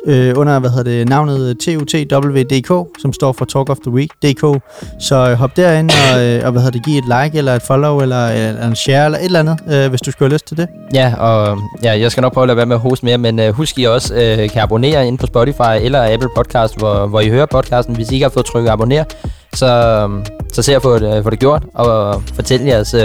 øh, 0.06 0.32
under 0.36 0.58
hvad 0.58 0.70
hedder 0.70 0.90
det, 0.90 1.08
navnet 1.08 1.58
TUTWDK, 1.58 2.72
som 2.98 3.12
står 3.12 3.32
for 3.32 3.44
Talk 3.60 3.70
of 3.70 3.78
the 3.82 3.90
Week 3.90 4.10
DK. 4.22 4.62
Så 4.98 5.16
øh, 5.30 5.32
hop 5.36 5.56
derind 5.56 5.90
og, 6.14 6.24
øh, 6.24 6.44
og 6.44 6.52
hvad 6.52 6.62
hedder 6.62 6.78
det, 6.78 6.84
giv 6.84 6.98
et 6.98 7.04
like 7.04 7.38
eller 7.38 7.54
et 7.54 7.62
follow 7.62 8.00
eller, 8.00 8.28
eller 8.28 8.66
en 8.68 8.76
share 8.76 9.04
eller 9.04 9.18
et 9.18 9.24
eller 9.24 9.40
andet, 9.40 9.58
øh, 9.70 9.90
hvis 9.90 10.00
du 10.00 10.10
skulle 10.10 10.28
have 10.28 10.34
lyst 10.34 10.46
til 10.46 10.56
det. 10.56 10.68
Ja, 10.94 11.14
og 11.18 11.58
ja, 11.82 12.00
jeg 12.00 12.10
skal 12.10 12.20
nok 12.20 12.32
prøve 12.32 12.42
at 12.44 12.48
lade 12.48 12.56
være 12.56 12.66
med 12.66 12.76
at 12.76 12.80
hoste 12.80 13.06
mere, 13.06 13.18
men 13.18 13.38
uh, 13.38 13.48
husk 13.48 13.78
I 13.78 13.84
også 13.84 14.14
uh, 14.14 14.50
kan 14.50 14.62
abonnere 14.62 15.06
ind 15.06 15.18
på 15.18 15.26
Spotify 15.26 15.76
eller 15.80 16.14
Apple 16.14 16.28
Podcast, 16.36 16.78
hvor, 16.78 17.06
hvor 17.06 17.20
I 17.20 17.28
hører 17.28 17.46
podcasten. 17.46 17.94
Hvis 17.94 18.10
I 18.10 18.14
ikke 18.14 18.24
har 18.24 18.30
fået 18.30 18.46
trykket 18.46 18.70
abonner, 18.70 19.04
så, 19.54 20.08
så 20.52 20.62
se 20.62 20.76
at 20.76 20.82
få 20.82 20.98
det, 20.98 21.24
få 21.24 21.30
det 21.30 21.38
gjort, 21.38 21.62
og 21.74 22.22
fortæl 22.34 22.60
jeres, 22.60 22.94
uh, 22.94 23.00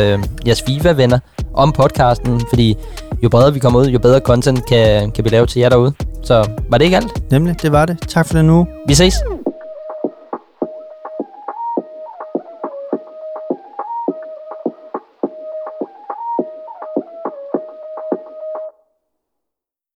jeres 0.47 0.63
FIFA-venner 0.67 1.19
om 1.53 1.71
podcasten, 1.71 2.41
fordi 2.49 2.75
jo 3.23 3.29
bredere 3.29 3.53
vi 3.53 3.59
kommer 3.59 3.79
ud, 3.79 3.85
jo 3.85 3.99
bedre 3.99 4.19
content 4.19 4.65
kan, 4.65 5.11
kan 5.11 5.23
vi 5.23 5.29
lave 5.29 5.45
til 5.45 5.59
jer 5.59 5.69
derude. 5.69 5.93
Så 6.23 6.49
var 6.69 6.77
det 6.77 6.85
ikke 6.85 6.97
alt? 6.97 7.31
Nemlig, 7.31 7.61
det 7.61 7.71
var 7.71 7.85
det. 7.85 7.97
Tak 8.07 8.27
for 8.27 8.33
den 8.33 8.49
uge. 8.49 8.67
Vi 8.87 8.93
ses! 8.93 9.34